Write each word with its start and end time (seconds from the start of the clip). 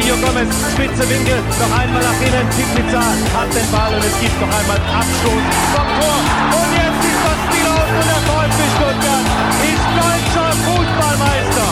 Mario 0.00 0.16
Gomez, 0.16 0.48
spitze 0.72 1.04
Winkel, 1.10 1.36
noch 1.60 1.78
einmal 1.78 2.02
nach 2.02 2.20
innen. 2.22 2.48
Pizza 2.74 3.02
hat 3.36 3.54
den 3.54 3.70
Ball 3.70 3.92
und 3.92 4.02
es 4.02 4.18
gibt 4.18 4.40
noch 4.40 4.48
einmal 4.48 4.78
Abstoß 4.78 5.42
vom 5.74 5.88
Tor. 6.00 6.16
Und 6.56 6.72
jetzt 6.72 7.04
ist 7.04 7.20
das 7.22 7.36
Spiel 7.44 7.66
aus 7.68 7.84
und 8.00 8.06
der 8.08 8.22
VfB 8.24 8.60
Stuttgart 8.76 9.26
ist 9.68 9.84
deutscher 10.00 10.50
Fußballmeister. 10.64 11.68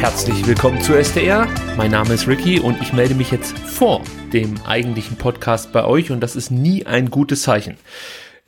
Herzlich 0.00 0.46
willkommen 0.46 0.80
zu 0.80 0.94
SDR. 0.94 1.46
Mein 1.76 1.90
Name 1.90 2.14
ist 2.14 2.26
Ricky 2.26 2.58
und 2.58 2.80
ich 2.80 2.94
melde 2.94 3.14
mich 3.14 3.30
jetzt 3.30 3.58
vor 3.58 4.00
dem 4.32 4.58
eigentlichen 4.64 5.18
Podcast 5.18 5.72
bei 5.72 5.84
euch 5.84 6.10
und 6.10 6.20
das 6.20 6.36
ist 6.36 6.50
nie 6.50 6.86
ein 6.86 7.10
gutes 7.10 7.42
Zeichen. 7.42 7.76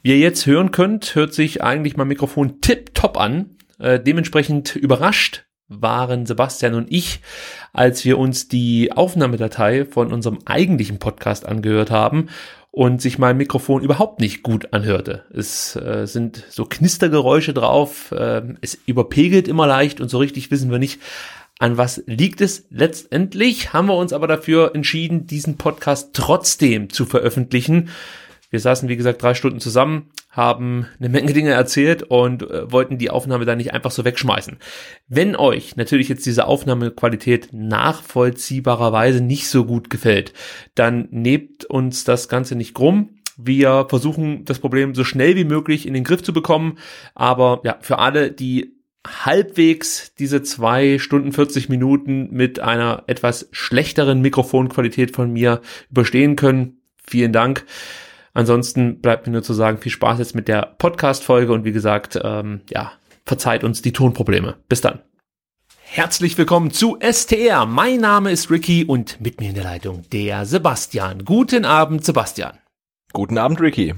Wie 0.05 0.11
ihr 0.11 0.19
jetzt 0.19 0.47
hören 0.47 0.73
könnt, 0.73 1.15
hört 1.15 1.33
sich 1.33 1.63
eigentlich 1.63 1.97
mein 1.97 2.09
Mikrofon 2.09 2.61
tipptopp 2.61 3.17
an. 3.17 3.57
Äh, 3.79 4.01
dementsprechend 4.01 4.75
überrascht 4.75 5.45
waren 5.69 6.27
Sebastian 6.27 6.75
und 6.75 6.91
ich, 6.91 7.21
als 7.73 8.05
wir 8.05 8.19
uns 8.19 8.49
die 8.49 8.91
Aufnahmedatei 8.91 9.85
von 9.85 10.13
unserem 10.13 10.41
eigentlichen 10.45 10.99
Podcast 10.99 11.47
angehört 11.47 11.93
haben 11.93 12.31
und 12.73 13.01
sich 13.01 13.19
mein 13.19 13.37
Mikrofon 13.37 13.81
überhaupt 13.81 14.21
nicht 14.21 14.43
gut 14.43 14.73
anhörte. 14.73 15.25
Es 15.33 15.77
äh, 15.77 16.07
sind 16.07 16.47
so 16.51 16.65
Knistergeräusche 16.65 17.55
drauf, 17.55 18.11
äh, 18.11 18.43
es 18.61 18.77
überpegelt 18.87 19.47
immer 19.47 19.69
leicht 19.69 20.01
und 20.01 20.09
so 20.09 20.19
richtig 20.19 20.51
wissen 20.51 20.73
wir 20.73 20.81
nicht, 20.81 21.01
an 21.61 21.77
was 21.77 22.03
liegt 22.07 22.41
es. 22.41 22.67
Letztendlich 22.71 23.73
haben 23.73 23.87
wir 23.87 23.97
uns 23.97 24.13
aber 24.13 24.27
dafür 24.27 24.75
entschieden, 24.75 25.29
diesen 25.29 25.59
Podcast 25.59 26.11
trotzdem 26.13 26.91
zu 26.91 27.07
veröffentlichen. 27.07 27.91
Wir 28.53 28.61
saßen, 28.61 28.87
wie 28.91 28.97
gesagt, 28.97 29.23
drei 29.23 29.33
Stunden 29.33 29.61
zusammen, 29.61 30.11
haben 30.31 30.87
eine 31.01 31.09
Menge 31.09 31.33
Dinge 31.33 31.53
erzählt 31.53 32.03
und 32.03 32.43
äh, 32.43 32.71
wollten 32.71 32.99
die 32.99 33.09
Aufnahme 33.09 33.47
dann 33.47 33.57
nicht 33.57 33.73
einfach 33.73 33.91
so 33.91 34.05
wegschmeißen. 34.05 34.59
Wenn 35.09 35.37
euch 35.37 35.77
natürlich 35.77 36.11
jetzt 36.11 36.27
diese 36.27 36.47
Aufnahmequalität 36.47 37.49
nachvollziehbarerweise 37.53 39.23
nicht 39.23 39.49
so 39.49 39.65
gut 39.65 39.89
gefällt, 39.89 40.35
dann 40.75 41.09
nehmt 41.11 41.65
uns 41.65 42.05
das 42.05 42.29
Ganze 42.29 42.55
nicht 42.55 42.75
krumm. 42.75 43.21
Wir 43.39 43.87
versuchen 43.89 44.45
das 44.45 44.59
Problem 44.59 44.95
so 44.95 45.03
schnell 45.03 45.35
wie 45.35 45.45
möglich 45.45 45.89
in 45.89 45.95
den 45.95 46.05
Griff 46.05 46.23
zu 46.23 46.35
bekommen, 46.35 46.79
aber 47.15 47.63
ja, 47.65 47.79
für 47.81 47.99
alle, 47.99 48.31
die 48.31 48.77
halbwegs 49.07 50.15
diese 50.15 50.43
zwei 50.43 50.99
Stunden 50.99 51.33
40 51.33 51.71
Minuten 51.71 52.29
mit 52.31 52.61
einer 52.61 53.05
etwas 53.07 53.49
schlechteren 53.51 54.21
Mikrofonqualität 54.21 55.17
von 55.17 55.33
mir 55.33 55.63
überstehen 55.91 56.37
können, 56.37 56.83
vielen 57.03 57.33
Dank. 57.33 57.65
Ansonsten 58.35 59.01
bleibt 59.01 59.27
mir 59.27 59.33
nur 59.33 59.43
zu 59.43 59.53
sagen, 59.53 59.79
viel 59.79 59.93
Spaß 59.93 60.19
jetzt 60.19 60.35
mit 60.35 60.49
der 60.49 60.75
Podcast-Folge 60.79 61.53
und 61.53 61.65
wie 61.65 61.73
gesagt, 61.73 62.19
ähm, 62.23 62.63
ja, 62.71 62.93
verzeiht 63.25 63.63
uns 63.63 63.83
die 63.83 63.93
Tonprobleme. 63.93 64.57
Bis 64.69 64.81
dann. 64.81 65.01
Herzlich 65.83 66.39
willkommen 66.39 66.71
zu 66.71 66.99
STR. 67.03 67.67
Mein 67.67 68.01
Name 68.01 68.31
ist 68.31 68.51
Ricky 68.51 68.85
und 68.85 69.21
mit 69.21 69.41
mir 69.41 69.51
in 69.51 69.55
der 69.55 69.65
Leitung 69.65 70.09
der 70.11 70.47
Sebastian. 70.47 71.27
Guten 71.27 71.67
Abend, 71.67 72.07
Sebastian. 72.07 72.59
Guten 73.13 73.37
Abend, 73.37 73.61
Ricky. 73.61 73.95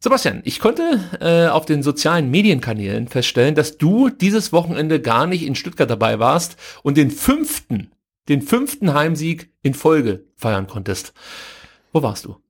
Sebastian, 0.00 0.42
ich 0.44 0.58
konnte 0.58 1.00
äh, 1.20 1.46
auf 1.46 1.64
den 1.64 1.84
sozialen 1.84 2.32
Medienkanälen 2.32 3.06
feststellen, 3.06 3.54
dass 3.54 3.78
du 3.78 4.08
dieses 4.08 4.52
Wochenende 4.52 5.00
gar 5.00 5.28
nicht 5.28 5.46
in 5.46 5.54
Stuttgart 5.54 5.88
dabei 5.88 6.18
warst 6.18 6.56
und 6.82 6.96
den 6.96 7.12
fünften, 7.12 7.92
den 8.28 8.42
fünften 8.42 8.92
Heimsieg 8.92 9.52
in 9.62 9.74
Folge 9.74 10.24
feiern 10.36 10.66
konntest. 10.66 11.14
Wo 11.92 12.02
warst 12.02 12.24
du? 12.24 12.43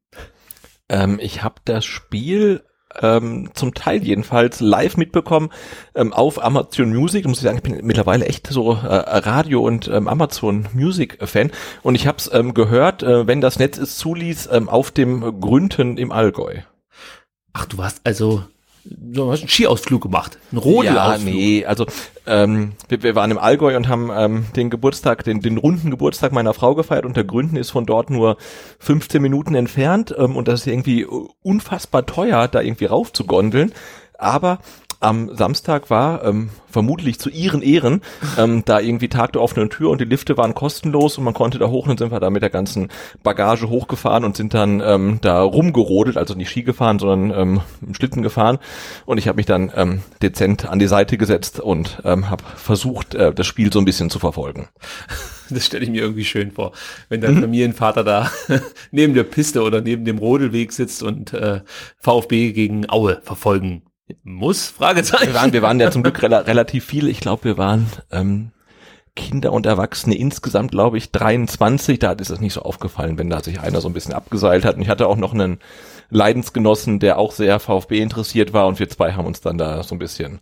Ähm, 0.89 1.19
ich 1.21 1.43
habe 1.43 1.56
das 1.65 1.84
Spiel 1.84 2.62
ähm, 3.00 3.50
zum 3.55 3.75
Teil 3.75 4.03
jedenfalls 4.03 4.61
live 4.61 4.97
mitbekommen 4.97 5.50
ähm, 5.95 6.12
auf 6.12 6.43
Amazon 6.43 6.95
Music. 6.95 7.25
Da 7.25 7.28
muss 7.28 7.39
ich 7.39 7.45
sagen, 7.45 7.56
ich 7.56 7.62
bin 7.62 7.84
mittlerweile 7.84 8.27
echt 8.27 8.47
so 8.47 8.72
äh, 8.72 8.77
Radio- 8.77 9.62
und 9.62 9.89
ähm, 9.89 10.09
Amazon 10.09 10.69
Music-Fan. 10.73 11.50
Und 11.83 11.94
ich 11.94 12.06
habe 12.06 12.19
es 12.19 12.33
ähm, 12.33 12.55
gehört, 12.55 13.03
äh, 13.03 13.27
wenn 13.27 13.41
das 13.41 13.59
Netz 13.59 13.78
es 13.78 13.97
zuließ, 13.99 14.49
ähm, 14.53 14.69
auf 14.69 14.91
dem 14.91 15.41
Grünten 15.41 15.97
im 15.99 16.12
Allgäu. 16.12 16.61
Ach, 17.53 17.67
du 17.67 17.78
warst 17.78 18.00
also 18.05 18.44
du 18.84 19.31
hast 19.31 19.41
einen 19.41 19.49
Skiausflug 19.49 20.03
gemacht, 20.03 20.39
einen 20.50 20.59
Rodelausflug. 20.59 21.27
Ja, 21.27 21.41
nee, 21.41 21.65
also 21.65 21.87
ähm, 22.27 22.72
wir, 22.89 23.03
wir 23.03 23.15
waren 23.15 23.31
im 23.31 23.39
Allgäu 23.39 23.77
und 23.77 23.89
haben 23.89 24.11
ähm, 24.15 24.47
den 24.56 24.71
Geburtstag, 24.71 25.25
den, 25.25 25.41
den 25.41 25.59
runden 25.59 25.91
Geburtstag 25.91 26.33
meiner 26.33 26.55
Frau 26.55 26.75
gefeiert 26.75 27.05
und 27.05 27.17
der 27.17 27.25
Gründen 27.25 27.56
ist 27.56 27.71
von 27.71 27.87
dort 27.87 28.11
nur 28.11 28.37
15 28.78 29.21
Minuten 29.21 29.55
entfernt 29.55 30.15
ähm, 30.17 30.37
und 30.37 30.49
das 30.49 30.61
ist 30.61 30.67
irgendwie 30.67 31.06
unfassbar 31.43 32.06
teuer, 32.06 32.49
da 32.49 32.61
irgendwie 32.61 32.87
rauf 32.87 33.12
zu 33.12 33.25
gondeln. 33.25 33.73
Aber 34.19 34.59
am 35.05 35.35
Samstag 35.37 35.91
war, 35.91 36.25
ähm, 36.25 36.49
vermutlich 36.71 37.21
zu 37.21 37.29
ihren 37.29 37.63
Ehren, 37.63 38.01
ähm, 38.39 38.63
da 38.65 38.81
irgendwie 38.81 39.09
Tag 39.09 39.33
der 39.35 39.43
offenen 39.43 39.71
Tür 39.71 39.91
und 39.91 40.01
die 40.01 40.07
Lifte 40.07 40.37
waren 40.37 40.55
kostenlos 40.55 41.19
und 41.19 41.25
man 41.25 41.35
konnte 41.35 41.59
da 41.59 41.69
hoch 41.69 41.87
und 41.87 41.99
sind 41.99 42.11
wir 42.11 42.21
da 42.21 42.31
mit 42.31 42.43
der 42.43 42.51
ganzen 42.51 42.89
Bagage 43.23 43.69
hochgefahren 43.69 44.25
und 44.25 44.37
sind 44.37 44.55
dann 44.55 44.81
ähm, 44.81 45.19
da 45.21 45.43
rumgerodelt, 45.43 46.17
also 46.17 46.35
nicht 46.35 46.51
Ski 46.51 46.63
gefahren, 46.63 46.99
sondern 46.99 47.39
ähm, 47.39 47.61
im 47.87 47.95
Schlitten 47.95 48.23
gefahren 48.23 48.59
und 49.05 49.19
ich 49.19 49.29
habe 49.29 49.37
mich 49.37 49.47
dann 49.47 49.71
ähm, 49.77 50.01
dezent 50.23 50.67
an 50.67 50.79
die 50.79 50.89
Seite 50.89 51.19
gesetzt 51.19 51.61
und 51.61 52.01
ähm, 52.05 52.31
habe 52.31 52.43
versucht, 52.57 53.15
äh, 53.15 53.33
das 53.33 53.47
Spiel 53.47 53.73
so 53.73 53.79
ein 53.79 53.85
bisschen 53.85 54.11
zu 54.11 54.19
verfolgen. 54.19 54.69
Das 55.51 55.67
stelle 55.67 55.85
ich 55.85 55.91
mir 55.91 56.01
irgendwie 56.01 56.25
schön 56.25 56.53
vor, 56.53 56.73
wenn 57.11 57.21
dein 57.21 57.35
mhm. 57.35 57.43
Familienvater 57.43 58.03
da 58.03 58.31
neben 58.91 59.13
der 59.13 59.25
Piste 59.25 59.63
oder 59.63 59.83
neben 59.83 60.07
dem 60.07 60.17
Rodelweg 60.17 60.73
sitzt 60.73 61.03
und 61.03 61.35
äh, 61.35 61.61
VfB 61.99 62.53
gegen 62.53 62.89
Aue 62.89 63.21
verfolgen 63.23 63.83
muss? 64.23 64.69
Fragezeichen. 64.69 65.29
Wir 65.29 65.35
waren, 65.35 65.53
wir 65.53 65.63
waren 65.63 65.81
ja 65.81 65.91
zum 65.91 66.03
Glück 66.03 66.23
rela 66.23 66.41
relativ 66.41 66.85
viele. 66.85 67.11
Ich 67.11 67.21
glaube, 67.21 67.45
wir 67.45 67.59
waren 67.59 67.87
ähm, 68.11 68.53
Kinder 69.17 69.53
und 69.53 69.67
Erwachsene 69.67 70.17
insgesamt, 70.17 70.73
glaube 70.73 70.99
ich, 70.99 71.13
23. 71.13 71.99
Da 71.99 72.13
ist 72.13 72.31
es 72.31 72.41
nicht 72.41 72.53
so 72.53 72.63
aufgefallen, 72.63 73.19
wenn 73.19 73.31
da 73.31 73.43
sich 73.43 73.61
einer 73.61 73.81
so 73.81 73.89
ein 73.89 73.95
bisschen 73.95 74.15
abgeseilt 74.15 74.65
hat. 74.65 74.77
Und 74.77 74.83
ich 74.83 74.89
hatte 74.89 75.07
auch 75.07 75.17
noch 75.17 75.33
einen 75.33 75.59
Leidensgenossen, 76.11 76.99
der 76.99 77.19
auch 77.19 77.33
sehr 77.33 77.61
VfB 77.61 78.01
interessiert 78.01 78.53
war. 78.53 78.67
Und 78.67 78.79
wir 78.79 78.89
zwei 78.89 79.13
haben 79.13 79.27
uns 79.27 79.41
dann 79.41 79.59
da 79.59 79.83
so 79.83 79.95
ein 79.95 79.99
bisschen 79.99 80.41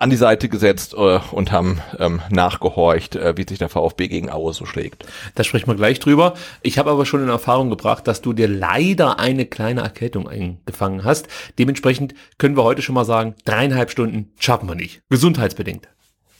an 0.00 0.10
die 0.10 0.16
Seite 0.16 0.48
gesetzt 0.48 0.94
äh, 0.94 1.20
und 1.30 1.52
haben 1.52 1.80
ähm, 1.98 2.22
nachgehorcht, 2.30 3.16
äh, 3.16 3.36
wie 3.36 3.46
sich 3.46 3.58
der 3.58 3.68
VfB 3.68 4.08
gegen 4.08 4.30
Aue 4.30 4.54
so 4.54 4.64
schlägt. 4.64 5.04
Da 5.34 5.44
sprechen 5.44 5.68
wir 5.68 5.74
gleich 5.74 6.00
drüber. 6.00 6.34
Ich 6.62 6.78
habe 6.78 6.90
aber 6.90 7.04
schon 7.04 7.22
in 7.22 7.28
Erfahrung 7.28 7.68
gebracht, 7.68 8.08
dass 8.08 8.22
du 8.22 8.32
dir 8.32 8.48
leider 8.48 9.20
eine 9.20 9.44
kleine 9.44 9.82
Erkältung 9.82 10.26
eingefangen 10.26 11.04
hast. 11.04 11.28
Dementsprechend 11.58 12.14
können 12.38 12.56
wir 12.56 12.64
heute 12.64 12.80
schon 12.80 12.94
mal 12.94 13.04
sagen, 13.04 13.34
dreieinhalb 13.44 13.90
Stunden 13.90 14.32
schaffen 14.38 14.68
wir 14.68 14.74
nicht. 14.74 15.02
Gesundheitsbedingt. 15.10 15.88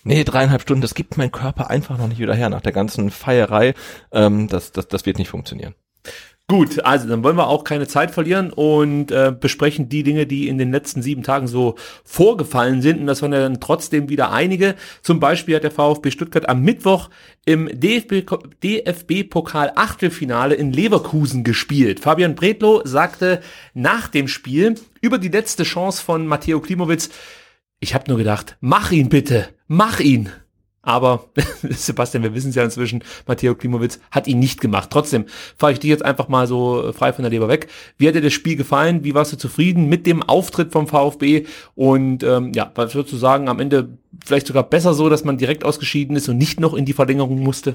Nee, 0.03 0.25
dreieinhalb 0.25 0.63
Stunden, 0.63 0.81
das 0.81 0.95
gibt 0.95 1.19
mein 1.19 1.31
Körper 1.31 1.69
einfach 1.69 1.99
noch 1.99 2.09
nicht 2.09 2.19
wieder 2.19 2.35
her 2.35 2.49
nach 2.49 2.63
der 2.63 2.73
ganzen 2.73 3.11
Feierei. 3.11 3.75
Ähm, 4.13 4.49
das, 4.49 4.73
das, 4.73 4.89
das 4.89 5.05
wird 5.05 5.19
nicht 5.19 5.29
funktionieren. 5.29 5.75
Gut, 6.51 6.85
also 6.85 7.07
dann 7.07 7.23
wollen 7.23 7.37
wir 7.37 7.47
auch 7.47 7.63
keine 7.63 7.87
Zeit 7.87 8.11
verlieren 8.11 8.53
und 8.53 9.13
äh, 9.13 9.31
besprechen 9.31 9.89
die 9.89 10.03
Dinge, 10.03 10.27
die 10.27 10.49
in 10.49 10.59
den 10.59 10.73
letzten 10.73 11.01
sieben 11.01 11.23
Tagen 11.23 11.47
so 11.47 11.77
vorgefallen 12.03 12.83
sind. 12.83 12.99
Und 12.99 13.07
das 13.07 13.23
waren 13.23 13.33
ja 13.33 13.39
dann 13.39 13.61
trotzdem 13.61 14.09
wieder 14.09 14.33
einige. 14.33 14.75
Zum 15.01 15.21
Beispiel 15.21 15.55
hat 15.55 15.63
der 15.63 15.71
VfB 15.71 16.11
Stuttgart 16.11 16.49
am 16.49 16.63
Mittwoch 16.63 17.09
im 17.45 17.71
DFB-Pokal 17.73 19.75
Achtelfinale 19.77 20.57
in 20.57 20.73
Leverkusen 20.73 21.45
gespielt. 21.45 22.01
Fabian 22.01 22.35
Bredlow 22.35 22.83
sagte 22.83 23.43
nach 23.73 24.09
dem 24.09 24.27
Spiel 24.27 24.75
über 25.01 25.19
die 25.19 25.29
letzte 25.29 25.63
Chance 25.63 26.03
von 26.03 26.27
Matteo 26.27 26.59
Klimowitz, 26.59 27.11
ich 27.79 27.95
habe 27.95 28.07
nur 28.09 28.19
gedacht, 28.19 28.57
mach 28.61 28.91
ihn 28.91 29.09
bitte, 29.09 29.51
mach 29.69 30.01
ihn. 30.01 30.31
Aber 30.83 31.27
Sebastian, 31.63 32.23
wir 32.23 32.35
wissen 32.35 32.51
es 32.51 32.55
ja 32.55 32.65
inzwischen, 32.65 33.05
Matteo 33.27 33.55
Klimowitz 33.55 34.01
hat 34.11 34.27
ihn 34.27 34.39
nicht 34.39 34.61
gemacht. 34.61 34.89
Trotzdem 34.91 35.27
fahre 35.57 35.73
ich 35.73 35.79
dich 35.79 35.91
jetzt 35.91 36.05
einfach 36.05 36.29
mal 36.29 36.47
so 36.47 36.93
frei 36.93 37.13
von 37.13 37.23
der 37.23 37.31
Leber 37.31 37.49
weg. 37.49 37.69
Wie 37.99 38.09
hat 38.09 38.15
dir 38.15 38.23
das 38.23 38.33
Spiel 38.33 38.57
gefallen? 38.57 39.05
Wie 39.05 39.15
warst 39.15 39.33
du 39.33 39.37
zufrieden 39.37 39.89
mit 39.89 40.07
dem 40.07 40.23
Auftritt 40.23 40.73
vom 40.73 40.87
VfB? 40.87 41.45
Und 41.75 42.23
ähm, 42.23 42.53
ja, 42.55 42.71
was 42.75 42.95
würdest 42.95 43.13
du 43.13 43.19
sagen, 43.19 43.49
am 43.49 43.61
Ende 43.61 43.99
vielleicht 44.25 44.47
sogar 44.47 44.63
besser 44.63 44.95
so, 44.95 45.09
dass 45.11 45.25
man 45.25 45.39
direkt 45.39 45.65
ausgeschieden 45.65 46.17
ist 46.17 46.29
und 46.29 46.39
nicht 46.39 46.61
noch 46.61 46.75
in 46.75 46.87
die 46.87 46.95
Verlängerung 46.95 47.41
musste? 47.41 47.75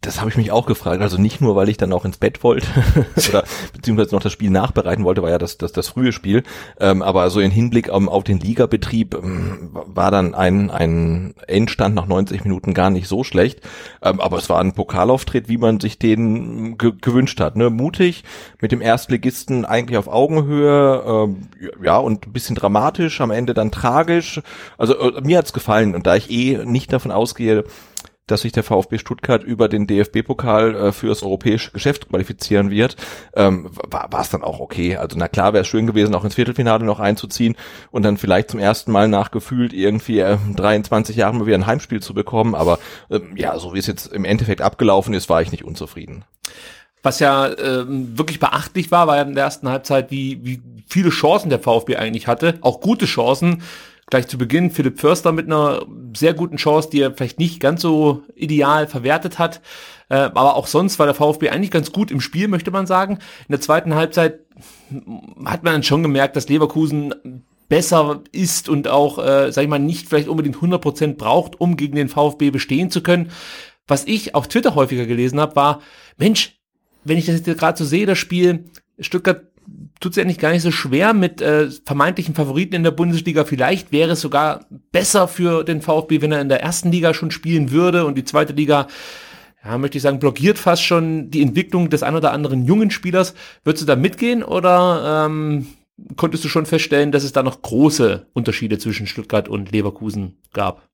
Das 0.00 0.20
habe 0.20 0.30
ich 0.30 0.36
mich 0.36 0.52
auch 0.52 0.66
gefragt. 0.66 1.02
Also 1.02 1.20
nicht 1.20 1.40
nur, 1.40 1.56
weil 1.56 1.68
ich 1.68 1.76
dann 1.76 1.92
auch 1.92 2.04
ins 2.04 2.18
Bett 2.18 2.44
wollte 2.44 2.68
oder 3.28 3.42
beziehungsweise 3.72 4.14
noch 4.14 4.22
das 4.22 4.32
Spiel 4.32 4.50
nachbereiten 4.50 5.04
wollte, 5.04 5.22
war 5.22 5.30
ja 5.30 5.38
das, 5.38 5.58
das, 5.58 5.72
das 5.72 5.88
frühe 5.88 6.12
Spiel. 6.12 6.44
Ähm, 6.78 7.02
aber 7.02 7.28
so 7.30 7.40
in 7.40 7.50
Hinblick 7.50 7.92
um, 7.92 8.08
auf 8.08 8.22
den 8.22 8.38
Ligabetrieb 8.38 9.16
ähm, 9.16 9.70
war 9.72 10.12
dann 10.12 10.36
ein, 10.36 10.70
ein 10.70 11.34
Endstand 11.48 11.96
nach 11.96 12.06
90 12.06 12.44
Minuten 12.44 12.74
gar 12.74 12.90
nicht 12.90 13.08
so 13.08 13.24
schlecht. 13.24 13.60
Ähm, 14.00 14.20
aber 14.20 14.38
es 14.38 14.48
war 14.48 14.60
ein 14.60 14.72
Pokalauftritt, 14.72 15.48
wie 15.48 15.58
man 15.58 15.80
sich 15.80 15.98
den 15.98 16.78
ge 16.78 16.92
gewünscht 17.00 17.40
hat. 17.40 17.56
Ne? 17.56 17.68
Mutig, 17.68 18.22
mit 18.60 18.70
dem 18.70 18.80
Erstligisten 18.80 19.64
eigentlich 19.64 19.98
auf 19.98 20.06
Augenhöhe, 20.06 21.02
ähm, 21.06 21.48
ja, 21.82 21.98
und 21.98 22.28
ein 22.28 22.32
bisschen 22.32 22.54
dramatisch, 22.54 23.20
am 23.20 23.32
Ende 23.32 23.52
dann 23.52 23.72
tragisch. 23.72 24.42
Also 24.78 24.96
äh, 24.96 25.20
mir 25.22 25.38
hat's 25.38 25.52
gefallen. 25.52 25.96
Und 25.96 26.06
da 26.06 26.14
ich 26.14 26.30
eh 26.30 26.64
nicht 26.64 26.92
davon 26.92 27.10
ausgehe, 27.10 27.64
dass 28.28 28.42
sich 28.42 28.52
der 28.52 28.62
VfB 28.62 28.98
Stuttgart 28.98 29.42
über 29.42 29.68
den 29.68 29.86
DFB-Pokal 29.86 30.74
äh, 30.74 30.92
für 30.92 31.08
das 31.08 31.22
europäische 31.22 31.72
Geschäft 31.72 32.08
qualifizieren 32.08 32.70
wird, 32.70 32.96
ähm, 33.34 33.70
war 33.90 34.20
es 34.20 34.30
dann 34.30 34.42
auch 34.42 34.60
okay. 34.60 34.96
Also 34.96 35.18
na 35.18 35.26
klar 35.28 35.52
wäre 35.52 35.62
es 35.62 35.68
schön 35.68 35.86
gewesen, 35.86 36.14
auch 36.14 36.24
ins 36.24 36.36
Viertelfinale 36.36 36.84
noch 36.84 37.00
einzuziehen 37.00 37.56
und 37.90 38.04
dann 38.04 38.16
vielleicht 38.16 38.50
zum 38.50 38.60
ersten 38.60 38.92
Mal 38.92 39.08
nachgefühlt 39.08 39.72
irgendwie 39.72 40.20
äh, 40.20 40.38
23 40.54 41.16
Jahren 41.16 41.38
mal 41.38 41.46
wieder 41.46 41.58
ein 41.58 41.66
Heimspiel 41.66 42.00
zu 42.00 42.14
bekommen. 42.14 42.54
Aber 42.54 42.78
ähm, 43.10 43.36
ja, 43.36 43.58
so 43.58 43.74
wie 43.74 43.78
es 43.78 43.86
jetzt 43.86 44.06
im 44.06 44.24
Endeffekt 44.24 44.62
abgelaufen 44.62 45.14
ist, 45.14 45.28
war 45.28 45.42
ich 45.42 45.50
nicht 45.50 45.64
unzufrieden. 45.64 46.24
Was 47.02 47.20
ja 47.20 47.48
ähm, 47.58 48.18
wirklich 48.18 48.40
beachtlich 48.40 48.90
war, 48.90 49.06
war 49.06 49.16
ja 49.16 49.22
in 49.22 49.34
der 49.34 49.44
ersten 49.44 49.68
Halbzeit, 49.68 50.10
wie, 50.10 50.40
wie 50.44 50.60
viele 50.88 51.10
Chancen 51.10 51.48
der 51.48 51.60
VfB 51.60 51.96
eigentlich 51.96 52.26
hatte, 52.26 52.58
auch 52.60 52.80
gute 52.80 53.06
Chancen 53.06 53.62
gleich 54.10 54.28
zu 54.28 54.38
Beginn 54.38 54.70
Philipp 54.70 55.00
Förster 55.00 55.32
mit 55.32 55.46
einer 55.46 55.86
sehr 56.16 56.34
guten 56.34 56.56
Chance, 56.56 56.90
die 56.90 57.00
er 57.00 57.14
vielleicht 57.14 57.38
nicht 57.38 57.60
ganz 57.60 57.82
so 57.82 58.22
ideal 58.34 58.86
verwertet 58.86 59.38
hat. 59.38 59.60
Äh, 60.08 60.16
aber 60.16 60.56
auch 60.56 60.66
sonst 60.66 60.98
war 60.98 61.06
der 61.06 61.14
VfB 61.14 61.50
eigentlich 61.50 61.70
ganz 61.70 61.92
gut 61.92 62.10
im 62.10 62.20
Spiel, 62.20 62.48
möchte 62.48 62.70
man 62.70 62.86
sagen. 62.86 63.14
In 63.14 63.52
der 63.52 63.60
zweiten 63.60 63.94
Halbzeit 63.94 64.40
hat 65.44 65.62
man 65.62 65.74
dann 65.74 65.82
schon 65.82 66.02
gemerkt, 66.02 66.36
dass 66.36 66.48
Leverkusen 66.48 67.44
besser 67.68 68.22
ist 68.32 68.68
und 68.68 68.88
auch, 68.88 69.18
äh, 69.18 69.52
sag 69.52 69.62
ich 69.62 69.68
mal, 69.68 69.78
nicht 69.78 70.08
vielleicht 70.08 70.28
unbedingt 70.28 70.56
100% 70.56 71.16
braucht, 71.16 71.60
um 71.60 71.76
gegen 71.76 71.96
den 71.96 72.08
VfB 72.08 72.50
bestehen 72.50 72.90
zu 72.90 73.02
können. 73.02 73.30
Was 73.86 74.06
ich 74.06 74.34
auf 74.34 74.48
Twitter 74.48 74.74
häufiger 74.74 75.06
gelesen 75.06 75.40
habe, 75.40 75.56
war, 75.56 75.80
Mensch, 76.16 76.58
wenn 77.04 77.18
ich 77.18 77.26
das 77.26 77.46
jetzt 77.46 77.58
gerade 77.58 77.78
so 77.78 77.84
sehe, 77.84 78.06
das 78.06 78.18
Spiel, 78.18 78.70
Stuttgart 78.98 79.47
tut 80.00 80.12
es 80.12 80.18
eigentlich 80.18 80.38
gar 80.38 80.52
nicht 80.52 80.62
so 80.62 80.70
schwer 80.70 81.14
mit 81.14 81.40
äh, 81.40 81.70
vermeintlichen 81.84 82.34
Favoriten 82.34 82.74
in 82.74 82.82
der 82.82 82.90
Bundesliga. 82.90 83.44
Vielleicht 83.44 83.92
wäre 83.92 84.12
es 84.12 84.20
sogar 84.20 84.66
besser 84.92 85.28
für 85.28 85.64
den 85.64 85.82
VfB, 85.82 86.20
wenn 86.20 86.32
er 86.32 86.40
in 86.40 86.48
der 86.48 86.62
ersten 86.62 86.92
Liga 86.92 87.14
schon 87.14 87.30
spielen 87.30 87.70
würde 87.70 88.04
und 88.04 88.16
die 88.16 88.24
zweite 88.24 88.52
Liga, 88.52 88.86
ja, 89.64 89.76
möchte 89.78 89.98
ich 89.98 90.02
sagen, 90.02 90.20
blockiert 90.20 90.58
fast 90.58 90.84
schon 90.84 91.30
die 91.30 91.42
Entwicklung 91.42 91.90
des 91.90 92.02
ein 92.02 92.14
oder 92.14 92.32
anderen 92.32 92.64
jungen 92.64 92.90
Spielers. 92.90 93.34
Würdest 93.64 93.82
du 93.82 93.86
da 93.86 93.96
mitgehen 93.96 94.42
oder 94.42 95.26
ähm, 95.26 95.66
konntest 96.16 96.44
du 96.44 96.48
schon 96.48 96.66
feststellen, 96.66 97.12
dass 97.12 97.24
es 97.24 97.32
da 97.32 97.42
noch 97.42 97.62
große 97.62 98.26
Unterschiede 98.32 98.78
zwischen 98.78 99.06
Stuttgart 99.06 99.48
und 99.48 99.72
Leverkusen 99.72 100.38
gab? 100.52 100.88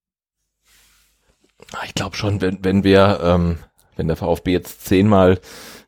Ich 1.86 1.94
glaube 1.94 2.16
schon, 2.16 2.40
wenn, 2.40 2.58
wenn 2.62 2.84
wir, 2.84 3.20
ähm, 3.22 3.58
wenn 3.96 4.08
der 4.08 4.16
VfB 4.16 4.52
jetzt 4.52 4.84
zehnmal 4.84 5.40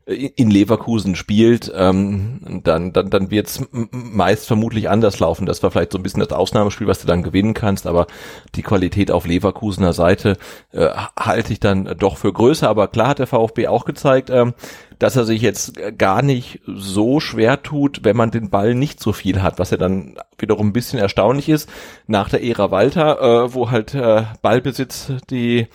in 0.07 0.51
Leverkusen 0.51 1.17
spielt, 1.17 1.73
ähm, 1.75 2.61
dann, 2.63 2.93
dann, 2.93 3.11
dann 3.11 3.31
wird 3.33 3.49
es 3.49 3.67
meist 3.73 4.47
vermutlich 4.47 4.89
anders 4.89 5.19
laufen. 5.19 5.47
Das 5.47 5.65
war 5.65 5.73
vielleicht 5.73 5.91
so 5.91 5.99
ein 5.99 6.05
bisschen 6.05 6.21
das 6.21 6.31
Ausnahmespiel, 6.31 6.87
was 6.87 7.01
du 7.01 7.09
dann 7.09 7.25
gewinnen 7.25 7.55
kannst, 7.55 7.89
aber 7.89 8.07
die 8.55 8.63
Qualität 8.63 9.11
auf 9.11 9.27
Leverkusener 9.27 9.93
Seite 9.93 10.37
äh, 10.71 10.91
halte 11.19 11.53
ich 11.53 11.59
dann 11.59 11.97
doch 11.99 12.19
für 12.19 12.33
größer. 12.33 12.69
Aber 12.69 12.87
klar 12.87 13.09
hat 13.09 13.19
der 13.19 13.27
VfB 13.27 13.67
auch 13.67 13.85
gezeigt, 13.85 14.31
ähm, 14.31 14.55
dass 15.01 15.17
er 15.17 15.25
sich 15.25 15.43
jetzt 15.43 15.75
gar 15.99 16.23
nicht 16.23 16.61
so 16.67 17.19
schwer 17.19 17.65
tut, 17.65 18.05
wenn 18.05 18.17
man 18.17 18.31
den 18.31 18.49
Ball 18.49 18.75
nicht 18.77 19.01
so 19.01 19.13
viel 19.13 19.43
hat, 19.43 19.59
was 19.59 19.71
ja 19.71 19.77
dann 19.77 20.19
wiederum 20.39 20.69
ein 20.69 20.73
bisschen 20.73 21.01
erstaunlich 21.01 21.49
ist. 21.49 21.69
Nach 22.07 22.29
der 22.29 22.45
Ära 22.45 22.71
Walter, 22.71 23.21
äh, 23.21 23.55
wo 23.55 23.73
halt 23.73 23.93
äh, 23.93 24.23
Ballbesitz 24.41 25.13
die 25.31 25.67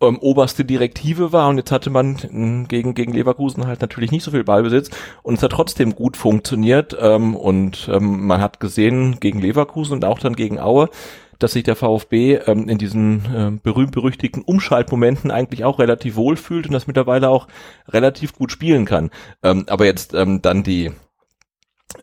ähm, 0.00 0.18
oberste 0.18 0.64
Direktive 0.64 1.32
war 1.32 1.48
und 1.48 1.58
jetzt 1.58 1.72
hatte 1.72 1.90
man 1.90 2.18
hm, 2.18 2.68
gegen, 2.68 2.94
gegen 2.94 3.12
Leverkusen 3.12 3.66
halt 3.66 3.80
natürlich 3.80 4.12
nicht 4.12 4.24
so 4.24 4.30
viel 4.30 4.44
Ballbesitz 4.44 4.90
und 5.22 5.34
es 5.34 5.42
hat 5.42 5.52
trotzdem 5.52 5.94
gut 5.94 6.16
funktioniert 6.16 6.96
ähm, 7.00 7.34
und 7.34 7.88
ähm, 7.92 8.26
man 8.26 8.40
hat 8.40 8.60
gesehen 8.60 9.18
gegen 9.20 9.40
Leverkusen 9.40 9.94
und 9.94 10.04
auch 10.04 10.18
dann 10.18 10.36
gegen 10.36 10.58
Aue, 10.58 10.90
dass 11.38 11.52
sich 11.52 11.64
der 11.64 11.76
VfB 11.76 12.36
ähm, 12.46 12.68
in 12.68 12.78
diesen 12.78 13.24
äh, 13.34 13.58
berühmt-berüchtigten 13.62 14.42
Umschaltmomenten 14.42 15.30
eigentlich 15.30 15.64
auch 15.64 15.78
relativ 15.78 16.16
wohl 16.16 16.36
fühlt 16.36 16.66
und 16.66 16.72
das 16.72 16.86
mittlerweile 16.86 17.28
auch 17.28 17.48
relativ 17.88 18.34
gut 18.34 18.52
spielen 18.52 18.84
kann. 18.84 19.10
Ähm, 19.42 19.64
aber 19.68 19.86
jetzt 19.86 20.14
ähm, 20.14 20.42
dann 20.42 20.62
die 20.62 20.92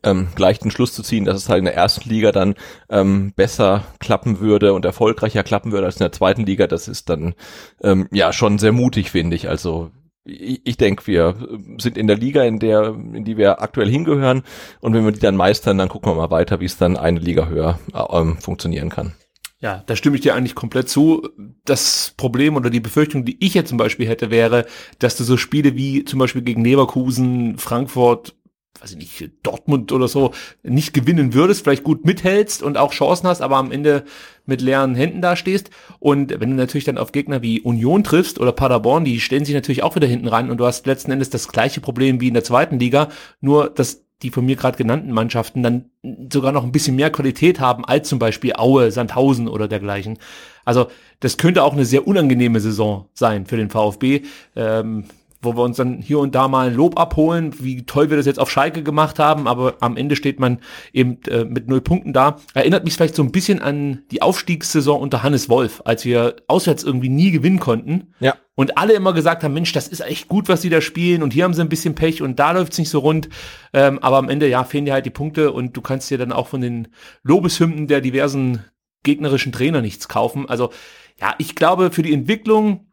ähm, 0.04 0.28
gleich 0.36 0.60
den 0.60 0.72
Schluss 0.72 0.94
zu 0.94 1.04
ziehen, 1.04 1.26
dass 1.26 1.38
es 1.38 1.50
halt 1.50 1.60
in 1.60 1.66
der 1.66 1.76
ersten 1.76 2.10
Liga 2.10 2.32
dann 2.32 2.56
ähm, 2.90 3.34
besser 3.36 3.86
klappen 4.00 4.40
würde 4.40 4.74
und 4.74 4.86
erfolgreicher 4.86 5.44
klappen 5.44 5.72
würde 5.72 5.86
als 5.86 5.96
in 5.96 6.04
der 6.04 6.12
zweiten 6.12 6.46
Liga, 6.46 6.68
das 6.68 6.88
ist 6.88 7.10
dann 7.10 7.36
ähm, 7.82 8.08
ja 8.12 8.34
schon 8.34 8.60
sehr 8.60 8.72
mutig, 8.72 9.12
finde 9.12 9.36
ich. 9.36 9.50
Also 9.50 9.92
ich, 10.26 10.62
ich 10.64 10.78
denke, 10.78 11.08
wir 11.08 11.36
sind 11.78 11.98
in 11.98 12.08
der 12.08 12.18
Liga, 12.18 12.44
in 12.44 12.60
der, 12.60 12.96
in 13.14 13.26
die 13.26 13.38
wir 13.38 13.62
aktuell 13.62 13.90
hingehören 13.90 14.44
und 14.80 14.94
wenn 14.94 15.06
wir 15.06 15.12
die 15.12 15.20
dann 15.20 15.36
meistern, 15.36 15.78
dann 15.78 15.90
gucken 15.90 16.12
wir 16.12 16.16
mal 16.16 16.32
weiter, 16.32 16.60
wie 16.60 16.66
es 16.66 16.78
dann 16.78 16.98
eine 16.98 17.20
Liga 17.20 17.48
höher 17.48 17.80
ähm, 18.12 18.38
funktionieren 18.38 18.90
kann. 18.90 19.14
Ja, 19.60 19.82
da 19.86 19.96
stimme 19.96 20.18
ich 20.18 20.22
dir 20.22 20.36
eigentlich 20.36 20.56
komplett 20.56 20.90
zu. 20.90 21.30
Das 21.64 22.14
Problem 22.18 22.58
oder 22.58 22.70
die 22.70 22.82
Befürchtung, 22.82 23.24
die 23.24 23.38
ich 23.40 23.54
jetzt 23.54 23.70
zum 23.70 23.78
Beispiel 23.78 24.10
hätte, 24.10 24.30
wäre, 24.30 24.66
dass 25.00 25.16
du 25.16 25.24
so 25.24 25.38
Spiele 25.38 25.78
wie 25.78 26.04
zum 26.04 26.20
Beispiel 26.20 26.42
gegen 26.42 26.66
Leverkusen, 26.66 27.58
Frankfurt, 27.58 28.36
weiß 28.84 28.92
ich 28.92 28.98
nicht, 28.98 29.32
Dortmund 29.44 29.94
oder 29.94 30.10
so 30.10 30.32
nicht 30.62 30.94
gewinnen 30.94 31.34
würdest, 31.34 31.64
vielleicht 31.64 31.86
gut 31.86 32.06
mithältst 32.06 32.62
und 32.62 32.78
auch 32.78 32.92
Chancen 32.92 33.28
hast, 33.28 33.42
aber 33.42 33.56
am 33.56 33.72
Ende 33.72 34.04
mit 34.46 34.62
leeren 34.62 34.94
Händen 34.94 35.22
dastehst. 35.22 35.70
Und 36.00 36.38
wenn 36.42 36.50
du 36.50 36.56
natürlich 36.58 36.84
dann 36.84 36.98
auf 36.98 37.14
Gegner 37.14 37.42
wie 37.42 37.62
Union 37.62 38.04
triffst 38.04 38.40
oder 38.40 38.52
Paderborn, 38.52 39.06
die 39.06 39.22
stellen 39.22 39.46
sich 39.46 39.56
natürlich 39.56 39.84
auch 39.84 39.96
wieder 39.96 40.08
hinten 40.08 40.28
ran 40.28 40.52
und 40.52 40.58
du 40.58 40.66
hast 40.66 40.86
letzten 40.86 41.12
Endes 41.12 41.30
das 41.30 41.48
gleiche 41.48 41.80
Problem 41.80 42.20
wie 42.20 42.28
in 42.28 42.34
der 42.34 42.44
zweiten 42.44 42.78
Liga, 42.78 43.08
nur 43.40 43.70
dass 43.70 44.04
die 44.22 44.32
von 44.32 44.46
mir 44.46 44.56
gerade 44.56 44.78
genannten 44.78 45.12
Mannschaften 45.12 45.64
dann 45.64 45.86
sogar 46.32 46.52
noch 46.52 46.64
ein 46.64 46.72
bisschen 46.72 46.96
mehr 46.96 47.12
Qualität 47.12 47.60
haben 47.60 47.86
als 47.86 48.10
zum 48.10 48.20
Beispiel 48.20 48.54
Aue, 48.56 48.92
Sandhausen 48.92 49.48
oder 49.48 49.68
dergleichen. 49.68 50.18
Also 50.66 50.88
das 51.20 51.38
könnte 51.38 51.64
auch 51.64 51.74
eine 51.74 51.86
sehr 51.86 52.08
unangenehme 52.08 52.60
Saison 52.60 53.10
sein 53.14 53.46
für 53.46 53.58
den 53.58 53.70
VfB. 53.70 54.22
Ähm, 54.56 55.06
wo 55.44 55.56
wir 55.56 55.64
uns 55.64 55.78
dann 55.78 56.02
hier 56.02 56.20
und 56.20 56.36
da 56.36 56.48
mal 56.48 56.68
ein 56.68 56.76
Lob 56.76 57.00
abholen, 57.00 57.54
wie 57.60 57.86
toll 57.86 58.10
wir 58.10 58.18
das 58.18 58.26
jetzt 58.26 58.40
auf 58.40 58.50
Schalke 58.50 58.84
gemacht 58.84 59.20
haben, 59.20 59.48
aber 59.48 59.76
am 59.80 59.98
Ende 59.98 60.16
steht 60.16 60.40
man 60.40 60.60
eben 60.92 61.22
äh, 61.28 61.46
mit 61.46 61.68
null 61.68 61.82
Punkten 61.82 62.14
da. 62.14 62.38
Erinnert 62.54 62.84
mich 62.84 62.96
vielleicht 62.96 63.16
so 63.16 63.24
ein 63.24 63.32
bisschen 63.32 63.62
an 63.62 64.04
die 64.12 64.22
Aufstiegssaison 64.22 65.00
unter 65.00 65.24
Hannes 65.24 65.50
Wolf, 65.50 65.82
als 65.86 66.06
wir 66.06 66.36
auswärts 66.48 66.84
irgendwie 66.84 67.10
nie 67.10 67.32
gewinnen 67.32 67.60
konnten. 67.60 68.14
Ja. 68.20 68.36
Und 68.56 68.78
alle 68.78 68.94
immer 68.94 69.14
gesagt 69.14 69.44
haben, 69.44 69.54
Mensch, 69.54 69.72
das 69.72 69.88
ist 69.88 70.02
echt 70.02 70.28
gut, 70.28 70.48
was 70.48 70.62
sie 70.62 70.70
da 70.70 70.80
spielen 70.80 71.24
und 71.24 71.34
hier 71.34 71.44
haben 71.44 71.54
sie 71.54 71.62
ein 71.62 71.70
bisschen 71.70 71.96
Pech 71.96 72.22
und 72.22 72.40
da 72.40 72.52
läuft's 72.52 72.78
nicht 72.78 72.90
so 72.90 73.00
rund. 73.00 73.30
Ähm, 73.74 74.00
aber 74.00 74.18
am 74.18 74.30
Ende, 74.30 74.48
ja, 74.48 74.64
fehlen 74.64 74.86
dir 74.86 74.94
halt 74.94 75.06
die 75.06 75.12
Punkte 75.12 75.52
und 75.52 75.76
du 75.76 75.82
kannst 75.82 76.12
dir 76.12 76.18
dann 76.18 76.32
auch 76.32 76.48
von 76.48 76.62
den 76.62 76.90
Lobeshymnen 77.24 77.88
der 77.88 78.02
diversen 78.02 78.64
gegnerischen 79.02 79.52
Trainer 79.52 79.82
nichts 79.82 80.08
kaufen. 80.08 80.48
Also 80.48 80.72
ja, 81.20 81.36
ich 81.38 81.56
glaube, 81.56 81.92
für 81.92 82.04
die 82.04 82.14
Entwicklung 82.14 82.93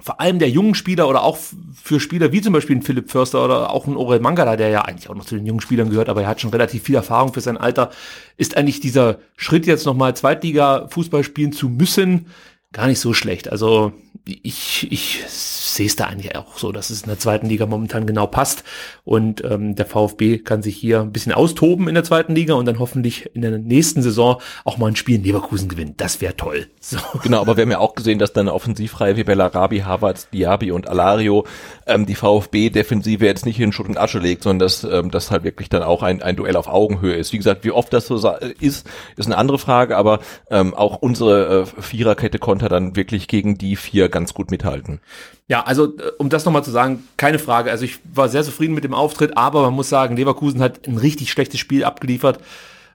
vor 0.00 0.20
allem 0.20 0.38
der 0.38 0.50
jungen 0.50 0.74
Spieler 0.74 1.08
oder 1.08 1.22
auch 1.22 1.38
für 1.74 2.00
Spieler 2.00 2.32
wie 2.32 2.42
zum 2.42 2.52
Beispiel 2.52 2.76
ein 2.76 2.82
Philipp 2.82 3.10
Förster 3.10 3.44
oder 3.44 3.70
auch 3.70 3.86
ein 3.86 3.96
Orel 3.96 4.20
Mangala, 4.20 4.56
der 4.56 4.68
ja 4.68 4.82
eigentlich 4.82 5.08
auch 5.08 5.14
noch 5.14 5.24
zu 5.24 5.36
den 5.36 5.46
jungen 5.46 5.60
Spielern 5.60 5.90
gehört, 5.90 6.08
aber 6.08 6.22
er 6.22 6.28
hat 6.28 6.40
schon 6.40 6.50
relativ 6.50 6.82
viel 6.82 6.94
Erfahrung 6.94 7.32
für 7.32 7.40
sein 7.40 7.56
Alter, 7.56 7.90
ist 8.36 8.56
eigentlich 8.56 8.80
dieser 8.80 9.18
Schritt 9.36 9.66
jetzt 9.66 9.86
nochmal 9.86 10.14
Zweitliga-Fußball 10.14 11.24
spielen 11.24 11.52
zu 11.52 11.68
müssen 11.68 12.26
gar 12.72 12.86
nicht 12.86 13.00
so 13.00 13.14
schlecht. 13.14 13.50
Also 13.50 13.92
ich, 14.26 14.90
ich 14.90 15.22
sehe 15.28 15.86
es 15.86 15.94
da 15.94 16.06
eigentlich 16.06 16.34
auch 16.34 16.58
so, 16.58 16.72
dass 16.72 16.90
es 16.90 17.02
in 17.02 17.08
der 17.08 17.18
zweiten 17.18 17.46
Liga 17.46 17.66
momentan 17.66 18.06
genau 18.06 18.26
passt 18.26 18.64
und 19.04 19.44
ähm, 19.44 19.76
der 19.76 19.86
VfB 19.86 20.38
kann 20.38 20.62
sich 20.62 20.76
hier 20.76 21.00
ein 21.00 21.12
bisschen 21.12 21.32
austoben 21.32 21.86
in 21.86 21.94
der 21.94 22.02
zweiten 22.02 22.34
Liga 22.34 22.54
und 22.54 22.66
dann 22.66 22.80
hoffentlich 22.80 23.30
in 23.34 23.42
der 23.42 23.58
nächsten 23.58 24.02
Saison 24.02 24.40
auch 24.64 24.78
mal 24.78 24.88
ein 24.88 24.96
Spiel 24.96 25.16
in 25.16 25.22
Leverkusen 25.24 25.68
gewinnen. 25.68 25.94
Das 25.96 26.20
wäre 26.20 26.36
toll. 26.36 26.66
So. 26.80 26.98
Genau, 27.22 27.40
aber 27.40 27.56
wir 27.56 27.62
haben 27.62 27.70
ja 27.70 27.78
auch 27.78 27.94
gesehen, 27.94 28.18
dass 28.18 28.32
dann 28.32 28.48
offensivreihe 28.48 29.16
wie 29.16 29.24
Bellarabi, 29.24 29.80
Havertz, 29.80 30.28
Diaby 30.30 30.72
und 30.72 30.88
Alario 30.88 31.46
ähm, 31.86 32.06
die 32.06 32.14
VfB-Defensive 32.14 33.24
jetzt 33.24 33.46
nicht 33.46 33.60
in 33.60 33.72
Schutt 33.72 33.88
und 33.88 33.98
Asche 33.98 34.18
legt, 34.18 34.42
sondern 34.42 34.66
dass 34.66 34.84
ähm, 34.84 35.10
das 35.10 35.30
halt 35.30 35.44
wirklich 35.44 35.68
dann 35.68 35.82
auch 35.82 36.02
ein, 36.02 36.22
ein 36.22 36.36
Duell 36.36 36.56
auf 36.56 36.66
Augenhöhe 36.66 37.14
ist. 37.14 37.32
Wie 37.32 37.38
gesagt, 37.38 37.64
wie 37.64 37.70
oft 37.70 37.92
das 37.92 38.06
so 38.06 38.16
ist, 38.60 38.86
ist 39.16 39.26
eine 39.26 39.38
andere 39.38 39.58
Frage, 39.58 39.96
aber 39.96 40.20
ähm, 40.50 40.74
auch 40.74 40.96
unsere 40.96 41.62
äh, 41.62 41.82
Viererkette 41.82 42.38
konnte 42.38 42.68
dann 42.68 42.96
wirklich 42.96 43.28
gegen 43.28 43.56
die 43.56 43.76
vier 43.76 44.08
ganz 44.08 44.34
gut 44.34 44.50
mithalten. 44.50 45.00
Ja, 45.48 45.62
also 45.62 45.96
äh, 45.96 46.10
um 46.18 46.28
das 46.28 46.44
nochmal 46.44 46.64
zu 46.64 46.70
sagen, 46.70 47.04
keine 47.16 47.38
Frage. 47.38 47.70
Also 47.70 47.84
ich 47.84 48.00
war 48.12 48.28
sehr 48.28 48.42
zufrieden 48.42 48.74
mit 48.74 48.84
dem 48.84 48.94
Auftritt, 48.94 49.36
aber 49.36 49.62
man 49.62 49.74
muss 49.74 49.88
sagen, 49.88 50.16
Leverkusen 50.16 50.60
hat 50.60 50.86
ein 50.86 50.98
richtig 50.98 51.30
schlechtes 51.30 51.60
Spiel 51.60 51.84
abgeliefert. 51.84 52.40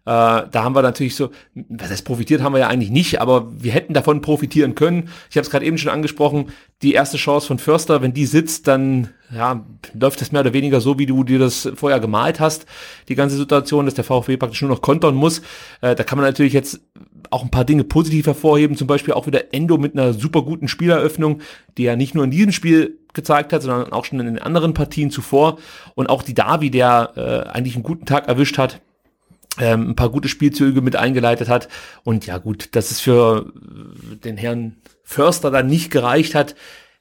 Äh, 0.05 0.49
da 0.51 0.63
haben 0.63 0.75
wir 0.75 0.81
natürlich 0.81 1.15
so, 1.15 1.29
was 1.53 1.91
heißt 1.91 2.05
profitiert 2.05 2.41
haben 2.41 2.53
wir 2.53 2.59
ja 2.59 2.67
eigentlich 2.67 2.89
nicht, 2.89 3.21
aber 3.21 3.51
wir 3.51 3.71
hätten 3.71 3.93
davon 3.93 4.21
profitieren 4.21 4.73
können. 4.73 5.09
Ich 5.29 5.37
habe 5.37 5.45
es 5.45 5.51
gerade 5.51 5.65
eben 5.65 5.77
schon 5.77 5.91
angesprochen, 5.91 6.51
die 6.81 6.93
erste 6.93 7.17
Chance 7.17 7.47
von 7.47 7.59
Förster, 7.59 8.01
wenn 8.01 8.13
die 8.13 8.25
sitzt, 8.25 8.67
dann 8.67 9.09
ja, 9.33 9.63
läuft 9.93 10.19
das 10.19 10.31
mehr 10.31 10.41
oder 10.41 10.53
weniger 10.53 10.81
so, 10.81 10.97
wie 10.97 11.05
du 11.05 11.23
dir 11.23 11.37
das 11.37 11.69
vorher 11.75 11.99
gemalt 11.99 12.39
hast, 12.39 12.65
die 13.07 13.15
ganze 13.15 13.37
Situation, 13.37 13.85
dass 13.85 13.93
der 13.93 14.03
VfB 14.03 14.37
praktisch 14.37 14.61
nur 14.61 14.71
noch 14.71 14.81
kontern 14.81 15.15
muss. 15.15 15.39
Äh, 15.81 15.95
da 15.95 16.03
kann 16.03 16.17
man 16.17 16.25
natürlich 16.25 16.53
jetzt 16.53 16.81
auch 17.29 17.43
ein 17.43 17.51
paar 17.51 17.65
Dinge 17.65 17.83
positiv 17.83 18.25
hervorheben, 18.25 18.75
zum 18.75 18.87
Beispiel 18.87 19.13
auch 19.13 19.27
wieder 19.27 19.53
Endo 19.53 19.77
mit 19.77 19.93
einer 19.93 20.13
super 20.13 20.41
guten 20.41 20.67
Spieleröffnung, 20.67 21.41
die 21.77 21.85
er 21.85 21.95
nicht 21.95 22.15
nur 22.15 22.23
in 22.23 22.31
diesem 22.31 22.51
Spiel 22.51 22.97
gezeigt 23.13 23.53
hat, 23.53 23.61
sondern 23.61 23.93
auch 23.93 24.05
schon 24.05 24.19
in 24.19 24.25
den 24.25 24.39
anderen 24.39 24.73
Partien 24.73 25.11
zuvor. 25.11 25.59
Und 25.95 26.09
auch 26.09 26.23
die 26.23 26.33
Davi, 26.33 26.71
der 26.71 27.11
äh, 27.15 27.49
eigentlich 27.49 27.75
einen 27.75 27.83
guten 27.83 28.05
Tag 28.05 28.27
erwischt 28.27 28.57
hat, 28.57 28.81
ähm, 29.59 29.89
ein 29.89 29.95
paar 29.95 30.09
gute 30.09 30.29
Spielzüge 30.29 30.81
mit 30.81 30.95
eingeleitet 30.95 31.49
hat. 31.49 31.67
Und 32.03 32.25
ja 32.25 32.37
gut, 32.37 32.75
dass 32.75 32.91
es 32.91 32.99
für 32.99 33.51
den 34.23 34.37
Herrn 34.37 34.77
Förster 35.03 35.51
dann 35.51 35.67
nicht 35.67 35.91
gereicht 35.91 36.35
hat, 36.35 36.55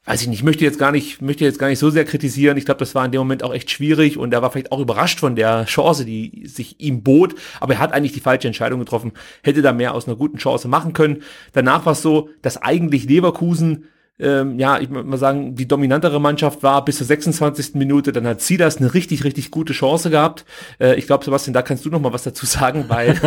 weiß 0.07 0.23
ich 0.23 0.28
nicht, 0.28 0.42
möchte 0.42 0.64
jetzt 0.64 0.78
gar 0.78 0.92
nicht, 0.92 1.21
möchte 1.21 1.45
jetzt 1.45 1.59
gar 1.59 1.69
nicht 1.69 1.78
so 1.78 1.90
sehr 1.90 2.04
kritisieren. 2.04 2.57
Ich 2.57 2.64
glaube, 2.64 2.78
das 2.78 2.95
war 2.95 3.04
in 3.04 3.12
dem 3.12 3.21
Moment 3.21 3.42
auch 3.42 3.54
echt 3.54 3.71
schwierig 3.71 4.16
und 4.16 4.33
er 4.33 4.42
war 4.42 4.50
vielleicht 4.50 4.73
auch 4.73 4.80
überrascht 4.80 5.21
von 5.21 5.37
der 5.37 5.66
Chance, 5.66 6.04
die 6.04 6.47
sich 6.47 6.80
ihm 6.80 7.02
bot. 7.02 7.35
Aber 7.61 7.75
er 7.75 7.78
hat 7.80 7.92
eigentlich 7.92 8.12
die 8.12 8.21
falsche 8.21 8.49
Entscheidung 8.49 8.80
getroffen, 8.80 9.12
hätte 9.42 9.62
da 9.62 9.73
mehr 9.73 9.95
aus 9.95 10.09
einer 10.09 10.16
guten 10.16 10.38
Chance 10.38 10.69
machen 10.69 10.95
können. 10.95 11.23
Danach 11.52 11.87
war 11.87 11.92
es 11.92 12.02
so, 12.02 12.30
dass 12.42 12.57
eigentlich 12.57 13.04
Leverkusen 13.04 13.85
ähm, 14.21 14.59
ja, 14.59 14.79
ich 14.79 14.91
würde 14.91 15.09
mal 15.09 15.17
sagen, 15.17 15.55
die 15.55 15.67
dominantere 15.67 16.21
Mannschaft 16.21 16.62
war 16.62 16.85
bis 16.85 16.99
zur 16.99 17.07
26. 17.07 17.75
Minute. 17.75 18.12
Dann 18.12 18.27
hat 18.27 18.41
Silas 18.41 18.77
eine 18.77 18.95
richtig, 18.95 19.25
richtig 19.25 19.50
gute 19.50 19.73
Chance 19.73 20.11
gehabt. 20.11 20.45
Äh, 20.79 20.97
ich 20.97 21.07
glaube, 21.07 21.25
Sebastian, 21.25 21.55
da 21.55 21.62
kannst 21.62 21.85
du 21.85 21.91
noch 21.91 22.00
mal 22.00 22.12
was 22.12 22.23
dazu 22.23 22.47
sagen, 22.47 22.85
weil 22.89 23.11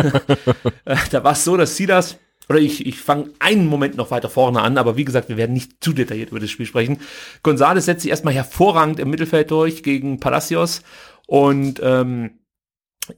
äh, 0.84 0.96
da 1.10 1.24
war 1.24 1.32
es 1.32 1.44
so, 1.44 1.56
dass 1.56 1.76
Silas 1.76 2.18
oder 2.48 2.58
ich, 2.58 2.86
ich 2.86 3.00
fange 3.00 3.30
einen 3.38 3.66
Moment 3.66 3.96
noch 3.96 4.10
weiter 4.10 4.28
vorne 4.28 4.60
an, 4.60 4.76
aber 4.76 4.96
wie 4.96 5.04
gesagt, 5.04 5.28
wir 5.28 5.36
werden 5.36 5.54
nicht 5.54 5.82
zu 5.82 5.92
detailliert 5.92 6.30
über 6.30 6.40
das 6.40 6.50
Spiel 6.50 6.66
sprechen. 6.66 6.98
González 7.42 7.80
setzt 7.80 8.02
sich 8.02 8.10
erstmal 8.10 8.34
hervorragend 8.34 9.00
im 9.00 9.08
Mittelfeld 9.10 9.50
durch 9.50 9.82
gegen 9.82 10.20
Palacios 10.20 10.82
und 11.26 11.80
ähm, 11.82 12.32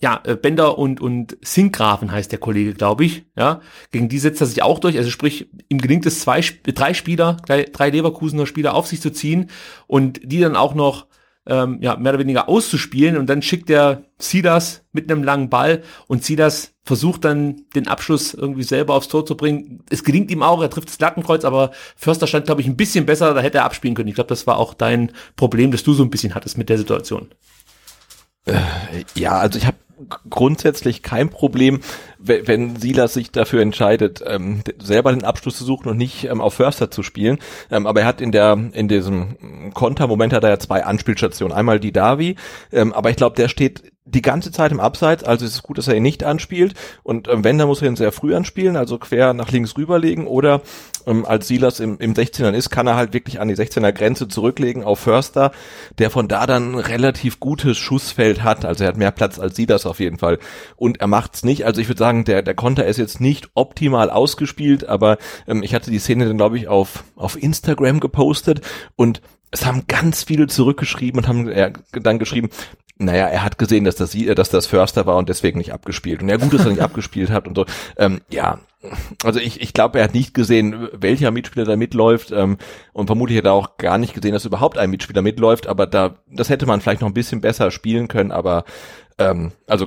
ja, 0.01 0.21
äh, 0.25 0.37
Bender 0.37 0.79
und, 0.79 1.01
und 1.01 1.37
Sinkgrafen 1.43 2.11
heißt 2.11 2.33
der 2.33 2.39
Kollege, 2.39 2.75
glaube 2.75 3.05
ich. 3.05 3.25
Ja, 3.37 3.61
gegen 3.93 4.09
die 4.09 4.19
setzt 4.19 4.41
er 4.41 4.47
sich 4.47 4.63
auch 4.63 4.79
durch. 4.79 4.97
Also 4.97 5.11
sprich, 5.11 5.49
ihm 5.69 5.79
gelingt 5.79 6.07
es 6.07 6.21
zwei, 6.21 6.41
drei 6.65 6.95
Spieler, 6.95 7.37
drei, 7.47 7.91
Leverkusener 7.91 8.47
Spieler 8.47 8.75
auf 8.75 8.87
sich 8.87 9.01
zu 9.01 9.11
ziehen 9.11 9.51
und 9.87 10.21
die 10.25 10.41
dann 10.41 10.57
auch 10.57 10.75
noch 10.75 11.07
ähm, 11.47 11.79
ja, 11.81 11.97
mehr 11.97 12.13
oder 12.13 12.21
weniger 12.21 12.49
auszuspielen 12.49 13.17
und 13.17 13.27
dann 13.27 13.41
schickt 13.41 13.71
er 13.71 14.03
Silas 14.19 14.85
mit 14.93 15.11
einem 15.11 15.23
langen 15.23 15.49
Ball 15.49 15.83
und 16.09 16.25
Silas 16.25 16.73
versucht 16.83 17.25
dann 17.25 17.63
den 17.77 17.87
Abschluss 17.87 18.35
irgendwie 18.35 18.65
selber 18.65 18.95
aufs 18.95 19.09
Tor 19.09 19.25
zu 19.25 19.37
bringen. 19.37 19.85
Es 19.89 20.03
gelingt 20.03 20.31
ihm 20.33 20.43
auch, 20.43 20.61
er 20.61 20.71
trifft 20.71 20.89
das 20.89 20.99
Lattenkreuz, 20.99 21.45
aber 21.45 21.71
Förster 21.95 22.27
stand, 22.27 22.47
glaube 22.47 22.63
ich, 22.63 22.67
ein 22.67 22.77
bisschen 22.77 23.07
besser, 23.07 23.33
da 23.35 23.41
hätte 23.41 23.59
er 23.59 23.65
abspielen 23.65 23.95
können. 23.95 24.09
Ich 24.09 24.17
glaube, 24.17 24.29
das 24.29 24.49
war 24.49 24.59
auch 24.59 24.75
dein 24.75 25.13
Problem, 25.37 25.71
das 25.71 25.85
du 25.85 25.93
so 25.93 26.03
ein 26.03 26.11
bisschen 26.11 26.35
hattest 26.35 26.59
mit 26.59 26.69
der 26.69 26.79
Situation. 26.79 27.29
Äh, 28.47 28.55
ja, 29.15 29.33
also 29.33 29.59
ich 29.59 29.67
habe 29.67 29.77
grundsätzlich 30.29 31.03
kein 31.03 31.31
Problem, 31.31 31.81
wenn 32.19 32.77
Silas 32.77 33.15
sich 33.15 33.33
dafür 33.33 33.63
entscheidet, 33.63 34.23
ähm, 34.27 34.63
selber 34.79 35.13
den 35.13 35.25
Abschluss 35.25 35.57
zu 35.57 35.65
suchen 35.65 35.89
und 35.89 35.97
nicht 35.97 36.25
ähm, 36.25 36.41
auf 36.41 36.55
Förster 36.55 36.91
zu 36.91 37.03
spielen. 37.03 37.39
Ähm, 37.71 37.87
aber 37.87 38.01
er 38.01 38.07
hat 38.07 38.21
in 38.21 38.33
der 38.33 38.59
in 38.73 38.89
diesem 38.89 39.73
Kontermoment 39.73 40.33
hat 40.33 40.45
er 40.45 40.51
ja 40.51 40.59
zwei 40.59 40.85
Anspielstationen. 40.85 41.57
Einmal 41.57 41.81
die 41.81 41.93
Davi, 41.93 42.37
ähm, 42.73 42.93
aber 42.93 43.11
ich 43.11 43.17
glaube, 43.17 43.37
der 43.37 43.49
steht 43.49 43.83
die 44.07 44.23
ganze 44.23 44.53
Zeit 44.53 44.71
im 44.71 44.79
Abseits, 44.79 45.25
also 45.25 45.45
ist 45.45 45.55
es 45.55 45.63
gut, 45.63 45.79
dass 45.79 45.89
er 45.89 45.97
ihn 45.97 46.03
nicht 46.03 46.23
anspielt. 46.23 46.75
Und 47.03 47.29
ähm, 47.29 47.43
wenn, 47.43 47.59
dann 47.59 47.67
muss 47.67 47.83
er 47.83 47.89
ihn 47.89 47.97
sehr 47.97 48.13
früh 48.13 48.35
anspielen, 48.35 48.77
also 48.77 48.99
quer 48.99 49.35
nach 49.35 49.51
links 49.51 49.77
rüberlegen. 49.77 50.29
Oder 50.29 50.63
ähm, 51.07 51.27
als 51.27 51.49
Silas 51.49 51.81
im, 51.81 51.99
im 51.99 52.15
16er 52.15 52.53
ist, 52.53 52.71
kann 52.71 52.87
er 52.87 52.95
halt 52.95 53.13
wirklich 53.13 53.41
an 53.41 53.49
die 53.49 53.57
16er 53.57 53.93
Grenze 53.93 54.29
zurücklegen 54.29 54.85
auf 54.85 55.01
Förster, 55.01 55.51
der 55.99 56.11
von 56.11 56.29
da 56.29 56.47
dann 56.47 56.77
relativ 56.77 57.41
gutes 57.41 57.77
Schussfeld 57.77 58.45
hat. 58.45 58.65
Also 58.65 58.85
er 58.85 58.89
hat 58.89 58.97
mehr 58.97 59.11
Platz 59.11 59.41
als 59.41 59.57
Silas 59.57 59.87
auf 59.87 59.99
jeden 59.99 60.19
Fall. 60.19 60.39
Und 60.77 61.01
er 61.01 61.09
macht's 61.09 61.45
nicht. 61.45 61.67
Also 61.67 61.81
ich 61.81 61.89
würde 61.89 61.99
sagen, 61.99 62.25
der, 62.25 62.43
der 62.43 62.55
Konter 62.55 62.87
ist 62.87 62.99
jetzt 62.99 63.21
nicht 63.21 63.51
optimal 63.55 64.11
ausgespielt, 64.11 64.89
aber 64.89 65.19
ähm, 65.49 65.65
ich 65.65 65.75
hatte 65.75 65.91
die 65.91 65.99
Szene 65.99 66.27
dann, 66.27 66.37
glaube 66.37 66.59
ich, 66.59 66.69
auf, 66.69 67.03
auf 67.17 67.43
Instagram 67.43 67.99
gepostet 67.99 68.61
und 68.95 69.21
es 69.51 69.65
haben 69.65 69.85
ganz 69.87 70.25
viele 70.25 70.47
zurückgeschrieben 70.47 71.21
und 71.21 71.29
haben 71.29 71.49
äh, 71.49 71.73
dann 71.93 72.19
geschrieben, 72.19 72.51
naja, 72.99 73.27
er 73.27 73.43
hat 73.43 73.59
gesehen, 73.59 73.85
dass 73.85 73.97
das, 73.97 74.17
dass 74.35 74.51
das 74.51 74.67
Förster 74.67 75.07
war 75.07 75.17
und 75.17 75.29
deswegen 75.29 75.59
nicht 75.59 75.73
abgespielt. 75.73 76.23
Und 76.23 76.29
ja, 76.29 76.37
gut, 76.37 76.55
dass 76.55 76.65
er 76.65 76.71
nicht 76.71 76.81
abgespielt 76.83 77.31
hat 77.31 77.47
und 77.47 77.55
so. 77.55 77.67
Ähm, 77.99 78.21
ja, 78.31 78.59
also 79.25 79.41
ich, 79.41 79.61
ich 79.61 79.73
glaube, 79.73 79.99
er 79.99 80.05
hat 80.05 80.15
nicht 80.15 80.33
gesehen, 80.33 80.89
welcher 80.93 81.31
Mitspieler 81.31 81.67
da 81.67 81.77
mitläuft 81.77 82.31
ähm, 82.31 82.57
und 82.93 83.07
vermutlich 83.07 83.39
hat 83.39 83.45
er 83.45 83.53
auch 83.53 83.77
gar 83.79 83.99
nicht 83.99 84.15
gesehen, 84.15 84.33
dass 84.33 84.45
überhaupt 84.45 84.79
ein 84.79 84.91
Mitspieler 84.91 85.23
mitläuft, 85.23 85.67
aber 85.67 85.87
da, 85.87 86.17
das 86.31 86.49
hätte 86.49 86.67
man 86.67 86.81
vielleicht 86.81 87.01
noch 87.01 87.09
ein 87.09 87.15
bisschen 87.15 87.41
besser 87.41 87.71
spielen 87.71 88.09
können, 88.09 88.33
aber 88.33 88.65
ähm, 89.19 89.53
also 89.67 89.87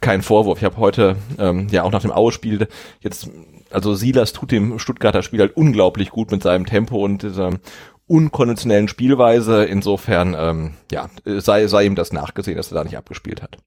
kein 0.00 0.22
Vorwurf. 0.22 0.58
Ich 0.58 0.64
habe 0.64 0.78
heute 0.78 1.16
ähm, 1.38 1.68
ja 1.70 1.82
auch 1.82 1.92
nach 1.92 2.02
dem 2.02 2.12
Aue-Spiel 2.12 2.66
jetzt, 3.00 3.30
also 3.70 3.94
Silas 3.94 4.32
tut 4.32 4.50
dem 4.50 4.78
Stuttgarter 4.78 5.22
Spiel 5.22 5.40
halt 5.40 5.56
unglaublich 5.56 6.10
gut 6.10 6.30
mit 6.30 6.42
seinem 6.42 6.66
Tempo 6.66 7.04
und 7.04 7.22
dieser 7.22 7.52
unkonventionellen 8.10 8.88
Spielweise. 8.88 9.64
Insofern, 9.64 10.36
ähm, 10.38 10.74
ja, 10.90 11.08
sei, 11.24 11.66
sei 11.68 11.84
ihm 11.84 11.94
das 11.94 12.12
nachgesehen, 12.12 12.56
dass 12.56 12.72
er 12.72 12.76
da 12.76 12.84
nicht 12.84 12.96
abgespielt 12.96 13.42
hat. 13.42 13.58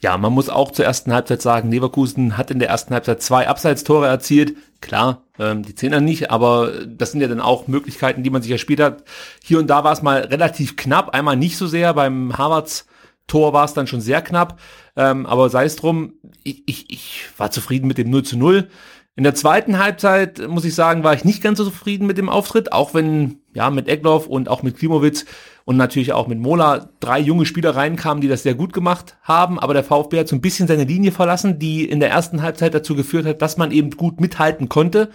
Ja, 0.00 0.16
man 0.16 0.32
muss 0.32 0.48
auch 0.48 0.70
zur 0.70 0.84
ersten 0.84 1.12
Halbzeit 1.12 1.42
sagen, 1.42 1.70
Leverkusen 1.70 2.36
hat 2.36 2.50
in 2.50 2.58
der 2.58 2.68
ersten 2.68 2.94
Halbzeit 2.94 3.22
zwei 3.22 3.48
Abseitstore 3.48 4.06
erzielt. 4.06 4.56
Klar, 4.80 5.24
ähm, 5.38 5.62
die 5.62 5.74
Zehner 5.74 6.00
nicht, 6.00 6.30
aber 6.30 6.72
das 6.86 7.12
sind 7.12 7.20
ja 7.20 7.28
dann 7.28 7.40
auch 7.40 7.66
Möglichkeiten, 7.66 8.22
die 8.22 8.30
man 8.30 8.42
sich 8.42 8.50
erspielt 8.50 8.80
hat. 8.80 9.04
Hier 9.42 9.58
und 9.58 9.68
da 9.68 9.84
war 9.84 9.92
es 9.92 10.02
mal 10.02 10.20
relativ 10.20 10.76
knapp, 10.76 11.10
einmal 11.14 11.36
nicht 11.36 11.56
so 11.56 11.66
sehr. 11.66 11.92
Beim 11.94 12.36
Harvards 12.38 12.86
Tor 13.26 13.52
war 13.52 13.64
es 13.64 13.74
dann 13.74 13.86
schon 13.86 14.00
sehr 14.00 14.22
knapp. 14.22 14.58
Ähm, 14.96 15.24
aber 15.24 15.50
sei 15.50 15.64
es 15.64 15.76
drum, 15.76 16.14
ich, 16.42 16.62
ich, 16.66 16.90
ich 16.90 17.28
war 17.36 17.50
zufrieden 17.50 17.86
mit 17.86 17.96
dem 17.96 18.10
0 18.10 18.24
zu 18.24 18.36
0. 18.36 18.68
In 19.16 19.24
der 19.24 19.34
zweiten 19.34 19.78
Halbzeit, 19.78 20.48
muss 20.48 20.64
ich 20.64 20.74
sagen, 20.74 21.02
war 21.02 21.14
ich 21.14 21.24
nicht 21.24 21.42
ganz 21.42 21.58
so 21.58 21.64
zufrieden 21.64 22.06
mit 22.06 22.16
dem 22.16 22.28
Auftritt, 22.28 22.72
auch 22.72 22.94
wenn 22.94 23.40
ja 23.52 23.68
mit 23.68 23.88
Egloff 23.88 24.26
und 24.26 24.48
auch 24.48 24.62
mit 24.62 24.78
Klimowitz 24.78 25.24
und 25.64 25.76
natürlich 25.76 26.12
auch 26.12 26.28
mit 26.28 26.38
Mola 26.38 26.90
drei 27.00 27.18
junge 27.18 27.44
Spieler 27.44 27.74
reinkamen, 27.74 28.20
die 28.20 28.28
das 28.28 28.44
sehr 28.44 28.54
gut 28.54 28.72
gemacht 28.72 29.16
haben. 29.22 29.58
Aber 29.58 29.74
der 29.74 29.84
VfB 29.84 30.20
hat 30.20 30.28
so 30.28 30.36
ein 30.36 30.40
bisschen 30.40 30.68
seine 30.68 30.84
Linie 30.84 31.12
verlassen, 31.12 31.58
die 31.58 31.84
in 31.84 32.00
der 32.00 32.10
ersten 32.10 32.40
Halbzeit 32.40 32.72
dazu 32.72 32.94
geführt 32.94 33.26
hat, 33.26 33.42
dass 33.42 33.56
man 33.56 33.72
eben 33.72 33.90
gut 33.90 34.20
mithalten 34.20 34.68
konnte. 34.68 35.10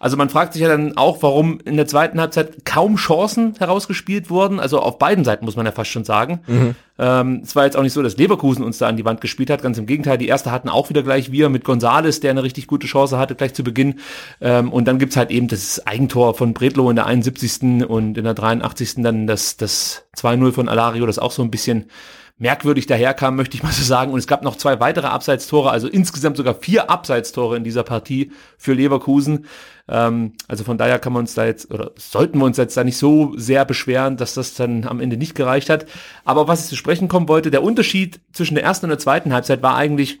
Also 0.00 0.16
man 0.16 0.28
fragt 0.28 0.52
sich 0.52 0.62
ja 0.62 0.68
dann 0.68 0.96
auch, 0.96 1.22
warum 1.22 1.58
in 1.64 1.76
der 1.76 1.86
zweiten 1.86 2.20
Halbzeit 2.20 2.64
kaum 2.64 2.96
Chancen 2.96 3.54
herausgespielt 3.58 4.30
wurden. 4.30 4.60
Also 4.60 4.78
auf 4.78 4.98
beiden 4.98 5.24
Seiten 5.24 5.44
muss 5.44 5.56
man 5.56 5.66
ja 5.66 5.72
fast 5.72 5.90
schon 5.90 6.04
sagen. 6.04 6.40
Mhm. 6.46 6.74
Ähm, 7.00 7.40
es 7.42 7.56
war 7.56 7.64
jetzt 7.64 7.76
auch 7.76 7.82
nicht 7.82 7.92
so, 7.92 8.02
dass 8.02 8.16
Leverkusen 8.16 8.64
uns 8.64 8.78
da 8.78 8.86
an 8.86 8.96
die 8.96 9.04
Wand 9.04 9.20
gespielt 9.20 9.50
hat. 9.50 9.60
Ganz 9.60 9.76
im 9.76 9.86
Gegenteil, 9.86 10.16
die 10.16 10.28
erste 10.28 10.52
hatten 10.52 10.68
auch 10.68 10.88
wieder 10.88 11.02
gleich 11.02 11.32
wir 11.32 11.48
mit 11.48 11.64
Gonzales, 11.64 12.20
der 12.20 12.30
eine 12.30 12.44
richtig 12.44 12.68
gute 12.68 12.86
Chance 12.86 13.18
hatte 13.18 13.34
gleich 13.34 13.54
zu 13.54 13.64
Beginn. 13.64 13.96
Ähm, 14.40 14.72
und 14.72 14.86
dann 14.86 14.98
gibt's 14.98 15.16
halt 15.16 15.32
eben 15.32 15.48
das 15.48 15.84
Eigentor 15.84 16.34
von 16.34 16.54
Bredlo 16.54 16.88
in 16.90 16.96
der 16.96 17.06
71. 17.06 17.84
und 17.88 18.16
in 18.18 18.24
der 18.24 18.34
83. 18.34 19.02
dann 19.02 19.26
das, 19.26 19.56
das 19.56 20.04
2-0 20.16 20.52
von 20.52 20.68
Alario, 20.68 21.06
das 21.06 21.18
auch 21.18 21.32
so 21.32 21.42
ein 21.42 21.50
bisschen 21.50 21.86
merkwürdig 22.38 22.86
daherkam, 22.86 23.36
möchte 23.36 23.56
ich 23.56 23.62
mal 23.62 23.72
so 23.72 23.82
sagen. 23.82 24.12
Und 24.12 24.18
es 24.18 24.26
gab 24.26 24.42
noch 24.42 24.56
zwei 24.56 24.80
weitere 24.80 25.08
Abseitstore, 25.08 25.70
also 25.70 25.88
insgesamt 25.88 26.36
sogar 26.36 26.54
vier 26.54 26.88
Abseitstore 26.88 27.56
in 27.56 27.64
dieser 27.64 27.82
Partie 27.82 28.30
für 28.56 28.74
Leverkusen. 28.74 29.46
Ähm, 29.88 30.34
also 30.46 30.64
von 30.64 30.78
daher 30.78 30.98
kann 30.98 31.12
man 31.12 31.20
uns 31.20 31.34
da 31.34 31.46
jetzt, 31.46 31.70
oder 31.72 31.92
sollten 31.96 32.38
wir 32.38 32.44
uns 32.44 32.56
jetzt 32.56 32.76
da 32.76 32.84
nicht 32.84 32.98
so 32.98 33.34
sehr 33.36 33.64
beschweren, 33.64 34.16
dass 34.16 34.34
das 34.34 34.54
dann 34.54 34.86
am 34.86 35.00
Ende 35.00 35.16
nicht 35.16 35.34
gereicht 35.34 35.70
hat. 35.70 35.86
Aber 36.24 36.48
was 36.48 36.64
ich 36.64 36.68
zu 36.68 36.76
sprechen 36.76 37.08
kommen 37.08 37.28
wollte, 37.28 37.50
der 37.50 37.62
Unterschied 37.62 38.20
zwischen 38.32 38.54
der 38.54 38.64
ersten 38.64 38.86
und 38.86 38.90
der 38.90 38.98
zweiten 38.98 39.32
Halbzeit 39.32 39.62
war 39.62 39.76
eigentlich, 39.76 40.20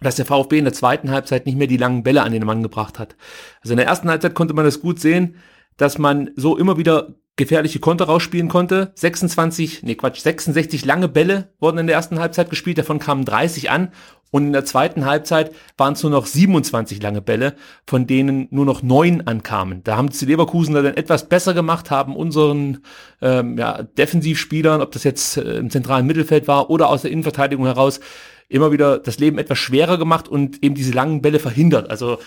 dass 0.00 0.16
der 0.16 0.26
VfB 0.26 0.58
in 0.58 0.64
der 0.64 0.72
zweiten 0.72 1.10
Halbzeit 1.10 1.46
nicht 1.46 1.58
mehr 1.58 1.66
die 1.66 1.76
langen 1.76 2.02
Bälle 2.02 2.22
an 2.22 2.32
den 2.32 2.46
Mann 2.46 2.62
gebracht 2.62 2.98
hat. 2.98 3.16
Also 3.62 3.74
in 3.74 3.78
der 3.78 3.86
ersten 3.86 4.08
Halbzeit 4.08 4.34
konnte 4.34 4.54
man 4.54 4.64
das 4.64 4.80
gut 4.80 5.00
sehen. 5.00 5.36
dass 5.80 5.96
man 5.96 6.30
so 6.36 6.58
immer 6.58 6.76
wieder 6.76 7.14
gefährliche 7.36 7.78
Konter 7.78 8.04
rausspielen 8.06 8.48
konnte. 8.48 8.92
26, 8.94 9.82
nee 9.82 9.94
Quatsch, 9.94 10.20
66 10.20 10.84
lange 10.84 11.08
Bälle 11.08 11.52
wurden 11.58 11.78
in 11.78 11.86
der 11.86 11.96
ersten 11.96 12.18
Halbzeit 12.18 12.50
gespielt, 12.50 12.78
davon 12.78 12.98
kamen 12.98 13.24
30 13.24 13.70
an 13.70 13.92
und 14.30 14.46
in 14.46 14.52
der 14.52 14.64
zweiten 14.64 15.06
Halbzeit 15.06 15.52
waren 15.76 15.94
es 15.94 16.02
nur 16.02 16.12
noch 16.12 16.26
27 16.26 17.02
lange 17.02 17.20
Bälle, 17.20 17.56
von 17.86 18.06
denen 18.06 18.46
nur 18.50 18.64
noch 18.64 18.82
neun 18.82 19.26
ankamen. 19.26 19.82
Da 19.82 19.96
haben 19.96 20.10
die 20.10 20.24
Leverkusen 20.24 20.74
dann 20.74 20.86
etwas 20.86 21.28
besser 21.28 21.52
gemacht, 21.52 21.90
haben 21.90 22.14
unseren 22.14 22.78
ähm, 23.20 23.58
ja, 23.58 23.82
Defensivspielern, 23.82 24.82
ob 24.82 24.92
das 24.92 25.04
jetzt 25.04 25.36
äh, 25.36 25.56
im 25.56 25.70
zentralen 25.70 26.06
Mittelfeld 26.06 26.46
war 26.46 26.70
oder 26.70 26.88
aus 26.90 27.02
der 27.02 27.10
Innenverteidigung 27.10 27.66
heraus, 27.66 28.00
immer 28.48 28.70
wieder 28.70 28.98
das 28.98 29.18
Leben 29.18 29.38
etwas 29.38 29.58
schwerer 29.58 29.98
gemacht 29.98 30.28
und 30.28 30.62
eben 30.62 30.74
diese 30.74 30.92
langen 30.92 31.22
Bälle 31.22 31.40
verhindert. 31.40 31.90
Also 31.90 32.18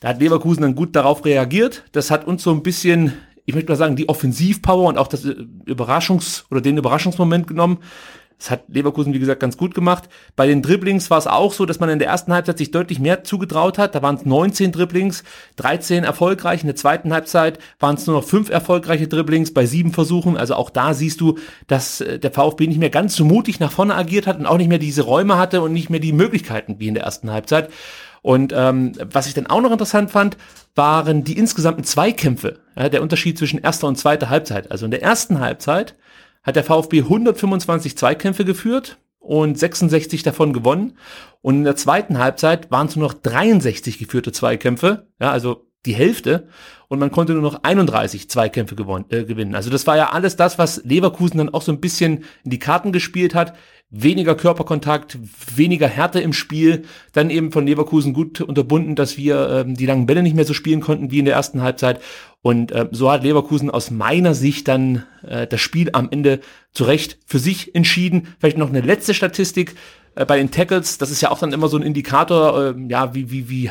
da 0.00 0.08
hat 0.08 0.20
Leverkusen 0.20 0.62
dann 0.62 0.74
gut 0.74 0.96
darauf 0.96 1.24
reagiert. 1.24 1.84
Das 1.92 2.10
hat 2.10 2.26
uns 2.26 2.42
so 2.42 2.50
ein 2.50 2.62
bisschen, 2.62 3.12
ich 3.46 3.54
möchte 3.54 3.70
mal 3.70 3.76
sagen, 3.76 3.96
die 3.96 4.08
Offensivpower 4.08 4.88
und 4.88 4.98
auch 4.98 5.08
das 5.08 5.24
äh, 5.24 5.34
Überraschungs- 5.66 6.44
oder 6.50 6.60
den 6.60 6.76
Überraschungsmoment 6.76 7.46
genommen. 7.46 7.78
Das 8.38 8.50
hat 8.50 8.64
Leverkusen, 8.68 9.14
wie 9.14 9.20
gesagt, 9.20 9.40
ganz 9.40 9.56
gut 9.56 9.74
gemacht. 9.74 10.08
Bei 10.34 10.46
den 10.46 10.60
Dribblings 10.60 11.08
war 11.08 11.18
es 11.18 11.26
auch 11.26 11.52
so, 11.52 11.66
dass 11.66 11.78
man 11.78 11.88
in 11.88 12.00
der 12.00 12.08
ersten 12.08 12.32
Halbzeit 12.32 12.58
sich 12.58 12.72
deutlich 12.72 12.98
mehr 12.98 13.22
zugetraut 13.22 13.78
hat. 13.78 13.94
Da 13.94 14.02
waren 14.02 14.16
es 14.16 14.26
19 14.26 14.72
Dribblings, 14.72 15.22
13 15.56 16.04
erfolgreich. 16.04 16.62
In 16.62 16.66
der 16.66 16.76
zweiten 16.76 17.12
Halbzeit 17.12 17.58
waren 17.78 17.94
es 17.94 18.06
nur 18.06 18.16
noch 18.16 18.24
fünf 18.24 18.50
erfolgreiche 18.50 19.06
Dribblings 19.06 19.54
bei 19.54 19.66
sieben 19.66 19.92
Versuchen. 19.92 20.36
Also 20.36 20.56
auch 20.56 20.70
da 20.70 20.94
siehst 20.94 21.20
du, 21.20 21.38
dass 21.68 22.00
äh, 22.00 22.18
der 22.18 22.32
VfB 22.32 22.66
nicht 22.66 22.80
mehr 22.80 22.90
ganz 22.90 23.14
so 23.14 23.24
mutig 23.24 23.60
nach 23.60 23.72
vorne 23.72 23.94
agiert 23.94 24.26
hat 24.26 24.38
und 24.38 24.46
auch 24.46 24.58
nicht 24.58 24.68
mehr 24.68 24.78
diese 24.78 25.02
Räume 25.02 25.38
hatte 25.38 25.62
und 25.62 25.72
nicht 25.72 25.88
mehr 25.88 26.00
die 26.00 26.12
Möglichkeiten 26.12 26.80
wie 26.80 26.88
in 26.88 26.94
der 26.94 27.04
ersten 27.04 27.30
Halbzeit. 27.30 27.70
Und 28.24 28.54
ähm, 28.56 28.92
was 29.12 29.26
ich 29.26 29.34
dann 29.34 29.48
auch 29.48 29.60
noch 29.60 29.70
interessant 29.70 30.10
fand, 30.10 30.38
waren 30.74 31.24
die 31.24 31.36
insgesamten 31.36 31.84
Zweikämpfe. 31.84 32.58
Ja, 32.74 32.88
der 32.88 33.02
Unterschied 33.02 33.36
zwischen 33.36 33.60
erster 33.60 33.86
und 33.86 33.96
zweiter 33.96 34.30
Halbzeit. 34.30 34.70
Also 34.70 34.86
in 34.86 34.90
der 34.90 35.02
ersten 35.02 35.40
Halbzeit 35.40 35.94
hat 36.42 36.56
der 36.56 36.64
VfB 36.64 37.00
125 37.00 37.98
Zweikämpfe 37.98 38.46
geführt 38.46 38.96
und 39.18 39.58
66 39.58 40.22
davon 40.22 40.54
gewonnen. 40.54 40.96
Und 41.42 41.56
in 41.56 41.64
der 41.64 41.76
zweiten 41.76 42.16
Halbzeit 42.16 42.70
waren 42.70 42.86
es 42.86 42.96
nur 42.96 43.08
noch 43.08 43.12
63 43.12 43.98
geführte 43.98 44.32
Zweikämpfe, 44.32 45.06
ja, 45.20 45.30
also 45.30 45.63
die 45.86 45.94
Hälfte. 45.94 46.48
Und 46.88 46.98
man 46.98 47.10
konnte 47.10 47.32
nur 47.32 47.42
noch 47.42 47.62
31 47.62 48.28
Zweikämpfe 48.28 48.76
gewonnen, 48.76 49.06
äh, 49.08 49.24
gewinnen. 49.24 49.54
Also 49.54 49.70
das 49.70 49.86
war 49.86 49.96
ja 49.96 50.10
alles 50.10 50.36
das, 50.36 50.58
was 50.58 50.82
Leverkusen 50.84 51.38
dann 51.38 51.48
auch 51.48 51.62
so 51.62 51.72
ein 51.72 51.80
bisschen 51.80 52.24
in 52.44 52.50
die 52.50 52.58
Karten 52.58 52.92
gespielt 52.92 53.34
hat 53.34 53.54
weniger 53.94 54.34
Körperkontakt, 54.34 55.18
weniger 55.54 55.86
Härte 55.86 56.20
im 56.20 56.32
Spiel, 56.32 56.84
dann 57.12 57.30
eben 57.30 57.52
von 57.52 57.66
Leverkusen 57.66 58.12
gut 58.12 58.40
unterbunden, 58.40 58.96
dass 58.96 59.16
wir 59.16 59.48
ähm, 59.50 59.74
die 59.76 59.86
langen 59.86 60.06
Bälle 60.06 60.22
nicht 60.22 60.34
mehr 60.34 60.44
so 60.44 60.52
spielen 60.52 60.80
konnten 60.80 61.10
wie 61.10 61.20
in 61.20 61.24
der 61.24 61.34
ersten 61.34 61.62
Halbzeit. 61.62 62.00
Und 62.42 62.72
äh, 62.72 62.88
so 62.90 63.10
hat 63.10 63.22
Leverkusen 63.22 63.70
aus 63.70 63.90
meiner 63.90 64.34
Sicht 64.34 64.68
dann 64.68 65.04
äh, 65.26 65.46
das 65.46 65.60
Spiel 65.60 65.90
am 65.92 66.08
Ende 66.10 66.40
zu 66.72 66.84
Recht 66.84 67.18
für 67.24 67.38
sich 67.38 67.74
entschieden. 67.74 68.34
Vielleicht 68.40 68.58
noch 68.58 68.68
eine 68.68 68.80
letzte 68.80 69.14
Statistik 69.14 69.76
äh, 70.16 70.26
bei 70.26 70.38
den 70.38 70.50
Tackles. 70.50 70.98
Das 70.98 71.10
ist 71.10 71.20
ja 71.20 71.30
auch 71.30 71.38
dann 71.38 71.52
immer 71.52 71.68
so 71.68 71.76
ein 71.76 71.82
Indikator, 71.82 72.74
äh, 72.74 72.74
ja, 72.88 73.14
wie, 73.14 73.30
wie, 73.30 73.48
wie 73.48 73.70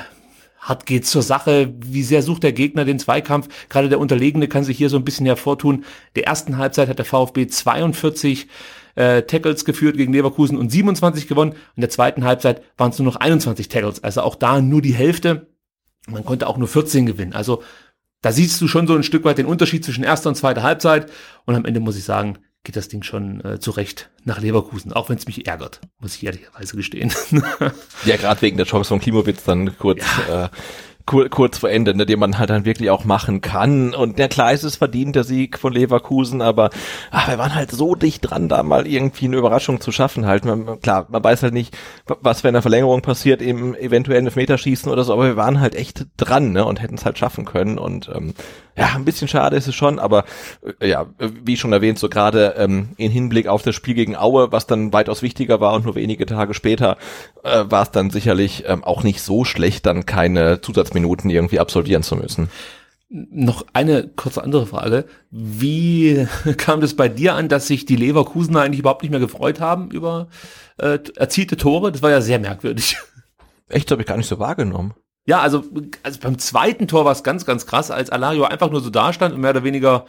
hart 0.64 0.86
geht's 0.86 1.12
zur 1.12 1.22
Sache, 1.22 1.74
wie 1.80 2.04
sehr 2.04 2.24
sucht 2.24 2.44
der 2.44 2.54
Gegner 2.54 2.86
den 2.86 3.00
Zweikampf. 3.00 3.50
Gerade 3.70 3.90
der 3.90 4.00
Unterlegene 4.00 4.48
kann 4.48 4.64
sich 4.64 4.78
hier 4.78 4.90
so 4.90 4.98
ein 4.98 5.06
bisschen 5.06 5.26
hervortun. 5.26 5.84
Der 6.16 6.26
ersten 6.26 6.58
Halbzeit 6.58 6.90
hat 6.90 6.98
der 6.98 7.06
VfB 7.06 7.48
42 7.48 8.48
äh, 8.96 9.24
Tackles 9.24 9.66
geführt 9.66 9.98
gegen 9.98 10.14
Leverkusen 10.14 10.58
und 10.58 10.72
27 10.72 11.28
gewonnen. 11.28 11.54
In 11.76 11.82
der 11.82 11.90
zweiten 11.90 12.24
Halbzeit 12.24 12.62
waren 12.78 12.92
es 12.92 13.00
nur 13.00 13.06
noch 13.06 13.18
21 13.18 13.68
Tackles. 13.68 14.04
Also 14.04 14.22
auch 14.22 14.36
da 14.36 14.62
nur 14.62 14.82
die 14.82 14.94
Hälfte. 14.94 15.48
Man 16.08 16.26
konnte 16.26 16.48
auch 16.48 16.58
nur 16.58 16.68
14 16.68 17.06
gewinnen. 17.06 17.34
Also 17.34 17.64
da 18.22 18.32
siehst 18.32 18.62
du 18.62 18.68
schon 18.68 18.88
so 18.88 18.96
ein 18.96 19.04
Stück 19.04 19.26
weit 19.26 19.38
den 19.38 19.46
Unterschied 19.46 19.84
zwischen 19.84 20.04
erster 20.04 20.30
und 20.30 20.36
zweiter 20.36 20.64
Halbzeit. 20.64 21.12
Und 21.46 21.56
am 21.56 21.66
Ende 21.66 21.82
muss 21.82 21.98
ich 21.98 22.06
sagen, 22.06 22.40
geht 22.64 22.76
das 22.78 22.88
Ding 22.88 23.04
schon 23.04 23.44
äh, 23.44 23.60
zurecht 23.60 24.10
nach 24.24 24.40
Leverkusen, 24.40 24.94
auch 24.94 25.10
wenn 25.10 25.18
es 25.18 25.28
mich 25.28 25.48
ärgert, 25.48 25.82
muss 26.00 26.16
ich 26.16 26.26
ehrlicherweise 26.26 26.76
gestehen. 26.78 27.14
ja, 28.06 28.16
gerade 28.16 28.42
wegen 28.42 28.58
der 28.58 28.66
Chance 28.66 28.88
von 28.88 29.00
Klimowitz 29.00 29.44
dann 29.44 29.78
kurz 29.78 30.04
ja. 30.28 30.46
äh, 30.46 30.50
kur 31.06 31.28
kurz 31.30 31.58
vor 31.58 31.70
Ende, 31.70 31.96
ne, 31.96 32.06
den 32.06 32.20
man 32.20 32.40
halt 32.40 32.50
dann 32.50 32.66
wirklich 32.66 32.90
auch 32.90 33.04
machen 33.04 33.42
kann. 33.42 33.94
Und 33.94 34.20
der 34.20 34.30
klar 34.30 34.54
ist 34.54 34.64
es 34.64 34.78
verdient, 34.78 35.16
der 35.16 35.24
Sieg 35.24 35.60
von 35.60 35.74
Leverkusen, 35.74 36.42
aber 36.42 36.70
ach, 37.12 37.28
wir 37.28 37.38
waren 37.38 37.56
halt 37.56 37.72
so 37.72 37.96
dicht 37.96 38.22
dran, 38.30 38.48
da 38.48 38.64
mal 38.64 38.88
irgendwie 38.88 39.26
eine 39.26 39.38
Überraschung 39.38 39.82
zu 39.82 39.92
schaffen 39.92 40.26
halt. 40.26 40.46
Man, 40.46 40.80
klar, 40.80 41.08
man 41.10 41.24
weiß 41.24 41.44
halt 41.44 41.54
nicht, 41.54 41.76
was 42.06 42.44
wenn 42.44 42.54
der 42.54 42.62
Verlängerung 42.62 43.02
passiert, 43.02 43.42
im 43.42 43.76
eventuellen 43.76 44.26
Elfmeterschießen 44.26 44.92
oder 44.92 45.04
so, 45.04 45.14
aber 45.14 45.26
wir 45.26 45.38
waren 45.38 45.60
halt 45.60 45.76
echt 45.76 46.06
dran 46.18 46.54
ne, 46.54 46.66
und 46.66 46.82
hätten 46.82 46.96
es 46.96 47.06
halt 47.06 47.18
schaffen 47.18 47.46
können. 47.46 47.78
Und 47.78 48.10
ähm, 48.14 48.34
ja, 48.76 48.94
ein 48.96 49.06
bisschen 49.06 49.28
schade 49.28 49.56
ist 49.56 49.68
es 49.68 49.76
schon, 49.76 50.00
aber 50.00 50.26
äh, 50.80 50.90
ja, 50.90 51.06
wie 51.20 51.58
schon 51.58 51.74
erwähnt, 51.74 52.00
so 52.00 52.10
gerade 52.10 52.56
ähm, 52.58 52.90
in 52.98 53.12
Hinblick 53.12 53.48
auf 53.48 53.62
das 53.62 53.76
Spiel 53.76 53.94
gegen 53.94 54.16
Aue, 54.16 54.52
was 54.52 54.66
dann 54.66 54.92
weitaus 54.92 55.22
wichtiger 55.22 55.60
war 55.60 55.74
und 55.74 55.86
nur 55.86 55.96
wenige 55.96 56.26
Tage 56.26 56.54
später, 56.54 56.98
äh, 57.44 57.66
war 57.68 57.84
es 57.84 57.92
dann 57.92 58.10
sicherlich 58.10 58.64
ähm, 58.68 58.84
auch 58.84 59.04
nicht 59.04 59.22
so 59.22 59.46
schlecht, 59.46 59.86
dann 59.86 60.06
keine 60.06 60.62
Zusatzminuten 60.62 61.30
irgendwie 61.30 61.60
absolvieren 61.60 62.02
zu 62.02 62.16
müssen. 62.16 62.50
Noch 63.10 63.68
eine 63.74 64.08
kurze 64.08 64.44
andere 64.44 64.66
Frage. 64.66 65.06
Wie 65.30 66.28
kam 66.58 66.82
das 66.82 66.96
bei 66.96 67.10
dir 67.10 67.36
an, 67.36 67.50
dass 67.50 67.68
sich 67.68 67.86
die 67.86 67.96
Leverkusener 67.96 68.62
eigentlich 68.62 68.80
überhaupt 68.80 69.04
nicht 69.04 69.12
mehr 69.12 69.20
gefreut 69.20 69.60
haben 69.60 69.92
über 69.92 70.30
äh, 70.78 70.98
erzielte 71.16 71.58
Tore? 71.58 71.92
Das 71.92 72.02
war 72.02 72.10
ja 72.10 72.22
sehr 72.22 72.40
merkwürdig. 72.40 72.98
Echt, 73.70 73.92
habe 73.92 74.02
ich 74.02 74.08
gar 74.08 74.18
nicht 74.18 74.28
so 74.28 74.40
wahrgenommen. 74.40 74.96
Ja, 75.26 75.40
also, 75.40 75.64
also 76.04 76.20
beim 76.20 76.38
zweiten 76.38 76.88
Tor 76.88 77.06
war 77.06 77.14
es 77.14 77.24
ganz, 77.24 77.46
ganz 77.46 77.66
krass, 77.66 77.92
als 77.92 78.10
Alario 78.10 78.44
einfach 78.44 78.70
nur 78.70 78.82
so 78.82 78.90
dastand 78.90 79.34
und 79.34 79.42
mehr 79.42 79.52
oder 79.52 79.64
weniger 79.64 80.06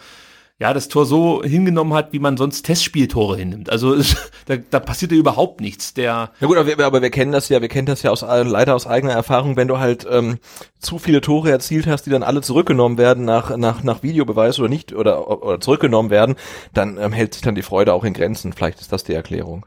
ja, 0.60 0.72
das 0.72 0.86
Tor 0.86 1.04
so 1.04 1.42
hingenommen 1.42 1.94
hat, 1.94 2.12
wie 2.12 2.20
man 2.20 2.36
sonst 2.36 2.62
Testspieltore 2.62 3.36
hinnimmt. 3.36 3.70
Also 3.70 3.96
da, 4.46 4.56
da 4.56 4.78
passiert 4.78 5.10
ja 5.10 5.18
überhaupt 5.18 5.60
nichts. 5.60 5.94
Der 5.94 6.30
ja 6.38 6.46
gut, 6.46 6.56
aber 6.56 6.66
wir, 6.66 6.78
aber 6.86 7.02
wir 7.02 7.10
kennen 7.10 7.32
das 7.32 7.48
ja, 7.48 7.60
wir 7.60 7.68
kennen 7.68 7.86
das 7.86 8.02
ja 8.02 8.10
aus 8.10 8.22
leider 8.22 8.74
aus 8.74 8.86
eigener 8.86 9.14
Erfahrung, 9.14 9.56
wenn 9.56 9.68
du 9.68 9.78
halt 9.78 10.06
ähm, 10.08 10.38
zu 10.78 10.98
viele 10.98 11.20
Tore 11.20 11.50
erzielt 11.50 11.86
hast, 11.86 12.04
die 12.06 12.10
dann 12.10 12.22
alle 12.22 12.40
zurückgenommen 12.40 12.98
werden 12.98 13.24
nach 13.24 13.56
nach 13.56 13.82
nach 13.82 14.02
Videobeweis 14.04 14.58
oder 14.60 14.68
nicht 14.68 14.94
oder 14.94 15.42
oder 15.42 15.60
zurückgenommen 15.60 16.10
werden, 16.10 16.36
dann 16.72 16.98
ähm, 16.98 17.12
hält 17.12 17.34
sich 17.34 17.42
dann 17.42 17.56
die 17.56 17.62
Freude 17.62 17.92
auch 17.92 18.04
in 18.04 18.14
Grenzen. 18.14 18.52
Vielleicht 18.52 18.80
ist 18.80 18.92
das 18.92 19.02
die 19.02 19.14
Erklärung. 19.14 19.66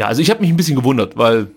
Ja, 0.00 0.06
also 0.06 0.22
ich 0.22 0.30
habe 0.30 0.40
mich 0.40 0.48
ein 0.48 0.56
bisschen 0.56 0.76
gewundert, 0.76 1.18
weil 1.18 1.48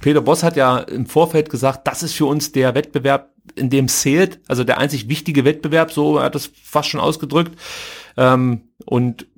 Peter 0.00 0.20
Boss 0.20 0.42
hat 0.42 0.56
ja 0.56 0.78
im 0.78 1.06
Vorfeld 1.06 1.50
gesagt, 1.50 1.86
das 1.86 2.02
ist 2.02 2.14
für 2.14 2.26
uns 2.26 2.50
der 2.50 2.74
Wettbewerb, 2.74 3.30
in 3.54 3.70
dem 3.70 3.86
zählt, 3.86 4.40
also 4.48 4.64
der 4.64 4.78
einzig 4.78 5.08
wichtige 5.08 5.44
Wettbewerb, 5.44 5.92
so 5.92 6.18
er 6.18 6.24
hat 6.24 6.34
das 6.34 6.50
fast 6.64 6.88
schon 6.88 6.98
ausgedrückt. 6.98 7.56
Ähm, 8.16 8.62
und 8.86 9.28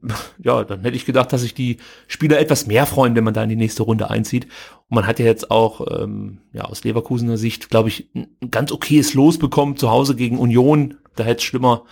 ja, 0.42 0.64
dann 0.64 0.80
hätte 0.80 0.96
ich 0.96 1.04
gedacht, 1.04 1.30
dass 1.30 1.42
sich 1.42 1.52
die 1.52 1.76
Spieler 2.06 2.38
etwas 2.38 2.66
mehr 2.66 2.86
freuen, 2.86 3.14
wenn 3.16 3.24
man 3.24 3.34
da 3.34 3.42
in 3.42 3.50
die 3.50 3.54
nächste 3.54 3.82
Runde 3.82 4.08
einzieht. 4.08 4.44
Und 4.88 4.94
man 4.94 5.06
hat 5.06 5.18
ja 5.18 5.26
jetzt 5.26 5.50
auch 5.50 5.86
ähm, 6.00 6.38
ja, 6.54 6.62
aus 6.62 6.84
Leverkusener 6.84 7.36
Sicht, 7.36 7.68
glaube 7.68 7.90
ich, 7.90 8.08
ein 8.14 8.50
ganz 8.50 8.72
okayes 8.72 9.12
Los 9.12 9.36
bekommen 9.36 9.76
zu 9.76 9.90
Hause 9.90 10.16
gegen 10.16 10.38
Union. 10.38 10.96
Da 11.16 11.24
hätte 11.24 11.40
es 11.40 11.44
schlimmer 11.44 11.84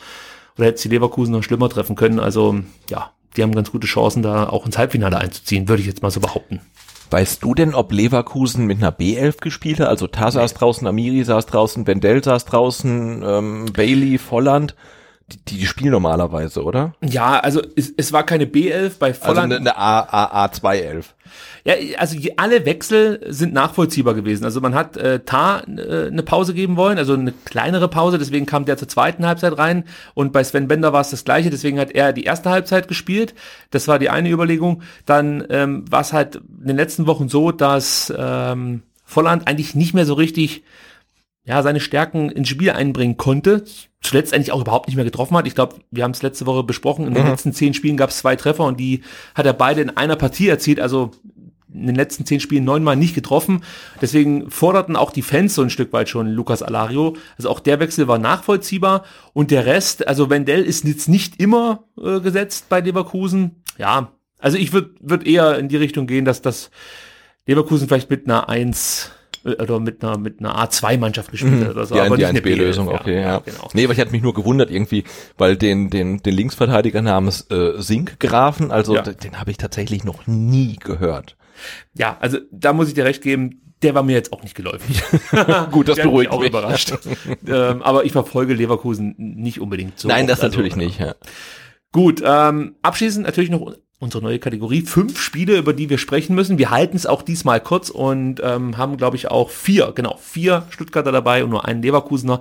oder 0.57 0.69
hätte 0.69 0.77
es 0.77 0.83
die 0.83 0.89
Leverkusener 0.89 1.43
schlimmer 1.43 1.69
treffen 1.69 1.97
können. 1.97 2.19
Also 2.19 2.61
ja, 2.89 3.13
die 3.37 3.43
haben 3.43 3.55
ganz 3.55 3.71
gute 3.71 3.87
Chancen, 3.87 4.23
da 4.23 4.49
auch 4.49 4.67
ins 4.67 4.79
Halbfinale 4.79 5.19
einzuziehen, 5.19 5.69
würde 5.69 5.81
ich 5.81 5.89
jetzt 5.89 6.03
mal 6.03 6.11
so 6.11 6.21
behaupten. 6.21 6.61
Weißt 7.11 7.43
du 7.43 7.55
denn, 7.55 7.75
ob 7.75 7.93
Leverkusen 7.93 8.65
mit 8.65 8.79
einer 8.79 8.91
B11 8.91 9.39
gespielt 9.43 9.81
hat? 9.81 9.89
Also 9.89 10.07
Tar 10.07 10.33
saß 10.33 10.55
draußen, 10.55 10.87
Amiri 10.87 11.25
saß 11.25 11.45
draußen, 11.45 11.87
Wendell 11.87 12.25
saß 12.25 12.47
draußen, 12.47 13.23
ähm, 13.23 13.67
Bailey, 13.73 14.19
Volland. 14.19 14.75
Die, 15.33 15.57
die 15.57 15.67
spielen 15.67 15.93
normalerweise, 15.93 16.63
oder? 16.63 16.95
Ja, 17.03 17.41
also 17.41 17.63
es, 17.77 17.93
es 17.97 18.13
war 18.13 18.25
keine 18.25 18.45
B11 18.45 18.99
bei 18.99 19.09
also 19.09 19.21
Volland. 19.21 19.53
Also 19.53 19.61
eine, 19.63 19.71
eine 19.71 19.77
A, 19.77 20.45
A, 20.45 20.47
A211. 20.47 21.05
Ja, 21.65 21.75
also 21.99 22.19
alle 22.37 22.67
Wechsel 22.67 23.25
sind 23.29 23.53
nachvollziehbar 23.53 24.15
gewesen. 24.15 24.45
Also 24.45 24.61
man 24.61 24.75
hat 24.75 24.97
äh, 24.97 25.21
Tar 25.21 25.67
äh, 25.69 26.09
eine 26.09 26.23
Pause 26.23 26.55
geben 26.55 26.77
wollen, 26.77 26.99
also 26.99 27.15
eine 27.15 27.33
kleinere 27.33 27.89
Pause, 27.89 28.19
deswegen 28.19 28.47
kam 28.47 28.65
der 28.65 28.77
zur 28.77 28.89
zweiten 28.89 29.25
Halbzeit 29.27 29.57
rein 29.57 29.85
und 30.15 30.33
bei 30.33 30.43
Sven 30.43 30.69
Bender 30.69 30.93
war 30.93 31.01
es 31.01 31.11
das 31.11 31.25
gleiche, 31.25 31.51
deswegen 31.51 31.79
hat 31.79 31.93
er 31.93 32.13
die 32.13 32.25
erste 32.25 32.51
Halbzeit 32.51 32.89
gespielt. 32.89 33.35
Das 33.71 33.89
war 33.89 33.99
die 33.99 34.11
eine 34.11 34.31
Überlegung. 34.31 34.83
Dann 35.07 35.45
ähm, 35.51 35.85
war 35.91 36.01
es 36.01 36.13
halt 36.13 36.37
in 36.37 36.67
den 36.67 36.77
letzten 36.77 37.07
Wochen 37.07 37.29
so, 37.29 37.53
dass 37.53 38.13
ähm, 38.17 38.83
Volland 39.05 39.47
eigentlich 39.47 39.75
nicht 39.75 39.95
mehr 39.95 40.07
so 40.07 40.15
richtig 40.15 40.65
ja, 41.45 41.63
seine 41.63 41.81
Stärken 41.81 42.31
ins 42.31 42.49
Spiel 42.49 42.71
einbringen 42.71 43.17
konnte. 43.17 43.65
Zuletzt 44.01 44.33
eigentlich 44.33 44.53
auch 44.53 44.61
überhaupt 44.61 44.89
nicht 44.89 44.97
mehr 44.97 45.05
getroffen 45.05 45.37
hat. 45.37 45.47
Ich 45.47 45.55
glaube, 45.55 45.77
wir 45.91 46.05
haben 46.05 46.13
es 46.13 46.23
letzte 46.23 46.47
Woche 46.47 46.63
besprochen. 46.63 47.07
In 47.07 47.15
den 47.15 47.25
mhm. 47.25 47.31
letzten 47.31 47.53
zehn 47.53 47.75
Spielen 47.75 47.97
gab 47.97 48.11
es 48.11 48.19
zwei 48.19 48.37
Treffer 48.37 48.65
und 48.65 48.79
die 48.79 49.03
hat 49.35 49.47
er 49.47 49.53
beide 49.53 49.81
in 49.81 49.97
einer 49.97 50.17
Partie 50.17 50.49
erzielt. 50.49 50.79
Also 50.79 51.11
in 51.73 51.87
den 51.87 51.97
letzten 51.97 52.27
zehn 52.27 52.39
Spielen 52.39 52.65
neunmal 52.65 52.97
nicht 52.97 53.15
getroffen. 53.15 53.65
Deswegen 54.01 54.51
forderten 54.51 54.95
auch 54.95 55.11
die 55.11 55.23
Fans 55.23 55.55
so 55.55 55.63
ein 55.63 55.71
Stück 55.71 55.93
weit 55.93 56.09
schon 56.09 56.29
Lukas 56.29 56.63
Alario. 56.63 57.17
Also 57.37 57.49
auch 57.49 57.61
der 57.61 57.81
Wechsel 57.81 58.09
war 58.09 58.19
nachvollziehbar. 58.19 59.05
Und 59.33 59.51
der 59.51 59.67
Rest, 59.67 60.07
also 60.07 60.31
Wendell 60.31 60.63
ist 60.63 60.85
jetzt 60.85 61.09
nicht 61.09 61.41
immer 61.41 61.85
äh, 62.01 62.21
gesetzt 62.21 62.69
bei 62.69 62.81
Leverkusen. 62.81 63.63
Ja, 63.79 64.13
also 64.39 64.59
ich 64.59 64.73
würde 64.73 64.95
würd 65.01 65.27
eher 65.27 65.59
in 65.59 65.69
die 65.69 65.77
Richtung 65.77 66.07
gehen, 66.07 66.25
dass 66.25 66.43
das 66.43 66.71
Leverkusen 67.47 67.89
vielleicht 67.89 68.11
mit 68.11 68.27
einer 68.27 68.49
1 68.49 69.11
äh, 69.11 69.22
oder 69.45 69.81
mit 69.81 70.03
einer 70.05 70.19
mit 70.19 70.41
einer 70.41 70.57
A2-Mannschaft 70.57 71.31
gespielt 71.31 71.53
Mhm. 71.61 71.65
hat 71.65 71.71
oder 71.73 71.87
so. 71.87 71.95
Die, 71.95 72.01
aber 72.01 72.17
die 72.17 72.23
nicht 72.23 72.29
eine 72.31 72.41
1B-Lösung, 72.41 72.89
B11, 72.89 73.01
okay, 73.01 73.21
ja. 73.21 73.39
genau. 73.41 73.69
Nee, 73.75 73.85
aber 73.85 73.93
ich 73.93 74.01
hatte 74.01 74.13
mich 74.13 74.23
nur 74.23 74.35
gewundert 74.35 74.71
irgendwie, 74.71 75.05
weil 75.39 75.57
den, 75.57 75.91
den, 75.91 76.23
den 76.23 76.35
Linksverteidiger 76.35 77.03
namens 77.03 77.47
äh, 77.51 77.73
Sinkgrafen, 77.81 78.71
also 78.71 78.95
Ja. 78.95 79.03
den 79.03 79.39
habe 79.41 79.51
ich 79.51 79.57
tatsächlich 79.57 80.05
noch 80.05 80.27
nie 80.27 80.77
gehört. 80.77 81.37
Ja, 81.95 82.17
also 82.21 82.39
da 82.51 82.73
muss 82.73 82.89
ich 82.89 82.95
dir 82.95 83.05
recht 83.05 83.23
geben, 83.23 83.61
der 83.83 83.95
war 83.95 84.03
mir 84.05 84.13
jetzt 84.13 84.33
auch 84.33 84.43
nicht 84.43 84.55
geläufig. 84.55 85.03
Gut, 85.73 85.89
das 85.89 85.97
Der 85.97 86.05
hat 86.05 86.13
mich 86.13 86.29
beruhigt 86.29 86.31
auch 86.31 86.41
mich. 86.41 86.49
überrascht. 86.51 86.93
ähm, 87.47 87.83
aber 87.83 88.05
ich 88.05 88.13
verfolge 88.13 88.55
Leverkusen 88.55 89.15
nicht 89.19 89.61
unbedingt 89.61 89.99
so. 89.99 90.07
Nein, 90.09 90.27
das 90.29 90.41
also, 90.41 90.51
natürlich 90.57 90.77
nicht. 90.77 91.01
Ja. 91.01 91.15
Gut, 91.91 92.23
ähm, 92.25 92.77
abschließend 92.83 93.27
natürlich 93.27 93.51
noch 93.51 93.75
unsere 94.03 94.23
neue 94.23 94.41
Kategorie. 94.41 94.83
Fünf 94.83 95.21
Spiele, 95.21 95.57
über 95.57 95.73
die 95.73 95.89
wir 95.89 95.97
sprechen 95.97 96.35
müssen. 96.35 96.59
Wir 96.59 96.71
halten 96.71 96.97
es 96.97 97.07
auch 97.07 97.23
diesmal 97.23 97.61
kurz 97.61 97.89
und 97.89 98.41
ähm, 98.43 98.77
haben, 98.77 98.97
glaube 98.97 99.17
ich, 99.17 99.31
auch 99.31 99.49
vier, 99.49 99.93
genau, 99.95 100.19
vier 100.21 100.67
Stuttgarter 100.71 101.13
dabei 101.13 101.45
und 101.45 101.51
nur 101.51 101.65
einen 101.67 101.83
Leverkusener. 101.83 102.41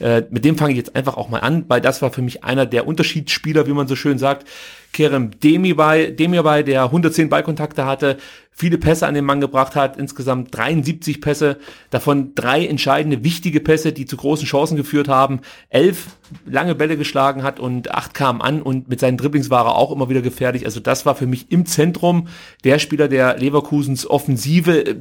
Äh, 0.00 0.24
mit 0.30 0.44
dem 0.44 0.58
fange 0.58 0.72
ich 0.72 0.76
jetzt 0.76 0.94
einfach 0.94 1.16
auch 1.16 1.30
mal 1.30 1.40
an, 1.40 1.64
weil 1.68 1.80
das 1.80 2.02
war 2.02 2.12
für 2.12 2.20
mich 2.20 2.44
einer 2.44 2.66
der 2.66 2.86
Unterschiedsspieler, 2.86 3.66
wie 3.66 3.72
man 3.72 3.88
so 3.88 3.96
schön 3.96 4.18
sagt. 4.18 4.46
Kerem 4.92 5.38
Demirbay, 5.40 6.14
Demirbay, 6.14 6.64
der 6.64 6.84
110 6.84 7.28
Ballkontakte 7.28 7.84
hatte, 7.84 8.16
viele 8.58 8.76
Pässe 8.76 9.06
an 9.06 9.14
den 9.14 9.24
Mann 9.24 9.40
gebracht 9.40 9.76
hat, 9.76 9.96
insgesamt 9.96 10.56
73 10.56 11.20
Pässe, 11.20 11.58
davon 11.90 12.34
drei 12.34 12.66
entscheidende, 12.66 13.22
wichtige 13.22 13.60
Pässe, 13.60 13.92
die 13.92 14.04
zu 14.04 14.16
großen 14.16 14.46
Chancen 14.46 14.76
geführt 14.76 15.06
haben, 15.06 15.42
elf 15.68 16.06
lange 16.44 16.74
Bälle 16.74 16.96
geschlagen 16.96 17.44
hat 17.44 17.60
und 17.60 17.92
acht 17.92 18.14
kamen 18.14 18.42
an 18.42 18.60
und 18.60 18.88
mit 18.88 18.98
seinen 18.98 19.16
Dribblings 19.16 19.48
war 19.48 19.66
er 19.66 19.76
auch 19.76 19.92
immer 19.92 20.08
wieder 20.08 20.22
gefährlich. 20.22 20.64
Also 20.64 20.80
das 20.80 21.06
war 21.06 21.14
für 21.14 21.28
mich 21.28 21.52
im 21.52 21.66
Zentrum 21.66 22.26
der 22.64 22.80
Spieler, 22.80 23.06
der 23.06 23.38
Leverkusens 23.38 24.10
Offensive 24.10 24.84
äh, 24.84 24.96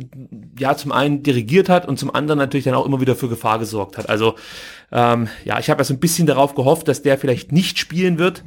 ja 0.60 0.78
zum 0.78 0.92
einen 0.92 1.24
dirigiert 1.24 1.68
hat 1.68 1.88
und 1.88 1.98
zum 1.98 2.14
anderen 2.14 2.38
natürlich 2.38 2.66
dann 2.66 2.76
auch 2.76 2.86
immer 2.86 3.02
wieder 3.02 3.16
für 3.16 3.28
Gefahr 3.28 3.58
gesorgt 3.58 3.98
hat. 3.98 4.08
Also 4.08 4.36
ähm, 4.92 5.30
ja, 5.46 5.58
ich 5.58 5.72
habe 5.72 5.84
so 5.84 5.96
ein 5.96 6.00
bisschen 6.00 6.28
darauf 6.28 6.54
gehofft, 6.54 6.88
dass 6.88 7.02
der 7.02 7.18
vielleicht 7.18 7.52
nicht 7.52 7.80
spielen 7.80 8.20
wird. 8.20 8.44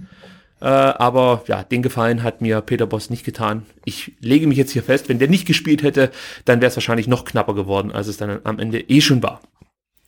Äh, 0.61 0.67
aber 0.67 1.43
ja, 1.47 1.63
den 1.63 1.83
Gefallen 1.83 2.23
hat 2.23 2.41
mir 2.41 2.61
Peter 2.61 2.87
Boss 2.87 3.11
nicht 3.11 3.25
getan. 3.25 3.65
Ich 3.85 4.13
lege 4.21 4.47
mich 4.47 4.59
jetzt 4.59 4.73
hier 4.73 4.83
fest, 4.83 5.09
wenn 5.09 5.19
der 5.19 5.29
nicht 5.29 5.47
gespielt 5.47 5.83
hätte, 5.83 6.11
dann 6.45 6.61
wäre 6.61 6.71
es 6.71 6.77
wahrscheinlich 6.77 7.09
noch 7.09 7.25
knapper 7.25 7.55
geworden, 7.55 7.93
als 7.93 8.07
es 8.07 8.19
dann 8.19 8.41
am 8.45 8.59
Ende 8.59 8.81
eh 8.81 9.01
schon 9.01 9.23
war. 9.23 9.41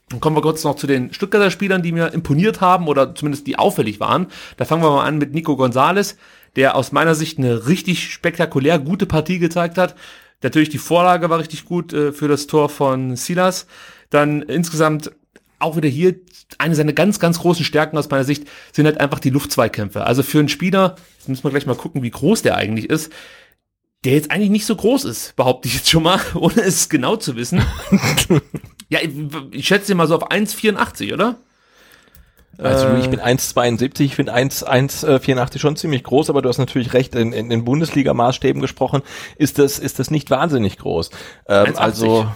Dann 0.09 0.19
kommen 0.19 0.35
wir 0.35 0.41
kurz 0.41 0.63
noch 0.63 0.75
zu 0.75 0.85
den 0.85 1.11
Stuttgarter 1.11 1.49
Spielern, 1.49 1.81
die 1.81 1.91
mir 1.91 2.13
imponiert 2.13 2.61
haben 2.61 2.87
oder 2.87 3.15
zumindest 3.15 3.47
die 3.47 3.57
auffällig 3.57 3.99
waren. 3.99 4.27
Da 4.57 4.65
fangen 4.65 4.83
wir 4.83 4.91
mal 4.91 5.05
an 5.05 5.17
mit 5.17 5.33
Nico 5.33 5.55
Gonzalez, 5.57 6.17
der 6.55 6.75
aus 6.75 6.91
meiner 6.91 7.15
Sicht 7.15 7.39
eine 7.39 7.67
richtig 7.67 8.13
spektakulär 8.13 8.77
gute 8.77 9.07
Partie 9.07 9.39
gezeigt 9.39 9.79
hat. 9.79 9.95
Natürlich 10.43 10.69
die 10.69 10.77
Vorlage 10.77 11.31
war 11.31 11.39
richtig 11.39 11.65
gut 11.65 11.93
äh, 11.93 12.11
für 12.11 12.27
das 12.27 12.45
Tor 12.45 12.69
von 12.69 13.15
Silas. 13.15 13.65
Dann 14.11 14.43
insgesamt 14.43 15.11
auch 15.63 15.75
wieder 15.75 15.89
hier 15.89 16.15
eine 16.57 16.75
seiner 16.75 16.93
ganz, 16.93 17.19
ganz 17.19 17.39
großen 17.39 17.65
Stärken 17.65 17.97
aus 17.97 18.09
meiner 18.09 18.23
Sicht 18.23 18.47
sind 18.71 18.85
halt 18.85 18.99
einfach 18.99 19.19
die 19.19 19.29
Luftzweikämpfe. 19.29 20.05
Also 20.05 20.23
für 20.23 20.39
einen 20.39 20.49
Spieler, 20.49 20.95
jetzt 21.17 21.29
müssen 21.29 21.43
wir 21.43 21.51
gleich 21.51 21.65
mal 21.65 21.75
gucken, 21.75 22.03
wie 22.03 22.11
groß 22.11 22.41
der 22.41 22.55
eigentlich 22.55 22.89
ist, 22.89 23.11
der 24.03 24.13
jetzt 24.13 24.31
eigentlich 24.31 24.49
nicht 24.49 24.65
so 24.65 24.75
groß 24.75 25.05
ist, 25.05 25.35
behaupte 25.35 25.67
ich 25.67 25.75
jetzt 25.75 25.89
schon 25.89 26.03
mal, 26.03 26.19
ohne 26.35 26.61
es 26.61 26.89
genau 26.89 27.15
zu 27.15 27.35
wissen. 27.35 27.61
ja, 28.89 28.99
ich, 29.01 29.11
ich 29.51 29.67
schätze 29.67 29.91
ihn 29.91 29.97
mal 29.97 30.07
so 30.07 30.15
auf 30.15 30.29
1,84, 30.29 31.13
oder? 31.13 31.37
Also 32.57 32.87
Äh. 32.87 32.99
ich 32.99 33.09
bin 33.09 33.19
1,72, 33.19 34.01
ich 34.01 34.15
finde 34.15 34.35
1,84 34.35 35.57
schon 35.57 35.75
ziemlich 35.75 36.03
groß, 36.03 36.29
aber 36.29 36.41
du 36.41 36.49
hast 36.49 36.59
natürlich 36.59 36.93
recht, 36.93 37.15
in, 37.15 37.33
in 37.33 37.49
den 37.49 37.65
Bundesliga-Maßstäben 37.65 38.61
gesprochen, 38.61 39.01
ist 39.37 39.57
das, 39.57 39.79
ist 39.79 39.97
das 39.99 40.11
nicht 40.11 40.29
wahnsinnig 40.29 40.77
groß. 40.77 41.09
Ähm, 41.47 41.73
1,80. 41.73 41.75
also 41.77 42.27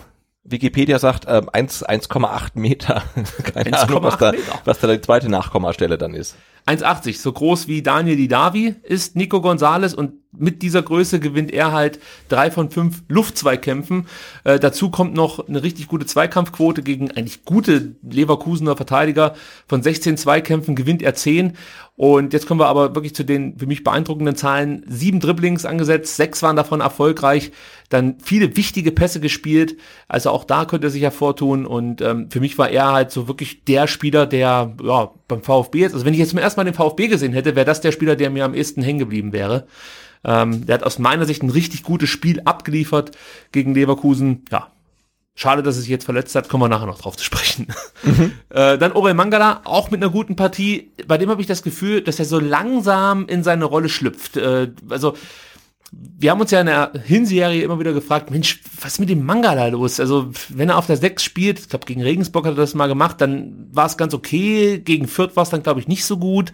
Wikipedia 0.50 0.98
sagt 0.98 1.26
ähm, 1.28 1.50
1 1.52 1.86
1,8 1.86 2.52
Meter. 2.56 3.04
Keine 3.44 3.78
Ahnung, 3.78 4.04
was 4.04 4.16
1,8 4.16 4.20
da, 4.20 4.32
Meter. 4.32 4.62
was 4.66 4.80
da 4.80 4.88
die 4.88 5.02
zweite 5.02 5.30
Nachkommastelle 5.30 5.98
dann 5.98 6.14
ist. 6.14 6.36
1,80, 6.66 7.22
so 7.22 7.32
groß 7.32 7.68
wie 7.68 7.82
Daniel 7.82 8.18
Didavi 8.18 8.76
ist 8.84 9.16
Nico 9.16 9.42
Gonzalez 9.42 9.94
und 9.94 10.14
mit 10.34 10.62
dieser 10.62 10.84
Größe 10.84 11.20
gewinnt 11.20 11.52
er 11.52 11.72
halt 11.72 12.00
drei 12.28 12.52
von 12.52 12.70
fünf 12.70 13.04
Luftzweikämpfen. 13.08 14.08
Äh, 14.44 14.60
dazu 14.60 14.90
kommt 14.90 15.14
noch 15.14 15.48
eine 15.48 15.64
richtig 15.64 15.88
gute 15.88 16.06
Zweikampfquote 16.06 16.84
gegen 16.84 17.12
eigentlich 17.12 17.46
gute 17.46 17.96
Leverkusener 18.04 18.76
Verteidiger. 18.76 19.36
Von 19.68 19.82
16 19.82 20.18
Zweikämpfen 20.18 20.76
gewinnt 20.76 21.02
er 21.02 21.16
10. 21.16 21.54
Und 21.98 22.32
jetzt 22.32 22.46
kommen 22.46 22.60
wir 22.60 22.68
aber 22.68 22.94
wirklich 22.94 23.16
zu 23.16 23.24
den 23.24 23.58
für 23.58 23.66
mich 23.66 23.84
beeindruckenden 23.84 24.36
Zahlen. 24.36 24.86
Sieben 24.88 25.20
Dribblings 25.20 25.66
angesetzt, 25.66 26.16
sechs 26.16 26.44
waren 26.44 26.56
davon 26.56 26.80
erfolgreich. 26.80 27.52
Dann 27.90 28.18
viele 28.24 28.56
wichtige 28.56 28.92
Pässe 28.92 29.20
gespielt. 29.20 29.78
Also 30.08 30.30
auch 30.30 30.44
da 30.44 30.66
könnte 30.66 30.88
er 30.88 30.92
sich 30.92 31.02
hervortun. 31.02 31.66
Und 31.66 32.02
ähm, 32.02 32.30
für 32.30 32.40
mich 32.40 32.60
war 32.60 32.70
er 32.70 32.94
halt 32.94 33.10
so 33.10 33.28
wirklich 33.28 33.64
der 33.66 33.88
Spieler, 33.88 34.28
der 34.28 34.76
ja, 34.84 35.12
beim 35.28 35.42
VfB 35.42 35.80
jetzt, 35.80 35.94
also 35.94 36.06
wenn 36.06 36.14
ich 36.14 36.20
jetzt 36.20 36.30
zum 36.30 36.40
ersten 36.40 36.60
Mal 36.60 36.66
den 36.66 36.76
VfB 36.76 37.08
gesehen 37.08 37.34
hätte, 37.34 37.56
wäre 37.56 37.66
das 37.66 37.82
der 37.82 37.92
Spieler, 37.92 38.16
der 38.16 38.30
mir 38.30 38.46
am 38.46 38.54
ehesten 38.54 38.84
hängen 38.84 39.00
geblieben 39.00 39.34
wäre. 39.34 39.66
Ähm, 40.24 40.68
der 40.68 40.76
hat 40.76 40.84
aus 40.84 41.00
meiner 41.00 41.26
Sicht 41.26 41.42
ein 41.42 41.50
richtig 41.50 41.82
gutes 41.82 42.10
Spiel 42.10 42.42
abgeliefert 42.46 43.18
gegen 43.52 43.74
Leverkusen. 43.74 44.46
Ja, 44.52 44.68
schade, 45.38 45.62
dass 45.63 45.76
er 45.76 45.82
sich 45.82 45.89
jetzt 45.89 46.04
verletzt 46.04 46.36
hat. 46.36 46.50
Kommen 46.50 46.63
wir 46.63 46.67
nachher 46.67 46.88
noch 46.88 47.00
drauf 47.00 47.15
zu 47.15 47.23
sprechen. 47.23 47.67
äh, 48.50 48.78
dann 48.78 48.91
Orel 48.91 49.13
Mangala, 49.13 49.62
auch 49.63 49.91
mit 49.91 50.02
einer 50.02 50.12
guten 50.12 50.36
Partie. 50.36 50.91
Bei 51.08 51.17
dem 51.17 51.30
habe 51.30 51.39
ich 51.39 51.47
das 51.47 51.62
Gefühl, 51.62 52.02
dass 52.02 52.19
er 52.19 52.26
so 52.26 52.39
langsam 52.39 53.28
in 53.28 53.43
seine 53.43 53.65
Rolle 53.65 53.88
schlüpft. 53.88 54.36
Äh, 54.36 54.71
also 54.89 55.13
wir 55.91 56.32
haben 56.32 56.41
uns 56.41 56.52
ja 56.52 56.60
in 56.60 56.65
der 56.65 56.91
Hinserie 57.06 57.62
immer 57.62 57.80
wieder 57.80 57.93
gefragt, 57.93 58.32
Mensch, 58.32 58.62
was 58.82 58.93
ist 58.93 59.00
mit 59.00 59.10
dem 59.10 59.26
Mangala 59.26 59.67
los? 59.67 60.02
Also, 60.02 60.32
wenn 60.50 60.69
er 60.69 60.78
auf 60.78 60.88
der 60.88 60.97
6 60.97 61.23
spielt, 61.23 61.60
ich 61.60 61.69
glaube, 61.69 61.86
gegen 61.86 62.02
Regensburg 62.02 62.45
hat 62.45 62.54
er 62.54 62.58
das 62.58 62.73
mal 62.73 62.88
gemacht, 62.88 63.21
dann 63.21 63.69
war 63.71 63.86
es 63.86 63.95
ganz 63.95 64.13
okay. 64.13 64.80
Gegen 64.80 65.08
Fürth 65.08 65.36
war 65.36 65.43
es 65.43 65.50
dann, 65.50 65.63
glaube 65.63 65.80
ich, 65.80 65.88
nicht 65.88 66.04
so 66.04 66.17
gut. 66.17 66.52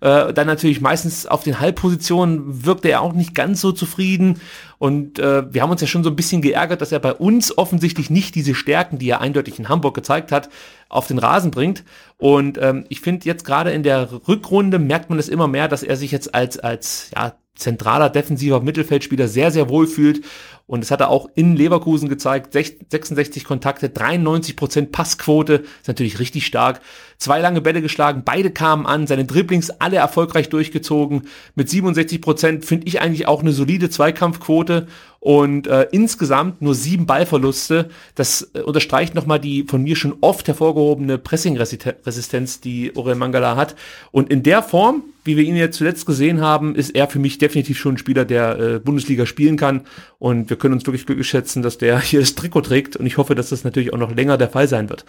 Äh, 0.00 0.32
dann 0.32 0.46
natürlich 0.46 0.80
meistens 0.80 1.26
auf 1.26 1.42
den 1.42 1.60
Halbpositionen 1.60 2.64
wirkte 2.64 2.88
er 2.88 3.00
auch 3.00 3.12
nicht 3.12 3.34
ganz 3.34 3.60
so 3.60 3.72
zufrieden. 3.72 4.40
Und 4.78 5.18
äh, 5.18 5.52
wir 5.52 5.62
haben 5.62 5.70
uns 5.70 5.80
ja 5.80 5.86
schon 5.86 6.04
so 6.04 6.10
ein 6.10 6.16
bisschen 6.16 6.42
geärgert, 6.42 6.80
dass 6.80 6.92
er 6.92 6.98
bei 6.98 7.14
uns 7.14 7.56
offensichtlich 7.56 8.10
nicht 8.10 8.34
diese 8.34 8.54
Stärken, 8.54 8.98
die 8.98 9.08
er 9.08 9.20
eindeutig 9.20 9.58
in 9.58 9.68
Hamburg 9.68 9.94
gezeigt 9.94 10.32
hat, 10.32 10.48
auf 10.88 11.06
den 11.06 11.18
Rasen 11.18 11.50
bringt. 11.50 11.84
Und 12.18 12.58
ähm, 12.58 12.84
ich 12.88 13.00
finde 13.00 13.26
jetzt 13.26 13.44
gerade 13.44 13.72
in 13.72 13.82
der 13.82 14.08
Rückrunde 14.28 14.78
merkt 14.78 15.10
man 15.10 15.18
es 15.18 15.28
immer 15.28 15.48
mehr, 15.48 15.68
dass 15.68 15.82
er 15.82 15.96
sich 15.96 16.12
jetzt 16.12 16.34
als, 16.34 16.58
als 16.58 17.10
ja, 17.14 17.34
zentraler 17.56 18.10
defensiver 18.10 18.60
Mittelfeldspieler 18.60 19.28
sehr, 19.28 19.50
sehr 19.50 19.68
wohl 19.68 19.86
fühlt. 19.86 20.24
Und 20.68 20.80
das 20.80 20.90
hat 20.90 21.00
er 21.00 21.10
auch 21.10 21.28
in 21.36 21.54
Leverkusen 21.54 22.08
gezeigt. 22.08 22.52
Sech- 22.52 22.78
66 22.90 23.44
Kontakte, 23.44 23.86
93% 23.88 24.90
Passquote, 24.90 25.64
ist 25.80 25.86
natürlich 25.86 26.18
richtig 26.18 26.44
stark. 26.44 26.80
Zwei 27.18 27.40
lange 27.40 27.60
Bälle 27.60 27.82
geschlagen, 27.82 28.22
beide 28.24 28.50
kamen 28.50 28.84
an, 28.84 29.06
seine 29.06 29.24
Dribblings 29.24 29.70
alle 29.70 29.96
erfolgreich 29.98 30.48
durchgezogen. 30.48 31.28
Mit 31.54 31.68
67% 31.68 32.64
finde 32.64 32.88
ich 32.88 33.00
eigentlich 33.00 33.28
auch 33.28 33.42
eine 33.42 33.52
solide 33.52 33.90
Zweikampfquote 33.90 34.88
und 35.26 35.66
äh, 35.66 35.88
insgesamt 35.90 36.62
nur 36.62 36.76
sieben 36.76 37.04
Ballverluste. 37.04 37.88
Das 38.14 38.48
äh, 38.54 38.60
unterstreicht 38.60 39.16
nochmal 39.16 39.40
die 39.40 39.64
von 39.64 39.82
mir 39.82 39.96
schon 39.96 40.14
oft 40.20 40.46
hervorgehobene 40.46 41.18
Pressing-Resistenz, 41.18 42.60
die 42.60 42.94
Orel 42.94 43.16
Mangala 43.16 43.56
hat. 43.56 43.74
Und 44.12 44.30
in 44.30 44.44
der 44.44 44.62
Form, 44.62 45.02
wie 45.24 45.36
wir 45.36 45.42
ihn 45.42 45.56
jetzt 45.56 45.78
zuletzt 45.78 46.06
gesehen 46.06 46.40
haben, 46.40 46.76
ist 46.76 46.90
er 46.94 47.08
für 47.08 47.18
mich 47.18 47.38
definitiv 47.38 47.76
schon 47.76 47.94
ein 47.94 47.98
Spieler, 47.98 48.24
der 48.24 48.56
äh, 48.56 48.78
Bundesliga 48.78 49.26
spielen 49.26 49.56
kann. 49.56 49.80
Und 50.20 50.48
wir 50.48 50.58
können 50.58 50.74
uns 50.74 50.86
wirklich 50.86 51.06
glücklich 51.06 51.26
schätzen, 51.26 51.60
dass 51.60 51.76
der 51.76 51.98
hier 52.00 52.20
das 52.20 52.36
Trikot 52.36 52.60
trägt. 52.60 52.94
Und 52.94 53.04
ich 53.04 53.16
hoffe, 53.16 53.34
dass 53.34 53.48
das 53.48 53.64
natürlich 53.64 53.92
auch 53.92 53.98
noch 53.98 54.14
länger 54.14 54.38
der 54.38 54.50
Fall 54.50 54.68
sein 54.68 54.88
wird. 54.90 55.04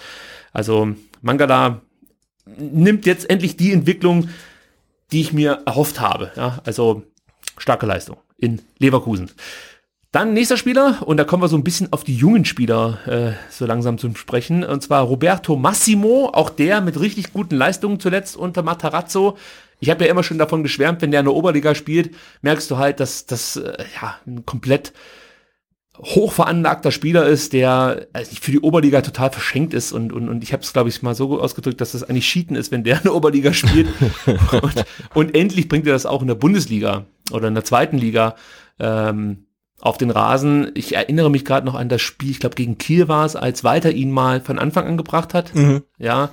Also 0.52 0.96
Mangala 1.22 1.84
nimmt 2.58 3.06
jetzt 3.06 3.30
endlich 3.30 3.56
die 3.56 3.72
Entwicklung, 3.72 4.30
die 5.12 5.22
ich 5.22 5.32
mir 5.32 5.62
erhofft 5.68 6.00
habe. 6.00 6.32
Ja, 6.36 6.60
also 6.66 7.04
starke 7.60 7.86
Leistung 7.86 8.18
in 8.40 8.64
Leverkusen. 8.80 9.30
Dann 10.12 10.34
nächster 10.34 10.56
Spieler, 10.56 11.00
und 11.06 11.18
da 11.18 11.26
kommen 11.26 11.44
wir 11.44 11.50
so 11.50 11.58
ein 11.58 11.66
bisschen 11.66 11.92
auf 11.92 12.04
die 12.06 12.16
jungen 12.16 12.46
Spieler 12.46 13.00
äh, 13.08 13.34
so 13.52 13.66
langsam 13.66 13.98
zum 13.98 14.16
Sprechen, 14.16 14.64
und 14.64 14.82
zwar 14.82 15.04
Roberto 15.04 15.58
Massimo, 15.58 16.30
auch 16.34 16.50
der 16.50 16.80
mit 16.80 17.00
richtig 17.00 17.34
guten 17.34 17.56
Leistungen 17.56 18.00
zuletzt 18.00 18.38
unter 18.38 18.64
Matarazzo. 18.64 19.38
Ich 19.80 19.90
habe 19.90 20.06
ja 20.06 20.12
immer 20.12 20.24
schon 20.24 20.38
davon 20.38 20.64
geschwärmt, 20.64 21.02
wenn 21.02 21.12
der 21.12 21.20
in 21.20 21.26
der 21.26 21.36
Oberliga 21.36 21.76
spielt, 21.76 22.16
merkst 22.42 22.72
du 22.72 22.78
halt, 22.78 23.00
dass 23.02 23.26
das 23.26 23.58
äh, 23.58 23.84
ja, 24.02 24.16
ein 24.26 24.46
komplett 24.46 24.94
hochveranlagter 26.00 26.92
Spieler 26.92 27.26
ist, 27.26 27.54
der 27.54 28.08
also 28.14 28.36
für 28.40 28.52
die 28.52 28.60
Oberliga 28.60 29.02
total 29.02 29.32
verschenkt 29.32 29.74
ist 29.74 29.92
und, 29.92 30.14
und, 30.14 30.30
und 30.30 30.44
ich 30.44 30.54
habe 30.54 30.64
es, 30.64 30.72
glaube 30.72 30.90
ich, 30.90 31.02
mal 31.02 31.16
so 31.16 31.42
ausgedrückt, 31.42 31.82
dass 31.82 31.94
das 31.94 32.04
eigentlich 32.04 32.28
Cheaten 32.28 32.56
ist, 32.56 32.72
wenn 32.72 32.84
der 32.84 32.98
in 32.98 33.04
der 33.04 33.16
Oberliga 33.16 33.52
spielt. 33.52 33.88
und, 34.62 34.86
und 35.16 35.36
endlich 35.36 35.68
bringt 35.68 35.88
er 35.88 35.94
das 35.94 36.06
auch 36.06 36.22
in 36.22 36.28
der 36.28 36.36
Bundesliga 36.36 37.06
oder 37.32 37.48
in 37.48 37.56
der 37.56 37.66
zweiten 37.66 37.98
Liga 37.98 38.36
ähm, 38.80 39.47
auf 39.80 39.98
den 39.98 40.10
Rasen. 40.10 40.72
Ich 40.74 40.96
erinnere 40.96 41.30
mich 41.30 41.46
gerade 41.46 41.66
noch 41.66 41.76
an 41.76 41.90
das 41.90 42.02
Spiel, 42.02 42.32
ich 42.32 42.40
glaube 42.40 42.56
gegen 42.56 42.78
Kiel 42.78 43.08
war 43.08 43.26
es, 43.26 43.36
als 43.36 43.64
Walter 43.64 43.92
ihn 43.92 44.12
mal 44.12 44.42
von 44.42 44.60
Anfang 44.60 44.88
an 44.88 44.98
gebracht 44.98 45.34
hat. 45.34 45.54
Ja, 46.00 46.30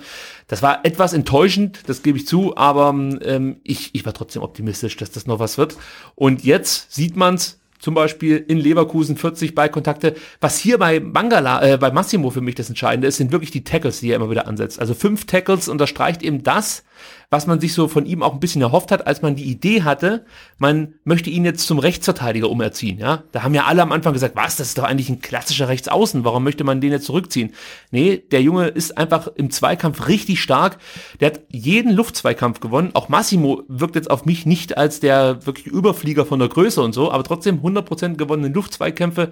das 0.48 0.62
war 0.62 0.84
etwas 0.84 1.12
enttäuschend, 1.12 1.80
das 1.86 2.02
gebe 2.02 2.18
ich 2.18 2.26
zu, 2.26 2.56
aber 2.56 2.90
ähm, 2.90 3.56
ich, 3.62 3.94
ich 3.94 4.04
war 4.06 4.14
trotzdem 4.14 4.42
optimistisch, 4.42 4.96
dass 4.96 5.10
das 5.10 5.26
noch 5.26 5.38
was 5.38 5.58
wird. 5.58 5.76
Und 6.14 6.44
jetzt 6.44 6.92
sieht 6.92 7.16
man's 7.16 7.60
zum 7.84 7.92
Beispiel 7.94 8.42
in 8.48 8.56
Leverkusen 8.56 9.18
40 9.18 9.54
Ballkontakte. 9.54 10.14
Was 10.40 10.58
hier 10.58 10.78
bei 10.78 11.00
Mangala, 11.00 11.62
äh, 11.62 11.76
bei 11.76 11.90
Massimo 11.90 12.30
für 12.30 12.40
mich 12.40 12.54
das 12.54 12.70
Entscheidende 12.70 13.08
ist, 13.08 13.18
sind 13.18 13.30
wirklich 13.30 13.50
die 13.50 13.62
Tackles, 13.62 14.00
die 14.00 14.10
er 14.10 14.16
immer 14.16 14.30
wieder 14.30 14.46
ansetzt. 14.46 14.80
Also 14.80 14.94
fünf 14.94 15.26
Tackles 15.26 15.68
unterstreicht 15.68 16.22
eben 16.22 16.42
das, 16.42 16.82
was 17.30 17.46
man 17.46 17.60
sich 17.60 17.74
so 17.74 17.88
von 17.88 18.06
ihm 18.06 18.22
auch 18.22 18.34
ein 18.34 18.40
bisschen 18.40 18.62
erhofft 18.62 18.90
hat, 18.90 19.06
als 19.06 19.22
man 19.22 19.36
die 19.36 19.44
Idee 19.44 19.82
hatte, 19.82 20.24
man 20.58 20.94
möchte 21.04 21.30
ihn 21.30 21.44
jetzt 21.44 21.66
zum 21.66 21.78
Rechtsverteidiger 21.78 22.50
umerziehen, 22.50 22.98
ja. 22.98 23.24
Da 23.32 23.42
haben 23.42 23.54
ja 23.54 23.64
alle 23.64 23.82
am 23.82 23.92
Anfang 23.92 24.12
gesagt, 24.12 24.36
was, 24.36 24.56
das 24.56 24.68
ist 24.68 24.78
doch 24.78 24.84
eigentlich 24.84 25.08
ein 25.08 25.20
klassischer 25.20 25.68
Rechtsaußen, 25.68 26.24
warum 26.24 26.44
möchte 26.44 26.64
man 26.64 26.80
den 26.80 26.92
jetzt 26.92 27.06
zurückziehen? 27.06 27.52
Nee, 27.90 28.22
der 28.30 28.42
Junge 28.42 28.68
ist 28.68 28.96
einfach 28.96 29.28
im 29.34 29.50
Zweikampf 29.50 30.08
richtig 30.08 30.40
stark, 30.40 30.78
der 31.20 31.32
hat 31.32 31.40
jeden 31.50 31.92
Luftzweikampf 31.92 32.60
gewonnen, 32.60 32.90
auch 32.94 33.08
Massimo 33.08 33.62
wirkt 33.68 33.96
jetzt 33.96 34.10
auf 34.10 34.24
mich 34.24 34.46
nicht 34.46 34.78
als 34.78 35.00
der 35.00 35.44
wirklich 35.46 35.66
Überflieger 35.66 36.26
von 36.26 36.38
der 36.38 36.48
Größe 36.48 36.80
und 36.82 36.92
so, 36.92 37.10
aber 37.10 37.24
trotzdem 37.24 37.60
100% 37.60 38.16
gewonnene 38.16 38.48
Luftzweikämpfe, 38.48 39.30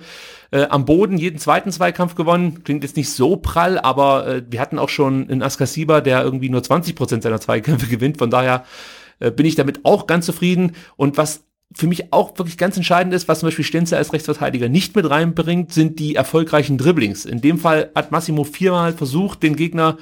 äh, 0.53 0.67
am 0.69 0.85
Boden 0.85 1.19
jeden 1.19 1.39
zweiten 1.39 1.73
Zweikampf 1.73 2.15
gewonnen. 2.15 2.63
Klingt 2.63 2.85
jetzt 2.85 2.97
nicht 2.97 3.11
so 3.11 3.37
prall, 3.37 3.79
aber 3.79 4.27
äh, 4.27 4.43
wir 4.49 4.61
hatten 4.61 4.79
auch 4.79 4.91
schon 4.91 5.29
einen 5.29 5.43
Askasiba, 5.43 6.01
der 6.01 6.23
irgendwie 6.23 6.51
nur 6.51 6.61
20% 6.61 7.23
seiner 7.23 7.41
Zweikämpfe 7.41 7.87
gewinnt. 7.91 8.19
Von 8.19 8.31
daher 8.31 8.65
äh, 9.19 9.31
bin 9.31 9.47
ich 9.47 9.57
damit 9.57 9.81
auch 9.85 10.07
ganz 10.07 10.27
zufrieden. 10.27 10.73
Und 10.97 11.17
was 11.17 11.45
für 11.75 11.87
mich 11.87 12.13
auch 12.13 12.37
wirklich 12.39 12.59
ganz 12.59 12.77
entscheidend 12.77 13.15
ist, 13.15 13.29
was 13.29 13.41
zum 13.41 13.47
Beispiel 13.47 13.65
Stenzel 13.65 13.97
als 13.97 14.13
Rechtsverteidiger 14.13 14.69
nicht 14.69 14.95
mit 14.95 15.09
reinbringt, 15.09 15.73
sind 15.73 15.99
die 15.99 16.17
erfolgreichen 16.17 16.77
Dribblings. 16.77 17.25
In 17.25 17.41
dem 17.41 17.59
Fall 17.59 17.91
hat 17.95 18.13
Massimo 18.13 18.45
viermal 18.45 18.93
versucht, 18.93 19.43
den 19.43 19.57
Gegner 19.57 19.97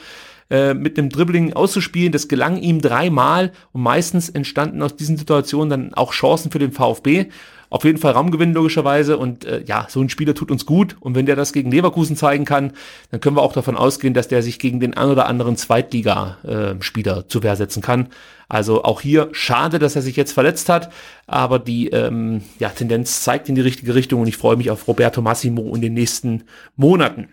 äh, 0.51 0.75
mit 0.75 0.99
einem 0.99 1.11
Dribbling 1.11 1.53
auszuspielen. 1.53 2.11
Das 2.11 2.27
gelang 2.27 2.57
ihm 2.57 2.81
dreimal 2.81 3.53
und 3.71 3.83
meistens 3.83 4.29
entstanden 4.29 4.83
aus 4.83 4.97
diesen 4.97 5.17
Situationen 5.17 5.71
dann 5.71 5.95
auch 5.95 6.13
Chancen 6.13 6.51
für 6.51 6.59
den 6.59 6.73
VfB 6.73 7.27
auf 7.71 7.85
jeden 7.85 7.99
Fall 7.99 8.13
Raumgewinn 8.13 8.53
logischerweise 8.53 9.17
und 9.17 9.45
äh, 9.45 9.63
ja, 9.65 9.87
so 9.89 10.01
ein 10.01 10.09
Spieler 10.09 10.35
tut 10.35 10.51
uns 10.51 10.67
gut 10.67 10.97
und 11.01 11.15
wenn 11.15 11.27
der 11.27 11.37
das 11.37 11.53
gegen 11.53 11.71
Leverkusen 11.71 12.17
zeigen 12.17 12.45
kann, 12.45 12.73
dann 13.11 13.21
können 13.21 13.37
wir 13.37 13.43
auch 13.43 13.53
davon 13.53 13.77
ausgehen, 13.77 14.13
dass 14.13 14.29
der 14.29 14.43
sich 14.43 14.59
gegen 14.59 14.81
den 14.81 14.97
ein 14.97 15.09
oder 15.09 15.27
anderen 15.27 15.57
Zweitliga-Spieler 15.57 17.19
äh, 17.19 17.29
zu 17.29 17.43
Wehr 17.43 17.57
setzen 17.57 17.81
kann. 17.81 18.09
Also 18.49 18.83
auch 18.83 19.01
hier 19.01 19.29
schade, 19.31 19.79
dass 19.79 19.95
er 19.95 20.03
sich 20.03 20.17
jetzt 20.17 20.33
verletzt 20.33 20.69
hat, 20.69 20.93
aber 21.29 21.61
die 21.61 21.89
ähm, 21.89 22.43
ja, 22.59 22.69
Tendenz 22.71 23.23
zeigt 23.23 23.49
in 23.49 23.55
die 23.55 23.61
richtige 23.61 23.95
Richtung 23.95 24.21
und 24.21 24.27
ich 24.27 24.37
freue 24.37 24.57
mich 24.57 24.73
auf 24.73 24.89
Roberto 24.89 25.23
Massimo 25.23 25.73
in 25.75 25.81
den 25.81 25.95
nächsten 25.95 26.43
Monaten. 26.75 27.29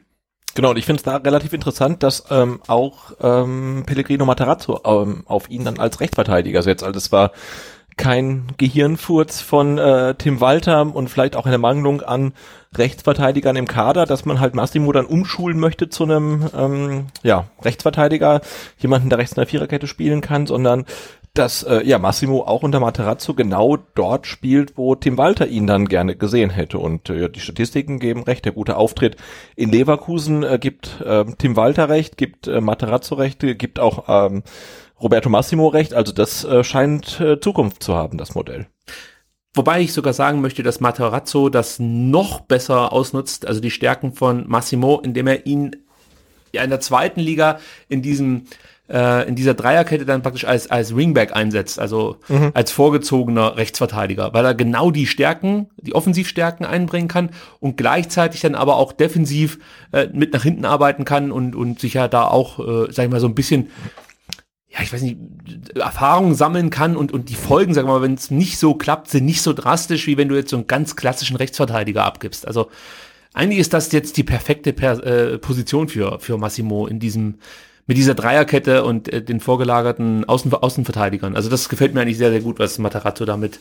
Genau, 0.53 0.71
und 0.71 0.77
ich 0.77 0.85
finde 0.85 0.99
es 0.99 1.03
da 1.03 1.17
relativ 1.17 1.53
interessant, 1.53 2.01
dass 2.01 2.23
ähm, 2.31 2.59
auch 2.67 3.11
ähm, 3.21 3.83
Pellegrino 3.85 4.25
Matarazzo 4.25 4.81
ähm, 4.85 5.23
auf 5.27 5.49
ihn 5.49 5.65
dann 5.65 5.79
als 5.79 5.99
Rechtsverteidiger 5.99 6.63
setzt. 6.63 6.83
Also 6.83 6.97
es 6.97 7.11
war 7.11 7.31
kein 7.97 8.47
Gehirnfurz 8.57 9.41
von 9.41 9.77
äh, 9.77 10.15
Tim 10.15 10.39
Walter 10.39 10.95
und 10.95 11.09
vielleicht 11.09 11.35
auch 11.35 11.45
eine 11.45 11.57
Mangelung 11.57 12.01
an 12.01 12.33
Rechtsverteidigern 12.75 13.55
im 13.55 13.67
Kader, 13.67 14.05
dass 14.05 14.25
man 14.25 14.39
halt 14.39 14.53
Massimo 14.53 14.91
dann 14.91 15.05
umschulen 15.05 15.59
möchte 15.59 15.89
zu 15.89 16.03
einem 16.03 16.47
ähm, 16.55 17.07
ja, 17.23 17.45
Rechtsverteidiger, 17.63 18.41
jemanden, 18.77 19.09
der 19.09 19.17
rechts 19.17 19.33
in 19.33 19.41
der 19.41 19.47
Viererkette 19.47 19.87
spielen 19.87 20.21
kann, 20.21 20.45
sondern 20.45 20.85
dass 21.37 21.63
äh, 21.63 21.83
ja 21.85 21.99
Massimo 21.99 22.43
auch 22.43 22.63
unter 22.63 22.79
Materazzo 22.79 23.33
genau 23.33 23.77
dort 23.95 24.25
spielt, 24.25 24.77
wo 24.77 24.95
Tim 24.95 25.17
Walter 25.17 25.47
ihn 25.47 25.67
dann 25.67 25.87
gerne 25.87 26.15
gesehen 26.15 26.49
hätte. 26.49 26.79
Und 26.79 27.09
äh, 27.09 27.29
die 27.29 27.39
Statistiken 27.39 27.99
geben 27.99 28.23
recht. 28.23 28.45
Der 28.45 28.51
gute 28.51 28.75
Auftritt 28.75 29.17
in 29.55 29.71
Leverkusen 29.71 30.43
äh, 30.43 30.57
gibt 30.59 31.01
äh, 31.01 31.25
Tim 31.37 31.55
Walter 31.55 31.89
recht, 31.89 32.17
gibt 32.17 32.47
äh, 32.47 32.61
Materazzo 32.61 33.15
recht, 33.15 33.39
gibt 33.39 33.79
auch 33.79 34.05
ähm, 34.07 34.43
Roberto 35.01 35.29
Massimo 35.29 35.67
recht. 35.67 35.93
Also 35.93 36.11
das 36.11 36.43
äh, 36.43 36.63
scheint 36.63 37.19
äh, 37.19 37.39
Zukunft 37.39 37.83
zu 37.83 37.95
haben, 37.95 38.17
das 38.17 38.35
Modell. 38.35 38.67
Wobei 39.53 39.81
ich 39.81 39.93
sogar 39.93 40.13
sagen 40.13 40.41
möchte, 40.41 40.61
dass 40.61 40.79
Materazzo 40.79 41.49
das 41.49 41.79
noch 41.79 42.41
besser 42.41 42.93
ausnutzt, 42.93 43.47
also 43.47 43.59
die 43.59 43.71
Stärken 43.71 44.13
von 44.13 44.47
Massimo, 44.47 44.99
indem 45.03 45.27
er 45.27 45.47
ihn 45.47 45.75
ja 46.53 46.63
in 46.63 46.69
der 46.69 46.79
zweiten 46.79 47.19
Liga 47.19 47.59
in 47.89 48.03
diesem 48.03 48.43
äh, 48.87 49.27
in 49.27 49.35
dieser 49.35 49.55
Dreierkette 49.55 50.05
dann 50.05 50.21
praktisch 50.21 50.45
als 50.45 50.69
als 50.69 50.95
Ringback 50.95 51.35
einsetzt, 51.35 51.79
also 51.79 52.17
mhm. 52.27 52.51
als 52.53 52.71
vorgezogener 52.71 53.57
Rechtsverteidiger, 53.57 54.33
weil 54.33 54.45
er 54.45 54.53
genau 54.53 54.91
die 54.91 55.07
Stärken, 55.07 55.69
die 55.77 55.95
Offensivstärken 55.95 56.65
einbringen 56.65 57.07
kann 57.07 57.31
und 57.59 57.77
gleichzeitig 57.77 58.41
dann 58.41 58.55
aber 58.55 58.77
auch 58.77 58.93
defensiv 58.93 59.59
äh, 59.91 60.07
mit 60.13 60.33
nach 60.33 60.43
hinten 60.43 60.65
arbeiten 60.65 61.03
kann 61.03 61.31
und 61.31 61.55
und 61.55 61.79
sich 61.79 61.95
ja 61.95 62.07
da 62.07 62.27
auch, 62.27 62.59
äh, 62.59 62.91
sag 62.91 63.05
ich 63.05 63.11
mal 63.11 63.19
so 63.19 63.27
ein 63.27 63.35
bisschen 63.35 63.71
ja, 64.77 64.83
ich 64.83 64.93
weiß 64.93 65.01
nicht, 65.01 65.17
Erfahrungen 65.75 66.35
sammeln 66.35 66.69
kann 66.69 66.95
und, 66.95 67.11
und 67.11 67.29
die 67.29 67.35
Folgen, 67.35 67.73
sagen 67.73 67.87
wir 67.87 67.93
mal, 67.93 68.01
wenn 68.01 68.13
es 68.13 68.29
nicht 68.29 68.59
so 68.59 68.75
klappt, 68.75 69.09
sind 69.09 69.25
nicht 69.25 69.41
so 69.41 69.53
drastisch, 69.53 70.05
wie 70.05 70.17
wenn 70.17 70.29
du 70.29 70.35
jetzt 70.35 70.51
so 70.51 70.57
einen 70.57 70.67
ganz 70.67 70.95
klassischen 70.95 71.35
Rechtsverteidiger 71.35 72.05
abgibst. 72.05 72.47
Also 72.47 72.69
eigentlich 73.33 73.59
ist 73.59 73.73
das 73.73 73.91
jetzt 73.91 74.17
die 74.17 74.23
perfekte 74.23 74.73
per 74.73 75.03
äh, 75.03 75.37
Position 75.39 75.89
für, 75.89 76.19
für 76.19 76.37
Massimo 76.37 76.85
in 76.85 76.99
diesem, 76.99 77.39
mit 77.87 77.97
dieser 77.97 78.13
Dreierkette 78.13 78.83
und 78.83 79.11
äh, 79.11 79.23
den 79.23 79.39
vorgelagerten 79.39 80.25
Außen 80.25 80.53
Außenverteidigern. 80.53 81.35
Also 81.35 81.49
das 81.49 81.69
gefällt 81.69 81.95
mir 81.95 82.01
eigentlich 82.01 82.17
sehr, 82.17 82.31
sehr 82.31 82.41
gut, 82.41 82.59
was 82.59 82.77
Matarazzo 82.77 83.25
damit 83.25 83.59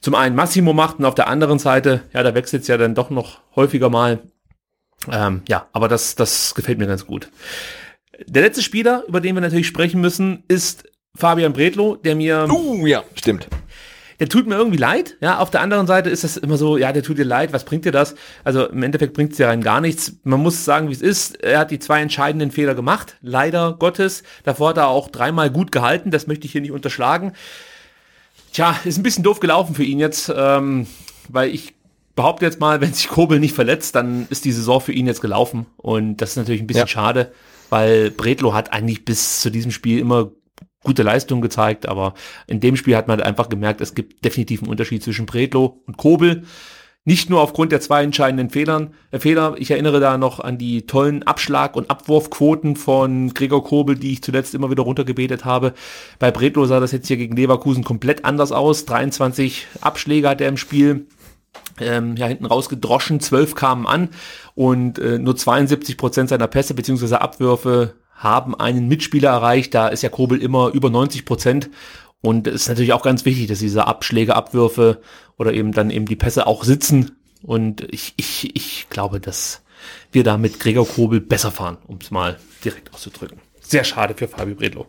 zum 0.00 0.14
einen 0.14 0.36
Massimo 0.36 0.74
macht 0.74 0.98
und 0.98 1.06
auf 1.06 1.14
der 1.14 1.28
anderen 1.28 1.58
Seite, 1.58 2.02
ja, 2.12 2.22
da 2.22 2.34
wechselt 2.34 2.62
es 2.62 2.68
ja 2.68 2.76
dann 2.76 2.94
doch 2.94 3.10
noch 3.10 3.40
häufiger 3.56 3.88
mal. 3.88 4.20
Ähm, 5.10 5.42
ja, 5.48 5.66
aber 5.72 5.88
das, 5.88 6.14
das 6.14 6.54
gefällt 6.54 6.78
mir 6.78 6.86
ganz 6.86 7.06
gut. 7.06 7.30
Der 8.26 8.42
letzte 8.42 8.62
Spieler, 8.62 9.04
über 9.06 9.20
den 9.20 9.34
wir 9.34 9.40
natürlich 9.40 9.66
sprechen 9.66 10.00
müssen, 10.00 10.42
ist 10.48 10.84
Fabian 11.14 11.52
Bredlo, 11.52 11.96
der 11.96 12.14
mir. 12.14 12.48
Uh, 12.50 12.86
ja, 12.86 13.04
stimmt. 13.14 13.48
Der 14.20 14.28
tut 14.28 14.48
mir 14.48 14.56
irgendwie 14.56 14.78
leid. 14.78 15.16
Ja, 15.20 15.38
auf 15.38 15.50
der 15.50 15.60
anderen 15.60 15.86
Seite 15.86 16.10
ist 16.10 16.24
das 16.24 16.36
immer 16.36 16.56
so, 16.56 16.76
ja, 16.76 16.92
der 16.92 17.04
tut 17.04 17.18
dir 17.18 17.24
leid, 17.24 17.52
was 17.52 17.64
bringt 17.64 17.84
dir 17.84 17.92
das? 17.92 18.16
Also 18.42 18.66
im 18.66 18.82
Endeffekt 18.82 19.14
bringt 19.14 19.30
es 19.30 19.36
dir 19.36 19.46
rein 19.46 19.62
gar 19.62 19.80
nichts. 19.80 20.14
Man 20.24 20.40
muss 20.40 20.64
sagen, 20.64 20.88
wie 20.88 20.92
es 20.92 21.02
ist. 21.02 21.40
Er 21.40 21.60
hat 21.60 21.70
die 21.70 21.78
zwei 21.78 22.00
entscheidenden 22.00 22.50
Fehler 22.50 22.74
gemacht, 22.74 23.16
leider 23.20 23.76
Gottes. 23.78 24.24
Davor 24.42 24.70
hat 24.70 24.76
er 24.76 24.88
auch 24.88 25.08
dreimal 25.08 25.50
gut 25.50 25.70
gehalten, 25.70 26.10
das 26.10 26.26
möchte 26.26 26.46
ich 26.46 26.52
hier 26.52 26.60
nicht 26.60 26.72
unterschlagen. 26.72 27.32
Tja, 28.52 28.76
ist 28.84 28.98
ein 28.98 29.04
bisschen 29.04 29.22
doof 29.22 29.38
gelaufen 29.38 29.76
für 29.76 29.84
ihn 29.84 30.00
jetzt, 30.00 30.32
ähm, 30.34 30.88
weil 31.28 31.54
ich 31.54 31.74
behaupte 32.16 32.44
jetzt 32.44 32.58
mal, 32.58 32.80
wenn 32.80 32.92
sich 32.92 33.06
Kobel 33.08 33.38
nicht 33.38 33.54
verletzt, 33.54 33.94
dann 33.94 34.26
ist 34.30 34.44
die 34.44 34.52
Saison 34.52 34.80
für 34.80 34.92
ihn 34.92 35.06
jetzt 35.06 35.20
gelaufen. 35.20 35.66
Und 35.76 36.16
das 36.16 36.30
ist 36.30 36.36
natürlich 36.36 36.60
ein 36.60 36.66
bisschen 36.66 36.80
ja. 36.80 36.86
schade 36.88 37.30
weil 37.70 38.10
Bredlo 38.10 38.54
hat 38.54 38.72
eigentlich 38.72 39.04
bis 39.04 39.40
zu 39.40 39.50
diesem 39.50 39.70
Spiel 39.70 39.98
immer 39.98 40.30
gute 40.82 41.02
Leistungen 41.02 41.42
gezeigt, 41.42 41.88
aber 41.88 42.14
in 42.46 42.60
dem 42.60 42.76
Spiel 42.76 42.96
hat 42.96 43.08
man 43.08 43.20
einfach 43.20 43.48
gemerkt, 43.48 43.80
es 43.80 43.94
gibt 43.94 44.24
definitiv 44.24 44.62
einen 44.62 44.70
Unterschied 44.70 45.02
zwischen 45.02 45.26
Bredlo 45.26 45.82
und 45.86 45.96
Kobel. 45.96 46.44
Nicht 47.04 47.30
nur 47.30 47.40
aufgrund 47.40 47.72
der 47.72 47.80
zwei 47.80 48.02
entscheidenden 48.02 48.50
Fehlern, 48.50 48.92
äh, 49.12 49.18
Fehler. 49.18 49.54
Ich 49.56 49.70
erinnere 49.70 49.98
da 49.98 50.18
noch 50.18 50.40
an 50.40 50.58
die 50.58 50.84
tollen 50.84 51.22
Abschlag- 51.22 51.74
und 51.74 51.90
Abwurfquoten 51.90 52.76
von 52.76 53.32
Gregor 53.32 53.64
Kobel, 53.64 53.96
die 53.96 54.12
ich 54.12 54.22
zuletzt 54.22 54.54
immer 54.54 54.70
wieder 54.70 54.82
runtergebetet 54.82 55.46
habe. 55.46 55.72
Bei 56.18 56.30
Bredlo 56.30 56.66
sah 56.66 56.80
das 56.80 56.92
jetzt 56.92 57.08
hier 57.08 57.16
gegen 57.16 57.34
Leverkusen 57.34 57.82
komplett 57.82 58.26
anders 58.26 58.52
aus. 58.52 58.84
23 58.84 59.68
Abschläge 59.80 60.28
hat 60.28 60.42
er 60.42 60.48
im 60.48 60.58
Spiel 60.58 61.06
ähm, 61.80 62.16
ja, 62.16 62.26
hinten 62.26 62.46
rausgedroschen, 62.46 63.20
12 63.20 63.54
kamen 63.54 63.86
an 63.86 64.10
und 64.54 64.98
äh, 64.98 65.18
nur 65.18 65.36
72 65.36 65.96
Prozent 65.96 66.28
seiner 66.28 66.46
Pässe 66.46 66.74
bzw. 66.74 67.16
Abwürfe 67.16 67.94
haben 68.14 68.54
einen 68.54 68.88
Mitspieler 68.88 69.30
erreicht. 69.30 69.74
Da 69.74 69.88
ist 69.88 70.02
ja 70.02 70.08
Kobel 70.08 70.42
immer 70.42 70.72
über 70.72 70.90
90 70.90 71.24
Prozent. 71.24 71.70
Und 72.20 72.48
es 72.48 72.62
ist 72.62 72.68
natürlich 72.68 72.92
auch 72.92 73.02
ganz 73.02 73.24
wichtig, 73.24 73.46
dass 73.46 73.60
diese 73.60 73.86
Abschläge, 73.86 74.34
Abwürfe 74.34 75.00
oder 75.36 75.52
eben 75.52 75.72
dann 75.72 75.90
eben 75.90 76.06
die 76.06 76.16
Pässe 76.16 76.46
auch 76.46 76.64
sitzen. 76.64 77.16
Und 77.42 77.86
ich, 77.92 78.14
ich, 78.16 78.56
ich 78.56 78.88
glaube, 78.90 79.20
dass 79.20 79.62
wir 80.10 80.24
da 80.24 80.36
mit 80.36 80.58
Gregor 80.58 80.86
Kobel 80.86 81.20
besser 81.20 81.52
fahren, 81.52 81.78
um 81.86 81.98
es 82.00 82.10
mal 82.10 82.38
direkt 82.64 82.92
auszudrücken. 82.92 83.40
Sehr 83.60 83.84
schade 83.84 84.14
für 84.14 84.26
Fabio 84.26 84.56
Bredlo. 84.56 84.86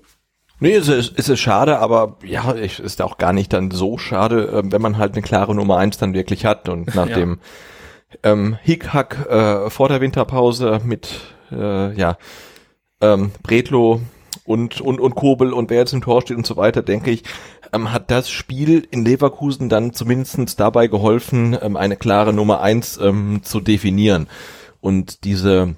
Nee, 0.59 0.75
es 0.75 0.89
ist, 0.89 1.13
es 1.17 1.29
ist 1.29 1.39
schade, 1.39 1.79
aber 1.79 2.17
ja, 2.23 2.51
es 2.51 2.79
ist 2.79 3.01
auch 3.01 3.17
gar 3.17 3.31
nicht 3.31 3.53
dann 3.53 3.71
so 3.71 3.97
schade, 3.97 4.51
ähm, 4.53 4.71
wenn 4.71 4.81
man 4.81 4.97
halt 4.97 5.13
eine 5.13 5.21
klare 5.21 5.55
Nummer 5.55 5.77
eins 5.77 5.97
dann 5.97 6.13
wirklich 6.13 6.45
hat 6.45 6.67
und 6.67 6.93
nach 6.95 7.07
ja. 7.07 7.15
dem 7.15 7.39
ähm, 8.23 8.57
Hickhack 8.61 9.27
äh, 9.29 9.69
vor 9.69 9.87
der 9.87 10.01
Winterpause 10.01 10.81
mit 10.83 11.21
äh, 11.51 11.93
ja 11.93 12.17
ähm, 13.01 13.31
Bredlo 13.41 14.01
und 14.43 14.81
und 14.81 14.99
und 14.99 15.15
Kobel 15.15 15.53
und 15.53 15.69
wer 15.69 15.79
jetzt 15.79 15.93
im 15.93 16.01
Tor 16.01 16.21
steht 16.21 16.37
und 16.37 16.45
so 16.45 16.57
weiter, 16.57 16.81
denke 16.81 17.11
ich, 17.11 17.23
ähm, 17.71 17.91
hat 17.91 18.11
das 18.11 18.29
Spiel 18.29 18.85
in 18.91 19.05
Leverkusen 19.05 19.69
dann 19.69 19.93
zumindestens 19.93 20.55
dabei 20.55 20.87
geholfen, 20.87 21.57
ähm, 21.61 21.77
eine 21.77 21.95
klare 21.95 22.33
Nummer 22.33 22.61
eins 22.61 22.97
ähm, 23.01 23.41
zu 23.43 23.61
definieren 23.61 24.27
und 24.81 25.23
diese 25.23 25.75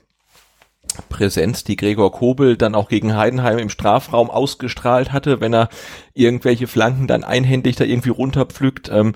Präsenz, 1.10 1.63
die 1.63 1.75
Gregor 1.75 2.12
Kobel 2.12 2.58
dann 2.58 2.75
auch 2.75 2.89
gegen 2.89 3.15
Heidenheim 3.15 3.58
im 3.58 3.69
Strafraum 3.69 4.30
ausgestrahlt 4.30 5.12
hatte, 5.12 5.41
wenn 5.41 5.54
er 5.54 5.69
irgendwelche 6.13 6.67
Flanken 6.67 7.08
dann 7.08 7.23
einhändig 7.23 7.75
da 7.75 7.86
irgendwie 7.86 8.10
runterpflückt. 8.10 8.89
Ähm, 8.89 9.13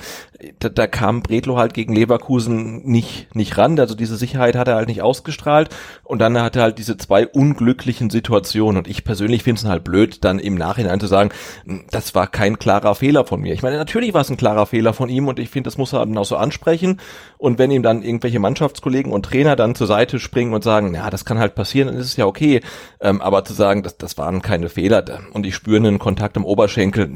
da, 0.60 0.70
da 0.70 0.88
kam 0.88 1.22
Bredlo 1.22 1.58
halt 1.58 1.74
gegen 1.74 1.94
Leverkusen 1.94 2.84
nicht, 2.84 3.34
nicht 3.36 3.58
ran. 3.58 3.80
Also 3.80 3.96
diese 3.96 4.18
Sicherheit 4.18 4.56
hat 4.56 4.68
er 4.68 4.76
halt 4.76 4.88
nicht 4.88 5.02
ausgestrahlt. 5.02 5.70
Und 6.04 6.20
dann 6.20 6.40
hat 6.42 6.56
er 6.56 6.64
halt 6.64 6.78
diese 6.78 6.98
zwei 6.98 7.28
unglücklichen 7.28 8.10
Situationen. 8.10 8.78
Und 8.78 8.88
ich 8.88 9.04
persönlich 9.04 9.44
finde 9.44 9.60
es 9.60 9.66
halt 9.66 9.84
blöd, 9.84 10.24
dann 10.24 10.40
im 10.40 10.56
Nachhinein 10.56 11.00
zu 11.00 11.08
sagen, 11.08 11.30
hm, 11.66 11.86
das 11.92 12.16
war 12.16 12.28
kein 12.28 12.60
klarer 12.60 12.96
Fehler 12.96 13.26
von 13.26 13.42
mir. 13.42 13.54
Ich 13.54 13.64
meine, 13.64 13.78
natürlich 13.78 14.14
war 14.14 14.22
es 14.22 14.30
ein 14.30 14.38
klarer 14.38 14.66
Fehler 14.66 14.94
von 14.94 15.10
ihm 15.10 15.28
und 15.28 15.40
ich 15.40 15.50
finde, 15.50 15.68
das 15.68 15.78
muss 15.78 15.94
er 15.94 16.06
dann 16.06 16.18
auch 16.18 16.26
so 16.26 16.38
ansprechen. 16.38 17.00
Und 17.38 17.60
wenn 17.60 17.72
ihm 17.72 17.84
dann 17.84 18.04
irgendwelche 18.04 18.40
Mannschaftskollegen 18.40 19.12
und 19.12 19.26
Trainer 19.26 19.56
dann 19.56 19.76
zur 19.76 19.88
Seite 19.88 20.20
springen 20.20 20.54
und 20.54 20.64
sagen, 20.64 20.94
ja, 20.94 21.10
das 21.10 21.26
kann 21.26 21.40
halt 21.40 21.56
passieren, 21.56 21.65
dann 21.74 21.96
ist 21.96 22.06
es 22.06 22.16
ja 22.16 22.26
okay. 22.26 22.62
Ähm, 23.00 23.22
aber 23.22 23.44
zu 23.46 23.54
sagen, 23.54 23.84
das, 23.84 23.98
das 23.98 24.18
waren 24.18 24.42
keine 24.42 24.70
Fehler 24.70 25.04
und 25.34 25.46
ich 25.46 25.56
spüre 25.56 25.78
einen 25.78 26.00
Kontakt 26.00 26.38
am 26.38 26.46
Oberschenkel, 26.46 27.12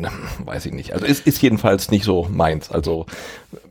weiß 0.45 0.65
ich 0.65 0.73
nicht. 0.73 0.93
Also 0.93 1.05
ist, 1.05 1.27
ist 1.27 1.41
jedenfalls 1.41 1.91
nicht 1.91 2.03
so 2.03 2.27
meins. 2.31 2.71
Also 2.71 3.05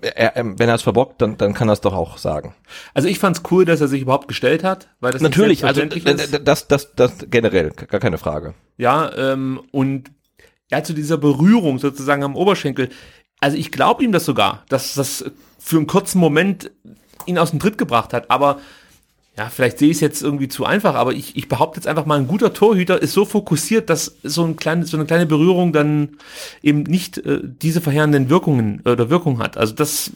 er, 0.01 0.33
wenn 0.37 0.69
er 0.69 0.75
es 0.75 0.83
verbockt, 0.83 1.21
dann, 1.21 1.37
dann 1.37 1.55
kann 1.55 1.69
er 1.69 1.73
es 1.73 1.81
doch 1.81 1.95
auch 1.95 2.19
sagen. 2.19 2.55
Also 2.95 3.09
ich 3.09 3.19
fand's 3.19 3.43
cool, 3.51 3.65
dass 3.65 3.81
er 3.81 3.89
sich 3.89 4.03
überhaupt 4.03 4.29
gestellt 4.29 4.65
hat, 4.65 4.89
weil 5.01 5.13
das 5.13 5.23
natürlich, 5.23 5.65
also 5.65 5.83
ist. 5.83 6.41
das, 6.45 6.69
das, 6.69 6.95
das 6.95 7.13
generell 7.31 7.71
gar 7.71 8.01
keine 8.01 8.19
Frage. 8.19 8.55
Ja, 8.77 9.11
ähm, 9.17 9.61
und 9.73 10.11
ja 10.71 10.83
zu 10.83 10.93
dieser 10.93 11.17
Berührung 11.17 11.79
sozusagen 11.79 12.23
am 12.23 12.37
Oberschenkel. 12.37 12.91
Also 13.41 13.57
ich 13.57 13.71
glaube 13.71 14.05
ihm 14.05 14.13
das 14.13 14.25
sogar, 14.25 14.65
dass 14.69 14.95
das 14.95 15.25
für 15.59 15.77
einen 15.77 15.87
kurzen 15.87 16.19
Moment 16.19 16.71
ihn 17.27 17.39
aus 17.39 17.51
dem 17.51 17.61
Tritt 17.61 17.79
gebracht 17.79 18.13
hat, 18.13 18.31
aber 18.31 18.61
ja, 19.39 19.49
vielleicht 19.51 19.79
sehe 19.79 19.89
ich 19.89 19.99
es 19.99 20.01
jetzt 20.01 20.21
irgendwie 20.21 20.49
zu 20.49 20.65
einfach, 20.65 20.97
aber 20.97 21.13
ich, 21.13 21.37
ich 21.37 21.49
behaupte 21.49 21.79
jetzt 21.79 21.87
einfach 21.87 22.07
mal, 22.07 22.19
ein 22.19 22.27
guter 22.27 22.53
Torhüter 22.53 23.01
ist 23.01 23.13
so 23.13 23.25
fokussiert, 23.25 23.89
dass 23.89 24.17
so, 24.25 24.45
ein 24.45 24.57
kleine, 24.57 24.85
so 24.85 24.97
eine 24.97 25.07
kleine 25.07 25.27
Berührung 25.27 25.73
dann 25.73 26.17
eben 26.61 26.83
nicht 26.83 27.19
äh, 27.19 27.39
diese 27.45 27.81
verheerenden 27.81 28.31
Wirkungen 28.31 28.83
äh, 28.85 28.91
oder 28.91 29.11
Wirkung 29.11 29.39
hat. 29.39 29.57
Also 29.57 29.75
das 29.75 30.11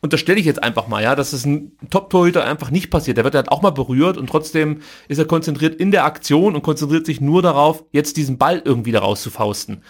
unterstelle 0.00 0.40
ich 0.40 0.46
jetzt 0.46 0.60
einfach 0.64 0.88
mal, 0.88 1.00
ja, 1.00 1.14
dass 1.14 1.32
es 1.32 1.46
ein 1.46 1.72
Top-Torhüter 1.90 2.44
einfach 2.44 2.72
nicht 2.72 2.90
passiert. 2.90 3.18
Der 3.18 3.24
wird 3.24 3.36
halt 3.36 3.52
auch 3.52 3.62
mal 3.62 3.70
berührt 3.70 4.16
und 4.16 4.26
trotzdem 4.26 4.80
ist 5.06 5.18
er 5.18 5.26
konzentriert 5.26 5.76
in 5.76 5.92
der 5.92 6.04
Aktion 6.04 6.56
und 6.56 6.62
konzentriert 6.62 7.06
sich 7.06 7.20
nur 7.20 7.40
darauf, 7.40 7.84
jetzt 7.92 8.16
diesen 8.16 8.36
Ball 8.36 8.60
irgendwie 8.64 8.90
da 8.90 8.98
rauszufausten. 8.98 9.84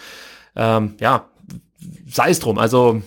Ähm, 0.55 0.97
ja, 1.01 1.31
sei 2.07 2.29
es 2.29 2.41
drum. 2.41 2.59
Also 2.59 3.01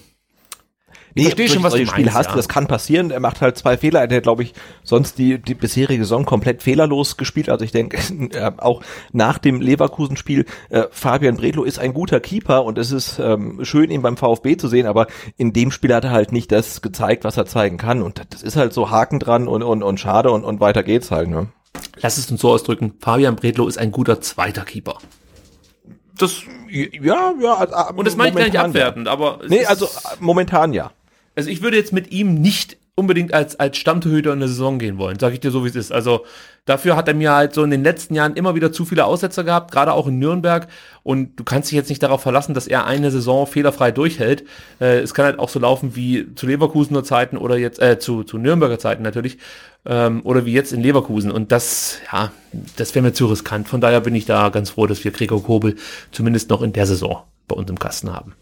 Nee, 1.17 1.23
verstehe 1.23 1.49
schon, 1.49 1.63
was 1.63 1.73
du 1.73 1.85
Spiel 1.85 2.13
hast, 2.13 2.29
ja. 2.29 2.35
das 2.35 2.47
kann 2.47 2.67
passieren. 2.67 3.11
Er 3.11 3.19
macht 3.19 3.41
halt 3.41 3.57
zwei 3.57 3.77
Fehler. 3.77 4.01
Er 4.01 4.15
hat, 4.15 4.23
glaube 4.23 4.43
ich, 4.43 4.53
sonst 4.83 5.17
die, 5.17 5.39
die 5.39 5.55
bisherige 5.55 6.03
Saison 6.03 6.25
komplett 6.25 6.63
fehlerlos 6.63 7.17
gespielt. 7.17 7.49
Also 7.49 7.65
ich 7.65 7.71
denke, 7.71 7.97
äh, 8.31 8.51
auch 8.57 8.81
nach 9.11 9.37
dem 9.37 9.61
Leverkusen-Spiel, 9.61 10.45
äh, 10.69 10.83
Fabian 10.91 11.37
Bredlo 11.37 11.63
ist 11.63 11.79
ein 11.79 11.93
guter 11.93 12.19
Keeper 12.19 12.63
und 12.63 12.77
es 12.77 12.91
ist 12.91 13.19
ähm, 13.19 13.59
schön, 13.63 13.91
ihn 13.91 14.01
beim 14.01 14.17
VfB 14.17 14.57
zu 14.57 14.67
sehen, 14.67 14.85
aber 14.85 15.07
in 15.37 15.53
dem 15.53 15.71
Spiel 15.71 15.93
hat 15.93 16.03
er 16.03 16.11
halt 16.11 16.31
nicht 16.31 16.51
das 16.51 16.81
gezeigt, 16.81 17.23
was 17.23 17.37
er 17.37 17.45
zeigen 17.45 17.77
kann. 17.77 18.01
Und 18.01 18.21
das 18.29 18.43
ist 18.43 18.55
halt 18.55 18.73
so 18.73 18.89
Haken 18.91 19.19
dran 19.19 19.47
und, 19.47 19.63
und, 19.63 19.83
und 19.83 19.99
schade 19.99 20.31
und, 20.31 20.43
und 20.43 20.59
weiter 20.59 20.83
geht's 20.83 21.11
halt. 21.11 21.29
Ne? 21.29 21.47
Lass 22.01 22.17
es 22.17 22.29
uns 22.31 22.41
so 22.41 22.49
ausdrücken. 22.49 22.93
Fabian 22.99 23.35
Bredlo 23.35 23.67
ist 23.67 23.77
ein 23.77 23.91
guter 23.91 24.21
zweiter 24.21 24.63
Keeper 24.63 24.97
das 26.17 26.41
ja 26.69 27.33
ja 27.39 27.89
und 27.95 28.07
das 28.07 28.15
meine 28.15 28.29
ich 28.29 28.35
gar 28.35 28.45
nicht 28.45 28.59
abwertend 28.59 29.07
aber 29.07 29.39
nee 29.47 29.65
also 29.65 29.87
momentan 30.19 30.73
ja 30.73 30.91
also 31.37 31.49
ich 31.49 31.61
würde 31.61 31.77
jetzt 31.77 31.93
mit 31.93 32.11
ihm 32.11 32.33
nicht 32.33 32.77
unbedingt 32.95 33.31
als, 33.31 33.59
als 33.59 33.77
Stammtorhüter 33.77 34.33
in 34.33 34.39
der 34.39 34.49
Saison 34.49 34.79
gehen 34.79 34.97
wollen, 34.97 35.19
sage 35.19 35.35
ich 35.35 35.39
dir 35.39 35.51
so, 35.51 35.63
wie 35.63 35.69
es 35.69 35.75
ist. 35.75 35.91
Also 35.91 36.25
dafür 36.65 36.95
hat 36.95 37.07
er 37.07 37.13
mir 37.13 37.31
halt 37.31 37.53
so 37.53 37.63
in 37.63 37.69
den 37.69 37.83
letzten 37.83 38.15
Jahren 38.15 38.35
immer 38.35 38.55
wieder 38.55 38.71
zu 38.71 38.85
viele 38.85 39.05
Aussetzer 39.05 39.43
gehabt, 39.43 39.71
gerade 39.71 39.93
auch 39.93 40.07
in 40.07 40.17
Nürnberg. 40.17 40.67
Und 41.03 41.39
du 41.39 41.43
kannst 41.43 41.69
dich 41.69 41.75
jetzt 41.75 41.89
nicht 41.89 42.01
darauf 42.01 42.23
verlassen, 42.23 42.55
dass 42.55 42.65
er 42.65 42.87
eine 42.87 43.11
Saison 43.11 43.45
fehlerfrei 43.45 43.91
durchhält. 43.91 44.45
Äh, 44.81 44.97
es 44.97 45.13
kann 45.13 45.25
halt 45.25 45.37
auch 45.37 45.49
so 45.49 45.59
laufen 45.59 45.95
wie 45.95 46.33
zu 46.33 46.47
Leverkusener 46.47 47.03
Zeiten 47.03 47.37
oder 47.37 47.55
jetzt, 47.55 47.79
äh, 47.79 47.99
zu, 47.99 48.23
zu 48.23 48.39
Nürnberger 48.39 48.79
Zeiten 48.79 49.03
natürlich, 49.03 49.37
ähm, 49.85 50.21
oder 50.23 50.45
wie 50.45 50.53
jetzt 50.53 50.73
in 50.73 50.81
Leverkusen. 50.81 51.29
Und 51.29 51.51
das, 51.51 51.99
ja, 52.11 52.31
das 52.77 52.95
wäre 52.95 53.03
mir 53.03 53.13
zu 53.13 53.27
riskant. 53.27 53.67
Von 53.67 53.79
daher 53.79 54.01
bin 54.01 54.15
ich 54.15 54.25
da 54.25 54.49
ganz 54.49 54.71
froh, 54.71 54.87
dass 54.87 55.03
wir 55.03 55.11
Gregor 55.11 55.43
Kobel 55.43 55.75
zumindest 56.11 56.49
noch 56.49 56.63
in 56.63 56.73
der 56.73 56.87
Saison 56.87 57.21
bei 57.47 57.55
uns 57.55 57.69
im 57.69 57.77
Kasten 57.77 58.11
haben. 58.11 58.33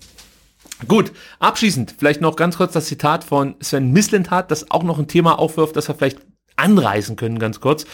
Gut, 0.88 1.14
abschließend 1.40 1.96
vielleicht 1.98 2.22
noch 2.22 2.36
ganz 2.36 2.58
kurz 2.58 2.74
das 2.74 2.86
Zitat 2.86 3.24
von 3.24 3.56
Sven 3.62 3.92
Mislintat, 3.92 4.52
das 4.52 4.72
auch 4.72 4.84
noch 4.84 5.00
ein 5.00 5.08
Thema 5.08 5.40
aufwirft, 5.40 5.76
das 5.76 5.88
wir 5.88 5.96
vielleicht 5.96 6.20
anreißen 6.58 7.16
können, 7.16 7.40
ganz 7.40 7.62
kurz. 7.62 7.86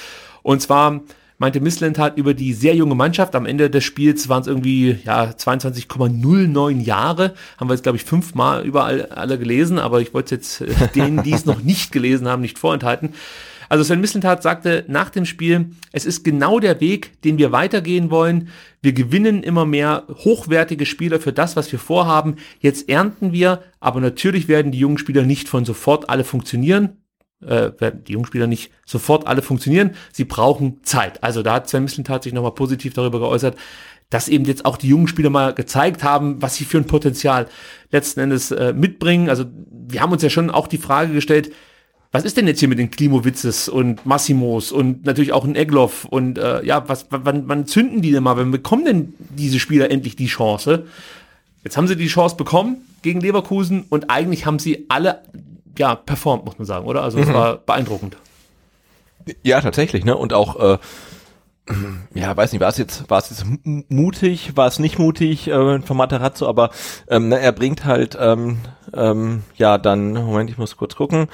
Und 0.42 0.62
zwar 0.62 1.02
meinte 1.42 1.60
Mislintat 1.60 2.18
über 2.18 2.34
die 2.34 2.54
sehr 2.54 2.76
junge 2.76 2.96
Mannschaft. 2.96 3.36
Am 3.36 3.48
Ende 3.48 3.70
des 3.70 3.84
Spiels 3.84 4.30
waren 4.30 4.42
es 4.42 4.48
irgendwie 4.48 5.00
ja 5.04 5.26
22,09 5.26 6.82
Jahre. 6.82 7.34
Haben 7.58 7.70
wir 7.70 7.74
jetzt, 7.74 7.84
glaube 7.84 7.98
ich, 7.98 8.04
fünfmal 8.04 8.64
überall 8.64 9.08
alle 9.08 9.40
gelesen, 9.40 9.80
aber 9.80 10.02
ich 10.02 10.14
wollte 10.14 10.36
jetzt 10.36 10.62
äh, 10.62 10.68
denen, 10.94 11.24
die 11.24 11.34
es 11.34 11.46
noch 11.46 11.62
nicht 11.62 11.92
gelesen 11.92 12.28
haben, 12.28 12.42
nicht 12.42 12.60
vorenthalten. 12.60 13.16
Also 13.72 13.86
Sven 13.86 14.02
Mislintat 14.02 14.44
sagte 14.44 14.84
nach 14.90 15.10
dem 15.10 15.24
Spiel, 15.24 15.70
es 15.94 16.06
ist 16.06 16.26
genau 16.26 16.60
der 16.60 16.82
Weg, 16.82 17.22
den 17.22 17.38
wir 17.38 17.54
weitergehen 17.54 18.12
wollen. 18.12 18.50
Wir 18.82 18.92
gewinnen 18.92 19.44
immer 19.44 19.66
mehr 19.66 20.04
hochwertige 20.10 20.86
Spieler 20.86 21.22
für 21.22 21.32
das, 21.32 21.56
was 21.56 21.72
wir 21.72 21.80
vorhaben. 21.80 22.36
Jetzt 22.60 22.90
ernten 22.90 23.32
wir, 23.32 23.62
aber 23.80 24.02
natürlich 24.02 24.50
werden 24.50 24.74
die 24.74 24.80
jungen 24.80 24.98
Spieler 24.98 25.24
nicht 25.24 25.48
von 25.48 25.64
sofort 25.64 26.10
alle 26.10 26.26
funktionieren 26.26 26.98
äh, 27.42 27.72
werden 27.80 28.04
die 28.04 28.12
Jungspieler 28.12 28.46
nicht 28.46 28.74
sofort 28.86 29.26
alle 29.26 29.42
funktionieren. 29.42 29.92
Sie 30.12 30.26
brauchen 30.26 30.84
Zeit. 30.84 31.24
Also 31.24 31.42
da 31.42 31.54
hat 31.54 31.70
Sven 31.70 31.84
Mislintat 31.84 32.24
sich 32.24 32.34
nochmal 32.34 32.52
positiv 32.52 32.94
darüber 32.94 33.20
geäußert, 33.20 33.58
dass 34.10 34.28
eben 34.28 34.44
jetzt 34.44 34.66
auch 34.66 34.76
die 34.76 34.90
jungen 34.90 35.08
Spieler 35.08 35.30
mal 35.30 35.54
gezeigt 35.54 36.04
haben, 36.04 36.42
was 36.42 36.56
sie 36.56 36.66
für 36.66 36.78
ein 36.78 36.88
Potenzial 36.88 37.48
letzten 37.90 38.20
Endes 38.20 38.52
äh, 38.52 38.74
mitbringen. 38.74 39.30
Also 39.30 39.46
wir 39.72 40.02
haben 40.02 40.12
uns 40.12 40.24
ja 40.24 40.30
schon 40.30 40.50
auch 40.50 40.68
die 40.68 40.78
Frage 40.78 41.14
gestellt, 41.14 41.54
was 42.12 42.26
ist 42.26 42.36
denn 42.36 42.48
jetzt 42.48 42.60
hier 42.60 42.68
mit 42.68 42.80
den 42.80 42.92
Klimowitzes 42.92 43.70
und 43.70 44.06
Massimos 44.06 44.72
und 44.72 45.06
natürlich 45.06 45.32
auch 45.32 45.46
ein 45.46 45.56
Egloff 45.56 46.06
und 46.06 46.38
äh, 46.38 46.64
ja, 46.66 46.88
was, 46.90 47.08
wann, 47.10 47.48
wann 47.48 47.66
zünden 47.66 48.02
die 48.02 48.12
denn 48.12 48.24
mal? 48.24 48.36
Wann 48.36 48.52
bekommen 48.52 48.86
denn 48.86 49.14
diese 49.30 49.60
Spieler 49.60 49.90
endlich 49.92 50.18
die 50.18 50.28
Chance? 50.28 50.86
Jetzt 51.64 51.78
haben 51.78 51.88
sie 51.88 51.96
die 51.96 52.08
Chance 52.08 52.36
bekommen 52.36 52.78
gegen 53.02 53.22
Leverkusen 53.22 53.86
und 53.90 54.10
eigentlich 54.10 54.46
haben 54.46 54.60
sie 54.60 54.86
alle 54.90 55.22
ja 55.78 55.96
performt, 55.96 56.46
muss 56.46 56.58
man 56.58 56.66
sagen, 56.66 56.86
oder? 56.86 57.02
Also 57.02 57.18
es 57.20 57.28
mhm. 57.28 57.34
war 57.34 57.58
beeindruckend. 57.58 58.18
Ja, 59.44 59.62
tatsächlich, 59.62 60.04
ne? 60.04 60.18
Und 60.18 60.34
auch 60.34 60.60
äh, 60.60 60.78
ja, 62.14 62.36
weiß 62.36 62.52
nicht, 62.52 62.62
war 62.62 62.70
es 62.70 62.78
jetzt, 62.78 63.10
war 63.10 63.20
es 63.20 63.30
jetzt 63.30 63.46
mutig, 63.90 64.58
war 64.58 64.68
es 64.68 64.80
nicht 64.80 65.00
mutig 65.00 65.48
äh, 65.48 65.80
von 65.80 65.98
Materazzo, 65.98 66.48
aber 66.48 66.72
ähm, 67.08 67.30
ne, 67.30 67.40
er 67.40 67.52
bringt 67.52 67.86
halt 67.86 68.18
ähm, 68.20 68.58
ähm, 68.94 69.44
ja 69.56 69.78
dann, 69.78 70.14
Moment, 70.14 70.50
ich 70.50 70.58
muss 70.58 70.76
kurz 70.76 70.96
gucken, 70.96 71.28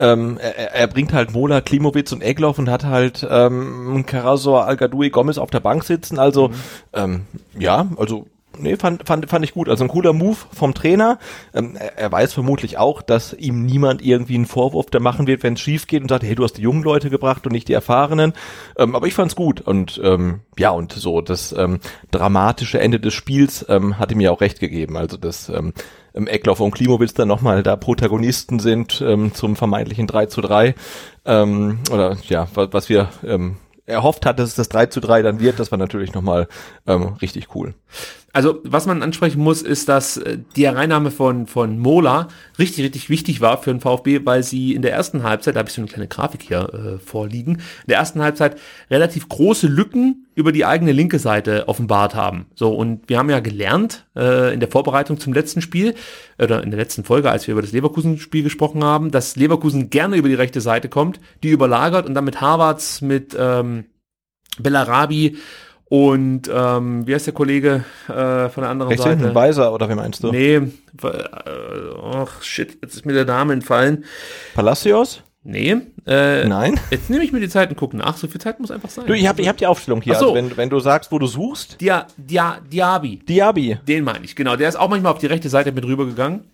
ähm, 0.00 0.38
er, 0.40 0.74
er 0.74 0.86
bringt 0.86 1.12
halt 1.12 1.32
Mola, 1.32 1.60
Klimowitz 1.60 2.10
und 2.12 2.22
Egloff 2.22 2.58
und 2.58 2.68
hat 2.68 2.84
halt 2.84 3.26
ähm, 3.30 4.04
Carrazor, 4.06 4.66
al 4.66 4.76
Gomez 4.76 5.38
auf 5.38 5.50
der 5.50 5.60
Bank 5.60 5.84
sitzen, 5.84 6.18
also 6.18 6.48
mhm. 6.48 6.54
ähm, 6.94 7.20
ja, 7.58 7.86
also 7.96 8.26
nee, 8.62 8.76
fand, 8.76 9.06
fand, 9.06 9.28
fand 9.28 9.44
ich 9.44 9.54
gut. 9.54 9.68
Also 9.68 9.84
ein 9.84 9.88
cooler 9.88 10.12
Move 10.12 10.36
vom 10.52 10.74
Trainer. 10.74 11.18
Ähm, 11.54 11.76
er, 11.76 12.12
weiß 12.12 12.32
vermutlich 12.32 12.78
auch, 12.78 13.02
dass 13.02 13.32
ihm 13.32 13.64
niemand 13.64 14.02
irgendwie 14.02 14.34
einen 14.34 14.46
Vorwurf 14.46 14.86
da 14.86 15.00
machen 15.00 15.26
wird, 15.26 15.42
wenn 15.42 15.54
es 15.54 15.60
schief 15.60 15.86
geht 15.86 16.02
und 16.02 16.08
sagt, 16.08 16.24
hey, 16.24 16.34
du 16.34 16.44
hast 16.44 16.54
die 16.54 16.62
jungen 16.62 16.82
Leute 16.82 17.10
gebracht 17.10 17.46
und 17.46 17.52
nicht 17.52 17.68
die 17.68 17.72
Erfahrenen. 17.72 18.32
Ähm, 18.76 18.94
aber 18.94 19.06
ich 19.06 19.14
fand's 19.14 19.36
gut. 19.36 19.60
Und 19.60 20.00
ähm, 20.02 20.40
ja, 20.58 20.70
und 20.70 20.92
so 20.92 21.20
das 21.20 21.52
ähm, 21.52 21.80
dramatische 22.10 22.80
Ende 22.80 23.00
des 23.00 23.14
Spiels 23.14 23.64
ähm, 23.68 23.98
hat 23.98 24.12
ihm 24.12 24.20
ja 24.20 24.30
auch 24.30 24.40
recht 24.40 24.60
gegeben. 24.60 24.96
Also 24.96 25.16
das 25.16 25.48
ähm, 25.48 25.72
Eckloff 26.14 26.60
und 26.60 26.72
Klimowitz 26.72 27.14
dann 27.14 27.28
nochmal 27.28 27.62
da 27.62 27.76
Protagonisten 27.76 28.58
sind 28.58 29.02
ähm, 29.06 29.32
zum 29.34 29.56
vermeintlichen 29.56 30.06
3 30.06 30.26
zu 30.26 30.40
3. 30.40 30.74
Ähm, 31.24 31.78
oder 31.90 32.16
ja, 32.28 32.48
was, 32.54 32.72
was 32.72 32.88
wir 32.88 33.08
ähm, 33.24 33.56
erhofft 33.90 34.24
hat, 34.24 34.38
dass 34.38 34.50
es 34.50 34.54
das 34.54 34.68
3 34.68 34.86
zu 34.86 35.00
3 35.00 35.22
dann 35.22 35.40
wird, 35.40 35.58
das 35.58 35.70
war 35.70 35.78
natürlich 35.78 36.14
nochmal 36.14 36.48
ähm, 36.86 37.14
richtig 37.20 37.54
cool. 37.54 37.74
Also, 38.32 38.60
was 38.62 38.86
man 38.86 39.02
ansprechen 39.02 39.42
muss, 39.42 39.60
ist, 39.60 39.88
dass 39.88 40.16
äh, 40.16 40.38
die 40.54 40.66
Hereinnahme 40.66 41.10
von, 41.10 41.46
von 41.48 41.78
Mola 41.78 42.28
richtig, 42.58 42.84
richtig 42.84 43.10
wichtig 43.10 43.40
war 43.40 43.60
für 43.60 43.72
den 43.72 43.80
VfB, 43.80 44.24
weil 44.24 44.44
sie 44.44 44.74
in 44.74 44.82
der 44.82 44.92
ersten 44.92 45.24
Halbzeit, 45.24 45.56
da 45.56 45.58
habe 45.58 45.68
ich 45.68 45.74
so 45.74 45.80
eine 45.80 45.90
kleine 45.90 46.06
Grafik 46.06 46.42
hier 46.42 46.72
äh, 46.72 46.98
vorliegen, 47.04 47.54
in 47.54 47.88
der 47.88 47.98
ersten 47.98 48.22
Halbzeit 48.22 48.56
relativ 48.88 49.28
große 49.28 49.66
Lücken 49.66 50.26
über 50.36 50.52
die 50.52 50.64
eigene 50.64 50.92
linke 50.92 51.18
Seite 51.18 51.66
offenbart 51.66 52.14
haben. 52.14 52.46
So, 52.54 52.72
und 52.72 53.08
wir 53.08 53.18
haben 53.18 53.30
ja 53.30 53.40
gelernt 53.40 54.06
äh, 54.16 54.54
in 54.54 54.60
der 54.60 54.68
Vorbereitung 54.68 55.18
zum 55.18 55.32
letzten 55.32 55.60
Spiel, 55.60 55.94
oder 56.40 56.62
in 56.62 56.70
der 56.70 56.78
letzten 56.78 57.02
Folge, 57.02 57.30
als 57.30 57.48
wir 57.48 57.52
über 57.52 57.62
das 57.62 57.72
Leverkusen-Spiel 57.72 58.44
gesprochen 58.44 58.84
haben, 58.84 59.10
dass 59.10 59.34
Leverkusen 59.34 59.90
gerne 59.90 60.16
über 60.16 60.28
die 60.28 60.34
rechte 60.34 60.60
Seite 60.60 60.88
kommt, 60.88 61.20
die 61.42 61.50
überlagert 61.50 62.06
und 62.06 62.14
dann 62.14 62.24
mit 62.24 62.40
Harvards, 62.40 63.00
mit 63.00 63.36
ähm, 63.38 63.86
Bellarabi 64.58 65.36
und 65.90 66.48
ähm, 66.54 67.04
wie 67.04 67.14
heißt 67.14 67.26
der 67.26 67.34
Kollege 67.34 67.84
äh, 68.06 68.48
von 68.48 68.62
der 68.62 68.70
anderen 68.70 68.90
Rechts 68.90 69.02
Seite? 69.02 69.18
Hinten 69.18 69.34
Weiser 69.34 69.74
oder 69.74 69.88
wie 69.90 69.96
meinst 69.96 70.22
du? 70.22 70.30
Nee, 70.30 70.54
äh, 70.54 70.68
ach 72.14 72.40
shit, 72.42 72.78
jetzt 72.80 72.94
ist 72.94 73.04
mir 73.04 73.12
der 73.12 73.24
Name 73.24 73.52
entfallen. 73.52 74.04
Palacios? 74.54 75.24
Nee. 75.42 75.78
Äh, 76.06 76.44
Nein? 76.46 76.78
Jetzt 76.92 77.10
nehme 77.10 77.24
ich 77.24 77.32
mir 77.32 77.40
die 77.40 77.48
Zeit 77.48 77.70
und 77.70 77.76
gucke 77.76 77.96
nach. 77.96 78.16
So 78.16 78.28
viel 78.28 78.40
Zeit 78.40 78.60
muss 78.60 78.70
einfach 78.70 78.88
sein. 78.88 79.06
Du, 79.06 79.14
ich 79.14 79.26
habe 79.26 79.42
ich 79.42 79.48
hab 79.48 79.56
die 79.56 79.66
Aufstellung 79.66 80.00
hier. 80.00 80.14
Ach 80.14 80.20
so. 80.20 80.26
Also 80.26 80.36
wenn, 80.36 80.56
wenn 80.56 80.70
du 80.70 80.78
sagst, 80.78 81.10
wo 81.10 81.18
du 81.18 81.26
suchst, 81.26 81.80
Dia, 81.80 82.06
Dia, 82.16 82.58
Diaby. 82.70 83.16
Diaby. 83.16 83.78
Den 83.88 84.04
meine 84.04 84.24
ich, 84.24 84.36
genau. 84.36 84.54
Der 84.54 84.68
ist 84.68 84.76
auch 84.76 84.88
manchmal 84.88 85.10
auf 85.12 85.18
die 85.18 85.26
rechte 85.26 85.48
Seite 85.48 85.72
mit 85.72 85.84
rübergegangen. 85.84 86.44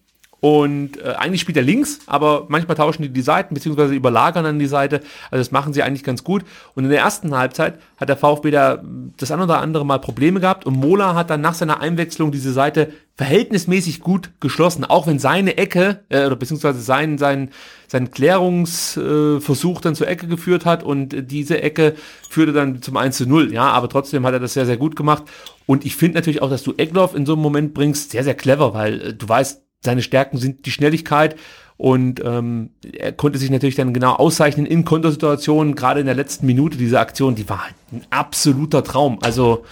Und 0.47 1.03
äh, 1.03 1.15
eigentlich 1.19 1.41
spielt 1.41 1.57
er 1.57 1.65
links, 1.65 1.99
aber 2.07 2.45
manchmal 2.47 2.77
tauschen 2.77 3.03
die 3.03 3.09
die 3.09 3.21
Seiten, 3.21 3.53
beziehungsweise 3.53 3.95
überlagern 3.95 4.45
dann 4.45 4.61
die 4.61 4.69
Seite. 4.69 5.01
Also 5.29 5.41
das 5.41 5.51
machen 5.51 5.73
sie 5.73 5.83
eigentlich 5.83 6.05
ganz 6.05 6.23
gut. 6.23 6.45
Und 6.77 6.85
in 6.85 6.91
der 6.91 7.01
ersten 7.01 7.37
Halbzeit 7.37 7.81
hat 7.97 8.09
der 8.09 8.17
VfB 8.17 8.53
da 8.53 8.81
das 9.17 9.33
ein 9.33 9.41
oder 9.41 9.61
andere 9.61 9.85
Mal 9.85 9.99
Probleme 9.99 10.39
gehabt. 10.39 10.65
Und 10.65 10.77
Mola 10.77 11.17
hat 11.17 11.31
dann 11.31 11.41
nach 11.41 11.55
seiner 11.55 11.81
Einwechslung 11.81 12.31
diese 12.31 12.53
Seite 12.53 12.93
verhältnismäßig 13.17 14.03
gut 14.03 14.31
geschlossen. 14.39 14.85
Auch 14.85 15.09
wenn 15.09 15.19
seine 15.19 15.57
Ecke, 15.57 16.05
äh, 16.11 16.27
oder 16.27 16.37
beziehungsweise 16.37 16.81
sein, 16.81 17.19
sein, 17.19 17.51
sein 17.89 18.13
Klärungsversuch 18.13 19.79
äh, 19.79 19.83
dann 19.83 19.97
zur 19.97 20.07
Ecke 20.07 20.29
geführt 20.29 20.65
hat. 20.65 20.85
Und 20.85 21.29
diese 21.33 21.61
Ecke 21.61 21.97
führte 22.31 22.53
dann 22.53 22.83
zum 22.83 22.97
1 22.97 23.17
zu 23.17 23.27
0. 23.27 23.53
Ja, 23.53 23.65
aber 23.71 23.89
trotzdem 23.89 24.25
hat 24.25 24.35
er 24.35 24.39
das 24.39 24.53
sehr, 24.53 24.67
sehr 24.67 24.77
gut 24.77 24.95
gemacht. 24.95 25.25
Und 25.67 25.85
ich 25.85 25.97
finde 25.97 26.19
natürlich 26.19 26.41
auch, 26.41 26.51
dass 26.51 26.63
du 26.63 26.75
Egloff 26.77 27.17
in 27.17 27.27
so 27.27 27.33
einem 27.33 27.43
Moment 27.43 27.75
bringst, 27.75 28.13
sehr, 28.13 28.23
sehr 28.23 28.35
clever, 28.35 28.75
weil 28.75 29.01
äh, 29.01 29.13
du 29.13 29.29
weißt, 29.29 29.66
seine 29.87 30.03
Stärken 30.03 30.37
sind 30.37 30.67
die 30.67 30.71
Schnelligkeit 30.71 31.37
und 31.79 32.23
ähm, 32.25 32.71
er 32.93 33.13
konnte 33.13 33.39
sich 33.39 33.51
natürlich 33.51 33.75
dann 33.75 33.93
genau 33.93 34.15
auszeichnen 34.15 34.67
in 34.67 34.85
Kontersituationen, 34.85 35.75
gerade 35.75 36.01
in 36.01 36.07
der 36.07 36.15
letzten 36.15 36.47
Minute 36.47 36.79
dieser 36.79 37.01
Aktion, 37.01 37.35
die 37.35 37.49
war 37.49 37.65
halt 37.65 37.75
ein 37.93 38.05
absoluter 38.11 38.83
Traum. 38.83 39.19
Also 39.23 39.65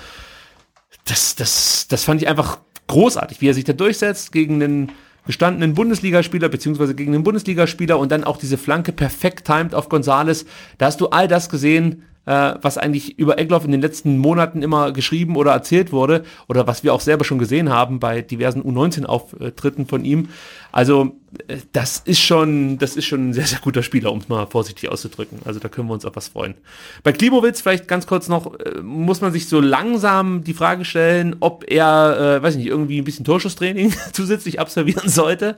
das, 1.05 1.35
das, 1.37 1.87
das 1.89 2.05
fand 2.05 2.23
ich 2.23 2.29
einfach 2.29 2.59
großartig, 2.89 3.41
wie 3.41 3.49
er 3.49 3.55
sich 3.55 3.65
da 3.65 3.73
durchsetzt 3.73 4.33
gegen 4.33 4.63
einen 4.63 4.93
gestandenen 5.27 5.75
Bundesligaspieler 5.75 6.51
beziehungsweise 6.51 6.95
gegen 6.95 7.15
einen 7.15 7.25
Bundesligaspieler 7.25 7.99
und 7.99 8.13
dann 8.13 8.25
auch 8.25 8.37
diese 8.37 8.59
Flanke 8.59 8.93
perfekt 8.93 9.47
timed 9.47 9.75
auf 9.75 9.89
Gonzales. 9.89 10.45
Da 10.77 10.87
hast 10.87 11.01
du 11.01 11.09
all 11.09 11.29
das 11.29 11.49
gesehen, 11.49 12.03
äh, 12.27 12.55
was 12.61 12.79
eigentlich 12.79 13.19
über 13.19 13.39
Egloff 13.39 13.65
in 13.65 13.73
den 13.73 13.81
letzten 13.81 14.19
Monaten 14.19 14.63
immer 14.63 14.93
geschrieben 14.93 15.37
oder 15.37 15.53
erzählt 15.53 15.93
wurde 15.93 16.25
oder 16.49 16.67
was 16.67 16.83
wir 16.83 16.95
auch 16.95 17.01
selber 17.01 17.25
schon 17.25 17.39
gesehen 17.39 17.71
haben 17.71 18.01
bei 18.01 18.23
diversen 18.23 18.63
U19-Auftritten 18.63 19.87
von 19.87 20.05
ihm. 20.05 20.29
Also 20.73 21.17
äh, 21.49 21.59
das 21.73 22.03
ist 22.05 22.21
schon, 22.21 22.79
das 22.79 22.97
ist 22.97 23.07
schon 23.07 23.31
ein 23.31 23.33
sehr, 23.33 23.47
sehr 23.47 23.61
guter 23.61 23.83
Spieler, 23.83 24.13
um 24.13 24.19
es 24.19 24.29
mal 24.29 24.47
vorsichtig 24.47 24.89
auszudrücken. 24.89 25.41
Also 25.45 25.61
da 25.61 25.69
können 25.69 25.89
wir 25.89 25.95
uns 25.95 26.05
auf 26.05 26.17
was 26.17 26.29
freuen. 26.29 26.55
Bei 27.03 27.13
Klimowitz 27.13 27.61
vielleicht 27.61 27.89
ganz 27.89 28.07
kurz 28.07 28.29
noch, 28.29 28.59
äh, 28.59 28.81
muss 28.81 29.21
man 29.21 29.33
sich 29.33 29.49
so 29.49 29.61
langsam 29.61 30.45
die 30.45 30.55
Frage 30.55 30.85
stellen, 30.85 31.37
ob 31.41 31.65
er, 31.71 32.39
äh, 32.39 32.43
weiß 32.43 32.57
nicht, 32.57 32.67
irgendwie 32.67 32.99
ein 32.99 33.05
bisschen 33.05 33.25
Torschusstraining 33.25 33.93
zusätzlich 34.13 34.61
absolvieren 34.61 35.09
sollte 35.09 35.57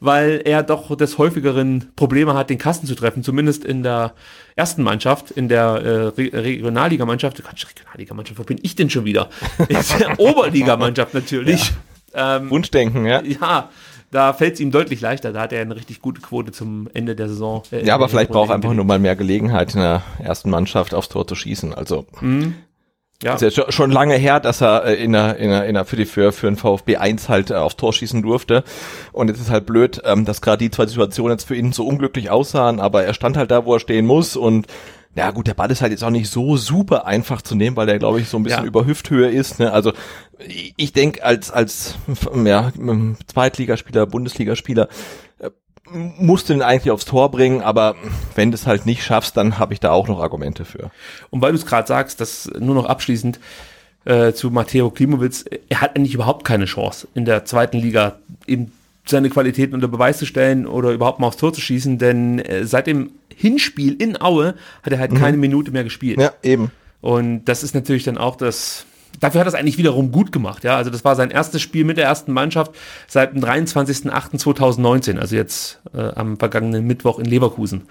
weil 0.00 0.42
er 0.44 0.62
doch 0.62 0.96
des 0.96 1.18
häufigeren 1.18 1.92
Probleme 1.96 2.34
hat, 2.34 2.50
den 2.50 2.58
Kasten 2.58 2.86
zu 2.86 2.94
treffen, 2.94 3.22
zumindest 3.22 3.64
in 3.64 3.82
der 3.82 4.14
ersten 4.54 4.82
Mannschaft, 4.82 5.30
in 5.30 5.48
der 5.48 5.64
äh, 5.64 6.20
Re 6.20 6.32
Regionalligamannschaft. 6.32 7.42
Quatsch, 7.42 7.66
Regionalligamannschaft, 7.66 8.38
wo 8.38 8.44
bin 8.44 8.58
ich 8.62 8.76
denn 8.76 8.90
schon 8.90 9.04
wieder? 9.04 9.28
In 9.68 9.78
der 9.98 10.20
Oberligamannschaft 10.20 11.14
natürlich. 11.14 11.72
Ja. 12.14 12.36
Ähm, 12.36 12.50
Wunschdenken, 12.50 13.06
ja. 13.06 13.22
Ja, 13.22 13.70
da 14.10 14.32
fällt 14.32 14.54
es 14.54 14.60
ihm 14.60 14.70
deutlich 14.70 15.00
leichter. 15.00 15.32
Da 15.32 15.42
hat 15.42 15.52
er 15.52 15.60
eine 15.60 15.76
richtig 15.76 16.00
gute 16.00 16.20
Quote 16.20 16.52
zum 16.52 16.88
Ende 16.94 17.14
der 17.14 17.28
Saison. 17.28 17.62
Äh, 17.70 17.84
ja, 17.84 17.94
aber 17.94 18.08
vielleicht 18.08 18.30
braucht 18.30 18.50
er 18.50 18.54
einfach 18.54 18.72
nur 18.72 18.84
mal 18.84 18.98
mehr 18.98 19.16
Gelegenheit 19.16 19.74
in 19.74 19.80
der 19.80 20.02
ersten 20.18 20.50
Mannschaft 20.50 20.94
aufs 20.94 21.08
Tor 21.08 21.26
zu 21.26 21.34
schießen. 21.34 21.74
Also 21.74 22.06
mhm. 22.20 22.54
Ja. 23.22 23.34
Ist 23.34 23.56
ja 23.56 23.72
schon 23.72 23.90
lange 23.90 24.14
her, 24.14 24.38
dass 24.38 24.60
er 24.60 24.84
äh, 24.84 24.94
in 24.94 25.12
der, 25.12 25.38
in 25.38 25.50
der, 25.50 25.66
in 25.66 25.74
der, 25.74 25.84
für 25.84 25.96
die 25.96 26.04
für, 26.04 26.30
für 26.30 26.46
den 26.46 26.56
VfB 26.56 26.98
1 26.98 27.28
halt 27.28 27.50
äh, 27.50 27.54
aufs 27.54 27.74
Tor 27.74 27.92
schießen 27.92 28.22
durfte. 28.22 28.62
Und 29.10 29.26
jetzt 29.26 29.40
ist 29.40 29.50
halt 29.50 29.66
blöd, 29.66 30.00
ähm, 30.04 30.24
dass 30.24 30.40
gerade 30.40 30.58
die 30.58 30.70
zwei 30.70 30.86
Situationen 30.86 31.32
jetzt 31.32 31.44
für 31.48 31.56
ihn 31.56 31.72
so 31.72 31.84
unglücklich 31.84 32.30
aussahen, 32.30 32.78
aber 32.78 33.02
er 33.02 33.14
stand 33.14 33.36
halt 33.36 33.50
da, 33.50 33.64
wo 33.64 33.74
er 33.74 33.80
stehen 33.80 34.06
muss 34.06 34.36
und 34.36 34.68
ja 35.16 35.32
gut, 35.32 35.48
der 35.48 35.54
Ball 35.54 35.68
ist 35.70 35.82
halt 35.82 35.90
jetzt 35.90 36.04
auch 36.04 36.10
nicht 36.10 36.30
so 36.30 36.56
super 36.56 37.06
einfach 37.06 37.42
zu 37.42 37.56
nehmen, 37.56 37.76
weil 37.76 37.86
der 37.86 37.98
glaube 37.98 38.20
ich 38.20 38.28
so 38.28 38.36
ein 38.36 38.44
bisschen 38.44 38.62
ja. 38.62 38.66
über 38.66 38.86
Hüfthöhe 38.86 39.28
ist. 39.28 39.58
Ne? 39.58 39.72
Also 39.72 39.92
ich 40.76 40.92
denke 40.92 41.24
als 41.24 41.50
als 41.50 41.96
ja, 42.44 42.70
Zweitligaspieler, 43.26 44.06
Bundesligaspieler 44.06 44.88
musst 45.92 46.48
du 46.48 46.52
ihn 46.52 46.62
eigentlich 46.62 46.90
aufs 46.90 47.04
Tor 47.04 47.30
bringen, 47.30 47.62
aber 47.62 47.96
wenn 48.34 48.50
du 48.50 48.54
es 48.54 48.66
halt 48.66 48.86
nicht 48.86 49.02
schaffst, 49.02 49.36
dann 49.36 49.58
habe 49.58 49.74
ich 49.74 49.80
da 49.80 49.90
auch 49.90 50.08
noch 50.08 50.20
Argumente 50.20 50.64
für. 50.64 50.90
Und 51.30 51.42
weil 51.42 51.52
du 51.52 51.58
es 51.58 51.66
gerade 51.66 51.86
sagst, 51.86 52.20
das 52.20 52.50
nur 52.58 52.74
noch 52.74 52.86
abschließend 52.86 53.38
äh, 54.04 54.32
zu 54.32 54.50
Matteo 54.50 54.90
Klimowitz, 54.90 55.44
er 55.68 55.80
hat 55.80 55.96
eigentlich 55.96 56.14
überhaupt 56.14 56.44
keine 56.44 56.64
Chance 56.64 57.08
in 57.14 57.24
der 57.24 57.44
zweiten 57.44 57.78
Liga 57.78 58.18
eben 58.46 58.72
seine 59.06 59.30
Qualitäten 59.30 59.74
unter 59.74 59.88
Beweis 59.88 60.18
zu 60.18 60.26
stellen 60.26 60.66
oder 60.66 60.90
überhaupt 60.90 61.18
mal 61.18 61.28
aufs 61.28 61.38
Tor 61.38 61.52
zu 61.52 61.60
schießen, 61.60 61.98
denn 61.98 62.38
äh, 62.38 62.66
seit 62.66 62.86
dem 62.86 63.10
Hinspiel 63.34 63.94
in 64.00 64.20
Aue 64.20 64.54
hat 64.82 64.92
er 64.92 64.98
halt 64.98 65.12
mhm. 65.12 65.18
keine 65.18 65.36
Minute 65.36 65.70
mehr 65.70 65.84
gespielt. 65.84 66.20
Ja, 66.20 66.32
eben. 66.42 66.70
Und 67.00 67.44
das 67.44 67.62
ist 67.62 67.74
natürlich 67.74 68.04
dann 68.04 68.18
auch 68.18 68.36
das 68.36 68.84
dafür 69.20 69.40
hat 69.40 69.46
er 69.46 69.48
es 69.48 69.54
eigentlich 69.54 69.78
wiederum 69.78 70.12
gut 70.12 70.32
gemacht. 70.32 70.64
Ja, 70.64 70.76
also 70.76 70.90
das 70.90 71.04
war 71.04 71.16
sein 71.16 71.30
erstes 71.30 71.62
Spiel 71.62 71.84
mit 71.84 71.96
der 71.96 72.04
ersten 72.04 72.32
Mannschaft 72.32 72.72
seit 73.06 73.34
dem 73.34 73.42
23.08.2019, 73.42 75.18
also 75.18 75.36
jetzt 75.36 75.80
äh, 75.94 76.12
am 76.14 76.38
vergangenen 76.38 76.86
Mittwoch 76.86 77.18
in 77.18 77.26
Leverkusen. 77.26 77.82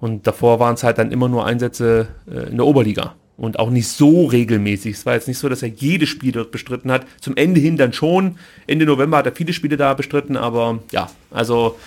Und 0.00 0.26
davor 0.26 0.60
waren 0.60 0.74
es 0.74 0.82
halt 0.82 0.98
dann 0.98 1.12
immer 1.12 1.28
nur 1.28 1.44
Einsätze 1.46 2.08
äh, 2.30 2.50
in 2.50 2.56
der 2.56 2.66
Oberliga 2.66 3.14
und 3.36 3.58
auch 3.58 3.70
nicht 3.70 3.88
so 3.88 4.26
regelmäßig. 4.26 4.96
Es 4.96 5.06
war 5.06 5.14
jetzt 5.14 5.26
nicht 5.26 5.38
so, 5.38 5.48
dass 5.48 5.62
er 5.62 5.68
jedes 5.68 6.10
Spiel 6.10 6.32
dort 6.32 6.50
bestritten 6.50 6.92
hat. 6.92 7.06
Zum 7.20 7.36
Ende 7.36 7.58
hin 7.58 7.78
dann 7.78 7.92
schon. 7.94 8.36
Ende 8.66 8.84
November 8.84 9.16
hat 9.16 9.26
er 9.26 9.32
viele 9.32 9.54
Spiele 9.54 9.78
da 9.78 9.94
bestritten, 9.94 10.36
aber 10.36 10.80
ja, 10.92 11.10
also 11.30 11.78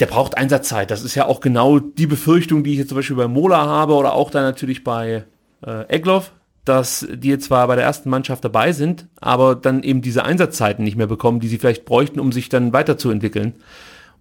der 0.00 0.06
braucht 0.06 0.36
Einsatzzeit. 0.36 0.90
Das 0.90 1.02
ist 1.02 1.14
ja 1.14 1.26
auch 1.26 1.40
genau 1.40 1.78
die 1.78 2.06
Befürchtung, 2.06 2.62
die 2.62 2.72
ich 2.72 2.78
jetzt 2.78 2.88
zum 2.88 2.96
Beispiel 2.96 3.16
bei 3.16 3.26
Mola 3.26 3.64
habe 3.64 3.94
oder 3.94 4.12
auch 4.12 4.30
dann 4.30 4.42
natürlich 4.42 4.84
bei 4.84 5.24
äh, 5.66 5.88
Egloff, 5.88 6.32
dass 6.68 7.06
die 7.12 7.38
zwar 7.38 7.66
bei 7.66 7.76
der 7.76 7.84
ersten 7.84 8.10
Mannschaft 8.10 8.44
dabei 8.44 8.72
sind, 8.72 9.06
aber 9.20 9.54
dann 9.54 9.82
eben 9.82 10.02
diese 10.02 10.24
Einsatzzeiten 10.24 10.84
nicht 10.84 10.96
mehr 10.96 11.06
bekommen, 11.06 11.40
die 11.40 11.48
sie 11.48 11.58
vielleicht 11.58 11.84
bräuchten, 11.84 12.20
um 12.20 12.32
sich 12.32 12.48
dann 12.48 12.72
weiterzuentwickeln. 12.72 13.54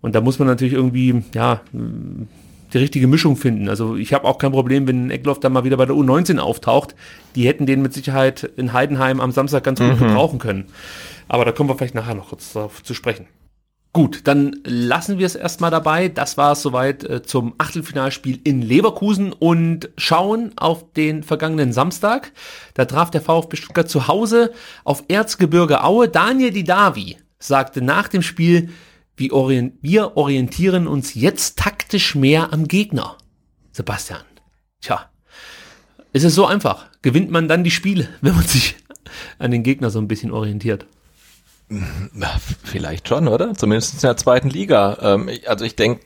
Und 0.02 0.16
da 0.16 0.22
muss 0.22 0.40
man 0.40 0.48
natürlich 0.48 0.74
irgendwie, 0.74 1.24
ja, 1.34 1.62
die 2.74 2.78
richtige 2.78 3.08
Mischung 3.08 3.36
finden. 3.36 3.70
Also 3.70 3.96
ich 3.96 4.14
habe 4.14 4.26
auch 4.26 4.38
kein 4.38 4.52
Problem, 4.52 4.88
wenn 4.88 5.10
Eckloff 5.10 5.40
dann 5.40 5.54
mal 5.54 5.64
wieder 5.64 5.78
bei 5.78 5.86
der 5.86 5.96
U19 5.96 6.40
auftaucht. 6.40 6.96
Die 7.36 7.48
hätten 7.48 7.66
den 7.66 7.82
mit 7.82 7.94
Sicherheit 7.94 8.44
in 8.58 8.74
Heidenheim 8.74 9.20
am 9.22 9.32
Samstag 9.32 9.64
ganz 9.64 9.80
gut 9.80 9.96
mhm. 9.96 10.08
gebrauchen 10.08 10.40
können. 10.40 10.66
Aber 11.28 11.46
da 11.46 11.52
kommen 11.52 11.70
wir 11.70 11.78
vielleicht 11.78 11.96
nachher 11.96 12.16
noch 12.16 12.30
kurz 12.30 12.54
darauf 12.54 12.84
zu 12.84 12.94
sprechen. 12.94 13.28
Gut, 13.98 14.22
dann 14.26 14.62
lassen 14.64 15.18
wir 15.18 15.26
es 15.26 15.34
erstmal 15.34 15.72
dabei. 15.72 16.08
Das 16.08 16.38
war 16.38 16.52
es 16.52 16.62
soweit 16.62 17.04
äh, 17.04 17.24
zum 17.24 17.56
Achtelfinalspiel 17.58 18.40
in 18.44 18.62
Leverkusen 18.62 19.34
und 19.34 19.90
schauen 19.98 20.52
auf 20.56 20.94
den 20.94 21.24
vergangenen 21.24 21.74
Samstag. 21.74 22.32
Da 22.76 22.86
traf 22.86 23.10
der 23.10 23.22
VfB 23.22 23.56
Stuttgart 23.56 23.90
zu 23.90 24.08
Hause 24.08 24.54
auf 24.84 25.06
Erzgebirge 25.08 25.84
Aue. 25.84 26.10
Daniel 26.10 26.52
Didavi 26.52 27.18
sagte 27.40 27.82
nach 27.82 28.08
dem 28.08 28.22
Spiel, 28.22 28.70
wir, 29.16 29.34
orient 29.34 29.74
wir 29.82 30.16
orientieren 30.16 30.88
uns 30.88 31.16
jetzt 31.16 31.58
taktisch 31.58 32.14
mehr 32.14 32.54
am 32.54 32.68
Gegner. 32.68 33.18
Sebastian, 33.72 34.22
tja, 34.80 35.10
ist 36.14 36.24
es 36.24 36.36
so 36.36 36.46
einfach? 36.46 36.86
Gewinnt 37.02 37.32
man 37.32 37.48
dann 37.48 37.64
die 37.64 37.72
Spiele, 37.72 38.08
wenn 38.22 38.36
man 38.36 38.46
sich 38.46 38.76
an 39.40 39.50
den 39.50 39.64
Gegner 39.64 39.90
so 39.90 39.98
ein 39.98 40.08
bisschen 40.08 40.30
orientiert? 40.30 40.86
Vielleicht 42.64 43.08
schon, 43.08 43.28
oder? 43.28 43.54
Zumindest 43.54 43.96
in 43.96 44.00
der 44.02 44.18
zweiten 44.18 44.50
Liga. 44.50 44.98
Ähm, 45.02 45.30
also 45.46 45.66
ich 45.66 45.76
denke, 45.76 46.02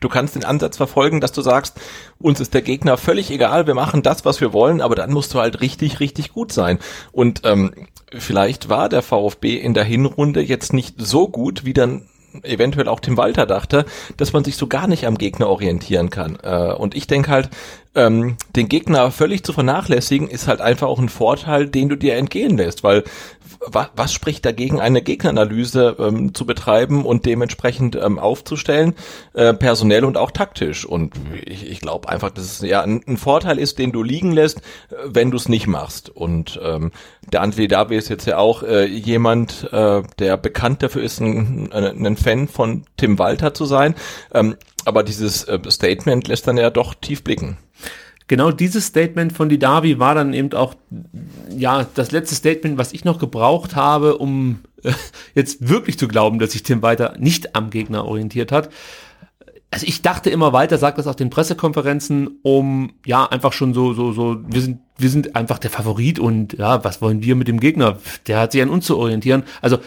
du 0.00 0.08
kannst 0.08 0.34
den 0.34 0.44
Ansatz 0.44 0.76
verfolgen, 0.76 1.20
dass 1.20 1.32
du 1.32 1.42
sagst, 1.42 1.80
uns 2.18 2.40
ist 2.40 2.54
der 2.54 2.62
Gegner 2.62 2.96
völlig 2.96 3.30
egal, 3.30 3.66
wir 3.66 3.74
machen 3.74 4.02
das, 4.02 4.24
was 4.24 4.40
wir 4.40 4.52
wollen, 4.52 4.80
aber 4.80 4.94
dann 4.94 5.12
musst 5.12 5.32
du 5.34 5.40
halt 5.40 5.60
richtig, 5.60 6.00
richtig 6.00 6.32
gut 6.32 6.52
sein. 6.52 6.78
Und 7.12 7.42
ähm, 7.44 7.72
vielleicht 8.12 8.68
war 8.68 8.88
der 8.88 9.02
VfB 9.02 9.56
in 9.56 9.74
der 9.74 9.84
Hinrunde 9.84 10.42
jetzt 10.42 10.72
nicht 10.72 10.96
so 10.98 11.28
gut, 11.28 11.64
wie 11.64 11.72
dann 11.72 12.08
eventuell 12.42 12.88
auch 12.88 13.00
Tim 13.00 13.16
Walter 13.16 13.46
dachte, 13.46 13.84
dass 14.16 14.32
man 14.32 14.44
sich 14.44 14.56
so 14.56 14.66
gar 14.66 14.88
nicht 14.88 15.06
am 15.06 15.18
Gegner 15.18 15.48
orientieren 15.48 16.10
kann. 16.10 16.38
Äh, 16.42 16.72
und 16.72 16.94
ich 16.94 17.06
denke 17.06 17.30
halt, 17.30 17.50
ähm, 17.94 18.36
den 18.56 18.68
Gegner 18.68 19.10
völlig 19.10 19.44
zu 19.44 19.52
vernachlässigen, 19.52 20.28
ist 20.28 20.48
halt 20.48 20.60
einfach 20.60 20.88
auch 20.88 20.98
ein 20.98 21.08
Vorteil, 21.08 21.68
den 21.68 21.88
du 21.88 21.96
dir 21.96 22.16
entgehen 22.16 22.56
lässt, 22.56 22.82
weil 22.82 23.04
was, 23.66 23.88
was 23.96 24.12
spricht 24.12 24.44
dagegen, 24.44 24.80
eine 24.80 25.02
Gegneranalyse 25.02 25.96
ähm, 25.98 26.34
zu 26.34 26.46
betreiben 26.46 27.04
und 27.04 27.26
dementsprechend 27.26 27.96
ähm, 27.96 28.18
aufzustellen, 28.18 28.94
äh, 29.34 29.54
personell 29.54 30.04
und 30.04 30.16
auch 30.16 30.30
taktisch. 30.30 30.84
Und 30.84 31.14
ich, 31.44 31.70
ich 31.70 31.80
glaube 31.80 32.08
einfach, 32.08 32.30
dass 32.30 32.44
es 32.44 32.60
ja 32.60 32.82
ein, 32.82 33.02
ein, 33.06 33.16
Vorteil 33.16 33.58
ist, 33.58 33.78
den 33.78 33.92
du 33.92 34.02
liegen 34.02 34.32
lässt, 34.32 34.58
äh, 34.58 34.94
wenn 35.06 35.30
du 35.30 35.36
es 35.36 35.48
nicht 35.48 35.66
machst. 35.66 36.10
Und 36.10 36.60
ähm, 36.62 36.92
der 37.32 37.42
Antwi 37.42 37.68
Davi 37.68 37.96
ist 37.96 38.08
jetzt 38.08 38.26
ja 38.26 38.38
auch 38.38 38.62
äh, 38.62 38.84
jemand, 38.86 39.68
äh, 39.72 40.02
der 40.18 40.36
bekannt 40.36 40.82
dafür 40.82 41.02
ist, 41.02 41.20
ein, 41.20 41.72
ein 41.72 42.16
Fan 42.16 42.48
von 42.48 42.84
Tim 42.96 43.18
Walter 43.18 43.54
zu 43.54 43.64
sein. 43.64 43.94
Ähm, 44.32 44.56
aber 44.84 45.02
dieses 45.02 45.44
äh, 45.44 45.58
Statement 45.70 46.28
lässt 46.28 46.46
dann 46.46 46.56
ja 46.56 46.70
doch 46.70 46.94
tief 46.94 47.24
blicken 47.24 47.56
genau 48.28 48.50
dieses 48.50 48.86
Statement 48.86 49.32
von 49.32 49.48
Didavi 49.48 49.98
war 49.98 50.14
dann 50.14 50.32
eben 50.34 50.52
auch 50.52 50.74
ja 51.50 51.86
das 51.94 52.10
letzte 52.12 52.34
Statement, 52.34 52.78
was 52.78 52.92
ich 52.92 53.04
noch 53.04 53.18
gebraucht 53.18 53.76
habe, 53.76 54.18
um 54.18 54.60
äh, 54.82 54.92
jetzt 55.34 55.68
wirklich 55.68 55.98
zu 55.98 56.08
glauben, 56.08 56.38
dass 56.38 56.52
sich 56.52 56.62
Tim 56.62 56.82
weiter 56.82 57.14
nicht 57.18 57.54
am 57.54 57.70
Gegner 57.70 58.04
orientiert 58.06 58.50
hat. 58.52 58.70
also 59.70 59.86
ich 59.86 60.02
dachte 60.02 60.30
immer 60.30 60.52
weiter, 60.52 60.78
sagt 60.78 60.98
das 60.98 61.06
auf 61.06 61.16
den 61.16 61.30
Pressekonferenzen, 61.30 62.38
um 62.42 62.92
ja 63.04 63.26
einfach 63.26 63.52
schon 63.52 63.74
so 63.74 63.92
so 63.92 64.12
so 64.12 64.38
wir 64.46 64.60
sind 64.60 64.78
wir 64.96 65.10
sind 65.10 65.34
einfach 65.34 65.58
der 65.58 65.70
Favorit 65.70 66.20
und 66.20 66.52
ja, 66.52 66.84
was 66.84 67.02
wollen 67.02 67.20
wir 67.20 67.34
mit 67.34 67.48
dem 67.48 67.58
Gegner? 67.58 67.98
Der 68.28 68.38
hat 68.38 68.52
sich 68.52 68.62
an 68.62 68.70
uns 68.70 68.86
zu 68.86 68.96
orientieren. 68.96 69.42
Also 69.60 69.78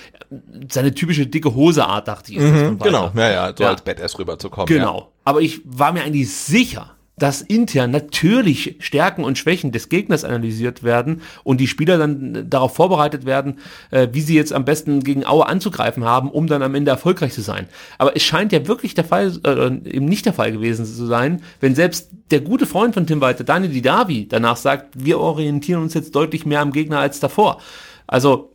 seine 0.70 0.94
typische 0.94 1.26
dicke 1.28 1.56
Hose 1.56 1.86
Art 1.86 2.10
dachte 2.10 2.34
ich. 2.34 2.40
Mhm, 2.40 2.78
genau, 2.80 3.12
ja, 3.16 3.32
ja, 3.32 3.54
so 3.56 3.64
Ja. 3.64 3.70
als 3.70 3.82
Badass 3.84 4.20
rüberzukommen. 4.20 4.68
Genau. 4.68 5.14
Aber 5.24 5.40
ich 5.40 5.62
war 5.64 5.94
mir 5.94 6.04
eigentlich 6.04 6.30
sicher, 6.30 6.97
dass 7.18 7.42
intern 7.42 7.92
natürlich 7.92 8.76
Stärken 8.80 9.24
und 9.24 9.38
Schwächen 9.38 9.72
des 9.72 9.90
Gegners 9.90 10.24
analysiert 10.24 10.84
werden 10.84 11.22
und 11.44 11.60
die 11.60 11.68
Spieler 11.68 11.98
dann 11.98 12.36
äh, 12.36 12.46
darauf 12.46 12.76
vorbereitet 12.76 13.26
werden, 13.26 13.60
äh, 13.90 14.08
wie 14.12 14.22
sie 14.22 14.36
jetzt 14.36 14.54
am 14.54 14.66
besten 14.66 15.04
gegen 15.04 15.26
Aue 15.26 15.48
anzugreifen 15.48 16.06
haben, 16.06 16.30
um 16.30 16.48
dann 16.48 16.62
am 16.62 16.76
Ende 16.76 16.92
erfolgreich 16.92 17.34
zu 17.34 17.42
sein. 17.42 17.68
Aber 17.98 18.16
es 18.16 18.24
scheint 18.24 18.52
ja 18.52 18.68
wirklich 18.68 18.94
der 18.94 19.04
Fall, 19.04 19.34
äh, 19.46 19.90
eben 19.90 20.06
nicht 20.06 20.26
der 20.26 20.34
Fall 20.34 20.52
gewesen 20.52 20.86
zu 20.86 21.06
sein, 21.06 21.42
wenn 21.60 21.74
selbst 21.74 22.10
der 22.30 22.42
gute 22.42 22.68
Freund 22.68 22.94
von 22.94 23.08
Tim 23.08 23.20
Walter, 23.20 23.44
Daniel 23.44 23.72
Didavi, 23.72 24.28
danach 24.28 24.58
sagt, 24.58 24.94
wir 24.94 25.20
orientieren 25.20 25.82
uns 25.82 25.94
jetzt 25.96 26.14
deutlich 26.16 26.46
mehr 26.46 26.62
am 26.62 26.72
Gegner 26.72 27.00
als 27.00 27.20
davor. 27.20 27.60
Also 28.06 28.52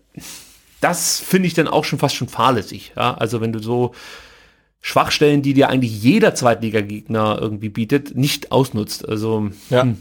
das 0.80 1.20
finde 1.20 1.46
ich 1.46 1.54
dann 1.54 1.68
auch 1.68 1.84
schon 1.84 1.98
fast 1.98 2.14
schon 2.14 2.28
fahrlässig. 2.28 2.92
Ja? 2.96 3.14
Also 3.14 3.40
wenn 3.40 3.52
du 3.52 3.60
so 3.60 3.92
Schwachstellen, 4.82 5.42
die 5.42 5.54
dir 5.54 5.70
eigentlich 5.70 6.02
jeder 6.02 6.34
Zweitliga-Gegner 6.34 7.38
irgendwie 7.40 7.68
bietet, 7.68 8.16
nicht 8.16 8.50
ausnutzt. 8.52 9.08
Also 9.08 9.48
Ja. 9.70 9.82
hm, 9.82 9.96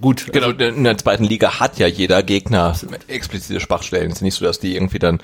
gut. 0.00 0.32
Genau, 0.32 0.50
in 0.50 0.84
der 0.84 0.96
zweiten 0.96 1.24
Liga 1.24 1.58
hat 1.58 1.78
ja 1.78 1.88
jeder 1.88 2.22
Gegner 2.22 2.74
explizite 3.08 3.58
Schwachstellen. 3.60 4.08
Es 4.10 4.16
ist 4.18 4.22
nicht 4.22 4.34
so, 4.36 4.44
dass 4.44 4.60
die 4.60 4.74
irgendwie 4.76 5.00
dann 5.00 5.18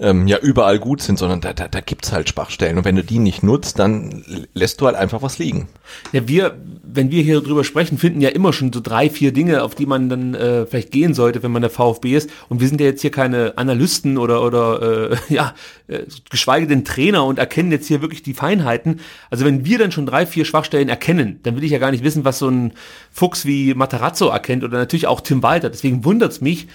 ähm, 0.00 0.26
ja 0.26 0.38
überall 0.38 0.78
gut 0.78 1.02
sind, 1.02 1.18
sondern 1.18 1.40
da, 1.40 1.52
da, 1.52 1.68
da 1.68 1.80
gibt's 1.80 2.12
halt 2.12 2.28
Schwachstellen. 2.28 2.78
Und 2.78 2.84
wenn 2.84 2.96
du 2.96 3.04
die 3.04 3.18
nicht 3.18 3.42
nutzt, 3.42 3.78
dann 3.78 4.24
lässt 4.54 4.80
du 4.80 4.86
halt 4.86 4.96
einfach 4.96 5.22
was 5.22 5.38
liegen. 5.38 5.68
Ja, 6.12 6.28
wir, 6.28 6.56
wenn 6.82 7.10
wir 7.10 7.22
hier 7.22 7.40
drüber 7.40 7.64
sprechen, 7.64 7.98
finden 7.98 8.20
ja 8.20 8.28
immer 8.28 8.52
schon 8.52 8.72
so 8.72 8.80
drei, 8.80 9.10
vier 9.10 9.32
Dinge, 9.32 9.62
auf 9.62 9.74
die 9.74 9.86
man 9.86 10.08
dann 10.08 10.34
äh, 10.34 10.66
vielleicht 10.66 10.90
gehen 10.90 11.14
sollte, 11.14 11.42
wenn 11.42 11.50
man 11.50 11.62
der 11.62 11.70
VfB 11.70 12.14
ist. 12.14 12.30
Und 12.48 12.60
wir 12.60 12.68
sind 12.68 12.80
ja 12.80 12.86
jetzt 12.86 13.02
hier 13.02 13.10
keine 13.10 13.56
Analysten 13.56 14.18
oder 14.18 14.42
oder 14.42 15.10
äh, 15.12 15.16
ja, 15.34 15.54
äh, 15.88 16.00
geschweige 16.30 16.66
denn 16.66 16.84
Trainer 16.84 17.24
und 17.24 17.38
erkennen 17.38 17.72
jetzt 17.72 17.88
hier 17.88 18.02
wirklich 18.02 18.22
die 18.22 18.34
Feinheiten. 18.34 19.00
Also 19.30 19.44
wenn 19.44 19.64
wir 19.64 19.78
dann 19.78 19.92
schon 19.92 20.06
drei, 20.06 20.26
vier 20.26 20.44
Schwachstellen 20.44 20.88
erkennen, 20.88 21.40
dann 21.42 21.56
will 21.56 21.64
ich 21.64 21.72
ja 21.72 21.78
gar 21.78 21.90
nicht 21.90 22.04
wissen, 22.04 22.24
was 22.24 22.38
so 22.38 22.48
ein 22.48 22.72
Fuchs 23.10 23.44
wie 23.46 23.74
Matarazzo 23.74 24.28
erkennt 24.28 24.64
oder 24.64 24.78
natürlich 24.78 25.06
auch 25.06 25.20
Tim 25.20 25.42
Walter. 25.42 25.70
Deswegen 25.70 26.04
wundert's 26.04 26.40
mich, 26.40 26.68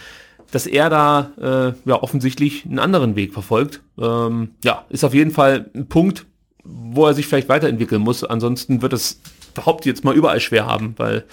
dass 0.53 0.67
er 0.67 0.89
da 0.91 1.31
äh, 1.41 1.89
ja 1.89 1.95
offensichtlich 2.03 2.63
einen 2.65 2.77
anderen 2.77 3.15
Weg 3.15 3.33
verfolgt. 3.33 3.81
Ähm, 3.99 4.51
ja, 4.63 4.85
ist 4.89 5.03
auf 5.03 5.15
jeden 5.15 5.31
Fall 5.31 5.71
ein 5.73 5.87
Punkt, 5.87 6.27
wo 6.63 7.07
er 7.07 7.15
sich 7.15 7.25
vielleicht 7.25 7.49
weiterentwickeln 7.49 8.01
muss. 8.01 8.23
Ansonsten 8.23 8.83
wird 8.83 8.93
es, 8.93 9.19
ich 9.81 9.85
jetzt 9.87 10.03
mal, 10.03 10.15
überall 10.15 10.39
schwer 10.39 10.67
haben, 10.67 10.93
weil 10.97 11.23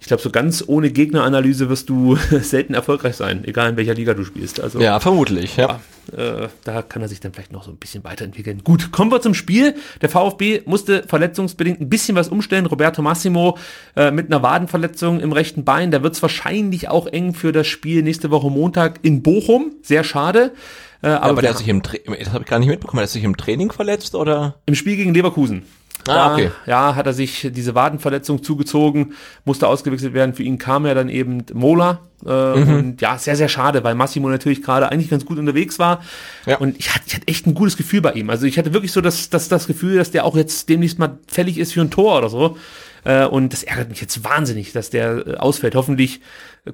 ich 0.00 0.06
glaube, 0.06 0.22
so 0.22 0.30
ganz 0.30 0.64
ohne 0.66 0.90
Gegneranalyse 0.90 1.68
wirst 1.68 1.88
du 1.90 2.16
selten 2.40 2.74
erfolgreich 2.74 3.16
sein, 3.16 3.44
egal 3.44 3.70
in 3.70 3.76
welcher 3.76 3.94
Liga 3.94 4.14
du 4.14 4.24
spielst. 4.24 4.60
Also 4.60 4.80
Ja, 4.80 4.98
vermutlich, 4.98 5.56
ja. 5.56 5.80
äh, 6.16 6.48
da 6.64 6.80
kann 6.82 7.02
er 7.02 7.08
sich 7.08 7.20
dann 7.20 7.32
vielleicht 7.34 7.52
noch 7.52 7.64
so 7.64 7.70
ein 7.70 7.76
bisschen 7.76 8.02
weiterentwickeln. 8.02 8.62
Gut, 8.64 8.92
kommen 8.92 9.12
wir 9.12 9.20
zum 9.20 9.34
Spiel. 9.34 9.74
Der 10.00 10.08
VfB 10.08 10.62
musste 10.64 11.02
verletzungsbedingt 11.06 11.80
ein 11.80 11.90
bisschen 11.90 12.16
was 12.16 12.28
umstellen. 12.28 12.64
Roberto 12.66 13.02
Massimo 13.02 13.58
äh, 13.94 14.10
mit 14.10 14.26
einer 14.32 14.42
Wadenverletzung 14.42 15.20
im 15.20 15.32
rechten 15.32 15.64
Bein. 15.64 15.90
Da 15.90 16.02
wird 16.02 16.14
es 16.14 16.22
wahrscheinlich 16.22 16.88
auch 16.88 17.06
eng 17.06 17.34
für 17.34 17.52
das 17.52 17.66
Spiel 17.66 18.02
nächste 18.02 18.30
Woche 18.30 18.50
Montag 18.50 19.00
in 19.02 19.22
Bochum. 19.22 19.72
Sehr 19.82 20.02
schade. 20.02 20.52
Äh, 21.02 21.08
aber 21.08 21.30
Aber 21.30 21.40
der 21.42 21.50
hat 21.50 21.58
sich 21.58 21.68
im 21.68 21.82
Tra 21.82 21.96
das 22.18 22.32
habe 22.32 22.44
ich 22.44 22.50
gar 22.50 22.58
nicht 22.58 22.68
mitbekommen, 22.68 23.00
hat 23.02 23.08
er 23.08 23.12
sich 23.12 23.24
im 23.24 23.36
Training 23.36 23.70
verletzt 23.72 24.14
oder? 24.14 24.56
im 24.66 24.74
Spiel 24.74 24.96
gegen 24.96 25.14
Leverkusen. 25.14 25.62
Ah, 26.08 26.32
okay. 26.32 26.50
Ja, 26.66 26.94
hat 26.94 27.06
er 27.06 27.12
sich 27.12 27.50
diese 27.52 27.74
Wadenverletzung 27.74 28.42
zugezogen, 28.42 29.14
musste 29.44 29.68
ausgewechselt 29.68 30.14
werden. 30.14 30.34
Für 30.34 30.42
ihn 30.42 30.58
kam 30.58 30.86
ja 30.86 30.94
dann 30.94 31.08
eben 31.08 31.44
Mola. 31.52 32.00
Äh, 32.24 32.30
Mhm. 32.60 32.74
Und 32.74 33.00
ja, 33.00 33.16
sehr, 33.16 33.34
sehr 33.36 33.48
schade, 33.48 33.82
weil 33.82 33.94
Massimo 33.94 34.28
natürlich 34.28 34.62
gerade 34.62 34.90
eigentlich 34.92 35.08
ganz 35.10 35.24
gut 35.24 35.38
unterwegs 35.38 35.78
war. 35.78 36.02
Ja. 36.46 36.58
Und 36.58 36.78
ich 36.78 36.94
hatte, 36.94 37.04
ich 37.06 37.14
hatte 37.14 37.28
echt 37.28 37.46
ein 37.46 37.54
gutes 37.54 37.76
Gefühl 37.78 38.02
bei 38.02 38.12
ihm. 38.12 38.28
Also 38.28 38.44
ich 38.46 38.58
hatte 38.58 38.74
wirklich 38.74 38.92
so 38.92 39.00
das, 39.00 39.30
das, 39.30 39.48
das 39.48 39.66
Gefühl, 39.66 39.96
dass 39.96 40.10
der 40.10 40.24
auch 40.24 40.36
jetzt 40.36 40.68
demnächst 40.68 40.98
mal 40.98 41.18
fällig 41.26 41.56
ist 41.58 41.72
für 41.72 41.80
ein 41.80 41.90
Tor 41.90 42.18
oder 42.18 42.28
so. 42.28 42.58
Äh, 43.04 43.24
Und 43.26 43.52
das 43.52 43.62
ärgert 43.62 43.88
mich 43.88 44.00
jetzt 44.00 44.24
wahnsinnig, 44.24 44.72
dass 44.72 44.90
der 44.90 45.26
äh, 45.26 45.36
ausfällt. 45.36 45.74
Hoffentlich 45.74 46.20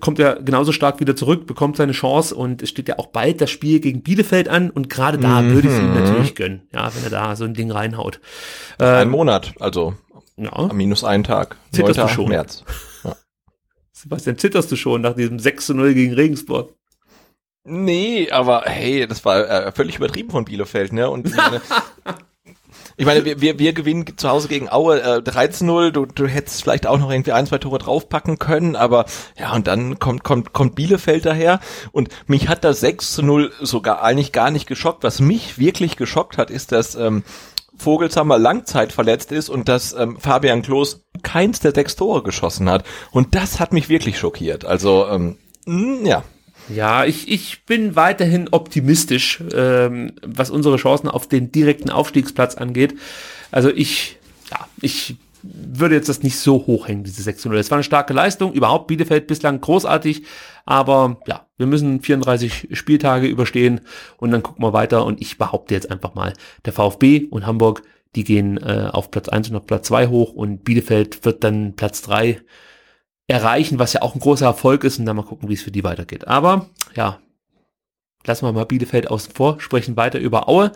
kommt 0.01 0.19
er 0.19 0.43
genauso 0.43 0.73
stark 0.73 0.99
wieder 1.01 1.15
zurück, 1.15 1.47
bekommt 1.47 1.77
seine 1.77 1.93
Chance 1.93 2.35
und 2.35 2.63
es 2.63 2.71
steht 2.71 2.89
ja 2.89 2.99
auch 2.99 3.07
bald 3.07 3.41
das 3.41 3.51
Spiel 3.51 3.79
gegen 3.81 4.03
Bielefeld 4.03 4.49
an 4.49 4.71
und 4.71 4.91
gerade 4.91 5.19
da 5.19 5.41
Mhm. 5.43 5.53
würde 5.53 5.69
ich 5.69 5.75
es 5.75 5.81
ihm 5.81 5.95
natürlich 5.95 6.35
gönnen, 6.35 6.63
ja, 6.73 6.91
wenn 6.95 7.05
er 7.05 7.11
da 7.11 7.37
so 7.37 7.45
ein 7.45 7.55
Ding 7.55 7.71
reinhaut. 7.71 8.21
Ein 8.79 9.09
Monat, 9.11 9.55
also 9.61 9.95
Ja, 10.37 10.73
minus 10.73 11.05
einen 11.05 11.25
Tag. 11.25 11.57
Zitterst 11.71 11.99
du 11.99 12.03
9. 12.03 12.09
schon? 12.15 12.29
März. 12.29 12.65
Sebastian, 13.93 14.37
zitterst 14.39 14.71
du 14.73 14.77
schon 14.77 15.01
nach 15.01 15.15
diesem 15.15 15.39
6 15.39 15.67
zu 15.67 15.75
0 15.75 15.95
gegen 15.95 16.13
Regensburg? 16.15 16.75
Nee, 17.65 18.31
aber 18.31 18.63
hey, 18.67 19.07
das 19.07 19.25
war 19.25 19.49
äh, 19.49 19.73
völlig 19.73 19.97
übertrieben 19.97 20.31
von 20.31 20.45
Bielefeld, 20.45 20.93
ne? 20.93 21.09
Und 21.11 21.27
ich 22.97 23.05
meine, 23.07 23.25
wir, 23.25 23.41
wir, 23.41 23.59
wir 23.59 23.73
gewinnen 23.73 24.07
zu 24.17 24.29
Hause 24.29 24.49
gegen 24.49 24.71
Aue 24.71 25.01
äh, 25.01 25.19
13-0, 25.19 25.91
du, 25.91 26.07
du 26.07 26.27
hättest 26.27 26.63
vielleicht 26.63 26.87
auch 26.87 26.99
noch 26.99 27.11
irgendwie 27.11 27.33
ein, 27.33 27.47
zwei 27.47 27.59
Tore 27.59 27.79
draufpacken 27.79 28.39
können, 28.39 28.75
aber 28.75 29.05
ja, 29.39 29.53
und 29.55 29.67
dann 29.67 29.99
kommt, 29.99 30.25
kommt, 30.25 30.53
kommt 30.53 30.75
Bielefeld 30.75 31.27
daher 31.27 31.61
und 31.93 32.09
mich 32.27 32.49
hat 32.49 32.65
das 32.65 32.81
6 32.81 33.13
zu 33.13 33.23
0 33.23 33.53
sogar 33.61 34.03
eigentlich 34.03 34.33
gar 34.33 34.51
nicht 34.51 34.67
geschockt. 34.67 35.05
Was 35.05 35.21
mich 35.21 35.59
wirklich 35.59 35.97
geschockt 35.97 36.39
hat, 36.39 36.51
ist, 36.51 36.73
dass 36.73 36.95
ähm, 36.95 37.23
Vogelsammer 37.77 38.39
Langzeit 38.39 38.93
verletzt 38.93 39.33
ist 39.33 39.49
und 39.51 39.69
dass 39.69 39.93
ähm, 39.93 40.19
Fabian 40.19 40.63
Klos 40.63 41.05
keins 41.23 41.61
der 41.61 41.75
sechs 41.75 41.97
Tore 41.97 42.23
geschossen 42.23 42.71
hat. 42.71 42.85
Und 43.11 43.35
das 43.35 43.61
hat 43.61 43.73
mich 43.73 43.89
wirklich 43.89 44.19
schockiert. 44.19 44.65
Also, 44.65 45.07
ähm, 45.09 45.37
mh, 45.67 46.09
ja. 46.09 46.23
Ja, 46.69 47.05
ich, 47.05 47.29
ich 47.29 47.65
bin 47.65 47.97
weiterhin 47.97 48.49
optimistisch, 48.51 49.43
ähm, 49.55 50.13
was 50.23 50.51
unsere 50.51 50.77
Chancen 50.77 51.09
auf 51.09 51.29
den 51.29 51.53
direkten 51.53 51.91
Aufstiegsplatz 51.91 52.57
angeht. 52.57 52.95
Also 53.53 53.71
ich, 53.71 54.19
ja, 54.51 54.67
ich 54.81 55.17
würde 55.43 55.95
jetzt 55.95 56.09
das 56.09 56.23
nicht 56.23 56.39
so 56.39 56.67
hoch 56.67 56.89
hängen, 56.89 57.05
diese 57.05 57.23
6 57.23 57.43
zu 57.43 57.49
0. 57.49 57.59
Es 57.59 57.71
war 57.71 57.77
eine 57.77 57.85
starke 57.85 58.13
Leistung, 58.13 58.53
überhaupt 58.53 58.89
Bielefeld 58.89 59.27
bislang 59.27 59.61
großartig, 59.61 60.25
aber 60.65 61.21
ja, 61.27 61.47
wir 61.57 61.67
müssen 61.67 62.01
34 62.01 62.69
Spieltage 62.73 63.27
überstehen 63.27 63.81
und 64.17 64.31
dann 64.33 64.43
gucken 64.43 64.65
wir 64.65 64.73
weiter 64.73 65.05
und 65.05 65.21
ich 65.21 65.39
behaupte 65.39 65.75
jetzt 65.75 65.91
einfach 65.91 66.15
mal, 66.15 66.33
der 66.65 66.73
VfB 66.73 67.27
und 67.31 67.47
Hamburg, 67.47 67.83
die 68.17 68.25
gehen 68.25 68.57
äh, 68.59 68.89
auf 68.93 69.11
Platz 69.11 69.29
1 69.29 69.51
und 69.51 69.57
auf 69.57 69.67
Platz 69.67 69.87
2 69.89 70.09
hoch 70.09 70.33
und 70.33 70.65
Bielefeld 70.65 71.25
wird 71.25 71.45
dann 71.45 71.75
Platz 71.77 72.03
3 72.03 72.41
erreichen, 73.29 73.79
was 73.79 73.93
ja 73.93 74.03
auch 74.03 74.15
ein 74.15 74.21
großer 74.21 74.47
Erfolg 74.47 74.85
ist 74.85 74.99
und 74.99 75.07
dann 75.07 75.17
mal 75.17 75.23
gucken, 75.23 75.49
wie 75.49 75.55
es 75.55 75.63
für 75.63 75.71
die 75.71 75.85
weitergeht. 75.85 76.29
Aber 76.29 76.71
ja, 76.95 77.19
lassen 78.25 78.47
wir 78.47 78.53
mal 78.53 78.65
Bielefeld 78.65 79.11
außen 79.11 79.33
vor, 79.35 79.61
sprechen 79.61 79.97
weiter 79.97 80.19
über 80.19 80.49
Aue. 80.49 80.73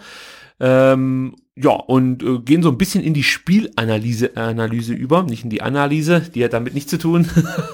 Ähm, 0.61 1.37
ja, 1.57 1.71
und 1.71 2.23
äh, 2.23 2.39
gehen 2.39 2.63
so 2.63 2.71
ein 2.71 2.79
bisschen 2.79 3.03
in 3.03 3.15
die 3.15 3.23
Spielanalyse 3.23 4.37
Analyse 4.37 4.95
über, 4.95 5.23
nicht 5.23 5.45
in 5.45 5.51
die 5.51 5.63
Analyse, 5.63 6.21
die 6.21 6.45
hat 6.45 6.53
damit 6.53 6.75
nichts 6.75 6.91
zu 6.91 6.99
tun. 6.99 7.29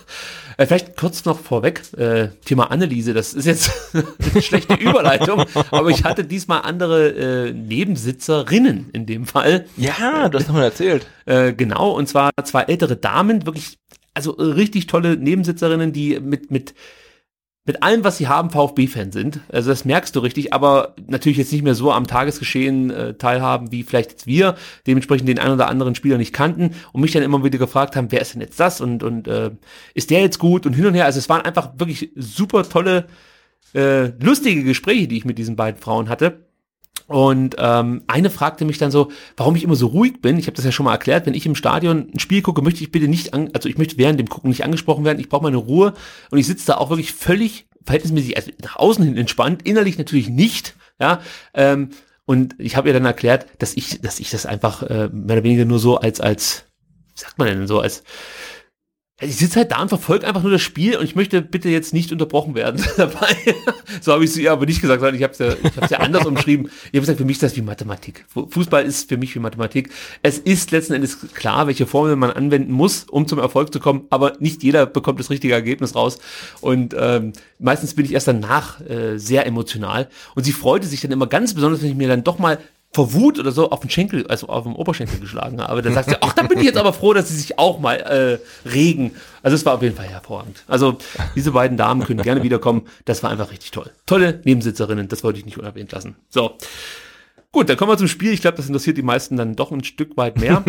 äh, 0.57 0.67
vielleicht 0.67 0.97
kurz 0.97 1.25
noch 1.25 1.39
vorweg, 1.39 1.83
äh, 1.97 2.29
Thema 2.45 2.71
Analyse, 2.71 3.13
das 3.13 3.35
ist 3.35 3.45
jetzt 3.45 3.73
eine 4.33 4.43
schlechte 4.43 4.75
Überleitung, 4.75 5.45
aber 5.71 5.91
ich 5.91 6.05
hatte 6.05 6.25
diesmal 6.25 6.63
andere 6.63 7.09
äh, 7.49 7.53
Nebensitzerinnen 7.53 8.91
in 8.93 9.07
dem 9.07 9.27
Fall. 9.27 9.67
Ja, 9.77 10.29
du 10.29 10.39
hast 10.39 10.49
noch 10.49 10.55
mal 10.55 10.65
erzählt. 10.65 11.07
Äh, 11.25 11.53
genau, 11.53 11.91
und 11.91 12.09
zwar 12.09 12.31
zwei 12.45 12.63
ältere 12.63 12.97
Damen, 12.97 13.47
wirklich, 13.47 13.79
also 14.17 14.37
äh, 14.37 14.43
richtig 14.43 14.87
tolle 14.87 15.17
Nebensitzerinnen, 15.17 15.93
die 15.93 16.19
mit, 16.21 16.51
mit, 16.51 16.75
mit 17.65 17.83
allem, 17.83 18.05
was 18.05 18.17
sie 18.17 18.29
haben, 18.29 18.51
VfB-Fan 18.51 19.13
sind. 19.13 19.41
Also 19.49 19.71
das 19.71 19.85
merkst 19.85 20.15
du 20.17 20.21
richtig, 20.21 20.53
aber 20.53 20.95
natürlich 21.07 21.39
jetzt 21.39 21.53
nicht 21.53 21.63
mehr 21.63 21.75
so 21.75 21.93
am 21.93 22.07
Tagesgeschehen 22.07 22.91
äh, 22.91 23.15
teilhaben, 23.15 23.73
wie 23.73 23.83
vielleicht 23.83 24.13
jetzt 24.13 24.27
wir, 24.27 24.57
dementsprechend 24.87 25.29
den 25.29 25.39
einen 25.39 25.55
oder 25.55 25.69
anderen 25.69 25.95
Spieler 25.95 26.17
nicht 26.17 26.33
kannten 26.33 26.71
und 26.93 27.01
mich 27.01 27.13
dann 27.13 27.23
immer 27.23 27.45
wieder 27.45 27.59
gefragt 27.59 27.97
haben, 27.97 28.11
wer 28.11 28.21
ist 28.21 28.35
denn 28.35 28.41
jetzt 28.41 28.59
das 28.59 28.81
und, 28.81 29.03
und 29.03 29.29
äh, 29.29 29.51
ist 29.95 30.11
der 30.11 30.21
jetzt 30.21 30.39
gut 30.39 30.65
und 30.65 30.73
hin 30.73 30.87
und 30.87 30.95
her. 30.95 31.05
Also 31.05 31.19
es 31.19 31.29
waren 31.29 31.43
einfach 31.43 31.71
wirklich 31.77 32.11
super 32.15 32.69
tolle, 32.69 33.07
äh, 33.75 34.07
lustige 34.23 34.63
Gespräche, 34.63 35.09
die 35.09 35.19
ich 35.19 35.25
mit 35.25 35.37
diesen 35.37 35.57
beiden 35.57 35.81
Frauen 35.81 36.09
hatte. 36.09 36.46
Und 37.09 37.55
ähm, 37.59 38.03
eine 38.09 38.31
fragte 38.31 38.65
mich 38.65 38.79
dann 38.79 38.91
so, 38.91 39.11
warum 39.37 39.55
ich 39.55 39.63
immer 39.63 39.77
so 39.77 39.87
ruhig 39.87 40.21
bin. 40.21 40.39
Ich 40.39 40.47
habe 40.47 40.57
das 40.57 40.65
ja 40.65 40.73
schon 40.73 40.85
mal 40.85 40.93
erklärt. 40.93 41.27
Wenn 41.27 41.35
ich 41.35 41.47
im 41.47 41.55
Stadion 41.55 42.11
ein 42.13 42.19
Spiel 42.19 42.43
gucke, 42.43 42.63
möchte 42.63 42.83
ich 42.83 42.91
bitte 42.91 43.07
nicht, 43.07 43.33
an, 43.33 43.51
also 43.53 43.69
ich 43.69 43.79
möchte 43.79 43.97
während 43.97 44.19
dem 44.19 44.29
Gucken 44.29 44.51
nicht 44.51 44.65
angesprochen 44.65 45.05
werden. 45.05 45.21
Ich 45.21 45.29
brauche 45.29 45.45
meine 45.45 45.57
Ruhe 45.57 45.95
und 46.31 46.39
ich 46.39 46.47
sitze 46.47 46.67
da 46.67 46.79
auch 46.79 46.91
wirklich 46.91 47.13
völlig 47.13 47.69
verhältnismäßig, 47.85 48.37
also 48.37 48.51
nach 48.63 48.77
außen 48.77 49.05
hin 49.05 49.17
entspannt, 49.17 49.63
innerlich 49.63 49.99
natürlich 49.99 50.29
nicht. 50.29 50.75
Ja, 51.01 51.21
ähm, 51.55 51.91
und 52.25 52.57
ich 52.59 52.77
habe 52.77 52.89
ihr 52.89 52.95
dann 52.95 53.05
erklärt, 53.05 53.47
dass 53.59 53.75
ich, 53.75 54.01
dass 54.01 54.19
ich 54.19 54.31
das 54.31 54.47
einfach 54.47 54.83
äh, 54.83 55.09
mehr 55.13 55.37
oder 55.37 55.45
weniger 55.45 55.65
nur 55.65 55.79
so 55.79 55.99
als 55.99 56.21
als, 56.21 56.65
wie 57.15 57.21
sagt 57.21 57.39
man 57.39 57.47
denn 57.47 57.67
so 57.69 57.81
als 57.81 58.03
ich 59.19 59.37
sitze 59.37 59.61
halt 59.61 59.73
da 59.73 59.81
und 59.81 59.89
verfolge 59.89 60.27
einfach 60.27 60.43
nur 60.43 60.53
das 60.53 60.61
Spiel 60.61 60.99
und 60.99 61.05
ich 61.05 61.17
möchte 61.17 61.41
bitte 61.41 61.71
jetzt 61.71 61.95
nicht 61.95 62.13
unterbrochen 62.13 62.55
werden 62.55 62.85
dabei. 62.99 63.35
so 64.03 64.13
habe 64.13 64.25
ich 64.25 64.31
es 64.31 64.37
ihr 64.37 64.53
aber 64.53 64.67
nicht 64.67 64.83
gesagt, 64.83 65.01
sondern 65.01 65.17
ich 65.17 65.23
habe 65.23 65.33
es 65.33 65.39
ja, 65.39 65.53
ich 65.53 65.77
hab's 65.77 65.91
ja 65.91 66.01
anders 66.01 66.27
umschrieben. 66.27 66.67
Ich 66.67 66.89
habe 66.89 67.01
gesagt, 67.01 67.19
für 67.19 67.25
mich 67.25 67.37
ist 67.37 67.43
das 67.43 67.57
wie 67.57 67.63
Mathematik. 67.63 68.27
Fußball 68.29 68.85
ist 68.85 69.09
für 69.09 69.17
mich 69.17 69.35
wie 69.35 69.39
Mathematik. 69.39 69.91
Es 70.23 70.39
ist 70.39 70.71
letzten 70.71 70.93
Endes 70.93 71.19
klar, 71.33 71.67
welche 71.67 71.87
Formel 71.87 72.17
man 72.17 72.31
anwenden 72.31 72.73
muss, 72.73 73.05
um 73.05 73.27
zum 73.27 73.39
Erfolg 73.39 73.73
zu 73.73 73.81
kommen, 73.81 74.05
aber 74.11 74.35
nicht 74.39 74.63
jeder 74.63 74.85
bekommt 74.85 75.19
das 75.19 75.31
richtige 75.31 75.55
Ergebnis 75.55 75.95
raus. 75.95 76.19
Und 76.61 76.95
ähm, 76.99 77.33
meistens 77.59 77.95
bin 77.95 78.05
ich 78.05 78.13
erst 78.13 78.29
danach 78.29 78.83
äh, 78.83 79.17
sehr 79.17 79.47
emotional. 79.47 80.11
Und 80.35 80.45
sie 80.45 80.53
freute 80.53 80.87
sich 80.87 81.01
dann 81.01 81.11
immer 81.11 81.27
ganz 81.27 81.55
besonders, 81.55 81.81
wenn 81.81 81.89
ich 81.89 81.97
mir 81.97 82.09
dann 82.09 82.23
doch 82.23 82.39
mal 82.39 82.59
vor 82.93 83.13
Wut 83.13 83.39
oder 83.39 83.53
so 83.53 83.71
auf 83.71 83.81
den 83.81 83.91
Schenkel, 83.91 84.27
also 84.27 84.49
auf 84.49 84.65
den 84.65 84.75
Oberschenkel 84.75 85.21
geschlagen 85.21 85.61
habe. 85.61 85.83
Dann 85.83 85.93
sagt 85.95 86.09
sie, 86.09 86.17
ach, 86.21 86.33
da 86.33 86.43
bin 86.43 86.59
ich 86.59 86.65
jetzt 86.65 86.79
aber 86.79 86.93
froh, 86.93 87.13
dass 87.13 87.29
sie 87.29 87.37
sich 87.37 87.59
auch 87.59 87.79
mal 87.79 87.97
äh, 87.97 88.69
regen. 88.69 89.13
Also 89.43 89.55
es 89.55 89.67
war 89.67 89.75
auf 89.75 89.83
jeden 89.83 89.97
Fall 89.97 90.07
hervorragend. 90.07 90.65
Also 90.67 90.97
diese 91.35 91.53
beiden 91.53 91.77
Damen 91.77 92.05
können 92.05 92.23
gerne 92.23 92.43
wiederkommen. 92.43 92.87
Das 93.05 93.23
war 93.23 93.31
einfach 93.31 93.51
richtig 93.51 93.71
toll. 93.71 93.91
Tolle 94.07 94.41
Nebensitzerinnen, 94.45 95.09
das 95.09 95.23
wollte 95.25 95.39
ich 95.39 95.45
nicht 95.45 95.59
unerwähnt 95.59 95.93
lassen. 95.93 96.17
So. 96.29 96.57
Gut, 97.53 97.69
dann 97.69 97.77
kommen 97.77 97.93
wir 97.93 97.99
zum 97.99 98.09
Spiel. 98.09 98.33
Ich 98.33 98.41
glaube, 98.41 98.57
das 98.57 98.67
interessiert 98.67 98.99
die 98.99 99.03
meisten 99.03 99.37
dann 99.37 99.57
doch 99.57 99.73
ein 99.73 99.85
Stück 99.85 100.17
weit 100.17 100.39
mehr. 100.39 100.65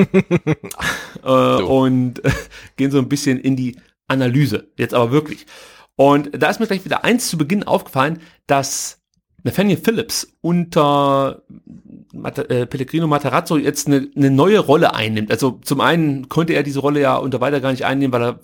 äh, 1.23 1.29
und 1.29 2.23
äh, 2.23 2.31
gehen 2.75 2.91
so 2.91 2.97
ein 2.97 3.09
bisschen 3.09 3.39
in 3.39 3.55
die 3.55 3.77
Analyse. 4.07 4.67
Jetzt 4.77 4.93
aber 4.93 5.11
wirklich. 5.11 5.45
Und 5.95 6.29
da 6.31 6.49
ist 6.49 6.59
mir 6.59 6.67
gleich 6.67 6.85
wieder 6.85 7.03
eins 7.03 7.29
zu 7.29 7.37
Beginn 7.37 7.63
aufgefallen, 7.63 8.21
dass 8.45 9.01
Nathaniel 9.43 9.77
Phillips 9.77 10.27
unter 10.41 11.43
äh, 12.13 12.65
Pellegrino 12.65 13.07
Matarazzo 13.07 13.57
jetzt 13.57 13.87
eine, 13.87 14.09
eine 14.15 14.31
neue 14.31 14.59
Rolle 14.59 14.93
einnimmt. 14.93 15.31
Also 15.31 15.59
zum 15.63 15.81
einen 15.81 16.29
konnte 16.29 16.53
er 16.53 16.63
diese 16.63 16.79
Rolle 16.79 17.01
ja 17.01 17.17
unter 17.17 17.41
weiter 17.41 17.61
gar 17.61 17.71
nicht 17.71 17.85
einnehmen, 17.85 18.13
weil 18.13 18.23
er 18.23 18.39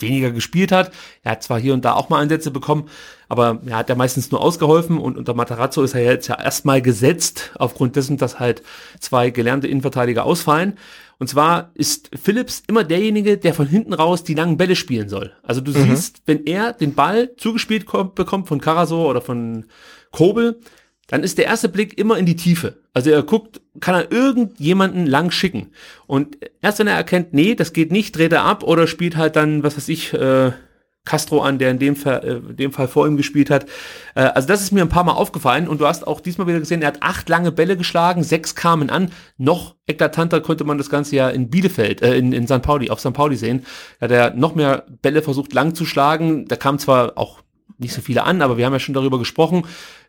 weniger 0.00 0.30
gespielt 0.30 0.72
hat. 0.72 0.92
Er 1.22 1.32
hat 1.32 1.42
zwar 1.42 1.58
hier 1.58 1.74
und 1.74 1.84
da 1.84 1.94
auch 1.94 2.08
mal 2.08 2.20
Einsätze 2.20 2.50
bekommen, 2.50 2.88
aber 3.28 3.60
er 3.66 3.76
hat 3.76 3.88
ja 3.88 3.94
meistens 3.94 4.30
nur 4.30 4.40
ausgeholfen 4.40 4.98
und 4.98 5.18
unter 5.18 5.34
Matarazzo 5.34 5.82
ist 5.82 5.94
er 5.94 6.02
jetzt 6.02 6.28
ja 6.28 6.40
erstmal 6.40 6.82
gesetzt, 6.82 7.52
aufgrund 7.58 7.96
dessen, 7.96 8.16
dass 8.16 8.38
halt 8.38 8.62
zwei 9.00 9.30
gelernte 9.30 9.66
Innenverteidiger 9.66 10.24
ausfallen. 10.24 10.78
Und 11.18 11.28
zwar 11.28 11.72
ist 11.74 12.10
Phillips 12.14 12.62
immer 12.68 12.84
derjenige, 12.84 13.38
der 13.38 13.52
von 13.52 13.66
hinten 13.66 13.92
raus 13.92 14.22
die 14.22 14.34
langen 14.34 14.56
Bälle 14.56 14.76
spielen 14.76 15.08
soll. 15.08 15.32
Also 15.42 15.60
du 15.60 15.72
mhm. 15.72 15.90
siehst, 15.90 16.22
wenn 16.26 16.46
er 16.46 16.72
den 16.72 16.94
Ball 16.94 17.34
zugespielt 17.36 17.86
kommt, 17.86 18.14
bekommt 18.14 18.46
von 18.46 18.60
Karasor 18.60 19.10
oder 19.10 19.20
von 19.20 19.66
Kobel, 20.12 20.60
dann 21.08 21.22
ist 21.22 21.38
der 21.38 21.46
erste 21.46 21.68
Blick 21.68 21.98
immer 21.98 22.16
in 22.18 22.26
die 22.26 22.36
Tiefe. 22.36 22.76
Also 22.92 23.10
er 23.10 23.22
guckt, 23.22 23.60
kann 23.80 23.94
er 23.94 24.12
irgendjemanden 24.12 25.06
lang 25.06 25.30
schicken. 25.30 25.72
Und 26.06 26.38
erst 26.62 26.78
wenn 26.78 26.86
er 26.86 26.96
erkennt, 26.96 27.32
nee, 27.32 27.54
das 27.54 27.72
geht 27.72 27.90
nicht, 27.90 28.16
dreht 28.16 28.32
er 28.32 28.44
ab 28.44 28.62
oder 28.62 28.86
spielt 28.86 29.16
halt 29.16 29.34
dann, 29.34 29.62
was 29.62 29.76
weiß 29.76 29.88
ich, 29.88 30.12
äh, 30.12 30.52
Castro 31.06 31.40
an, 31.40 31.58
der 31.58 31.70
in 31.70 31.78
dem 31.78 31.96
Fall, 31.96 32.42
äh, 32.50 32.54
dem 32.54 32.70
Fall 32.70 32.86
vor 32.86 33.06
ihm 33.06 33.16
gespielt 33.16 33.48
hat. 33.48 33.64
Äh, 34.14 34.24
also 34.24 34.46
das 34.46 34.60
ist 34.60 34.72
mir 34.72 34.82
ein 34.82 34.90
paar 34.90 35.04
Mal 35.04 35.12
aufgefallen 35.12 35.66
und 35.66 35.80
du 35.80 35.86
hast 35.86 36.06
auch 36.06 36.20
diesmal 36.20 36.46
wieder 36.46 36.60
gesehen, 36.60 36.82
er 36.82 36.88
hat 36.88 37.02
acht 37.02 37.30
lange 37.30 37.50
Bälle 37.50 37.78
geschlagen, 37.78 38.22
sechs 38.22 38.54
kamen 38.54 38.90
an. 38.90 39.10
Noch 39.38 39.76
eklatanter 39.86 40.42
konnte 40.42 40.64
man 40.64 40.76
das 40.76 40.90
Ganze 40.90 41.16
ja 41.16 41.30
in 41.30 41.48
Bielefeld, 41.48 42.02
äh, 42.02 42.18
in, 42.18 42.34
in 42.34 42.46
St. 42.46 42.60
Pauli, 42.60 42.90
auf 42.90 43.00
St. 43.00 43.14
Pauli 43.14 43.36
sehen. 43.36 43.64
Da 43.98 44.04
hat 44.04 44.10
er 44.10 44.34
noch 44.34 44.54
mehr 44.54 44.84
Bälle 45.00 45.22
versucht 45.22 45.54
lang 45.54 45.74
zu 45.74 45.86
schlagen. 45.86 46.46
Da 46.46 46.56
kam 46.56 46.78
zwar 46.78 47.16
auch 47.16 47.40
nicht 47.78 47.94
so 47.94 48.02
viele 48.02 48.24
an, 48.24 48.42
aber 48.42 48.58
wir 48.58 48.66
haben 48.66 48.74
ja 48.74 48.80
schon 48.80 48.94
darüber 48.94 49.18
gesprochen 49.18 49.64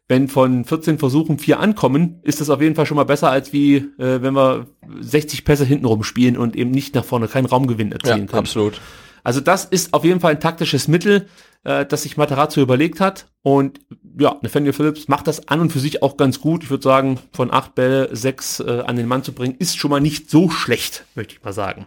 wenn 0.09 0.27
von 0.27 0.65
14 0.65 0.97
Versuchen 0.97 1.37
vier 1.37 1.59
ankommen, 1.59 2.19
ist 2.23 2.41
das 2.41 2.49
auf 2.49 2.61
jeden 2.61 2.75
Fall 2.75 2.87
schon 2.87 2.97
mal 2.97 3.05
besser, 3.05 3.29
als 3.29 3.53
wie 3.53 3.75
äh, 3.75 4.21
wenn 4.21 4.33
wir 4.33 4.65
60 4.99 5.45
Pässe 5.45 5.63
hintenrum 5.63 6.03
spielen 6.03 6.35
und 6.35 6.55
eben 6.55 6.71
nicht 6.71 6.95
nach 6.95 7.05
vorne 7.05 7.27
keinen 7.27 7.45
Raumgewinn 7.45 7.91
erzielen 7.91 8.21
ja, 8.21 8.25
können. 8.25 8.39
Absolut. 8.39 8.81
Also 9.23 9.39
das 9.39 9.65
ist 9.65 9.93
auf 9.93 10.03
jeden 10.03 10.19
Fall 10.19 10.31
ein 10.31 10.39
taktisches 10.39 10.87
Mittel, 10.87 11.27
äh, 11.63 11.85
das 11.85 12.03
sich 12.03 12.17
Matarazzo 12.17 12.59
überlegt 12.59 12.99
hat. 12.99 13.27
Und 13.43 13.81
ja, 14.19 14.35
Nathaniel 14.41 14.73
Phillips 14.73 15.07
macht 15.07 15.27
das 15.27 15.47
an 15.47 15.59
und 15.59 15.71
für 15.71 15.79
sich 15.79 16.01
auch 16.01 16.17
ganz 16.17 16.41
gut. 16.41 16.63
Ich 16.63 16.71
würde 16.71 16.83
sagen, 16.83 17.19
von 17.31 17.53
acht 17.53 17.75
Bälle 17.75 18.09
sechs 18.15 18.59
äh, 18.59 18.83
an 18.87 18.95
den 18.95 19.07
Mann 19.07 19.23
zu 19.23 19.31
bringen, 19.31 19.55
ist 19.59 19.77
schon 19.77 19.91
mal 19.91 20.01
nicht 20.01 20.31
so 20.31 20.49
schlecht, 20.49 21.05
möchte 21.13 21.35
ich 21.35 21.43
mal 21.43 21.53
sagen. 21.53 21.85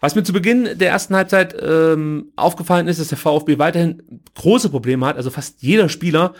Was 0.00 0.14
mir 0.14 0.22
zu 0.24 0.32
Beginn 0.32 0.78
der 0.78 0.90
ersten 0.90 1.14
Halbzeit 1.14 1.54
ähm, 1.60 2.32
aufgefallen 2.36 2.88
ist, 2.88 3.00
dass 3.00 3.08
der 3.08 3.18
VfB 3.18 3.58
weiterhin 3.58 4.22
große 4.34 4.70
Probleme 4.70 5.06
hat. 5.06 5.16
Also 5.16 5.30
fast 5.30 5.62
jeder 5.62 5.88
Spieler 5.88 6.34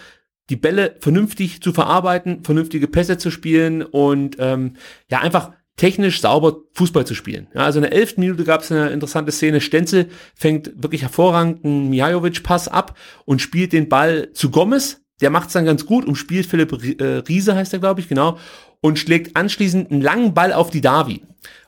die 0.51 0.57
Bälle 0.57 0.97
vernünftig 1.01 1.63
zu 1.63 1.73
verarbeiten, 1.73 2.45
vernünftige 2.45 2.89
Pässe 2.89 3.17
zu 3.17 3.31
spielen 3.31 3.83
und 3.83 4.37
ähm, 4.39 4.75
ja 5.09 5.21
einfach 5.21 5.53
technisch 5.77 6.21
sauber 6.21 6.59
Fußball 6.75 7.07
zu 7.07 7.15
spielen. 7.15 7.47
Ja, 7.55 7.63
also 7.63 7.79
in 7.79 7.85
der 7.85 7.95
elften 7.95 8.21
Minute 8.21 8.45
gab 8.45 8.61
es 8.61 8.71
eine 8.71 8.91
interessante 8.91 9.33
Szene. 9.33 9.63
Stenzel 9.63 10.11
fängt 10.35 10.71
wirklich 10.83 11.03
hervorragend 11.03 11.65
einen 11.65 11.89
Mijajovic-Pass 11.89 12.69
ab 12.69 12.99
und 13.25 13.41
spielt 13.41 13.73
den 13.73 13.89
Ball 13.89 14.31
zu 14.35 14.51
Gomez. 14.51 15.01
Der 15.23 15.31
macht 15.31 15.47
es 15.47 15.55
dann 15.55 15.65
ganz 15.65 15.87
gut 15.87 16.05
und 16.05 16.17
spielt 16.17 16.45
Philipp 16.47 17.01
äh, 17.01 17.23
Riese, 17.27 17.55
heißt 17.55 17.73
er, 17.73 17.79
glaube 17.79 18.01
ich, 18.01 18.09
genau, 18.09 18.39
und 18.83 18.99
schlägt 18.99 19.37
anschließend 19.37 19.91
einen 19.91 20.03
langen 20.03 20.35
Ball 20.35 20.53
auf 20.53 20.71
die 20.71 20.83
Davi. 20.83 21.23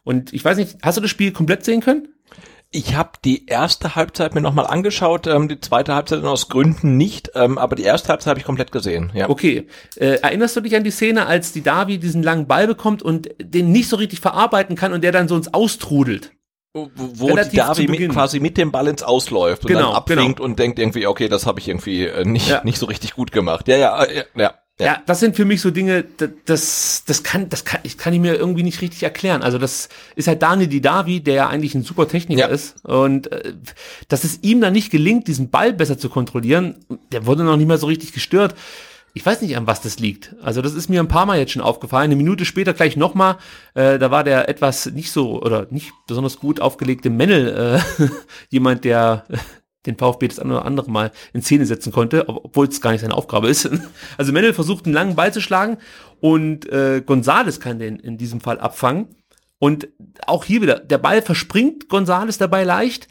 Und 0.05 0.33
ich 0.33 0.45
weiß 0.45 0.59
nicht, 0.59 0.77
hast 0.83 0.99
du 0.99 1.01
das 1.01 1.11
Spiel 1.11 1.33
komplett 1.33 1.65
sehen 1.65 1.81
können? 1.81 2.09
Ich 2.75 2.95
habe 2.95 3.11
die 3.23 3.47
erste 3.47 3.97
Halbzeit 3.97 4.35
mir 4.35 4.41
nochmal 4.41 4.67
angeschaut, 4.67 5.27
ähm, 5.27 5.47
die 5.47 5.61
zweite 5.61 5.95
Halbzeit 5.95 6.25
aus 6.25 6.49
Gründen 6.49 6.97
nicht, 6.97 7.33
ähm, 7.35 7.59
aber 7.59 7.77
die 7.77 7.83
erste 7.83 8.09
Halbzeit 8.09 8.31
habe 8.31 8.41
ich 8.41 8.47
komplett 8.47 8.73
gesehen. 8.73 9.13
Ja. 9.15 9.29
Okay. 9.29 9.69
Äh, 9.97 10.21
erinnerst 10.23 10.57
du 10.57 10.63
dich 10.63 10.75
an 10.75 10.83
die 10.83 10.91
Szene, 10.91 11.27
als 11.27 11.53
die 11.53 11.63
Davi 11.63 11.99
diesen 11.99 12.23
langen 12.23 12.47
Ball 12.47 12.67
bekommt 12.67 13.03
und 13.03 13.29
den 13.39 13.73
nicht 13.73 13.91
so 13.91 13.97
richtig 13.97 14.21
verarbeiten 14.21 14.75
kann 14.75 14.95
und 14.95 15.05
der 15.05 15.13
dann 15.13 15.29
so 15.29 15.37
ins 15.37 15.53
Austrudelt? 15.53 16.33
Wo, 16.75 16.91
wo 16.95 17.37
die 17.37 17.57
Davi 17.57 17.87
mit, 17.87 18.11
quasi 18.11 18.41
mit 18.41 18.57
dem 18.57 18.73
Ball 18.73 18.89
ins 18.89 19.03
Ausläuft 19.03 19.65
und 19.65 19.69
genau, 19.69 19.89
dann 19.89 19.97
abwinkt 19.97 20.37
genau. 20.37 20.45
und 20.45 20.59
denkt 20.59 20.79
irgendwie, 20.79 21.07
okay, 21.07 21.29
das 21.29 21.45
habe 21.45 21.61
ich 21.61 21.69
irgendwie 21.69 22.07
äh, 22.07 22.25
nicht, 22.25 22.49
ja. 22.49 22.63
nicht 22.65 22.79
so 22.79 22.87
richtig 22.87 23.15
gut 23.15 23.31
gemacht. 23.31 23.69
Ja, 23.69 23.77
ja, 23.77 24.03
äh, 24.03 24.17
ja. 24.17 24.25
ja. 24.35 24.55
Ja. 24.81 24.87
ja. 24.87 25.03
das 25.07 25.21
sind 25.21 25.37
für 25.37 25.45
mich 25.45 25.61
so 25.61 25.71
Dinge, 25.71 26.05
das, 26.45 27.05
das 27.07 27.23
kann, 27.23 27.49
das 27.49 27.65
kann, 27.65 27.81
ich 27.83 27.99
kann 27.99 28.13
ich 28.13 28.21
mir 28.21 28.35
irgendwie 28.35 28.63
nicht 28.63 28.81
richtig 28.81 29.03
erklären. 29.03 29.43
Also 29.43 29.59
das 29.59 29.89
ist 30.17 30.29
halt 30.29 30.43
Daniel 30.43 30.69
Didavi, 30.69 31.21
der 31.21 31.35
ja 31.35 31.49
eigentlich 31.49 31.75
ein 31.75 31.83
super 31.83 32.09
Techniker 32.09 32.43
ja. 32.43 32.47
ist 32.47 32.85
und 32.85 33.31
äh, 33.31 33.55
dass 34.09 34.25
es 34.25 34.43
ihm 34.43 34.61
dann 34.61 34.73
nicht 34.73 34.91
gelingt, 34.91 35.29
diesen 35.29 35.51
Ball 35.51 35.73
besser 35.73 35.99
zu 35.99 36.09
kontrollieren, 36.09 36.77
der 37.13 37.27
wurde 37.27 37.45
noch 37.45 37.57
nicht 37.57 37.69
mehr 37.69 37.79
so 37.79 37.87
richtig 37.87 38.13
gestört. 38.13 38.55
Ich 39.15 39.27
weiß 39.27 39.43
nicht, 39.43 39.59
an 39.59 39.67
was 39.67 39.83
das 39.83 39.99
liegt. 39.99 40.35
Also 40.43 40.63
das 40.63 40.73
ist 40.73 40.89
mir 40.89 41.01
ein 41.01 41.09
paar 41.09 41.27
Mal 41.27 41.39
jetzt 41.39 41.53
schon 41.53 41.61
aufgefallen. 41.61 42.05
Eine 42.05 42.17
Minute 42.17 42.47
später 42.47 42.73
gleich 42.73 42.97
nochmal, 42.97 43.37
äh, 43.75 43.99
da 43.99 44.11
war 44.11 44.25
der 44.25 44.49
etwas 44.49 44.87
nicht 44.87 45.13
so 45.13 45.43
oder 45.43 45.67
nicht 45.71 45.93
besonders 46.07 46.39
gut 46.39 46.61
aufgelegte 46.61 47.11
Männel 47.11 47.83
äh, 47.99 48.09
jemand, 48.49 48.85
der 48.85 49.27
den 49.87 49.97
VfB 49.97 50.29
das 50.29 50.39
eine 50.39 50.55
oder 50.55 50.65
andere 50.65 50.91
Mal 50.91 51.13
in 51.33 51.43
Szene 51.43 51.67
setzen 51.67 51.93
konnte, 51.93 52.29
obwohl 52.29 52.69
es 52.69 52.81
gar 52.81 52.93
nicht 52.93 53.01
seine 53.01 53.15
Aufgabe 53.15 53.49
ist. 53.49 53.69
Also 54.19 54.33
Mendel 54.33 54.55
versucht 54.55 54.85
einen 54.85 54.95
langen 54.95 55.17
Ball 55.17 55.33
zu 55.33 55.41
schlagen 55.41 55.79
und 56.21 56.69
äh, 56.71 57.03
Gonzales 57.05 57.61
kann 57.61 57.79
den 57.79 57.99
in 57.99 58.19
diesem 58.19 58.41
Fall 58.41 58.61
abfangen. 58.61 59.09
Und 59.59 59.89
auch 60.27 60.45
hier 60.45 60.61
wieder, 60.61 60.81
der 60.81 60.99
Ball 60.99 61.23
verspringt 61.23 61.89
Gonzales 61.89 62.39
dabei 62.39 62.65
leicht. 62.65 63.09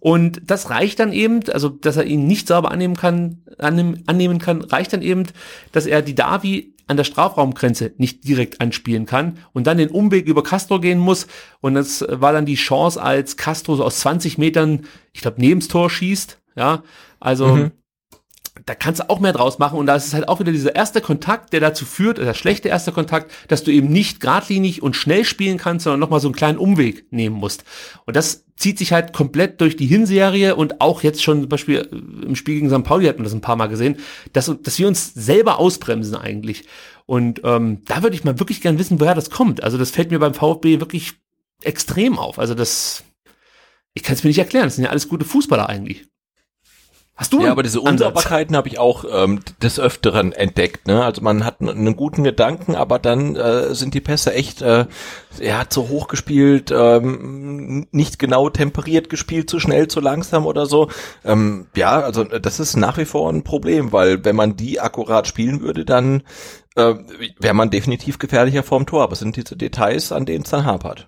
Und 0.00 0.42
das 0.44 0.68
reicht 0.68 1.00
dann 1.00 1.12
eben, 1.12 1.40
also 1.50 1.70
dass 1.70 1.96
er 1.96 2.04
ihn 2.04 2.26
nicht 2.26 2.48
sauber 2.48 2.70
annehmen 2.70 2.94
kann, 2.94 3.42
annehmen, 3.56 4.02
annehmen 4.06 4.38
kann, 4.38 4.60
reicht 4.60 4.92
dann 4.92 5.00
eben, 5.00 5.24
dass 5.72 5.86
er 5.86 6.02
die 6.02 6.14
Davi 6.14 6.73
an 6.86 6.96
der 6.96 7.04
Strafraumgrenze 7.04 7.92
nicht 7.96 8.26
direkt 8.26 8.60
anspielen 8.60 9.06
kann 9.06 9.38
und 9.52 9.66
dann 9.66 9.78
den 9.78 9.90
Umweg 9.90 10.26
über 10.26 10.42
Castro 10.42 10.80
gehen 10.80 10.98
muss. 10.98 11.26
Und 11.60 11.74
das 11.74 12.04
war 12.08 12.32
dann 12.32 12.46
die 12.46 12.56
Chance, 12.56 13.02
als 13.02 13.36
Castro 13.36 13.76
so 13.76 13.84
aus 13.84 14.00
20 14.00 14.38
Metern, 14.38 14.86
ich 15.12 15.20
glaube, 15.22 15.40
nebens 15.40 15.68
Tor 15.68 15.90
schießt. 15.90 16.40
Ja, 16.56 16.82
also 17.20 17.46
mhm. 17.48 17.70
Da 18.66 18.74
kannst 18.74 19.00
du 19.00 19.10
auch 19.10 19.20
mehr 19.20 19.32
draus 19.32 19.58
machen. 19.58 19.78
Und 19.78 19.86
da 19.86 19.94
ist 19.94 20.06
es 20.06 20.14
halt 20.14 20.28
auch 20.28 20.40
wieder 20.40 20.52
dieser 20.52 20.74
erste 20.74 21.00
Kontakt, 21.00 21.52
der 21.52 21.60
dazu 21.60 21.84
führt, 21.84 22.18
der 22.18 22.34
schlechte 22.34 22.68
erste 22.68 22.92
Kontakt, 22.92 23.30
dass 23.48 23.62
du 23.62 23.70
eben 23.70 23.88
nicht 23.88 24.20
geradlinig 24.20 24.82
und 24.82 24.96
schnell 24.96 25.24
spielen 25.24 25.58
kannst, 25.58 25.84
sondern 25.84 26.00
nochmal 26.00 26.20
so 26.20 26.28
einen 26.28 26.34
kleinen 26.34 26.58
Umweg 26.58 27.12
nehmen 27.12 27.36
musst. 27.36 27.64
Und 28.06 28.16
das 28.16 28.44
zieht 28.56 28.78
sich 28.78 28.92
halt 28.92 29.12
komplett 29.12 29.60
durch 29.60 29.76
die 29.76 29.86
Hinserie 29.86 30.54
und 30.56 30.80
auch 30.80 31.02
jetzt 31.02 31.22
schon 31.22 31.40
zum 31.40 31.48
Beispiel 31.48 31.78
äh, 31.78 32.26
im 32.26 32.36
Spiel 32.36 32.54
gegen 32.54 32.70
St. 32.70 32.84
Pauli 32.84 33.06
hat 33.06 33.16
man 33.16 33.24
das 33.24 33.34
ein 33.34 33.40
paar 33.40 33.56
Mal 33.56 33.66
gesehen, 33.66 33.96
dass, 34.32 34.54
dass 34.62 34.78
wir 34.78 34.88
uns 34.88 35.12
selber 35.12 35.58
ausbremsen 35.58 36.14
eigentlich. 36.14 36.64
Und 37.06 37.42
ähm, 37.44 37.82
da 37.84 38.02
würde 38.02 38.16
ich 38.16 38.24
mal 38.24 38.38
wirklich 38.38 38.60
gern 38.60 38.78
wissen, 38.78 39.00
woher 39.00 39.14
das 39.14 39.30
kommt. 39.30 39.62
Also 39.62 39.76
das 39.76 39.90
fällt 39.90 40.10
mir 40.10 40.18
beim 40.18 40.34
VfB 40.34 40.80
wirklich 40.80 41.14
extrem 41.62 42.18
auf. 42.18 42.38
Also 42.38 42.54
das, 42.54 43.04
ich 43.92 44.02
kann 44.02 44.14
es 44.14 44.24
mir 44.24 44.28
nicht 44.28 44.38
erklären. 44.38 44.64
Das 44.64 44.76
sind 44.76 44.84
ja 44.84 44.90
alles 44.90 45.08
gute 45.08 45.24
Fußballer 45.24 45.68
eigentlich. 45.68 46.06
Hast 47.16 47.32
du? 47.32 47.42
Ja, 47.42 47.52
aber 47.52 47.62
diese 47.62 47.80
Unsauberkeiten 47.80 48.56
habe 48.56 48.66
ich 48.66 48.80
auch 48.80 49.04
ähm, 49.08 49.38
des 49.62 49.78
Öfteren 49.78 50.32
entdeckt. 50.32 50.88
Ne? 50.88 51.04
Also 51.04 51.22
man 51.22 51.44
hat 51.44 51.60
einen 51.60 51.94
guten 51.94 52.24
Gedanken, 52.24 52.74
aber 52.74 52.98
dann 52.98 53.36
äh, 53.36 53.72
sind 53.72 53.94
die 53.94 54.00
Pässe 54.00 54.34
echt, 54.34 54.62
äh, 54.62 54.86
er 55.38 55.58
hat 55.60 55.72
zu 55.72 55.88
hoch 55.90 56.08
gespielt, 56.08 56.72
ähm, 56.76 57.86
nicht 57.92 58.18
genau 58.18 58.50
temperiert 58.50 59.10
gespielt, 59.10 59.48
zu 59.48 59.60
schnell, 59.60 59.86
zu 59.86 60.00
langsam 60.00 60.44
oder 60.44 60.66
so. 60.66 60.88
Ähm, 61.24 61.68
ja, 61.76 62.00
also 62.00 62.24
das 62.24 62.58
ist 62.58 62.76
nach 62.76 62.98
wie 62.98 63.04
vor 63.04 63.30
ein 63.32 63.44
Problem, 63.44 63.92
weil 63.92 64.24
wenn 64.24 64.34
man 64.34 64.56
die 64.56 64.80
akkurat 64.80 65.28
spielen 65.28 65.60
würde, 65.60 65.84
dann 65.84 66.24
äh, 66.74 66.94
wäre 67.38 67.54
man 67.54 67.70
definitiv 67.70 68.18
gefährlicher 68.18 68.64
vorm 68.64 68.86
Tor. 68.86 69.04
Aber 69.04 69.12
es 69.12 69.20
sind 69.20 69.36
diese 69.36 69.56
Details, 69.56 70.10
an 70.10 70.26
denen 70.26 70.42
es 70.42 70.50
dann 70.50 70.64
hapert. 70.64 71.06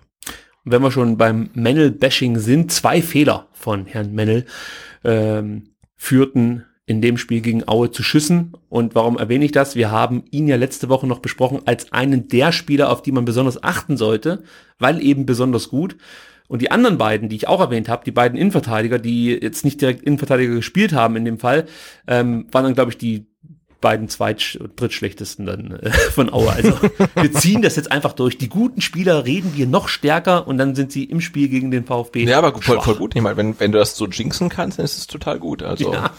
wenn 0.63 0.81
wir 0.81 0.91
schon 0.91 1.17
beim 1.17 1.49
Mennel-Bashing 1.53 2.39
sind, 2.39 2.71
zwei 2.71 3.01
Fehler 3.01 3.47
von 3.51 3.85
Herrn 3.85 4.13
Mennel 4.13 4.45
ähm, 5.03 5.73
führten 5.97 6.63
in 6.85 7.01
dem 7.01 7.17
Spiel 7.17 7.41
gegen 7.41 7.67
Aue 7.67 7.91
zu 7.91 8.01
Schüssen. 8.01 8.53
Und 8.69 8.95
warum 8.95 9.17
erwähne 9.17 9.43
ich 9.43 9.51
das? 9.51 9.75
Wir 9.75 9.91
haben 9.91 10.23
ihn 10.31 10.47
ja 10.47 10.55
letzte 10.55 10.87
Woche 10.87 11.05
noch 11.05 11.19
besprochen 11.19 11.61
als 11.65 11.91
einen 11.91 12.29
der 12.29 12.53
Spieler, 12.53 12.89
auf 12.89 13.01
die 13.01 13.11
man 13.11 13.25
besonders 13.25 13.61
achten 13.61 13.97
sollte, 13.97 14.43
weil 14.79 15.03
eben 15.03 15.25
besonders 15.25 15.67
gut. 15.67 15.97
Und 16.47 16.61
die 16.61 16.71
anderen 16.71 16.97
beiden, 16.97 17.27
die 17.27 17.35
ich 17.35 17.49
auch 17.49 17.59
erwähnt 17.59 17.89
habe, 17.89 18.05
die 18.05 18.11
beiden 18.11 18.37
Innenverteidiger, 18.37 18.99
die 18.99 19.31
jetzt 19.31 19.65
nicht 19.65 19.81
direkt 19.81 20.01
Innenverteidiger 20.03 20.55
gespielt 20.55 20.93
haben 20.93 21.17
in 21.17 21.25
dem 21.25 21.39
Fall, 21.39 21.65
ähm, 22.07 22.47
waren 22.51 22.63
dann, 22.63 22.73
glaube 22.73 22.91
ich, 22.91 22.97
die 22.97 23.26
beiden 23.81 24.09
zweit 24.09 24.59
drittschlechtesten 24.75 25.45
dann 25.45 25.79
äh, 25.79 25.91
von 25.91 26.31
Aue. 26.31 26.51
Also 26.51 26.73
wir 27.15 27.31
ziehen 27.33 27.61
das 27.61 27.75
jetzt 27.75 27.91
einfach 27.91 28.13
durch. 28.13 28.37
Die 28.37 28.49
guten 28.49 28.81
Spieler 28.81 29.25
reden 29.25 29.53
wir 29.55 29.67
noch 29.67 29.87
stärker 29.87 30.47
und 30.47 30.57
dann 30.57 30.75
sind 30.75 30.91
sie 30.91 31.03
im 31.03 31.21
Spiel 31.21 31.47
gegen 31.49 31.71
den 31.71 31.85
VfB. 31.85 32.23
Ja, 32.23 32.39
aber 32.39 32.59
voll, 32.61 32.81
voll 32.81 32.95
gut. 32.95 33.15
Ich 33.15 33.21
meine, 33.21 33.37
wenn, 33.37 33.59
wenn 33.59 33.71
du 33.71 33.77
das 33.77 33.95
so 33.95 34.07
jinxen 34.07 34.49
kannst, 34.49 34.79
dann 34.79 34.85
ist 34.85 34.97
es 34.97 35.07
total 35.07 35.39
gut. 35.39 35.63
Also 35.63 35.93
ja, 35.93 36.11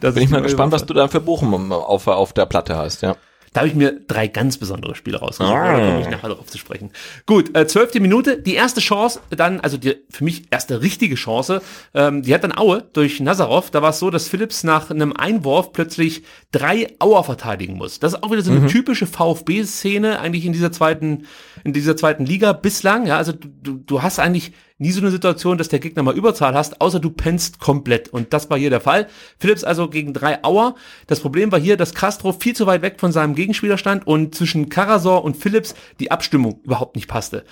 bin 0.00 0.22
ich 0.22 0.30
mal 0.30 0.42
gespannt, 0.42 0.72
was 0.72 0.86
du 0.86 0.94
da 0.94 1.08
für 1.08 1.20
Bochum 1.20 1.72
auf, 1.72 2.06
auf 2.06 2.32
der 2.32 2.46
Platte 2.46 2.76
hast, 2.76 3.02
ja. 3.02 3.16
Da 3.52 3.60
habe 3.60 3.68
ich 3.68 3.74
mir 3.74 4.00
drei 4.06 4.28
ganz 4.28 4.56
besondere 4.56 4.94
Spiele 4.94 5.18
rausgesucht. 5.18 5.54
Ah. 5.54 5.76
Da 5.76 5.86
komme 5.86 6.00
ich 6.00 6.08
nachher 6.08 6.28
darauf 6.28 6.46
zu 6.46 6.56
sprechen. 6.56 6.90
Gut, 7.26 7.54
äh, 7.56 7.66
zwölfte 7.66 8.00
Minute, 8.00 8.38
die 8.40 8.54
erste 8.54 8.80
Chance, 8.80 9.20
dann, 9.30 9.60
also 9.60 9.76
die 9.76 9.96
für 10.08 10.24
mich 10.24 10.44
erste 10.50 10.80
richtige 10.80 11.16
Chance, 11.16 11.60
ähm, 11.92 12.22
die 12.22 12.32
hat 12.32 12.44
dann 12.44 12.56
Aue 12.56 12.84
durch 12.92 13.20
Nazarov. 13.20 13.70
Da 13.70 13.82
war 13.82 13.90
es 13.90 13.98
so, 13.98 14.10
dass 14.10 14.28
Philips 14.28 14.64
nach 14.64 14.90
einem 14.90 15.12
Einwurf 15.12 15.72
plötzlich 15.72 16.22
drei 16.50 16.94
Auer 16.98 17.24
verteidigen 17.24 17.74
muss. 17.74 18.00
Das 18.00 18.14
ist 18.14 18.22
auch 18.22 18.30
wieder 18.30 18.42
so 18.42 18.50
eine 18.50 18.60
mhm. 18.60 18.68
typische 18.68 19.06
VfB-Szene 19.06 20.18
eigentlich 20.18 20.46
in 20.46 20.52
dieser 20.52 20.72
zweiten, 20.72 21.26
in 21.62 21.74
dieser 21.74 21.96
zweiten 21.96 22.24
Liga 22.24 22.54
bislang. 22.54 23.06
Ja, 23.06 23.18
also 23.18 23.32
du, 23.32 23.74
du 23.74 24.02
hast 24.02 24.18
eigentlich 24.18 24.52
nie 24.82 24.92
so 24.92 25.00
eine 25.00 25.10
Situation, 25.10 25.56
dass 25.56 25.68
der 25.68 25.78
Gegner 25.78 26.02
mal 26.02 26.14
Überzahl 26.14 26.54
hast, 26.54 26.80
außer 26.80 27.00
du 27.00 27.10
pennst 27.10 27.58
komplett. 27.58 28.08
Und 28.10 28.32
das 28.32 28.50
war 28.50 28.58
hier 28.58 28.68
der 28.68 28.80
Fall. 28.80 29.08
Philips 29.38 29.64
also 29.64 29.88
gegen 29.88 30.12
drei 30.12 30.44
Auer. 30.44 30.74
Das 31.06 31.20
Problem 31.20 31.50
war 31.50 31.58
hier, 31.58 31.76
dass 31.76 31.94
Castro 31.94 32.32
viel 32.32 32.54
zu 32.54 32.66
weit 32.66 32.82
weg 32.82 32.96
von 32.98 33.12
seinem 33.12 33.34
Gegenspieler 33.34 33.78
stand 33.78 34.06
und 34.06 34.34
zwischen 34.34 34.68
Karasor 34.68 35.24
und 35.24 35.36
Philips 35.36 35.74
die 36.00 36.10
Abstimmung 36.10 36.60
überhaupt 36.64 36.96
nicht 36.96 37.08
passte. 37.08 37.44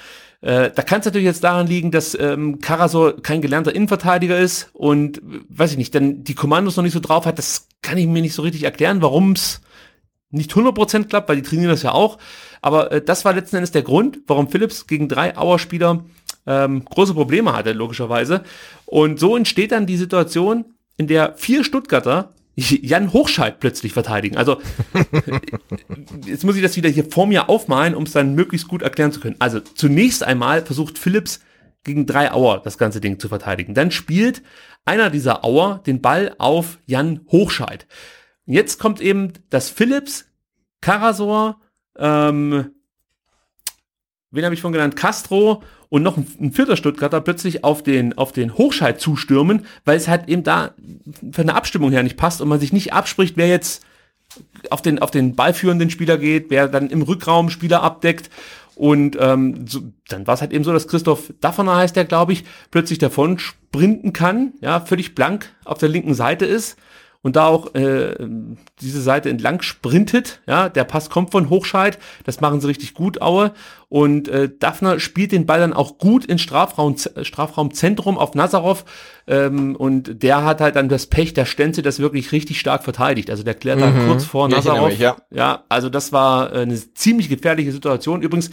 Äh, 0.43 0.71
da 0.75 0.83
kann 0.83 1.01
es 1.01 1.07
natürlich 1.07 1.27
jetzt 1.27 1.45
daran 1.45 1.67
liegen, 1.67 1.91
dass 1.91 2.19
ähm, 2.19 2.61
Karasor 2.61 3.23
kein 3.23 3.43
gelernter 3.43 3.75
Innenverteidiger 3.75 4.39
ist 4.39 4.71
und 4.73 5.21
weiß 5.23 5.73
ich 5.73 5.79
nicht, 5.79 5.95
dann 5.95 6.25
die 6.25 6.35
Kommandos 6.35 6.77
noch 6.77 6.85
nicht 6.85 6.95
so 6.95 7.01
drauf 7.01 7.27
hat. 7.27 7.39
Das 7.39 7.69
kann 7.83 7.99
ich 7.99 8.07
mir 8.07 8.23
nicht 8.23 8.35
so 8.35 8.43
richtig 8.43 8.65
erklären, 8.65 9.03
warum 9.03 9.33
es 9.33 9.61
nicht 10.31 10.53
100% 10.53 11.09
klappt, 11.09 11.29
weil 11.29 11.37
die 11.37 11.43
trainieren 11.43 11.71
das 11.71 11.83
ja 11.83 11.93
auch. 11.93 12.19
Aber 12.63 12.93
äh, 12.93 13.03
das 13.03 13.25
war 13.25 13.35
letzten 13.35 13.57
Endes 13.57 13.73
der 13.73 13.83
Grund, 13.83 14.21
warum 14.27 14.49
Philips 14.49 14.87
gegen 14.87 15.09
drei 15.09 15.37
Auer-Spieler 15.37 16.05
ähm, 16.51 16.85
große 16.85 17.15
Probleme 17.15 17.53
hatte, 17.53 17.73
logischerweise. 17.73 18.43
Und 18.85 19.21
so 19.21 19.37
entsteht 19.37 19.71
dann 19.71 19.87
die 19.87 19.97
Situation, 19.97 20.65
in 20.97 21.07
der 21.07 21.35
vier 21.37 21.65
Stuttgarter 21.65 22.35
Jan 22.57 23.13
Hochscheid 23.13 23.61
plötzlich 23.61 23.93
verteidigen. 23.93 24.37
Also 24.37 24.61
jetzt 26.27 26.45
muss 26.45 26.57
ich 26.57 26.63
das 26.63 26.77
wieder 26.77 26.91
hier 26.91 27.05
vor 27.05 27.27
mir 27.27 27.49
aufmalen, 27.49 27.95
um 27.95 28.03
es 28.03 28.13
dann 28.13 28.35
möglichst 28.35 28.69
gut 28.69 28.83
erklären 28.83 29.13
zu 29.13 29.21
können. 29.21 29.37
Also 29.39 29.61
zunächst 29.61 30.25
einmal 30.25 30.67
versucht 30.67 30.99
Philips 30.99 31.41
gegen 31.85 32.05
drei 32.05 32.33
Auer 32.33 32.61
das 32.63 32.77
ganze 32.77 33.01
Ding 33.01 33.19
zu 33.19 33.29
verteidigen. 33.29 33.73
Dann 33.73 33.93
spielt 33.93 34.43
einer 34.85 35.09
dieser 35.09 35.45
Auer 35.45 35.83
den 35.87 36.03
Ball 36.03 36.35
auf 36.39 36.79
Jan 36.85 37.21
Hochscheid. 37.31 37.87
Jetzt 38.45 38.79
kommt 38.79 39.01
eben 39.01 39.33
das 39.49 39.71
Philips, 39.71 40.27
Karasor, 40.81 41.61
ähm, 41.97 42.73
wen 44.31 44.45
habe 44.45 44.55
ich 44.55 44.61
von 44.61 44.73
genannt? 44.73 44.97
Castro 44.97 45.63
und 45.89 46.03
noch 46.03 46.17
ein, 46.17 46.27
ein 46.41 46.53
vierter 46.53 46.77
Stuttgarter 46.77 47.21
plötzlich 47.21 47.65
auf 47.65 47.83
den, 47.83 48.17
auf 48.17 48.33
den 48.33 48.57
Hochscheid 48.57 49.01
zustürmen, 49.01 49.67
weil 49.85 49.97
es 49.97 50.09
halt 50.09 50.29
eben 50.29 50.43
da 50.43 50.75
von 51.33 51.47
der 51.47 51.57
Abstimmung 51.57 51.91
her 51.91 52.03
nicht 52.03 52.17
passt 52.17 52.41
und 52.41 52.49
man 52.49 52.61
sich 52.61 52.73
nicht 52.73 52.93
abspricht, 52.93 53.37
wer 53.37 53.49
jetzt 53.49 53.85
auf 54.71 54.83
den, 54.83 55.01
auf 55.01 55.11
den 55.11 55.35
ballführenden 55.35 55.91
Spieler 55.91 56.17
geht, 56.17 56.51
wer 56.51 56.69
dann 56.69 56.91
im 56.91 57.03
Rückraum 57.03 57.51
Spieler 57.51 57.83
abdeckt. 57.83 58.31
Und 58.77 59.19
ähm, 59.21 59.67
so, 59.67 59.81
dann 60.09 60.27
war 60.27 60.35
es 60.35 60.41
halt 60.41 60.53
eben 60.53 60.65
so, 60.65 60.73
dass 60.73 60.89
Christoph 60.89 61.33
Dafferner 61.41 61.77
heißt 61.77 61.97
der, 61.97 62.05
glaube 62.05 62.33
ich, 62.33 62.45
plötzlich 62.71 62.99
davon 62.99 63.39
sprinten 63.39 64.13
kann, 64.13 64.55
ja, 64.61 64.81
völlig 64.81 65.15
blank 65.15 65.55
auf 65.65 65.79
der 65.79 65.89
linken 65.89 66.15
Seite 66.15 66.47
ist 66.47 66.79
und 67.23 67.37
da 67.37 67.47
auch 67.47 67.75
äh, 67.75 68.15
diese 68.81 69.03
Seite 69.03 69.29
entlang 69.29 69.61
sprintet. 69.61 70.41
Ja, 70.47 70.69
der 70.69 70.85
Pass 70.85 71.11
kommt 71.11 71.33
von 71.33 71.51
Hochscheid, 71.51 71.99
das 72.25 72.41
machen 72.41 72.61
sie 72.61 72.69
richtig 72.69 72.95
gut, 72.95 73.21
Aue. 73.21 73.53
Und 73.89 74.29
äh, 74.29 74.49
Daphner 74.59 75.01
spielt 75.01 75.33
den 75.33 75.47
Ball 75.47 75.61
dann 75.61 75.73
auch 75.73 75.99
gut 75.99 76.25
ins 76.25 76.41
Strafraum, 76.41 76.97
Strafraumzentrum 76.97 78.17
auf 78.19 78.35
Nazarov. 78.35 78.85
Ähm, 79.27 79.77
und 79.77 80.23
der 80.23 80.45
hat 80.45 80.61
halt 80.61 80.77
dann 80.77 80.89
das 80.89 81.09
Pech, 81.09 81.35
der 81.35 81.45
Stenzel 81.45 81.83
das 81.83 81.99
wirklich 81.99 82.33
richtig 82.33 82.61
stark 82.61 82.85
verteidigt. 82.85 83.31
Also 83.31 83.43
der 83.43 83.55
klärt 83.55 83.81
dann 83.81 84.05
mhm. 84.05 84.09
kurz 84.09 84.25
vor 84.25 84.49
Nazarov. 84.49 84.91
Mich, 84.91 85.01
ja. 85.01 85.17
ja, 85.31 85.65
also 85.69 85.91
das 85.91 86.13
war 86.13 86.53
äh, 86.53 86.61
eine 86.61 86.77
ziemlich 86.95 87.29
gefährliche 87.29 87.73
Situation. 87.73 88.23
Übrigens 88.23 88.51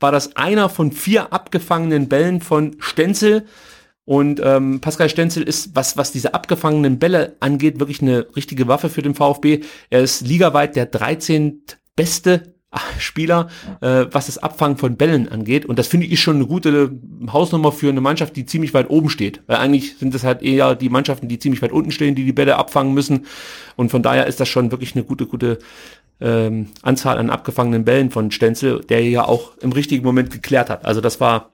war 0.00 0.12
das 0.12 0.36
einer 0.36 0.68
von 0.68 0.92
vier 0.92 1.32
abgefangenen 1.32 2.08
Bällen 2.08 2.40
von 2.40 2.76
Stenzel. 2.78 3.46
Und 4.04 4.40
ähm, 4.44 4.80
Pascal 4.80 5.08
Stenzel 5.08 5.42
ist, 5.42 5.74
was, 5.74 5.96
was 5.96 6.12
diese 6.12 6.34
abgefangenen 6.34 6.98
Bälle 6.98 7.36
angeht, 7.40 7.80
wirklich 7.80 8.02
eine 8.02 8.26
richtige 8.36 8.68
Waffe 8.68 8.90
für 8.90 9.02
den 9.02 9.14
VfB. 9.14 9.60
Er 9.90 10.02
ist 10.02 10.26
ligaweit 10.26 10.76
der 10.76 10.86
13. 10.86 11.62
beste 11.96 12.54
Spieler, 12.98 13.48
äh, 13.80 14.06
was 14.10 14.26
das 14.26 14.38
Abfangen 14.38 14.76
von 14.76 14.96
Bällen 14.96 15.28
angeht. 15.28 15.66
Und 15.66 15.78
das 15.78 15.86
finde 15.86 16.06
ich 16.06 16.20
schon 16.20 16.36
eine 16.36 16.46
gute 16.46 16.98
Hausnummer 17.32 17.72
für 17.72 17.88
eine 17.88 18.00
Mannschaft, 18.00 18.36
die 18.36 18.46
ziemlich 18.46 18.74
weit 18.74 18.90
oben 18.90 19.08
steht. 19.08 19.42
Weil 19.46 19.56
eigentlich 19.56 19.96
sind 19.96 20.14
das 20.14 20.24
halt 20.24 20.42
eher 20.42 20.74
die 20.74 20.88
Mannschaften, 20.88 21.28
die 21.28 21.38
ziemlich 21.38 21.62
weit 21.62 21.72
unten 21.72 21.90
stehen, 21.90 22.14
die 22.14 22.24
die 22.24 22.32
Bälle 22.32 22.56
abfangen 22.56 22.94
müssen. 22.94 23.26
Und 23.76 23.90
von 23.90 24.02
daher 24.02 24.26
ist 24.26 24.40
das 24.40 24.48
schon 24.48 24.70
wirklich 24.70 24.94
eine 24.94 25.04
gute, 25.04 25.26
gute 25.26 25.58
ähm, 26.20 26.68
Anzahl 26.82 27.18
an 27.18 27.30
abgefangenen 27.30 27.84
Bällen 27.84 28.10
von 28.10 28.30
Stenzel, 28.30 28.80
der 28.88 29.02
ja 29.08 29.24
auch 29.24 29.56
im 29.58 29.72
richtigen 29.72 30.04
Moment 30.04 30.30
geklärt 30.30 30.70
hat. 30.70 30.84
Also 30.84 31.00
das 31.00 31.20
war 31.20 31.53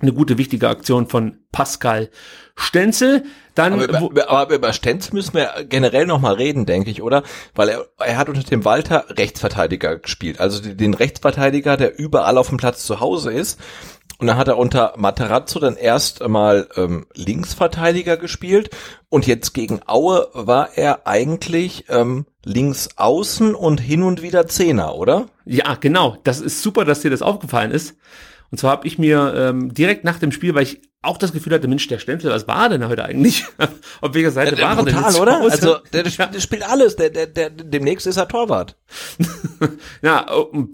eine 0.00 0.12
gute, 0.12 0.38
wichtige 0.38 0.68
Aktion 0.68 1.08
von 1.08 1.38
Pascal 1.52 2.10
Stenzel. 2.56 3.24
Dann, 3.54 3.74
aber 3.74 4.10
über, 4.10 4.28
aber 4.30 4.54
über 4.54 4.72
Stenzel 4.72 5.14
müssen 5.14 5.34
wir 5.34 5.64
generell 5.68 6.06
nochmal 6.06 6.34
reden, 6.34 6.66
denke 6.66 6.90
ich, 6.90 7.02
oder? 7.02 7.22
Weil 7.54 7.68
er, 7.68 7.86
er 7.98 8.16
hat 8.16 8.28
unter 8.28 8.42
dem 8.42 8.64
Walter 8.64 9.06
Rechtsverteidiger 9.10 9.98
gespielt. 9.98 10.40
Also 10.40 10.60
den 10.60 10.94
Rechtsverteidiger, 10.94 11.76
der 11.76 11.98
überall 11.98 12.38
auf 12.38 12.48
dem 12.48 12.58
Platz 12.58 12.84
zu 12.84 13.00
Hause 13.00 13.32
ist. 13.32 13.60
Und 14.18 14.28
dann 14.28 14.36
hat 14.36 14.48
er 14.48 14.58
unter 14.58 14.94
Materazzo 14.96 15.58
dann 15.58 15.76
erst 15.76 16.26
mal 16.26 16.68
ähm, 16.76 17.06
Linksverteidiger 17.14 18.16
gespielt 18.16 18.70
und 19.08 19.26
jetzt 19.26 19.54
gegen 19.54 19.80
Aue 19.86 20.28
war 20.32 20.76
er 20.76 21.06
eigentlich 21.06 21.86
ähm, 21.88 22.24
links 22.44 22.90
außen 22.96 23.54
und 23.54 23.80
hin 23.80 24.02
und 24.02 24.22
wieder 24.22 24.46
Zehner, 24.46 24.94
oder? 24.94 25.26
Ja, 25.44 25.74
genau. 25.74 26.16
Das 26.22 26.40
ist 26.40 26.62
super, 26.62 26.84
dass 26.84 27.00
dir 27.00 27.10
das 27.10 27.22
aufgefallen 27.22 27.72
ist. 27.72 27.96
Und 28.54 28.58
zwar 28.58 28.70
habe 28.70 28.86
ich 28.86 29.00
mir 29.00 29.34
ähm, 29.36 29.74
direkt 29.74 30.04
nach 30.04 30.20
dem 30.20 30.30
Spiel, 30.30 30.54
weil 30.54 30.62
ich 30.62 30.80
auch 31.02 31.18
das 31.18 31.32
Gefühl 31.32 31.54
hatte, 31.54 31.66
Mensch, 31.66 31.88
der 31.88 31.98
Stenzel, 31.98 32.30
was 32.30 32.46
war 32.46 32.68
denn 32.68 32.86
heute 32.86 33.04
eigentlich? 33.04 33.44
Auf 34.00 34.14
welcher 34.14 34.30
Seite 34.30 34.54
der, 34.54 34.64
war 34.64 34.78
er 34.78 34.84
denn 34.84 34.96
jetzt 34.96 35.18
oder? 35.18 35.40
Also 35.40 35.78
der, 35.92 36.04
der, 36.04 36.28
der, 36.30 36.38
spielt 36.40 36.62
alles, 36.62 36.94
der, 36.94 37.10
der, 37.10 37.26
der, 37.26 37.50
demnächst 37.50 38.06
ist 38.06 38.16
er 38.16 38.28
Torwart. 38.28 38.76
ja, 40.02 40.24
oh, 40.32 40.68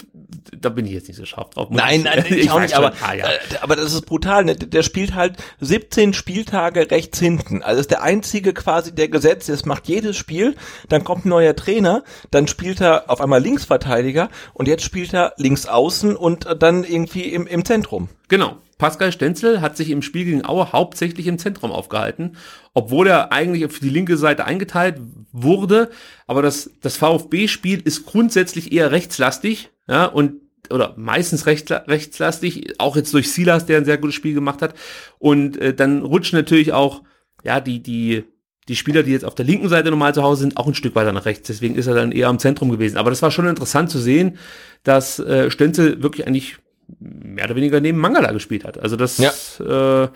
da 0.58 0.68
bin 0.68 0.86
ich 0.86 0.92
jetzt 0.92 1.08
nicht 1.08 1.16
so 1.16 1.24
scharf 1.24 1.50
drauf. 1.50 1.68
Nein, 1.70 2.02
nein, 2.02 2.24
ich, 2.28 2.30
ich 2.36 2.50
auch 2.50 2.60
nicht, 2.60 2.74
aber, 2.74 2.92
ah, 3.02 3.14
ja. 3.14 3.26
äh, 3.26 3.38
aber 3.60 3.76
das 3.76 3.92
ist 3.92 4.06
brutal. 4.06 4.44
Ne? 4.44 4.56
Der 4.56 4.82
spielt 4.82 5.14
halt 5.14 5.36
17 5.60 6.12
Spieltage 6.12 6.90
rechts 6.90 7.18
hinten. 7.18 7.62
Also 7.62 7.80
ist 7.80 7.90
der 7.90 8.02
einzige 8.02 8.52
quasi, 8.52 8.94
der 8.94 9.08
gesetzt 9.08 9.48
ist, 9.48 9.66
macht 9.66 9.88
jedes 9.88 10.16
Spiel, 10.16 10.56
dann 10.88 11.04
kommt 11.04 11.26
ein 11.26 11.30
neuer 11.30 11.56
Trainer, 11.56 12.04
dann 12.30 12.48
spielt 12.48 12.80
er 12.80 13.10
auf 13.10 13.20
einmal 13.20 13.42
Linksverteidiger 13.42 14.28
und 14.54 14.68
jetzt 14.68 14.84
spielt 14.84 15.12
er 15.14 15.34
links 15.36 15.66
außen 15.66 16.16
und 16.16 16.46
dann 16.58 16.84
irgendwie 16.84 17.24
im, 17.24 17.46
im 17.46 17.64
Zentrum. 17.64 18.08
Genau. 18.28 18.58
Pascal 18.80 19.12
Stenzel 19.12 19.60
hat 19.60 19.76
sich 19.76 19.90
im 19.90 20.00
Spiel 20.00 20.24
gegen 20.24 20.44
Aue 20.46 20.72
hauptsächlich 20.72 21.26
im 21.26 21.38
Zentrum 21.38 21.70
aufgehalten, 21.70 22.38
obwohl 22.72 23.08
er 23.08 23.30
eigentlich 23.30 23.70
für 23.70 23.80
die 23.80 23.90
linke 23.90 24.16
Seite 24.16 24.46
eingeteilt 24.46 24.98
wurde. 25.32 25.90
Aber 26.26 26.40
das, 26.40 26.70
das 26.80 26.96
VfB-Spiel 26.96 27.82
ist 27.84 28.06
grundsätzlich 28.06 28.72
eher 28.72 28.90
rechtslastig, 28.90 29.68
ja, 29.90 30.06
und 30.06 30.34
oder 30.70 30.94
meistens 30.96 31.46
recht, 31.46 31.70
rechtslastig, 31.70 32.74
auch 32.78 32.94
jetzt 32.94 33.12
durch 33.12 33.32
Silas, 33.32 33.66
der 33.66 33.78
ein 33.78 33.84
sehr 33.84 33.98
gutes 33.98 34.14
Spiel 34.14 34.34
gemacht 34.34 34.62
hat. 34.62 34.74
Und 35.18 35.56
äh, 35.56 35.74
dann 35.74 36.02
rutschen 36.02 36.38
natürlich 36.38 36.72
auch, 36.72 37.02
ja, 37.42 37.60
die, 37.60 37.82
die, 37.82 38.24
die 38.68 38.76
Spieler, 38.76 39.02
die 39.02 39.10
jetzt 39.10 39.24
auf 39.24 39.34
der 39.34 39.46
linken 39.46 39.68
Seite 39.68 39.90
normal 39.90 40.14
zu 40.14 40.22
Hause 40.22 40.42
sind, 40.42 40.56
auch 40.56 40.68
ein 40.68 40.74
Stück 40.74 40.94
weiter 40.94 41.12
nach 41.12 41.24
rechts. 41.24 41.48
Deswegen 41.48 41.74
ist 41.74 41.88
er 41.88 41.94
dann 41.94 42.12
eher 42.12 42.28
am 42.28 42.38
Zentrum 42.38 42.70
gewesen. 42.70 42.98
Aber 42.98 43.10
das 43.10 43.20
war 43.20 43.32
schon 43.32 43.48
interessant 43.48 43.90
zu 43.90 43.98
sehen, 43.98 44.38
dass 44.84 45.18
äh, 45.18 45.50
Stenzel 45.50 46.04
wirklich 46.04 46.26
eigentlich 46.26 46.58
mehr 47.00 47.46
oder 47.46 47.56
weniger 47.56 47.80
neben 47.80 47.98
Mangala 47.98 48.30
gespielt 48.30 48.64
hat. 48.64 48.78
Also 48.78 48.94
das, 48.94 49.18
ja. 49.18 50.04
äh, 50.04 50.08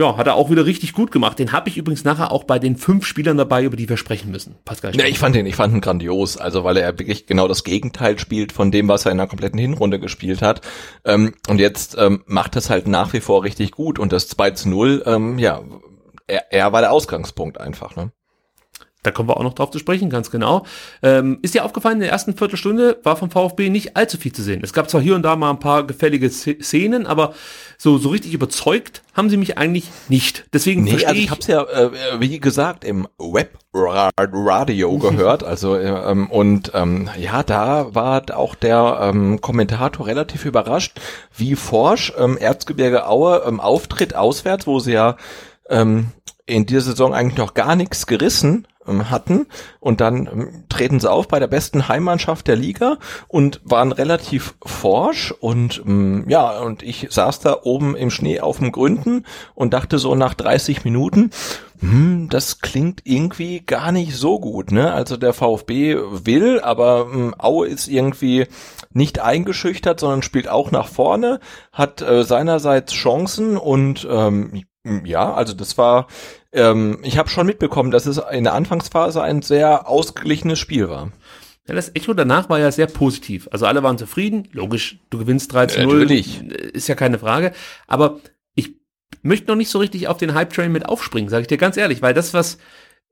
ja, 0.00 0.16
hat 0.16 0.26
er 0.26 0.34
auch 0.34 0.50
wieder 0.50 0.64
richtig 0.64 0.94
gut 0.94 1.12
gemacht. 1.12 1.38
Den 1.38 1.52
habe 1.52 1.68
ich 1.68 1.76
übrigens 1.76 2.04
nachher 2.04 2.32
auch 2.32 2.44
bei 2.44 2.58
den 2.58 2.76
fünf 2.76 3.04
Spielern 3.04 3.36
dabei, 3.36 3.64
über 3.64 3.76
die 3.76 3.88
wir 3.88 3.98
sprechen 3.98 4.30
müssen. 4.30 4.56
Pascal. 4.64 4.96
Ja, 4.96 5.04
ich 5.04 5.18
fand 5.18 5.36
den, 5.36 5.44
ich 5.44 5.56
fand 5.56 5.74
ihn 5.74 5.82
grandios, 5.82 6.38
also 6.38 6.64
weil 6.64 6.78
er 6.78 6.98
wirklich 6.98 7.26
genau 7.26 7.46
das 7.46 7.64
Gegenteil 7.64 8.18
spielt 8.18 8.52
von 8.52 8.70
dem, 8.70 8.88
was 8.88 9.04
er 9.04 9.12
in 9.12 9.18
der 9.18 9.26
kompletten 9.26 9.58
Hinrunde 9.58 10.00
gespielt 10.00 10.40
hat. 10.40 10.62
Ähm, 11.04 11.34
und 11.48 11.60
jetzt 11.60 11.96
ähm, 11.98 12.24
macht 12.26 12.56
es 12.56 12.70
halt 12.70 12.88
nach 12.88 13.12
wie 13.12 13.20
vor 13.20 13.44
richtig 13.44 13.72
gut 13.72 13.98
und 13.98 14.10
das 14.12 14.28
2 14.28 14.52
zu 14.52 14.70
0, 14.70 15.02
ähm, 15.04 15.38
ja, 15.38 15.60
er, 16.26 16.50
er 16.50 16.72
war 16.72 16.80
der 16.80 16.92
Ausgangspunkt 16.92 17.60
einfach, 17.60 17.94
ne? 17.94 18.10
Da 19.02 19.10
kommen 19.10 19.30
wir 19.30 19.38
auch 19.38 19.42
noch 19.42 19.54
drauf 19.54 19.70
zu 19.70 19.78
sprechen, 19.78 20.10
ganz 20.10 20.30
genau. 20.30 20.66
Ähm, 21.02 21.38
ist 21.40 21.54
dir 21.54 21.64
aufgefallen, 21.64 21.96
in 21.96 22.00
der 22.02 22.10
ersten 22.10 22.36
Viertelstunde 22.36 22.98
war 23.02 23.16
vom 23.16 23.30
VfB 23.30 23.70
nicht 23.70 23.96
allzu 23.96 24.18
viel 24.18 24.32
zu 24.32 24.42
sehen. 24.42 24.60
Es 24.62 24.74
gab 24.74 24.90
zwar 24.90 25.00
hier 25.00 25.14
und 25.14 25.22
da 25.22 25.36
mal 25.36 25.48
ein 25.50 25.58
paar 25.58 25.86
gefällige 25.86 26.28
Szenen, 26.30 27.06
aber 27.06 27.32
so, 27.78 27.96
so 27.96 28.10
richtig 28.10 28.34
überzeugt 28.34 29.02
haben 29.14 29.30
sie 29.30 29.38
mich 29.38 29.56
eigentlich 29.56 29.88
nicht. 30.08 30.44
Deswegen 30.52 30.84
nee, 30.84 30.92
also 30.92 31.14
ich, 31.14 31.24
ich 31.24 31.30
habe 31.30 31.40
es 31.40 31.46
ja, 31.46 31.62
äh, 31.62 31.90
wie 32.20 32.38
gesagt, 32.40 32.84
im 32.84 33.08
Webradio 33.18 34.98
gehört. 34.98 35.44
Also 35.44 35.76
äh, 35.76 35.88
ähm, 35.88 36.30
und 36.30 36.72
ähm, 36.74 37.08
ja, 37.18 37.42
da 37.42 37.94
war 37.94 38.22
auch 38.36 38.54
der 38.54 38.98
ähm, 39.00 39.40
Kommentator 39.40 40.06
relativ 40.06 40.44
überrascht, 40.44 41.00
wie 41.34 41.56
forsch 41.56 42.12
ähm, 42.18 42.36
Erzgebirge 42.36 43.06
Aue 43.06 43.44
ähm, 43.46 43.60
auftritt 43.60 44.14
auswärts, 44.14 44.66
wo 44.66 44.78
sie 44.78 44.92
ja 44.92 45.16
ähm, 45.70 46.08
in 46.44 46.66
dieser 46.66 46.82
Saison 46.82 47.14
eigentlich 47.14 47.38
noch 47.38 47.54
gar 47.54 47.76
nichts 47.76 48.06
gerissen 48.06 48.66
hatten 49.10 49.46
und 49.78 50.00
dann 50.00 50.26
ähm, 50.26 50.64
treten 50.68 51.00
sie 51.00 51.10
auf 51.10 51.28
bei 51.28 51.38
der 51.38 51.46
besten 51.46 51.88
Heimmannschaft 51.88 52.48
der 52.48 52.56
Liga 52.56 52.98
und 53.28 53.60
waren 53.64 53.92
relativ 53.92 54.54
forsch 54.64 55.32
und 55.32 55.82
ähm, 55.86 56.24
ja 56.28 56.58
und 56.60 56.82
ich 56.82 57.08
saß 57.10 57.40
da 57.40 57.58
oben 57.62 57.96
im 57.96 58.10
Schnee 58.10 58.40
auf 58.40 58.58
dem 58.58 58.72
Gründen 58.72 59.24
und 59.54 59.72
dachte 59.72 59.98
so 59.98 60.14
nach 60.14 60.34
30 60.34 60.84
Minuten 60.84 61.30
hm, 61.80 62.28
das 62.28 62.60
klingt 62.60 63.00
irgendwie 63.04 63.60
gar 63.60 63.90
nicht 63.90 64.14
so 64.14 64.38
gut, 64.38 64.70
ne? 64.70 64.92
Also 64.92 65.16
der 65.16 65.32
VfB 65.32 65.96
will, 66.10 66.60
aber 66.60 67.08
ähm, 67.12 67.34
Aue 67.38 67.68
ist 67.68 67.88
irgendwie 67.88 68.46
nicht 68.92 69.20
eingeschüchtert, 69.20 69.98
sondern 69.98 70.22
spielt 70.22 70.48
auch 70.48 70.70
nach 70.72 70.88
vorne, 70.88 71.40
hat 71.72 72.02
äh, 72.02 72.22
seinerseits 72.22 72.92
Chancen 72.92 73.56
und 73.56 74.06
ähm, 74.10 74.64
ja, 75.04 75.32
also 75.34 75.52
das 75.52 75.76
war 75.76 76.06
ähm, 76.52 76.98
ich 77.02 77.18
habe 77.18 77.28
schon 77.28 77.46
mitbekommen, 77.46 77.90
dass 77.90 78.06
es 78.06 78.20
in 78.32 78.44
der 78.44 78.54
Anfangsphase 78.54 79.22
ein 79.22 79.42
sehr 79.42 79.88
ausgeglichenes 79.88 80.58
Spiel 80.58 80.88
war. 80.88 81.12
Ja, 81.68 81.74
das 81.74 81.94
Echo 81.94 82.14
danach 82.14 82.48
war 82.48 82.58
ja 82.58 82.72
sehr 82.72 82.86
positiv. 82.86 83.48
Also 83.52 83.66
alle 83.66 83.82
waren 83.82 83.98
zufrieden. 83.98 84.48
Logisch, 84.52 84.98
du 85.10 85.18
gewinnst 85.18 85.52
3 85.52 85.66
zu 85.66 85.82
0. 85.82 85.98
Natürlich. 86.00 86.42
Ist 86.42 86.88
ja 86.88 86.94
keine 86.94 87.18
Frage. 87.18 87.52
Aber 87.86 88.20
ich 88.54 88.74
möchte 89.22 89.48
noch 89.48 89.56
nicht 89.56 89.70
so 89.70 89.78
richtig 89.78 90.08
auf 90.08 90.16
den 90.16 90.34
Hype-Train 90.34 90.72
mit 90.72 90.86
aufspringen, 90.86 91.28
sage 91.28 91.42
ich 91.42 91.48
dir 91.48 91.58
ganz 91.58 91.76
ehrlich, 91.76 92.02
weil 92.02 92.14
das, 92.14 92.34
was 92.34 92.58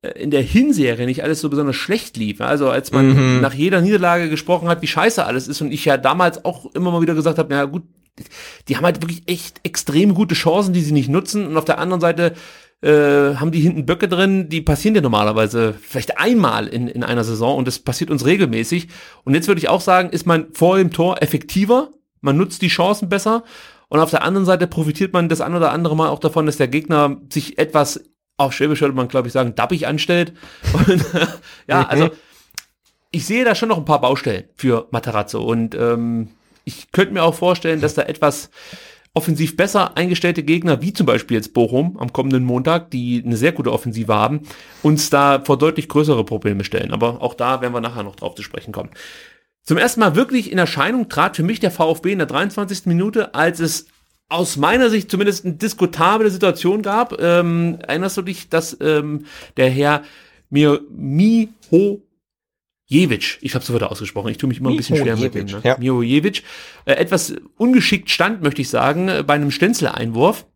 äh, 0.03 0.11
in 0.11 0.33
der 0.33 0.43
Hinserie 0.43 1.07
nicht 1.07 1.23
alles 1.23 1.41
so 1.41 1.51
besonders 1.51 1.77
schlecht 1.77 2.17
lief. 2.17 2.41
Also 2.41 2.71
als 2.71 2.91
man 2.91 3.35
mhm. 3.37 3.41
nach 3.41 3.55
jeder 3.55 3.81
Niederlage 3.81 4.29
gesprochen 4.29 4.69
hat, 4.69 4.83
wie 4.83 4.89
scheiße 4.89 5.25
alles 5.25 5.47
ist 5.47 5.61
und 5.61 5.71
ich 5.71 5.85
ja 5.85 5.97
damals 5.97 6.45
auch 6.45 6.75
immer 6.75 6.91
mal 6.91 7.03
wieder 7.03 7.15
gesagt 7.15 7.39
habe, 7.39 7.55
na 7.55 7.65
gut, 7.67 7.85
die 8.69 8.77
haben 8.77 8.85
halt 8.85 9.03
wirklich 9.03 9.23
echt 9.27 9.61
extrem 9.63 10.15
gute 10.15 10.35
Chancen, 10.35 10.73
die 10.73 10.81
sie 10.81 10.93
nicht 10.93 11.09
nutzen 11.09 11.47
und 11.47 11.57
auf 11.57 11.65
der 11.65 11.79
anderen 11.79 12.01
Seite 12.01 12.35
äh, 12.81 13.35
haben 13.37 13.51
die 13.51 13.61
hinten 13.61 13.87
Böcke 13.87 14.09
drin, 14.09 14.49
die 14.49 14.61
passieren 14.61 14.95
ja 14.95 15.01
normalerweise 15.01 15.75
vielleicht 15.81 16.19
einmal 16.19 16.69
in, 16.69 16.87
in 16.87 17.03
einer 17.03 17.25
Saison 17.25 17.57
und 17.57 17.67
das 17.67 17.81
passiert 17.81 18.11
uns 18.11 18.25
regelmäßig. 18.25 18.89
Und 19.25 19.35
jetzt 19.35 19.49
würde 19.49 19.59
ich 19.59 19.69
auch 19.69 19.81
sagen, 19.81 20.11
ist 20.11 20.27
man 20.27 20.53
vor 20.53 20.79
dem 20.79 20.93
Tor 20.93 21.21
effektiver, 21.21 21.91
man 22.21 22.37
nutzt 22.37 22.63
die 22.63 22.69
Chancen 22.69 23.09
besser 23.09 23.43
und 23.89 24.01
auf 24.01 24.11
der 24.11 24.23
anderen 24.23 24.47
Seite 24.47 24.67
profitiert 24.67 25.13
man 25.13 25.29
das 25.29 25.41
ein 25.41 25.55
oder 25.55 25.73
andere 25.73 25.97
Mal 25.97 26.09
auch 26.09 26.21
davon, 26.21 26.47
dass 26.47 26.57
der 26.57 26.69
Gegner 26.69 27.17
sich 27.33 27.59
etwas, 27.59 28.05
auf 28.37 28.53
Schwäbisch 28.53 28.81
würde 28.81 28.95
man 28.95 29.09
glaube 29.09 29.27
ich 29.27 29.33
sagen, 29.33 29.55
dappig 29.57 29.87
anstellt. 29.87 30.33
Und, 30.73 31.05
ja, 31.67 31.81
mhm. 31.81 31.87
also 31.89 32.11
ich 33.11 33.27
sehe 33.27 33.45
da 33.45 33.55
schon 33.55 33.71
noch 33.71 33.79
ein 33.79 33.85
paar 33.85 34.01
Baustellen 34.01 34.45
für 34.55 34.87
Matarazzo 34.91 35.43
und 35.43 35.75
ähm, 35.75 36.29
ich 36.69 36.93
könnte 36.93 37.15
mir 37.15 37.23
auch 37.23 37.35
vorstellen, 37.35 37.81
dass 37.81 37.95
da 37.95 38.03
etwas 38.03 38.51
offensiv 39.15 39.57
besser 39.57 39.97
eingestellte 39.97 40.43
Gegner, 40.43 40.83
wie 40.83 40.93
zum 40.93 41.07
Beispiel 41.07 41.37
jetzt 41.37 41.55
Bochum 41.55 41.97
am 41.99 42.13
kommenden 42.13 42.45
Montag, 42.45 42.91
die 42.91 43.23
eine 43.25 43.37
sehr 43.37 43.53
gute 43.53 43.73
Offensive 43.73 44.15
haben, 44.15 44.43
uns 44.83 45.11
da 45.11 45.43
vor 45.45 45.59
deutlich 45.59 45.89
größere 45.89 46.25
Probleme 46.25 46.63
stellen. 46.63 46.93
Aber 46.93 47.23
auch 47.23 47.35
da 47.35 47.61
werden 47.63 47.73
wir 47.73 47.81
nachher 47.81 48.03
noch 48.03 48.17
drauf 48.17 48.35
zu 48.35 48.43
sprechen 48.43 48.73
kommen. 48.73 48.91
Zum 49.65 49.79
ersten 49.79 50.01
Mal 50.01 50.15
wirklich 50.15 50.53
in 50.53 50.59
Erscheinung 50.59 51.09
trat 51.09 51.37
für 51.37 51.43
mich 51.43 51.59
der 51.59 51.71
VfB 51.71 52.13
in 52.13 52.19
der 52.19 52.27
23. 52.27 52.87
Minute, 52.87 53.35
als 53.35 53.61
es 53.61 53.87
aus 54.29 54.59
meiner 54.59 54.91
Sicht 54.91 55.11
zumindest 55.11 55.47
eine 55.47 55.55
diskutable 55.55 56.31
Situation 56.31 56.83
gab. 56.83 57.19
Ähm, 57.21 57.79
erinnerst 57.81 58.19
du 58.19 58.23
dich, 58.23 58.51
dass 58.51 58.77
ähm, 58.81 59.25
der 59.57 59.71
Herr 59.71 60.03
Miho 60.51 62.03
Jevic, 62.91 63.39
ich 63.43 63.55
habe 63.55 63.63
so 63.63 63.75
wieder 63.75 63.93
ausgesprochen, 63.93 64.31
ich 64.31 64.39
tue 64.39 64.49
mich 64.49 64.61
immer 64.61 64.71
ein 64.71 64.77
bisschen 64.77 64.97
schwer 64.97 65.17
mit 65.17 65.35
dem, 65.35 65.47
ne? 65.47 65.61
ja. 65.63 65.77
Mihojevic, 65.79 66.43
äh, 66.87 66.93
etwas 66.93 67.35
ungeschickt 67.59 68.09
stand, 68.09 68.43
möchte 68.43 68.63
ich 68.63 68.71
sagen, 68.71 69.09
äh, 69.09 69.23
bei 69.27 69.35
einem 69.35 69.51
Stenzel-Einwurf. 69.51 70.47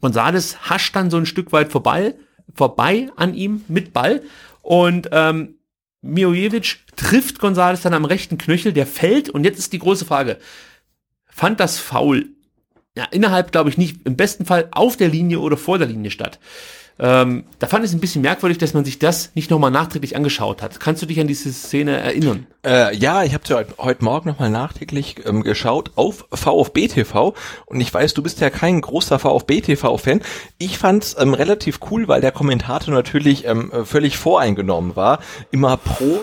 Gonzales 0.00 0.70
hascht 0.70 0.96
dann 0.96 1.10
so 1.10 1.18
ein 1.18 1.26
Stück 1.26 1.52
weit 1.52 1.70
vorbei, 1.70 2.14
vorbei 2.54 3.10
an 3.16 3.34
ihm 3.34 3.62
mit 3.68 3.92
Ball 3.92 4.22
und 4.62 5.10
ähm, 5.12 5.56
Mihojevic 6.00 6.78
trifft 6.96 7.38
Gonzales 7.40 7.82
dann 7.82 7.92
am 7.92 8.06
rechten 8.06 8.38
Knöchel, 8.38 8.72
der 8.72 8.86
fällt 8.86 9.28
und 9.28 9.44
jetzt 9.44 9.58
ist 9.58 9.74
die 9.74 9.78
große 9.78 10.06
Frage, 10.06 10.38
fand 11.26 11.60
das 11.60 11.78
Foul 11.78 12.30
ja, 12.96 13.04
innerhalb, 13.04 13.52
glaube 13.52 13.70
ich, 13.70 13.78
nicht, 13.78 14.04
im 14.04 14.16
besten 14.16 14.46
Fall 14.46 14.68
auf 14.72 14.96
der 14.96 15.08
Linie 15.08 15.40
oder 15.40 15.56
vor 15.56 15.78
der 15.78 15.86
Linie 15.86 16.10
statt? 16.10 16.40
Ähm, 17.02 17.44
da 17.58 17.66
fand 17.66 17.82
ich 17.82 17.90
es 17.90 17.96
ein 17.96 18.00
bisschen 18.00 18.20
merkwürdig, 18.20 18.58
dass 18.58 18.74
man 18.74 18.84
sich 18.84 18.98
das 18.98 19.34
nicht 19.34 19.50
nochmal 19.50 19.70
nachträglich 19.70 20.16
angeschaut 20.16 20.60
hat. 20.60 20.80
Kannst 20.80 21.00
du 21.00 21.06
dich 21.06 21.18
an 21.18 21.26
diese 21.26 21.50
Szene 21.50 21.96
erinnern? 21.96 22.46
Äh, 22.62 22.94
ja, 22.94 23.24
ich 23.24 23.32
habe 23.32 23.42
ja 23.46 23.56
heute, 23.56 23.74
heute 23.78 24.04
Morgen 24.04 24.28
nochmal 24.28 24.50
nachträglich 24.50 25.16
ähm, 25.24 25.42
geschaut 25.42 25.92
auf 25.96 26.26
VfB 26.30 26.88
TV 26.88 27.34
und 27.64 27.80
ich 27.80 27.92
weiß, 27.92 28.12
du 28.12 28.22
bist 28.22 28.40
ja 28.40 28.50
kein 28.50 28.82
großer 28.82 29.18
VfB 29.18 29.62
TV-Fan. 29.62 30.20
Ich 30.58 30.76
fand's 30.76 31.16
ähm, 31.18 31.32
relativ 31.32 31.80
cool, 31.90 32.06
weil 32.06 32.20
der 32.20 32.32
Kommentator 32.32 32.92
natürlich 32.92 33.46
ähm, 33.46 33.72
völlig 33.84 34.18
voreingenommen 34.18 34.94
war, 34.94 35.20
immer 35.50 35.78
pro 35.78 36.20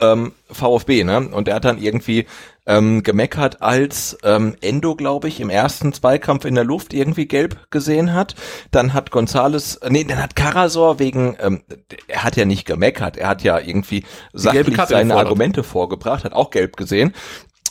ähm, 0.00 0.32
VfB, 0.50 1.04
ne? 1.04 1.28
Und 1.28 1.48
er 1.48 1.56
hat 1.56 1.64
dann 1.64 1.78
irgendwie 1.78 2.26
ähm, 2.66 3.02
gemeckert, 3.02 3.62
als 3.62 4.16
ähm, 4.22 4.56
Endo, 4.60 4.94
glaube 4.94 5.28
ich, 5.28 5.40
im 5.40 5.50
ersten 5.50 5.92
Zweikampf 5.92 6.44
in 6.44 6.54
der 6.54 6.64
Luft 6.64 6.94
irgendwie 6.94 7.26
gelb 7.26 7.70
gesehen 7.70 8.12
hat. 8.12 8.34
Dann 8.70 8.94
hat 8.94 9.10
Gonzales, 9.10 9.76
äh, 9.76 9.90
nee, 9.90 10.04
dann 10.04 10.22
hat 10.22 10.36
Karasor 10.36 10.98
wegen, 10.98 11.36
ähm, 11.40 11.62
er 12.08 12.24
hat 12.24 12.36
ja 12.36 12.44
nicht 12.44 12.66
gemeckert, 12.66 13.16
er 13.16 13.28
hat 13.28 13.42
ja 13.42 13.58
irgendwie 13.58 14.04
sachlich 14.32 14.80
seine 14.86 15.16
Argumente 15.16 15.62
vorgebracht, 15.62 16.24
hat 16.24 16.32
auch 16.32 16.50
gelb 16.50 16.76
gesehen. 16.76 17.14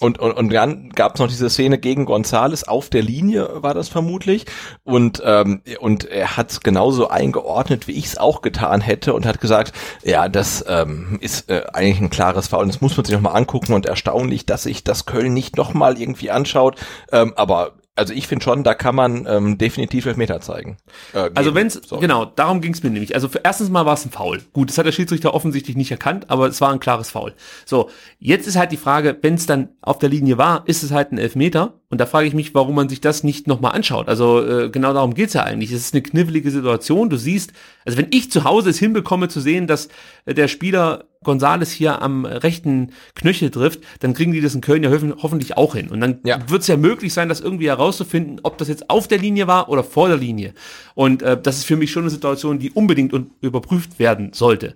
Und, 0.04 0.20
und, 0.20 0.34
und 0.34 0.52
dann 0.52 0.90
gab 0.90 1.14
es 1.14 1.20
noch 1.22 1.30
diese 1.30 1.50
Szene 1.50 1.78
gegen 1.78 2.04
Gonzales 2.04 2.68
auf 2.68 2.90
der 2.90 3.02
Linie, 3.02 3.64
war 3.64 3.74
das 3.74 3.88
vermutlich. 3.88 4.46
Und, 4.84 5.24
ähm, 5.26 5.62
und 5.80 6.04
er 6.04 6.36
hat 6.36 6.52
es 6.52 6.60
genauso 6.60 7.08
eingeordnet, 7.08 7.88
wie 7.88 7.94
ich 7.94 8.08
es 8.08 8.18
auch 8.18 8.42
getan 8.42 8.82
hätte 8.82 9.14
und 9.14 9.26
hat 9.26 9.40
gesagt, 9.40 9.72
ja, 10.04 10.28
das 10.28 10.66
ähm, 10.68 11.20
ist 11.22 11.50
äh, 11.50 11.64
eigentlich 11.72 12.02
ein 12.02 12.10
klares 12.10 12.50
Foul. 12.50 12.64
Und 12.64 12.74
das 12.74 12.82
muss 12.82 12.98
man 12.98 13.06
sich 13.06 13.16
nochmal 13.16 13.38
angucken 13.38 13.72
und 13.72 13.86
erstaunlich, 13.86 14.46
dass 14.46 14.64
sich 14.64 14.84
das 14.84 15.06
Köln 15.06 15.34
nicht 15.34 15.56
nochmal 15.56 15.98
irgendwie 15.98 16.32
anschaut. 16.32 16.76
Ähm, 17.14 17.32
aber 17.38 17.72
also 17.96 18.14
ich 18.14 18.28
finde 18.28 18.44
schon, 18.44 18.64
da 18.64 18.74
kann 18.74 18.96
man 18.96 19.28
ähm, 19.30 19.58
definitiv 19.58 20.06
Elfmeter 20.06 20.42
zeigen. 20.42 20.78
Äh, 21.14 21.30
also 21.36 21.54
wenn's, 21.54 21.80
Sorry. 21.86 22.02
genau, 22.02 22.26
darum 22.26 22.60
ging 22.62 22.74
es 22.74 22.82
mir 22.82 22.90
nämlich. 22.90 23.14
Also 23.14 23.30
für, 23.30 23.42
erstens 23.44 23.70
mal 23.70 23.86
war 23.86 23.94
es 23.94 24.06
ein 24.06 24.12
Foul. 24.12 24.42
Gut, 24.52 24.70
das 24.70 24.78
hat 24.78 24.86
der 24.86 24.92
Schiedsrichter 24.92 25.34
offensichtlich 25.34 25.76
nicht 25.76 25.92
erkannt, 25.92 26.30
aber 26.30 26.48
es 26.48 26.60
war 26.60 26.72
ein 26.72 26.80
klares 26.80 27.12
Foul. 27.12 27.34
So, 27.66 27.90
jetzt 28.20 28.48
ist 28.48 28.56
halt 28.56 28.72
die 28.72 28.78
Frage, 28.78 29.18
wenn 29.22 29.36
es 29.36 29.46
dann 29.46 29.70
auf 29.82 30.00
der 30.00 30.10
Linie 30.10 30.38
war, 30.38 30.64
ist 30.68 30.82
es 30.82 30.92
halt 30.92 31.12
ein 31.12 31.18
Elfmeter. 31.20 31.80
Und 31.94 32.00
da 32.00 32.08
frage 32.08 32.28
ich 32.28 32.34
mich, 32.34 32.56
warum 32.56 32.74
man 32.74 32.90
sich 32.90 33.02
das 33.02 33.24
nicht 33.24 33.46
nochmal 33.46 33.74
anschaut. 33.74 34.10
Also 34.10 34.44
äh, 34.44 34.70
genau 34.72 34.94
darum 34.94 35.14
geht's 35.14 35.34
ja 35.34 35.44
eigentlich. 35.44 35.72
Es 35.72 35.82
ist 35.82 35.94
eine 35.94 36.02
knifflige 36.02 36.50
Situation. 36.50 37.12
Du 37.12 37.18
siehst, 37.18 37.54
also 37.86 38.00
wenn 38.00 38.08
ich 38.10 38.32
zu 38.32 38.46
Hause 38.46 38.72
es 38.72 38.80
hinbekomme 38.80 39.28
zu 39.28 39.40
sehen, 39.40 39.68
dass 39.68 39.90
äh, 40.26 40.34
der 40.34 40.48
Spieler 40.48 41.04
Gonzales 41.24 41.72
hier 41.72 42.02
am 42.02 42.26
rechten 42.26 42.94
Knöchel 43.14 43.52
trifft, 43.52 43.82
dann 44.00 44.16
kriegen 44.16 44.32
die 44.32 44.42
das 44.42 44.56
in 44.56 44.62
Köln 44.62 44.82
ja 44.82 44.90
hoffentlich 44.90 45.56
auch 45.56 45.76
hin. 45.76 45.90
Und 45.90 46.02
dann 46.02 46.18
ja. 46.24 46.40
wird 46.50 46.64
es 46.64 46.68
ja 46.68 46.78
möglich 46.78 47.14
sein, 47.14 47.30
das 47.30 47.42
irgendwie 47.42 47.68
herauszufinden, 47.68 48.40
ob 48.42 48.58
das 48.58 48.70
jetzt 48.70 48.90
auf 48.90 49.08
der 49.08 49.20
Linie 49.20 49.46
war 49.46 49.70
oder 49.70 49.84
vor 49.84 50.08
der 50.08 50.18
Linie. 50.18 50.56
Und 50.96 51.22
äh, 51.22 51.40
das 51.40 51.58
ist 51.58 51.66
für 51.66 51.76
mich 51.76 51.92
schon 51.92 52.02
eine 52.02 52.10
Situation, 52.10 52.58
die 52.58 52.72
unbedingt 52.72 53.14
überprüft 53.40 54.00
werden 54.00 54.34
sollte. 54.34 54.74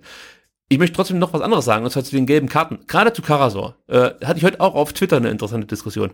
Ich 0.70 0.78
möchte 0.78 0.96
trotzdem 0.96 1.18
noch 1.18 1.32
was 1.32 1.40
anderes 1.40 1.64
sagen, 1.64 1.84
und 1.84 1.90
zwar 1.90 2.04
zu 2.04 2.14
den 2.14 2.26
gelben 2.26 2.48
Karten. 2.48 2.80
Gerade 2.86 3.14
zu 3.14 3.22
Karasor. 3.22 3.76
Äh, 3.86 4.10
hatte 4.22 4.36
ich 4.36 4.44
heute 4.44 4.60
auch 4.60 4.74
auf 4.74 4.92
Twitter 4.92 5.16
eine 5.16 5.30
interessante 5.30 5.66
Diskussion. 5.66 6.10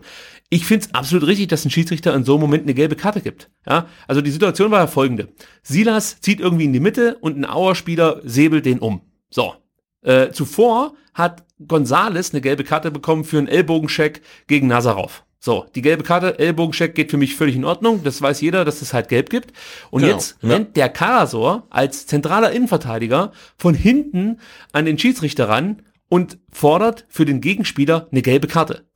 Ich 0.49 0.65
finde 0.65 0.85
es 0.85 0.93
absolut 0.93 1.27
richtig, 1.27 1.47
dass 1.47 1.65
ein 1.65 1.71
Schiedsrichter 1.71 2.13
in 2.13 2.23
so 2.23 2.35
einem 2.35 2.41
Moment 2.41 2.63
eine 2.63 2.73
gelbe 2.73 2.95
Karte 2.95 3.19
gibt. 3.19 3.49
Ja, 3.67 3.87
also 4.07 4.21
die 4.21 4.31
Situation 4.31 4.71
war 4.71 4.79
ja 4.79 4.87
folgende. 4.87 5.27
Silas 5.61 6.21
zieht 6.21 6.39
irgendwie 6.39 6.65
in 6.65 6.73
die 6.73 6.79
Mitte 6.79 7.17
und 7.19 7.37
ein 7.37 7.43
Auerspieler 7.45 8.21
säbelt 8.23 8.65
den 8.65 8.79
um. 8.79 9.01
So, 9.29 9.55
äh, 10.03 10.31
zuvor 10.31 10.93
hat 11.13 11.43
Gonzales 11.67 12.33
eine 12.33 12.39
gelbe 12.39 12.63
Karte 12.63 12.91
bekommen 12.91 13.25
für 13.25 13.39
einen 13.39 13.49
Ellbogencheck 13.49 14.21
gegen 14.47 14.67
Nazarov. 14.67 15.25
So, 15.45 15.67
die 15.75 15.83
gelbe 15.83 16.01
Karte, 16.01 16.39
Ellbogencheck 16.39 16.95
geht 16.95 17.11
für 17.11 17.17
mich 17.17 17.35
völlig 17.35 17.55
in 17.55 17.65
Ordnung. 17.65 18.01
Das 18.03 18.19
weiß 18.19 18.41
jeder, 18.41 18.65
dass 18.65 18.81
es 18.81 18.95
halt 18.95 19.09
gelb 19.09 19.29
gibt. 19.29 19.53
Und 19.91 20.01
Genau, 20.01 20.13
jetzt 20.13 20.37
ja. 20.41 20.49
rennt 20.49 20.75
der 20.75 20.89
Karasor 20.89 21.67
als 21.69 22.07
zentraler 22.07 22.51
Innenverteidiger 22.51 23.31
von 23.55 23.75
hinten 23.75 24.39
an 24.71 24.85
den 24.85 24.97
Schiedsrichter 24.97 25.47
ran 25.47 25.83
und 26.09 26.39
fordert 26.51 27.05
für 27.09 27.25
den 27.25 27.41
Gegenspieler 27.41 28.07
eine 28.11 28.23
gelbe 28.23 28.47
Karte. 28.47 28.87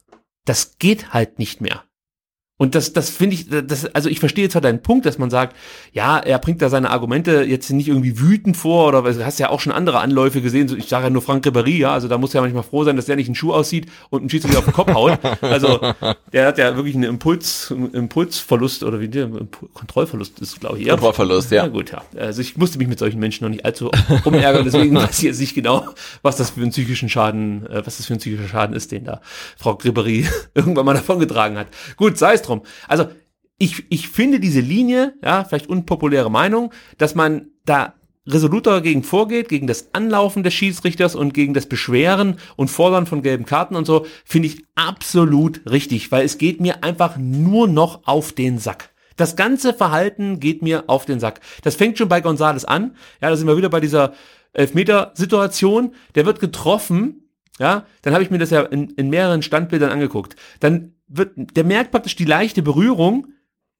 Das 0.43 0.79
geht 0.79 1.13
halt 1.13 1.37
nicht 1.37 1.61
mehr. 1.61 1.83
Und 2.61 2.75
das, 2.75 2.91
das 2.91 3.09
finde 3.09 3.35
ich, 3.35 3.47
das, 3.49 3.85
also 3.95 4.09
ich 4.09 4.19
verstehe 4.19 4.49
zwar 4.49 4.61
deinen 4.61 4.81
Punkt, 4.81 5.05
dass 5.05 5.17
man 5.17 5.29
sagt, 5.29 5.55
ja, 5.93 6.19
er 6.19 6.39
bringt 6.39 6.61
da 6.61 6.67
seine 6.67 6.89
Argumente 6.89 7.43
jetzt 7.43 7.69
nicht 7.69 7.87
irgendwie 7.87 8.19
wütend 8.19 8.57
vor 8.57 8.89
oder 8.89 9.01
du 9.01 9.25
hast 9.25 9.39
ja 9.39 9.49
auch 9.49 9.61
schon 9.61 9.71
andere 9.71 9.99
Anläufe 9.99 10.41
gesehen, 10.41 10.67
so, 10.67 10.75
ich 10.75 10.89
sage 10.89 11.05
ja 11.05 11.09
nur 11.09 11.21
Frank 11.21 11.45
Ribéry, 11.45 11.77
ja, 11.77 11.93
also 11.93 12.09
da 12.09 12.17
muss 12.17 12.33
ja 12.33 12.41
manchmal 12.41 12.63
froh 12.63 12.83
sein, 12.83 12.97
dass 12.97 13.05
der 13.05 13.15
nicht 13.15 13.27
einen 13.27 13.35
Schuh 13.35 13.53
aussieht 13.53 13.85
und 14.09 14.19
einen 14.19 14.29
Schiedsrichter 14.29 14.59
auf 14.59 14.65
den 14.65 14.73
Kopf 14.73 14.93
haut. 14.93 15.17
Also 15.41 15.79
der 16.33 16.47
hat 16.47 16.57
ja 16.57 16.75
wirklich 16.75 16.95
einen 16.95 17.05
Impuls, 17.05 17.71
einen 17.71 17.93
Impulsverlust 17.93 18.83
oder 18.83 18.99
wie 18.99 19.07
der 19.07 19.29
Kontrollverlust 19.73 20.41
ist, 20.41 20.59
glaube 20.59 20.79
ich. 20.79 20.87
eher. 20.87 20.95
Kontrollverlust, 20.95 21.51
ja. 21.51 21.63
Na 21.63 21.69
gut, 21.69 21.91
ja. 21.91 22.01
Also 22.17 22.41
ich 22.41 22.57
musste 22.57 22.77
mich 22.77 22.89
mit 22.89 22.99
solchen 22.99 23.21
Menschen 23.21 23.45
noch 23.45 23.51
nicht 23.51 23.63
allzu 23.63 23.89
umärgern, 24.25 24.65
deswegen 24.65 24.93
weiß 24.97 25.19
ich 25.19 25.23
jetzt 25.23 25.39
nicht 25.39 25.55
genau, 25.55 25.87
was 26.23 26.35
das 26.35 26.49
für 26.49 26.59
einen 26.59 26.71
psychischen 26.71 27.07
Schaden, 27.07 27.65
äh, 27.67 27.85
was 27.85 27.95
das 27.95 28.07
für 28.07 28.15
ein 28.15 28.19
psychischer 28.19 28.49
Schaden 28.49 28.75
ist, 28.75 28.91
den 28.91 29.05
da 29.05 29.21
Frau 29.57 29.71
Ribéry 29.75 30.27
irgendwann 30.53 30.85
mal 30.85 30.95
davongetragen 30.95 31.57
hat. 31.57 31.67
Gut, 31.95 32.17
sei 32.17 32.33
es 32.33 32.48
drum. 32.49 32.61
Also 32.87 33.07
ich, 33.57 33.85
ich 33.89 34.09
finde 34.09 34.39
diese 34.39 34.61
Linie, 34.61 35.13
ja, 35.23 35.43
vielleicht 35.43 35.67
unpopuläre 35.67 36.31
Meinung, 36.31 36.73
dass 36.97 37.15
man 37.15 37.47
da 37.65 37.93
resoluter 38.25 38.71
dagegen 38.71 39.03
vorgeht, 39.03 39.49
gegen 39.49 39.67
das 39.67 39.93
Anlaufen 39.93 40.43
des 40.43 40.53
Schiedsrichters 40.53 41.15
und 41.15 41.33
gegen 41.33 41.53
das 41.53 41.65
Beschweren 41.65 42.37
und 42.55 42.69
Fordern 42.69 43.05
von 43.05 43.21
gelben 43.21 43.45
Karten 43.45 43.75
und 43.75 43.85
so, 43.85 44.05
finde 44.23 44.47
ich 44.47 44.63
absolut 44.75 45.61
richtig, 45.69 46.11
weil 46.11 46.25
es 46.25 46.37
geht 46.37 46.61
mir 46.61 46.83
einfach 46.83 47.17
nur 47.17 47.67
noch 47.67 48.01
auf 48.05 48.31
den 48.31 48.59
Sack. 48.59 48.91
Das 49.17 49.35
ganze 49.35 49.73
Verhalten 49.73 50.39
geht 50.39 50.61
mir 50.61 50.85
auf 50.87 51.05
den 51.05 51.19
Sack. 51.19 51.41
Das 51.63 51.75
fängt 51.75 51.97
schon 51.97 52.07
bei 52.07 52.21
Gonzales 52.21 52.63
an. 52.63 52.95
Ja, 53.21 53.29
da 53.29 53.35
sind 53.35 53.47
wir 53.47 53.57
wieder 53.57 53.69
bei 53.69 53.81
dieser 53.81 54.13
Elfmeter-Situation. 54.53 55.93
Der 56.15 56.25
wird 56.25 56.39
getroffen. 56.39 57.29
Ja, 57.59 57.85
dann 58.01 58.13
habe 58.13 58.23
ich 58.23 58.31
mir 58.31 58.37
das 58.37 58.51
ja 58.51 58.61
in, 58.61 58.91
in 58.91 59.09
mehreren 59.09 59.41
Standbildern 59.41 59.89
angeguckt. 59.91 60.37
Dann 60.61 60.93
wird, 61.09 61.31
der 61.55 61.63
merkt 61.63 61.91
praktisch 61.91 62.15
die 62.15 62.25
leichte 62.25 62.61
Berührung, 62.61 63.27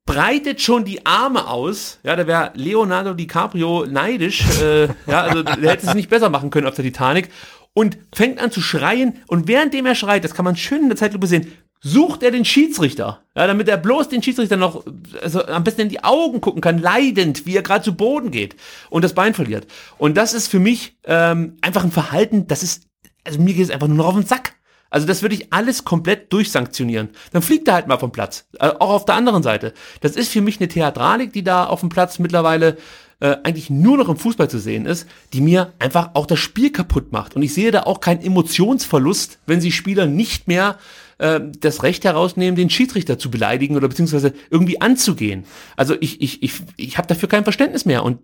breitet 0.05 0.61
schon 0.61 0.85
die 0.85 1.05
Arme 1.05 1.47
aus. 1.47 1.99
Ja, 2.03 2.15
da 2.15 2.25
wäre 2.25 2.51
Leonardo 2.55 3.13
DiCaprio 3.13 3.85
neidisch. 3.85 4.43
Äh, 4.61 4.87
ja, 5.07 5.21
also 5.21 5.43
der 5.43 5.71
hätte 5.71 5.87
es 5.87 5.93
nicht 5.93 6.09
besser 6.09 6.29
machen 6.29 6.49
können 6.49 6.67
auf 6.67 6.75
der 6.75 6.85
Titanic. 6.85 7.29
Und 7.73 7.97
fängt 8.13 8.41
an 8.41 8.51
zu 8.51 8.61
schreien. 8.61 9.19
Und 9.27 9.47
währenddem 9.47 9.85
er 9.85 9.95
schreit, 9.95 10.23
das 10.23 10.33
kann 10.33 10.45
man 10.45 10.55
schön 10.55 10.81
in 10.83 10.89
der 10.89 10.97
Zeitlupe 10.97 11.27
sehen, 11.27 11.51
sucht 11.81 12.23
er 12.23 12.31
den 12.31 12.43
Schiedsrichter. 12.43 13.21
Ja, 13.35 13.47
damit 13.47 13.67
er 13.69 13.77
bloß 13.77 14.09
den 14.09 14.23
Schiedsrichter 14.23 14.57
noch 14.57 14.83
also 15.21 15.45
am 15.45 15.63
besten 15.63 15.81
in 15.81 15.89
die 15.89 16.03
Augen 16.03 16.41
gucken 16.41 16.61
kann, 16.61 16.79
leidend, 16.79 17.45
wie 17.45 17.55
er 17.55 17.61
gerade 17.61 17.83
zu 17.83 17.95
Boden 17.95 18.31
geht 18.31 18.55
und 18.89 19.03
das 19.03 19.13
Bein 19.13 19.33
verliert. 19.33 19.67
Und 19.97 20.17
das 20.17 20.33
ist 20.33 20.47
für 20.47 20.59
mich 20.59 20.97
ähm, 21.05 21.57
einfach 21.61 21.83
ein 21.83 21.91
Verhalten, 21.91 22.47
das 22.47 22.63
ist, 22.63 22.87
also 23.23 23.39
mir 23.39 23.53
geht 23.53 23.65
es 23.65 23.71
einfach 23.71 23.87
nur 23.87 23.97
noch 23.97 24.07
auf 24.07 24.15
den 24.15 24.25
Sack. 24.25 24.55
Also 24.89 25.05
das 25.05 25.21
würde 25.21 25.35
ich 25.35 25.53
alles 25.53 25.85
komplett 25.85 26.31
durchsanktionieren. 26.33 27.09
Dann 27.31 27.41
fliegt 27.41 27.67
er 27.67 27.75
halt 27.75 27.87
mal 27.87 27.97
vom 27.97 28.11
Platz. 28.11 28.47
Äh, 28.59 28.67
auch 28.67 28.91
auf 28.91 29.05
der 29.05 29.15
anderen 29.15 29.43
Seite. 29.43 29.73
Das 30.01 30.15
ist 30.15 30.31
für 30.31 30.41
mich 30.41 30.59
eine 30.59 30.67
Theatralik, 30.67 31.33
die 31.33 31.43
da 31.43 31.65
auf 31.65 31.81
dem 31.81 31.89
Platz 31.89 32.19
mittlerweile 32.19 32.77
äh, 33.19 33.37
eigentlich 33.43 33.69
nur 33.69 33.97
noch 33.97 34.09
im 34.09 34.17
Fußball 34.17 34.49
zu 34.49 34.59
sehen 34.59 34.85
ist, 34.85 35.07
die 35.33 35.41
mir 35.41 35.73
einfach 35.79 36.11
auch 36.13 36.25
das 36.25 36.39
Spiel 36.39 36.71
kaputt 36.71 37.11
macht. 37.11 37.35
Und 37.35 37.43
ich 37.43 37.53
sehe 37.53 37.71
da 37.71 37.83
auch 37.83 37.99
keinen 37.99 38.21
Emotionsverlust, 38.21 39.39
wenn 39.45 39.61
sie 39.61 39.71
Spieler 39.71 40.05
nicht 40.05 40.47
mehr 40.47 40.77
äh, 41.17 41.41
das 41.59 41.83
Recht 41.83 42.05
herausnehmen, 42.05 42.55
den 42.55 42.69
Schiedsrichter 42.69 43.19
zu 43.19 43.29
beleidigen 43.29 43.75
oder 43.75 43.87
beziehungsweise 43.87 44.33
irgendwie 44.49 44.81
anzugehen. 44.81 45.45
Also 45.75 45.95
ich, 45.99 46.21
ich, 46.21 46.41
ich, 46.43 46.53
ich 46.77 46.97
habe 46.97 47.07
dafür 47.07 47.29
kein 47.29 47.43
Verständnis 47.43 47.85
mehr. 47.85 48.03
Und 48.03 48.19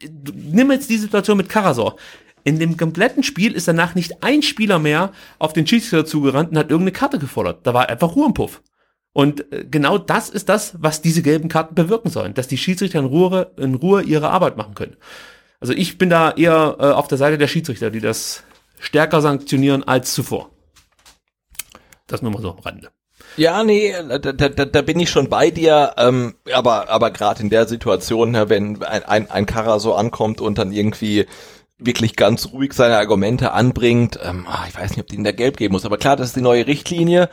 äh, 0.00 0.08
nimm 0.34 0.70
jetzt 0.72 0.90
die 0.90 0.98
Situation 0.98 1.36
mit 1.36 1.48
Karasor. 1.48 1.96
In 2.44 2.58
dem 2.58 2.76
kompletten 2.76 3.22
Spiel 3.22 3.52
ist 3.52 3.68
danach 3.68 3.94
nicht 3.94 4.22
ein 4.22 4.42
Spieler 4.42 4.78
mehr 4.78 5.12
auf 5.38 5.52
den 5.52 5.66
Schiedsrichter 5.66 6.04
zugerannt 6.04 6.50
und 6.50 6.58
hat 6.58 6.70
irgendeine 6.70 6.92
Karte 6.92 7.18
gefordert. 7.18 7.60
Da 7.66 7.74
war 7.74 7.88
einfach 7.88 8.16
Ruhe 8.16 8.26
im 8.26 8.34
Puff. 8.34 8.62
Und 9.12 9.52
äh, 9.52 9.64
genau 9.64 9.98
das 9.98 10.28
ist 10.28 10.48
das, 10.48 10.74
was 10.78 11.02
diese 11.02 11.22
gelben 11.22 11.48
Karten 11.48 11.74
bewirken 11.74 12.10
sollen, 12.10 12.34
dass 12.34 12.48
die 12.48 12.58
Schiedsrichter 12.58 12.98
in 12.98 13.04
Ruhe, 13.04 13.52
in 13.56 13.74
Ruhe 13.74 14.02
ihre 14.02 14.30
Arbeit 14.30 14.56
machen 14.56 14.74
können. 14.74 14.96
Also 15.60 15.74
ich 15.74 15.98
bin 15.98 16.10
da 16.10 16.32
eher 16.32 16.76
äh, 16.80 16.84
auf 16.86 17.08
der 17.08 17.18
Seite 17.18 17.38
der 17.38 17.46
Schiedsrichter, 17.46 17.90
die 17.90 18.00
das 18.00 18.42
stärker 18.80 19.20
sanktionieren 19.20 19.84
als 19.84 20.14
zuvor. 20.14 20.50
Das 22.06 22.22
nur 22.22 22.32
mal 22.32 22.42
so 22.42 22.50
am 22.50 22.58
Rande. 22.58 22.90
Ja, 23.36 23.62
nee, 23.62 23.94
da, 24.08 24.32
da, 24.32 24.48
da 24.48 24.82
bin 24.82 25.00
ich 25.00 25.08
schon 25.08 25.30
bei 25.30 25.50
dir, 25.50 25.94
ähm, 25.96 26.34
aber 26.52 26.90
aber 26.90 27.10
gerade 27.10 27.42
in 27.42 27.48
der 27.48 27.66
Situation, 27.66 28.32
ne, 28.32 28.50
wenn 28.50 28.82
ein, 28.82 29.04
ein, 29.04 29.30
ein 29.30 29.46
Karrer 29.46 29.80
so 29.80 29.94
ankommt 29.94 30.40
und 30.42 30.58
dann 30.58 30.72
irgendwie 30.72 31.26
wirklich 31.86 32.16
ganz 32.16 32.48
ruhig 32.52 32.72
seine 32.72 32.96
Argumente 32.96 33.52
anbringt, 33.52 34.18
ähm, 34.22 34.46
ah, 34.48 34.64
ich 34.68 34.76
weiß 34.76 34.90
nicht, 34.90 35.00
ob 35.00 35.06
die 35.08 35.16
in 35.16 35.24
der 35.24 35.32
Gelb 35.32 35.56
geben 35.56 35.72
muss, 35.72 35.84
aber 35.84 35.98
klar, 35.98 36.16
das 36.16 36.28
ist 36.28 36.36
die 36.36 36.40
neue 36.42 36.66
Richtlinie. 36.66 37.28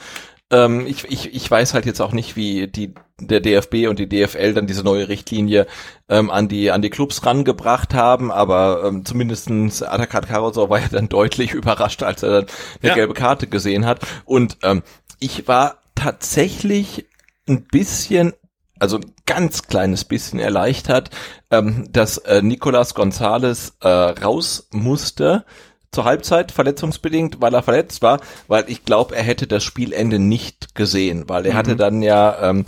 Ähm, 0.52 0.88
ich, 0.88 1.06
ich, 1.12 1.34
ich 1.36 1.50
weiß 1.50 1.74
halt 1.76 1.86
jetzt 1.86 2.02
auch 2.02 2.12
nicht, 2.12 2.36
wie 2.36 2.68
die 2.68 2.94
der 3.22 3.40
DFB 3.42 3.88
und 3.90 4.00
die 4.00 4.08
DFL 4.10 4.54
dann 4.54 4.66
diese 4.66 4.84
neue 4.84 5.10
Richtlinie 5.10 5.68
ähm, 6.08 6.32
an 6.32 6.48
die 6.48 6.72
an 6.72 6.82
die 6.82 6.90
Clubs 6.90 7.26
rangebracht 7.26 7.94
haben, 7.94 8.32
aber 8.32 8.84
ähm, 8.86 9.06
zumindestens 9.06 9.84
Atakat 9.84 10.28
Karasor 10.30 10.70
war 10.70 10.80
ja 10.80 10.88
dann 10.90 11.10
deutlich 11.10 11.54
überrascht, 11.54 12.02
als 12.02 12.24
er 12.24 12.30
dann 12.30 12.46
eine 12.82 12.90
Ja. 12.90 12.96
gelbe 12.96 13.14
Karte 13.14 13.48
gesehen 13.48 13.86
hat. 13.86 14.00
Und 14.26 14.58
ähm, 14.64 14.82
ich 15.20 15.48
war 15.48 15.78
tatsächlich 15.96 17.06
ein 17.48 17.64
bisschen 17.66 18.34
also 18.80 18.98
ein 18.98 19.14
ganz 19.26 19.64
kleines 19.64 20.06
bisschen 20.06 20.40
erleichtert, 20.40 21.10
ähm, 21.52 21.88
dass 21.92 22.18
äh, 22.20 22.42
Nicolas 22.42 22.96
Gonzalez 22.96 23.74
äh, 23.82 23.88
raus 23.88 24.68
musste 24.72 25.46
zur 25.92 26.06
Halbzeit 26.06 26.52
verletzungsbedingt, 26.52 27.42
weil 27.42 27.54
er 27.54 27.64
verletzt 27.64 28.02
war, 28.02 28.20
weil 28.48 28.66
ich 28.68 28.86
glaube, 28.86 29.16
er 29.16 29.24
hätte 29.24 29.48
das 29.48 29.64
Spielende 29.64 30.20
nicht 30.20 30.76
gesehen, 30.76 31.28
weil 31.28 31.46
er 31.46 31.56
hatte 31.56 31.76
dann 31.76 32.02
ja 32.02 32.50
ähm, 32.50 32.66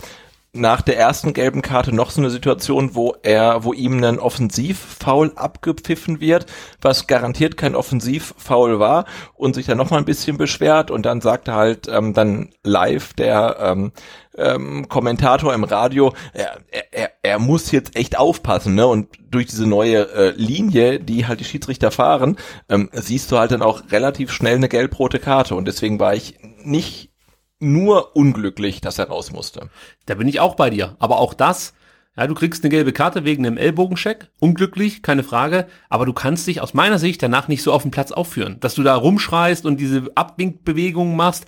nach 0.54 0.82
der 0.82 0.98
ersten 0.98 1.32
gelben 1.32 1.62
Karte 1.62 1.94
noch 1.94 2.10
so 2.10 2.20
eine 2.20 2.28
Situation, 2.28 2.94
wo 2.94 3.14
er, 3.22 3.64
wo 3.64 3.72
ihm 3.72 4.04
ein 4.04 4.18
Offensivfoul 4.18 5.32
abgepfiffen 5.34 6.20
wird, 6.20 6.44
was 6.82 7.06
garantiert 7.06 7.56
kein 7.56 7.74
Offensivfoul 7.74 8.78
war 8.78 9.06
und 9.34 9.54
sich 9.54 9.64
dann 9.64 9.78
noch 9.78 9.90
mal 9.90 9.96
ein 9.96 10.04
bisschen 10.04 10.36
beschwert 10.36 10.90
und 10.90 11.06
dann 11.06 11.22
sagte 11.22 11.54
halt 11.54 11.88
ähm, 11.88 12.12
dann 12.12 12.50
live 12.64 13.14
der 13.14 13.56
ähm, 13.60 13.92
ähm, 14.36 14.88
Kommentator 14.90 15.54
im 15.54 15.64
Radio, 15.64 16.12
er, 16.34 16.58
er, 16.90 17.10
er 17.22 17.38
muss 17.38 17.70
jetzt 17.70 17.96
echt 17.96 18.18
aufpassen, 18.18 18.74
ne? 18.74 18.86
Und 18.86 19.08
durch 19.30 19.46
diese 19.46 19.66
neue 19.66 20.10
äh, 20.12 20.30
Linie, 20.36 21.00
die 21.00 21.26
halt 21.26 21.40
die 21.40 21.44
Schiedsrichter 21.44 21.90
fahren, 21.90 22.36
ähm, 22.68 22.90
siehst 22.92 23.32
du 23.32 23.38
halt 23.38 23.52
dann 23.52 23.62
auch 23.62 23.90
relativ 23.90 24.30
schnell 24.30 24.56
eine 24.56 24.68
gelb-rote 24.68 25.18
Karte 25.18 25.54
und 25.54 25.66
deswegen 25.66 25.98
war 25.98 26.14
ich 26.14 26.38
nicht 26.62 27.11
nur 27.62 28.16
unglücklich, 28.16 28.80
dass 28.80 28.98
er 28.98 29.08
raus 29.08 29.32
musste. 29.32 29.70
Da 30.06 30.14
bin 30.14 30.28
ich 30.28 30.40
auch 30.40 30.56
bei 30.56 30.70
dir. 30.70 30.96
Aber 30.98 31.18
auch 31.18 31.34
das, 31.34 31.72
ja, 32.16 32.26
du 32.26 32.34
kriegst 32.34 32.62
eine 32.62 32.70
gelbe 32.70 32.92
Karte 32.92 33.24
wegen 33.24 33.46
einem 33.46 33.56
Ellbogencheck. 33.56 34.28
Unglücklich, 34.38 35.02
keine 35.02 35.22
Frage. 35.22 35.66
Aber 35.88 36.04
du 36.04 36.12
kannst 36.12 36.46
dich 36.46 36.60
aus 36.60 36.74
meiner 36.74 36.98
Sicht 36.98 37.22
danach 37.22 37.48
nicht 37.48 37.62
so 37.62 37.72
auf 37.72 37.82
dem 37.82 37.90
Platz 37.90 38.12
aufführen. 38.12 38.58
Dass 38.60 38.74
du 38.74 38.82
da 38.82 38.94
rumschreist 38.94 39.64
und 39.64 39.78
diese 39.78 40.10
Abwinkbewegungen 40.14 41.16
machst. 41.16 41.46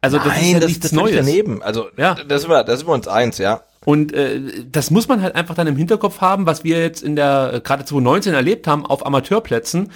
Also 0.00 0.18
das 0.18 0.40
ist 0.40 0.52
ja 0.52 0.58
nichts 0.60 0.88
völlig 0.88 1.14
Neues. 1.14 1.26
daneben. 1.26 1.62
Also 1.62 1.88
Ja. 1.96 2.16
ja. 2.16 2.24
da 2.24 2.38
sind 2.38 2.48
wir, 2.48 2.64
da 2.64 2.76
sind 2.76 2.88
wir 2.88 2.94
uns 2.94 3.08
eins, 3.08 3.38
ja. 3.38 3.62
Und 3.84 4.12
äh, 4.14 4.40
das 4.70 4.90
muss 4.90 5.06
man 5.06 5.22
halt 5.22 5.34
einfach 5.34 5.54
dann 5.54 5.66
im 5.66 5.76
Hinterkopf 5.76 6.20
haben, 6.20 6.46
was 6.46 6.64
wir 6.64 6.80
jetzt 6.80 7.02
in 7.02 7.14
der 7.14 7.52
äh, 7.54 7.60
gerade 7.60 7.84
2019 7.84 8.34
erlebt 8.34 8.66
haben 8.66 8.86
auf 8.86 9.04
Amateurplätzen. 9.04 9.92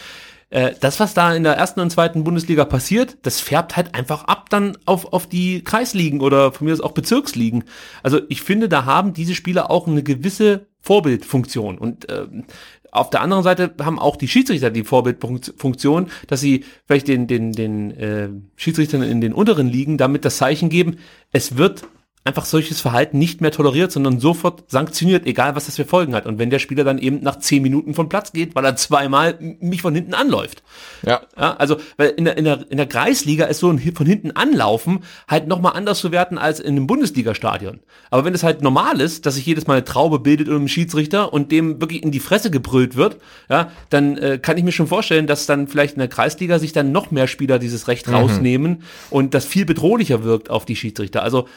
Äh, 0.51 0.73
das, 0.81 1.01
was 1.01 1.15
da 1.15 1.35
in 1.35 1.45
der 1.45 1.55
ersten 1.55 1.81
und 1.81 1.91
zweiten 1.91 2.25
Bundesliga 2.25 2.65
passiert, 2.65 3.17
das 3.23 3.41
färbt 3.41 3.77
halt 3.77 3.95
einfach 3.95 4.25
ab 4.25 4.51
dann 4.51 4.77
auf, 4.85 5.13
auf 5.13 5.29
die 5.29 5.63
Kreisligen 5.63 6.21
oder 6.21 6.53
von 6.53 6.67
mir 6.67 6.73
aus 6.73 6.81
auch 6.81 6.93
Bezirksligen. 6.93 7.65
Also 8.03 8.21
ich 8.29 8.43
finde, 8.43 8.69
da 8.69 8.85
haben 8.85 9.15
diese 9.15 9.35
Spieler 9.35 9.71
auch 9.71 9.87
eine 9.87 10.03
gewisse 10.03 10.67
Vorbildfunktion. 10.81 11.79
Und 11.79 12.07
ähm, 12.11 12.45
auf 12.91 13.11
der 13.11 13.21
anderen 13.21 13.45
Seite 13.45 13.73
haben 13.81 14.01
auch 14.01 14.17
die 14.17 14.27
Schiedsrichter 14.27 14.71
die 14.71 14.83
Vorbildfunktion, 14.83 16.09
dass 16.27 16.41
sie 16.41 16.65
vielleicht 16.87 17.07
den, 17.07 17.29
den, 17.29 17.53
den 17.53 17.91
äh, 17.93 18.29
Schiedsrichtern 18.57 19.03
in 19.03 19.21
den 19.21 19.33
unteren 19.33 19.69
Ligen 19.69 19.99
damit 19.99 20.25
das 20.25 20.39
Zeichen 20.39 20.69
geben, 20.69 20.97
es 21.33 21.57
wird 21.57 21.85
einfach 22.23 22.45
solches 22.45 22.83
Verhalten 22.83 23.19
nicht 23.19 23.41
mehr 23.41 23.51
toleriert, 23.51 23.91
sondern 23.91 24.21
sofort 24.21 24.65
sanktioniert, 24.71 25.25
egal 25.25 25.57
was 25.57 25.67
das 25.67 25.77
für 25.77 25.87
Folgen 25.87 26.15
hat. 26.15 26.27
Und 26.27 26.39
wenn 26.39 26.51
der 26.51 26.59
Spieler 26.59 26.85
dann 26.85 26.99
eben 26.99 27.23
nach 27.23 27.39
zehn 27.39 27.63
Minuten 27.63 27.95
vom 27.95 28.11
Platz 28.11 28.33
geht, 28.33 28.55
weil 28.55 28.65
er 28.65 28.77
zweimal 28.77 29.39
mich 29.41 29.81
von 29.81 29.95
hinten 29.95 30.13
anläuft. 30.13 30.63
Ja. 31.05 31.23
Ja, 31.39 31.57
also, 31.57 31.79
weil 31.97 32.11
in 32.11 32.27
der, 32.27 32.37
in 32.37 32.45
der, 32.45 32.71
in 32.71 32.77
der 32.77 32.87
Kreisliga 32.87 33.47
ist 33.47 33.61
so 33.61 33.71
ein 33.71 33.81
von 33.95 34.05
hinten 34.05 34.33
anlaufen 34.33 35.03
halt 35.29 35.49
nochmal 35.49 35.73
anders 35.75 35.99
zu 36.01 36.13
werten 36.13 36.37
als 36.37 36.61
in 36.61 36.77
einem 36.77 36.87
Bundesliga-Stadion. 36.87 37.81
Aber 38.11 38.27
wenn 38.27 38.35
es 38.35 38.43
halt 38.43 38.61
normal 38.61 39.01
ist, 39.01 39.25
dass 39.25 39.37
sich 39.37 39.47
jedes 39.47 39.67
Mal 39.67 39.75
eine 39.75 39.85
Traube 39.85 40.19
bildet 40.19 40.49
um 40.49 40.57
einen 40.57 40.69
Schiedsrichter 40.69 41.33
und 41.33 41.51
dem 41.51 41.81
wirklich 41.81 42.03
in 42.03 42.11
die 42.11 42.21
Fresse 42.21 42.51
gebrüllt 42.51 42.97
wird, 42.97 43.17
ja, 43.49 43.71
dann 43.89 44.19
äh, 44.19 44.39
kann 44.39 44.59
ich 44.59 44.65
mir 44.65 44.73
schon 44.73 44.89
vorstellen, 44.89 45.27
dass 45.27 45.47
dann 45.47 45.69
vielleicht 45.69 45.95
in 45.95 46.01
der 46.01 46.09
Kreisliga 46.09 46.59
sich 46.59 46.75
dann 46.75 46.93
noch 46.93 47.11
mehr 47.11 47.29
Spieler 47.29 47.59
dieses 47.59 47.89
Recht 47.89 48.11
rausnehmen 48.13 48.83
und 49.09 49.33
das 49.33 49.47
viel 49.47 49.65
bedrohlicher 49.65 50.23
wirkt 50.23 50.51
auf 50.51 50.67
die 50.67 50.77
Schiedsrichter. 50.77 51.23
Also, 51.23 51.49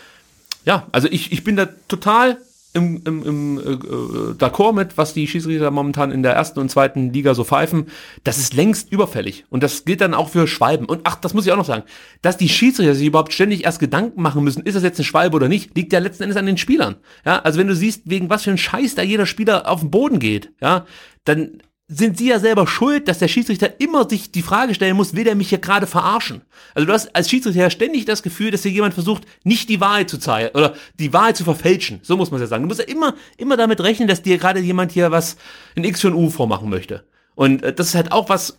ja, 0.66 0.88
also 0.92 1.08
ich, 1.10 1.32
ich 1.32 1.44
bin 1.44 1.56
da 1.56 1.68
total 1.88 2.38
im, 2.74 3.02
im, 3.06 3.24
im 3.24 3.58
äh, 3.60 3.72
äh, 3.74 4.34
d'accord 4.34 4.74
mit, 4.74 4.98
was 4.98 5.14
die 5.14 5.28
Schiedsrichter 5.28 5.70
momentan 5.70 6.12
in 6.12 6.24
der 6.24 6.34
ersten 6.34 6.60
und 6.60 6.70
zweiten 6.70 7.14
Liga 7.14 7.36
so 7.36 7.44
pfeifen. 7.44 7.86
Das 8.24 8.40
ist 8.40 8.54
längst 8.54 8.92
überfällig. 8.92 9.46
Und 9.50 9.64
das 9.64 9.86
gilt 9.86 10.02
dann 10.02 10.14
auch 10.14 10.30
für 10.30 10.48
Schwalben. 10.48 10.86
Und 10.86 11.02
ach, 11.04 11.16
das 11.16 11.34
muss 11.34 11.46
ich 11.46 11.52
auch 11.52 11.58
noch 11.58 11.66
sagen, 11.66 11.84
dass 12.22 12.38
die 12.38 12.50
Schiedsrichter 12.50 12.96
sich 12.96 13.08
überhaupt 13.08 13.34
ständig 13.34 13.64
erst 13.64 13.80
Gedanken 13.80 14.22
machen 14.22 14.44
müssen, 14.44 14.64
ist 14.64 14.76
das 14.76 14.84
jetzt 14.84 15.00
eine 15.00 15.06
Schwalbe 15.06 15.36
oder 15.36 15.48
nicht, 15.48 15.76
liegt 15.76 15.94
ja 15.94 16.00
letzten 16.00 16.24
Endes 16.24 16.38
an 16.38 16.48
den 16.48 16.58
Spielern. 16.58 16.96
Ja, 17.26 17.40
also 17.40 17.60
wenn 17.60 17.68
du 17.68 17.76
siehst, 17.76 18.02
wegen 18.06 18.30
was 18.30 18.44
für 18.44 18.52
ein 18.52 18.58
Scheiß 18.58 18.96
da 18.96 19.04
jeder 19.04 19.26
Spieler 19.26 19.70
auf 19.70 19.82
den 19.82 19.92
Boden 19.92 20.20
geht, 20.20 20.52
ja, 20.60 20.86
dann 21.26 21.62
sind 21.96 22.18
sie 22.18 22.30
ja 22.30 22.40
selber 22.40 22.66
schuld, 22.66 23.08
dass 23.08 23.20
der 23.20 23.28
Schiedsrichter 23.28 23.80
immer 23.80 24.10
sich 24.10 24.32
die 24.32 24.42
Frage 24.42 24.74
stellen 24.74 24.96
muss, 24.96 25.16
will 25.16 25.24
der 25.24 25.36
mich 25.36 25.50
hier 25.50 25.60
gerade 25.60 25.86
verarschen? 25.86 26.42
Also 26.74 26.88
du 26.88 26.94
hast 26.94 27.16
als 27.16 27.30
Schiedsrichter 27.30 27.70
ständig 27.70 28.06
das 28.06 28.24
Gefühl, 28.24 28.52
dass 28.52 28.64
dir 28.64 28.72
jemand 28.72 28.94
versucht, 28.94 29.24
nicht 29.44 29.70
die 29.70 29.80
Wahrheit 29.80 30.10
zu 30.10 30.18
zeigen 30.18 30.56
oder 30.56 30.74
die 31.00 31.14
Wahrheit 31.14 31.38
zu 31.38 31.44
verfälschen. 31.44 32.00
So 32.02 32.18
muss 32.18 32.32
man 32.32 32.42
es 32.42 32.46
ja 32.46 32.48
sagen. 32.48 32.64
Du 32.64 32.68
musst 32.68 32.80
ja 32.80 32.88
immer, 32.88 33.16
immer 33.38 33.58
damit 33.58 33.82
rechnen, 33.82 34.08
dass 34.08 34.24
dir 34.24 34.38
gerade 34.38 34.60
jemand 34.60 34.92
hier 34.92 35.12
was 35.12 35.38
in 35.76 35.84
X 35.84 36.04
und 36.06 36.16
U 36.16 36.30
vormachen 36.30 36.70
möchte. 36.70 37.04
Und 37.36 37.64
äh, 37.64 37.74
das 37.74 37.88
ist 37.88 37.96
halt 37.96 38.12
auch 38.12 38.30
was, 38.30 38.58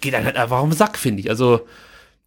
geht 0.00 0.14
dann 0.14 0.24
halt 0.24 0.36
einfach 0.36 0.58
auf 0.58 0.68
den 0.68 0.76
Sack, 0.76 0.96
finde 0.96 1.20
ich. 1.20 1.30
Also 1.30 1.66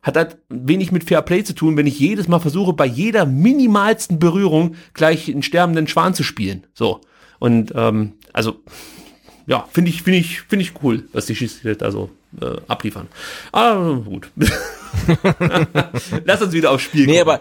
hat 0.01 0.17
halt 0.17 0.37
wenig 0.49 0.91
mit 0.91 1.03
Fair 1.03 1.21
Play 1.21 1.43
zu 1.43 1.53
tun, 1.53 1.77
wenn 1.77 1.87
ich 1.87 1.99
jedes 1.99 2.27
Mal 2.27 2.39
versuche, 2.39 2.73
bei 2.73 2.85
jeder 2.85 3.25
minimalsten 3.25 4.19
Berührung 4.19 4.75
gleich 4.93 5.29
einen 5.29 5.43
sterbenden 5.43 5.87
Schwan 5.87 6.13
zu 6.13 6.23
spielen. 6.23 6.67
So. 6.73 7.01
Und 7.39 7.71
ähm, 7.75 8.13
also 8.33 8.61
ja, 9.47 9.67
finde 9.71 9.89
ich, 9.89 10.03
finde 10.03 10.19
ich, 10.19 10.41
finde 10.41 10.63
ich 10.63 10.73
cool, 10.83 11.07
was 11.13 11.25
die 11.25 11.35
Schiedsrichter 11.35 11.91
so 11.91 12.11
äh, 12.41 12.55
abliefern. 12.67 13.07
Aber 13.51 13.95
gut. 13.97 14.29
Lass 16.25 16.41
uns 16.41 16.53
wieder 16.53 16.71
aufs 16.71 16.83
Spiel 16.83 17.05
Nee, 17.05 17.21
aber 17.21 17.39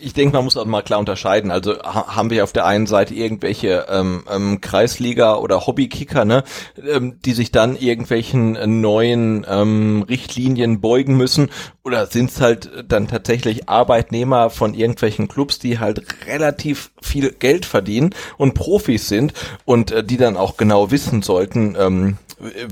ich 0.00 0.12
denke, 0.12 0.36
man 0.36 0.44
muss 0.44 0.56
auch 0.56 0.64
mal 0.64 0.82
klar 0.82 0.98
unterscheiden. 0.98 1.50
Also 1.50 1.78
ha 1.82 2.14
haben 2.16 2.30
wir 2.30 2.44
auf 2.44 2.52
der 2.52 2.66
einen 2.66 2.86
Seite 2.86 3.14
irgendwelche 3.14 3.86
ähm, 3.88 4.24
ähm, 4.30 4.60
Kreisliga- 4.60 5.36
oder 5.36 5.66
Hobbykicker, 5.66 6.24
ne, 6.24 6.44
ähm, 6.86 7.18
die 7.24 7.32
sich 7.32 7.52
dann 7.52 7.76
irgendwelchen 7.76 8.80
neuen 8.80 9.46
ähm, 9.48 10.04
Richtlinien 10.08 10.80
beugen 10.80 11.16
müssen 11.16 11.50
oder 11.84 12.06
sind 12.06 12.30
es 12.30 12.40
halt 12.40 12.70
dann 12.88 13.08
tatsächlich 13.08 13.68
Arbeitnehmer 13.68 14.50
von 14.50 14.74
irgendwelchen 14.74 15.28
Clubs, 15.28 15.58
die 15.58 15.78
halt 15.78 16.26
relativ 16.26 16.90
viel 17.02 17.30
Geld 17.30 17.66
verdienen 17.66 18.14
und 18.38 18.54
Profis 18.54 19.08
sind 19.08 19.34
und 19.64 19.90
äh, 19.90 20.04
die 20.04 20.16
dann 20.16 20.36
auch 20.36 20.56
genau 20.56 20.90
wissen 20.90 21.22
sollten, 21.22 21.76
ähm, 21.78 22.18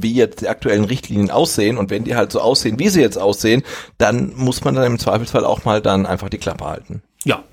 wie 0.00 0.12
jetzt 0.12 0.40
die 0.40 0.48
aktuellen 0.48 0.84
Richtlinien 0.84 1.30
aussehen 1.30 1.78
und 1.78 1.90
wenn 1.90 2.04
die 2.04 2.16
halt 2.16 2.32
so 2.32 2.40
aussehen, 2.40 2.78
wie 2.78 2.88
sie 2.88 3.00
jetzt 3.00 3.18
aussehen, 3.18 3.62
dann 3.98 4.32
muss 4.36 4.64
man 4.64 4.74
dann 4.74 4.84
im 4.84 4.98
Zweifelsfall 4.98 5.44
auch 5.44 5.64
mal 5.64 5.80
dann 5.80 6.06
einfach 6.06 6.28
die 6.28 6.38
Klappe 6.38 6.64
halten. 6.64 7.02
Ja, 7.24 7.44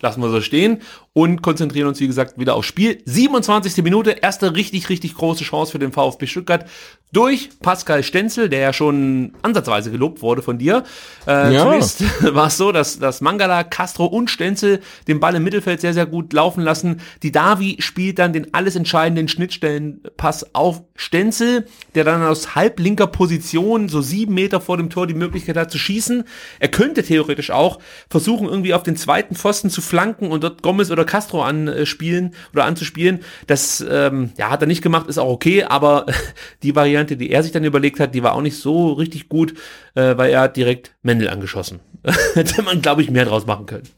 lassen 0.00 0.20
wir 0.20 0.30
so 0.30 0.40
stehen 0.40 0.82
und 1.14 1.42
konzentrieren 1.42 1.88
uns, 1.88 2.00
wie 2.00 2.06
gesagt, 2.06 2.38
wieder 2.38 2.54
aufs 2.54 2.68
Spiel. 2.68 3.02
27. 3.04 3.82
Minute, 3.84 4.10
erste 4.10 4.56
richtig, 4.56 4.88
richtig 4.88 5.14
große 5.14 5.44
Chance 5.44 5.72
für 5.72 5.78
den 5.78 5.92
VfB 5.92 6.26
Stuttgart 6.26 6.64
durch 7.12 7.50
Pascal 7.60 8.02
Stenzel, 8.02 8.48
der 8.48 8.60
ja 8.60 8.72
schon 8.72 9.34
ansatzweise 9.42 9.90
gelobt 9.90 10.22
wurde 10.22 10.40
von 10.40 10.56
dir. 10.56 10.82
Äh, 11.26 11.52
ja. 11.52 11.64
Zunächst 11.64 12.02
war 12.34 12.46
es 12.46 12.56
so, 12.56 12.72
dass, 12.72 12.98
dass 12.98 13.20
Mangala, 13.20 13.64
Castro 13.64 14.06
und 14.06 14.30
Stenzel 14.30 14.80
den 15.06 15.20
Ball 15.20 15.34
im 15.34 15.44
Mittelfeld 15.44 15.82
sehr, 15.82 15.92
sehr 15.92 16.06
gut 16.06 16.32
laufen 16.32 16.62
lassen. 16.62 17.02
Die 17.22 17.30
Davi 17.30 17.76
spielt 17.80 18.18
dann 18.18 18.32
den 18.32 18.54
alles 18.54 18.76
entscheidenden 18.76 19.28
Schnittstellenpass 19.28 20.54
auf 20.54 20.82
Stenzel, 20.96 21.66
der 21.94 22.04
dann 22.04 22.22
aus 22.22 22.54
halblinker 22.54 23.06
Position 23.06 23.90
so 23.90 24.00
sieben 24.00 24.32
Meter 24.32 24.62
vor 24.62 24.78
dem 24.78 24.88
Tor 24.88 25.06
die 25.06 25.14
Möglichkeit 25.14 25.58
hat 25.58 25.70
zu 25.70 25.78
schießen. 25.78 26.24
Er 26.60 26.68
könnte 26.68 27.02
theoretisch 27.02 27.50
auch 27.50 27.78
versuchen, 28.08 28.48
irgendwie 28.48 28.72
auf 28.72 28.84
den 28.84 28.96
zweiten 28.96 29.34
Pfosten 29.34 29.68
zu 29.68 29.82
flanken 29.82 30.30
und 30.30 30.42
dort 30.42 30.62
Gomez 30.62 30.90
oder 30.90 31.01
Castro 31.04 31.42
anspielen 31.42 32.34
oder 32.52 32.64
anzuspielen. 32.64 33.20
Das 33.46 33.84
ähm, 33.88 34.32
ja, 34.36 34.50
hat 34.50 34.62
er 34.62 34.66
nicht 34.66 34.82
gemacht, 34.82 35.08
ist 35.08 35.18
auch 35.18 35.30
okay, 35.30 35.64
aber 35.64 36.06
die 36.62 36.74
Variante, 36.74 37.16
die 37.16 37.30
er 37.30 37.42
sich 37.42 37.52
dann 37.52 37.64
überlegt 37.64 38.00
hat, 38.00 38.14
die 38.14 38.22
war 38.22 38.34
auch 38.34 38.42
nicht 38.42 38.58
so 38.58 38.92
richtig 38.92 39.28
gut, 39.28 39.54
äh, 39.94 40.16
weil 40.16 40.30
er 40.30 40.40
hat 40.42 40.56
direkt 40.56 40.94
Mendel 41.02 41.28
angeschossen. 41.28 41.80
Hätte 42.34 42.62
man, 42.62 42.82
glaube 42.82 43.02
ich, 43.02 43.10
mehr 43.10 43.24
draus 43.24 43.46
machen 43.46 43.66
können. 43.66 43.88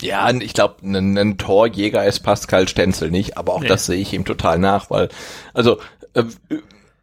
Ja, 0.00 0.28
ich 0.30 0.54
glaube, 0.54 0.76
ein, 0.82 1.16
ein 1.16 1.38
Torjäger 1.38 2.04
ist 2.04 2.20
Pascal 2.20 2.66
Stenzel 2.66 3.10
nicht, 3.10 3.36
aber 3.36 3.54
auch 3.54 3.60
nee. 3.60 3.68
das 3.68 3.86
sehe 3.86 4.00
ich 4.00 4.12
ihm 4.12 4.24
total 4.24 4.58
nach, 4.58 4.90
weil, 4.90 5.08
also 5.54 5.78
äh, 6.14 6.24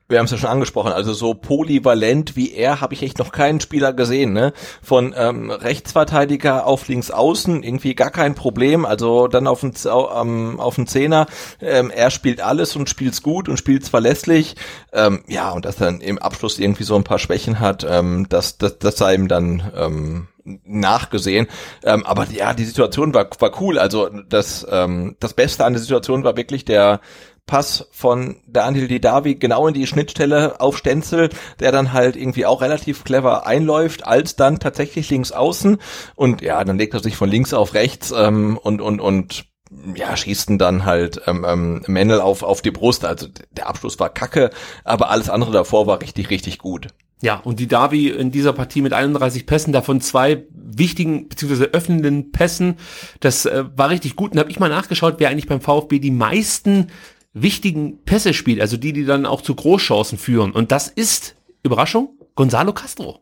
wir 0.09 0.17
haben 0.17 0.25
es 0.25 0.31
ja 0.31 0.37
schon 0.37 0.49
angesprochen, 0.49 0.91
also 0.91 1.13
so 1.13 1.35
polyvalent 1.35 2.35
wie 2.35 2.51
er 2.51 2.81
habe 2.81 2.95
ich 2.95 3.03
echt 3.03 3.19
noch 3.19 3.31
keinen 3.31 3.59
Spieler 3.59 3.93
gesehen, 3.93 4.33
ne? 4.33 4.53
Von 4.81 5.13
ähm, 5.15 5.51
Rechtsverteidiger 5.51 6.65
auf 6.65 6.87
links 6.87 7.11
außen 7.11 7.61
irgendwie 7.61 7.93
gar 7.93 8.09
kein 8.09 8.33
Problem, 8.33 8.85
also 8.85 9.27
dann 9.27 9.45
auf 9.45 9.61
den, 9.61 9.73
ähm, 9.85 10.59
auf 10.59 10.75
den 10.75 10.87
Zehner, 10.87 11.27
ähm, 11.61 11.91
er 11.91 12.09
spielt 12.09 12.41
alles 12.41 12.75
und 12.75 12.89
spielt's 12.89 13.21
gut 13.21 13.47
und 13.47 13.57
spielt's 13.57 13.89
verlässlich, 13.89 14.55
ähm, 14.91 15.23
ja 15.27 15.51
und 15.51 15.65
dass 15.65 15.75
dann 15.75 16.01
im 16.01 16.17
Abschluss 16.17 16.57
irgendwie 16.57 16.83
so 16.83 16.95
ein 16.95 17.03
paar 17.03 17.19
Schwächen 17.19 17.59
hat, 17.59 17.85
ähm, 17.87 18.25
das, 18.29 18.57
das, 18.57 18.79
das 18.79 18.97
sei 18.97 19.13
ihm 19.13 19.27
dann 19.27 19.71
ähm, 19.75 20.27
nachgesehen. 20.65 21.47
Ähm, 21.83 22.03
aber 22.05 22.25
ja, 22.31 22.55
die 22.55 22.65
Situation 22.65 23.13
war, 23.13 23.29
war 23.39 23.61
cool. 23.61 23.77
Also 23.77 24.09
das, 24.09 24.65
ähm, 24.69 25.15
das 25.19 25.33
Beste 25.33 25.65
an 25.65 25.73
der 25.73 25.81
Situation 25.81 26.23
war 26.23 26.37
wirklich 26.37 26.65
der 26.65 27.01
Pass 27.49 27.87
von 27.91 28.35
Daniel 28.45 28.87
Didavi 28.87 29.35
genau 29.35 29.67
in 29.67 29.73
die 29.73 29.87
Schnittstelle 29.87 30.61
auf 30.61 30.77
Stenzel, 30.77 31.29
der 31.59 31.71
dann 31.71 31.93
halt 31.93 32.15
irgendwie 32.15 32.45
auch 32.45 32.61
relativ 32.61 33.03
clever 33.03 33.47
einläuft, 33.47 34.05
als 34.05 34.35
dann 34.35 34.59
tatsächlich 34.59 35.09
links 35.09 35.31
außen. 35.31 35.79
Und 36.13 36.41
ja, 36.41 36.63
dann 36.63 36.77
legt 36.77 36.93
er 36.93 36.99
sich 36.99 37.17
von 37.17 37.27
links 37.27 37.55
auf 37.55 37.73
rechts 37.73 38.13
ähm, 38.15 38.59
und, 38.61 38.81
und, 38.81 39.01
und 39.01 39.45
ja, 39.95 40.15
schießen 40.15 40.59
dann 40.59 40.85
halt 40.85 41.21
ähm, 41.25 41.43
ähm, 41.47 41.81
Männel 41.87 42.21
auf, 42.21 42.43
auf 42.43 42.61
die 42.61 42.69
Brust. 42.69 43.03
Also 43.03 43.25
der 43.49 43.67
Abschluss 43.67 43.99
war 43.99 44.09
kacke, 44.09 44.51
aber 44.83 45.09
alles 45.09 45.31
andere 45.31 45.51
davor 45.51 45.87
war 45.87 46.01
richtig, 46.03 46.29
richtig 46.29 46.59
gut. 46.59 46.89
Ja, 47.21 47.41
und 47.43 47.59
die 47.59 47.67
Davi 47.67 48.09
in 48.09 48.31
dieser 48.31 48.53
Partie 48.53 48.81
mit 48.81 48.93
31 48.93 49.47
Pässen, 49.47 49.73
davon 49.73 50.01
zwei 50.01 50.45
wichtigen 50.51 51.27
bzw. 51.27 51.65
öffnenden 51.73 52.31
Pässen, 52.31 52.77
das 53.19 53.47
äh, 53.47 53.65
war 53.75 53.89
richtig 53.89 54.15
gut. 54.15 54.33
Und 54.33 54.39
habe 54.39 54.51
ich 54.51 54.59
mal 54.59 54.69
nachgeschaut, 54.69 55.15
wer 55.17 55.29
eigentlich 55.29 55.47
beim 55.47 55.61
VfB 55.61 55.97
die 55.97 56.11
meisten 56.11 56.87
wichtigen 57.33 58.03
Pässe 58.03 58.33
spielt, 58.33 58.61
also 58.61 58.77
die, 58.77 58.93
die 58.93 59.05
dann 59.05 59.25
auch 59.25 59.41
zu 59.41 59.55
Großchancen 59.55 60.17
führen. 60.17 60.51
Und 60.51 60.71
das 60.71 60.87
ist, 60.87 61.35
Überraschung, 61.63 62.17
Gonzalo 62.35 62.73
Castro. 62.73 63.21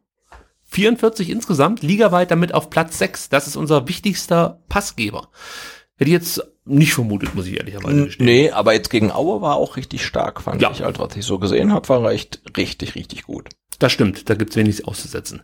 44 0.69 1.29
insgesamt, 1.29 1.81
ligaweit 1.81 2.29
damit 2.31 2.53
auf 2.53 2.69
Platz 2.69 2.97
6. 2.97 3.29
Das 3.29 3.47
ist 3.47 3.55
unser 3.55 3.87
wichtigster 3.87 4.61
Passgeber. 4.67 5.29
Hätte 5.95 6.09
ich 6.09 6.13
jetzt 6.13 6.43
nicht 6.65 6.93
vermutet, 6.93 7.33
muss 7.33 7.47
ich 7.47 7.57
ehrlicherweise 7.57 8.05
gestehen. 8.05 8.25
Nee, 8.25 8.51
aber 8.51 8.73
jetzt 8.73 8.89
gegen 8.89 9.11
Aue 9.11 9.41
war 9.41 9.55
auch 9.55 9.77
richtig 9.77 10.05
stark, 10.05 10.41
fand 10.41 10.61
ja. 10.61 10.69
ich. 10.71 10.83
Also 10.83 10.99
was 10.99 11.15
ich 11.15 11.25
so 11.25 11.39
gesehen 11.39 11.73
habe, 11.73 11.87
war 11.89 12.03
er 12.03 12.11
echt 12.11 12.41
richtig, 12.57 12.95
richtig 12.95 13.23
gut. 13.23 13.49
Das 13.79 13.91
stimmt, 13.91 14.29
da 14.29 14.35
gibt's 14.35 14.55
wenig 14.55 14.87
auszusetzen. 14.87 15.41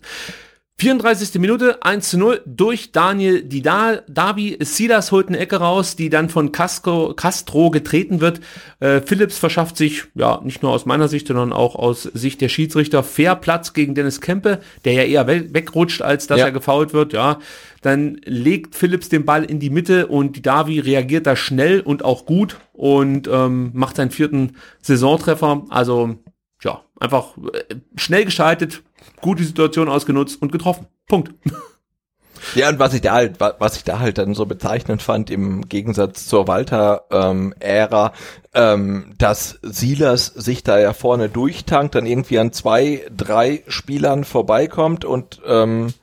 34. 0.80 1.39
Minute, 1.39 1.84
1 1.84 2.09
zu 2.09 2.17
0 2.17 2.41
durch 2.45 2.91
Daniel 2.91 3.43
Dida, 3.43 4.01
Davi. 4.07 4.57
Silas 4.59 5.11
holt 5.11 5.30
eine 5.30 5.38
Ecke 5.38 5.57
raus, 5.57 5.95
die 5.95 6.09
dann 6.09 6.30
von 6.30 6.51
Castro, 6.51 7.13
Castro 7.13 7.69
getreten 7.69 8.19
wird. 8.19 8.41
Äh, 8.80 8.99
Phillips 9.01 9.38
verschafft 9.38 9.78
sich, 9.78 10.03
ja, 10.15 10.41
nicht 10.43 10.61
nur 10.63 10.71
aus 10.71 10.86
meiner 10.86 11.07
Sicht, 11.07 11.28
sondern 11.28 11.53
auch 11.53 11.76
aus 11.76 12.03
Sicht 12.03 12.41
der 12.41 12.49
Schiedsrichter, 12.49 13.03
fair 13.03 13.36
Platz 13.36 13.74
gegen 13.74 13.95
Dennis 13.95 14.19
Kempe, 14.19 14.59
der 14.84 14.93
ja 14.93 15.03
eher 15.03 15.28
we 15.28 15.53
wegrutscht, 15.53 16.01
als 16.01 16.28
dass 16.28 16.39
ja. 16.39 16.45
er 16.45 16.51
gefault 16.51 16.93
wird, 16.93 17.13
ja. 17.13 17.39
Dann 17.82 18.19
legt 18.26 18.76
Phillips 18.76 19.09
den 19.09 19.26
Ball 19.26 19.43
in 19.43 19.59
die 19.59 19.69
Mitte 19.69 20.07
und 20.07 20.45
Davi 20.45 20.80
reagiert 20.80 21.28
da 21.28 21.36
schnell 21.36 21.82
und 21.82 22.03
auch 22.03 22.26
gut 22.26 22.57
und 22.74 23.30
ähm, 23.32 23.71
macht 23.74 23.97
seinen 23.97 24.11
vierten 24.11 24.57
Saisontreffer. 24.82 25.65
Also, 25.69 26.15
ja, 26.61 26.82
einfach 26.99 27.38
äh, 27.38 27.76
schnell 27.95 28.26
geschaltet, 28.26 28.82
gute 29.22 29.43
Situation 29.43 29.89
ausgenutzt 29.89 30.41
und 30.41 30.51
getroffen. 30.51 30.88
Punkt. 31.08 31.34
Ja, 32.56 32.70
und 32.70 32.78
was 32.78 32.93
ich 32.93 33.01
da 33.01 33.14
halt, 33.14 33.39
was 33.39 33.78
ich 33.78 33.84
da 33.84 33.99
halt 33.99 34.18
dann 34.18 34.34
so 34.34 34.45
bezeichnend 34.45 35.01
fand, 35.01 35.30
im 35.30 35.68
Gegensatz 35.70 36.28
zur 36.28 36.47
Walter-Ära, 36.47 38.14
ähm, 38.54 39.04
ähm, 39.06 39.14
dass 39.18 39.60
Silas 39.62 40.28
sich 40.28 40.64
da 40.64 40.78
ja 40.78 40.93
vorne 40.93 41.30
durchtankt, 41.30 41.95
dann 41.95 42.06
irgendwie 42.06 42.39
an 42.39 42.51
zwei, 42.51 43.06
drei 43.16 43.64
Spielern 43.68 44.24
vorbeikommt 44.24 45.06
und 45.06 45.41
ähm, 45.45 45.93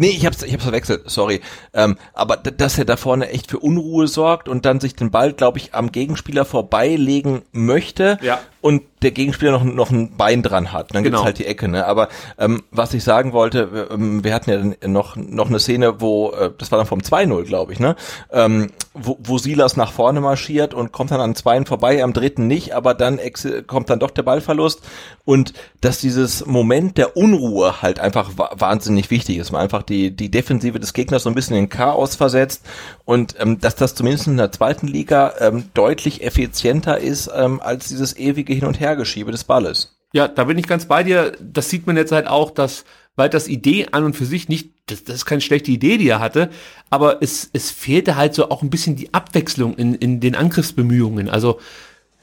Nee, 0.00 0.10
ich 0.10 0.24
hab's, 0.24 0.44
ich 0.44 0.52
hab's 0.52 0.62
verwechselt, 0.62 1.10
sorry. 1.10 1.40
Ähm, 1.74 1.98
aber 2.14 2.36
dass 2.36 2.78
er 2.78 2.84
da 2.84 2.96
vorne 2.96 3.30
echt 3.30 3.50
für 3.50 3.58
Unruhe 3.58 4.06
sorgt 4.06 4.48
und 4.48 4.64
dann 4.64 4.78
sich 4.78 4.94
den 4.94 5.10
Ball, 5.10 5.32
glaube 5.32 5.58
ich, 5.58 5.74
am 5.74 5.90
Gegenspieler 5.90 6.44
vorbeilegen 6.44 7.42
möchte. 7.50 8.16
Ja. 8.22 8.38
Und 8.60 8.82
der 9.02 9.12
Gegenspieler 9.12 9.52
noch, 9.52 9.62
noch 9.62 9.90
ein 9.90 10.16
Bein 10.16 10.42
dran 10.42 10.72
hat. 10.72 10.94
Dann 10.94 11.04
gibt's 11.04 11.16
Genau. 11.18 11.24
halt 11.24 11.38
die 11.38 11.46
Ecke. 11.46 11.68
Ne? 11.68 11.86
Aber 11.86 12.08
ähm, 12.38 12.64
was 12.72 12.92
ich 12.94 13.04
sagen 13.04 13.32
wollte, 13.32 13.72
wir, 13.72 13.90
ähm, 13.92 14.24
wir 14.24 14.34
hatten 14.34 14.50
ja 14.80 14.88
noch, 14.88 15.14
noch 15.16 15.48
eine 15.48 15.60
Szene, 15.60 16.00
wo, 16.00 16.30
äh, 16.32 16.50
das 16.58 16.72
war 16.72 16.78
dann 16.78 16.86
vom 16.86 17.00
2-0, 17.00 17.44
glaube 17.44 17.72
ich, 17.72 17.78
ne? 17.78 17.94
ähm, 18.32 18.70
wo, 18.94 19.16
wo 19.22 19.38
Silas 19.38 19.76
nach 19.76 19.92
vorne 19.92 20.20
marschiert 20.20 20.74
und 20.74 20.90
kommt 20.90 21.12
dann 21.12 21.20
an 21.20 21.36
zweien 21.36 21.66
vorbei, 21.66 22.02
am 22.02 22.12
dritten 22.12 22.48
nicht, 22.48 22.74
aber 22.74 22.94
dann 22.94 23.20
kommt 23.68 23.90
dann 23.90 24.00
doch 24.00 24.10
der 24.10 24.24
Ballverlust 24.24 24.80
und 25.24 25.52
dass 25.80 26.00
dieses 26.00 26.46
Moment 26.46 26.98
der 26.98 27.16
Unruhe 27.16 27.80
halt 27.82 28.00
einfach 28.00 28.32
wa 28.36 28.50
wahnsinnig 28.54 29.10
wichtig 29.10 29.38
ist. 29.38 29.52
Man 29.52 29.60
einfach 29.60 29.82
die, 29.84 30.10
die 30.10 30.30
Defensive 30.30 30.80
des 30.80 30.92
Gegners 30.92 31.22
so 31.22 31.30
ein 31.30 31.34
bisschen 31.34 31.56
in 31.56 31.68
Chaos 31.68 32.16
versetzt 32.16 32.64
und 33.04 33.36
ähm, 33.38 33.60
dass 33.60 33.76
das 33.76 33.94
zumindest 33.94 34.26
in 34.26 34.36
der 34.36 34.50
zweiten 34.50 34.88
Liga 34.88 35.34
ähm, 35.38 35.70
deutlich 35.74 36.24
effizienter 36.24 36.98
ist 36.98 37.30
ähm, 37.34 37.60
als 37.60 37.88
dieses 37.88 38.16
ewige 38.16 38.47
Hin- 38.54 38.64
und 38.66 38.80
Hergeschiebe 38.80 39.30
des 39.32 39.44
Balles. 39.44 39.96
Ja, 40.12 40.26
da 40.28 40.44
bin 40.44 40.56
ich 40.58 40.66
ganz 40.66 40.86
bei 40.86 41.02
dir. 41.02 41.32
Das 41.40 41.68
sieht 41.68 41.86
man 41.86 41.96
jetzt 41.96 42.12
halt 42.12 42.26
auch, 42.26 42.50
dass 42.50 42.84
Walters 43.16 43.48
Idee 43.48 43.88
an 43.92 44.04
und 44.04 44.14
für 44.16 44.24
sich 44.24 44.48
nicht, 44.48 44.70
das, 44.86 45.04
das 45.04 45.16
ist 45.16 45.26
keine 45.26 45.40
schlechte 45.40 45.70
Idee, 45.70 45.98
die 45.98 46.08
er 46.08 46.20
hatte, 46.20 46.50
aber 46.88 47.20
es, 47.22 47.50
es 47.52 47.70
fehlte 47.70 48.16
halt 48.16 48.32
so 48.32 48.50
auch 48.50 48.62
ein 48.62 48.70
bisschen 48.70 48.94
die 48.96 49.12
Abwechslung 49.12 49.74
in, 49.74 49.94
in 49.94 50.20
den 50.20 50.34
Angriffsbemühungen. 50.36 51.28
Also 51.28 51.58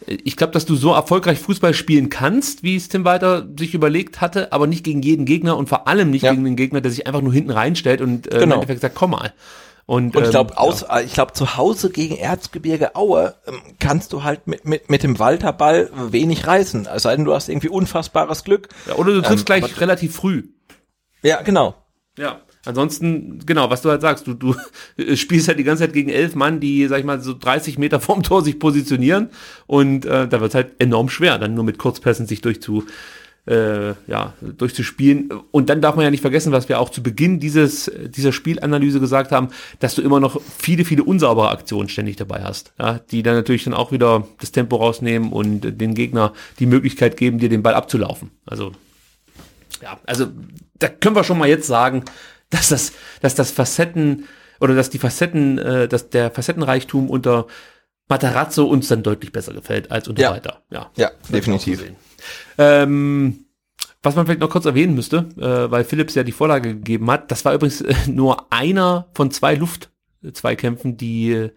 äh, 0.08 0.18
ich 0.24 0.36
glaube, 0.38 0.54
dass 0.54 0.66
du 0.66 0.76
so 0.76 0.94
erfolgreich 0.94 1.38
Fußball 1.38 1.74
spielen 1.74 2.10
kannst, 2.10 2.64
wie 2.64 2.76
es 2.78 2.88
Tim 2.88 3.04
Walter 3.06 3.46
sich 3.60 3.74
überlegt 3.74 4.22
hatte, 4.22 4.52
aber 4.54 4.68
nicht 4.68 4.84
gegen 4.86 5.02
jeden 5.02 5.26
Gegner 5.26 5.58
und 5.58 5.68
vor 5.70 5.88
allem 5.88 6.10
nicht 6.12 6.24
Ja. 6.24 6.32
gegen 6.32 6.46
den 6.46 6.56
Gegner, 6.56 6.80
der 6.82 6.92
sich 6.92 7.06
einfach 7.08 7.22
nur 7.22 7.34
hinten 7.34 7.52
reinstellt 7.52 8.00
und 8.02 8.28
äh, 8.32 8.36
im 8.36 8.40
Genau. 8.44 8.56
Endeffekt 8.56 8.82
sagt, 8.82 8.96
komm 8.96 9.12
mal. 9.12 9.34
Und, 9.88 10.16
Und 10.16 10.22
ich 10.24 10.28
ähm, 10.28 10.32
glaube, 10.32 10.58
aus, 10.58 10.82
äh, 10.84 11.04
ich 11.04 11.14
glaube, 11.14 11.34
zu 11.34 11.58
Hause 11.58 11.92
gegen 11.92 12.16
Erzgebirge 12.16 12.96
Aue 12.96 13.36
ähm, 13.46 13.62
kannst 13.80 14.14
du 14.14 14.24
halt 14.24 14.48
mit, 14.48 14.66
mit, 14.66 14.90
mit 14.90 15.04
dem 15.04 15.20
Walterball 15.20 15.92
wenig 16.12 16.48
reißen. 16.48 16.88
Es 16.88 17.04
sei 17.04 17.16
denn, 17.16 17.26
du 17.26 17.34
hast 17.34 17.50
irgendwie 17.50 17.70
unfassbares 17.70 18.44
Glück. 18.44 18.70
ja, 18.88 18.96
oder 18.96 19.14
du 19.14 19.22
triffst 19.22 19.42
ähm, 19.42 19.46
gleich 19.46 19.64
aber- 19.64 19.82
relativ 19.82 20.16
früh. 20.16 20.44
Ja, 21.22 21.42
genau. 21.42 21.76
Ja. 22.18 22.42
Ansonsten, 22.66 23.46
genau, 23.46 23.70
was 23.70 23.84
du 23.84 23.92
halt 23.92 24.02
sagst, 24.02 24.26
du, 24.26 24.34
du 24.34 24.56
spielst 25.16 25.48
halt 25.48 25.60
die 25.60 25.64
ganze 25.64 25.84
Zeit 25.84 25.94
gegen 25.94 26.10
elf 26.10 26.34
Mann, 26.34 26.60
die, 26.60 26.88
sag 26.88 26.98
ich 27.00 27.06
mal, 27.06 27.22
so 27.22 27.36
30 27.38 27.78
Meter 27.78 28.00
vorm 28.00 28.24
Tor 28.24 28.44
sich 28.44 28.58
positionieren 28.58 29.30
und 29.68 30.06
äh, 30.06 30.28
da 30.28 30.42
wird 30.42 30.50
es 30.50 30.56
halt 30.56 30.72
enorm 30.80 31.10
schwer, 31.10 31.38
dann 31.38 31.54
nur 31.54 31.64
mit 31.64 31.78
Kurzpässen 31.78 32.26
sich 32.26 32.42
durchzu, 32.42 32.84
äh, 33.48 33.94
ja, 34.08 34.34
durchzuspielen. 34.42 35.32
Und 35.52 35.70
dann 35.70 35.82
darf 35.82 35.96
man 35.96 36.04
ja 36.04 36.12
nicht 36.12 36.22
vergessen, 36.22 36.52
was 36.52 36.68
wir 36.70 36.80
auch 36.80 36.90
zu 36.90 37.04
Beginn 37.04 37.40
dieses, 37.40 37.92
dieser 38.08 38.32
Spielanalyse 38.32 39.00
gesagt 39.00 39.32
haben, 39.32 39.50
dass 39.80 39.96
du 39.96 40.02
immer 40.02 40.20
noch 40.20 40.42
viele, 40.58 40.86
viele 40.86 41.04
unsaubere 41.04 41.50
Aktionen 41.50 41.90
ständig 41.90 42.16
dabei 42.16 42.44
hast, 42.44 42.74
ja, 42.80 43.00
die 43.12 43.24
dann 43.24 43.36
natürlich 43.36 43.64
dann 43.64 43.74
auch 43.74 43.92
wieder 43.92 44.28
das 44.40 44.52
Tempo 44.52 44.78
rausnehmen 44.78 45.32
und 45.32 45.62
den 45.80 45.94
Gegner 45.94 46.34
die 46.60 46.66
Möglichkeit 46.66 47.18
geben, 47.18 47.38
dir 47.40 47.50
den 47.50 47.64
Ball 47.64 47.76
abzulaufen. 47.76 48.32
Also 48.46 48.72
ja, 49.82 50.00
also 50.06 50.28
da 50.80 50.88
können 50.88 51.16
wir 51.16 51.24
schon 51.24 51.38
mal 51.38 51.48
jetzt 51.48 51.68
sagen, 51.68 52.04
dass 52.50 52.70
das, 52.70 52.94
dass 53.22 53.36
das 53.36 53.52
Facetten 53.52 54.26
oder 54.60 54.74
dass 54.74 54.90
die 54.90 55.00
Facetten, 55.00 55.58
äh, 55.58 55.88
dass 55.88 56.10
der 56.10 56.32
Facettenreichtum 56.32 57.10
unter 57.10 57.48
Matarazzo 58.08 58.66
uns 58.66 58.88
dann 58.88 59.04
deutlich 59.04 59.32
besser 59.32 59.54
gefällt 59.54 59.92
als 59.92 60.08
unter 60.08 60.22
Ja. 60.22 60.32
Walter. 60.32 60.62
Ja, 60.70 60.92
Ja, 60.96 61.12
definitiv. 61.30 61.84
Ähm, 62.58 63.46
was 64.04 64.16
man 64.16 64.26
vielleicht 64.26 64.42
noch 64.42 64.50
kurz 64.50 64.66
erwähnen 64.66 64.96
müsste, 64.96 65.30
äh, 65.38 65.72
weil 65.72 65.84
Philips 65.84 66.16
ja 66.16 66.24
die 66.24 66.32
Vorlage 66.32 66.76
gegeben 66.76 67.10
hat, 67.10 67.32
das 67.32 67.44
war 67.44 67.54
übrigens 67.54 67.82
äh, 67.82 67.94
nur 68.08 68.52
einer 68.52 69.08
von 69.14 69.32
zwei 69.32 69.56
Luftzweikämpfen, 69.56 70.98
die 70.98 71.32
äh, 71.32 71.50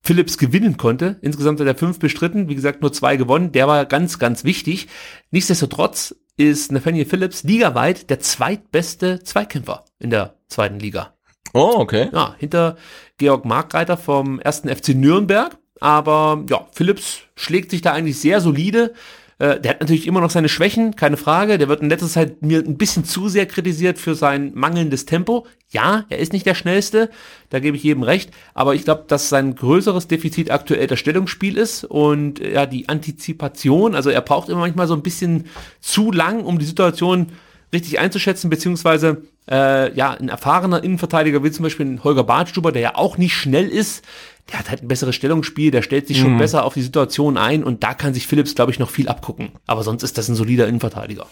Philips 0.00 0.38
gewinnen 0.38 0.76
konnte. 0.76 1.16
Insgesamt 1.20 1.60
hat 1.60 1.66
er 1.66 1.74
fünf 1.74 1.98
bestritten, 1.98 2.48
wie 2.48 2.54
gesagt, 2.54 2.80
nur 2.80 2.92
zwei 2.92 3.16
gewonnen. 3.16 3.52
Der 3.52 3.66
war 3.66 3.84
ganz, 3.86 4.18
ganz 4.18 4.44
wichtig. 4.44 4.86
Nichtsdestotrotz 5.30 6.14
ist 6.36 6.70
Nathaniel 6.70 7.06
Phillips 7.06 7.42
ligaweit 7.42 8.08
der 8.08 8.20
zweitbeste 8.20 9.22
Zweikämpfer 9.22 9.84
in 9.98 10.10
der 10.10 10.36
zweiten 10.48 10.78
Liga. 10.78 11.14
Oh, 11.52 11.74
okay. 11.78 12.08
Ja, 12.12 12.36
hinter 12.38 12.76
Georg 13.18 13.44
Markreiter 13.44 13.96
vom 13.96 14.38
ersten 14.40 14.68
FC 14.68 14.90
Nürnberg. 14.90 15.58
Aber 15.80 16.44
ja, 16.48 16.68
Phillips 16.72 17.20
schlägt 17.34 17.70
sich 17.70 17.82
da 17.82 17.92
eigentlich 17.92 18.18
sehr 18.18 18.40
solide. 18.40 18.94
Äh, 19.38 19.60
der 19.60 19.72
hat 19.72 19.80
natürlich 19.80 20.06
immer 20.06 20.20
noch 20.20 20.30
seine 20.30 20.48
Schwächen, 20.48 20.96
keine 20.96 21.16
Frage. 21.16 21.58
Der 21.58 21.68
wird 21.68 21.82
in 21.82 21.90
letzter 21.90 22.08
Zeit 22.08 22.42
mir 22.42 22.58
ein 22.60 22.78
bisschen 22.78 23.04
zu 23.04 23.28
sehr 23.28 23.46
kritisiert 23.46 23.98
für 23.98 24.14
sein 24.14 24.52
mangelndes 24.54 25.04
Tempo. 25.04 25.46
Ja, 25.68 26.04
er 26.08 26.18
ist 26.18 26.32
nicht 26.32 26.46
der 26.46 26.54
schnellste, 26.54 27.10
da 27.50 27.58
gebe 27.58 27.76
ich 27.76 27.82
jedem 27.82 28.02
recht. 28.02 28.30
Aber 28.54 28.74
ich 28.74 28.84
glaube, 28.84 29.04
dass 29.08 29.28
sein 29.28 29.54
größeres 29.54 30.08
Defizit 30.08 30.50
aktuell 30.50 30.86
das 30.86 30.98
Stellungsspiel 30.98 31.58
ist 31.58 31.84
und 31.84 32.38
ja, 32.38 32.66
die 32.66 32.88
Antizipation. 32.88 33.94
Also 33.94 34.10
er 34.10 34.22
braucht 34.22 34.48
immer 34.48 34.60
manchmal 34.60 34.86
so 34.86 34.94
ein 34.94 35.02
bisschen 35.02 35.46
zu 35.80 36.12
lang, 36.12 36.44
um 36.44 36.58
die 36.58 36.64
Situation 36.64 37.32
richtig 37.72 37.98
einzuschätzen, 37.98 38.50
beziehungsweise 38.50 39.22
äh, 39.50 39.94
ja, 39.94 40.12
ein 40.12 40.28
erfahrener 40.28 40.82
Innenverteidiger 40.82 41.42
wie 41.44 41.50
zum 41.50 41.62
Beispiel 41.62 41.86
ein 41.86 42.04
Holger 42.04 42.24
Badstuber, 42.24 42.72
der 42.72 42.82
ja 42.82 42.94
auch 42.94 43.18
nicht 43.18 43.34
schnell 43.34 43.68
ist, 43.68 44.04
der 44.50 44.60
hat 44.60 44.70
halt 44.70 44.82
ein 44.82 44.88
besseres 44.88 45.14
Stellungsspiel, 45.14 45.70
der 45.70 45.82
stellt 45.82 46.06
sich 46.06 46.18
schon 46.18 46.38
besser 46.38 46.64
auf 46.64 46.74
die 46.74 46.82
Situation 46.82 47.36
ein 47.36 47.64
und 47.64 47.82
da 47.82 47.94
kann 47.94 48.14
sich 48.14 48.26
Phillips, 48.28 48.54
glaube 48.54 48.70
ich, 48.70 48.78
noch 48.78 48.90
viel 48.90 49.08
abgucken. 49.08 49.50
Aber 49.66 49.82
sonst 49.82 50.04
ist 50.04 50.18
das 50.18 50.28
ein 50.28 50.36
solider 50.36 50.68
Innenverteidiger. 50.68 51.26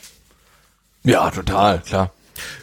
Ja, 1.05 1.31
total, 1.31 1.81
klar. 1.81 2.11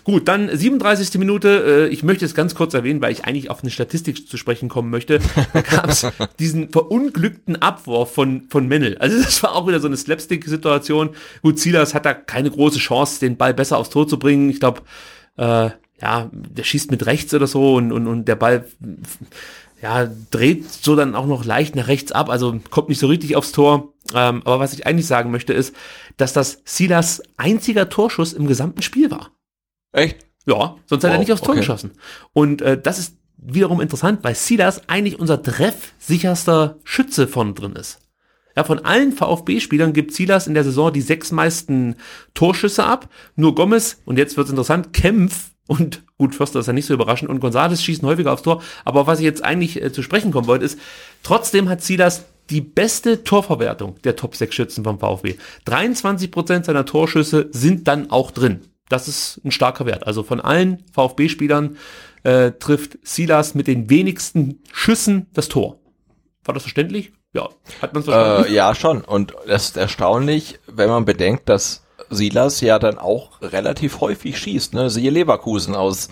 Gut, 0.03 0.27
dann 0.27 0.49
37. 0.55 1.17
Minute. 1.19 1.87
Äh, 1.89 1.93
ich 1.93 2.03
möchte 2.03 2.25
es 2.25 2.35
ganz 2.35 2.55
kurz 2.55 2.73
erwähnen, 2.73 3.01
weil 3.01 3.11
ich 3.11 3.25
eigentlich 3.25 3.49
auf 3.49 3.61
eine 3.61 3.71
Statistik 3.71 4.27
zu 4.27 4.37
sprechen 4.37 4.69
kommen 4.69 4.89
möchte. 4.89 5.19
Da 5.53 5.61
gab 5.69 5.89
es 5.89 6.05
diesen 6.39 6.69
verunglückten 6.69 7.55
Abwurf 7.61 8.13
von, 8.13 8.43
von 8.49 8.67
Mennel. 8.67 8.97
Also 8.97 9.21
das 9.21 9.41
war 9.43 9.55
auch 9.55 9.67
wieder 9.67 9.79
so 9.79 9.87
eine 9.87 9.97
Slapstick-Situation. 9.97 11.11
Gut, 11.41 11.59
Silas 11.59 11.93
hat 11.93 12.05
da 12.05 12.13
keine 12.13 12.51
große 12.51 12.79
Chance, 12.79 13.19
den 13.19 13.37
Ball 13.37 13.53
besser 13.53 13.77
aufs 13.77 13.89
Tor 13.89 14.07
zu 14.07 14.19
bringen. 14.19 14.49
Ich 14.49 14.59
glaube, 14.59 14.81
äh, 15.37 15.69
ja, 16.01 16.29
der 16.31 16.63
schießt 16.63 16.91
mit 16.91 17.05
rechts 17.05 17.33
oder 17.33 17.47
so 17.47 17.75
und, 17.75 17.91
und, 17.91 18.07
und 18.07 18.27
der 18.27 18.35
Ball 18.35 18.65
ja, 19.81 20.07
dreht 20.29 20.71
so 20.71 20.95
dann 20.95 21.15
auch 21.15 21.25
noch 21.25 21.43
leicht 21.43 21.75
nach 21.75 21.87
rechts 21.87 22.11
ab, 22.11 22.29
also 22.29 22.59
kommt 22.69 22.89
nicht 22.89 22.99
so 22.99 23.07
richtig 23.07 23.35
aufs 23.35 23.51
Tor. 23.51 23.93
Ähm, 24.13 24.41
aber 24.45 24.59
was 24.59 24.73
ich 24.73 24.85
eigentlich 24.85 25.07
sagen 25.07 25.31
möchte, 25.31 25.53
ist, 25.53 25.75
dass 26.17 26.33
das 26.33 26.61
Silas 26.65 27.23
einziger 27.37 27.89
Torschuss 27.89 28.33
im 28.33 28.47
gesamten 28.47 28.81
Spiel 28.81 29.09
war. 29.09 29.31
Echt? 29.91 30.25
Ja, 30.45 30.75
sonst 30.85 31.03
hat 31.03 31.11
er 31.11 31.13
Wow, 31.13 31.19
nicht 31.19 31.31
aufs 31.31 31.41
Tor 31.41 31.51
okay. 31.51 31.59
geschossen. 31.59 31.91
Und 32.33 32.61
äh, 32.61 32.79
das 32.81 32.99
ist 32.99 33.17
wiederum 33.37 33.81
interessant, 33.81 34.23
weil 34.23 34.35
Silas 34.35 34.87
eigentlich 34.87 35.19
unser 35.19 35.41
treffsicherster 35.41 36.79
Schütze 36.83 37.27
von 37.27 37.55
drin 37.55 37.73
ist. 37.73 37.99
Ja, 38.55 38.63
von 38.63 38.79
allen 38.79 39.13
VfB-Spielern 39.13 39.93
gibt 39.93 40.13
Silas 40.13 40.47
in 40.47 40.53
der 40.53 40.63
Saison 40.63 40.91
die 40.91 41.01
sechs 41.01 41.31
meisten 41.31 41.95
Torschüsse 42.33 42.83
ab. 42.83 43.09
Nur 43.35 43.55
Gomez, 43.55 44.01
und 44.05 44.17
jetzt 44.17 44.35
wird's 44.35 44.49
interessant, 44.49 44.93
Kempf 44.93 45.51
und 45.67 46.03
gut, 46.17 46.35
Förster 46.35 46.59
ist 46.59 46.67
ja 46.67 46.73
nicht 46.73 46.85
so 46.85 46.93
überraschend 46.93 47.29
und 47.29 47.41
González 47.41 47.81
schießen 47.81 48.05
häufiger 48.07 48.33
aufs 48.33 48.41
Tor. 48.41 48.61
Aber 48.83 49.07
was 49.07 49.19
ich 49.19 49.25
jetzt 49.25 49.43
eigentlich 49.43 49.81
äh, 49.81 49.93
zu 49.93 50.03
sprechen 50.03 50.31
kommen 50.31 50.47
wollte, 50.47 50.65
ist, 50.65 50.77
trotzdem 51.23 51.69
hat 51.69 51.81
Silas 51.81 52.25
die 52.49 52.61
beste 52.61 53.23
Torverwertung 53.23 53.95
der 54.03 54.17
Top 54.17 54.35
6 54.35 54.53
Schützen 54.53 54.83
vom 54.83 54.99
VfB. 54.99 55.35
23% 55.65 56.65
seiner 56.65 56.85
Torschüsse 56.85 57.47
sind 57.51 57.87
dann 57.87 58.11
auch 58.11 58.31
drin. 58.31 58.59
Das 58.91 59.07
ist 59.07 59.39
ein 59.45 59.51
starker 59.51 59.85
Wert. 59.85 60.05
Also 60.05 60.23
von 60.23 60.41
allen 60.41 60.83
VfB-Spielern 60.91 61.77
äh, 62.23 62.51
trifft 62.51 62.97
Silas 63.03 63.55
mit 63.55 63.67
den 63.67 63.89
wenigsten 63.89 64.61
Schüssen 64.73 65.27
das 65.33 65.47
Tor. 65.47 65.79
War 66.43 66.53
das 66.53 66.63
verständlich? 66.63 67.13
Ja. 67.33 67.49
Hat 67.81 67.93
man 67.93 68.01
es 68.01 68.09
verstanden? 68.09 68.51
Äh, 68.51 68.53
ja, 68.53 68.75
schon. 68.75 69.01
Und 69.01 69.33
das 69.47 69.69
ist 69.69 69.77
erstaunlich, 69.77 70.59
wenn 70.67 70.89
man 70.89 71.05
bedenkt, 71.05 71.47
dass 71.47 71.83
Silas 72.09 72.59
ja 72.59 72.79
dann 72.79 72.97
auch 72.97 73.41
relativ 73.41 74.01
häufig 74.01 74.37
schießt. 74.37 74.73
Ne? 74.73 74.89
Siehe 74.89 75.09
Leverkusen 75.09 75.73
aus, 75.73 76.09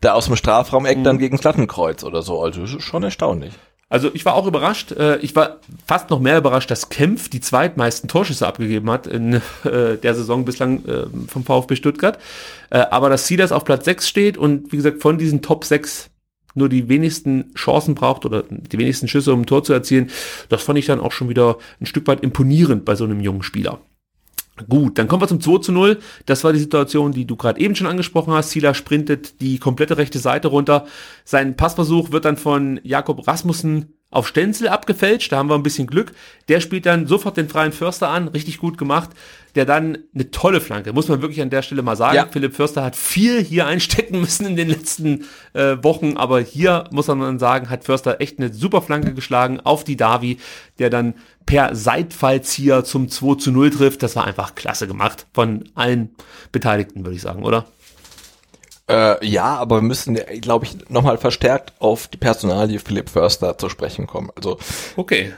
da 0.00 0.12
aus 0.12 0.26
dem 0.26 0.36
Strafraumeck 0.36 1.02
dann 1.02 1.18
gegen 1.18 1.36
das 1.36 1.44
Lattenkreuz 1.44 2.04
oder 2.04 2.22
so. 2.22 2.40
Also 2.40 2.60
das 2.60 2.74
ist 2.74 2.82
schon 2.82 3.02
erstaunlich. 3.02 3.54
Also 3.90 4.10
ich 4.14 4.24
war 4.24 4.34
auch 4.34 4.46
überrascht. 4.46 4.92
Äh, 4.92 5.18
ich 5.18 5.36
war 5.36 5.58
fast 5.86 6.08
noch 6.08 6.20
mehr 6.20 6.38
überrascht, 6.38 6.70
dass 6.70 6.88
Kempf 6.88 7.28
die 7.28 7.40
zweitmeisten 7.40 8.08
Torschüsse 8.08 8.46
abgegeben 8.46 8.88
hat 8.90 9.06
in 9.06 9.34
äh, 9.64 9.98
der 9.98 10.14
Saison 10.14 10.44
bislang 10.44 10.86
äh, 10.86 11.06
vom 11.26 11.44
VfB 11.44 11.76
Stuttgart. 11.76 12.18
Äh, 12.70 12.78
aber 12.78 13.10
dass 13.10 13.26
Silas 13.26 13.52
auf 13.52 13.64
Platz 13.64 13.84
6 13.84 14.08
steht 14.08 14.38
und 14.38 14.72
wie 14.72 14.76
gesagt 14.76 15.02
von 15.02 15.18
diesen 15.18 15.42
Top 15.42 15.64
6 15.64 16.08
nur 16.54 16.68
die 16.68 16.88
wenigsten 16.88 17.52
Chancen 17.54 17.94
braucht 17.94 18.24
oder 18.24 18.44
die 18.48 18.78
wenigsten 18.78 19.08
Schüsse, 19.08 19.32
um 19.32 19.42
ein 19.42 19.46
Tor 19.46 19.64
zu 19.64 19.72
erzielen, 19.72 20.10
das 20.48 20.62
fand 20.62 20.78
ich 20.78 20.86
dann 20.86 21.00
auch 21.00 21.12
schon 21.12 21.28
wieder 21.28 21.58
ein 21.80 21.86
Stück 21.86 22.06
weit 22.06 22.22
imponierend 22.22 22.84
bei 22.84 22.94
so 22.94 23.04
einem 23.04 23.20
jungen 23.20 23.42
Spieler. 23.42 23.80
Gut, 24.68 24.98
dann 24.98 25.08
kommen 25.08 25.22
wir 25.22 25.28
zum 25.28 25.40
2 25.40 25.58
zu 25.58 25.72
0. 25.72 25.98
Das 26.26 26.44
war 26.44 26.52
die 26.52 26.58
Situation, 26.58 27.12
die 27.12 27.26
du 27.26 27.36
gerade 27.36 27.60
eben 27.60 27.74
schon 27.74 27.86
angesprochen 27.86 28.32
hast. 28.32 28.50
Sila 28.50 28.74
sprintet 28.74 29.40
die 29.40 29.58
komplette 29.58 29.96
rechte 29.96 30.18
Seite 30.18 30.48
runter. 30.48 30.86
Sein 31.24 31.56
Passversuch 31.56 32.12
wird 32.12 32.24
dann 32.24 32.36
von 32.36 32.80
Jakob 32.82 33.26
Rasmussen 33.26 33.94
auf 34.10 34.26
Stenzel 34.26 34.68
abgefälscht, 34.68 35.30
da 35.30 35.38
haben 35.38 35.48
wir 35.48 35.54
ein 35.54 35.62
bisschen 35.62 35.86
Glück. 35.86 36.12
Der 36.48 36.60
spielt 36.60 36.84
dann 36.84 37.06
sofort 37.06 37.36
den 37.36 37.48
freien 37.48 37.72
Förster 37.72 38.08
an, 38.08 38.28
richtig 38.28 38.58
gut 38.58 38.76
gemacht, 38.76 39.10
der 39.54 39.64
dann 39.64 39.98
eine 40.14 40.30
tolle 40.32 40.60
Flanke, 40.60 40.92
muss 40.92 41.08
man 41.08 41.22
wirklich 41.22 41.40
an 41.40 41.50
der 41.50 41.62
Stelle 41.62 41.82
mal 41.82 41.96
sagen. 41.96 42.16
Ja. 42.16 42.26
Philipp 42.30 42.54
Förster 42.54 42.82
hat 42.82 42.96
viel 42.96 43.42
hier 43.42 43.66
einstecken 43.66 44.20
müssen 44.20 44.46
in 44.46 44.56
den 44.56 44.68
letzten 44.68 45.24
äh, 45.52 45.76
Wochen, 45.82 46.16
aber 46.16 46.40
hier 46.40 46.84
muss 46.90 47.06
man 47.06 47.20
dann 47.20 47.38
sagen, 47.38 47.70
hat 47.70 47.84
Förster 47.84 48.20
echt 48.20 48.38
eine 48.38 48.52
super 48.52 48.82
Flanke 48.82 49.14
geschlagen 49.14 49.60
auf 49.60 49.84
die 49.84 49.96
Davi, 49.96 50.38
der 50.78 50.90
dann 50.90 51.14
per 51.46 51.74
Seitfallzieher 51.74 52.84
zum 52.84 53.08
2 53.08 53.36
zu 53.36 53.52
0 53.52 53.70
trifft. 53.70 54.02
Das 54.02 54.16
war 54.16 54.26
einfach 54.26 54.54
klasse 54.54 54.88
gemacht 54.88 55.26
von 55.32 55.68
allen 55.74 56.10
Beteiligten, 56.52 57.04
würde 57.04 57.16
ich 57.16 57.22
sagen, 57.22 57.44
oder? 57.44 57.66
Äh, 58.90 59.26
ja, 59.26 59.56
aber 59.56 59.76
wir 59.76 59.82
müssen, 59.82 60.14
glaube 60.40 60.64
ich, 60.66 60.88
nochmal 60.88 61.18
verstärkt 61.18 61.72
auf 61.78 62.08
die 62.08 62.16
Personalie 62.16 62.78
Philipp 62.78 63.08
Förster 63.10 63.56
zu 63.58 63.68
sprechen 63.68 64.06
kommen. 64.06 64.30
Also 64.36 64.58
Okay. 64.96 65.32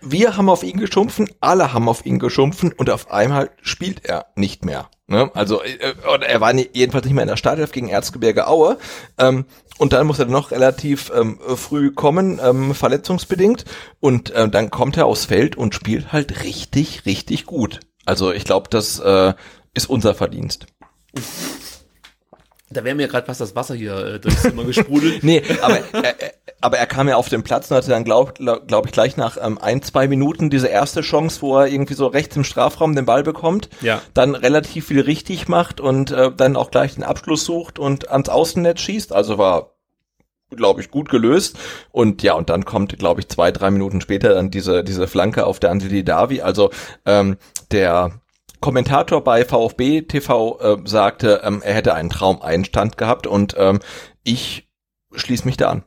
wir 0.00 0.36
haben 0.36 0.48
auf 0.48 0.62
ihn 0.62 0.78
geschumpfen, 0.78 1.28
alle 1.40 1.72
haben 1.72 1.88
auf 1.88 2.06
ihn 2.06 2.18
geschumpfen 2.18 2.72
und 2.72 2.90
auf 2.90 3.10
einmal 3.10 3.50
spielt 3.62 4.04
er 4.04 4.26
nicht 4.36 4.64
mehr. 4.64 4.88
Ne? 5.06 5.30
Also 5.34 5.62
äh, 5.62 5.94
oder 6.14 6.26
er 6.26 6.40
war 6.40 6.52
nie, 6.54 6.68
jedenfalls 6.72 7.04
nicht 7.04 7.14
mehr 7.14 7.24
in 7.24 7.28
der 7.28 7.36
Startelf 7.36 7.72
gegen 7.72 7.88
Erzgebirge 7.88 8.46
Aue. 8.46 8.78
Ähm, 9.18 9.44
und 9.76 9.92
dann 9.92 10.06
muss 10.06 10.18
er 10.20 10.26
noch 10.26 10.50
relativ 10.52 11.10
ähm, 11.14 11.38
früh 11.56 11.90
kommen, 11.90 12.40
ähm, 12.42 12.74
verletzungsbedingt. 12.74 13.64
Und 14.00 14.30
äh, 14.30 14.48
dann 14.48 14.70
kommt 14.70 14.96
er 14.96 15.06
aufs 15.06 15.26
Feld 15.26 15.56
und 15.56 15.74
spielt 15.74 16.12
halt 16.12 16.44
richtig, 16.44 17.04
richtig 17.06 17.44
gut. 17.44 17.80
Also 18.06 18.32
ich 18.32 18.44
glaube, 18.44 18.68
das 18.70 18.98
äh, 19.00 19.34
ist 19.74 19.90
unser 19.90 20.14
Verdienst. 20.14 20.66
Da 22.74 22.84
wäre 22.84 22.94
mir 22.94 23.08
gerade 23.08 23.24
fast 23.26 23.40
das 23.40 23.56
Wasser 23.56 23.74
hier 23.74 23.96
äh, 23.96 24.20
durchs 24.20 24.42
Zimmer 24.42 24.64
gesprudelt. 24.64 25.14
Nee, 25.22 25.42
aber 25.62 25.78
er, 25.92 26.20
er, 26.20 26.32
aber 26.60 26.78
er 26.78 26.86
kam 26.86 27.08
ja 27.08 27.16
auf 27.16 27.28
den 27.28 27.42
Platz 27.42 27.70
und 27.70 27.76
hatte 27.76 27.88
dann, 27.90 28.04
glaube 28.04 28.34
glaub 28.66 28.86
ich, 28.86 28.92
gleich 28.92 29.16
nach 29.16 29.36
ähm, 29.40 29.58
ein, 29.58 29.80
zwei 29.82 30.06
Minuten 30.08 30.50
diese 30.50 30.68
erste 30.68 31.00
Chance, 31.00 31.40
wo 31.42 31.58
er 31.58 31.66
irgendwie 31.68 31.94
so 31.94 32.06
rechts 32.06 32.36
im 32.36 32.44
Strafraum 32.44 32.94
den 32.94 33.06
Ball 33.06 33.22
bekommt, 33.22 33.68
Ja. 33.80 34.02
dann 34.12 34.34
relativ 34.34 34.86
viel 34.88 35.00
richtig 35.00 35.48
macht 35.48 35.80
und 35.80 36.10
äh, 36.10 36.30
dann 36.36 36.56
auch 36.56 36.70
gleich 36.70 36.94
den 36.94 37.04
Abschluss 37.04 37.44
sucht 37.44 37.78
und 37.78 38.10
ans 38.10 38.28
Außennetz 38.28 38.80
schießt. 38.80 39.12
Also 39.12 39.38
war 39.38 39.70
glaube 40.54 40.80
ich, 40.80 40.90
gut 40.90 41.08
gelöst. 41.08 41.58
Und 41.90 42.22
ja, 42.22 42.34
und 42.34 42.48
dann 42.48 42.64
kommt, 42.64 42.96
glaube 42.98 43.20
ich, 43.20 43.28
zwei, 43.28 43.50
drei 43.50 43.70
Minuten 43.72 44.00
später 44.00 44.34
dann 44.34 44.50
diese, 44.52 44.84
diese 44.84 45.08
Flanke 45.08 45.46
auf 45.46 45.58
der 45.58 45.70
Andeli 45.70 46.04
Davi. 46.04 46.42
Also 46.42 46.70
ähm, 47.06 47.38
der 47.72 48.20
Kommentator 48.64 49.22
bei 49.22 49.44
VfB 49.44 50.00
TV 50.00 50.58
äh, 50.58 50.88
sagte, 50.88 51.42
ähm, 51.44 51.60
er 51.62 51.74
hätte 51.74 51.92
einen 51.92 52.08
Traumeinstand 52.08 52.96
gehabt 52.96 53.26
und 53.26 53.54
ähm, 53.58 53.80
ich 54.22 54.70
schließe 55.12 55.44
mich 55.44 55.58
da 55.58 55.68
an. 55.68 55.82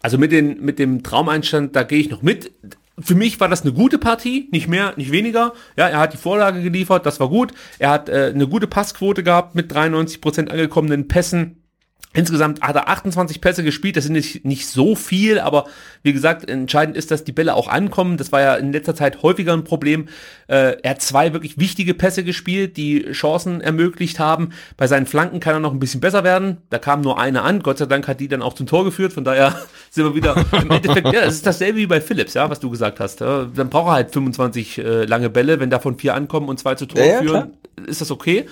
Also 0.00 0.16
mit, 0.16 0.32
den, 0.32 0.64
mit 0.64 0.78
dem 0.78 1.02
Traumeinstand, 1.02 1.76
da 1.76 1.82
gehe 1.82 1.98
ich 1.98 2.08
noch 2.08 2.22
mit. 2.22 2.50
Für 2.98 3.14
mich 3.14 3.38
war 3.40 3.48
das 3.50 3.60
eine 3.60 3.74
gute 3.74 3.98
Partie, 3.98 4.48
nicht 4.52 4.68
mehr, 4.68 4.94
nicht 4.96 5.12
weniger. 5.12 5.52
Ja, 5.76 5.86
er 5.86 5.98
hat 5.98 6.14
die 6.14 6.16
Vorlage 6.16 6.62
geliefert, 6.62 7.04
das 7.04 7.20
war 7.20 7.28
gut. 7.28 7.52
Er 7.78 7.90
hat 7.90 8.08
äh, 8.08 8.32
eine 8.34 8.48
gute 8.48 8.68
Passquote 8.68 9.22
gehabt 9.22 9.54
mit 9.54 9.70
93% 9.70 10.48
angekommenen 10.48 11.08
Pässen. 11.08 11.67
Insgesamt 12.14 12.62
hat 12.62 12.74
er 12.74 12.88
28 12.88 13.42
Pässe 13.42 13.62
gespielt, 13.62 13.96
das 13.96 14.04
sind 14.04 14.14
nicht, 14.14 14.44
nicht 14.44 14.66
so 14.66 14.96
viel, 14.96 15.38
aber 15.38 15.66
wie 16.02 16.14
gesagt, 16.14 16.48
entscheidend 16.48 16.96
ist, 16.96 17.10
dass 17.10 17.22
die 17.22 17.32
Bälle 17.32 17.54
auch 17.54 17.68
ankommen. 17.68 18.16
Das 18.16 18.32
war 18.32 18.40
ja 18.40 18.54
in 18.54 18.72
letzter 18.72 18.94
Zeit 18.94 19.22
häufiger 19.22 19.52
ein 19.52 19.62
Problem. 19.64 20.08
Äh, 20.46 20.78
er 20.82 20.92
hat 20.92 21.02
zwei 21.02 21.34
wirklich 21.34 21.58
wichtige 21.58 21.92
Pässe 21.92 22.24
gespielt, 22.24 22.78
die 22.78 23.12
Chancen 23.12 23.60
ermöglicht 23.60 24.18
haben. 24.18 24.50
Bei 24.78 24.86
seinen 24.86 25.04
Flanken 25.04 25.38
kann 25.38 25.52
er 25.54 25.60
noch 25.60 25.72
ein 25.72 25.80
bisschen 25.80 26.00
besser 26.00 26.24
werden. 26.24 26.56
Da 26.70 26.78
kam 26.78 27.02
nur 27.02 27.20
eine 27.20 27.42
an. 27.42 27.60
Gott 27.60 27.76
sei 27.76 27.84
Dank 27.84 28.08
hat 28.08 28.20
die 28.20 28.28
dann 28.28 28.40
auch 28.40 28.54
zum 28.54 28.66
Tor 28.66 28.84
geführt. 28.84 29.12
Von 29.12 29.24
daher 29.24 29.54
sind 29.90 30.04
wir 30.04 30.14
wieder 30.14 30.34
im 30.52 30.70
Endeffekt, 30.70 31.12
ja, 31.12 31.20
es 31.20 31.34
ist 31.34 31.46
dasselbe 31.46 31.78
wie 31.78 31.86
bei 31.86 32.00
Philips, 32.00 32.32
ja, 32.32 32.48
was 32.48 32.58
du 32.58 32.70
gesagt 32.70 33.00
hast. 33.00 33.20
Ja, 33.20 33.44
dann 33.44 33.68
braucht 33.68 33.88
er 33.88 33.92
halt 33.92 34.12
25 34.12 34.78
äh, 34.78 35.04
lange 35.04 35.28
Bälle. 35.28 35.60
Wenn 35.60 35.68
davon 35.68 35.98
vier 35.98 36.14
ankommen 36.14 36.48
und 36.48 36.58
zwei 36.58 36.74
zu 36.74 36.86
Tor 36.86 37.04
Ja, 37.04 37.18
führen, 37.18 37.52
ist 37.86 38.00
das 38.00 38.10
okay. 38.10 38.46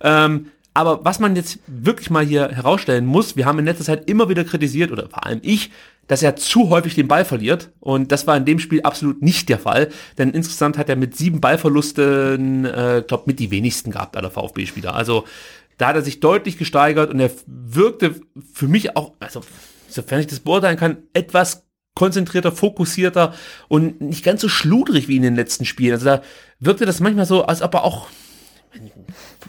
Ähm, 0.00 0.46
aber 0.74 1.04
was 1.04 1.18
man 1.18 1.36
jetzt 1.36 1.58
wirklich 1.66 2.10
mal 2.10 2.24
hier 2.24 2.48
herausstellen 2.48 3.04
muss, 3.04 3.36
wir 3.36 3.46
haben 3.46 3.58
in 3.58 3.66
letzter 3.66 3.84
Zeit 3.84 4.08
immer 4.08 4.28
wieder 4.28 4.44
kritisiert, 4.44 4.90
oder 4.90 5.08
vor 5.08 5.26
allem 5.26 5.40
ich, 5.42 5.70
dass 6.06 6.22
er 6.22 6.36
zu 6.36 6.70
häufig 6.70 6.94
den 6.94 7.08
Ball 7.08 7.24
verliert. 7.24 7.70
Und 7.80 8.10
das 8.12 8.26
war 8.26 8.36
in 8.36 8.44
dem 8.44 8.58
Spiel 8.58 8.82
absolut 8.82 9.22
nicht 9.22 9.48
der 9.48 9.58
Fall. 9.58 9.88
Denn 10.18 10.30
insgesamt 10.30 10.78
hat 10.78 10.88
er 10.88 10.96
mit 10.96 11.16
sieben 11.16 11.40
Ballverlusten, 11.40 12.64
äh, 12.64 13.04
glaube 13.06 13.24
mit 13.26 13.38
die 13.38 13.50
wenigsten 13.50 13.92
gehabt 13.92 14.16
aller 14.16 14.30
VfB-Spieler. 14.30 14.94
Also 14.94 15.24
da 15.78 15.88
hat 15.88 15.96
er 15.96 16.02
sich 16.02 16.20
deutlich 16.20 16.58
gesteigert 16.58 17.10
und 17.10 17.20
er 17.20 17.30
wirkte 17.46 18.20
für 18.52 18.68
mich 18.68 18.96
auch, 18.96 19.12
also 19.20 19.42
sofern 19.88 20.20
ich 20.20 20.26
das 20.26 20.40
beurteilen 20.40 20.76
kann, 20.76 20.98
etwas 21.12 21.64
konzentrierter, 21.94 22.52
fokussierter 22.52 23.34
und 23.68 24.00
nicht 24.00 24.24
ganz 24.24 24.40
so 24.40 24.48
schludrig 24.48 25.08
wie 25.08 25.16
in 25.16 25.22
den 25.22 25.36
letzten 25.36 25.66
Spielen. 25.66 25.92
Also 25.92 26.06
da 26.06 26.22
wirkte 26.58 26.86
das 26.86 27.00
manchmal 27.00 27.26
so, 27.26 27.44
als 27.44 27.62
ob 27.62 27.74
er 27.74 27.84
auch 27.84 28.08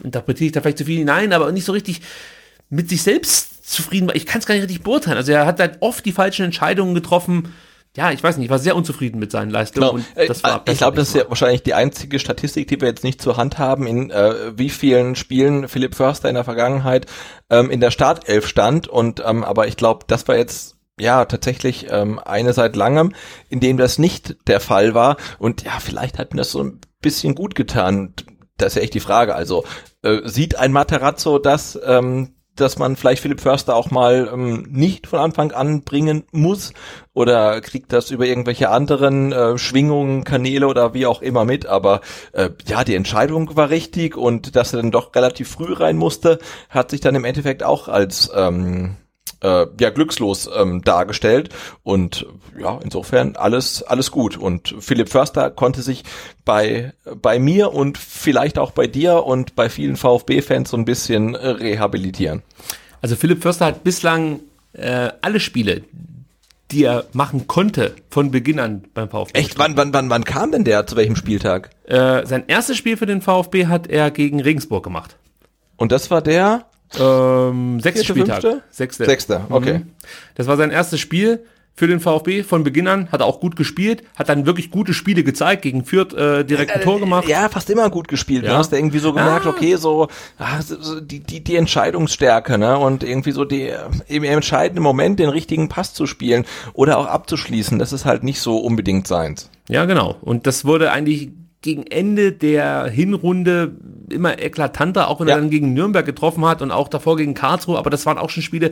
interpretiere 0.04 0.48
ich 0.48 0.52
da 0.52 0.62
vielleicht 0.62 0.78
zu 0.78 0.86
viel 0.86 1.00
hinein, 1.00 1.34
aber 1.34 1.52
nicht 1.52 1.66
so 1.66 1.72
richtig 1.72 2.02
mit 2.70 2.90
sich 2.90 3.04
selbst 3.04 3.70
zufrieden 3.70 4.08
war. 4.08 4.16
Ich 4.16 4.26
kann 4.26 4.40
es 4.40 4.46
gar 4.46 4.56
nicht 4.56 4.64
richtig 4.64 4.84
beurteilen. 4.84 5.18
Also 5.18 5.32
er 5.32 5.46
hat 5.46 5.60
halt 5.60 5.78
oft 5.80 6.06
die 6.06 6.12
falschen 6.12 6.46
Entscheidungen 6.46 6.96
getroffen. 6.96 7.54
Ja, 7.96 8.12
ich 8.12 8.24
weiß 8.24 8.38
nicht, 8.38 8.46
ich 8.46 8.52
war 8.52 8.58
sehr 8.58 8.76
unzufrieden 8.76 9.20
mit 9.20 9.32
seinen 9.32 9.52
Leistungen. 9.52 9.88
Genau. 9.88 9.94
Und 9.96 10.30
das 10.30 10.44
war 10.44 10.64
Äh, 10.68 10.72
ich 10.72 10.80
glaube, 10.80 10.98
das 10.98 11.10
ist 11.10 11.16
ja 11.16 11.30
wahrscheinlich 11.30 11.62
die 11.62 11.76
einzige 11.76 12.18
Statistik, 12.18 12.68
die 12.68 12.82
wir 12.82 12.88
jetzt 12.88 13.04
nicht 13.04 13.22
zur 13.22 13.38
Hand 13.38 13.60
haben, 13.60 13.86
in 13.86 14.10
äh, 14.10 14.58
wie 14.58 14.70
vielen 14.70 15.16
Spielen 15.16 15.68
Philipp 15.68 15.94
Förster 15.94 16.28
in 16.28 16.36
der 16.36 16.44
Vergangenheit 16.44 17.06
ähm, 17.52 17.70
in 17.70 17.80
der 17.80 17.92
Startelf 17.92 18.48
stand. 18.48 18.88
Und 18.88 19.22
ähm, 19.24 19.44
aber 19.44 19.68
ich 19.68 19.78
glaube, 19.78 20.06
das 20.08 20.28
war 20.28 20.36
jetzt 20.36 20.76
ja 21.00 21.26
tatsächlich 21.26 21.88
ähm, 21.92 22.20
eine 22.20 22.54
seit 22.54 22.76
langem, 22.76 23.14
in 23.50 23.60
dem 23.60 23.78
das 23.78 24.00
nicht 24.00 24.38
der 24.48 24.60
Fall 24.60 24.96
war. 24.96 25.18
Und 25.38 25.64
ja, 25.64 25.80
vielleicht 25.80 26.18
hat 26.18 26.34
mir 26.34 26.40
das 26.40 26.52
so 26.52 26.64
ein 26.64 26.82
bisschen 27.00 27.36
gut 27.36 27.54
getan. 27.54 28.14
Das 28.58 28.74
ist 28.74 28.76
ja 28.76 28.82
echt 28.84 28.94
die 28.94 29.00
Frage. 29.00 29.36
Also 29.36 29.64
äh, 30.04 30.22
sieht 30.26 30.56
ein 30.56 30.72
Materazzo 30.72 31.40
das, 31.40 31.80
ähm, 31.86 32.36
dass 32.56 32.78
man 32.78 32.96
vielleicht 32.96 33.22
Philipp 33.22 33.42
Förster 33.42 33.76
auch 33.76 33.90
mal 33.90 34.30
ähm, 34.32 34.68
nicht 34.70 35.08
von 35.08 35.20
Anfang 35.20 35.52
an 35.52 35.82
bringen 35.82 36.24
muss 36.32 36.74
oder 37.14 37.62
kriegt 37.62 37.92
das 37.92 38.12
über 38.12 38.26
irgendwelche 38.26 38.70
anderen 38.70 39.32
äh, 39.32 39.58
Schwingungen, 39.58 40.24
Kanäle 40.24 40.68
oder 40.68 40.94
wie 40.94 41.08
auch 41.08 41.22
immer 41.22 41.46
mit. 41.46 41.66
Aber 41.66 42.02
äh, 42.34 42.50
ja, 42.68 42.84
die 42.84 42.96
Entscheidung 42.96 43.56
war 43.56 43.70
richtig 43.70 44.16
und 44.16 44.56
dass 44.56 44.74
er 44.74 44.82
dann 44.82 44.92
doch 44.92 45.16
relativ 45.16 45.50
früh 45.50 45.74
rein 45.74 45.98
musste, 45.98 46.40
hat 46.70 46.92
sich 46.92 47.02
dann 47.02 47.16
im 47.16 47.26
Endeffekt 47.26 47.64
auch 47.64 47.88
als 47.88 48.32
ähm, 48.36 48.98
äh, 49.44 49.68
ja 49.80 49.90
glückslos 49.90 50.50
ähm, 50.56 50.82
dargestellt 50.82 51.50
und 51.84 52.26
ja 52.60 52.80
insofern 52.84 53.36
alles 53.36 53.84
alles 53.84 54.12
gut 54.12 54.38
und 54.38 54.76
Philipp 54.80 55.10
Förster 55.10 55.50
konnte 55.52 55.82
sich 55.82 56.04
bei 56.46 56.94
bei 57.22 57.40
mir 57.40 57.74
und 57.74 57.98
vielleicht 57.98 58.58
auch 58.58 58.72
bei 58.72 58.88
dir 58.88 59.26
und 59.26 59.56
bei 59.56 59.70
vielen 59.70 59.98
VfB-Fans 59.98 60.70
so 60.70 60.78
ein 60.78 60.86
bisschen 60.86 61.36
äh, 61.36 61.48
rehabilitieren. 61.50 62.42
Also 63.02 63.16
Philipp 63.16 63.42
Förster 63.42 63.66
hat 63.66 63.84
bislang 63.84 64.40
äh, 64.74 65.10
alle 65.22 65.40
Spiele, 65.40 65.84
die 66.72 66.86
er 66.86 67.06
machen 67.14 67.48
konnte, 67.48 67.96
von 68.10 68.32
Beginn 68.32 68.60
an 68.60 68.86
beim 68.94 69.10
VfB. 69.10 69.38
Echt? 69.38 69.60
Wann 69.60 69.78
wann 69.78 69.94
wann 69.94 70.10
wann 70.10 70.24
kam 70.24 70.52
denn 70.52 70.64
der 70.64 70.88
zu 70.88 70.96
welchem 70.96 71.16
Spieltag? 71.16 71.70
Äh, 71.86 72.26
sein 72.26 72.46
erstes 72.48 72.78
Spiel 72.78 72.98
für 72.98 73.06
den 73.06 73.22
VfB 73.22 73.68
hat 73.68 73.88
er 73.88 74.10
gegen 74.10 74.42
Regensburg 74.42 74.84
gemacht. 74.84 75.18
Und 75.76 75.92
das 75.92 76.10
war 76.12 76.22
der 76.22 76.66
Ähm, 77.00 77.80
sechster 77.80 78.06
Spieltag. 78.06 78.42
fünfte? 78.42 78.62
Sechster. 78.70 79.06
Sechster, 79.06 79.46
okay. 79.50 79.80
Mhm. 79.80 79.92
Das 80.36 80.48
war 80.48 80.58
sein 80.58 80.72
erstes 80.72 81.00
Spiel 81.00 81.44
für 81.76 81.88
den 81.88 82.00
VfB 82.00 82.44
von 82.44 82.64
Beginn 82.64 82.88
an, 82.88 83.12
hat 83.12 83.22
er 83.22 83.26
auch 83.26 83.40
gut 83.40 83.56
gespielt, 83.56 84.04
hat 84.16 84.30
dann 84.30 84.46
wirklich 84.46 84.70
gute 84.70 84.94
Spiele 84.94 85.24
gezeigt, 85.24 85.64
gegen 85.64 85.84
Fürth 85.86 86.14
äh, 86.14 86.44
direkt 86.44 86.70
ein 86.72 86.82
Tor 86.82 87.00
gemacht. 87.00 87.28
Ja, 87.28 87.50
fast 87.50 87.68
immer 87.72 87.90
gut 87.90 88.08
gespielt. 88.08 88.44
Ja. 88.44 88.52
Du 88.52 88.58
hast 88.58 88.72
ja 88.72 88.78
irgendwie 88.78 89.00
so 89.00 89.12
gemerkt, 89.12 89.48
Ah. 89.48 89.50
okay, 89.50 89.76
so, 89.78 90.08
ah, 90.38 90.60
die, 91.02 91.22
die, 91.22 91.44
die 91.44 91.56
Entscheidungsstärke, 91.56 92.60
ne? 92.60 92.78
Und 92.78 93.04
irgendwie 93.04 93.32
so 93.32 93.44
die 93.44 93.70
äh, 93.70 93.80
im 94.08 94.24
entscheidenden 94.24 94.84
Moment 94.84 95.18
den 95.20 95.30
richtigen 95.30 95.68
Pass 95.68 95.96
zu 95.96 96.06
spielen 96.06 96.46
oder 96.74 97.00
auch 97.00 97.08
abzuschließen, 97.08 97.80
das 97.80 97.92
ist 97.92 98.06
halt 98.06 98.22
nicht 98.24 98.40
so 98.40 98.58
unbedingt 98.60 99.08
seins. 99.08 99.50
Ja, 99.68 99.86
genau. 99.86 100.18
Und 100.22 100.46
das 100.46 100.66
wurde 100.66 100.92
eigentlich 100.92 101.32
gegen 101.64 101.88
Ende 101.88 102.32
der 102.34 102.86
Hinrunde 102.86 103.72
immer 104.10 104.38
eklatanter, 104.40 105.08
auch 105.08 105.20
wenn 105.20 105.28
Ja. 105.30 105.36
er 105.36 105.40
dann 105.42 105.50
gegen 105.50 105.74
Nürnberg 105.74 106.06
getroffen 106.06 106.46
hat 106.46 106.62
und 106.62 106.72
auch 106.72 106.88
davor 106.90 107.18
gegen 107.18 107.34
Karlsruhe, 107.34 107.80
aber 107.80 107.90
das 107.90 108.06
waren 108.06 108.18
auch 108.20 108.30
schon 108.30 108.44
Spiele, 108.44 108.72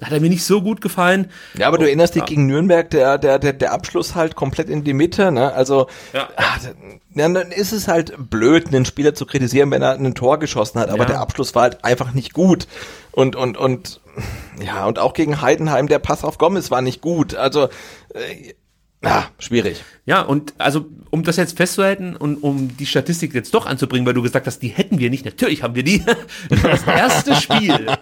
hat 0.00 0.12
er 0.12 0.20
mir 0.20 0.30
nicht 0.30 0.44
so 0.44 0.62
gut 0.62 0.80
gefallen. 0.80 1.30
Ja, 1.58 1.66
aber 1.68 1.78
du 1.78 1.84
erinnerst 1.84 2.14
dich 2.14 2.24
gegen 2.24 2.46
Nürnberg, 2.46 2.88
der, 2.90 3.18
der, 3.18 3.38
der, 3.38 3.52
der 3.52 3.72
Abschluss 3.72 4.14
halt 4.14 4.36
komplett 4.36 4.70
in 4.70 4.84
die 4.84 4.94
Mitte, 4.94 5.30
ne? 5.32 5.52
Also, 5.52 5.88
Ja. 6.14 6.28
ah, 6.36 6.56
dann 7.14 7.34
ist 7.36 7.72
es 7.72 7.88
halt 7.88 8.14
blöd, 8.30 8.68
einen 8.68 8.84
Spieler 8.84 9.14
zu 9.14 9.26
kritisieren, 9.26 9.70
wenn 9.72 9.82
er 9.82 9.94
ein 9.94 10.14
Tor 10.14 10.38
geschossen 10.38 10.80
hat, 10.80 10.88
aber 10.90 11.00
Ja. 11.00 11.06
der 11.06 11.20
Abschluss 11.20 11.54
war 11.56 11.62
halt 11.62 11.84
einfach 11.84 12.14
nicht 12.14 12.32
gut. 12.32 12.68
Und, 13.10 13.34
und, 13.34 13.56
und, 13.58 14.00
ja, 14.64 14.86
und 14.86 15.00
auch 15.00 15.12
gegen 15.12 15.42
Heidenheim, 15.42 15.88
der 15.88 15.98
Pass 15.98 16.22
auf 16.22 16.38
Gomez 16.38 16.70
war 16.70 16.82
nicht 16.82 17.00
gut. 17.00 17.34
Also, 17.34 17.64
äh, 18.14 18.54
Ah, 19.02 19.26
schwierig. 19.38 19.84
Ja, 20.06 20.22
und 20.22 20.54
also 20.58 20.86
um 21.10 21.22
das 21.22 21.36
jetzt 21.36 21.56
festzuhalten 21.56 22.16
und 22.16 22.42
um 22.42 22.76
die 22.76 22.86
Statistik 22.86 23.32
jetzt 23.32 23.54
doch 23.54 23.64
anzubringen, 23.64 24.04
weil 24.04 24.14
du 24.14 24.22
gesagt 24.22 24.48
hast, 24.48 24.58
die 24.58 24.68
hätten 24.68 24.98
wir 24.98 25.08
nicht. 25.08 25.24
Natürlich 25.24 25.62
haben 25.62 25.76
wir 25.76 25.84
die. 25.84 26.02
Das 26.48 26.62
war 26.62 26.70
das 26.70 26.86
erste 26.86 27.34
Spiel. 27.36 27.86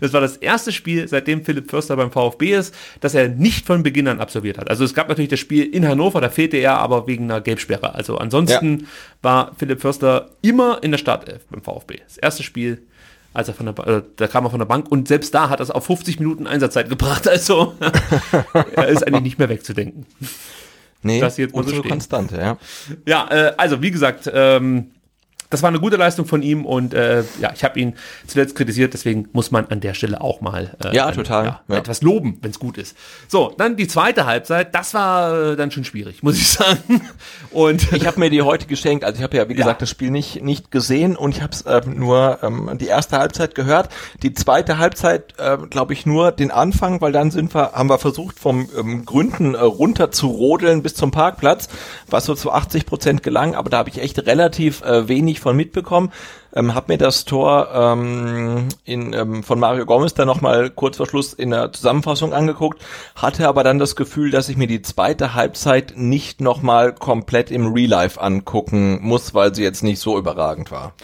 Das 0.00 0.12
war 0.12 0.20
das 0.20 0.38
erste 0.38 0.72
Spiel, 0.72 1.06
seitdem 1.08 1.44
Philipp 1.44 1.70
Förster 1.70 1.96
beim 1.96 2.10
VfB 2.10 2.54
ist, 2.54 2.74
dass 3.00 3.14
er 3.14 3.28
nicht 3.28 3.66
von 3.66 3.82
Beginn 3.82 4.08
an 4.08 4.20
absolviert 4.20 4.58
hat. 4.58 4.70
Also 4.70 4.84
es 4.84 4.94
gab 4.94 5.08
natürlich 5.08 5.28
das 5.28 5.40
Spiel 5.40 5.64
in 5.64 5.86
Hannover, 5.86 6.20
da 6.20 6.30
fehlte 6.30 6.56
er 6.56 6.78
aber 6.78 7.06
wegen 7.06 7.24
einer 7.24 7.40
Gelbsperre. 7.40 7.94
Also 7.94 8.16
ansonsten 8.16 8.80
ja. 8.80 8.86
war 9.20 9.52
Philipp 9.58 9.80
Förster 9.80 10.30
immer 10.40 10.82
in 10.82 10.90
der 10.90 10.98
Startelf 10.98 11.44
beim 11.50 11.62
VfB. 11.62 12.00
Das 12.06 12.16
erste 12.16 12.42
Spiel 12.42 12.82
als 13.32 13.48
er 13.48 13.54
von 13.54 13.66
der, 13.66 13.86
äh, 13.86 14.02
da 14.16 14.26
kam 14.26 14.44
er 14.44 14.50
von 14.50 14.58
der 14.58 14.66
Bank 14.66 14.90
und 14.90 15.08
selbst 15.08 15.34
da 15.34 15.48
hat 15.48 15.60
er 15.60 15.64
es 15.64 15.70
auf 15.70 15.86
50 15.86 16.18
Minuten 16.20 16.46
Einsatzzeit 16.46 16.88
gebracht. 16.88 17.28
Also 17.28 17.74
er 18.74 18.88
ist 18.88 19.06
eigentlich 19.06 19.22
nicht 19.22 19.38
mehr 19.38 19.48
wegzudenken. 19.48 20.06
Nee, 21.02 21.20
das 21.20 21.36
jetzt 21.36 21.54
mal 21.54 21.66
so 21.66 21.82
Konstante, 21.82 22.36
ja. 22.36 22.58
Ja, 23.06 23.28
äh, 23.30 23.54
also 23.56 23.82
wie 23.82 23.90
gesagt, 23.90 24.30
ähm, 24.32 24.92
das 25.52 25.62
war 25.62 25.68
eine 25.68 25.80
gute 25.80 25.96
Leistung 25.96 26.24
von 26.24 26.42
ihm 26.42 26.64
und 26.64 26.94
äh, 26.94 27.22
ja, 27.40 27.52
ich 27.54 27.62
habe 27.62 27.78
ihn 27.78 27.94
zuletzt 28.26 28.54
kritisiert, 28.56 28.94
deswegen 28.94 29.28
muss 29.32 29.50
man 29.50 29.66
an 29.66 29.80
der 29.80 29.92
Stelle 29.94 30.20
auch 30.20 30.40
mal 30.40 30.76
äh, 30.82 30.94
ja, 30.96 31.10
total. 31.12 31.44
Ja, 31.44 31.60
ja. 31.68 31.76
etwas 31.76 32.00
loben, 32.00 32.38
wenn 32.40 32.50
es 32.50 32.58
gut 32.58 32.78
ist. 32.78 32.96
So, 33.28 33.52
dann 33.58 33.76
die 33.76 33.86
zweite 33.86 34.24
Halbzeit, 34.24 34.74
das 34.74 34.94
war 34.94 35.52
äh, 35.52 35.56
dann 35.56 35.70
schon 35.70 35.84
schwierig, 35.84 36.22
muss 36.22 36.36
ich 36.36 36.48
sagen. 36.52 37.02
Und 37.50 37.92
ich 37.92 38.06
habe 38.06 38.18
mir 38.18 38.30
die 38.30 38.42
heute 38.42 38.66
geschenkt, 38.66 39.04
also 39.04 39.18
ich 39.18 39.22
habe 39.22 39.36
ja 39.36 39.48
wie 39.48 39.54
gesagt 39.54 39.80
ja. 39.80 39.80
das 39.80 39.90
Spiel 39.90 40.10
nicht 40.10 40.42
nicht 40.42 40.70
gesehen 40.70 41.16
und 41.16 41.36
ich 41.36 41.42
habe 41.42 41.52
es 41.52 41.62
äh, 41.62 41.82
nur 41.86 42.38
ähm, 42.42 42.70
die 42.78 42.86
erste 42.86 43.18
Halbzeit 43.18 43.54
gehört, 43.54 43.90
die 44.22 44.32
zweite 44.32 44.78
Halbzeit 44.78 45.34
äh, 45.38 45.58
glaube 45.68 45.92
ich 45.92 46.06
nur 46.06 46.32
den 46.32 46.50
Anfang, 46.50 47.00
weil 47.02 47.12
dann 47.12 47.30
sind 47.30 47.54
wir 47.54 47.72
haben 47.72 47.90
wir 47.90 47.98
versucht 47.98 48.38
vom 48.38 48.68
ähm, 48.78 49.04
Gründen 49.04 49.54
äh, 49.54 49.58
runter 49.58 50.10
zu 50.10 50.28
rodeln 50.28 50.82
bis 50.82 50.94
zum 50.94 51.10
Parkplatz, 51.10 51.68
was 52.08 52.24
so 52.24 52.34
zu 52.34 52.52
80 52.52 52.86
Prozent 52.86 53.22
gelang, 53.22 53.54
aber 53.54 53.68
da 53.68 53.78
habe 53.78 53.90
ich 53.90 54.00
echt 54.00 54.18
relativ 54.26 54.82
äh, 54.82 55.08
wenig 55.08 55.40
von 55.42 55.56
mitbekommen. 55.56 56.12
Ähm, 56.54 56.74
hab 56.74 56.88
mir 56.88 56.98
das 56.98 57.24
Tor 57.24 57.68
ähm, 57.74 58.68
in, 58.84 59.12
ähm, 59.12 59.42
von 59.42 59.58
Mario 59.58 59.86
Gomez 59.86 60.14
dann 60.14 60.26
nochmal 60.26 60.70
kurz 60.70 60.96
vor 60.96 61.06
Schluss 61.06 61.32
in 61.32 61.50
der 61.50 61.72
Zusammenfassung 61.72 62.32
angeguckt, 62.32 62.82
hatte 63.14 63.48
aber 63.48 63.64
dann 63.64 63.78
das 63.78 63.96
Gefühl, 63.96 64.30
dass 64.30 64.48
ich 64.48 64.56
mir 64.56 64.66
die 64.66 64.82
zweite 64.82 65.34
Halbzeit 65.34 65.94
nicht 65.96 66.40
nochmal 66.40 66.94
komplett 66.94 67.50
im 67.50 67.72
Real 67.72 67.90
Life 67.90 68.20
angucken 68.20 69.00
muss, 69.02 69.34
weil 69.34 69.54
sie 69.54 69.62
jetzt 69.62 69.82
nicht 69.82 70.00
so 70.00 70.18
überragend 70.18 70.70
war. 70.70 70.94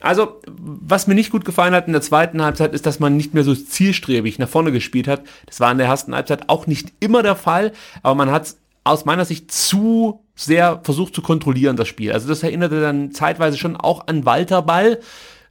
Also, 0.00 0.40
was 0.46 1.08
mir 1.08 1.14
nicht 1.14 1.30
gut 1.30 1.44
gefallen 1.44 1.74
hat 1.74 1.88
in 1.88 1.92
der 1.92 2.02
zweiten 2.02 2.42
Halbzeit, 2.42 2.72
ist, 2.72 2.86
dass 2.86 3.00
man 3.00 3.16
nicht 3.16 3.34
mehr 3.34 3.42
so 3.42 3.54
zielstrebig 3.54 4.38
nach 4.38 4.48
vorne 4.48 4.70
gespielt 4.70 5.08
hat. 5.08 5.22
Das 5.46 5.58
war 5.58 5.72
in 5.72 5.78
der 5.78 5.88
ersten 5.88 6.14
Halbzeit 6.14 6.48
auch 6.48 6.66
nicht 6.68 6.92
immer 7.00 7.24
der 7.24 7.34
Fall, 7.34 7.72
aber 8.02 8.14
man 8.14 8.30
hat 8.30 8.54
aus 8.84 9.04
meiner 9.04 9.24
Sicht 9.24 9.52
zu 9.52 10.24
sehr 10.34 10.80
versucht 10.82 11.14
zu 11.14 11.22
kontrollieren, 11.22 11.76
das 11.76 11.88
Spiel. 11.88 12.12
Also 12.12 12.28
das 12.28 12.42
erinnerte 12.42 12.80
dann 12.80 13.12
zeitweise 13.12 13.58
schon 13.58 13.76
auch 13.76 14.06
an 14.06 14.24
Walter 14.24 14.62
Ball. 14.62 15.00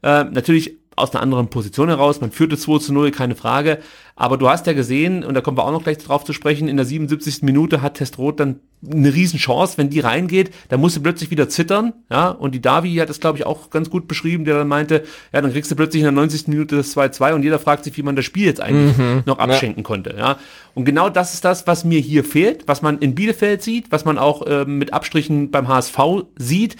Äh, 0.01 0.23
natürlich 0.25 0.77
aus 0.97 1.13
einer 1.13 1.21
anderen 1.21 1.47
Position 1.49 1.87
heraus. 1.87 2.19
Man 2.19 2.31
führte 2.31 2.57
2 2.57 2.79
zu 2.79 2.93
0, 2.93 3.11
keine 3.11 3.35
Frage. 3.35 3.79
Aber 4.15 4.37
du 4.37 4.49
hast 4.49 4.65
ja 4.65 4.73
gesehen, 4.73 5.23
und 5.23 5.35
da 5.35 5.41
kommen 5.41 5.57
wir 5.57 5.63
auch 5.63 5.71
noch 5.71 5.83
gleich 5.83 5.99
drauf 5.99 6.25
zu 6.25 6.33
sprechen, 6.33 6.67
in 6.67 6.75
der 6.75 6.87
77. 6.87 7.43
Minute 7.43 7.83
hat 7.83 7.95
Testroth 7.95 8.39
dann 8.39 8.59
eine 8.83 9.13
Riesenchance, 9.13 9.77
wenn 9.77 9.89
die 9.89 9.99
reingeht, 9.99 10.51
da 10.69 10.77
musst 10.77 10.97
du 10.97 11.01
plötzlich 11.01 11.31
wieder 11.31 11.49
zittern, 11.49 11.93
ja, 12.11 12.29
und 12.29 12.53
die 12.53 12.61
Davi 12.61 12.95
hat 12.95 13.09
das, 13.09 13.19
glaube 13.19 13.37
ich, 13.37 13.45
auch 13.45 13.69
ganz 13.69 13.89
gut 13.89 14.07
beschrieben, 14.07 14.45
der 14.45 14.55
dann 14.55 14.67
meinte, 14.67 15.03
ja, 15.33 15.41
dann 15.41 15.51
kriegst 15.51 15.69
du 15.71 15.75
plötzlich 15.75 16.01
in 16.01 16.05
der 16.05 16.11
90. 16.11 16.47
Minute 16.47 16.77
das 16.77 16.95
2-2 16.95 17.33
und 17.33 17.43
jeder 17.43 17.59
fragt 17.59 17.83
sich, 17.83 17.97
wie 17.97 18.03
man 18.03 18.15
das 18.15 18.25
Spiel 18.25 18.45
jetzt 18.45 18.61
eigentlich 18.61 18.97
mhm, 18.97 19.23
noch 19.25 19.39
abschenken 19.39 19.83
ja. 19.83 19.87
konnte, 19.87 20.15
ja. 20.17 20.37
Und 20.75 20.85
genau 20.85 21.09
das 21.09 21.33
ist 21.33 21.45
das, 21.45 21.65
was 21.65 21.85
mir 21.85 21.99
hier 21.99 22.23
fehlt, 22.23 22.67
was 22.67 22.81
man 22.81 22.99
in 22.99 23.15
Bielefeld 23.15 23.63
sieht, 23.63 23.91
was 23.91 24.05
man 24.05 24.17
auch 24.17 24.45
äh, 24.45 24.65
mit 24.65 24.93
Abstrichen 24.93 25.49
beim 25.49 25.67
HSV 25.67 25.97
sieht, 26.37 26.75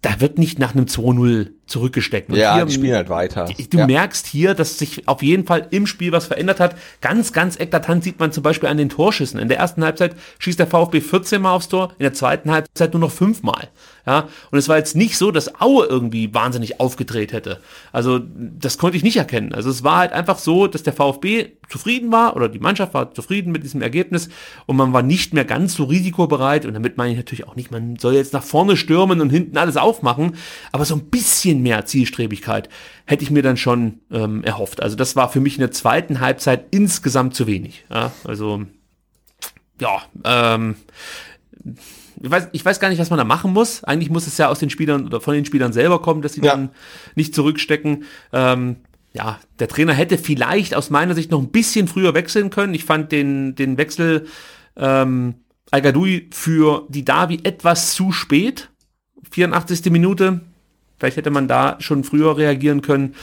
da 0.00 0.20
wird 0.20 0.38
nicht 0.38 0.58
nach 0.58 0.74
einem 0.74 0.86
2-0 0.86 1.50
zurückgesteckt. 1.66 2.28
Und 2.28 2.36
ja, 2.36 2.56
hier, 2.56 2.66
die 2.66 2.72
spielen 2.72 2.94
halt 2.94 3.08
weiter. 3.08 3.48
Du 3.70 3.78
ja. 3.78 3.86
merkst 3.86 4.26
hier, 4.26 4.54
dass 4.54 4.78
sich 4.78 5.08
auf 5.08 5.22
jeden 5.22 5.46
Fall 5.46 5.68
im 5.70 5.86
Spiel 5.86 6.12
was 6.12 6.26
verändert 6.26 6.60
hat. 6.60 6.76
Ganz, 7.00 7.32
ganz 7.32 7.58
eklatant 7.58 8.04
sieht 8.04 8.18
man 8.20 8.32
zum 8.32 8.42
Beispiel 8.42 8.68
an 8.68 8.76
den 8.76 8.88
Torschüssen. 8.88 9.40
In 9.40 9.48
der 9.48 9.58
ersten 9.58 9.84
Halbzeit 9.84 10.16
schießt 10.38 10.58
der 10.58 10.66
VfB 10.66 11.00
14 11.00 11.40
Mal 11.40 11.52
aufs 11.52 11.68
Tor, 11.68 11.92
in 11.98 12.04
der 12.04 12.12
zweiten 12.12 12.50
Halbzeit 12.50 12.92
nur 12.92 13.00
noch 13.00 13.10
5 13.12 13.42
Mal. 13.42 13.68
Ja, 14.04 14.28
und 14.50 14.58
es 14.58 14.68
war 14.68 14.78
jetzt 14.78 14.96
nicht 14.96 15.16
so, 15.16 15.30
dass 15.30 15.60
Aue 15.60 15.86
irgendwie 15.86 16.34
wahnsinnig 16.34 16.80
aufgedreht 16.80 17.32
hätte. 17.32 17.60
Also, 17.92 18.18
das 18.18 18.76
konnte 18.76 18.96
ich 18.96 19.04
nicht 19.04 19.16
erkennen. 19.16 19.54
Also, 19.54 19.70
es 19.70 19.84
war 19.84 19.98
halt 19.98 20.12
einfach 20.12 20.38
so, 20.38 20.66
dass 20.66 20.82
der 20.82 20.92
VfB 20.92 21.52
zufrieden 21.68 22.10
war 22.10 22.34
oder 22.36 22.48
die 22.48 22.58
Mannschaft 22.58 22.94
war 22.94 23.14
zufrieden 23.14 23.52
mit 23.52 23.62
diesem 23.62 23.80
Ergebnis 23.80 24.28
und 24.66 24.76
man 24.76 24.92
war 24.92 25.02
nicht 25.02 25.32
mehr 25.32 25.44
ganz 25.44 25.74
so 25.74 25.84
risikobereit. 25.84 26.66
Und 26.66 26.74
damit 26.74 26.96
meine 26.96 27.12
ich 27.12 27.16
natürlich 27.16 27.46
auch 27.46 27.54
nicht, 27.54 27.70
man 27.70 27.96
soll 27.96 28.14
jetzt 28.14 28.32
nach 28.32 28.42
vorne 28.42 28.76
stürmen 28.76 29.20
und 29.20 29.30
hinten 29.30 29.56
alles 29.56 29.76
aufmachen, 29.76 30.36
aber 30.72 30.84
so 30.84 30.96
ein 30.96 31.04
bisschen 31.04 31.61
mehr 31.62 31.84
Zielstrebigkeit 31.86 32.68
hätte 33.06 33.24
ich 33.24 33.30
mir 33.30 33.42
dann 33.42 33.56
schon 33.56 34.00
ähm, 34.10 34.44
erhofft. 34.44 34.82
Also, 34.82 34.96
das 34.96 35.16
war 35.16 35.30
für 35.30 35.40
mich 35.40 35.54
in 35.54 35.60
der 35.60 35.70
zweiten 35.70 36.20
Halbzeit 36.20 36.66
insgesamt 36.70 37.34
zu 37.34 37.46
wenig. 37.46 37.84
Ja, 37.90 38.12
also, 38.24 38.64
ja, 39.80 40.02
ähm, 40.24 40.76
ich 42.22 42.30
weiß, 42.30 42.48
ich 42.52 42.64
weiß 42.64 42.78
gar 42.78 42.88
nicht, 42.88 42.98
was 42.98 43.10
man 43.10 43.18
da 43.18 43.24
machen 43.24 43.52
muss. 43.52 43.82
Eigentlich 43.84 44.10
muss 44.10 44.26
es 44.26 44.38
ja 44.38 44.48
aus 44.48 44.60
den 44.60 44.70
Spielern 44.70 45.06
oder 45.06 45.20
von 45.20 45.34
den 45.34 45.44
Spielern 45.44 45.72
selber 45.72 46.00
kommen, 46.00 46.22
dass 46.22 46.34
sie 46.34 46.42
ja. 46.42 46.52
dann 46.52 46.70
nicht 47.16 47.34
zurückstecken. 47.34 48.04
Ähm, 48.32 48.76
ja, 49.12 49.38
der 49.58 49.68
Trainer 49.68 49.92
hätte 49.92 50.18
vielleicht 50.18 50.74
aus 50.74 50.90
meiner 50.90 51.14
Sicht 51.14 51.30
noch 51.30 51.40
ein 51.40 51.50
bisschen 51.50 51.88
früher 51.88 52.14
wechseln 52.14 52.50
können. 52.50 52.74
Ich 52.74 52.84
fand 52.84 53.12
den, 53.12 53.54
den 53.54 53.76
Wechsel 53.76 54.26
ähm, 54.76 55.34
al 55.70 55.82
für 56.30 56.86
die 56.88 57.04
Davi 57.04 57.40
etwas 57.42 57.94
zu 57.94 58.12
spät. 58.12 58.70
84. 59.30 59.90
Minute. 59.90 60.40
Vielleicht 61.02 61.16
hätte 61.16 61.30
man 61.30 61.48
da 61.48 61.74
schon 61.80 62.04
früher 62.04 62.36
reagieren 62.36 62.80
können. 62.80 63.16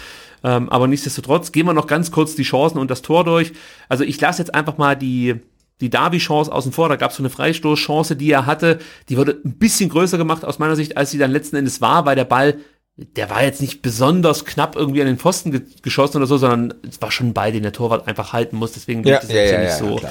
Ähm, 0.43 0.68
aber 0.68 0.85
nichtsdestotrotz 0.88 1.53
gehen 1.53 1.65
wir 1.65 1.73
noch 1.73 1.88
ganz 1.88 2.11
kurz 2.11 2.35
die 2.35 2.43
Chancen 2.43 2.77
und 2.77 2.91
das 2.91 3.01
Tor 3.01 3.23
durch. 3.23 3.53
Also 3.88 4.03
ich 4.03 4.19
lasse 4.19 4.41
jetzt 4.41 4.53
einfach 4.53 4.77
mal 4.77 4.97
die, 4.97 5.35
die 5.80 5.89
Derby-Chance 5.89 6.51
außen 6.51 6.73
vor. 6.73 6.89
Da 6.89 6.97
gab 6.97 7.11
es 7.11 7.15
so 7.18 7.23
eine 7.23 7.30
Freistoßchance, 7.30 8.18
die 8.18 8.31
er 8.31 8.45
hatte. 8.45 8.80
Die 9.07 9.15
wurde 9.15 9.39
ein 9.45 9.57
bisschen 9.57 9.89
größer 9.89 10.18
gemacht 10.18 10.43
aus 10.43 10.60
meiner 10.60 10.76
Sicht, 10.76 10.97
als 10.97 11.11
sie 11.11 11.18
dann 11.18 11.31
letzten 11.31 11.56
Endes 11.56 11.80
war, 11.80 12.06
weil 12.06 12.18
der 12.18 12.26
Ball, 12.26 12.57
der 12.97 13.30
war 13.30 13.43
jetzt 13.43 13.61
nicht 13.61 13.81
besonders 13.81 14.43
knapp 14.43 14.76
irgendwie 14.76 14.99
an 14.99 15.07
den 15.07 15.18
Pfosten 15.18 15.51
ge 15.51 15.61
geschossen 15.81 16.18
oder 16.18 16.27
so, 16.27 16.38
sondern 16.38 16.73
es 16.85 17.01
war 17.01 17.11
schon 17.11 17.27
ein 17.27 17.34
Ball, 17.34 17.53
den 17.53 17.64
der 17.64 17.72
Torwart 17.72 18.10
einfach 18.10 18.34
halten 18.34 18.57
muss. 18.57 18.73
Deswegen 18.73 19.06
ja, 19.06 19.19
es 19.23 19.31
ja, 19.31 19.41
ja, 19.41 19.61
nicht 19.61 19.77
so 19.77 20.01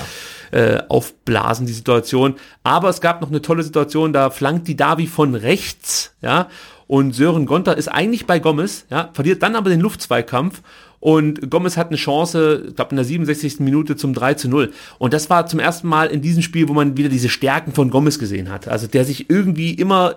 äh, 0.53 0.79
aufblasen, 0.89 1.67
die 1.67 1.75
Situation. 1.75 2.37
Aber 2.63 2.89
es 2.89 3.03
gab 3.03 3.21
noch 3.21 3.29
eine 3.29 3.43
tolle 3.43 3.63
Situation, 3.63 4.15
da 4.15 4.31
flankt 4.31 4.69
die 4.69 4.77
Davi 4.77 5.07
von 5.07 5.35
rechts, 5.35 6.15
ja, 6.23 6.49
und 6.89 7.15
Sören 7.15 7.47
Gonter 7.47 7.77
ist 7.77 7.87
eigentlich 7.87 8.27
bei 8.27 8.41
Gomez, 8.41 8.87
ja, 8.91 9.11
verliert 9.13 9.43
dann 9.43 9.55
aber 9.55 9.71
den 9.71 9.81
Luftzweikampf 9.81 10.63
und 11.01 11.51
Gomez 11.51 11.77
hat 11.77 11.89
eine 11.89 11.97
Chance, 11.97 12.65
ich 12.69 12.75
glaube 12.75 12.91
in 12.91 12.97
der 12.97 13.05
67. 13.05 13.61
Minute 13.61 13.97
zum 13.97 14.15
3 14.15 14.35
zu 14.35 14.49
0. 14.49 14.73
Und 14.99 15.13
das 15.13 15.31
war 15.31 15.47
zum 15.47 15.61
ersten 15.61 15.87
Mal 15.87 16.09
in 16.09 16.23
diesem 16.23 16.43
Spiel, 16.43 16.69
wo 16.69 16.73
man 16.73 16.97
wieder 16.97 17.09
diese 17.09 17.29
Stärken 17.29 17.73
von 17.73 17.91
Gomez 17.91 18.19
gesehen 18.19 18.51
hat. 18.51 18.67
Also 18.67 18.89
der 18.89 19.05
sich 19.05 19.31
irgendwie 19.31 19.75
immer 19.75 20.17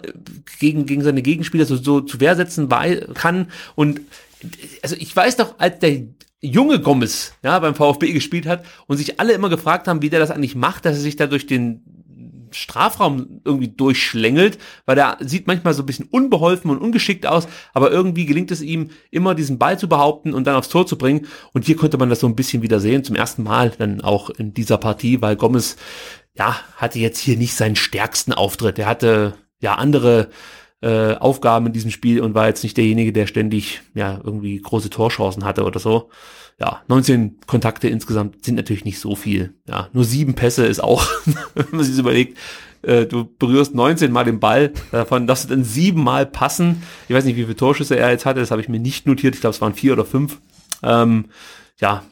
gegen, 0.60 0.86
gegen 0.88 1.04
seine 1.04 1.22
Gegenspieler 1.22 1.66
so, 1.66 1.76
so 1.76 2.02
zu 2.02 2.20
Wehr 2.20 2.36
setzen 2.36 2.70
kann. 3.14 3.48
Und 3.76 4.02
also 4.82 4.96
ich 4.98 5.16
weiß 5.16 5.38
doch, 5.38 5.56
als 5.60 5.80
der 5.80 6.02
junge 6.42 6.80
Gomez 6.80 7.34
ja, 7.44 7.60
beim 7.60 7.76
VfB 7.76 8.12
gespielt 8.12 8.48
hat 8.48 8.66
und 8.88 8.98
sich 8.98 9.20
alle 9.20 9.34
immer 9.34 9.50
gefragt 9.50 9.88
haben, 9.88 10.02
wie 10.02 10.10
der 10.10 10.20
das 10.20 10.32
eigentlich 10.32 10.56
macht, 10.56 10.86
dass 10.86 10.96
er 10.96 11.02
sich 11.02 11.16
da 11.16 11.28
durch 11.28 11.46
den 11.46 11.84
Strafraum 12.54 13.42
irgendwie 13.44 13.70
durchschlängelt, 13.70 14.58
weil 14.86 14.96
der 14.96 15.18
sieht 15.22 15.48
manchmal 15.48 15.74
so 15.74 15.84
ein 15.84 15.86
bisschen 15.86 16.08
unbeholfen 16.10 16.72
und 16.72 16.80
ungeschickt 16.80 17.26
aus, 17.26 17.48
aber 17.74 17.92
irgendwie 17.92 18.26
gelingt 18.26 18.52
es 18.52 18.62
ihm, 18.62 18.90
immer 19.10 19.36
diesen 19.36 19.58
Ball 19.58 19.78
zu 19.78 19.88
behaupten 19.88 20.34
und 20.34 20.46
dann 20.46 20.56
aufs 20.56 20.70
Tor 20.70 20.86
zu 20.88 20.98
bringen. 20.98 21.28
Und 21.54 21.66
hier 21.66 21.76
konnte 21.76 21.98
man 21.98 22.10
das 22.10 22.20
so 22.20 22.28
ein 22.28 22.36
bisschen 22.36 22.62
wieder 22.62 22.80
sehen, 22.80 23.04
zum 23.04 23.16
ersten 23.16 23.44
Mal 23.44 23.72
dann 23.78 24.02
auch 24.02 24.30
in 24.30 24.54
dieser 24.54 24.78
Partie, 24.78 25.22
weil 25.22 25.36
Gomez, 25.36 25.78
ja, 26.34 26.56
hatte 26.78 27.00
jetzt 27.00 27.20
hier 27.20 27.38
nicht 27.38 27.56
seinen 27.56 27.76
stärksten 27.76 28.34
Auftritt. 28.34 28.80
Er 28.80 28.88
hatte 28.88 29.34
ja 29.60 29.76
andere 29.76 30.30
äh, 30.82 31.16
Aufgaben 31.16 31.68
in 31.68 31.74
diesem 31.74 31.92
Spiel 31.92 32.22
und 32.22 32.34
war 32.34 32.48
jetzt 32.48 32.64
nicht 32.64 32.78
derjenige, 32.78 33.14
der 33.14 33.28
ständig 33.28 33.82
ja 33.94 34.20
irgendwie 34.24 34.60
große 34.60 34.90
Torchancen 34.90 35.46
hatte 35.46 35.64
oder 35.64 35.80
so 35.80 36.10
ja, 36.62 36.82
19 36.88 37.40
Kontakte 37.48 37.90
insgesamt 37.90 38.46
sind 38.46 38.54
natürlich 38.54 38.86
nicht 38.86 39.00
so 39.00 39.16
viel. 39.16 39.56
Ja, 39.68 39.90
nur 39.94 40.04
sieben 40.04 40.36
Pässe 40.36 40.66
ist 40.68 40.82
auch, 40.82 41.04
wenn 41.56 41.66
man 41.72 41.84
sich 41.84 41.94
das 41.94 42.00
überlegt, 42.00 42.38
äh, 42.84 43.08
du 43.08 43.26
berührst 43.40 43.74
19 43.74 44.12
Mal 44.12 44.26
den 44.26 44.40
Ball, 44.40 44.72
davon 44.92 45.26
darfst 45.26 45.46
du 45.46 45.50
dann 45.50 45.64
sieben 45.64 46.04
Mal 46.04 46.28
passen. 46.28 46.84
Ich 47.10 47.16
weiß 47.16 47.26
nicht, 47.26 47.36
wie 47.36 47.44
viele 47.44 47.56
Torschüsse 47.56 47.98
er 47.98 48.12
jetzt 48.12 48.28
hatte, 48.28 48.40
das 48.40 48.52
habe 48.52 48.62
ich 48.62 48.70
mir 48.70 48.80
nicht 48.80 49.08
notiert. 49.08 49.34
Ich 49.34 49.42
glaube, 49.42 49.56
es 49.56 49.62
waren 49.62 49.74
vier 49.74 49.94
oder 49.94 50.06
fünf. 50.06 50.40
Ähm, 50.84 51.26
ja, 51.80 52.04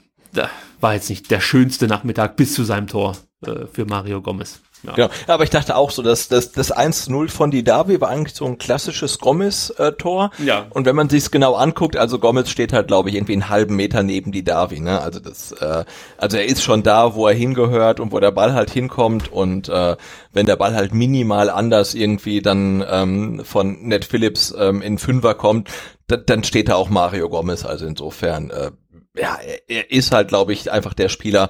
war 0.81 0.95
jetzt 0.95 1.09
nicht 1.09 1.29
der 1.29 1.41
schönste 1.41 1.87
Nachmittag 1.87 2.35
bis 2.35 2.53
zu 2.53 2.63
seinem 2.63 2.87
Tor. 2.87 3.15
äh, 3.45 3.67
für 3.71 3.85
Mario 3.85 4.21
Gomez. 4.21 4.61
Ja. 4.83 4.93
Genau. 4.93 5.09
Aber 5.27 5.43
ich 5.43 5.49
dachte 5.49 5.75
auch 5.75 5.91
so, 5.91 6.01
dass 6.01 6.27
das, 6.29 6.51
das 6.51 6.73
1-0 6.75 7.29
von 7.29 7.51
Didavi 7.51 7.99
war 7.99 8.09
eigentlich 8.09 8.35
so 8.35 8.45
ein 8.45 8.57
klassisches 8.57 9.19
Gomez-Tor. 9.19 10.31
Äh, 10.39 10.43
ja. 10.45 10.67
Und 10.69 10.85
wenn 10.85 10.95
man 10.95 11.09
sich's 11.09 11.31
genau 11.31 11.55
anguckt, 11.55 11.97
also 11.97 12.19
Gomez 12.19 12.49
steht 12.49 12.71
halt, 12.73 12.87
glaube 12.87 13.09
ich, 13.09 13.15
irgendwie 13.15 13.33
einen 13.33 13.49
halben 13.49 13.75
Meter 13.75 14.03
neben 14.03 14.31
Didavi. 14.31 14.79
Ne? 14.79 15.01
Also 15.01 15.19
das, 15.19 15.51
äh, 15.51 15.83
also 16.17 16.37
er 16.37 16.45
ist 16.45 16.63
schon 16.63 16.83
da, 16.83 17.13
wo 17.15 17.27
er 17.27 17.33
hingehört 17.33 17.99
und 17.99 18.11
wo 18.11 18.19
der 18.19 18.31
Ball 18.31 18.53
halt 18.53 18.69
hinkommt. 18.69 19.31
Und 19.31 19.67
äh, 19.69 19.97
wenn 20.31 20.45
der 20.45 20.55
Ball 20.55 20.75
halt 20.75 20.93
minimal 20.93 21.49
anders 21.49 21.93
irgendwie 21.93 22.41
dann 22.41 22.83
ähm, 22.89 23.41
von 23.43 23.81
Ned 23.81 24.05
Phillips 24.05 24.53
ähm, 24.57 24.81
in 24.81 24.97
Fünfer 24.97 25.33
kommt, 25.33 25.69
dann 26.07 26.43
steht 26.43 26.69
da 26.69 26.75
auch 26.75 26.89
Mario 26.89 27.29
Gomez. 27.29 27.65
Also 27.65 27.85
insofern 27.85 28.49
äh, 28.49 28.71
ja, 29.15 29.37
er, 29.37 29.59
er 29.67 29.91
ist 29.91 30.11
halt, 30.11 30.29
glaube 30.29 30.53
ich, 30.53 30.71
einfach 30.71 30.93
der 30.93 31.09
Spieler, 31.09 31.49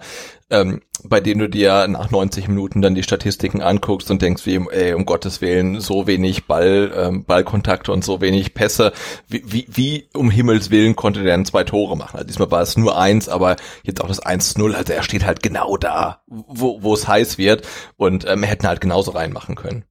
ähm, 0.50 0.82
bei 1.04 1.20
dem 1.20 1.40
du 1.40 1.48
dir 1.48 1.88
nach 1.88 2.12
90 2.12 2.48
Minuten 2.48 2.82
dann 2.82 2.96
die 2.96 3.04
Statistiken 3.04 3.62
anguckst 3.62 4.10
und 4.12 4.22
denkst, 4.22 4.46
wie, 4.46 4.60
ey, 4.72 4.94
um 4.94 5.06
Gottes 5.06 5.42
Willen, 5.42 5.80
so 5.80 6.08
wenig 6.08 6.46
Ball, 6.46 6.92
ähm, 6.96 7.26
Ballkontakte 7.26 7.92
und 7.92 8.04
so 8.04 8.22
wenig 8.22 8.54
Pässe. 8.54 8.92
Wie, 9.28 9.44
wie, 9.46 9.68
wie 9.70 10.10
um 10.14 10.30
Himmels 10.32 10.72
Willen 10.72 10.96
konnte 10.96 11.24
der 11.24 11.34
dann 11.34 11.46
zwei 11.46 11.64
Tore 11.64 11.96
machen? 11.96 12.18
Also 12.18 12.28
diesmal 12.28 12.52
war 12.52 12.62
es 12.62 12.78
nur 12.78 12.98
eins, 12.98 13.30
aber 13.30 13.56
jetzt 13.84 14.02
auch 14.04 14.08
das 14.08 14.24
1-0. 14.24 14.74
Also 14.74 14.94
er 14.94 15.04
steht 15.04 15.26
halt 15.26 15.44
genau 15.44 15.78
da, 15.78 16.24
wo, 16.28 16.82
wo 16.82 16.94
es 16.94 17.08
heiß 17.08 17.38
wird 17.38 17.68
und 17.98 18.26
ähm, 18.28 18.44
hätten 18.44 18.68
halt 18.68 18.82
genauso 18.82 19.12
reinmachen 19.12 19.56
können. 19.56 19.86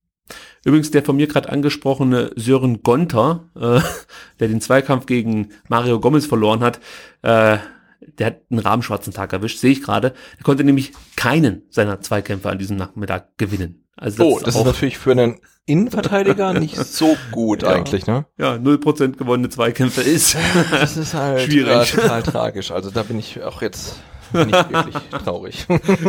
Übrigens 0.64 0.90
der 0.90 1.02
von 1.02 1.16
mir 1.16 1.28
gerade 1.28 1.48
angesprochene 1.48 2.32
Sören 2.36 2.82
Gonter, 2.82 3.48
äh, 3.56 3.80
der 4.40 4.48
den 4.48 4.60
Zweikampf 4.60 5.06
gegen 5.06 5.50
Mario 5.68 6.00
Gomez 6.00 6.26
verloren 6.26 6.60
hat, 6.60 6.80
äh, 7.22 7.58
der 8.00 8.28
hat 8.28 8.40
einen 8.50 8.60
rahmenschwarzen 8.60 9.12
Tag 9.12 9.32
erwischt, 9.32 9.58
sehe 9.58 9.72
ich 9.72 9.82
gerade. 9.82 10.14
Der 10.36 10.44
konnte 10.44 10.64
nämlich 10.64 10.92
keinen 11.16 11.62
seiner 11.70 12.00
Zweikämpfe 12.00 12.50
an 12.50 12.58
diesem 12.58 12.76
Nachmittag 12.76 13.36
gewinnen. 13.38 13.84
Also 13.96 14.18
das 14.18 14.26
oh, 14.26 14.40
das 14.44 14.54
ist, 14.54 14.64
natürlich 14.64 14.98
für 14.98 15.10
einen 15.10 15.40
Innenverteidiger 15.66 16.52
nicht 16.60 16.76
so 16.76 17.16
gut 17.32 17.62
ja. 17.62 17.70
eigentlich, 17.70 18.06
ne? 18.06 18.26
Ja, 18.38 18.54
0% 18.54 19.16
gewonnene 19.16 19.48
Zweikämpfe 19.48 20.02
ist. 20.02 20.36
Das 20.70 20.96
ist 20.96 21.14
halt 21.14 21.42
schwierig. 21.42 21.92
Total 21.92 22.22
tragisch. 22.22 22.70
Also 22.70 22.90
da 22.90 23.02
bin 23.02 23.18
ich 23.18 23.42
auch 23.42 23.60
jetzt 23.60 23.96
nicht 24.32 24.52
wirklich 24.70 24.94
traurig. 25.24 25.66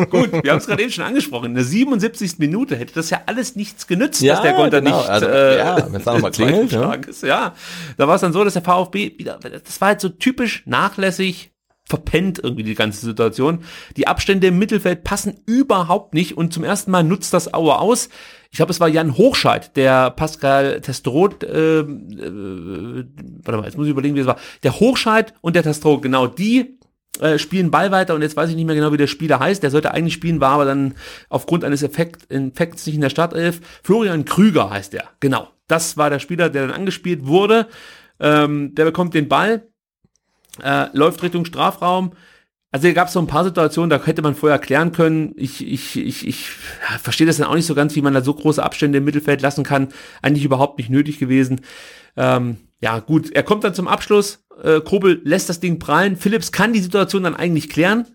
Gut, 0.10 0.44
wir 0.44 0.52
haben 0.52 0.58
es 0.58 0.68
gerade 0.68 0.84
eben 0.84 0.92
schon 0.92 1.06
angesprochen. 1.06 1.46
In 1.46 1.56
der 1.56 1.64
77. 1.64 2.38
Minute 2.38 2.76
hätte 2.76 2.94
das 2.94 3.10
ja 3.10 3.22
alles 3.26 3.56
nichts 3.56 3.88
genützt, 3.88 4.22
ja, 4.22 4.34
dass 4.34 4.44
der 4.44 4.54
Konter 4.54 4.82
genau. 4.82 4.98
nicht 4.98 5.10
also, 5.10 5.26
äh, 5.26 5.58
ja, 5.58 5.78
wenn 5.86 5.96
es 5.96 6.04
dann 6.04 6.22
mal 6.22 6.32
klingelt, 6.32 7.06
ist. 7.06 7.24
Ja, 7.24 7.54
da 7.98 8.08
war 8.08 8.16
es 8.16 8.22
dann 8.22 8.34
so, 8.34 8.44
dass 8.44 8.54
der 8.54 8.62
VfB 8.62 9.14
wieder, 9.18 9.40
das 9.40 9.80
war 9.80 9.90
halt 9.90 10.02
so 10.02 10.10
typisch 10.10 10.64
nachlässig 10.66 11.52
verpennt 11.90 12.40
irgendwie 12.42 12.64
die 12.64 12.76
ganze 12.76 13.06
Situation. 13.06 13.64
Die 13.98 14.08
Abstände 14.08 14.48
im 14.48 14.60
Mittelfeld 14.60 15.04
passen 15.04 15.42
überhaupt 15.48 16.14
nicht 16.14 16.38
und 16.38 16.54
zum 16.54 16.64
ersten 16.64 16.92
Mal 16.92 17.04
nutzt 17.04 17.34
das 17.34 17.54
Auer 17.54 17.82
aus. 17.82 18.10
Ich 18.52 18.58
glaube, 18.58 18.72
es 18.72 18.80
war 18.80 18.88
Jan 18.88 19.18
Hochscheid, 19.18 19.76
der 19.76 20.12
Pascal 20.12 20.82
Testrot, 20.82 21.44
äh, 21.44 21.80
äh, 21.80 21.86
warte 23.44 23.58
mal, 23.58 23.66
jetzt 23.66 23.78
muss 23.78 23.88
ich 23.88 23.92
überlegen, 23.92 24.16
wie 24.16 24.22
es 24.22 24.28
war. 24.28 24.38
Der 24.64 24.80
Hochscheid 24.80 25.34
und 25.42 25.56
der 25.56 25.64
Testrot, 25.64 26.02
genau, 26.02 26.28
die 26.28 26.78
äh, 27.20 27.38
spielen 27.38 27.72
Ball 27.72 27.92
weiter 27.92 28.16
und 28.16 28.22
jetzt 28.22 28.38
weiß 28.38 28.50
ich 28.50 28.56
nicht 28.56 28.66
mehr 28.66 28.76
genau, 28.76 28.94
wie 28.94 28.98
der 28.98 29.08
Spieler 29.08 29.40
heißt. 29.40 29.62
Der 29.62 29.72
sollte 29.72 29.94
eigentlich 29.94 30.14
spielen, 30.14 30.40
war 30.40 30.52
aber 30.52 30.66
dann 30.66 30.94
aufgrund 31.28 31.64
eines 31.64 31.84
Effekt, 31.84 32.32
Infekts 32.32 32.86
nicht 32.86 32.96
in 32.96 33.02
der 33.02 33.10
Startelf. 33.10 33.62
Florian 33.84 34.26
Krüger 34.26 34.70
heißt 34.70 34.94
der. 34.94 35.06
Genau. 35.20 35.50
Das 35.68 35.98
war 35.98 36.10
der 36.10 36.20
Spieler, 36.20 36.50
der 36.50 36.68
dann 36.68 36.76
angespielt 36.76 37.28
wurde. 37.28 37.68
Ähm, 38.20 38.74
der 38.76 38.86
bekommt 38.86 39.14
den 39.14 39.28
Ball, 39.28 39.69
äh, 40.64 40.88
läuft 40.94 41.24
Richtung 41.24 41.46
Strafraum. 41.46 42.12
Also 42.72 42.86
hier 42.86 42.94
gab 42.94 43.08
es 43.08 43.14
so 43.14 43.20
ein 43.20 43.28
paar 43.28 43.44
Situationen, 43.44 43.90
da 43.90 44.04
hätte 44.04 44.22
man 44.22 44.36
vorher 44.36 44.60
klären 44.60 44.92
können. 44.92 45.34
Ich, 45.36 45.66
ich, 45.66 45.98
ich, 45.98 46.28
ich 46.28 46.50
verstehe 47.02 47.26
das 47.26 47.38
dann 47.38 47.48
auch 47.48 47.56
nicht 47.56 47.66
so 47.66 47.74
ganz, 47.74 47.96
wie 47.96 48.02
man 48.02 48.14
da 48.14 48.22
so 48.22 48.34
große 48.34 48.62
Abstände 48.62 49.00
im 49.00 49.06
Mittelfeld 49.06 49.42
lassen 49.42 49.64
kann. 49.64 49.90
Eigentlich 50.22 50.46
überhaupt 50.46 50.78
nicht 50.78 50.92
nötig 50.92 51.18
gewesen. 51.18 51.62
Ähm, 52.16 52.58
ja, 52.80 53.00
gut, 53.00 53.32
er 53.32 53.44
kommt 53.44 53.64
dann 53.64 53.74
zum 53.74 53.88
Abschluss. 53.88 54.46
Äh, 54.64 54.82
Kobel 54.82 55.20
lässt 55.24 55.50
das 55.50 55.60
Ding 55.60 55.80
prallen. 55.80 56.16
Phillips 56.16 56.52
kann 56.52 56.74
die 56.74 56.80
Situation 56.80 57.24
dann 57.24 57.36
eigentlich 57.36 57.70
klären. 57.70 58.06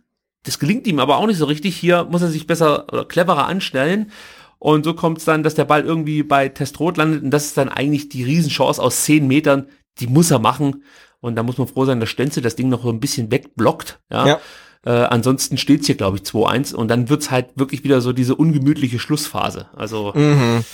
Das 0.44 0.60
gelingt 0.60 0.86
ihm 0.86 1.00
aber 1.00 1.16
auch 1.16 1.26
nicht 1.26 1.38
so 1.38 1.46
richtig. 1.46 1.76
Hier 1.76 2.04
muss 2.04 2.22
er 2.22 2.28
sich 2.28 2.46
besser 2.46 2.86
oder 2.92 3.04
cleverer 3.06 3.46
anstellen. 3.46 4.12
Und 4.58 4.84
so 4.84 4.94
kommt 4.94 5.18
es 5.18 5.24
dann, 5.24 5.42
dass 5.42 5.54
der 5.54 5.64
Ball 5.64 5.84
irgendwie 5.84 6.22
bei 6.22 6.48
Testrot 6.48 6.96
landet. 6.96 7.24
Und 7.24 7.30
das 7.30 7.46
ist 7.46 7.56
dann 7.56 7.68
eigentlich 7.68 8.08
die 8.08 8.22
Riesenchance 8.22 8.80
aus 8.80 9.02
zehn 9.02 9.26
Metern. 9.26 9.66
Die 9.98 10.06
muss 10.06 10.30
er 10.30 10.38
machen. 10.38 10.84
Und 11.24 11.36
da 11.36 11.42
muss 11.42 11.58
man 11.58 11.66
froh 11.66 11.84
sein, 11.84 12.00
dass 12.00 12.10
Stenzel 12.10 12.42
das 12.42 12.56
Ding 12.56 12.68
noch 12.68 12.82
so 12.82 12.90
ein 12.90 13.00
bisschen 13.00 13.30
wegblockt. 13.30 14.00
Ja. 14.10 14.26
ja. 14.26 14.40
Äh, 14.86 14.90
ansonsten 14.90 15.56
steht's 15.56 15.86
hier, 15.86 15.96
glaube 15.96 16.18
ich, 16.18 16.22
2-1. 16.24 16.74
Und 16.74 16.88
dann 16.88 17.08
wird's 17.08 17.30
halt 17.30 17.48
wirklich 17.56 17.84
wieder 17.84 18.00
so 18.00 18.12
diese 18.12 18.34
ungemütliche 18.34 18.98
Schlussphase. 18.98 19.68
Also. 19.74 20.12
Mhm 20.14 20.64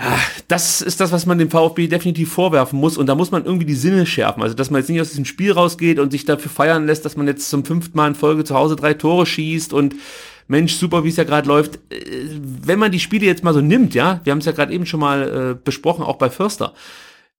ja, 0.00 0.18
das 0.48 0.80
ist 0.80 1.00
das, 1.00 1.12
was 1.12 1.26
man 1.26 1.38
dem 1.38 1.50
VfB 1.50 1.86
definitiv 1.86 2.32
vorwerfen 2.32 2.78
muss. 2.78 2.96
Und 2.96 3.06
da 3.06 3.14
muss 3.14 3.30
man 3.30 3.44
irgendwie 3.44 3.66
die 3.66 3.74
Sinne 3.74 4.06
schärfen. 4.06 4.42
Also, 4.42 4.54
dass 4.54 4.70
man 4.70 4.80
jetzt 4.80 4.88
nicht 4.88 5.00
aus 5.00 5.10
diesem 5.10 5.26
Spiel 5.26 5.52
rausgeht 5.52 5.98
und 5.98 6.10
sich 6.10 6.24
dafür 6.24 6.50
feiern 6.50 6.86
lässt, 6.86 7.04
dass 7.04 7.16
man 7.16 7.26
jetzt 7.26 7.50
zum 7.50 7.64
fünften 7.64 7.96
Mal 7.96 8.08
in 8.08 8.14
Folge 8.14 8.44
zu 8.44 8.54
Hause 8.54 8.76
drei 8.76 8.94
Tore 8.94 9.26
schießt 9.26 9.72
und 9.72 9.94
Mensch, 10.48 10.74
super, 10.74 11.04
wie 11.04 11.10
es 11.10 11.16
ja 11.16 11.24
gerade 11.24 11.46
läuft. 11.46 11.76
Äh, 11.92 12.28
wenn 12.62 12.78
man 12.78 12.92
die 12.92 13.00
Spiele 13.00 13.26
jetzt 13.26 13.44
mal 13.44 13.54
so 13.54 13.60
nimmt, 13.60 13.94
ja, 13.94 14.20
wir 14.24 14.30
haben 14.30 14.38
es 14.38 14.46
ja 14.46 14.52
gerade 14.52 14.72
eben 14.72 14.86
schon 14.86 15.00
mal 15.00 15.52
äh, 15.52 15.58
besprochen, 15.62 16.04
auch 16.04 16.16
bei 16.16 16.30
Förster. 16.30 16.72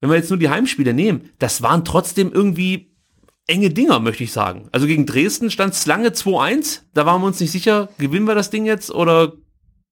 Wenn 0.01 0.09
wir 0.09 0.17
jetzt 0.17 0.29
nur 0.29 0.39
die 0.39 0.49
Heimspiele 0.49 0.93
nehmen, 0.93 1.29
das 1.39 1.61
waren 1.61 1.85
trotzdem 1.85 2.31
irgendwie 2.33 2.91
enge 3.47 3.69
Dinger, 3.69 3.99
möchte 3.99 4.23
ich 4.23 4.31
sagen. 4.31 4.67
Also 4.71 4.87
gegen 4.87 5.05
Dresden 5.05 5.51
stand 5.51 5.73
es 5.73 5.85
lange 5.85 6.09
2-1. 6.09 6.81
Da 6.93 7.05
waren 7.05 7.21
wir 7.21 7.27
uns 7.27 7.39
nicht 7.39 7.51
sicher, 7.51 7.89
gewinnen 7.97 8.27
wir 8.27 8.35
das 8.35 8.49
Ding 8.49 8.65
jetzt 8.65 8.91
oder 8.91 9.33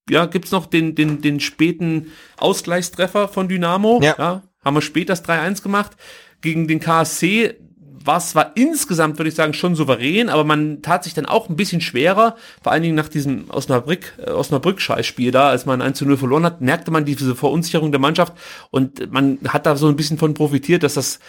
ja, 0.08 0.26
gibt's 0.26 0.50
noch 0.50 0.66
den, 0.66 0.94
den, 0.94 1.22
den 1.22 1.40
späten 1.40 2.08
Ausgleichstreffer 2.36 3.28
von 3.28 3.48
Dynamo. 3.48 4.00
Ja. 4.02 4.16
ja 4.18 4.42
haben 4.64 4.76
wir 4.76 4.82
spät 4.82 5.08
das 5.08 5.24
3-1 5.24 5.62
gemacht. 5.62 5.92
Gegen 6.40 6.68
den 6.68 6.80
KSC 6.80 7.56
war 8.04 8.18
es 8.18 8.30
zwar 8.30 8.52
insgesamt, 8.56 9.18
würde 9.18 9.28
ich 9.28 9.34
sagen, 9.34 9.52
schon 9.52 9.74
souverän, 9.74 10.28
aber 10.28 10.44
man 10.44 10.82
tat 10.82 11.04
sich 11.04 11.14
dann 11.14 11.26
auch 11.26 11.48
ein 11.48 11.56
bisschen 11.56 11.80
schwerer, 11.80 12.36
vor 12.62 12.72
allen 12.72 12.82
Dingen 12.82 12.94
nach 12.94 13.08
diesem 13.08 13.50
Osnabrück, 13.50 14.14
äh, 14.18 14.30
Osnabrück-Scheißspiel 14.30 15.30
da, 15.30 15.50
als 15.50 15.66
man 15.66 15.82
1 15.82 15.98
zu 15.98 16.06
0 16.06 16.16
verloren 16.16 16.44
hat, 16.44 16.60
merkte 16.60 16.90
man 16.90 17.04
diese 17.04 17.34
Verunsicherung 17.34 17.92
der 17.92 18.00
Mannschaft 18.00 18.32
und 18.70 19.12
man 19.12 19.38
hat 19.48 19.66
da 19.66 19.76
so 19.76 19.88
ein 19.88 19.96
bisschen 19.96 20.18
von 20.18 20.34
profitiert, 20.34 20.82
dass 20.82 20.94
das 20.94 21.20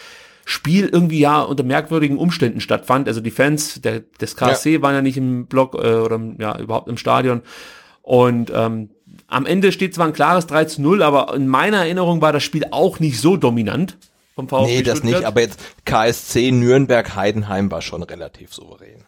Spiel 0.44 0.88
irgendwie 0.88 1.20
ja 1.20 1.40
unter 1.42 1.62
merkwürdigen 1.62 2.18
Umständen 2.18 2.60
stattfand. 2.60 3.06
Also 3.06 3.20
die 3.20 3.30
Fans 3.30 3.80
der, 3.80 4.00
des 4.00 4.34
KSC 4.34 4.74
ja. 4.74 4.82
waren 4.82 4.94
ja 4.94 5.02
nicht 5.02 5.16
im 5.16 5.46
Block 5.46 5.74
äh, 5.74 5.94
oder 5.94 6.20
ja 6.38 6.58
überhaupt 6.58 6.88
im 6.88 6.96
Stadion 6.96 7.42
und 8.02 8.50
ähm, 8.54 8.90
am 9.28 9.46
Ende 9.46 9.72
steht 9.72 9.94
zwar 9.94 10.06
ein 10.06 10.12
klares 10.12 10.46
3 10.46 10.64
zu 10.64 10.82
0, 10.82 11.02
aber 11.02 11.34
in 11.34 11.46
meiner 11.46 11.78
Erinnerung 11.78 12.20
war 12.20 12.32
das 12.32 12.42
Spiel 12.42 12.64
auch 12.70 12.98
nicht 12.98 13.20
so 13.20 13.36
dominant 13.36 13.96
vom 14.34 14.48
VfB 14.48 14.66
Nee, 14.66 14.82
das 14.82 14.98
Stuttgart. 14.98 15.20
nicht, 15.20 15.26
aber 15.26 15.40
jetzt 15.40 15.60
KSC 15.84 16.50
Nürnberg 16.52 17.14
Heidenheim 17.14 17.70
war 17.70 17.82
schon 17.82 18.02
relativ 18.02 18.54
souverän. 18.54 19.04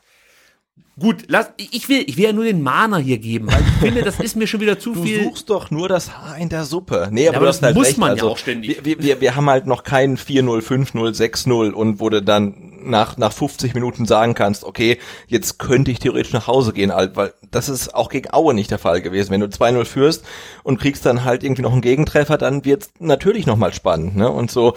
Gut, 0.97 1.25
lass, 1.27 1.51
ich 1.57 1.89
will, 1.89 2.05
ich 2.07 2.17
will 2.17 2.25
ja 2.25 2.33
nur 2.33 2.45
den 2.45 2.63
Mahner 2.63 2.99
hier 2.99 3.19
geben, 3.19 3.49
weil 3.49 3.61
ich 3.63 3.81
finde, 3.81 4.03
das 4.03 4.21
ist 4.21 4.37
mir 4.37 4.47
schon 4.47 4.61
wieder 4.61 4.79
zu 4.79 4.95
viel. 5.03 5.19
Du 5.19 5.25
suchst 5.25 5.51
doch 5.51 5.73
nur 5.73 5.89
das 5.89 6.17
Haar 6.17 6.39
in 6.39 6.49
der 6.49 6.65
Suppe. 6.65 7.09
Nee, 7.11 7.27
aber, 7.27 7.35
ja, 7.35 7.39
aber 7.39 7.47
das 7.47 7.61
halt 7.63 7.75
muss 7.75 7.89
recht. 7.89 7.99
man 7.99 8.11
also, 8.13 8.27
ja 8.27 8.33
auch 8.33 8.39
ständig. 8.39 8.85
Wir, 8.85 9.03
wir, 9.03 9.21
wir 9.21 9.35
haben 9.35 9.51
halt 9.51 9.67
noch 9.67 9.83
keinen 9.83 10.17
4-0, 10.17 10.63
5-0, 10.63 11.17
6-0 11.17 11.73
und 11.73 11.99
wo 11.99 12.11
du 12.11 12.23
dann 12.23 12.75
nach, 12.85 13.17
nach 13.17 13.33
50 13.33 13.75
Minuten 13.75 14.07
sagen 14.07 14.35
kannst, 14.35 14.63
okay, 14.63 14.99
jetzt 15.27 15.59
könnte 15.59 15.91
ich 15.91 15.99
theoretisch 15.99 16.33
nach 16.33 16.47
Hause 16.47 16.73
gehen, 16.73 16.93
halt, 16.93 17.17
weil 17.17 17.33
das 17.51 17.69
ist 17.69 17.93
auch 17.93 18.09
gegen 18.09 18.33
Aue 18.33 18.55
nicht 18.55 18.71
der 18.71 18.79
Fall 18.79 19.03
gewesen. 19.03 19.33
Wenn 19.33 19.41
du 19.41 19.47
2-0 19.47 19.85
führst 19.87 20.25
und 20.63 20.79
kriegst 20.79 21.05
dann 21.07 21.25
halt 21.25 21.43
irgendwie 21.43 21.63
noch 21.63 21.73
einen 21.73 21.81
Gegentreffer, 21.81 22.39
dann 22.39 22.65
wird's 22.65 22.91
natürlich 23.01 23.47
nochmal 23.47 23.73
spannend, 23.73 24.15
ne? 24.15 24.31
Und 24.31 24.53
so, 24.53 24.75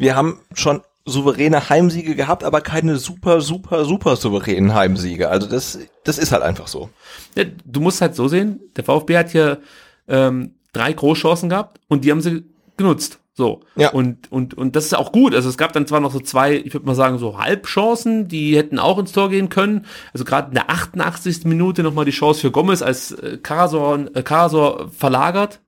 wir 0.00 0.16
haben 0.16 0.40
schon 0.54 0.80
souveräne 1.04 1.68
Heimsiege 1.68 2.14
gehabt, 2.14 2.44
aber 2.44 2.60
keine 2.60 2.96
super, 2.96 3.40
super, 3.40 3.84
super 3.84 4.16
souveränen 4.16 4.74
Heimsiege. 4.74 5.28
Also 5.28 5.46
das, 5.46 5.78
das 6.04 6.18
ist 6.18 6.32
halt 6.32 6.42
einfach 6.42 6.68
so. 6.68 6.90
Ja, 7.36 7.44
du 7.64 7.80
musst 7.80 8.00
halt 8.00 8.14
so 8.14 8.28
sehen, 8.28 8.60
der 8.76 8.84
VfB 8.84 9.18
hat 9.18 9.30
hier 9.30 9.60
ähm, 10.08 10.54
drei 10.72 10.92
Großchancen 10.92 11.48
gehabt 11.48 11.80
und 11.88 12.04
die 12.04 12.10
haben 12.10 12.20
sie 12.20 12.44
genutzt. 12.76 13.18
So. 13.34 13.60
Ja. 13.76 13.90
Und, 13.90 14.30
und, 14.32 14.54
und 14.54 14.76
das 14.76 14.86
ist 14.86 14.94
auch 14.94 15.12
gut. 15.12 15.34
Also 15.34 15.48
es 15.48 15.56
gab 15.56 15.72
dann 15.72 15.86
zwar 15.86 16.00
noch 16.00 16.12
so 16.12 16.20
zwei, 16.20 16.56
ich 16.56 16.72
würde 16.72 16.86
mal 16.86 16.94
sagen, 16.94 17.18
so 17.18 17.38
Halbchancen, 17.38 18.28
die 18.28 18.56
hätten 18.56 18.78
auch 18.78 18.98
ins 18.98 19.12
Tor 19.12 19.30
gehen 19.30 19.48
können. 19.48 19.86
Also 20.12 20.24
gerade 20.24 20.48
in 20.48 20.54
der 20.54 20.70
88. 20.70 21.44
Minute 21.44 21.82
nochmal 21.82 22.04
die 22.04 22.10
Chance 22.10 22.40
für 22.40 22.50
Gomez, 22.50 22.82
als 22.82 23.12
äh, 23.12 23.38
Karasor, 23.42 24.14
äh, 24.14 24.22
Karasor 24.22 24.90
verlagert. 24.90 25.60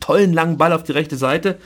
Tollen 0.00 0.32
langen 0.32 0.58
Ball 0.58 0.72
auf 0.72 0.82
die 0.82 0.92
rechte 0.92 1.16
Seite. 1.16 1.58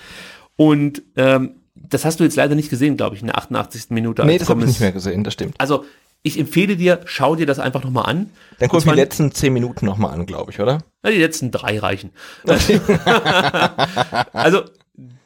Und 0.56 1.02
ähm, 1.16 1.56
das 1.74 2.04
hast 2.04 2.20
du 2.20 2.24
jetzt 2.24 2.36
leider 2.36 2.54
nicht 2.54 2.70
gesehen, 2.70 2.96
glaube 2.96 3.16
ich, 3.16 3.22
in 3.22 3.28
der 3.28 3.38
88. 3.38 3.90
Minute. 3.90 4.24
Nee, 4.24 4.38
das 4.38 4.48
habe 4.48 4.60
ich 4.60 4.66
nicht 4.66 4.80
mehr 4.80 4.92
gesehen, 4.92 5.24
das 5.24 5.34
stimmt. 5.34 5.54
Also 5.58 5.84
ich 6.22 6.38
empfehle 6.38 6.76
dir, 6.76 7.00
schau 7.04 7.36
dir 7.36 7.46
das 7.46 7.58
einfach 7.58 7.84
nochmal 7.84 8.06
an. 8.06 8.30
Dann 8.58 8.68
guck 8.68 8.82
die 8.82 8.90
letzten 8.90 9.32
zehn 9.32 9.52
Minuten 9.52 9.84
nochmal 9.84 10.14
an, 10.14 10.24
glaube 10.24 10.52
ich, 10.52 10.60
oder? 10.60 10.82
Ja, 11.04 11.10
die 11.10 11.18
letzten 11.18 11.50
drei 11.50 11.78
reichen. 11.78 12.10
also 14.32 14.62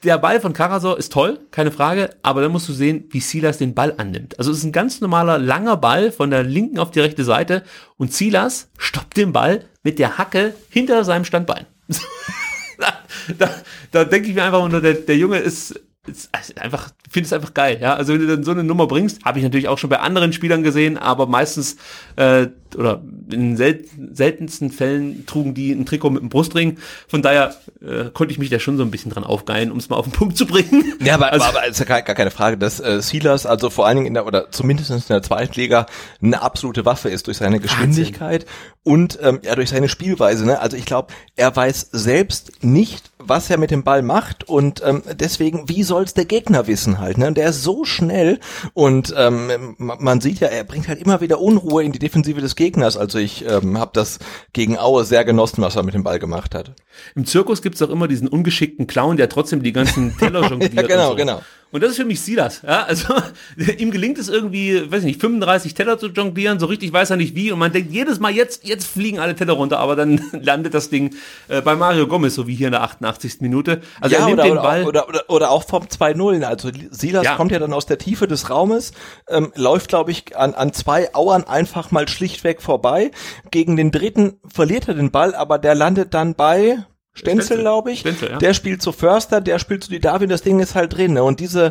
der 0.02 0.18
Ball 0.18 0.40
von 0.40 0.54
Karasor 0.54 0.98
ist 0.98 1.12
toll, 1.12 1.38
keine 1.50 1.70
Frage, 1.70 2.10
aber 2.22 2.40
dann 2.40 2.50
musst 2.50 2.68
du 2.68 2.72
sehen, 2.72 3.04
wie 3.10 3.20
Silas 3.20 3.58
den 3.58 3.74
Ball 3.74 3.94
annimmt. 3.96 4.38
Also 4.38 4.50
es 4.50 4.58
ist 4.58 4.64
ein 4.64 4.72
ganz 4.72 5.00
normaler, 5.00 5.38
langer 5.38 5.76
Ball 5.76 6.10
von 6.10 6.30
der 6.30 6.42
linken 6.42 6.78
auf 6.78 6.90
die 6.90 7.00
rechte 7.00 7.24
Seite 7.24 7.62
und 7.96 8.12
Silas 8.12 8.68
stoppt 8.78 9.16
den 9.16 9.32
Ball 9.32 9.66
mit 9.82 9.98
der 9.98 10.18
Hacke 10.18 10.54
hinter 10.70 11.04
seinem 11.04 11.24
Standbein. 11.24 11.66
da 12.78 12.94
da, 13.36 13.50
da 13.90 14.04
denke 14.04 14.28
ich 14.28 14.34
mir 14.34 14.44
einfach, 14.44 14.68
der, 14.80 14.94
der 14.94 15.16
Junge 15.16 15.38
ist 15.38 15.80
ist 16.08 16.30
einfach, 16.60 16.90
finde 17.08 17.26
es 17.26 17.32
einfach 17.32 17.54
geil, 17.54 17.78
ja. 17.80 17.94
Also 17.94 18.14
wenn 18.14 18.20
du 18.20 18.26
dann 18.26 18.44
so 18.44 18.50
eine 18.50 18.64
Nummer 18.64 18.86
bringst, 18.86 19.24
habe 19.24 19.38
ich 19.38 19.44
natürlich 19.44 19.68
auch 19.68 19.78
schon 19.78 19.90
bei 19.90 20.00
anderen 20.00 20.32
Spielern 20.32 20.62
gesehen, 20.62 20.98
aber 20.98 21.26
meistens 21.26 21.76
äh, 22.16 22.48
oder 22.76 23.02
in 23.30 23.56
sel 23.56 23.84
seltensten 24.12 24.70
Fällen 24.70 25.24
trugen 25.26 25.54
die 25.54 25.72
ein 25.72 25.86
Trikot 25.86 26.10
mit 26.10 26.20
einem 26.20 26.28
Brustring. 26.28 26.78
Von 27.06 27.22
daher 27.22 27.54
äh, 27.80 28.10
konnte 28.12 28.32
ich 28.32 28.38
mich 28.38 28.50
da 28.50 28.58
schon 28.58 28.76
so 28.76 28.82
ein 28.82 28.90
bisschen 28.90 29.10
dran 29.10 29.24
aufgeilen, 29.24 29.70
um 29.70 29.78
es 29.78 29.88
mal 29.88 29.96
auf 29.96 30.06
den 30.06 30.12
Punkt 30.12 30.36
zu 30.36 30.46
bringen. 30.46 30.94
Ja, 31.00 31.14
aber, 31.14 31.32
also, 31.32 31.46
aber, 31.46 31.58
aber 31.58 31.68
ist 31.68 31.78
ja 31.78 31.84
gar, 31.84 32.02
gar 32.02 32.14
keine 32.14 32.30
Frage, 32.30 32.58
dass 32.58 32.80
äh, 32.80 33.00
Silas 33.00 33.46
also 33.46 33.70
vor 33.70 33.86
allen 33.86 33.96
Dingen 33.96 34.06
in 34.08 34.14
der 34.14 34.26
oder 34.26 34.50
zumindest 34.50 34.90
in 34.90 35.00
der 35.08 35.22
zweiten 35.22 35.54
Liga 35.54 35.86
eine 36.22 36.42
absolute 36.42 36.84
Waffe 36.84 37.08
ist 37.08 37.26
durch 37.26 37.38
seine 37.38 37.60
Geschwindigkeit 37.60 38.46
Wahnsinn. 38.46 38.82
und 38.82 39.18
ähm, 39.22 39.40
ja 39.44 39.54
durch 39.54 39.70
seine 39.70 39.88
Spielweise. 39.88 40.44
Ne? 40.44 40.60
Also 40.60 40.76
ich 40.76 40.84
glaube, 40.84 41.12
er 41.36 41.54
weiß 41.54 41.88
selbst 41.92 42.62
nicht, 42.62 43.07
was 43.28 43.50
er 43.50 43.58
mit 43.58 43.70
dem 43.70 43.84
Ball 43.84 44.02
macht 44.02 44.48
und 44.48 44.82
ähm, 44.84 45.02
deswegen, 45.12 45.68
wie 45.68 45.82
soll's 45.82 46.14
der 46.14 46.24
Gegner 46.24 46.66
wissen 46.66 46.98
halt? 46.98 47.18
Ne? 47.18 47.26
Und 47.26 47.36
der 47.36 47.50
ist 47.50 47.62
so 47.62 47.84
schnell 47.84 48.40
und 48.74 49.14
ähm, 49.16 49.74
man 49.78 50.20
sieht 50.20 50.40
ja, 50.40 50.48
er 50.48 50.64
bringt 50.64 50.88
halt 50.88 51.00
immer 51.00 51.20
wieder 51.20 51.40
Unruhe 51.40 51.82
in 51.82 51.92
die 51.92 51.98
Defensive 51.98 52.40
des 52.40 52.56
Gegners. 52.56 52.96
Also 52.96 53.18
ich 53.18 53.44
ähm, 53.46 53.78
habe 53.78 53.90
das 53.94 54.18
gegen 54.52 54.78
Aue 54.78 55.04
sehr 55.04 55.24
genossen, 55.24 55.62
was 55.62 55.76
er 55.76 55.82
mit 55.82 55.94
dem 55.94 56.04
Ball 56.04 56.18
gemacht 56.18 56.54
hat. 56.54 56.72
Im 57.14 57.26
Zirkus 57.26 57.62
gibt's 57.62 57.82
auch 57.82 57.90
immer 57.90 58.08
diesen 58.08 58.28
ungeschickten 58.28 58.86
Clown, 58.86 59.16
der 59.16 59.28
trotzdem 59.28 59.62
die 59.62 59.72
ganzen 59.72 60.16
Teller 60.18 60.48
jongliert. 60.48 60.74
ja, 60.74 60.82
genau, 60.82 61.10
so. 61.10 61.16
genau. 61.16 61.40
Und 61.70 61.82
das 61.82 61.90
ist 61.90 61.96
für 61.96 62.04
mich 62.04 62.20
Silas. 62.20 62.62
Ja, 62.62 62.84
also 62.84 63.14
ihm 63.78 63.90
gelingt 63.90 64.18
es 64.18 64.28
irgendwie, 64.28 64.90
weiß 64.90 65.00
ich 65.00 65.06
nicht, 65.06 65.20
35 65.20 65.74
Teller 65.74 65.98
zu 65.98 66.08
jonglieren, 66.08 66.58
so 66.58 66.66
richtig 66.66 66.92
weiß 66.92 67.10
er 67.10 67.16
nicht 67.16 67.34
wie. 67.34 67.52
Und 67.52 67.58
man 67.58 67.72
denkt 67.72 67.92
jedes 67.92 68.20
Mal, 68.20 68.32
jetzt, 68.32 68.66
jetzt 68.66 68.86
fliegen 68.86 69.18
alle 69.18 69.34
Teller 69.34 69.52
runter, 69.52 69.78
aber 69.78 69.94
dann 69.94 70.20
landet 70.32 70.72
das 70.72 70.88
Ding 70.88 71.14
äh, 71.48 71.60
bei 71.60 71.76
Mario 71.76 72.06
Gomez, 72.06 72.34
so 72.34 72.46
wie 72.46 72.54
hier 72.54 72.68
in 72.68 72.72
der 72.72 72.82
88. 72.82 73.40
Minute. 73.40 73.82
Also 74.00 74.16
ja, 74.16 74.22
er 74.22 74.26
nimmt 74.26 74.40
oder, 74.40 74.48
den 74.48 74.56
Ball. 74.56 74.84
Oder, 74.84 75.08
oder, 75.08 75.24
oder 75.28 75.50
auch 75.50 75.64
vom 75.64 75.84
2-0. 75.84 76.42
Also 76.42 76.70
Silas 76.90 77.24
ja. 77.24 77.36
kommt 77.36 77.52
ja 77.52 77.58
dann 77.58 77.72
aus 77.72 77.86
der 77.86 77.98
Tiefe 77.98 78.26
des 78.26 78.48
Raumes, 78.48 78.92
ähm, 79.28 79.52
läuft, 79.54 79.88
glaube 79.88 80.10
ich, 80.10 80.36
an, 80.36 80.54
an 80.54 80.72
zwei 80.72 81.14
Auern 81.14 81.44
einfach 81.44 81.90
mal 81.90 82.08
schlichtweg 82.08 82.62
vorbei. 82.62 83.10
Gegen 83.50 83.76
den 83.76 83.90
dritten 83.90 84.38
verliert 84.46 84.88
er 84.88 84.94
den 84.94 85.10
Ball, 85.10 85.34
aber 85.34 85.58
der 85.58 85.74
landet 85.74 86.14
dann 86.14 86.34
bei 86.34 86.78
Stenzel, 87.18 87.58
glaube 87.58 87.92
ich. 87.92 88.00
Stenzel, 88.00 88.30
ja. 88.30 88.38
Der 88.38 88.54
spielt 88.54 88.82
zu 88.82 88.92
Förster, 88.92 89.40
der 89.40 89.58
spielt 89.58 89.84
zu 89.84 89.90
die 89.90 90.00
Darwin, 90.00 90.28
das 90.28 90.42
Ding 90.42 90.60
ist 90.60 90.74
halt 90.74 90.96
drin. 90.96 91.14
Ne? 91.14 91.22
Und 91.22 91.40
diese 91.40 91.70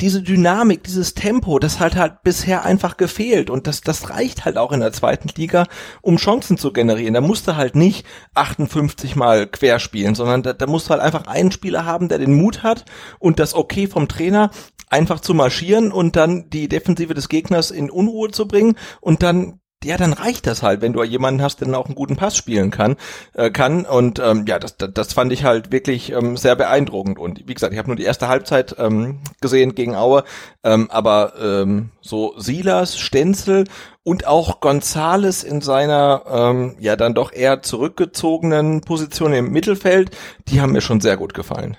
diese 0.00 0.22
Dynamik, 0.22 0.82
dieses 0.82 1.14
Tempo, 1.14 1.60
das 1.60 1.78
hat 1.78 1.94
halt 1.94 2.24
bisher 2.24 2.64
einfach 2.64 2.96
gefehlt 2.96 3.48
und 3.48 3.68
das, 3.68 3.80
das 3.80 4.10
reicht 4.10 4.44
halt 4.44 4.58
auch 4.58 4.72
in 4.72 4.80
der 4.80 4.92
zweiten 4.92 5.28
Liga, 5.36 5.66
um 6.02 6.16
Chancen 6.16 6.58
zu 6.58 6.72
generieren. 6.72 7.14
Da 7.14 7.20
musst 7.20 7.46
du 7.46 7.54
halt 7.54 7.76
nicht 7.76 8.04
58 8.34 9.14
mal 9.14 9.46
querspielen, 9.46 10.16
sondern 10.16 10.42
da, 10.42 10.52
da 10.52 10.66
musst 10.66 10.88
du 10.88 10.90
halt 10.90 11.00
einfach 11.00 11.28
einen 11.28 11.52
Spieler 11.52 11.84
haben, 11.84 12.08
der 12.08 12.18
den 12.18 12.34
Mut 12.34 12.64
hat 12.64 12.86
und 13.20 13.38
das 13.38 13.54
Okay 13.54 13.86
vom 13.86 14.08
Trainer 14.08 14.50
einfach 14.90 15.20
zu 15.20 15.32
marschieren 15.32 15.92
und 15.92 16.16
dann 16.16 16.50
die 16.50 16.68
Defensive 16.68 17.14
des 17.14 17.28
Gegners 17.28 17.70
in 17.70 17.88
Unruhe 17.88 18.32
zu 18.32 18.48
bringen 18.48 18.76
und 19.00 19.22
dann 19.22 19.60
ja, 19.84 19.96
dann 19.96 20.12
reicht 20.12 20.46
das 20.46 20.62
halt, 20.62 20.80
wenn 20.80 20.92
du 20.92 21.02
jemanden 21.04 21.42
hast, 21.42 21.60
der 21.60 21.66
dann 21.66 21.74
auch 21.74 21.86
einen 21.86 21.94
guten 21.94 22.16
Pass 22.16 22.36
spielen 22.36 22.70
kann, 22.70 22.96
äh, 23.34 23.50
kann. 23.50 23.84
Und 23.84 24.18
ähm, 24.18 24.44
ja, 24.46 24.58
das, 24.58 24.76
das, 24.76 24.90
das 24.92 25.12
fand 25.12 25.32
ich 25.32 25.44
halt 25.44 25.70
wirklich 25.70 26.12
ähm, 26.12 26.36
sehr 26.36 26.56
beeindruckend. 26.56 27.18
Und 27.18 27.46
wie 27.46 27.54
gesagt, 27.54 27.72
ich 27.72 27.78
habe 27.78 27.88
nur 27.88 27.96
die 27.96 28.04
erste 28.04 28.28
Halbzeit 28.28 28.76
ähm, 28.78 29.20
gesehen 29.40 29.74
gegen 29.74 29.94
Aue, 29.94 30.24
ähm, 30.64 30.90
aber 30.90 31.34
ähm, 31.40 31.90
so 32.00 32.34
Silas, 32.38 32.98
Stenzel 32.98 33.64
und 34.02 34.26
auch 34.26 34.60
Gonzales 34.60 35.44
in 35.44 35.60
seiner 35.60 36.22
ähm, 36.28 36.76
ja 36.80 36.96
dann 36.96 37.14
doch 37.14 37.32
eher 37.32 37.62
zurückgezogenen 37.62 38.80
Position 38.80 39.32
im 39.32 39.50
Mittelfeld, 39.50 40.10
die 40.48 40.60
haben 40.60 40.72
mir 40.72 40.80
schon 40.80 41.00
sehr 41.00 41.16
gut 41.16 41.34
gefallen. 41.34 41.76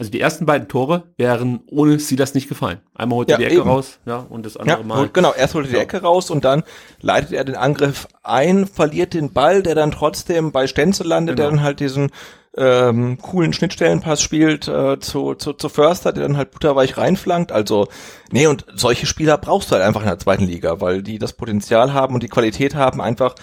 Also 0.00 0.10
die 0.10 0.20
ersten 0.22 0.46
beiden 0.46 0.66
Tore 0.66 1.02
wären 1.18 1.60
ohne 1.66 1.98
sie 1.98 2.16
das 2.16 2.32
nicht 2.32 2.48
gefallen. 2.48 2.78
Einmal 2.94 3.18
holt 3.18 3.28
er 3.28 3.32
ja, 3.32 3.36
die 3.36 3.44
Ecke 3.44 3.56
eben. 3.56 3.68
raus, 3.68 3.98
ja, 4.06 4.24
und 4.30 4.46
das 4.46 4.56
andere 4.56 4.78
ja, 4.78 4.82
Mal. 4.82 5.10
Genau, 5.12 5.34
erst 5.34 5.52
holt 5.52 5.66
er 5.66 5.72
die 5.72 5.78
Ecke 5.78 6.00
raus 6.00 6.30
und 6.30 6.42
dann 6.42 6.62
leitet 7.02 7.32
er 7.32 7.44
den 7.44 7.54
Angriff 7.54 8.08
ein, 8.22 8.66
verliert 8.66 9.12
den 9.12 9.34
Ball, 9.34 9.62
der 9.62 9.74
dann 9.74 9.90
trotzdem 9.90 10.52
bei 10.52 10.66
Stenzel 10.66 11.06
landet, 11.06 11.36
genau. 11.36 11.50
der 11.50 11.56
dann 11.56 11.62
halt 11.62 11.80
diesen 11.80 12.12
ähm, 12.56 13.18
coolen 13.20 13.52
Schnittstellenpass 13.52 14.22
spielt 14.22 14.68
äh, 14.68 14.98
zu, 15.00 15.34
zu, 15.34 15.52
zu 15.52 15.68
Förster, 15.68 16.14
der 16.14 16.22
dann 16.22 16.38
halt 16.38 16.50
butterweich 16.52 16.96
reinflankt. 16.96 17.52
Also, 17.52 17.88
nee, 18.32 18.46
und 18.46 18.64
solche 18.74 19.04
Spieler 19.04 19.36
brauchst 19.36 19.70
du 19.70 19.74
halt 19.74 19.84
einfach 19.84 20.00
in 20.00 20.08
der 20.08 20.18
zweiten 20.18 20.44
Liga, 20.44 20.80
weil 20.80 21.02
die 21.02 21.18
das 21.18 21.34
Potenzial 21.34 21.92
haben 21.92 22.14
und 22.14 22.22
die 22.22 22.28
Qualität 22.28 22.74
haben, 22.74 23.02
einfach 23.02 23.34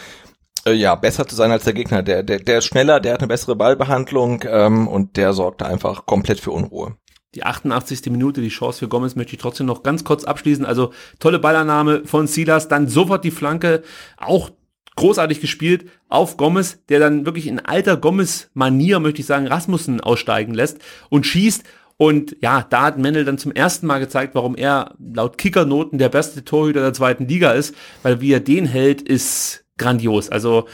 ja, 0.73 0.95
besser 0.95 1.27
zu 1.27 1.35
sein 1.35 1.51
als 1.51 1.63
der 1.63 1.73
Gegner. 1.73 2.03
Der, 2.03 2.23
der, 2.23 2.39
der 2.39 2.59
ist 2.59 2.65
schneller, 2.65 2.99
der 2.99 3.13
hat 3.13 3.21
eine 3.21 3.27
bessere 3.27 3.55
Ballbehandlung 3.55 4.43
ähm, 4.47 4.87
und 4.87 5.17
der 5.17 5.33
sorgt 5.33 5.63
einfach 5.63 6.05
komplett 6.05 6.39
für 6.39 6.51
Unruhe. 6.51 6.95
Die 7.35 7.43
88. 7.43 8.05
Minute, 8.07 8.41
die 8.41 8.49
Chance 8.49 8.79
für 8.79 8.87
Gomez 8.87 9.15
möchte 9.15 9.33
ich 9.33 9.41
trotzdem 9.41 9.67
noch 9.67 9.83
ganz 9.83 10.03
kurz 10.03 10.23
abschließen. 10.23 10.65
Also 10.65 10.91
tolle 11.19 11.39
Ballannahme 11.39 12.03
von 12.05 12.25
Silas, 12.25 12.67
dann 12.67 12.87
sofort 12.87 13.23
die 13.23 13.31
Flanke, 13.31 13.83
auch 14.17 14.49
großartig 14.95 15.39
gespielt 15.39 15.85
auf 16.09 16.37
Gomez, 16.37 16.83
der 16.89 16.99
dann 16.99 17.25
wirklich 17.25 17.47
in 17.47 17.59
alter 17.59 17.97
Gomez-Manier, 17.97 18.99
möchte 18.99 19.21
ich 19.21 19.27
sagen, 19.27 19.47
Rasmussen 19.47 20.01
aussteigen 20.01 20.53
lässt 20.53 20.79
und 21.09 21.25
schießt. 21.25 21.63
Und 21.97 22.37
ja, 22.41 22.65
da 22.69 22.83
hat 22.83 22.97
Mendel 22.97 23.25
dann 23.25 23.37
zum 23.37 23.51
ersten 23.51 23.87
Mal 23.87 23.99
gezeigt, 23.99 24.35
warum 24.35 24.55
er 24.55 24.95
laut 24.99 25.37
Kickernoten 25.37 25.97
der 25.97 26.09
beste 26.09 26.43
Torhüter 26.45 26.81
der 26.81 26.93
zweiten 26.93 27.27
Liga 27.27 27.51
ist, 27.51 27.75
weil 28.03 28.21
wie 28.21 28.31
er 28.31 28.39
den 28.39 28.65
hält, 28.65 29.01
ist 29.01 29.65
grandios. 29.77 30.29
Also 30.29 30.67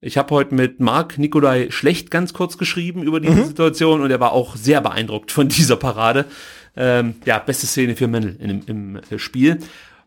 ich 0.00 0.18
habe 0.18 0.34
heute 0.34 0.54
mit 0.54 0.80
Marc 0.80 1.18
Nikolai 1.18 1.70
Schlecht 1.70 2.10
ganz 2.10 2.32
kurz 2.32 2.58
geschrieben 2.58 3.02
über 3.02 3.20
diese 3.20 3.34
mhm. 3.34 3.46
Situation 3.46 4.02
und 4.02 4.10
er 4.10 4.20
war 4.20 4.32
auch 4.32 4.56
sehr 4.56 4.80
beeindruckt 4.80 5.32
von 5.32 5.48
dieser 5.50 5.76
Parade. 5.76 6.26
Ähm, 6.76 7.14
ja, 7.24 7.38
beste 7.38 7.66
Szene 7.66 7.96
für 7.96 8.06
Mendel 8.06 8.36
im, 8.38 9.00
im 9.08 9.18
Spiel. 9.18 9.58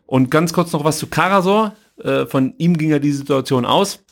Und 0.06 0.30
ganz 0.30 0.52
kurz 0.52 0.72
noch 0.72 0.84
was 0.84 0.98
zu 0.98 1.08
Karasor. 1.08 1.74
Äh, 2.02 2.26
von 2.26 2.54
ihm 2.58 2.76
ging 2.76 2.90
ja 2.90 2.98
die 2.98 3.12
Situation 3.12 3.64
aus. 3.64 4.04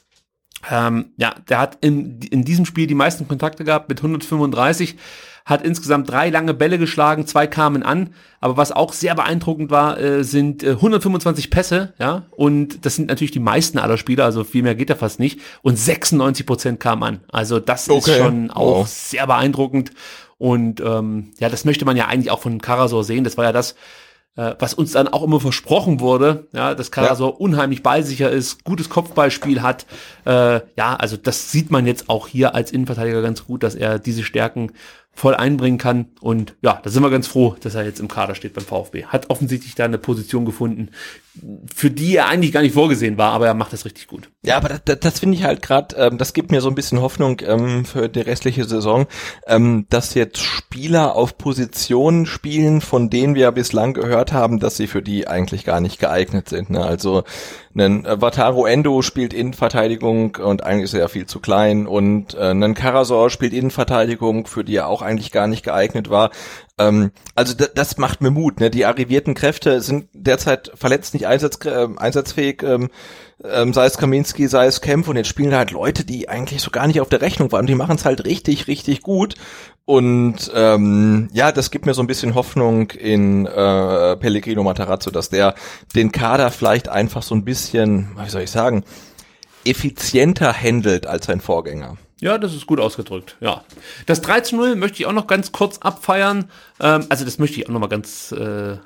Ähm, 0.69 1.13
ja, 1.17 1.35
der 1.49 1.61
hat 1.61 1.79
in, 1.81 2.21
in 2.21 2.45
diesem 2.45 2.67
Spiel 2.67 2.87
die 2.87 2.95
meisten 2.95 3.29
Kontakte 3.29 3.65
gehabt 3.65 3.89
mit 3.89 3.99
135 3.99 4.97
hat 5.49 5.63
insgesamt 5.63 6.11
drei 6.11 6.29
lange 6.29 6.53
Bälle 6.53 6.79
geschlagen, 6.79 7.27
zwei 7.27 7.47
kamen 7.47 7.83
an. 7.83 8.11
Aber 8.39 8.59
was 8.59 8.71
auch 8.71 8.93
sehr 8.93 9.15
beeindruckend 9.15 9.71
war, 9.71 9.99
äh, 9.99 10.23
sind 10.23 10.63
äh, 10.63 10.73
125 10.73 11.51
Pässe, 11.51 11.95
ja, 11.99 12.27
und 12.33 12.85
das 12.85 12.97
sind 12.97 13.09
natürlich 13.09 13.31
die 13.31 13.41
meisten 13.41 13.79
aller 13.79 13.97
Spieler, 13.97 14.27
also 14.27 14.45
viel 14.45 14.63
mehr 14.63 14.75
geht 14.75 14.91
da 14.91 14.95
fast 14.95 15.19
nicht. 15.19 15.41
Und 15.63 15.79
96 15.79 16.45
Prozent 16.45 16.81
kamen 16.81 17.03
an. 17.03 17.21
Also 17.31 17.61
das 17.61 17.89
okay. 17.89 18.11
ist 18.11 18.19
schon 18.19 18.51
auch 18.51 18.81
wow. 18.81 18.87
sehr 18.87 19.27
beeindruckend. 19.27 19.91
Und 20.37 20.81
ähm, 20.81 21.33
ja, 21.39 21.49
das 21.49 21.65
möchte 21.65 21.87
man 21.87 21.97
ja 21.97 22.07
eigentlich 22.07 22.31
auch 22.31 22.41
von 22.41 22.61
Karasor 22.61 23.03
sehen. 23.03 23.25
Das 23.25 23.39
war 23.39 23.47
ja 23.47 23.53
das, 23.53 23.75
äh, 24.37 24.55
was 24.59 24.75
uns 24.75 24.93
dann 24.93 25.09
auch 25.09 25.25
immer 25.25 25.41
versprochen 25.41 25.99
wurde, 25.99 26.47
ja, 26.53 26.75
dass 26.75 26.91
Karasor 26.91 27.31
ja. 27.31 27.37
unheimlich 27.37 27.83
ballsicher 27.83 28.31
ist, 28.31 28.65
gutes 28.65 28.91
Kopfballspiel 28.91 29.63
hat. 29.63 29.87
Äh, 30.27 30.61
ja, 30.77 30.95
also 30.97 31.17
das 31.17 31.51
sieht 31.51 31.71
man 31.71 31.87
jetzt 31.87 32.11
auch 32.11 32.29
hier 32.29 32.55
als 32.55 32.71
Innenverteidiger 32.71 33.23
ganz 33.23 33.47
gut, 33.47 33.63
dass 33.63 33.75
er 33.75 33.99
diese 33.99 34.23
Stärken 34.23 34.73
voll 35.19 35.35
einbringen 35.35 35.79
kann. 35.79 36.07
Und 36.21 36.55
ja, 36.63 36.81
da 36.83 36.91
sind 36.91 37.03
wir 37.03 37.11
ganz 37.11 37.27
froh, 37.27 37.57
dass 37.61 37.75
er 37.75 37.85
jetzt 37.85 37.99
im 37.99 38.07
Kader 38.07 38.37
steht 38.37 38.55
beim 38.55 38.65
VfB. 38.65 39.07
Hat 39.07 39.31
offensichtlich 39.31 39.75
da 39.75 39.85
eine 39.85 39.99
Position 39.99 40.45
gefunden, 40.45 40.91
für 41.75 41.91
die 41.91 42.17
er 42.17 42.29
eigentlich 42.29 42.53
gar 42.53 42.63
nicht 42.63 42.75
vorgesehen 42.75 43.19
war, 43.19 43.33
aber 43.33 43.49
er 43.49 43.55
macht 43.55 43.73
das 43.73 43.85
richtig 43.85 44.07
gut. 44.07 44.31
Ja, 44.45 44.57
aber 44.57 44.69
das, 44.69 44.83
das, 44.85 45.01
das 45.01 45.19
finde 45.19 45.37
ich 45.37 45.43
halt 45.43 45.61
gerade, 45.61 45.97
ähm, 45.97 46.19
das 46.19 46.35
gibt 46.35 46.53
mir 46.53 46.61
so 46.61 46.69
ein 46.69 46.77
bisschen 46.77 47.01
Hoffnung 47.01 47.41
ähm, 47.45 47.85
für 47.85 48.09
die 48.09 48.21
restliche 48.21 48.65
Saison, 48.65 49.07
ähm, 49.49 49.87
dass 49.91 50.15
jetzt 50.15 50.39
Spieler 50.39 51.17
auf 51.17 51.37
Positionen 51.37 52.25
spielen, 52.25 52.81
von 52.81 53.11
denen 53.11 53.35
wir 53.35 53.51
bislang 53.51 53.95
gehört 53.95 54.33
haben, 54.33 54.61
dass 54.61 54.77
sie 54.77 54.87
für 54.87 55.03
die 55.03 55.27
eigentlich 55.27 55.65
gar 55.65 55.81
nicht 55.81 55.99
geeignet 55.99 56.49
sind. 56.49 56.71
Ne? 56.71 56.85
Also 56.85 57.25
ein 57.81 58.05
äh, 58.05 58.21
Wataru 58.21 58.67
Endo 58.67 59.03
spielt 59.03 59.33
Innenverteidigung 59.33 60.37
und 60.37 60.65
eigentlich 60.65 60.85
ist 60.85 60.95
er 60.95 61.01
ja 61.01 61.09
viel 61.09 61.27
zu 61.27 61.41
klein 61.41 61.87
und 61.87 62.35
äh, 62.35 62.51
ein 62.51 62.75
Karasor 62.75 63.31
spielt 63.31 63.53
Innenverteidigung, 63.53 64.47
für 64.47 64.65
die 64.65 64.77
er 64.77 64.89
auch 64.89 65.03
eigentlich 65.03 65.33
gar 65.33 65.47
nicht 65.47 65.63
geeignet 65.63 66.11
war. 66.11 66.31
Ähm, 66.79 67.11
also 67.35 67.55
das 67.55 67.99
macht 67.99 68.21
mir 68.21 68.31
Mut. 68.31 68.61
Ne? 68.61 68.71
Die 68.71 68.85
arrivierten 68.85 69.35
Kräfte 69.35 69.81
sind 69.81 70.09
derzeit 70.13 70.71
verletzt, 70.75 71.15
nicht 71.15 71.27
einsatz, 71.27 71.59
äh, 71.65 71.89
einsatzfähig. 71.97 72.63
Ähm, 72.63 72.91
ähm, 73.45 73.73
sei 73.73 73.87
es 73.87 73.99
Kaminski, 73.99 74.49
sei 74.49 74.67
es 74.67 74.81
Kempf 74.81 75.07
und 75.09 75.17
jetzt 75.17 75.29
spielen 75.29 75.55
halt 75.55 75.71
Leute, 75.71 76.05
die 76.05 76.29
eigentlich 76.29 76.61
so 76.61 76.71
gar 76.71 76.87
nicht 76.87 77.01
auf 77.01 77.09
der 77.09 77.21
Rechnung 77.21 77.53
waren. 77.53 77.67
Die 77.67 77.75
machen 77.75 77.97
es 77.97 78.05
halt 78.05 78.25
richtig, 78.25 78.67
richtig 78.67 79.03
gut. 79.03 79.37
Und 79.89 80.53
ähm, 80.55 81.31
ja, 81.33 81.51
das 81.51 81.71
gibt 81.71 81.87
mir 81.87 81.95
so 81.95 82.03
ein 82.03 82.07
bisschen 82.07 82.35
Hoffnung 82.35 82.91
in 82.91 83.47
äh, 83.47 84.17
Pellegrino 84.17 84.63
Matarazzo, 84.63 85.11
dass 85.11 85.31
der 85.31 85.55
den 85.95 86.13
Kader 86.13 86.51
vielleicht 86.51 86.91
einfach 86.91 87.23
so 87.23 87.35
ein 87.35 87.43
bisschen, 87.43 88.11
wie 88.23 88.29
soll 88.29 88.43
ich 88.43 88.51
sagen, 88.51 88.85
effizienter 89.65 90.53
handelt 90.53 91.07
als 91.07 91.25
sein 91.25 91.41
Vorgänger. 91.41 91.97
Ja, 92.21 92.37
das 92.37 92.53
ist 92.53 92.67
gut 92.67 92.81
ausgedrückt, 92.81 93.39
ja. 93.41 93.65
Das 94.05 94.21
3 94.21 94.43
zu 94.43 94.57
0 94.57 94.77
möchte 94.77 94.99
ich 94.99 95.07
auch 95.07 95.13
noch 95.13 95.27
ganz 95.27 95.53
kurz 95.53 95.79
abfeiern. 95.79 96.51
Ähm, 96.81 97.07
also 97.09 97.25
das 97.25 97.39
möchte 97.39 97.59
ich 97.59 97.67
auch 97.67 97.73
noch 97.73 97.81
mal 97.81 97.87
ganz 97.87 98.31
äh, 98.33 98.77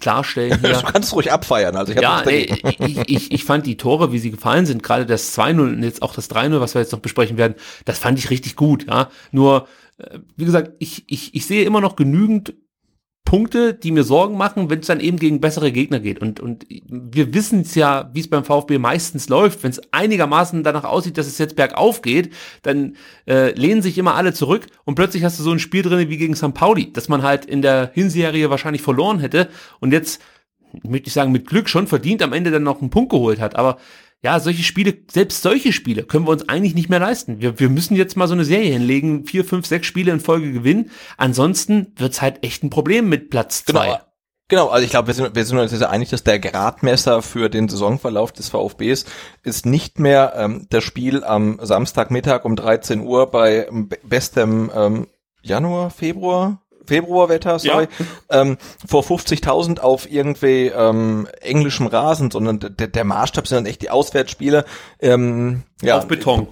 klarstellen 0.00 0.58
hier. 0.60 0.72
du 0.72 0.92
kannst 0.92 1.12
ruhig 1.12 1.30
abfeiern, 1.30 1.76
also 1.76 1.92
ich 1.92 2.00
ja, 2.00 2.20
ey, 2.22 2.52
ich, 2.80 2.98
ich, 3.08 3.32
ich 3.32 3.44
fand 3.44 3.64
die 3.64 3.76
Tore, 3.76 4.10
wie 4.10 4.18
sie 4.18 4.32
gefallen 4.32 4.66
sind, 4.66 4.82
gerade 4.82 5.06
das 5.06 5.38
2-0 5.38 5.60
und 5.60 5.82
jetzt 5.84 6.02
auch 6.02 6.16
das 6.16 6.28
3-0, 6.28 6.58
was 6.58 6.74
wir 6.74 6.80
jetzt 6.80 6.90
noch 6.90 6.98
besprechen 6.98 7.36
werden, 7.36 7.54
das 7.84 8.00
fand 8.00 8.18
ich 8.18 8.30
richtig 8.30 8.56
gut, 8.56 8.88
ja. 8.88 9.08
Nur, 9.30 9.68
wie 10.36 10.44
gesagt, 10.44 10.72
ich, 10.78 11.04
ich, 11.06 11.34
ich 11.34 11.46
sehe 11.46 11.64
immer 11.64 11.80
noch 11.80 11.96
genügend 11.96 12.54
Punkte, 13.24 13.72
die 13.72 13.92
mir 13.92 14.04
Sorgen 14.04 14.36
machen, 14.36 14.68
wenn 14.68 14.80
es 14.80 14.88
dann 14.88 15.00
eben 15.00 15.18
gegen 15.18 15.40
bessere 15.40 15.72
Gegner 15.72 16.00
geht. 16.00 16.18
Und, 16.20 16.38
und 16.40 16.66
wir 16.68 17.32
wissen 17.32 17.62
es 17.62 17.74
ja, 17.74 18.10
wie 18.12 18.20
es 18.20 18.28
beim 18.28 18.44
VfB 18.44 18.76
meistens 18.78 19.28
läuft. 19.30 19.62
Wenn 19.62 19.70
es 19.70 19.80
einigermaßen 19.90 20.62
danach 20.62 20.84
aussieht, 20.84 21.16
dass 21.16 21.28
es 21.28 21.38
jetzt 21.38 21.56
bergauf 21.56 22.02
geht, 22.02 22.30
dann 22.62 22.96
äh, 23.26 23.52
lehnen 23.52 23.80
sich 23.80 23.96
immer 23.96 24.16
alle 24.16 24.34
zurück 24.34 24.66
und 24.84 24.96
plötzlich 24.96 25.24
hast 25.24 25.38
du 25.38 25.44
so 25.44 25.50
ein 25.50 25.60
Spiel 25.60 25.82
drin 25.82 26.10
wie 26.10 26.18
gegen 26.18 26.36
St. 26.36 26.52
Pauli, 26.52 26.92
dass 26.92 27.08
man 27.08 27.22
halt 27.22 27.46
in 27.46 27.62
der 27.62 27.90
Hinserie 27.94 28.50
wahrscheinlich 28.50 28.82
verloren 28.82 29.18
hätte 29.20 29.48
und 29.80 29.92
jetzt, 29.92 30.20
möchte 30.82 31.08
ich 31.08 31.14
sagen, 31.14 31.32
mit 31.32 31.46
Glück 31.46 31.70
schon 31.70 31.86
verdient 31.86 32.22
am 32.22 32.34
Ende 32.34 32.50
dann 32.50 32.64
noch 32.64 32.80
einen 32.80 32.90
Punkt 32.90 33.12
geholt 33.12 33.40
hat. 33.40 33.56
Aber 33.56 33.78
ja, 34.22 34.38
solche 34.38 34.62
Spiele, 34.62 34.96
selbst 35.10 35.42
solche 35.42 35.72
Spiele 35.72 36.04
können 36.04 36.26
wir 36.26 36.30
uns 36.30 36.48
eigentlich 36.48 36.74
nicht 36.74 36.88
mehr 36.88 37.00
leisten. 37.00 37.40
Wir, 37.40 37.58
wir 37.58 37.68
müssen 37.68 37.96
jetzt 37.96 38.16
mal 38.16 38.28
so 38.28 38.34
eine 38.34 38.44
Serie 38.44 38.72
hinlegen, 38.72 39.26
vier, 39.26 39.44
fünf, 39.44 39.66
sechs 39.66 39.86
Spiele 39.86 40.12
in 40.12 40.20
Folge 40.20 40.52
gewinnen. 40.52 40.90
Ansonsten 41.16 41.88
wird's 41.96 42.22
halt 42.22 42.44
echt 42.44 42.62
ein 42.62 42.70
Problem 42.70 43.08
mit 43.08 43.30
Platz 43.30 43.64
zwei. 43.64 43.86
Genau. 43.86 43.98
Genau, 44.48 44.68
also 44.68 44.84
ich 44.84 44.90
glaube, 44.90 45.06
wir 45.06 45.14
sind, 45.14 45.34
wir 45.34 45.44
sind 45.46 45.58
uns 45.58 45.70
sehr 45.70 45.88
einig, 45.88 46.10
dass 46.10 46.24
der 46.24 46.38
Gradmesser 46.38 47.22
für 47.22 47.48
den 47.48 47.70
Saisonverlauf 47.70 48.32
des 48.32 48.50
VfBs 48.50 49.06
ist 49.42 49.64
nicht 49.64 49.98
mehr 49.98 50.34
ähm, 50.36 50.66
das 50.68 50.84
Spiel 50.84 51.24
am 51.24 51.58
Samstagmittag 51.62 52.44
um 52.44 52.54
13 52.54 53.00
Uhr 53.00 53.30
bei 53.30 53.66
bestem 54.02 54.70
ähm, 54.74 55.06
Januar, 55.40 55.88
Februar, 55.88 56.61
Februarwetter, 56.86 57.58
sorry, 57.58 57.88
ja. 58.30 58.40
ähm, 58.40 58.58
vor 58.86 59.02
50.000 59.02 59.80
auf 59.80 60.10
irgendwie 60.10 60.66
ähm, 60.66 61.28
englischem 61.40 61.86
Rasen, 61.86 62.30
sondern 62.30 62.60
der, 62.60 62.88
der 62.88 63.04
Maßstab 63.04 63.46
sind 63.46 63.56
dann 63.56 63.66
echt 63.66 63.82
die 63.82 63.90
Auswärtsspiele. 63.90 64.64
Ähm, 65.00 65.62
ja, 65.82 65.98
auf 65.98 66.06
Beton. 66.06 66.48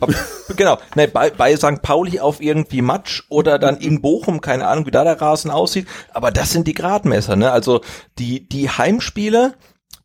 Genau, 0.56 0.78
ne, 0.96 1.06
bei, 1.06 1.30
bei 1.30 1.54
St. 1.56 1.82
Pauli 1.82 2.18
auf 2.18 2.40
irgendwie 2.40 2.82
Matsch 2.82 3.22
oder 3.28 3.58
dann 3.58 3.76
in 3.76 4.02
Bochum, 4.02 4.40
keine 4.40 4.66
Ahnung, 4.66 4.86
wie 4.86 4.90
da 4.90 5.04
der 5.04 5.20
Rasen 5.20 5.50
aussieht, 5.50 5.86
aber 6.12 6.30
das 6.32 6.50
sind 6.50 6.66
die 6.66 6.74
Gradmesser, 6.74 7.36
ne? 7.36 7.52
Also 7.52 7.80
die, 8.18 8.48
die 8.48 8.68
Heimspiele, 8.68 9.54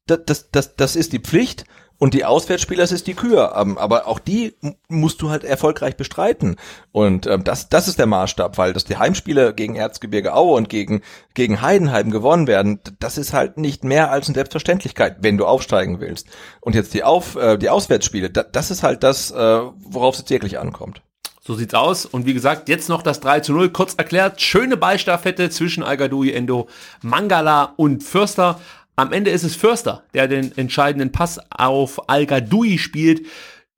das, 0.06 0.20
das, 0.26 0.52
das, 0.52 0.76
das 0.76 0.96
ist 0.96 1.14
die 1.14 1.20
Pflicht 1.20 1.66
und 1.98 2.14
die 2.14 2.26
Auswärtsspieler, 2.26 2.84
das 2.84 2.92
ist 2.92 3.08
die 3.08 3.14
Kür. 3.14 3.54
Ähm, 3.58 3.78
aber 3.78 4.08
auch 4.08 4.20
die 4.20 4.56
musst 4.90 5.22
du 5.22 5.30
halt 5.30 5.44
erfolgreich 5.44 5.96
bestreiten. 5.96 6.58
Und 6.92 7.26
ähm, 7.28 7.44
das, 7.44 7.70
das 7.70 7.88
ist 7.88 8.00
der 8.00 8.06
Maßstab, 8.06 8.58
weil 8.58 8.74
dass 8.74 8.86
die 8.86 8.98
Heimspiele 8.98 9.54
gegen 9.54 9.76
Erzgebirge 9.76 10.34
Aue 10.34 10.56
und 10.56 10.70
gegen, 10.70 11.02
gegen 11.34 11.62
Heidenheim 11.62 12.12
gewonnen 12.12 12.48
werden, 12.48 12.80
das 13.00 13.18
ist 13.18 13.34
halt 13.34 13.58
nicht 13.58 13.84
mehr 13.84 14.12
als 14.12 14.28
eine 14.28 14.36
Selbstverständlichkeit, 14.36 15.18
wenn 15.22 15.38
du 15.38 15.46
aufsteigen 15.46 16.00
willst. 16.00 16.28
Und 16.62 16.76
jetzt 16.76 16.94
die, 16.94 17.04
Auf, 17.04 17.36
äh, 17.36 17.58
die 17.58 17.70
Auswärtsspiele, 17.70 18.30
das 18.30 18.72
ist 18.72 18.84
halt 18.84 19.04
das, 19.04 19.32
äh, 19.32 19.36
worauf 19.36 20.18
es 20.18 20.30
wirklich 20.30 20.60
ankommt. 20.60 21.02
So 21.48 21.54
sieht's 21.54 21.76
aus. 21.76 22.08
Und 22.08 22.26
wie 22.26 22.34
gesagt, 22.34 22.70
jetzt 22.70 22.90
noch 22.90 23.04
das 23.04 23.20
3 23.20 23.42
zu 23.42 23.54
0. 23.54 23.70
Kurz 23.70 23.94
erklärt, 23.94 24.42
schöne 24.42 24.78
Ballstaffette 24.78 25.52
zwischen 25.52 25.84
Algadoui, 25.84 26.32
Endo, 26.32 26.68
Mangala 27.04 27.74
und 27.78 28.04
Fürster. 28.04 28.60
Am 28.96 29.12
Ende 29.12 29.32
ist 29.32 29.44
es 29.44 29.56
Förster, 29.56 30.04
der 30.14 30.28
den 30.28 30.58
entscheidenden 30.58 31.12
Pass 31.12 31.40
auf 31.50 32.10
Al 32.10 32.26
Gadoui 32.26 32.78
spielt. 32.78 33.26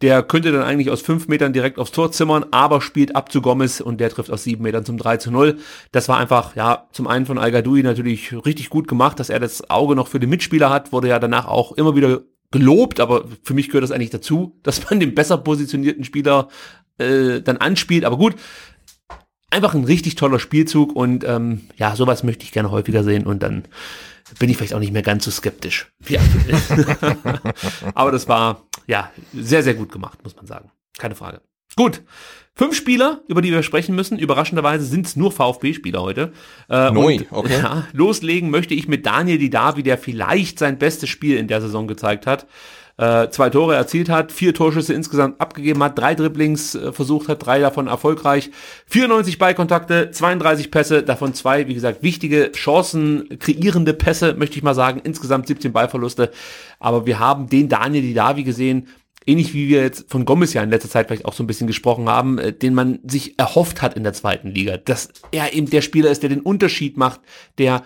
Der 0.03 0.21
könnte 0.21 0.51
dann 0.51 0.61
eigentlich 0.61 0.91
aus 0.91 1.01
fünf 1.01 1.27
Metern 1.27 1.53
direkt 1.53 1.79
aufs 1.79 1.91
Tor 1.91 2.11
zimmern, 2.11 2.45
aber 2.51 2.81
spielt 2.81 3.15
ab 3.15 3.31
zu 3.31 3.41
Gomez 3.41 3.81
und 3.81 3.99
der 3.99 4.11
trifft 4.11 4.29
aus 4.29 4.43
sieben 4.43 4.61
Metern 4.61 4.85
zum 4.85 4.99
3 4.99 5.17
zu 5.17 5.31
0. 5.31 5.57
Das 5.91 6.07
war 6.07 6.17
einfach, 6.17 6.55
ja, 6.55 6.87
zum 6.91 7.07
einen 7.07 7.25
von 7.25 7.39
Al 7.39 7.51
Gadoui 7.51 7.81
natürlich 7.81 8.31
richtig 8.45 8.69
gut 8.69 8.87
gemacht, 8.87 9.19
dass 9.19 9.31
er 9.31 9.39
das 9.39 9.71
Auge 9.71 9.95
noch 9.95 10.07
für 10.07 10.19
den 10.19 10.29
Mitspieler 10.29 10.69
hat, 10.69 10.91
wurde 10.91 11.07
ja 11.07 11.17
danach 11.17 11.47
auch 11.47 11.71
immer 11.71 11.95
wieder 11.95 12.21
gelobt, 12.51 12.99
aber 12.99 13.25
für 13.41 13.55
mich 13.55 13.67
gehört 13.67 13.83
das 13.83 13.91
eigentlich 13.91 14.11
dazu, 14.11 14.59
dass 14.63 14.87
man 14.87 14.99
den 14.99 15.15
besser 15.15 15.39
positionierten 15.39 16.03
Spieler 16.03 16.49
äh, 16.99 17.41
dann 17.41 17.57
anspielt. 17.57 18.05
Aber 18.05 18.17
gut, 18.17 18.35
einfach 19.49 19.73
ein 19.73 19.83
richtig 19.83 20.13
toller 20.13 20.37
Spielzug 20.37 20.95
und 20.95 21.23
ähm, 21.23 21.61
ja, 21.75 21.95
sowas 21.95 22.23
möchte 22.23 22.43
ich 22.43 22.51
gerne 22.51 22.69
häufiger 22.69 23.03
sehen 23.03 23.25
und 23.25 23.41
dann 23.41 23.63
bin 24.39 24.49
ich 24.49 24.57
vielleicht 24.57 24.73
auch 24.73 24.79
nicht 24.79 24.93
mehr 24.93 25.01
ganz 25.01 25.25
so 25.25 25.31
skeptisch 25.31 25.91
wie 25.99 26.17
Aber 27.93 28.11
das 28.11 28.27
war 28.27 28.63
ja 28.87 29.11
sehr, 29.33 29.63
sehr 29.63 29.73
gut 29.73 29.91
gemacht, 29.91 30.23
muss 30.23 30.35
man 30.35 30.45
sagen. 30.45 30.71
Keine 30.97 31.15
Frage. 31.15 31.41
Gut. 31.75 32.01
Fünf 32.55 32.75
Spieler, 32.75 33.21
über 33.27 33.43
die 33.43 33.51
wir 33.51 33.61
sprechen 33.61 33.95
müssen. 33.95 34.17
Überraschenderweise 34.17 34.83
sind 34.83 35.05
es 35.05 35.15
nur 35.15 35.31
VfB-Spieler 35.31 36.01
heute. 36.01 36.33
Äh, 36.69 36.89
Neu, 36.89 37.19
okay. 37.29 37.59
Ja, 37.61 37.87
loslegen 37.93 38.49
möchte 38.49 38.73
ich 38.73 38.87
mit 38.87 39.05
Daniel 39.05 39.37
Didavi, 39.37 39.83
der 39.83 39.99
vielleicht 39.99 40.57
sein 40.57 40.79
bestes 40.79 41.09
Spiel 41.09 41.37
in 41.37 41.47
der 41.47 41.61
Saison 41.61 41.87
gezeigt 41.87 42.25
hat 42.25 42.47
äh, 42.97 43.29
zwei 43.29 43.49
Tore 43.49 43.75
erzielt 43.75 44.09
hat, 44.09 44.31
vier 44.31 44.53
Torschüsse 44.53 44.93
insgesamt 44.93 45.39
abgegeben 45.39 45.83
hat, 45.83 45.97
drei 45.97 46.15
Dribblings 46.15 46.75
äh, 46.75 46.91
versucht 46.91 47.29
hat, 47.29 47.45
drei 47.45 47.59
davon 47.59 47.87
erfolgreich, 47.87 48.49
94 48.87 49.37
Ballkontakte, 49.37 50.09
32 50.11 50.71
Pässe, 50.71 51.03
davon 51.03 51.33
zwei, 51.33 51.67
wie 51.67 51.75
gesagt, 51.75 52.01
wichtige 52.01 52.51
Chancen, 52.53 53.37
kreierende 53.39 53.93
Pässe, 53.93 54.33
möchte 54.33 54.57
ich 54.57 54.63
mal 54.63 54.73
sagen, 54.73 55.01
insgesamt 55.03 55.47
17 55.47 55.71
Ballverluste. 55.71 56.31
Aber 56.79 57.05
wir 57.05 57.19
haben 57.19 57.47
den 57.49 57.69
Daniel 57.69 58.01
Didavi 58.01 58.43
gesehen, 58.43 58.87
ähnlich 59.27 59.53
wie 59.53 59.69
wir 59.69 59.81
jetzt 59.81 60.09
von 60.09 60.25
Gomez 60.25 60.53
ja 60.53 60.63
in 60.63 60.71
letzter 60.71 60.89
Zeit 60.89 61.07
vielleicht 61.07 61.25
auch 61.25 61.33
so 61.33 61.43
ein 61.43 61.47
bisschen 61.47 61.67
gesprochen 61.67 62.09
haben, 62.09 62.39
äh, 62.39 62.51
den 62.51 62.73
man 62.73 62.99
sich 63.03 63.37
erhofft 63.37 63.83
hat 63.83 63.95
in 63.95 64.03
der 64.03 64.13
zweiten 64.13 64.49
Liga, 64.49 64.77
dass 64.77 65.09
er 65.31 65.53
eben 65.53 65.69
der 65.69 65.81
Spieler 65.81 66.09
ist, 66.09 66.23
der 66.23 66.29
den 66.29 66.41
Unterschied 66.41 66.97
macht, 66.97 67.21
der 67.59 67.83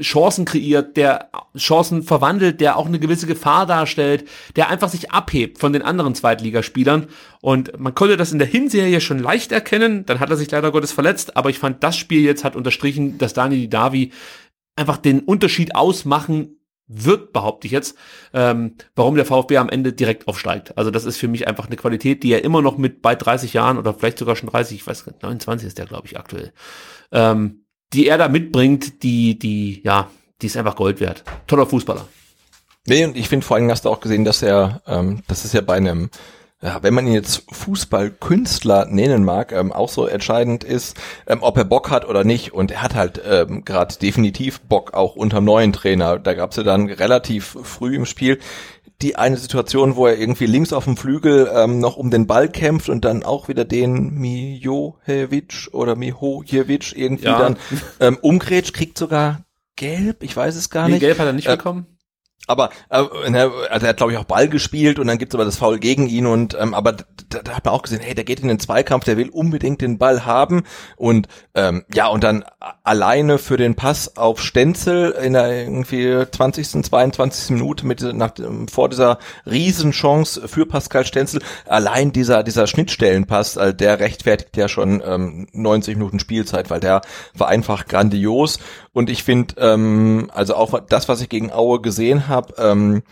Chancen 0.00 0.44
kreiert, 0.44 0.96
der 0.96 1.30
Chancen 1.56 2.02
verwandelt, 2.02 2.60
der 2.60 2.76
auch 2.76 2.86
eine 2.86 2.98
gewisse 2.98 3.26
Gefahr 3.26 3.66
darstellt, 3.66 4.28
der 4.56 4.68
einfach 4.68 4.88
sich 4.88 5.10
abhebt 5.10 5.58
von 5.58 5.72
den 5.72 5.82
anderen 5.82 6.14
Zweitligaspielern. 6.14 7.08
Und 7.40 7.78
man 7.78 7.94
konnte 7.94 8.16
das 8.16 8.32
in 8.32 8.38
der 8.38 8.48
Hinserie 8.48 9.00
schon 9.00 9.18
leicht 9.18 9.52
erkennen. 9.52 10.06
Dann 10.06 10.20
hat 10.20 10.30
er 10.30 10.36
sich 10.36 10.50
leider 10.50 10.72
Gottes 10.72 10.92
verletzt. 10.92 11.36
Aber 11.36 11.50
ich 11.50 11.58
fand, 11.58 11.82
das 11.82 11.96
Spiel 11.96 12.22
jetzt 12.22 12.44
hat 12.44 12.56
unterstrichen, 12.56 13.18
dass 13.18 13.34
Dani 13.34 13.68
Davi 13.68 14.12
einfach 14.76 14.96
den 14.96 15.20
Unterschied 15.20 15.74
ausmachen 15.74 16.56
wird, 16.94 17.32
behaupte 17.32 17.66
ich 17.66 17.72
jetzt, 17.72 17.96
ähm, 18.32 18.74
warum 18.94 19.14
der 19.14 19.24
VfB 19.24 19.56
am 19.56 19.68
Ende 19.68 19.92
direkt 19.92 20.28
aufsteigt. 20.28 20.76
Also 20.76 20.90
das 20.90 21.04
ist 21.04 21.16
für 21.16 21.28
mich 21.28 21.48
einfach 21.48 21.66
eine 21.66 21.76
Qualität, 21.76 22.22
die 22.22 22.32
er 22.32 22.44
immer 22.44 22.60
noch 22.60 22.76
mit 22.76 23.02
bei 23.02 23.14
30 23.14 23.52
Jahren 23.52 23.78
oder 23.78 23.94
vielleicht 23.94 24.18
sogar 24.18 24.36
schon 24.36 24.48
30, 24.48 24.78
ich 24.78 24.86
weiß 24.86 25.06
nicht, 25.06 25.22
29 25.22 25.68
ist 25.68 25.78
der, 25.78 25.86
glaube 25.86 26.06
ich, 26.06 26.18
aktuell, 26.18 26.52
ähm, 27.12 27.61
die 27.92 28.08
er 28.08 28.18
da 28.18 28.28
mitbringt, 28.28 29.02
die, 29.02 29.38
die, 29.38 29.82
ja, 29.84 30.08
die 30.40 30.46
ist 30.46 30.56
einfach 30.56 30.76
Gold 30.76 31.00
wert. 31.00 31.24
Toller 31.46 31.66
Fußballer. 31.66 32.06
Nee, 32.86 33.04
und 33.04 33.16
ich 33.16 33.28
finde 33.28 33.46
vor 33.46 33.56
allem 33.56 33.70
hast 33.70 33.84
du 33.84 33.90
auch 33.90 34.00
gesehen, 34.00 34.24
dass 34.24 34.42
er, 34.42 34.82
ähm, 34.86 35.22
das 35.28 35.44
ist 35.44 35.54
ja 35.54 35.60
bei 35.60 35.74
einem, 35.74 36.10
ja, 36.60 36.82
wenn 36.82 36.94
man 36.94 37.06
ihn 37.06 37.12
jetzt 37.12 37.44
Fußballkünstler 37.52 38.86
nennen 38.86 39.24
mag, 39.24 39.52
ähm, 39.52 39.72
auch 39.72 39.88
so 39.88 40.06
entscheidend 40.06 40.64
ist, 40.64 40.96
ähm, 41.28 41.38
ob 41.42 41.56
er 41.56 41.64
Bock 41.64 41.90
hat 41.90 42.08
oder 42.08 42.24
nicht. 42.24 42.52
Und 42.52 42.72
er 42.72 42.82
hat 42.82 42.94
halt 42.96 43.20
ähm, 43.24 43.64
gerade 43.64 43.94
definitiv 43.98 44.60
Bock, 44.62 44.94
auch 44.94 45.14
unterm 45.14 45.44
neuen 45.44 45.72
Trainer. 45.72 46.18
Da 46.18 46.34
gab's 46.34 46.56
ja 46.56 46.64
dann 46.64 46.88
relativ 46.88 47.56
früh 47.62 47.94
im 47.94 48.06
Spiel 48.06 48.40
die 49.02 49.16
eine 49.16 49.36
Situation, 49.36 49.96
wo 49.96 50.06
er 50.06 50.18
irgendwie 50.18 50.46
links 50.46 50.72
auf 50.72 50.84
dem 50.84 50.96
Flügel 50.96 51.50
ähm, 51.54 51.80
noch 51.80 51.96
um 51.96 52.10
den 52.10 52.26
Ball 52.26 52.48
kämpft 52.48 52.88
und 52.88 53.04
dann 53.04 53.22
auch 53.22 53.48
wieder 53.48 53.64
den 53.64 54.14
Mijojevic 54.14 55.68
oder 55.72 55.96
Mihojevic 55.96 56.96
irgendwie 56.96 57.26
ja. 57.26 57.38
dann 57.38 57.56
ähm, 58.00 58.18
umgrätscht, 58.20 58.74
kriegt 58.74 58.96
sogar 58.96 59.44
gelb, 59.76 60.22
ich 60.22 60.36
weiß 60.36 60.54
es 60.56 60.70
gar 60.70 60.86
nee, 60.86 60.94
nicht. 60.94 61.00
Gelb 61.00 61.18
hat 61.18 61.26
er 61.26 61.32
nicht 61.32 61.48
äh, 61.48 61.56
bekommen. 61.56 61.86
Aber 62.48 62.70
äh, 62.90 63.30
ne, 63.30 63.52
also 63.70 63.86
er 63.86 63.90
hat 63.90 63.96
glaube 63.96 64.12
ich 64.12 64.18
auch 64.18 64.24
Ball 64.24 64.48
gespielt 64.48 64.98
und 64.98 65.06
dann 65.06 65.18
gibt's 65.18 65.34
aber 65.34 65.44
das 65.44 65.56
Foul 65.56 65.78
gegen 65.78 66.08
ihn 66.08 66.26
und 66.26 66.56
ähm, 66.60 66.74
aber 66.74 66.92
da, 66.92 67.38
da 67.42 67.52
hat 67.52 67.64
man 67.64 67.74
auch 67.74 67.82
gesehen, 67.82 68.00
hey, 68.00 68.14
der 68.16 68.24
geht 68.24 68.40
in 68.40 68.48
den 68.48 68.58
Zweikampf, 68.58 69.04
der 69.04 69.16
will 69.16 69.28
unbedingt 69.28 69.80
den 69.80 69.98
Ball 69.98 70.26
haben 70.26 70.64
und 70.96 71.28
ähm, 71.54 71.84
ja 71.94 72.08
und 72.08 72.24
dann 72.24 72.44
alleine 72.82 73.38
für 73.38 73.56
den 73.56 73.76
Pass 73.76 74.16
auf 74.16 74.42
Stenzel 74.42 75.12
in 75.12 75.34
der 75.34 75.62
irgendwie 75.62 76.24
20. 76.30 76.84
22. 76.84 77.50
Minute 77.50 77.86
mit 77.86 78.02
nach 78.02 78.32
vor 78.70 78.88
dieser 78.88 79.18
Riesenchance 79.46 80.48
für 80.48 80.66
Pascal 80.66 81.06
Stenzel 81.06 81.42
allein 81.66 82.12
dieser 82.12 82.42
dieser 82.42 82.66
Schnittstellenpass, 82.66 83.56
äh, 83.56 83.72
der 83.72 84.00
rechtfertigt 84.00 84.56
ja 84.56 84.66
schon 84.68 85.00
ähm, 85.06 85.46
90 85.52 85.96
Minuten 85.96 86.18
Spielzeit, 86.18 86.70
weil 86.70 86.80
der 86.80 87.02
war 87.34 87.46
einfach 87.46 87.86
grandios 87.86 88.58
und 88.92 89.10
ich 89.10 89.22
finde 89.22 89.54
ähm, 89.58 90.30
also 90.34 90.54
auch 90.54 90.78
das 90.80 91.08
was 91.08 91.20
ich 91.20 91.28
gegen 91.28 91.52
Aue 91.52 91.80
gesehen 91.80 92.28
habe 92.28 92.54
ähm, 92.58 93.02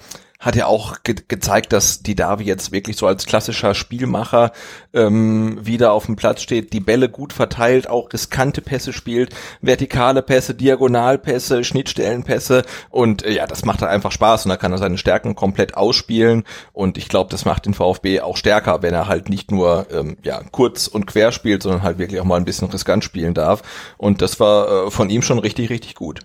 hat 0.40 0.56
ja 0.56 0.66
auch 0.66 1.02
ge 1.04 1.16
gezeigt, 1.28 1.72
dass 1.72 2.02
die 2.02 2.14
Davi 2.14 2.44
jetzt 2.44 2.72
wirklich 2.72 2.96
so 2.96 3.06
als 3.06 3.26
klassischer 3.26 3.74
Spielmacher 3.74 4.52
ähm, 4.94 5.58
wieder 5.60 5.92
auf 5.92 6.06
dem 6.06 6.16
Platz 6.16 6.40
steht, 6.40 6.72
die 6.72 6.80
Bälle 6.80 7.10
gut 7.10 7.34
verteilt, 7.34 7.88
auch 7.88 8.10
riskante 8.10 8.62
Pässe 8.62 8.94
spielt, 8.94 9.34
vertikale 9.60 10.22
Pässe, 10.22 10.54
Diagonalpässe, 10.54 11.62
Schnittstellenpässe. 11.62 12.62
Und 12.88 13.22
äh, 13.22 13.32
ja, 13.32 13.46
das 13.46 13.66
macht 13.66 13.82
er 13.82 13.90
einfach 13.90 14.12
Spaß 14.12 14.46
und 14.46 14.48
da 14.48 14.56
kann 14.56 14.72
er 14.72 14.78
seine 14.78 14.96
Stärken 14.96 15.34
komplett 15.34 15.76
ausspielen. 15.76 16.44
Und 16.72 16.96
ich 16.96 17.08
glaube, 17.08 17.30
das 17.30 17.44
macht 17.44 17.66
den 17.66 17.74
VfB 17.74 18.20
auch 18.20 18.38
stärker, 18.38 18.82
wenn 18.82 18.94
er 18.94 19.08
halt 19.08 19.28
nicht 19.28 19.50
nur 19.50 19.86
ähm, 19.92 20.16
ja 20.22 20.40
kurz 20.50 20.86
und 20.86 21.06
quer 21.06 21.32
spielt, 21.32 21.62
sondern 21.62 21.82
halt 21.82 21.98
wirklich 21.98 22.18
auch 22.18 22.24
mal 22.24 22.36
ein 22.36 22.46
bisschen 22.46 22.70
riskant 22.70 23.04
spielen 23.04 23.34
darf. 23.34 23.62
Und 23.98 24.22
das 24.22 24.40
war 24.40 24.86
äh, 24.86 24.90
von 24.90 25.10
ihm 25.10 25.20
schon 25.20 25.38
richtig, 25.38 25.68
richtig 25.68 25.94
gut. 25.96 26.20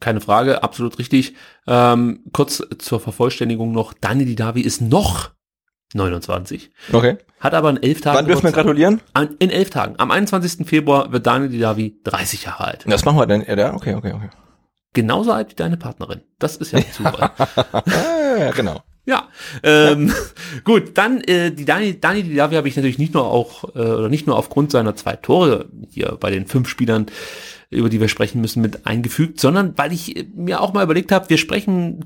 Keine 0.00 0.20
Frage, 0.20 0.62
absolut 0.62 0.98
richtig. 0.98 1.34
Ähm, 1.66 2.24
kurz 2.32 2.62
zur 2.78 3.00
Vervollständigung 3.00 3.72
noch, 3.72 3.92
Dani 3.94 4.24
Didavi 4.24 4.60
ist 4.60 4.80
noch 4.80 5.30
29. 5.94 6.70
Okay. 6.92 7.18
Hat 7.40 7.54
aber 7.54 7.70
in 7.70 7.82
elf 7.82 8.00
Tagen. 8.00 8.18
Wann 8.18 8.26
dürfen 8.26 8.44
wir 8.44 8.52
gratulieren? 8.52 9.00
An, 9.12 9.36
in 9.38 9.50
elf 9.50 9.70
Tagen. 9.70 9.94
Am 9.98 10.10
21. 10.10 10.66
Februar 10.66 11.12
wird 11.12 11.26
Dani 11.26 11.48
Didavi 11.48 12.00
30 12.04 12.44
Jahre 12.44 12.64
alt. 12.64 12.84
Das 12.86 13.04
machen 13.04 13.18
wir 13.18 13.26
dann. 13.26 13.42
Ja, 13.42 13.74
okay, 13.74 13.94
okay, 13.94 14.12
okay. 14.12 14.30
Genauso 14.92 15.32
alt 15.32 15.50
wie 15.50 15.54
deine 15.54 15.76
Partnerin. 15.76 16.22
Das 16.38 16.56
ist 16.56 16.72
ja 16.72 16.78
ein 16.78 16.86
Zufall. 16.92 17.30
ja, 17.86 18.36
ja, 18.38 18.50
genau. 18.52 18.82
Ja, 19.06 19.28
ähm, 19.62 20.08
ja. 20.08 20.14
gut, 20.64 20.96
dann 20.96 21.20
äh, 21.20 21.50
die 21.52 21.66
Dani, 21.66 22.00
Dani 22.00 22.22
Didavi 22.22 22.54
habe 22.54 22.68
ich 22.68 22.76
natürlich 22.76 22.98
nicht 22.98 23.12
nur 23.12 23.26
auch, 23.26 23.64
äh, 23.74 23.78
oder 23.78 24.08
nicht 24.08 24.26
nur 24.26 24.38
aufgrund 24.38 24.70
seiner 24.70 24.96
zwei 24.96 25.14
Tore 25.16 25.66
hier 25.90 26.16
bei 26.18 26.30
den 26.30 26.46
fünf 26.46 26.68
Spielern, 26.68 27.06
über 27.74 27.88
die 27.88 28.00
wir 28.00 28.08
sprechen 28.08 28.40
müssen, 28.40 28.62
mit 28.62 28.86
eingefügt, 28.86 29.40
sondern 29.40 29.76
weil 29.76 29.92
ich 29.92 30.16
äh, 30.16 30.26
mir 30.34 30.60
auch 30.60 30.72
mal 30.72 30.84
überlegt 30.84 31.12
habe, 31.12 31.30
wir 31.30 31.38
sprechen 31.38 32.04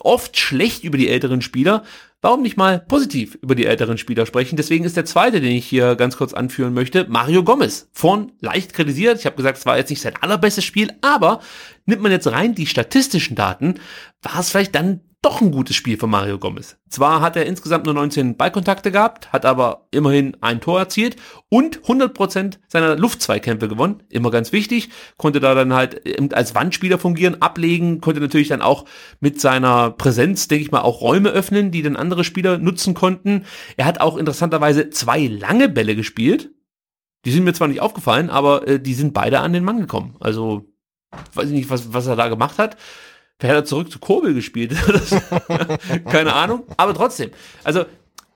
oft 0.00 0.38
schlecht 0.38 0.84
über 0.84 0.98
die 0.98 1.08
älteren 1.08 1.42
Spieler. 1.42 1.84
Warum 2.20 2.42
nicht 2.42 2.56
mal 2.56 2.78
positiv 2.78 3.36
über 3.42 3.56
die 3.56 3.66
älteren 3.66 3.98
Spieler 3.98 4.26
sprechen? 4.26 4.56
Deswegen 4.56 4.84
ist 4.84 4.96
der 4.96 5.04
zweite, 5.04 5.40
den 5.40 5.52
ich 5.52 5.66
hier 5.66 5.96
ganz 5.96 6.16
kurz 6.16 6.32
anführen 6.32 6.72
möchte, 6.72 7.06
Mario 7.08 7.42
Gomez. 7.42 7.88
Vorn 7.92 8.30
leicht 8.40 8.74
kritisiert. 8.74 9.18
Ich 9.18 9.26
habe 9.26 9.36
gesagt, 9.36 9.58
es 9.58 9.66
war 9.66 9.76
jetzt 9.76 9.90
nicht 9.90 10.00
sein 10.00 10.14
allerbestes 10.20 10.64
Spiel, 10.64 10.92
aber 11.00 11.40
nimmt 11.84 12.00
man 12.00 12.12
jetzt 12.12 12.30
rein 12.30 12.54
die 12.54 12.66
statistischen 12.66 13.34
Daten, 13.34 13.74
war 14.22 14.38
es 14.38 14.50
vielleicht 14.50 14.74
dann 14.76 15.00
doch 15.22 15.40
ein 15.40 15.52
gutes 15.52 15.76
Spiel 15.76 15.96
von 15.96 16.10
Mario 16.10 16.38
Gomez. 16.38 16.76
Zwar 16.90 17.20
hat 17.20 17.36
er 17.36 17.46
insgesamt 17.46 17.84
nur 17.84 17.94
19 17.94 18.36
Ballkontakte 18.36 18.90
gehabt, 18.90 19.32
hat 19.32 19.46
aber 19.46 19.86
immerhin 19.92 20.36
ein 20.40 20.60
Tor 20.60 20.80
erzielt 20.80 21.16
und 21.48 21.80
100% 21.82 22.58
seiner 22.66 22.96
Luftzweikämpfe 22.96 23.68
gewonnen. 23.68 24.02
Immer 24.08 24.32
ganz 24.32 24.50
wichtig. 24.52 24.90
Konnte 25.16 25.38
da 25.38 25.54
dann 25.54 25.72
halt 25.72 26.02
als 26.34 26.56
Wandspieler 26.56 26.98
fungieren, 26.98 27.40
ablegen, 27.40 28.00
konnte 28.00 28.20
natürlich 28.20 28.48
dann 28.48 28.62
auch 28.62 28.84
mit 29.20 29.40
seiner 29.40 29.92
Präsenz, 29.92 30.48
denke 30.48 30.64
ich 30.64 30.72
mal, 30.72 30.80
auch 30.80 31.00
Räume 31.00 31.30
öffnen, 31.30 31.70
die 31.70 31.82
dann 31.82 31.96
andere 31.96 32.24
Spieler 32.24 32.58
nutzen 32.58 32.94
konnten. 32.94 33.44
Er 33.76 33.86
hat 33.86 34.00
auch 34.00 34.16
interessanterweise 34.16 34.90
zwei 34.90 35.28
lange 35.28 35.68
Bälle 35.68 35.94
gespielt. 35.94 36.50
Die 37.24 37.30
sind 37.30 37.44
mir 37.44 37.54
zwar 37.54 37.68
nicht 37.68 37.80
aufgefallen, 37.80 38.28
aber 38.28 38.66
äh, 38.66 38.80
die 38.80 38.94
sind 38.94 39.14
beide 39.14 39.38
an 39.38 39.52
den 39.52 39.62
Mann 39.62 39.78
gekommen. 39.78 40.16
Also, 40.18 40.64
weiß 41.34 41.46
ich 41.46 41.54
nicht, 41.54 41.70
was, 41.70 41.92
was 41.92 42.08
er 42.08 42.16
da 42.16 42.28
gemacht 42.28 42.58
hat. 42.58 42.76
Vielleicht 43.42 43.56
hat 43.56 43.64
er 43.64 43.66
zurück 43.66 43.90
zu 43.90 43.98
Kurbel 43.98 44.34
gespielt. 44.34 44.72
Keine 46.08 46.32
Ahnung. 46.32 46.62
Aber 46.76 46.94
trotzdem. 46.94 47.32
Also 47.64 47.86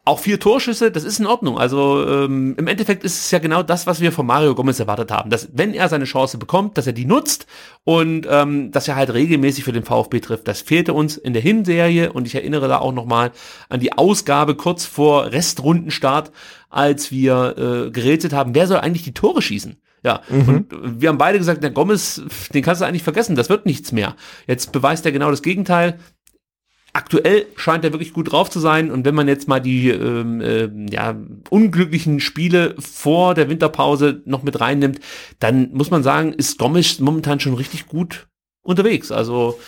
auch 0.05 0.19
vier 0.19 0.41
Torschüsse, 0.41 0.91
das 0.91 1.05
ist 1.05 1.21
in 1.21 1.27
Ordnung. 1.27 1.59
Also 1.59 2.05
ähm, 2.09 2.57
im 2.59 2.67
Endeffekt 2.67 3.05
ist 3.05 3.17
es 3.17 3.31
ja 3.31 3.39
genau 3.39 3.63
das, 3.63 3.87
was 3.87 4.01
wir 4.01 4.11
von 4.11 4.27
Mario 4.27 4.57
Gomez 4.57 4.81
erwartet 4.81 5.13
haben. 5.13 5.31
Dass 5.31 5.51
wenn 5.53 5.75
er 5.75 5.89
seine 5.89 6.07
Chance 6.07 6.39
bekommt, 6.39 6.77
dass 6.77 6.89
er 6.89 6.93
die 6.93 7.05
nutzt 7.05 7.47
und 7.85 8.27
ähm, 8.29 8.73
dass 8.73 8.89
er 8.89 8.97
halt 8.97 9.15
regelmäßig 9.15 9.63
für 9.63 9.71
den 9.71 9.85
VfB 9.85 10.19
trifft. 10.19 10.49
Das 10.49 10.61
fehlte 10.61 10.93
uns 10.93 11.17
in 11.17 11.35
der 11.35 11.43
Hinserie 11.43 12.13
und 12.13 12.27
ich 12.27 12.35
erinnere 12.35 12.67
da 12.67 12.79
auch 12.79 12.93
nochmal 12.93 13.31
an 13.69 13.79
die 13.79 13.93
Ausgabe 13.93 14.57
kurz 14.57 14.85
vor 14.87 15.31
Restrundenstart, 15.31 16.33
als 16.69 17.13
wir 17.13 17.55
äh, 17.87 17.91
gerätselt 17.93 18.33
haben, 18.33 18.57
wer 18.57 18.67
soll 18.67 18.79
eigentlich 18.79 19.05
die 19.05 19.15
Tore 19.15 19.41
schießen? 19.41 19.77
Ja, 20.07 20.23
mhm. 20.29 20.67
und 20.71 21.01
wir 21.01 21.09
haben 21.09 21.19
beide 21.19 21.37
gesagt, 21.37 21.65
der 21.65 21.73
Gomez, 21.73 22.23
den 22.55 22.63
kannst 22.63 22.81
du 22.81 22.87
eigentlich 22.87 23.03
vergessen, 23.03 23.35
das 23.35 23.49
wird 23.49 23.67
nichts 23.67 23.91
mehr. 23.91 24.15
Jetzt 24.47 24.71
beweist 24.71 25.05
er 25.05 25.11
genau 25.11 25.31
das 25.31 25.43
Gegenteil. 25.43 25.99
Aktuell 26.93 27.47
scheint 27.57 27.85
er 27.85 27.93
wirklich 27.93 28.13
gut 28.13 28.31
drauf 28.31 28.49
zu 28.49 28.61
sein 28.61 28.93
und 28.93 29.05
wenn 29.05 29.17
man 29.17 29.27
jetzt 29.27 29.49
mal 29.49 29.59
die 29.59 29.91
ähm, 29.91 30.41
äh, 30.41 30.71
ja, 30.95 31.17
unglücklichen 31.51 32.21
Spiele 32.21 32.77
vor 32.79 33.35
der 33.35 33.51
Winterpause 33.51 34.23
noch 34.27 34.45
mit 34.45 34.61
reinnimmt, 34.61 35.01
dann 35.41 35.73
muss 35.73 35.91
man 35.91 36.05
sagen, 36.05 36.33
ist 36.35 36.57
Gomez 36.57 37.01
momentan 37.01 37.41
schon 37.41 37.55
richtig 37.55 37.87
gut 37.87 38.29
unterwegs. 38.63 39.11
Also 39.11 39.59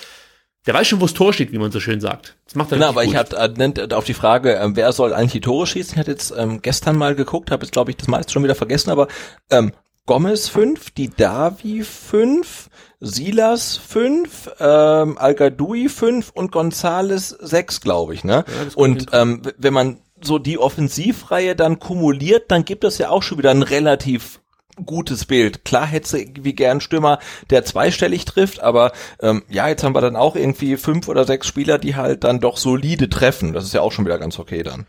der 0.66 0.74
weiß 0.74 0.86
schon, 0.86 1.00
wo 1.00 1.06
das 1.06 1.14
Tor 1.14 1.32
steht, 1.32 1.50
wie 1.50 1.58
man 1.58 1.72
so 1.72 1.80
schön 1.80 2.00
sagt. 2.00 2.36
Das 2.44 2.54
macht 2.54 2.70
er 2.70 2.78
Genau, 2.78 2.90
aber 2.90 3.02
gut. 3.02 3.12
ich 3.12 3.18
hatte 3.18 3.36
äh, 3.36 3.94
auf 3.94 4.04
die 4.04 4.14
Frage, 4.14 4.56
äh, 4.56 4.68
wer 4.74 4.92
soll 4.92 5.12
eigentlich 5.12 5.32
die 5.32 5.40
Tore 5.40 5.66
schießen? 5.66 5.94
Ich 5.94 5.98
hatte 5.98 6.12
jetzt 6.12 6.32
ähm, 6.36 6.62
gestern 6.62 6.96
mal 6.96 7.16
geguckt, 7.16 7.50
habe 7.50 7.64
jetzt 7.64 7.72
glaube 7.72 7.90
ich 7.90 7.96
das 7.96 8.06
meiste 8.06 8.32
schon 8.32 8.44
wieder 8.44 8.54
vergessen, 8.54 8.90
aber 8.90 9.08
ähm, 9.50 9.72
Gomez 10.08 10.48
5, 10.48 10.92
die 10.92 11.10
Davi 11.10 11.84
5, 11.84 12.70
Silas 12.98 13.76
5, 13.76 14.52
ähm, 14.58 15.18
al 15.18 15.36
5 15.36 16.30
und 16.30 16.50
Gonzales 16.50 17.28
6, 17.28 17.82
glaube 17.82 18.14
ich. 18.14 18.24
Ne? 18.24 18.46
Ja, 18.46 18.70
und 18.74 19.08
ähm, 19.12 19.42
wenn 19.58 19.74
man 19.74 19.98
so 20.22 20.38
die 20.38 20.56
Offensivreihe 20.56 21.54
dann 21.54 21.78
kumuliert, 21.78 22.50
dann 22.50 22.64
gibt 22.64 22.84
es 22.84 22.96
ja 22.96 23.10
auch 23.10 23.22
schon 23.22 23.36
wieder 23.36 23.50
ein 23.50 23.62
relativ 23.62 24.40
gutes 24.86 25.26
Bild. 25.26 25.66
Klar 25.66 25.84
hätte 25.84 26.08
sie 26.08 26.22
irgendwie 26.22 26.54
gern 26.54 26.80
Stürmer, 26.80 27.18
der 27.50 27.66
zweistellig 27.66 28.24
trifft, 28.24 28.60
aber 28.60 28.92
ähm, 29.20 29.42
ja, 29.50 29.68
jetzt 29.68 29.84
haben 29.84 29.94
wir 29.94 30.00
dann 30.00 30.16
auch 30.16 30.36
irgendwie 30.36 30.78
fünf 30.78 31.08
oder 31.08 31.26
sechs 31.26 31.46
Spieler, 31.46 31.76
die 31.76 31.96
halt 31.96 32.24
dann 32.24 32.40
doch 32.40 32.56
solide 32.56 33.10
treffen. 33.10 33.52
Das 33.52 33.64
ist 33.64 33.74
ja 33.74 33.82
auch 33.82 33.92
schon 33.92 34.06
wieder 34.06 34.18
ganz 34.18 34.38
okay 34.38 34.62
dann. 34.62 34.86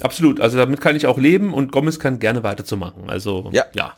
Absolut, 0.00 0.40
also 0.40 0.56
damit 0.56 0.80
kann 0.80 0.96
ich 0.96 1.06
auch 1.06 1.18
leben 1.18 1.52
und 1.52 1.72
Gomez 1.72 1.98
kann 1.98 2.20
gerne 2.20 2.42
weiterzumachen. 2.42 3.10
Also 3.10 3.50
ja. 3.52 3.64
ja. 3.74 3.94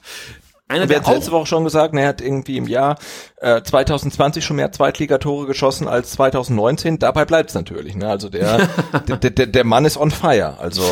Einer, 0.73 0.86
der 0.86 1.03
hat 1.03 1.15
letzte 1.15 1.32
Woche 1.32 1.47
schon 1.47 1.65
gesagt, 1.65 1.94
er 1.94 2.09
hat 2.09 2.23
irgendwie 2.23 2.57
im 2.57 2.66
Jahr 2.66 2.99
äh, 3.36 3.62
2020 3.62 4.43
schon 4.43 4.57
mehr 4.57 4.73
Zweitligatore 4.73 5.47
geschossen 5.47 5.86
als 5.86 6.12
2019. 6.12 6.99
Dabei 6.99 7.27
bleibt 7.27 7.51
es 7.51 7.55
natürlich. 7.55 7.94
Ne? 7.94 8.09
Also 8.09 8.31
der, 8.31 8.69
der, 9.09 9.19
der, 9.19 9.47
der 9.47 9.65
Mann 9.65 9.85
ist 9.85 9.99
on 9.99 10.11
fire. 10.11 10.59
Also 10.59 10.82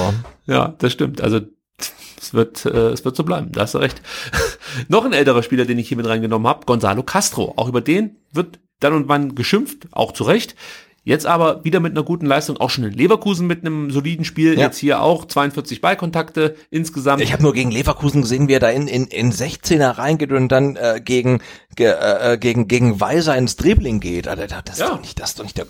ja, 0.46 0.74
das 0.78 0.92
stimmt. 0.92 1.22
Also 1.22 1.40
es 2.20 2.34
wird, 2.34 2.66
äh, 2.66 2.90
es 2.90 3.04
wird 3.04 3.16
so 3.16 3.24
bleiben. 3.24 3.52
Da 3.52 3.62
hast 3.62 3.74
du 3.74 3.78
recht. 3.78 4.02
Noch 4.88 5.06
ein 5.06 5.14
älterer 5.14 5.42
Spieler, 5.42 5.64
den 5.64 5.78
ich 5.78 5.88
hier 5.88 5.96
mit 5.96 6.06
reingenommen 6.06 6.46
habe, 6.46 6.66
Gonzalo 6.66 7.02
Castro. 7.02 7.54
Auch 7.56 7.68
über 7.68 7.80
den 7.80 8.16
wird 8.32 8.58
dann 8.80 8.92
und 8.92 9.08
wann 9.08 9.34
geschimpft, 9.34 9.88
auch 9.92 10.12
zu 10.12 10.24
Recht. 10.24 10.54
Jetzt 11.10 11.26
aber 11.26 11.64
wieder 11.64 11.80
mit 11.80 11.90
einer 11.90 12.04
guten 12.04 12.24
Leistung, 12.24 12.58
auch 12.58 12.70
schon 12.70 12.84
in 12.84 12.92
Leverkusen 12.92 13.48
mit 13.48 13.66
einem 13.66 13.90
soliden 13.90 14.24
Spiel. 14.24 14.54
Ja. 14.54 14.66
Jetzt 14.66 14.78
hier 14.78 15.02
auch 15.02 15.24
42 15.24 15.80
Ballkontakte 15.80 16.54
insgesamt. 16.70 17.20
Ich 17.20 17.32
habe 17.32 17.42
nur 17.42 17.52
gegen 17.52 17.72
Leverkusen 17.72 18.22
gesehen, 18.22 18.46
wie 18.46 18.52
er 18.52 18.60
da 18.60 18.68
in, 18.68 18.86
in, 18.86 19.08
in 19.08 19.32
16er 19.32 19.98
reingeht 19.98 20.30
und 20.30 20.46
dann 20.50 20.76
äh, 20.76 21.00
gegen, 21.04 21.42
ge, 21.74 21.88
äh, 21.88 22.38
gegen, 22.38 22.68
gegen 22.68 23.00
Weiser 23.00 23.36
ins 23.36 23.56
Dribbling 23.56 23.98
geht. 23.98 24.26
Das, 24.26 24.38
ist 24.38 24.78
ja. 24.78 24.90
doch 24.90 25.00
nicht, 25.00 25.18
das 25.18 25.30
ist 25.30 25.40
doch 25.40 25.42
nicht 25.42 25.58
der, 25.58 25.66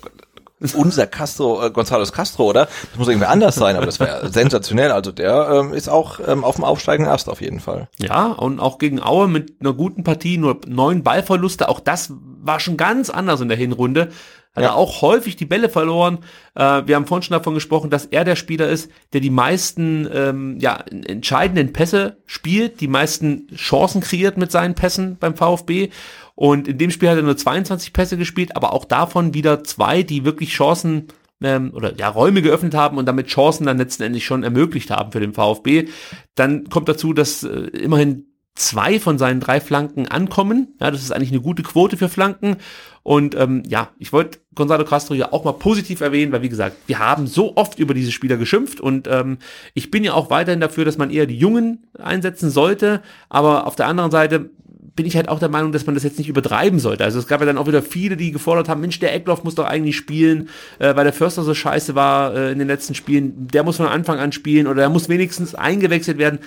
unser 0.75 1.07
Castro, 1.07 1.65
äh, 1.65 1.69
González 1.69 2.11
Castro, 2.11 2.43
oder? 2.43 2.65
Das 2.65 2.99
muss 2.99 3.07
irgendwie 3.07 3.25
anders 3.25 3.55
sein, 3.55 3.77
aber 3.77 3.87
das 3.87 3.99
wäre 3.99 4.29
sensationell. 4.31 4.91
Also 4.91 5.11
der 5.11 5.49
ähm, 5.53 5.73
ist 5.73 5.89
auch 5.89 6.19
ähm, 6.23 6.43
auf 6.43 6.57
dem 6.57 6.65
aufsteigenden 6.65 7.11
Ast 7.11 7.27
auf 7.27 7.41
jeden 7.41 7.59
Fall. 7.59 7.89
Ja, 7.97 8.27
und 8.27 8.59
auch 8.59 8.77
gegen 8.77 9.01
Aue 9.01 9.27
mit 9.27 9.55
einer 9.59 9.73
guten 9.73 10.03
Partie, 10.03 10.37
nur 10.37 10.59
neun 10.67 11.01
Ballverluste. 11.01 11.67
Auch 11.67 11.79
das 11.79 12.13
war 12.43 12.59
schon 12.59 12.77
ganz 12.77 13.09
anders 13.09 13.41
in 13.41 13.47
der 13.47 13.57
Hinrunde 13.57 14.11
hat 14.53 14.63
ja. 14.63 14.69
er 14.69 14.75
auch 14.75 15.01
häufig 15.01 15.35
die 15.37 15.45
Bälle 15.45 15.69
verloren. 15.69 16.19
Äh, 16.55 16.83
wir 16.85 16.95
haben 16.95 17.05
vorhin 17.05 17.23
schon 17.23 17.37
davon 17.37 17.53
gesprochen, 17.53 17.89
dass 17.89 18.05
er 18.05 18.25
der 18.25 18.35
Spieler 18.35 18.67
ist, 18.67 18.91
der 19.13 19.21
die 19.21 19.29
meisten 19.29 20.09
ähm, 20.13 20.57
ja, 20.59 20.83
entscheidenden 20.89 21.71
Pässe 21.71 22.17
spielt, 22.25 22.81
die 22.81 22.87
meisten 22.87 23.47
Chancen 23.55 24.01
kreiert 24.01 24.37
mit 24.37 24.51
seinen 24.51 24.75
Pässen 24.75 25.17
beim 25.17 25.35
VfB. 25.35 25.89
Und 26.35 26.67
in 26.67 26.77
dem 26.77 26.91
Spiel 26.91 27.09
hat 27.09 27.17
er 27.17 27.23
nur 27.23 27.37
22 27.37 27.93
Pässe 27.93 28.17
gespielt, 28.17 28.55
aber 28.55 28.73
auch 28.73 28.85
davon 28.85 29.33
wieder 29.33 29.63
zwei, 29.63 30.03
die 30.03 30.25
wirklich 30.25 30.49
Chancen 30.49 31.07
ähm, 31.41 31.71
oder 31.73 31.97
ja 31.97 32.09
Räume 32.09 32.41
geöffnet 32.41 32.73
haben 32.73 32.97
und 32.97 33.05
damit 33.05 33.27
Chancen 33.27 33.65
dann 33.65 33.77
letztendlich 33.77 34.25
schon 34.25 34.43
ermöglicht 34.43 34.91
haben 34.91 35.11
für 35.11 35.19
den 35.19 35.33
VfB. 35.33 35.87
Dann 36.35 36.69
kommt 36.69 36.89
dazu, 36.89 37.13
dass 37.13 37.43
äh, 37.43 37.49
immerhin 37.49 38.30
zwei 38.55 38.99
von 38.99 39.17
seinen 39.17 39.39
drei 39.39 39.61
Flanken 39.61 40.07
ankommen. 40.07 40.75
Ja, 40.79 40.91
das 40.91 41.01
ist 41.01 41.11
eigentlich 41.11 41.31
eine 41.31 41.41
gute 41.41 41.63
Quote 41.63 41.97
für 41.97 42.09
Flanken. 42.09 42.57
Und 43.03 43.35
ähm, 43.35 43.63
ja, 43.67 43.89
ich 43.97 44.13
wollte 44.13 44.39
Gonzalo 44.53 44.85
Castro 44.85 45.13
ja 45.15 45.31
auch 45.31 45.43
mal 45.43 45.53
positiv 45.53 46.01
erwähnen, 46.01 46.31
weil 46.31 46.43
wie 46.43 46.49
gesagt, 46.49 46.77
wir 46.85 46.99
haben 46.99 47.25
so 47.25 47.55
oft 47.55 47.79
über 47.79 47.93
diese 47.93 48.11
Spieler 48.11 48.37
geschimpft 48.37 48.79
und 48.79 49.07
ähm, 49.07 49.39
ich 49.73 49.89
bin 49.89 50.03
ja 50.03 50.13
auch 50.13 50.29
weiterhin 50.29 50.59
dafür, 50.59 50.85
dass 50.85 50.97
man 50.97 51.09
eher 51.09 51.25
die 51.25 51.37
Jungen 51.37 51.87
einsetzen 51.97 52.51
sollte. 52.51 53.01
Aber 53.29 53.65
auf 53.65 53.75
der 53.75 53.87
anderen 53.87 54.11
Seite 54.11 54.51
bin 54.95 55.05
ich 55.05 55.15
halt 55.15 55.29
auch 55.29 55.39
der 55.39 55.49
Meinung, 55.49 55.71
dass 55.71 55.85
man 55.85 55.95
das 55.95 56.03
jetzt 56.03 56.17
nicht 56.17 56.27
übertreiben 56.27 56.79
sollte. 56.79 57.03
Also 57.03 57.17
es 57.17 57.27
gab 57.27 57.39
ja 57.39 57.45
dann 57.45 57.57
auch 57.57 57.67
wieder 57.67 57.81
viele, 57.81 58.17
die 58.17 58.31
gefordert 58.31 58.67
haben, 58.67 58.81
Mensch, 58.81 58.99
der 58.99 59.13
Eckloff 59.15 59.43
muss 59.43 59.55
doch 59.55 59.65
eigentlich 59.65 59.95
spielen, 59.95 60.49
äh, 60.79 60.95
weil 60.95 61.05
der 61.05 61.13
Förster 61.13 61.43
so 61.43 61.53
scheiße 61.53 61.95
war 61.95 62.35
äh, 62.35 62.51
in 62.51 62.59
den 62.59 62.67
letzten 62.67 62.93
Spielen. 62.93 63.47
Der 63.47 63.63
muss 63.63 63.77
von 63.77 63.87
Anfang 63.87 64.19
an 64.19 64.31
spielen 64.31 64.67
oder 64.67 64.81
der 64.81 64.89
muss 64.89 65.09
wenigstens 65.09 65.55
eingewechselt 65.55 66.17
werden 66.17 66.39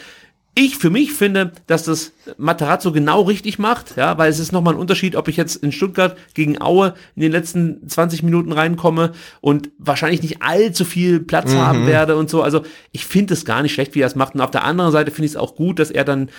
ich 0.54 0.76
für 0.76 0.90
mich 0.90 1.12
finde, 1.12 1.52
dass 1.66 1.84
das 1.84 2.12
Materazzo 2.36 2.92
genau 2.92 3.22
richtig 3.22 3.58
macht, 3.58 3.96
ja, 3.96 4.16
weil 4.18 4.30
es 4.30 4.38
ist 4.38 4.52
nochmal 4.52 4.74
ein 4.74 4.80
Unterschied, 4.80 5.16
ob 5.16 5.28
ich 5.28 5.36
jetzt 5.36 5.56
in 5.56 5.72
Stuttgart 5.72 6.16
gegen 6.34 6.60
Aue 6.60 6.94
in 7.16 7.22
den 7.22 7.32
letzten 7.32 7.88
20 7.88 8.22
Minuten 8.22 8.52
reinkomme 8.52 9.12
und 9.40 9.70
wahrscheinlich 9.78 10.22
nicht 10.22 10.42
allzu 10.42 10.84
viel 10.84 11.20
Platz 11.20 11.52
mhm. 11.52 11.58
haben 11.58 11.86
werde 11.86 12.16
und 12.16 12.30
so. 12.30 12.42
Also 12.42 12.62
ich 12.92 13.04
finde 13.04 13.34
es 13.34 13.44
gar 13.44 13.62
nicht 13.62 13.74
schlecht, 13.74 13.94
wie 13.94 14.00
er 14.00 14.06
es 14.06 14.14
macht. 14.14 14.34
Und 14.34 14.40
auf 14.40 14.52
der 14.52 14.64
anderen 14.64 14.92
Seite 14.92 15.10
finde 15.10 15.26
ich 15.26 15.32
es 15.32 15.36
auch 15.36 15.56
gut, 15.56 15.78
dass 15.78 15.90
er 15.90 16.04
dann 16.04 16.30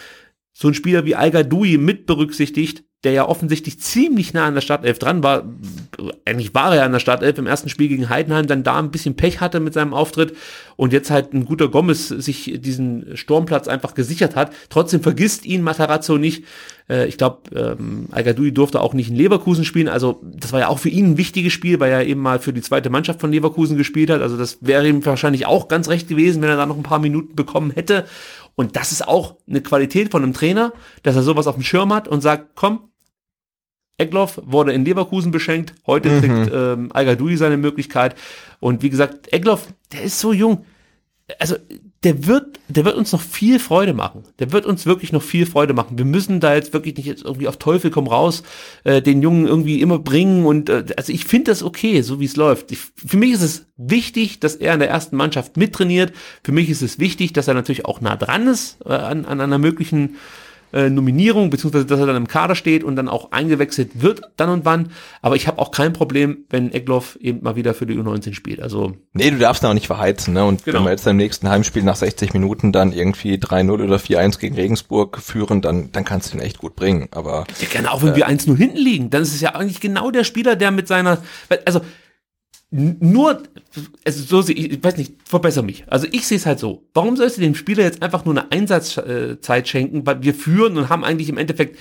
so 0.53 0.69
ein 0.69 0.73
Spieler 0.73 1.05
wie 1.05 1.15
Al 1.15 1.31
Gadoui 1.31 1.77
mit 1.77 2.05
berücksichtigt, 2.05 2.85
der 3.05 3.13
ja 3.13 3.27
offensichtlich 3.27 3.79
ziemlich 3.79 4.33
nah 4.33 4.47
an 4.47 4.55
der 4.55 4.61
Startelf 4.61 4.97
dran 4.99 5.23
war. 5.23 5.43
Eigentlich 6.25 6.53
war 6.55 6.71
er 6.71 6.77
ja 6.77 6.85
an 6.85 6.91
der 6.91 6.99
Startelf 6.99 7.37
im 7.37 7.45
ersten 7.45 7.69
Spiel 7.69 7.87
gegen 7.87 8.09
Heidenheim, 8.09 8.47
dann 8.47 8.63
da 8.63 8.79
ein 8.79 8.91
bisschen 8.91 9.15
Pech 9.15 9.39
hatte 9.39 9.59
mit 9.59 9.73
seinem 9.73 9.93
Auftritt 9.93 10.35
und 10.75 10.91
jetzt 10.91 11.11
halt 11.11 11.33
ein 11.33 11.45
guter 11.45 11.69
Gomez 11.69 12.07
sich 12.07 12.55
diesen 12.57 13.15
Sturmplatz 13.15 13.67
einfach 13.67 13.93
gesichert 13.93 14.35
hat. 14.35 14.51
Trotzdem 14.69 15.01
vergisst 15.01 15.45
ihn 15.45 15.61
Matarazzo 15.61 16.17
nicht. 16.17 16.43
Äh, 16.89 17.07
ich 17.07 17.17
glaube, 17.17 17.49
ähm, 17.55 18.07
al 18.11 18.23
durfte 18.33 18.81
auch 18.81 18.93
nicht 18.93 19.09
in 19.09 19.15
Leverkusen 19.15 19.65
spielen. 19.65 19.87
Also 19.87 20.21
das 20.23 20.51
war 20.51 20.61
ja 20.61 20.67
auch 20.67 20.79
für 20.79 20.89
ihn 20.89 21.11
ein 21.11 21.17
wichtiges 21.17 21.53
Spiel, 21.53 21.79
weil 21.79 21.91
er 21.91 22.05
eben 22.05 22.21
mal 22.21 22.39
für 22.39 22.53
die 22.53 22.61
zweite 22.61 22.89
Mannschaft 22.89 23.21
von 23.21 23.31
Leverkusen 23.31 23.77
gespielt 23.77 24.09
hat. 24.09 24.21
Also 24.21 24.35
das 24.35 24.57
wäre 24.61 24.87
ihm 24.87 25.05
wahrscheinlich 25.05 25.45
auch 25.45 25.67
ganz 25.67 25.89
recht 25.89 26.07
gewesen, 26.07 26.41
wenn 26.41 26.49
er 26.49 26.57
da 26.57 26.65
noch 26.65 26.77
ein 26.77 26.83
paar 26.83 26.99
Minuten 26.99 27.35
bekommen 27.35 27.71
hätte. 27.71 28.05
Und 28.55 28.75
das 28.75 28.91
ist 28.91 29.07
auch 29.07 29.35
eine 29.47 29.61
Qualität 29.61 30.11
von 30.11 30.23
einem 30.23 30.33
Trainer, 30.33 30.73
dass 31.03 31.15
er 31.15 31.23
sowas 31.23 31.45
auf 31.45 31.55
dem 31.55 31.63
Schirm 31.63 31.93
hat 31.93 32.07
und 32.07 32.21
sagt, 32.21 32.55
komm, 32.55 32.89
Egloff 33.97 34.41
wurde 34.45 34.73
in 34.73 34.85
Leverkusen 34.85 35.31
beschenkt, 35.31 35.73
heute 35.87 36.09
mhm. 36.09 36.19
kriegt 36.21 36.51
ähm, 36.53 36.89
al 36.93 37.37
seine 37.37 37.57
Möglichkeit. 37.57 38.15
Und 38.59 38.83
wie 38.83 38.89
gesagt, 38.89 39.31
Egloff, 39.33 39.67
der 39.91 40.03
ist 40.03 40.19
so 40.19 40.33
jung. 40.33 40.65
Also 41.39 41.55
der 42.03 42.27
wird, 42.27 42.59
der 42.67 42.85
wird 42.85 42.97
uns 42.97 43.11
noch 43.11 43.21
viel 43.21 43.57
Freude 43.57 43.93
machen. 43.93 44.23
Der 44.37 44.51
wird 44.51 44.67
uns 44.67 44.85
wirklich 44.85 45.11
noch 45.11 45.23
viel 45.23 45.47
Freude 45.47 45.73
machen. 45.73 45.97
Wir 45.97 46.05
müssen 46.05 46.39
da 46.39 46.53
jetzt 46.53 46.71
wirklich 46.71 46.95
nicht 46.97 47.07
jetzt 47.07 47.25
irgendwie 47.25 47.47
auf 47.47 47.57
Teufel 47.57 47.89
komm 47.89 48.05
raus 48.05 48.43
äh, 48.83 49.01
den 49.01 49.23
Jungen 49.23 49.47
irgendwie 49.47 49.81
immer 49.81 49.97
bringen 49.97 50.45
und 50.45 50.69
äh, 50.69 50.85
also 50.97 51.11
ich 51.11 51.25
finde 51.25 51.49
das 51.49 51.63
okay, 51.63 52.01
so 52.01 52.19
wie 52.19 52.25
es 52.25 52.35
läuft. 52.35 52.71
Ich, 52.71 52.77
für 52.95 53.17
mich 53.17 53.31
ist 53.31 53.41
es 53.41 53.65
wichtig, 53.75 54.39
dass 54.39 54.55
er 54.55 54.75
in 54.75 54.79
der 54.79 54.89
ersten 54.89 55.15
Mannschaft 55.15 55.57
mittrainiert. 55.57 56.13
Für 56.43 56.51
mich 56.51 56.69
ist 56.69 56.83
es 56.83 56.99
wichtig, 56.99 57.33
dass 57.33 57.47
er 57.47 57.55
natürlich 57.55 57.85
auch 57.85 58.01
nah 58.01 58.15
dran 58.15 58.47
ist 58.47 58.77
äh, 58.85 58.89
an, 58.89 59.25
an 59.25 59.41
einer 59.41 59.57
möglichen 59.57 60.17
äh, 60.75 60.89
Nominierung, 60.89 61.49
beziehungsweise 61.49 61.85
dass 61.85 61.99
er 61.99 62.05
dann 62.05 62.17
im 62.17 62.27
Kader 62.27 62.53
steht 62.53 62.83
und 62.83 62.97
dann 62.97 63.07
auch 63.07 63.31
eingewechselt 63.31 64.01
wird, 64.01 64.21
dann 64.35 64.49
und 64.49 64.65
wann. 64.65 64.91
Aber 65.21 65.37
ich 65.37 65.47
habe 65.47 65.57
auch 65.59 65.71
kein 65.71 65.93
Problem, 65.93 66.39
wenn 66.49 66.73
Egloff 66.73 67.17
eben 67.21 67.41
mal 67.41 67.55
wieder 67.55 67.73
für 67.73 67.85
die 67.85 67.95
U19 67.95 68.33
spielt. 68.33 68.61
Also 68.61 68.93
Nee, 69.13 69.31
du 69.31 69.37
darfst 69.37 69.63
da 69.63 69.69
auch 69.69 69.73
nicht 69.73 69.87
verheizen, 69.87 70.33
ne? 70.33 70.43
Und 70.43 70.65
genau. 70.65 70.79
wenn 70.79 70.85
wir 70.85 70.91
jetzt 70.91 71.07
im 71.07 71.15
nächsten 71.15 71.47
Heimspiel 71.47 71.83
nach 71.83 71.95
60 71.95 72.33
Minuten 72.33 72.73
dann 72.73 72.91
irgendwie 72.91 73.35
3-0 73.35 73.71
oder 73.71 73.95
4-1 73.95 74.39
gegen 74.39 74.55
Regensburg 74.55 75.19
führen, 75.19 75.61
dann, 75.61 75.93
dann 75.93 76.03
kannst 76.03 76.33
du 76.33 76.37
ihn 76.37 76.43
echt 76.43 76.57
gut 76.57 76.75
bringen. 76.75 77.07
Aber. 77.11 77.45
Ja, 77.61 77.67
gerne 77.71 77.91
auch 77.91 78.03
wenn 78.03 78.13
äh, 78.13 78.17
wir 78.17 78.27
1-0 78.27 78.57
hinten 78.57 78.77
liegen, 78.77 79.09
dann 79.09 79.21
ist 79.21 79.33
es 79.33 79.39
ja 79.39 79.55
eigentlich 79.55 79.79
genau 79.79 80.11
der 80.11 80.25
Spieler, 80.25 80.57
der 80.57 80.71
mit 80.71 80.89
seiner. 80.89 81.19
Also 81.65 81.79
nur, 82.71 83.43
also 84.05 84.23
so 84.23 84.41
sehe 84.41 84.55
ich, 84.55 84.71
ich 84.71 84.83
weiß 84.83 84.97
nicht, 84.97 85.13
verbessere 85.23 85.63
mich. 85.63 85.85
Also 85.87 86.07
ich 86.11 86.27
sehe 86.27 86.37
es 86.37 86.45
halt 86.45 86.59
so. 86.59 86.87
Warum 86.93 87.15
sollst 87.15 87.37
du 87.37 87.41
dem 87.41 87.55
Spieler 87.55 87.83
jetzt 87.83 88.01
einfach 88.01 88.25
nur 88.25 88.33
eine 88.33 88.51
Einsatzzeit 88.51 89.67
schenken, 89.67 90.05
weil 90.05 90.23
wir 90.23 90.33
führen 90.33 90.77
und 90.77 90.89
haben 90.89 91.03
eigentlich 91.03 91.29
im 91.29 91.37
Endeffekt 91.37 91.77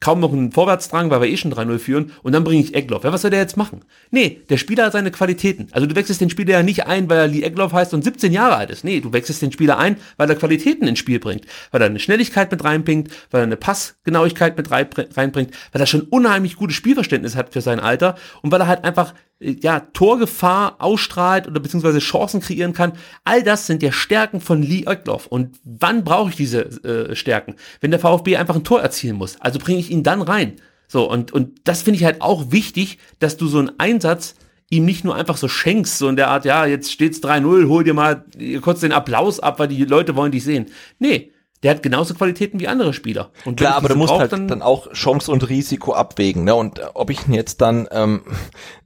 kaum 0.00 0.20
noch 0.20 0.32
einen 0.32 0.52
Vorwärtsdrang, 0.52 1.08
weil 1.08 1.22
wir 1.22 1.28
eh 1.28 1.36
schon 1.38 1.52
3-0 1.52 1.78
führen 1.78 2.12
und 2.22 2.32
dann 2.32 2.44
bringe 2.44 2.62
ich 2.62 2.74
Egloff. 2.74 3.04
Ja, 3.04 3.12
was 3.12 3.22
soll 3.22 3.30
der 3.30 3.40
jetzt 3.40 3.56
machen? 3.56 3.86
Nee, 4.10 4.42
der 4.50 4.58
Spieler 4.58 4.84
hat 4.84 4.92
seine 4.92 5.10
Qualitäten. 5.10 5.68
Also 5.70 5.86
du 5.86 5.96
wechselst 5.96 6.20
den 6.20 6.28
Spieler 6.28 6.50
ja 6.50 6.62
nicht 6.62 6.86
ein, 6.86 7.08
weil 7.08 7.18
er 7.18 7.26
Lee 7.26 7.42
Egloff 7.42 7.72
heißt 7.72 7.94
und 7.94 8.04
17 8.04 8.30
Jahre 8.30 8.56
alt 8.56 8.70
ist. 8.70 8.84
Nee, 8.84 9.00
du 9.00 9.14
wechselst 9.14 9.40
den 9.40 9.52
Spieler 9.52 9.78
ein, 9.78 9.96
weil 10.18 10.28
er 10.28 10.36
Qualitäten 10.36 10.86
ins 10.86 10.98
Spiel 10.98 11.20
bringt, 11.20 11.46
weil 11.70 11.80
er 11.80 11.86
eine 11.86 12.00
Schnelligkeit 12.00 12.50
mit 12.50 12.62
reinbringt, 12.64 13.10
weil 13.30 13.40
er 13.40 13.44
eine 13.44 13.56
Passgenauigkeit 13.56 14.58
mit 14.58 14.70
reinbringt, 14.70 15.54
weil 15.72 15.80
er 15.80 15.86
schon 15.86 16.02
unheimlich 16.02 16.56
gutes 16.56 16.76
Spielverständnis 16.76 17.34
hat 17.34 17.54
für 17.54 17.62
sein 17.62 17.80
Alter 17.80 18.16
und 18.42 18.52
weil 18.52 18.60
er 18.60 18.66
halt 18.66 18.84
einfach 18.84 19.14
ja, 19.40 19.80
Torgefahr 19.80 20.76
ausstrahlt 20.78 21.46
oder 21.46 21.60
beziehungsweise 21.60 21.98
Chancen 21.98 22.40
kreieren 22.40 22.72
kann. 22.72 22.92
All 23.24 23.42
das 23.42 23.66
sind 23.66 23.82
ja 23.82 23.92
Stärken 23.92 24.40
von 24.40 24.62
Lee 24.62 24.86
Oeckloff. 24.86 25.26
Und 25.26 25.58
wann 25.64 26.04
brauche 26.04 26.30
ich 26.30 26.36
diese 26.36 26.64
äh, 26.84 27.14
Stärken? 27.14 27.56
Wenn 27.80 27.90
der 27.90 28.00
VfB 28.00 28.36
einfach 28.36 28.56
ein 28.56 28.64
Tor 28.64 28.80
erzielen 28.80 29.16
muss. 29.16 29.40
Also 29.40 29.58
bringe 29.58 29.80
ich 29.80 29.90
ihn 29.90 30.02
dann 30.02 30.22
rein. 30.22 30.56
So, 30.88 31.10
und, 31.10 31.32
und 31.32 31.60
das 31.64 31.82
finde 31.82 31.98
ich 31.98 32.04
halt 32.04 32.20
auch 32.20 32.52
wichtig, 32.52 32.98
dass 33.18 33.36
du 33.36 33.46
so 33.46 33.58
einen 33.58 33.72
Einsatz 33.78 34.36
ihm 34.70 34.84
nicht 34.84 35.04
nur 35.04 35.14
einfach 35.14 35.36
so 35.36 35.48
schenkst, 35.48 35.98
so 35.98 36.08
in 36.08 36.16
der 36.16 36.28
Art, 36.28 36.44
ja, 36.44 36.66
jetzt 36.66 36.90
steht's 36.90 37.22
3-0, 37.22 37.68
hol 37.68 37.84
dir 37.84 37.94
mal 37.94 38.24
kurz 38.62 38.80
den 38.80 38.92
Applaus 38.92 39.40
ab, 39.40 39.58
weil 39.58 39.68
die 39.68 39.84
Leute 39.84 40.16
wollen 40.16 40.32
dich 40.32 40.44
sehen. 40.44 40.66
Nee, 40.98 41.32
der 41.64 41.70
hat 41.70 41.82
genauso 41.82 42.12
Qualitäten 42.12 42.60
wie 42.60 42.68
andere 42.68 42.92
Spieler. 42.92 43.30
Und 43.46 43.56
Klar, 43.56 43.76
aber 43.76 43.88
du 43.88 43.96
musst 43.96 44.12
halt 44.12 44.32
dann, 44.32 44.48
dann, 44.48 44.60
auch 44.60 44.92
Chance 44.92 45.32
und 45.32 45.48
Risiko 45.48 45.94
abwägen. 45.94 46.44
Ne? 46.44 46.54
Und 46.54 46.78
äh, 46.78 46.82
ob 46.92 47.08
ich 47.08 47.26
ihn 47.26 47.32
jetzt 47.32 47.62
dann, 47.62 47.88
ähm, 47.90 48.22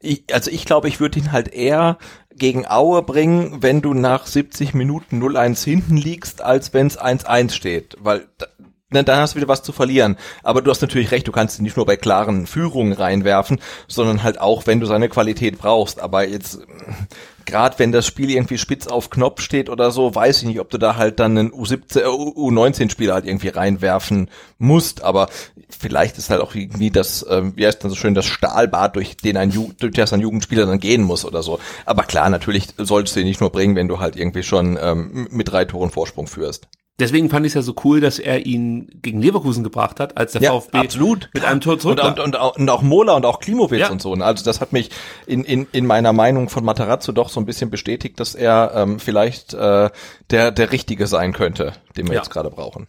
ich, 0.01 0.23
also 0.33 0.51
ich 0.53 0.65
glaube, 0.65 0.87
ich 0.87 1.01
würde 1.01 1.19
ihn 1.19 1.33
halt 1.33 1.53
eher 1.53 1.99
gegen 2.31 2.69
Aue 2.69 3.03
bringen, 3.03 3.59
wenn 3.63 3.83
du 3.83 3.95
nach 3.95 4.27
70 4.27 4.75
Minuten 4.75 5.21
0-1 5.21 5.65
hinten 5.65 5.97
liegst, 5.97 6.41
als 6.41 6.73
wenn 6.73 6.87
es 6.87 7.01
1-1 7.01 7.51
steht. 7.51 7.97
Weil 7.99 8.29
ne, 8.91 9.03
dann 9.03 9.19
hast 9.19 9.35
du 9.35 9.39
wieder 9.39 9.49
was 9.49 9.65
zu 9.65 9.73
verlieren. 9.73 10.17
Aber 10.45 10.63
du 10.63 10.71
hast 10.71 10.81
natürlich 10.81 11.11
recht, 11.11 11.27
du 11.27 11.33
kannst 11.33 11.59
ihn 11.59 11.65
nicht 11.65 11.77
nur 11.77 11.87
bei 11.87 11.97
klaren 11.97 12.47
Führungen 12.47 12.93
reinwerfen, 12.93 13.61
sondern 13.89 14.23
halt 14.23 14.41
auch, 14.41 14.69
wenn 14.69 14.79
du 14.79 14.87
seine 14.87 15.09
Qualität 15.09 15.59
brauchst. 15.59 15.99
Aber 15.99 16.29
jetzt 16.29 16.61
gerade 17.49 17.79
wenn 17.79 17.93
das 17.93 18.07
Spiel 18.07 18.31
irgendwie 18.31 18.59
spitz 18.59 18.87
auf 18.87 19.11
Knopf 19.11 19.41
steht 19.41 19.69
oder 19.71 19.91
so, 19.91 20.15
weiß 20.15 20.43
ich 20.43 20.49
nicht, 20.49 20.61
ob 20.61 20.71
du 20.71 20.79
da 20.79 20.97
halt 20.97 21.19
dann 21.19 21.37
einen 21.37 21.51
U17, 21.51 22.01
äh, 22.01 22.05
U19-Spieler 22.05 23.15
halt 23.15 23.27
irgendwie 23.27 23.49
reinwerfen 23.49 24.31
musst, 24.59 25.03
aber 25.03 25.29
vielleicht 25.69 26.19
ist 26.19 26.31
halt 26.31 26.43
auch 26.43 26.55
irgendwie 26.55 26.91
das, 26.91 27.23
äh, 27.23 27.43
wie 27.57 27.67
heißt 27.67 27.83
dann 27.83 27.91
so 27.91 27.97
schön, 27.97 28.15
das 28.15 28.27
Stahlbad, 28.27 28.97
durch 28.97 29.17
den 29.17 29.37
ein, 29.37 29.51
Ju 29.51 29.73
durch 29.79 29.95
das 29.95 30.13
ein 30.13 30.21
Jugendspieler 30.21 30.67
dann 30.67 30.79
gehen 30.79 31.03
muss 31.03 31.25
oder 31.25 31.43
so. 31.43 31.59
Aber 31.87 32.05
klar, 32.05 32.29
natürlich 32.31 32.69
solltest 32.77 33.17
du 33.17 33.21
ihn 33.21 33.27
nicht 33.27 33.41
nur 33.41 33.51
bringen, 33.51 33.75
wenn 33.75 33.89
du 33.89 33.99
halt 33.99 34.17
irgendwie 34.17 34.43
schon 34.43 34.79
ähm, 34.81 35.29
mit 35.31 35.51
drei 35.51 35.65
Toren 35.65 35.91
Vorsprung 35.91 36.27
führst. 36.27 36.69
Deswegen 37.01 37.31
fand 37.31 37.47
ich 37.47 37.51
es 37.51 37.55
ja 37.55 37.63
so 37.63 37.77
cool, 37.85 38.01
dass 38.01 38.19
er 38.19 38.45
ihn 38.45 38.89
gegen 39.03 39.23
Leverkusen 39.23 39.63
gebracht 39.63 40.01
hat, 40.01 40.17
als 40.17 40.33
der 40.33 40.43
ja, 40.43 40.53
VfB 40.53 40.79
absolut. 40.79 41.31
mit 41.33 41.45
einem 41.45 41.61
Tor 41.61 41.79
zurück 41.79 42.03
und, 42.03 42.19
und, 42.19 42.35
und, 42.35 42.71
auch, 42.71 42.83
Mola 42.83 43.15
und 43.15 43.25
auch 43.25 43.39
Klimowitz 43.39 43.81
ja. 43.81 43.91
und 43.91 44.03
so. 44.03 44.17
Ne? 44.17 44.25
Also 44.25 44.45
das 44.45 44.61
hat 44.61 44.73
mich 44.73 44.91
in, 45.27 45.45
in, 45.45 45.69
in 45.71 45.87
meiner 45.87 46.13
Meinung 46.13 46.49
von 46.49 46.65
Matarazzo 46.65 47.13
doch 47.13 47.29
so 47.29 47.39
ein 47.39 47.47
bisschen 47.47 47.71
bestätigt, 47.71 48.19
dass 48.19 48.35
er 48.35 48.73
ähm, 48.75 48.99
vielleicht 48.99 49.55
äh, 49.55 49.91
der, 50.31 50.51
der 50.51 50.73
Richtige 50.73 51.07
sein 51.07 51.33
könnte, 51.33 51.73
den 51.97 52.09
wir 52.09 52.15
ja. 52.15 52.21
jetzt 52.21 52.31
gerade 52.31 52.51
brauchen. 52.51 52.89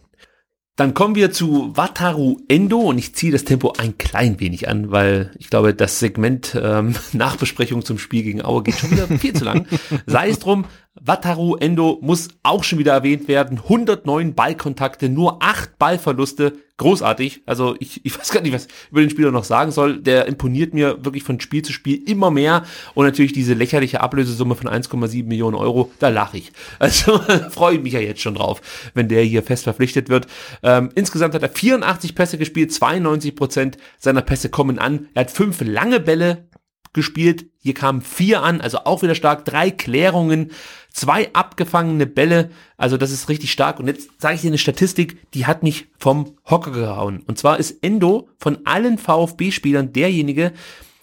Dann 0.80 0.94
kommen 0.94 1.14
wir 1.14 1.30
zu 1.30 1.76
Wataru 1.76 2.38
Endo 2.48 2.78
und 2.78 2.96
ich 2.96 3.14
ziehe 3.14 3.30
das 3.30 3.44
Tempo 3.44 3.74
ein 3.76 3.98
klein 3.98 4.40
wenig 4.40 4.66
an, 4.66 4.90
weil 4.90 5.30
ich 5.38 5.50
glaube, 5.50 5.74
das 5.74 5.98
Segment 5.98 6.58
ähm, 6.58 6.94
Nachbesprechung 7.12 7.84
zum 7.84 7.98
Spiel 7.98 8.22
gegen 8.22 8.42
Aue 8.42 8.62
geht 8.62 8.76
schon 8.76 8.90
wieder 8.90 9.06
viel 9.06 9.34
zu 9.34 9.44
lang. 9.44 9.66
Sei 10.06 10.30
es 10.30 10.38
drum, 10.38 10.64
Wataru 11.00 11.56
Endo 11.56 11.98
muss 12.02 12.28
auch 12.42 12.62
schon 12.62 12.78
wieder 12.78 12.92
erwähnt 12.92 13.26
werden. 13.26 13.58
109 13.58 14.34
Ballkontakte, 14.34 15.08
nur 15.08 15.42
8 15.42 15.78
Ballverluste. 15.78 16.52
Großartig. 16.76 17.42
Also 17.46 17.76
ich, 17.78 18.04
ich 18.04 18.18
weiß 18.18 18.30
gar 18.30 18.40
nicht, 18.40 18.52
was 18.52 18.66
ich 18.66 18.72
über 18.90 19.00
den 19.00 19.10
Spieler 19.10 19.30
noch 19.30 19.44
sagen 19.44 19.70
soll. 19.70 19.98
Der 19.98 20.26
imponiert 20.26 20.72
mir 20.74 21.04
wirklich 21.04 21.22
von 21.22 21.40
Spiel 21.40 21.62
zu 21.62 21.72
Spiel 21.72 22.02
immer 22.08 22.30
mehr. 22.30 22.64
Und 22.94 23.06
natürlich 23.06 23.32
diese 23.32 23.54
lächerliche 23.54 24.00
Ablösesumme 24.00 24.54
von 24.54 24.68
1,7 24.68 25.24
Millionen 25.24 25.56
Euro, 25.56 25.90
da 25.98 26.08
lache 26.08 26.38
ich. 26.38 26.52
Also 26.78 27.20
freue 27.50 27.76
ich 27.76 27.82
mich 27.82 27.92
ja 27.92 28.00
jetzt 28.00 28.22
schon 28.22 28.34
drauf, 28.34 28.62
wenn 28.94 29.08
der 29.08 29.22
hier 29.22 29.42
fest 29.42 29.64
verpflichtet 29.64 30.08
wird. 30.08 30.26
Ähm, 30.62 30.90
insgesamt 30.94 31.34
hat 31.34 31.42
er 31.42 31.50
84 31.50 32.14
Pässe 32.14 32.38
gespielt, 32.38 32.72
92 32.72 33.36
Prozent 33.36 33.76
seiner 33.98 34.22
Pässe 34.22 34.48
kommen 34.48 34.78
an. 34.78 35.08
Er 35.14 35.22
hat 35.22 35.30
fünf 35.30 35.60
lange 35.60 36.00
Bälle 36.00 36.48
gespielt. 36.92 37.46
Hier 37.58 37.74
kamen 37.74 38.00
vier 38.00 38.42
an, 38.42 38.60
also 38.60 38.78
auch 38.84 39.02
wieder 39.02 39.14
stark. 39.14 39.44
Drei 39.44 39.70
Klärungen, 39.70 40.50
zwei 40.92 41.32
abgefangene 41.34 42.06
Bälle. 42.06 42.50
Also 42.76 42.96
das 42.96 43.10
ist 43.10 43.28
richtig 43.28 43.52
stark. 43.52 43.78
Und 43.78 43.86
jetzt 43.86 44.08
sage 44.20 44.34
ich 44.34 44.40
dir 44.40 44.48
eine 44.48 44.58
Statistik, 44.58 45.30
die 45.32 45.46
hat 45.46 45.62
mich 45.62 45.88
vom 45.98 46.36
Hocker 46.48 46.72
gehauen. 46.72 47.22
Und 47.26 47.38
zwar 47.38 47.58
ist 47.58 47.82
Endo 47.82 48.28
von 48.38 48.58
allen 48.64 48.98
VfB-Spielern 48.98 49.92
derjenige, 49.92 50.52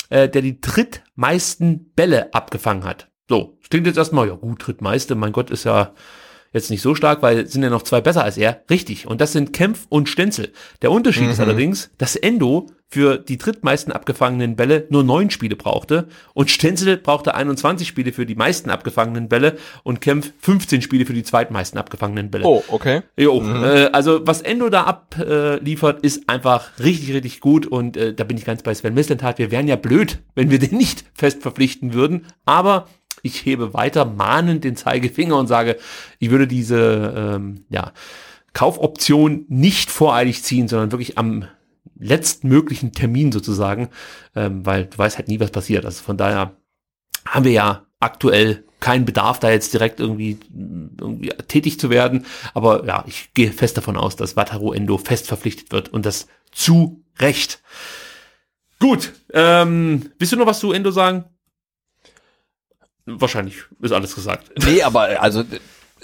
äh, 0.10 0.30
der 0.30 0.42
die 0.42 0.60
drittmeisten 0.60 1.92
Bälle 1.96 2.34
abgefangen 2.34 2.84
hat. 2.84 3.10
So, 3.30 3.58
klingt 3.70 3.88
jetzt 3.88 3.98
erstmal, 3.98 4.28
ja 4.28 4.36
gut, 4.36 4.66
drittmeiste, 4.66 5.16
mein 5.16 5.34
Gott, 5.34 5.52
ist 5.52 5.66
ja 5.66 5.94
jetzt 6.54 6.70
nicht 6.70 6.82
so 6.82 6.96
stark, 6.96 7.22
weil 7.22 7.48
sind 7.48 7.64
ja 7.64 7.70
noch 7.70 7.84
zwei 7.84 8.02
besser 8.02 8.24
als 8.24 8.38
er. 8.38 8.62
Richtig. 8.70 9.08
Und 9.08 9.22
das 9.22 9.34
sind 9.34 9.54
Kempf 9.54 9.86
und 9.90 10.10
Stenzel. 10.10 10.52
Der 10.82 10.92
Unterschied 10.92 11.26
mhm. 11.26 11.32
ist 11.32 11.40
allerdings, 11.40 11.90
dass 11.98 12.16
Endo 12.16 12.68
für 12.90 13.18
die 13.18 13.38
drittmeisten 13.38 13.92
abgefangenen 13.92 14.56
Bälle 14.56 14.88
nur 14.90 15.04
neun 15.04 15.30
Spiele 15.30 15.58
brauchte 15.58 16.08
und 16.34 16.50
Stenzel 16.50 16.96
brauchte 16.98 17.36
21 17.36 17.88
Spiele 17.88 18.14
für 18.14 18.26
die 18.26 18.36
meisten 18.36 18.70
abgefangenen 18.70 19.28
Bälle 19.28 19.58
und 19.84 20.00
Kempf 20.00 20.32
15 20.40 20.82
Spiele 20.82 21.06
für 21.06 21.14
die 21.14 21.24
zweitmeisten 21.24 21.78
abgefangenen 21.78 22.32
Bälle. 22.32 22.46
Oh, 22.46 22.64
okay. 22.70 23.02
Jo, 23.18 23.42
mhm. 23.42 23.64
äh, 23.64 23.90
also 23.92 24.26
was 24.26 24.42
Endo 24.42 24.70
da 24.70 24.84
abliefert, 24.84 26.04
äh, 26.04 26.08
ist 26.08 26.30
einfach 26.30 26.80
richtig, 26.80 27.14
richtig 27.14 27.42
gut 27.42 27.68
und 27.68 27.98
äh, 27.98 28.14
da 28.14 28.24
bin 28.24 28.38
ich 28.38 28.46
ganz 28.46 28.64
bei 28.64 28.74
Sven 28.74 28.94
Mislintat. 28.94 29.38
Wir 29.38 29.52
wären 29.52 29.68
ja 29.68 29.76
blöd, 29.76 30.20
wenn 30.36 30.50
wir 30.50 30.60
den 30.60 30.78
nicht 30.78 31.04
fest 31.14 31.42
verpflichten 31.42 31.94
würden, 31.94 32.28
aber 32.46 32.88
ich 33.28 33.46
hebe 33.46 33.74
weiter 33.74 34.06
mahnend 34.06 34.64
den 34.64 34.76
Zeigefinger 34.76 35.38
und 35.38 35.48
sage, 35.48 35.78
ich 36.20 36.30
würde 36.30 36.48
diese 36.48 37.14
ähm, 37.16 37.66
ja, 37.70 37.94
Kaufoption 38.54 39.46
nicht 39.50 39.92
voreilig 39.92 40.44
ziehen, 40.44 40.68
sondern 40.68 40.92
wirklich 40.92 41.18
am 41.18 41.48
letztmöglichen 42.00 42.92
Termin 42.92 43.32
sozusagen, 43.32 43.90
ähm, 44.36 44.66
weil 44.66 44.86
du 44.86 44.98
weißt 44.98 45.18
halt 45.18 45.28
nie, 45.28 45.40
was 45.40 45.52
passiert. 45.52 45.86
Also 45.86 46.04
von 46.04 46.18
daher 46.18 46.56
haben 47.26 47.46
wir 47.46 47.52
ja 47.52 47.86
aktuell 48.00 48.64
keinen 48.80 49.06
Bedarf, 49.06 49.40
da 49.40 49.50
jetzt 49.50 49.74
direkt 49.74 50.00
irgendwie, 50.00 50.38
irgendwie 50.52 51.30
tätig 51.48 51.80
zu 51.80 51.90
werden. 51.90 52.26
Aber 52.54 52.86
ja, 52.86 53.04
ich 53.08 53.34
gehe 53.34 53.52
fest 53.52 53.78
davon 53.78 53.98
aus, 53.98 54.16
dass 54.16 54.36
Wataru 54.36 54.74
Endo 54.74 54.98
fest 54.98 55.28
verpflichtet 55.28 55.72
wird 55.72 55.90
und 55.90 56.06
das 56.06 56.28
zu 56.52 57.04
Recht. 57.20 57.62
Gut, 58.80 59.14
ähm, 59.34 60.12
willst 60.20 60.34
du 60.34 60.38
noch 60.38 60.46
was 60.46 60.60
zu 60.60 60.72
Endo 60.72 60.92
sagen? 60.92 61.26
Wahrscheinlich 63.08 63.56
ist 63.82 63.92
alles 63.92 64.14
gesagt. 64.14 64.52
Nee, 64.64 64.84
aber 64.84 65.22
also 65.22 65.44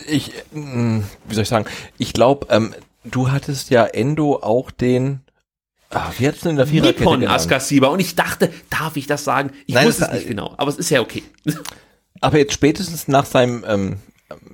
ich, 0.08 0.32
mh, 0.52 1.04
wie 1.26 1.36
soll 1.36 1.44
ich 1.44 1.50
sagen, 1.50 1.66
ich 1.98 2.14
glaube, 2.14 2.48
ähm, 2.50 2.74
du 3.04 3.32
hattest 3.32 3.70
ja 3.70 3.86
Endo 3.86 4.38
auch 4.42 4.72
den, 4.72 5.22
ah, 5.92 6.12
wie 6.18 6.28
hat's 6.28 6.40
denn 6.42 6.52
in 6.52 6.58
der 6.58 6.68
Viererkette 6.68 7.02
Nippon 7.02 7.20
genannt? 7.20 7.36
Askasiba. 7.40 7.88
Und 7.88 8.00
ich 8.00 8.16
dachte, 8.16 8.52
darf 8.70 8.96
ich 8.98 9.06
das 9.06 9.24
sagen? 9.24 9.52
Ich 9.66 9.76
Nein, 9.76 9.88
wusste 9.88 10.06
es 10.06 10.14
nicht 10.14 10.28
genau, 10.28 10.54
aber 10.58 10.70
es 10.70 10.78
ist 10.78 10.90
ja 10.90 11.02
okay. 11.02 11.24
Aber 12.22 12.38
jetzt 12.38 12.54
spätestens 12.54 13.08
nach 13.08 13.26
seinem, 13.26 13.66
ähm, 13.68 13.98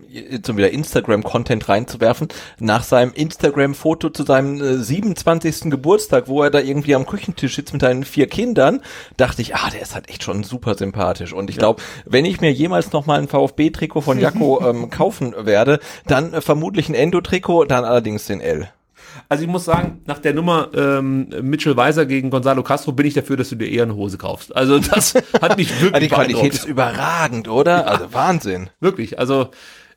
jetzt 0.09 0.49
um 0.49 0.57
wieder 0.57 0.71
Instagram-Content 0.71 1.69
reinzuwerfen, 1.69 2.27
nach 2.59 2.83
seinem 2.83 3.13
Instagram-Foto 3.13 4.09
zu 4.09 4.23
seinem 4.23 4.61
äh, 4.61 4.77
27. 4.77 5.69
Geburtstag, 5.71 6.27
wo 6.27 6.43
er 6.43 6.49
da 6.49 6.59
irgendwie 6.59 6.95
am 6.95 7.05
Küchentisch 7.05 7.55
sitzt 7.55 7.73
mit 7.73 7.81
seinen 7.81 8.03
vier 8.03 8.27
Kindern, 8.27 8.81
dachte 9.17 9.41
ich, 9.41 9.55
ah, 9.55 9.69
der 9.71 9.81
ist 9.81 9.95
halt 9.95 10.09
echt 10.09 10.23
schon 10.23 10.43
super 10.43 10.75
sympathisch. 10.75 11.33
Und 11.33 11.49
ich 11.49 11.57
glaube, 11.57 11.81
wenn 12.05 12.25
ich 12.25 12.41
mir 12.41 12.51
jemals 12.51 12.91
noch 12.91 13.05
mal 13.05 13.19
ein 13.19 13.27
VfB-Trikot 13.27 14.01
von 14.01 14.19
Jacko 14.19 14.61
ähm, 14.67 14.89
kaufen 14.89 15.35
werde, 15.37 15.79
dann 16.07 16.33
äh, 16.33 16.41
vermutlich 16.41 16.89
ein 16.89 16.95
Endo-Trikot, 16.95 17.65
dann 17.65 17.85
allerdings 17.85 18.25
den 18.25 18.41
L. 18.41 18.69
Also 19.27 19.43
ich 19.43 19.49
muss 19.49 19.65
sagen, 19.65 20.01
nach 20.05 20.19
der 20.19 20.33
Nummer 20.33 20.69
ähm, 20.73 21.29
Mitchell 21.41 21.77
Weiser 21.77 22.05
gegen 22.05 22.29
Gonzalo 22.29 22.63
Castro 22.63 22.91
bin 22.91 23.05
ich 23.05 23.13
dafür, 23.13 23.37
dass 23.37 23.49
du 23.49 23.55
dir 23.55 23.69
eher 23.69 23.83
eine 23.83 23.95
Hose 23.95 24.17
kaufst. 24.17 24.55
Also 24.55 24.79
das 24.79 25.13
hat 25.41 25.57
mich 25.57 25.69
wirklich 25.81 26.09
die 26.09 26.15
Qualität 26.15 26.53
ist 26.53 26.65
überragend, 26.65 27.47
oder? 27.47 27.87
Also 27.87 28.13
Wahnsinn. 28.13 28.69
Wirklich, 28.79 29.19
also 29.19 29.49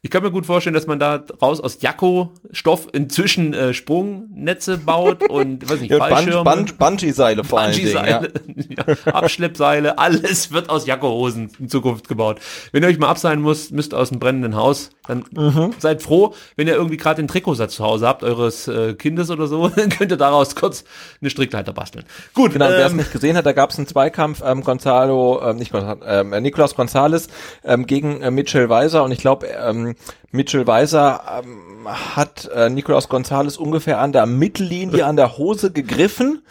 ich 0.05 0.11
kann 0.11 0.25
mir 0.25 0.33
gut 0.33 0.47
vorstellen, 0.47 0.75
dass 0.75 0.89
man 0.89 0.99
da 0.99 1.23
raus 1.41 1.61
aus 1.61 1.79
Jakko-Stoff 1.81 2.89
inzwischen 2.93 3.55
äh, 3.55 3.73
Sprungnetze 3.73 4.79
baut 4.79 5.23
und 5.31 5.69
weiß 5.71 5.81
nicht, 5.81 5.93
Ja, 5.93 5.99
Fallschirme, 5.99 6.43
Bun 6.43 6.67
Bungee-Seile 6.77 7.45
vor 7.45 7.61
allen 7.61 7.73
Dingen. 7.75 7.93
Ja. 7.93 8.23
Ja, 8.23 8.95
Abschleppseile, 9.13 9.99
alles 9.99 10.51
wird 10.53 10.71
aus 10.71 10.87
Jakko-Hosen 10.87 11.51
in 11.61 11.69
Zukunft 11.69 12.09
gebaut. 12.09 12.41
Wenn 12.73 12.83
ihr 12.83 12.89
euch 12.89 12.99
mal 12.99 13.09
abseilen 13.11 13.41
müsst, 13.43 13.71
müsst 13.71 13.95
aus 13.95 14.09
dem 14.09 14.19
brennenden 14.19 14.57
Haus, 14.57 14.91
dann 15.07 15.25
Mhm. 15.33 15.73
seid 15.79 16.03
froh, 16.03 16.35
wenn 16.57 16.67
ihr 16.67 16.75
irgendwie 16.75 16.97
gerade 16.97 17.23
den 17.23 17.29
Trikotsatz 17.29 17.77
zu 17.77 17.85
Hause 17.85 18.07
habt, 18.09 18.25
eures 18.25 18.67
äh, 18.69 18.95
Kindes 18.95 19.31
oder 19.31 19.47
so, 19.47 19.69
dann 19.77 19.89
könnt 19.89 20.11
ihr 20.11 20.17
daraus 20.17 20.57
kurz 20.57 20.83
eine 21.21 21.31
Strickleiter 21.31 21.73
basteln. 21.73 22.05
Gut, 22.35 22.53
Genau, 22.55 22.69
wer 22.69 22.87
es 22.87 22.91
ähm, 22.91 22.99
nicht 22.99 23.13
gesehen 23.13 23.37
hat, 23.37 23.47
da 23.47 23.53
gab 23.53 23.71
es 23.71 23.79
einen 23.79 23.87
Zweikampf, 23.87 24.43
ähm, 24.45 24.63
Gonzalo, 24.65 25.41
ähm, 25.45 25.57
nicht 25.57 25.71
Gonzalo, 25.71 26.01
ähm, 26.05 26.33
äh, 26.33 26.41
Nicolas 26.41 26.75
Gonzalez 26.75 27.29
ähm, 27.65 27.87
gegen 27.87 28.21
äh, 28.21 28.31
Mitchell 28.33 28.69
Weiser 28.69 29.05
und 29.05 29.13
ich 29.13 29.19
glaube, 29.19 29.47
ähm, 29.47 29.92
Mitchell 30.31 30.67
Weiser 30.67 31.43
ähm, 31.45 31.89
hat 31.89 32.51
äh, 32.55 32.71
Nicolas 32.71 33.09
Gonzalez 33.09 33.57
ungefähr 33.57 34.01
an 34.01 34.13
der 34.13 34.27
Mittellinie 34.27 35.07
an 35.07 35.17
der 35.17 35.37
Hose 35.39 35.73
gegriffen 35.73 36.43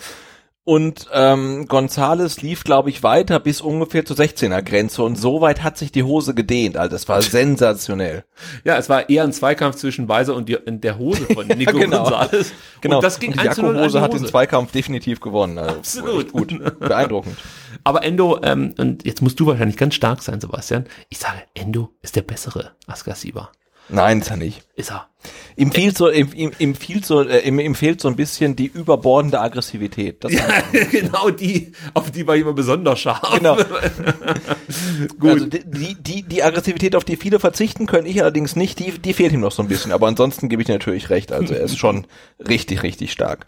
und 0.64 1.08
ähm, 1.12 1.68
Gonzales 1.68 2.44
lief, 2.44 2.64
glaube 2.64 2.92
ich, 2.92 3.02
weiter 3.02 3.40
bis 3.40 3.62
ungefähr 3.62 4.06
zur 4.06 4.16
16er 4.16 4.62
Grenze 4.62 5.02
und 5.02 5.16
so 5.16 5.42
weit 5.42 5.64
hat 5.64 5.76
sich 5.78 5.92
die 5.92 6.04
Hose 6.04 6.36
gedehnt. 6.36 6.78
Also 6.78 6.92
das 6.92 7.10
war 7.10 7.22
sensationell. 7.22 8.26
ja, 8.64 8.78
es 8.78 8.88
war 8.88 9.10
eher 9.10 9.24
ein 9.24 9.34
Zweikampf 9.34 9.78
zwischen 9.78 10.08
Weiser 10.08 10.36
und, 10.36 10.50
die, 10.50 10.58
und 10.58 10.84
der 10.84 11.00
Hose 11.00 11.26
von 11.34 11.48
Nico 11.58 11.78
genau. 11.78 12.04
Gonzalez. 12.04 12.54
Genau. 12.82 12.96
Und 12.96 13.04
das 13.04 13.20
ging 13.20 13.32
und 13.32 13.44
die 13.44 13.48
1 13.48 13.56
zu 13.58 13.62
0 13.62 13.70
an 13.70 13.76
die 13.76 13.80
Jakko-Hose 13.82 14.02
hat 14.02 14.14
den 14.14 14.22
Hose. 14.22 14.32
Zweikampf 14.32 14.72
definitiv 14.72 15.20
gewonnen. 15.20 15.60
Also 15.60 15.76
Absolut. 15.76 16.32
Gut, 16.32 16.80
beeindruckend. 16.80 17.38
Aber 17.84 18.04
Endo, 18.04 18.40
ähm, 18.42 18.74
und 18.80 19.06
jetzt 19.06 19.22
musst 19.22 19.40
du 19.40 19.46
wahrscheinlich 19.46 19.78
ganz 19.78 19.94
stark 19.94 20.24
sein, 20.24 20.42
Sebastian. 20.42 20.86
Ich 21.10 21.20
sage, 21.20 21.44
Endo 21.54 21.90
ist 22.02 22.16
der 22.16 22.24
bessere 22.24 22.72
Askasiba. 22.88 23.52
Nein, 23.90 24.22
ist 24.22 24.32
er 24.32 24.38
nicht. 24.38 24.64
Ist 24.82 24.90
er. 24.91 25.08
Ihm 25.56 25.72
fehlt 25.72 25.95
so, 25.95 26.10
ihm, 26.10 26.30
ihm, 26.34 26.52
ihm 26.58 26.74
fehlt 26.74 27.06
so, 27.06 27.22
äh, 27.22 27.48
ihm, 27.48 27.60
ihm 27.60 27.76
fehlt 27.76 28.02
so 28.02 28.08
ein 28.08 28.16
bisschen 28.16 28.56
die 28.56 28.66
überbordende 28.66 29.40
Aggressivität. 29.40 30.24
Das 30.24 30.32
genau 30.91 31.30
die, 31.30 31.74
auf 31.94 32.10
die 32.10 32.26
war 32.26 32.36
ich 32.36 32.41
immer 32.41 32.53
besonders 32.53 32.99
scharf. 32.99 33.22
Genau. 33.38 33.58
Gut. 35.20 35.30
Also 35.30 35.45
die, 35.45 35.95
die, 35.99 36.24
die, 36.24 36.41
Aggressivität, 36.41 36.95
auf 36.95 37.03
die 37.03 37.18
viele 37.18 37.40
verzichten 37.40 37.86
können, 37.86 38.08
ich 38.08 38.22
allerdings 38.22 38.56
nicht, 38.56 38.80
die, 38.80 38.91
die 38.91 39.14
fehlt 39.14 39.34
ihm 39.34 39.41
noch 39.41 39.52
so 39.52 39.62
ein 39.62 39.68
bisschen. 39.68 39.91
Aber 39.91 40.08
ansonsten 40.08 40.49
gebe 40.49 40.62
ich 40.62 40.66
dir 40.66 40.74
natürlich 40.74 41.10
recht. 41.12 41.32
Also 41.32 41.53
er 41.53 41.62
ist 41.62 41.78
schon 41.78 42.08
richtig, 42.40 42.82
richtig 42.82 43.12
stark. 43.12 43.45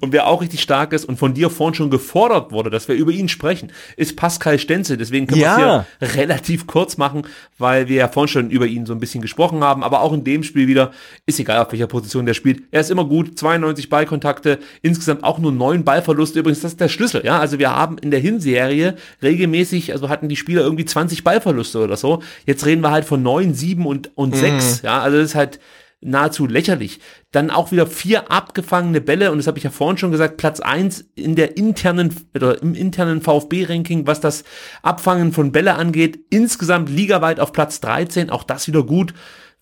Und 0.00 0.12
wer 0.12 0.26
auch 0.26 0.42
richtig 0.42 0.60
stark 0.60 0.92
ist 0.92 1.06
und 1.06 1.16
von 1.16 1.32
dir 1.32 1.48
vorhin 1.48 1.74
schon 1.74 1.90
gefordert 1.90 2.52
wurde, 2.52 2.68
dass 2.68 2.88
wir 2.88 2.96
über 2.96 3.12
ihn 3.12 3.28
sprechen, 3.28 3.72
ist 3.96 4.16
Pascal 4.16 4.58
Stenzel. 4.58 4.98
Deswegen 4.98 5.26
können 5.26 5.40
Ja. 5.40 5.56
wir 5.56 5.86
es 6.00 6.12
hier 6.12 6.20
relativ 6.20 6.66
kurz 6.66 6.98
machen, 6.98 7.26
weil 7.56 7.88
wir 7.88 7.96
ja 7.96 8.08
vorhin 8.08 8.28
schon 8.28 8.50
über 8.50 8.66
ihn 8.66 8.84
so 8.84 8.92
ein 8.92 9.00
bisschen 9.00 9.22
gesprochen 9.22 9.62
haben. 9.64 9.82
Aber 9.82 10.02
auch 10.02 10.12
in 10.12 10.24
dem 10.24 10.42
Spiel 10.42 10.68
wieder, 10.74 10.90
ist 11.26 11.38
egal 11.38 11.64
auf 11.64 11.72
welcher 11.72 11.86
Position 11.86 12.26
der 12.26 12.34
spielt. 12.34 12.64
Er 12.70 12.80
ist 12.80 12.90
immer 12.90 13.04
gut, 13.04 13.38
92 13.38 13.88
Ballkontakte, 13.88 14.58
insgesamt 14.82 15.22
auch 15.24 15.38
nur 15.38 15.52
neun 15.52 15.84
Ballverluste. 15.84 16.40
Übrigens, 16.40 16.60
das 16.60 16.72
ist 16.72 16.80
der 16.80 16.88
Schlüssel. 16.88 17.22
Ja, 17.24 17.38
also 17.38 17.58
wir 17.58 17.74
haben 17.74 17.98
in 17.98 18.10
der 18.10 18.20
Hinserie 18.20 18.96
regelmäßig, 19.22 19.92
also 19.92 20.08
hatten 20.08 20.28
die 20.28 20.36
Spieler 20.36 20.62
irgendwie 20.62 20.84
20 20.84 21.24
Ballverluste 21.24 21.78
oder 21.78 21.96
so. 21.96 22.22
Jetzt 22.46 22.66
reden 22.66 22.82
wir 22.82 22.90
halt 22.90 23.04
von 23.04 23.22
neun, 23.22 23.54
sieben 23.54 23.86
und, 23.86 24.10
und 24.16 24.34
sechs. 24.36 24.82
Ja, 24.82 25.00
also 25.00 25.18
das 25.18 25.30
ist 25.30 25.34
halt 25.34 25.60
nahezu 26.04 26.46
lächerlich. 26.46 27.00
Dann 27.32 27.50
auch 27.50 27.72
wieder 27.72 27.86
vier 27.86 28.30
abgefangene 28.30 29.00
Bälle 29.00 29.32
und 29.32 29.38
das 29.38 29.46
habe 29.46 29.58
ich 29.58 29.64
ja 29.64 29.70
vorhin 29.70 29.98
schon 29.98 30.12
gesagt, 30.12 30.36
Platz 30.36 30.60
eins 30.60 31.04
in 31.14 31.34
der 31.34 31.56
internen 31.56 32.14
oder 32.34 32.62
im 32.62 32.74
internen 32.74 33.22
VfB-Ranking, 33.22 34.06
was 34.06 34.20
das 34.20 34.44
Abfangen 34.82 35.32
von 35.32 35.50
Bälle 35.50 35.74
angeht. 35.74 36.20
Insgesamt 36.30 36.90
ligaweit 36.90 37.40
auf 37.40 37.52
Platz 37.52 37.80
13, 37.80 38.30
auch 38.30 38.44
das 38.44 38.68
wieder 38.68 38.84
gut 38.84 39.14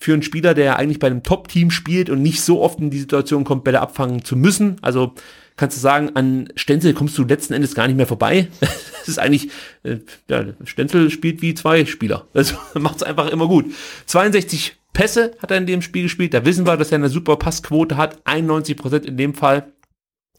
für 0.02 0.12
einen 0.12 0.22
Spieler, 0.22 0.52
der 0.52 0.80
eigentlich 0.80 0.98
bei 0.98 1.06
einem 1.06 1.22
Top-Team 1.22 1.70
spielt 1.70 2.10
und 2.10 2.22
nicht 2.22 2.40
so 2.40 2.60
oft 2.60 2.80
in 2.80 2.90
die 2.90 2.98
Situation 2.98 3.44
kommt, 3.44 3.62
Bälle 3.62 3.80
abfangen 3.80 4.24
zu 4.24 4.34
müssen. 4.34 4.76
Also 4.82 5.14
kannst 5.56 5.76
du 5.76 5.80
sagen, 5.80 6.10
an 6.16 6.48
Stenzel 6.56 6.92
kommst 6.92 7.16
du 7.16 7.24
letzten 7.24 7.54
Endes 7.54 7.76
gar 7.76 7.86
nicht 7.86 7.96
mehr 7.96 8.08
vorbei. 8.08 8.48
Das 9.02 9.08
ist 9.08 9.18
eigentlich, 9.18 9.50
äh, 9.82 9.96
ja, 10.30 10.44
Stenzel 10.64 11.10
spielt 11.10 11.42
wie 11.42 11.54
zwei 11.54 11.84
Spieler. 11.86 12.28
Also 12.34 12.54
macht 12.78 12.98
es 12.98 13.02
einfach 13.02 13.28
immer 13.30 13.48
gut. 13.48 13.66
62 14.06 14.76
Pässe 14.92 15.32
hat 15.40 15.50
er 15.50 15.56
in 15.56 15.66
dem 15.66 15.82
Spiel 15.82 16.04
gespielt. 16.04 16.34
Da 16.34 16.44
wissen 16.44 16.66
wir, 16.66 16.76
dass 16.76 16.92
er 16.92 16.98
eine 16.98 17.08
super 17.08 17.34
Passquote 17.34 17.96
hat. 17.96 18.24
91 18.24 18.76
Prozent 18.76 19.06
in 19.06 19.16
dem 19.16 19.34
Fall. 19.34 19.72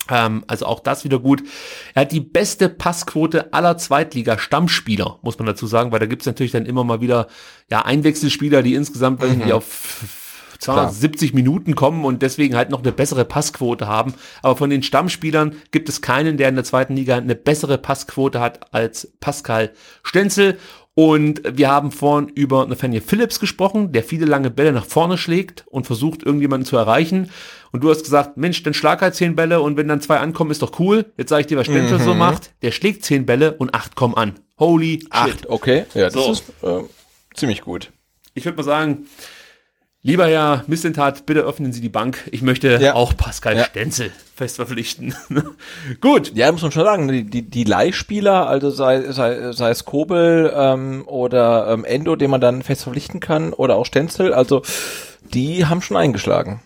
Ähm, 0.09 0.43
also 0.47 0.65
auch 0.65 0.80
das 0.80 1.03
wieder 1.03 1.19
gut. 1.19 1.43
Er 1.93 2.01
hat 2.01 2.11
die 2.11 2.19
beste 2.19 2.69
Passquote 2.69 3.53
aller 3.53 3.77
Zweitliga-Stammspieler, 3.77 5.19
muss 5.21 5.39
man 5.39 5.45
dazu 5.45 5.67
sagen, 5.67 5.91
weil 5.91 5.99
da 5.99 6.05
gibt's 6.05 6.25
natürlich 6.25 6.51
dann 6.51 6.65
immer 6.65 6.84
mal 6.84 7.01
wieder 7.01 7.27
ja, 7.69 7.84
Einwechselspieler, 7.84 8.63
die 8.63 8.75
insgesamt 8.75 9.21
mhm. 9.21 9.27
irgendwie 9.27 9.53
auf 9.53 10.05
270 10.63 11.34
Minuten 11.34 11.75
kommen 11.75 12.05
und 12.05 12.21
deswegen 12.21 12.55
halt 12.55 12.69
noch 12.69 12.81
eine 12.81 12.91
bessere 12.91 13.25
Passquote 13.25 13.88
haben. 13.88 14.13
Aber 14.41 14.55
von 14.55 14.69
den 14.69 14.84
Stammspielern 14.84 15.55
gibt 15.71 15.89
es 15.89 16.01
keinen, 16.01 16.38
der 16.38 16.49
in 16.49 16.55
der 16.55 16.63
zweiten 16.63 16.95
Liga 16.95 17.17
eine 17.17 17.35
bessere 17.35 17.77
Passquote 17.77 18.39
hat 18.39 18.73
als 18.73 19.11
Pascal 19.19 19.73
Stenzel. 20.03 20.57
Und 20.95 21.41
wir 21.45 21.70
haben 21.72 21.91
vorhin 21.91 22.30
über 22.30 22.68
Nathaniel 22.68 23.02
Phillips 23.02 23.40
gesprochen, 23.40 23.91
der 23.91 24.03
viele 24.03 24.26
lange 24.26 24.52
Bälle 24.52 24.72
nach 24.72 24.86
vorne 24.86 25.18
schlägt 25.18 25.65
und 25.68 25.88
versucht, 25.88 26.22
irgendjemanden 26.22 26.68
zu 26.68 26.78
erreichen. 26.78 27.32
Und 27.72 27.84
du 27.84 27.90
hast 27.90 28.03
gesagt, 28.03 28.38
Mensch, 28.38 28.61
dann 28.61 28.76
schlag 28.76 29.02
halt 29.02 29.15
zehn 29.15 29.36
Bälle 29.36 29.61
und 29.61 29.76
wenn 29.76 29.88
dann 29.88 30.02
zwei 30.02 30.20
ankommen, 30.20 30.52
ist 30.52 30.61
doch 30.61 30.80
cool. 30.80 31.06
Jetzt 31.18 31.30
sage 31.30 31.41
ich 31.41 31.48
dir, 31.48 31.57
was 31.57 31.65
Stenzel 31.65 31.98
mhm. 31.98 32.03
so 32.03 32.14
macht. 32.14 32.52
Der 32.61 32.72
schlägt 32.72 33.03
zehn 33.03 33.26
Bälle 33.26 33.53
und 33.53 33.74
acht 33.74 33.95
kommen 33.95 34.14
an. 34.15 34.36
Holy 34.60 34.99
shit. 34.99 35.07
Acht, 35.11 35.49
okay. 35.49 35.86
Ja, 35.95 36.10
das 36.10 36.14
So. 36.14 36.32
ist 36.32 36.44
äh, 36.61 36.84
ziemlich 37.34 37.61
gut. 37.61 37.91
Ich 38.36 38.45
würde 38.45 38.57
mal 38.57 38.64
sagen, 38.64 39.07
lieber 40.03 40.27
Herr 40.27 40.63
Missentat, 40.67 41.25
bitte 41.25 41.41
öffnen 41.41 41.73
Sie 41.73 41.81
die 41.81 41.89
Bank. 41.89 42.27
Ich 42.31 42.41
möchte 42.41 42.77
Ja. 42.81 42.93
auch 42.93 43.15
Pascal 43.17 43.57
Ja. 43.57 43.63
Stenzel 43.65 44.11
fest 44.35 44.57
verpflichten. 44.57 45.15
Gut. 46.01 46.34
Ja, 46.35 46.51
muss 46.51 46.61
man 46.61 46.71
schon 46.71 46.84
sagen, 46.85 47.07
die, 47.07 47.23
die, 47.23 47.41
die 47.43 47.63
Leihspieler, 47.63 48.47
also 48.47 48.69
sei, 48.69 49.11
sei, 49.11 49.51
sei 49.53 49.69
es 49.69 49.85
Kobel 49.85 50.51
ähm, 50.55 51.03
oder 51.07 51.67
ähm, 51.69 51.85
Endo, 51.85 52.15
den 52.15 52.30
man 52.31 52.41
dann 52.41 52.61
fest 52.63 52.84
verpflichten 52.84 53.19
kann, 53.19 53.53
oder 53.53 53.75
auch 53.75 53.85
Stenzel, 53.85 54.34
also 54.34 54.61
die 55.34 55.65
haben 55.65 55.81
schon 55.81 55.97
eingeschlagen. 55.97 56.61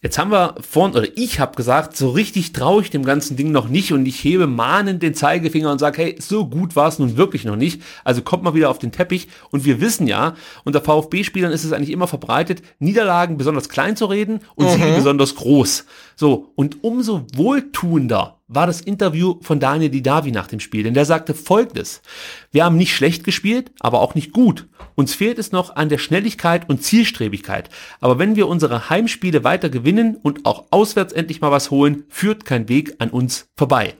Jetzt 0.00 0.16
haben 0.16 0.30
wir 0.30 0.54
vorhin, 0.60 0.96
oder 0.96 1.08
ich 1.16 1.40
habe 1.40 1.56
gesagt, 1.56 1.96
so 1.96 2.10
richtig 2.10 2.52
traue 2.52 2.82
ich 2.82 2.90
dem 2.90 3.04
ganzen 3.04 3.36
Ding 3.36 3.50
noch 3.50 3.68
nicht 3.68 3.92
und 3.92 4.06
ich 4.06 4.22
hebe 4.22 4.46
mahnend 4.46 5.02
den 5.02 5.12
Zeigefinger 5.12 5.72
und 5.72 5.80
sage, 5.80 6.00
hey, 6.00 6.16
so 6.20 6.46
gut 6.46 6.76
war 6.76 6.86
es 6.86 7.00
nun 7.00 7.16
wirklich 7.16 7.44
noch 7.44 7.56
nicht. 7.56 7.82
Also 8.04 8.22
kommt 8.22 8.44
mal 8.44 8.54
wieder 8.54 8.70
auf 8.70 8.78
den 8.78 8.92
Teppich 8.92 9.26
und 9.50 9.64
wir 9.64 9.80
wissen 9.80 10.06
ja, 10.06 10.36
unter 10.64 10.80
VfB-Spielern 10.80 11.50
ist 11.50 11.64
es 11.64 11.72
eigentlich 11.72 11.90
immer 11.90 12.06
verbreitet, 12.06 12.62
Niederlagen 12.78 13.38
besonders 13.38 13.68
klein 13.68 13.96
zu 13.96 14.06
reden 14.06 14.38
und 14.54 14.70
Siege 14.70 14.94
besonders 14.94 15.34
groß. 15.34 15.84
So, 16.14 16.52
und 16.54 16.84
umso 16.84 17.26
wohltuender 17.34 18.37
war 18.48 18.66
das 18.66 18.80
Interview 18.80 19.36
von 19.42 19.60
Daniel 19.60 19.90
Didavi 19.90 20.32
nach 20.32 20.46
dem 20.46 20.58
Spiel, 20.58 20.82
denn 20.82 20.94
der 20.94 21.04
sagte 21.04 21.34
folgendes. 21.34 22.02
Wir 22.50 22.64
haben 22.64 22.76
nicht 22.76 22.94
schlecht 22.94 23.22
gespielt, 23.24 23.70
aber 23.78 24.00
auch 24.00 24.14
nicht 24.14 24.32
gut. 24.32 24.66
Uns 24.94 25.14
fehlt 25.14 25.38
es 25.38 25.52
noch 25.52 25.76
an 25.76 25.90
der 25.90 25.98
Schnelligkeit 25.98 26.68
und 26.68 26.82
Zielstrebigkeit. 26.82 27.68
Aber 28.00 28.18
wenn 28.18 28.36
wir 28.36 28.48
unsere 28.48 28.90
Heimspiele 28.90 29.44
weiter 29.44 29.68
gewinnen 29.68 30.16
und 30.16 30.46
auch 30.46 30.66
auswärts 30.70 31.12
endlich 31.12 31.40
mal 31.40 31.52
was 31.52 31.70
holen, 31.70 32.04
führt 32.08 32.44
kein 32.44 32.68
Weg 32.68 32.96
an 32.98 33.10
uns 33.10 33.48
vorbei. 33.56 33.94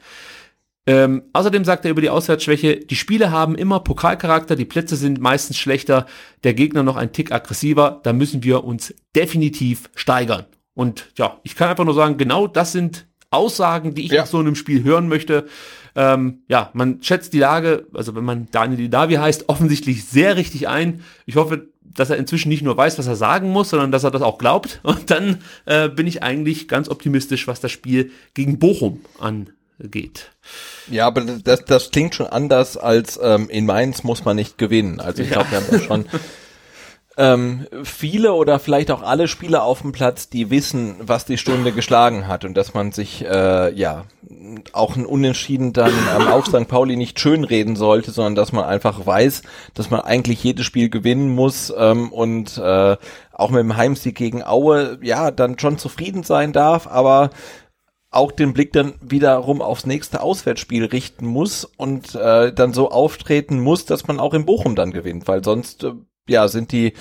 Ähm, 0.86 1.24
außerdem 1.34 1.66
sagt 1.66 1.84
er 1.84 1.90
über 1.90 2.00
die 2.00 2.08
Auswärtsschwäche, 2.08 2.76
die 2.76 2.96
Spiele 2.96 3.30
haben 3.30 3.54
immer 3.56 3.80
Pokalcharakter, 3.80 4.56
die 4.56 4.64
Plätze 4.64 4.96
sind 4.96 5.20
meistens 5.20 5.58
schlechter, 5.58 6.06
der 6.44 6.54
Gegner 6.54 6.82
noch 6.82 6.96
ein 6.96 7.12
Tick 7.12 7.30
aggressiver, 7.30 8.00
da 8.04 8.14
müssen 8.14 8.42
wir 8.42 8.64
uns 8.64 8.94
definitiv 9.14 9.90
steigern. 9.94 10.46
Und 10.72 11.12
ja, 11.18 11.40
ich 11.42 11.56
kann 11.56 11.68
einfach 11.68 11.84
nur 11.84 11.92
sagen, 11.92 12.16
genau 12.16 12.46
das 12.46 12.72
sind 12.72 13.07
Aussagen, 13.30 13.94
die 13.94 14.06
ich 14.06 14.12
Ja. 14.12 14.22
nach 14.22 14.26
so 14.28 14.38
einem 14.38 14.54
Spiel 14.54 14.82
hören 14.84 15.08
möchte. 15.08 15.46
Ähm, 15.94 16.42
ja, 16.48 16.70
man 16.74 17.02
schätzt 17.02 17.32
die 17.32 17.38
Lage, 17.40 17.86
also 17.92 18.14
wenn 18.14 18.24
man 18.24 18.48
Daniel 18.52 18.78
Didavi 18.78 19.14
heißt, 19.14 19.48
offensichtlich 19.48 20.04
sehr 20.04 20.36
richtig 20.36 20.68
ein. 20.68 21.02
Ich 21.26 21.36
hoffe, 21.36 21.68
dass 21.82 22.10
er 22.10 22.16
inzwischen 22.16 22.48
nicht 22.50 22.62
nur 22.62 22.76
weiß, 22.76 22.98
was 22.98 23.06
er 23.06 23.16
sagen 23.16 23.50
muss, 23.50 23.70
sondern 23.70 23.90
dass 23.90 24.04
er 24.04 24.10
das 24.10 24.22
auch 24.22 24.38
glaubt. 24.38 24.80
Und 24.84 25.10
dann 25.10 25.38
äh, 25.66 25.88
bin 25.88 26.06
ich 26.06 26.22
eigentlich 26.22 26.68
ganz 26.68 26.88
optimistisch, 26.88 27.48
was 27.48 27.60
das 27.60 27.72
Spiel 27.72 28.12
gegen 28.34 28.58
Bochum 28.58 29.00
angeht. 29.18 30.30
Ja, 30.90 31.06
aber 31.06 31.22
das, 31.22 31.64
das 31.64 31.90
klingt 31.90 32.14
schon 32.14 32.26
anders 32.26 32.76
als 32.76 33.18
ähm, 33.22 33.48
in 33.50 33.66
Mainz 33.66 34.04
muss 34.04 34.24
man 34.24 34.36
nicht 34.36 34.58
gewinnen. 34.58 35.00
Also 35.00 35.22
ich 35.22 35.30
glaube, 35.30 35.50
wir 35.50 35.58
haben 35.58 35.66
da 35.70 35.80
schon 35.80 36.04
ähm, 37.18 37.66
viele 37.82 38.32
oder 38.32 38.60
vielleicht 38.60 38.92
auch 38.92 39.02
alle 39.02 39.26
Spieler 39.26 39.64
auf 39.64 39.82
dem 39.82 39.90
Platz, 39.90 40.28
die 40.28 40.50
wissen, 40.50 40.94
was 41.00 41.24
die 41.24 41.36
Stunde 41.36 41.72
geschlagen 41.72 42.28
hat 42.28 42.44
und 42.44 42.56
dass 42.56 42.74
man 42.74 42.92
sich 42.92 43.24
äh, 43.24 43.74
ja 43.74 44.04
auch 44.72 44.94
ein 44.94 45.04
Unentschieden 45.04 45.72
dann 45.72 45.92
ähm, 46.16 46.28
auf 46.28 46.46
St. 46.46 46.68
Pauli 46.68 46.94
nicht 46.94 47.18
schönreden 47.18 47.74
sollte, 47.74 48.12
sondern 48.12 48.36
dass 48.36 48.52
man 48.52 48.64
einfach 48.64 49.04
weiß, 49.04 49.42
dass 49.74 49.90
man 49.90 50.00
eigentlich 50.00 50.44
jedes 50.44 50.64
Spiel 50.64 50.90
gewinnen 50.90 51.34
muss 51.34 51.74
ähm, 51.76 52.12
und 52.12 52.56
äh, 52.56 52.96
auch 53.32 53.50
mit 53.50 53.60
dem 53.60 53.76
Heimsieg 53.76 54.14
gegen 54.14 54.44
Aue 54.44 55.00
ja 55.02 55.32
dann 55.32 55.58
schon 55.58 55.76
zufrieden 55.76 56.22
sein 56.22 56.52
darf, 56.52 56.86
aber 56.86 57.30
auch 58.10 58.30
den 58.30 58.52
Blick 58.52 58.72
dann 58.72 58.94
wiederum 59.00 59.60
aufs 59.60 59.86
nächste 59.86 60.20
Auswärtsspiel 60.20 60.84
richten 60.84 61.26
muss 61.26 61.64
und 61.64 62.14
äh, 62.14 62.52
dann 62.52 62.72
so 62.72 62.92
auftreten 62.92 63.58
muss, 63.58 63.86
dass 63.86 64.06
man 64.06 64.20
auch 64.20 64.34
in 64.34 64.46
Bochum 64.46 64.76
dann 64.76 64.92
gewinnt, 64.92 65.26
weil 65.26 65.42
sonst 65.42 65.82
äh, 65.82 65.92
ja, 66.28 66.48
sind 66.48 66.72
die 66.72 66.92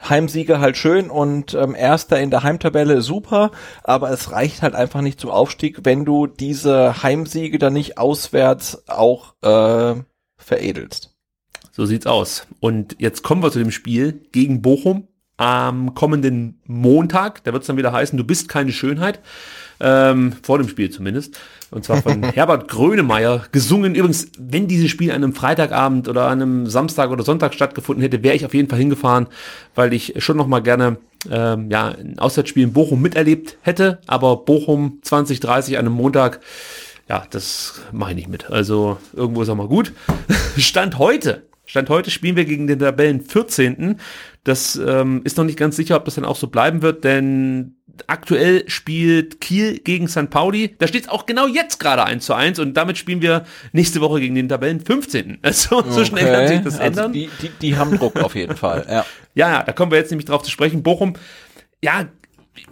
Heimsiege 0.00 0.60
halt 0.60 0.76
schön 0.76 1.10
und 1.10 1.54
ähm, 1.54 1.74
Erster 1.74 2.20
in 2.20 2.30
der 2.30 2.44
Heimtabelle 2.44 3.02
super, 3.02 3.50
aber 3.82 4.10
es 4.10 4.30
reicht 4.30 4.62
halt 4.62 4.74
einfach 4.74 5.00
nicht 5.00 5.20
zum 5.20 5.30
Aufstieg, 5.30 5.80
wenn 5.84 6.04
du 6.04 6.26
diese 6.26 7.02
Heimsiege 7.02 7.58
dann 7.58 7.72
nicht 7.72 7.98
auswärts 7.98 8.88
auch 8.88 9.34
äh, 9.42 10.00
veredelst. 10.36 11.14
So 11.72 11.84
sieht's 11.84 12.06
aus. 12.06 12.46
Und 12.60 12.96
jetzt 12.98 13.22
kommen 13.22 13.42
wir 13.42 13.50
zu 13.50 13.58
dem 13.58 13.70
Spiel 13.70 14.24
gegen 14.32 14.62
Bochum 14.62 15.08
am 15.36 15.94
kommenden 15.94 16.60
Montag. 16.64 17.44
Da 17.44 17.52
wird's 17.52 17.66
dann 17.66 17.76
wieder 17.76 17.92
heißen, 17.92 18.16
du 18.16 18.24
bist 18.24 18.48
keine 18.48 18.72
Schönheit. 18.72 19.20
Ähm, 19.80 20.32
vor 20.42 20.58
dem 20.58 20.68
Spiel 20.68 20.90
zumindest. 20.90 21.38
Und 21.70 21.84
zwar 21.84 22.02
von 22.02 22.22
Herbert 22.34 22.68
Grönemeyer 22.68 23.44
gesungen. 23.52 23.94
Übrigens, 23.94 24.30
wenn 24.38 24.68
dieses 24.68 24.90
Spiel 24.90 25.10
an 25.10 25.16
einem 25.16 25.34
Freitagabend 25.34 26.08
oder 26.08 26.26
an 26.28 26.42
einem 26.42 26.66
Samstag 26.66 27.10
oder 27.10 27.24
Sonntag 27.24 27.54
stattgefunden 27.54 28.02
hätte, 28.02 28.22
wäre 28.22 28.34
ich 28.34 28.46
auf 28.46 28.54
jeden 28.54 28.68
Fall 28.68 28.78
hingefahren, 28.78 29.26
weil 29.74 29.92
ich 29.92 30.14
schon 30.18 30.36
noch 30.36 30.46
mal 30.46 30.60
gerne 30.60 30.98
ähm, 31.30 31.70
ja, 31.70 31.88
ein 31.88 32.18
Auswärtsspiel 32.18 32.62
in 32.62 32.72
Bochum 32.72 33.02
miterlebt 33.02 33.58
hätte. 33.62 34.00
Aber 34.06 34.36
Bochum 34.38 34.98
2030 35.02 35.78
an 35.78 35.86
einem 35.86 35.94
Montag, 35.94 36.40
ja, 37.08 37.24
das 37.30 37.80
mache 37.92 38.10
ich 38.10 38.16
nicht 38.16 38.28
mit. 38.28 38.50
Also 38.50 38.98
irgendwo 39.14 39.42
ist 39.42 39.48
auch 39.48 39.54
mal 39.54 39.68
gut. 39.68 39.92
Stand 40.56 40.98
heute. 40.98 41.48
Stand 41.64 41.90
heute 41.90 42.10
spielen 42.10 42.36
wir 42.36 42.46
gegen 42.46 42.66
den 42.66 42.78
Tabellen 42.78 43.20
14. 43.20 44.00
Das 44.44 44.76
ähm, 44.76 45.20
ist 45.24 45.36
noch 45.36 45.44
nicht 45.44 45.58
ganz 45.58 45.76
sicher, 45.76 45.96
ob 45.96 46.06
das 46.06 46.14
dann 46.14 46.24
auch 46.24 46.36
so 46.36 46.46
bleiben 46.46 46.80
wird, 46.80 47.04
denn 47.04 47.77
aktuell 48.06 48.68
spielt 48.68 49.40
Kiel 49.40 49.78
gegen 49.78 50.08
St. 50.08 50.30
Pauli. 50.30 50.74
Da 50.78 50.86
steht 50.86 51.04
es 51.04 51.08
auch 51.08 51.26
genau 51.26 51.46
jetzt 51.46 51.78
gerade 51.80 52.04
1 52.04 52.24
zu 52.24 52.34
1 52.34 52.58
und 52.58 52.74
damit 52.74 52.98
spielen 52.98 53.22
wir 53.22 53.44
nächste 53.72 54.00
Woche 54.00 54.20
gegen 54.20 54.34
den 54.34 54.48
Tabellen 54.48 54.80
15. 54.80 55.38
Also 55.48 55.82
so 55.88 56.04
schnell 56.04 56.30
kann 56.30 56.48
sich 56.48 56.60
das 56.60 56.78
also 56.78 56.82
ändern. 56.82 57.12
Die, 57.12 57.30
die, 57.40 57.50
die 57.60 57.76
haben 57.76 57.96
Druck 57.96 58.16
auf 58.16 58.34
jeden 58.34 58.56
Fall. 58.56 58.86
Ja. 58.88 59.06
Ja, 59.34 59.50
ja, 59.50 59.62
da 59.62 59.70
kommen 59.70 59.92
wir 59.92 59.98
jetzt 59.98 60.10
nämlich 60.10 60.26
drauf 60.26 60.42
zu 60.42 60.50
sprechen. 60.50 60.82
Bochum, 60.82 61.14
ja, 61.80 62.08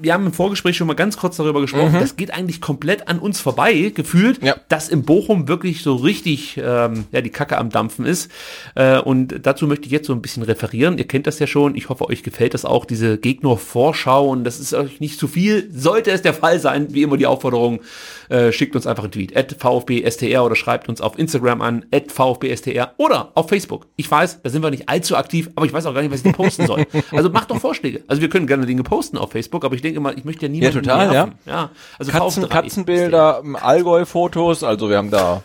wir 0.01 0.13
haben 0.13 0.27
im 0.27 0.33
Vorgespräch 0.33 0.77
schon 0.77 0.87
mal 0.87 0.95
ganz 0.95 1.17
kurz 1.17 1.37
darüber 1.37 1.61
gesprochen, 1.61 1.93
Mhm. 1.93 2.01
das 2.01 2.17
geht 2.17 2.33
eigentlich 2.33 2.61
komplett 2.61 3.09
an 3.09 3.19
uns 3.19 3.41
vorbei, 3.41 3.93
gefühlt, 3.95 4.43
Ja. 4.43 4.57
dass 4.69 4.89
in 4.89 5.03
Bochum 5.05 5.49
wirklich 5.49 5.83
so 5.83 5.95
richtig 5.97 6.57
ähm, 6.63 7.05
ja, 7.13 7.21
die 7.21 7.31
Kacke 7.31 7.59
am 7.59 7.71
Dampfen 7.71 8.05
ist. 8.07 8.31
Äh, 8.75 8.99
und 8.99 9.35
dazu 9.47 9.67
möchte 9.67 9.87
ich 9.87 9.93
jetzt 9.93 10.07
so 10.07 10.13
ein 10.13 10.23
bisschen 10.23 10.43
referieren. 10.43 10.99
Ihr 10.99 11.07
kennt 11.07 11.27
das 11.27 11.39
ja 11.39 11.47
schon, 11.47 11.75
ich 11.77 11.89
hoffe, 11.89 12.09
euch 12.09 12.23
gefällt 12.23 12.55
das 12.55 12.65
auch, 12.65 12.85
diese 12.85 13.19
Gegner-Vorschau 13.19 14.29
und 14.29 14.45
das 14.45 14.61
ist 14.61 14.75
euch 14.75 15.01
nicht 15.01 15.19
zu 15.19 15.29
viel. 15.29 15.69
Sollte 15.73 16.11
es 16.11 16.23
der 16.23 16.35
Fall 16.35 16.61
sein, 16.61 16.89
wie 16.95 17.03
immer 17.03 17.17
die 17.17 17.27
Aufforderung, 17.27 17.81
äh, 18.29 18.53
schickt 18.53 18.75
uns 18.77 18.87
einfach 18.87 19.05
einen 19.05 19.13
Tweet, 19.13 19.37
at 19.37 19.57
VfBSTR 19.59 20.45
oder 20.45 20.57
schreibt 20.57 20.89
uns 20.89 21.01
auf 21.01 21.19
Instagram 21.19 21.63
an, 21.63 21.87
at 21.93 22.13
VfBSTR 22.13 22.95
oder 22.97 23.33
auf 23.35 23.49
Facebook. 23.49 23.87
Ich 23.97 24.11
weiß, 24.11 24.43
da 24.43 24.51
sind 24.51 24.63
wir 24.63 24.71
nicht 24.71 24.89
allzu 24.89 25.17
aktiv, 25.17 25.51
aber 25.55 25.67
ich 25.67 25.73
weiß 25.73 25.87
auch 25.87 25.95
gar 25.95 26.03
nicht, 26.03 26.11
was 26.11 26.21
ich 26.21 26.31
da 26.31 26.33
posten 26.33 26.67
soll. 26.67 26.87
Also 27.13 27.31
macht 27.31 27.51
doch 27.51 27.61
Vorschläge. 27.61 28.03
Also 28.09 28.21
wir 28.23 28.29
können 28.29 28.47
gerne 28.47 28.67
Dinge 28.67 28.83
posten 28.83 29.17
auf 29.17 29.33
Facebook, 29.33 29.65
aber 29.65 29.75
ich 29.75 29.83
denke 29.83 29.99
immer, 29.99 30.17
ich 30.17 30.25
möchte 30.25 30.47
ja 30.47 30.49
niemanden 30.51 30.83
total, 30.83 31.09
nerven. 31.09 31.33
ja. 31.47 31.71
Also 31.99 32.13
Katzen, 32.13 32.43
VfB 32.43 32.55
Katzenbilder, 32.55 33.43
Allgäu-Fotos, 33.61 34.63
also 34.63 34.89
wir 34.91 34.97
haben 34.97 35.11
da 35.11 35.43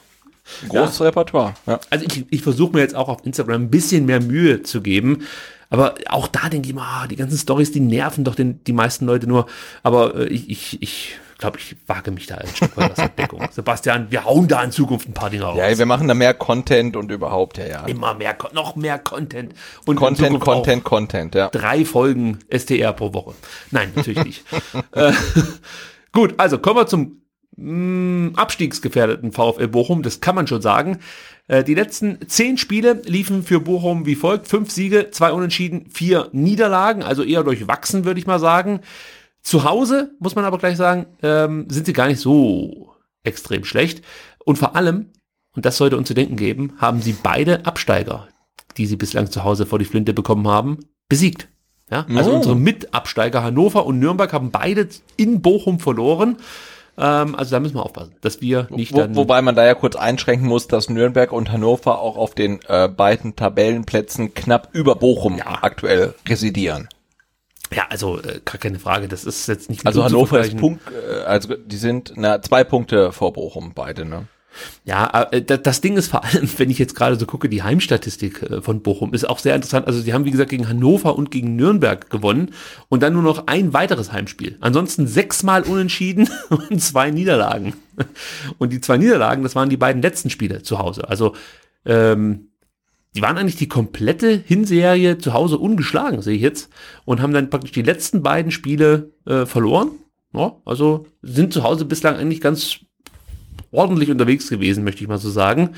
ein 0.64 0.70
großes 0.70 1.02
Repertoire. 1.02 1.54
Ja. 1.66 1.80
Also 1.90 2.06
ich, 2.06 2.26
ich 2.30 2.42
versuche 2.42 2.74
mir 2.74 2.80
jetzt 2.82 2.96
auch 2.96 3.10
auf 3.10 3.26
Instagram 3.26 3.64
ein 3.64 3.70
bisschen 3.70 4.06
mehr 4.06 4.22
Mühe 4.22 4.64
zu 4.64 4.82
geben. 4.82 5.24
Aber 5.70 5.96
auch 6.10 6.28
da 6.28 6.50
denke 6.50 6.68
ich 6.68 6.76
mal, 6.76 6.84
ah, 6.84 7.08
die 7.08 7.16
ganzen 7.16 7.38
Stories, 7.38 7.72
die 7.72 7.80
nerven 7.80 8.26
doch 8.26 8.36
den, 8.36 8.62
die 8.66 8.74
meisten 8.74 9.06
Leute 9.06 9.28
nur. 9.28 9.46
Aber 9.84 10.16
äh, 10.16 10.28
ich, 10.28 10.50
ich, 10.50 10.82
ich 10.82 11.16
glaube, 11.42 11.58
ich 11.60 11.76
wage 11.88 12.12
mich 12.12 12.28
da 12.28 12.36
ein 12.36 12.48
Stück 12.48 12.78
weit 12.78 12.92
aus 12.92 12.98
der 12.98 13.10
Deckung. 13.10 13.46
Sebastian, 13.52 14.08
wir 14.10 14.24
hauen 14.24 14.48
da 14.48 14.64
in 14.64 14.72
Zukunft 14.72 15.10
ein 15.10 15.14
paar 15.14 15.30
Dinge 15.30 15.44
raus. 15.44 15.58
ja, 15.58 15.78
wir 15.78 15.86
machen 15.86 16.08
da 16.08 16.14
mehr 16.14 16.34
Content 16.34 16.96
und 16.96 17.12
überhaupt, 17.12 17.58
ja, 17.58 17.68
ja. 17.68 17.86
Immer 17.86 18.14
mehr, 18.14 18.38
noch 18.54 18.76
mehr 18.76 18.98
Content. 19.00 19.54
Und 19.86 19.98
Content, 19.98 20.40
Content, 20.40 20.84
Content, 20.84 21.36
ja. 21.36 21.50
Drei 21.50 21.84
Folgen 21.84 22.40
STR 22.56 22.94
pro 22.94 23.14
Woche. 23.14 23.34
Nein, 23.72 23.92
natürlich 23.96 24.24
nicht. 24.24 24.44
äh, 24.94 25.12
gut, 26.14 26.36
also 26.38 26.60
kommen 26.60 26.78
wir 26.78 26.88
zum 26.88 27.22
mh, 27.58 28.40
abstiegsgefährdeten 28.40 29.32
VfL 29.32 29.68
Bochum. 29.68 30.04
Das 30.04 30.22
kann 30.22 30.36
man 30.36 30.48
schon 30.48 30.62
sagen. 30.62 31.00
Äh, 31.48 31.64
die 31.64 31.74
letzten 31.74 32.20
zehn 32.28 32.58
Spiele 32.58 33.02
liefen 33.06 33.44
für 33.44 33.60
Bochum 33.60 34.06
wie 34.06 34.16
folgt. 34.16 34.48
Fünf 34.48 34.72
Siege, 34.72 35.10
zwei 35.12 35.32
Unentschieden, 35.32 35.90
vier 35.90 36.30
Niederlagen. 36.34 37.02
Also 37.04 37.24
eher 37.24 37.44
durchwachsen, 37.44 38.06
würde 38.06 38.20
ich 38.20 38.28
mal 38.28 38.40
sagen. 38.40 38.82
Zu 39.44 39.64
Hause, 39.64 40.12
muss 40.20 40.36
man 40.36 40.46
aber 40.46 40.58
gleich 40.58 40.78
sagen, 40.78 41.06
ähm, 41.24 41.66
sind 41.70 41.86
sie 41.86 41.94
gar 41.94 42.08
nicht 42.08 42.20
so 42.20 42.94
extrem 43.24 43.64
schlecht. 43.64 44.04
Und 44.46 44.58
vor 44.58 44.76
allem, 44.76 45.10
und 45.56 45.66
das 45.66 45.78
sollte 45.78 45.98
uns 45.98 46.08
zu 46.08 46.14
denken 46.14 46.36
geben, 46.36 46.74
haben 46.78 47.02
sie 47.02 47.14
beide 47.14 47.66
Absteiger, 47.66 48.28
die 48.78 48.86
sie 48.86 48.96
bislang 48.98 49.30
zu 49.32 49.44
Hause 49.44 49.66
vor 49.66 49.80
die 49.80 49.86
Flinte 49.86 50.14
bekommen 50.14 50.48
haben, 50.48 50.80
besiegt. 51.10 51.48
Ja, 51.90 52.06
also 52.16 52.32
Oh. 52.32 52.36
unsere 52.36 52.56
Mitabsteiger 52.56 53.44
Hannover 53.44 53.86
und 53.86 54.00
Nürnberg 54.00 54.32
haben 54.32 54.50
beide 54.52 54.88
in 55.18 55.42
Bochum 55.42 55.80
verloren. 55.80 56.38
Ähm, 56.98 57.36
also 57.36 57.52
da 57.52 57.60
müssen 57.60 57.76
wir 57.76 57.84
aufpassen, 57.84 58.16
dass 58.22 58.40
wir 58.42 58.68
nicht 58.70 58.94
Wo, 58.94 58.98
dann. 59.00 59.16
wobei 59.16 59.42
man 59.42 59.56
da 59.56 59.66
ja 59.66 59.74
kurz 59.74 59.96
einschränken 59.98 60.48
muss, 60.48 60.68
dass 60.68 60.90
Nürnberg 60.90 61.32
und 61.34 61.52
Hannover 61.52 62.00
auch 62.00 62.16
auf 62.16 62.34
den 62.34 62.60
äh, 62.68 62.88
beiden 62.88 63.36
Tabellenplätzen 63.36 64.34
knapp 64.34 64.70
über 64.72 64.96
Bochum 64.96 65.38
Ja. 65.38 65.60
aktuell 65.64 66.14
residieren. 66.30 66.88
Ja, 67.74 67.86
also 67.90 68.20
äh, 68.20 68.42
gar 68.44 68.58
keine 68.58 68.80
Frage. 68.80 69.08
Das 69.08 69.24
ist 69.24 69.48
jetzt 69.48 69.70
nicht 69.70 69.86
Also 69.86 70.04
Hannover 70.04 70.42
ist. 70.42 70.58
Punkt, 70.58 70.82
äh, 70.92 71.22
also 71.24 71.56
die 71.56 71.78
sind 71.78 72.14
na, 72.16 72.42
zwei 72.42 72.64
Punkte 72.64 73.12
vor 73.12 73.34
Bochum 73.34 73.74
beide, 73.74 74.06
ne? 74.06 74.28
Ja, 74.84 75.30
äh, 75.32 75.42
da- 75.42 75.56
das 75.56 75.80
Ding 75.80 75.96
ist 75.96 76.10
vor 76.10 76.26
allem, 76.26 76.50
wenn 76.58 76.70
ich 76.70 76.78
jetzt 76.78 76.94
gerade 76.96 77.16
so 77.16 77.26
gucke, 77.26 77.48
die 77.48 77.64
Heimstatistik 77.64 78.42
äh, 78.44 78.62
von 78.62 78.82
Bochum 78.82 79.14
ist 79.14 79.24
auch 79.30 79.40
sehr 79.40 79.56
interessant. 79.56 79.88
Also 79.88 80.02
sie 80.02 80.14
haben, 80.14 80.26
wie 80.26 80.32
gesagt, 80.32 80.50
gegen 80.50 80.68
Hannover 80.68 81.16
und 81.16 81.32
gegen 81.32 81.56
Nürnberg 81.56 82.10
gewonnen 82.10 82.52
und 82.90 83.02
dann 83.02 83.14
nur 83.14 83.24
noch 83.24 83.48
ein 83.48 83.72
weiteres 83.74 84.12
Heimspiel. 84.12 84.58
Ansonsten 84.60 85.08
sechsmal 85.08 85.64
unentschieden 85.64 86.30
und 86.50 86.82
zwei 86.82 87.12
Niederlagen. 87.12 87.74
Und 88.58 88.74
die 88.74 88.82
zwei 88.82 88.98
Niederlagen, 88.98 89.44
das 89.44 89.56
waren 89.56 89.70
die 89.70 89.78
beiden 89.78 90.02
letzten 90.02 90.30
Spiele 90.30 90.62
zu 90.64 90.80
Hause. 90.80 91.08
Also 91.08 91.34
ähm, 91.86 92.50
die 93.16 93.22
waren 93.22 93.38
eigentlich 93.38 93.58
die 93.58 93.68
komplette 93.68 94.30
Hinserie 94.30 95.18
zu 95.18 95.34
Hause 95.34 95.58
ungeschlagen, 95.58 96.22
sehe 96.22 96.36
ich 96.36 96.42
jetzt, 96.42 96.70
und 97.06 97.22
haben 97.22 97.34
dann 97.34 97.50
praktisch 97.50 97.72
die 97.72 97.82
letzten 97.82 98.24
beiden 98.24 98.52
Spiele 98.52 99.12
äh, 99.26 99.46
verloren. 99.46 99.92
Ja, 100.34 100.56
also 100.64 101.08
sind 101.22 101.52
zu 101.52 101.64
Hause 101.64 101.84
bislang 101.84 102.16
eigentlich 102.16 102.40
ganz 102.40 102.80
ordentlich 103.72 104.10
unterwegs 104.10 104.50
gewesen, 104.50 104.86
möchte 104.86 105.02
ich 105.02 105.10
mal 105.10 105.18
so 105.18 105.30
sagen. 105.30 105.72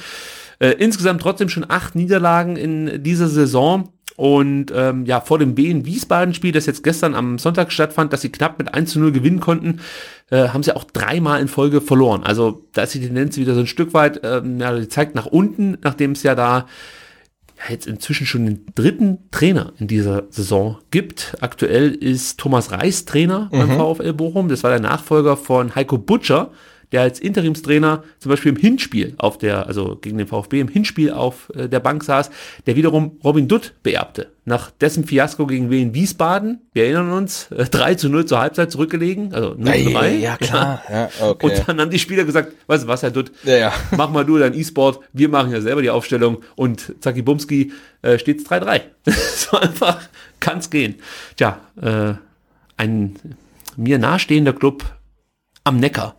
Äh, 0.60 0.76
insgesamt 0.77 1.22
trotzdem 1.22 1.49
schon 1.49 1.65
acht 1.68 1.95
Niederlagen 1.95 2.55
in 2.55 3.03
dieser 3.03 3.27
Saison. 3.27 3.89
Und 4.15 4.72
ähm, 4.76 5.07
ja, 5.07 5.22
vor 5.22 5.39
dem 5.39 5.55
B-in-Wiesbaden-Spiel, 5.55 6.51
das 6.51 6.68
jetzt 6.68 6.84
gestern 6.84 7.15
am 7.15 7.39
Sonntag 7.39 7.72
stattfand, 7.72 8.14
dass 8.14 8.22
sie 8.22 8.31
knapp 8.31 8.60
mit 8.60 8.72
1 8.72 8.91
zu 8.91 8.99
0 8.99 9.11
gewinnen 9.11 9.39
konnten, 9.39 9.80
äh, 10.30 10.49
haben 10.49 10.61
sie 10.61 10.76
auch 10.76 10.84
dreimal 10.84 11.41
in 11.41 11.47
Folge 11.47 11.81
verloren. 11.81 12.22
Also 12.22 12.64
da 12.73 12.84
ist 12.84 12.93
die 12.93 12.99
Tendenz 12.99 13.38
wieder 13.38 13.55
so 13.55 13.61
ein 13.61 13.68
Stück 13.68 13.95
weit, 13.95 14.22
ähm, 14.23 14.60
ja, 14.60 14.77
die 14.77 14.88
zeigt 14.88 15.15
nach 15.15 15.26
unten, 15.26 15.80
nachdem 15.81 16.11
es 16.11 16.22
ja 16.22 16.35
da 16.35 16.68
jetzt 17.69 17.88
inzwischen 17.88 18.25
schon 18.25 18.45
den 18.45 18.65
dritten 18.75 19.19
Trainer 19.31 19.73
in 19.80 19.88
dieser 19.88 20.23
Saison 20.30 20.77
gibt. 20.91 21.35
Aktuell 21.41 21.91
ist 21.91 22.39
Thomas 22.39 22.71
Reis 22.71 23.05
Trainer 23.05 23.49
beim 23.51 23.69
VfL 23.71 24.13
Bochum. 24.13 24.49
Das 24.49 24.63
war 24.63 24.71
der 24.71 24.80
Nachfolger 24.80 25.38
von 25.38 25.75
Heiko 25.75 25.97
Butcher, 25.97 26.51
der 26.93 27.01
als 27.01 27.19
Interimstrainer 27.19 28.03
zum 28.19 28.29
Beispiel 28.29 28.53
im 28.53 28.57
Hinspiel 28.57 29.15
auf 29.17 29.39
der, 29.39 29.65
also 29.65 29.97
gegen 29.99 30.17
den 30.19 30.27
VfB 30.27 30.59
im 30.59 30.67
Hinspiel 30.67 31.11
auf 31.11 31.51
äh, 31.55 31.67
der 31.67 31.79
Bank 31.79 32.03
saß, 32.03 32.29
der 32.67 32.75
wiederum 32.75 33.19
Robin 33.23 33.47
Dutt 33.47 33.73
beerbte. 33.81 34.31
Nach 34.45 34.69
dessen 34.69 35.03
Fiasko 35.03 35.47
gegen 35.47 35.71
Wien 35.71 35.95
Wiesbaden, 35.95 36.61
wir 36.71 36.83
erinnern 36.85 37.11
uns, 37.11 37.51
äh, 37.51 37.65
3 37.65 37.95
zu 37.95 38.09
0 38.09 38.25
zur 38.25 38.39
Halbzeit 38.39 38.71
zurückgelegen, 38.71 39.33
also 39.33 39.55
0 39.57 39.73
zu 39.73 39.89
3. 39.91 40.15
Ja, 40.17 40.37
klar. 40.37 40.83
Ja, 40.89 41.09
okay. 41.19 41.45
Und 41.47 41.67
dann 41.67 41.81
haben 41.81 41.89
die 41.89 41.99
Spieler 41.99 42.25
gesagt, 42.25 42.53
weißt 42.67 42.83
du 42.83 42.87
was, 42.87 43.01
Herr 43.01 43.11
Dutt, 43.11 43.31
Ja, 43.43 43.57
ja. 43.57 43.73
mach 43.97 44.11
mal 44.11 44.23
du 44.23 44.37
dein 44.37 44.53
E-Sport, 44.53 44.99
wir 45.13 45.29
machen 45.29 45.51
ja 45.51 45.61
selber 45.61 45.81
die 45.81 45.89
Aufstellung 45.89 46.43
und 46.55 46.93
Zacki 47.01 47.23
Bumski 47.23 47.73
äh, 48.03 48.19
steht's 48.19 48.45
3-3. 48.45 48.81
so 49.35 49.57
einfach 49.57 49.99
kann's 50.39 50.69
gehen. 50.69 50.95
Tja, 51.37 51.59
äh, 51.81 52.13
ein 52.77 53.15
mir 53.75 53.97
nahestehender 53.97 54.53
Club 54.53 54.83
am 55.63 55.77
Neckar, 55.77 56.15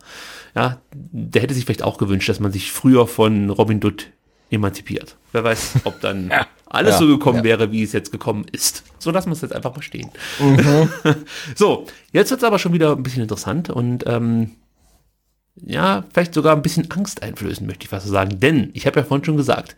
ja, 0.55 0.81
der 0.93 1.41
hätte 1.41 1.53
sich 1.53 1.65
vielleicht 1.65 1.83
auch 1.83 1.97
gewünscht, 1.97 2.29
dass 2.29 2.39
man 2.39 2.51
sich 2.51 2.71
früher 2.71 3.07
von 3.07 3.49
Robin 3.49 3.79
Dutt 3.79 4.07
emanzipiert. 4.49 5.17
Wer 5.31 5.43
weiß, 5.43 5.81
ob 5.83 5.99
dann 6.01 6.31
alles 6.65 6.93
Ja, 6.93 6.99
so 6.99 7.07
gekommen 7.07 7.39
ja. 7.39 7.43
wäre, 7.43 7.71
wie 7.71 7.83
es 7.83 7.93
jetzt 7.93 8.11
gekommen 8.11 8.45
ist. 8.51 8.83
So 8.99 9.11
lassen 9.11 9.29
wir 9.29 9.33
es 9.33 9.41
jetzt 9.41 9.53
einfach 9.53 9.75
mal 9.75 9.81
stehen. 9.81 10.09
Mhm. 10.39 10.89
so, 11.55 11.85
jetzt 12.11 12.31
wird's 12.31 12.43
aber 12.43 12.59
schon 12.59 12.73
wieder 12.73 12.93
ein 12.93 13.03
bisschen 13.03 13.23
interessant 13.23 13.69
und 13.69 14.05
ähm, 14.07 14.51
ja, 15.55 16.03
vielleicht 16.13 16.33
sogar 16.33 16.55
ein 16.55 16.61
bisschen 16.61 16.89
Angst 16.91 17.23
einflößen, 17.23 17.65
möchte 17.65 17.83
ich 17.83 17.89
fast 17.89 18.05
so 18.05 18.11
sagen. 18.11 18.39
Denn, 18.39 18.71
ich 18.73 18.87
habe 18.87 18.99
ja 18.99 19.05
vorhin 19.05 19.25
schon 19.25 19.37
gesagt, 19.37 19.75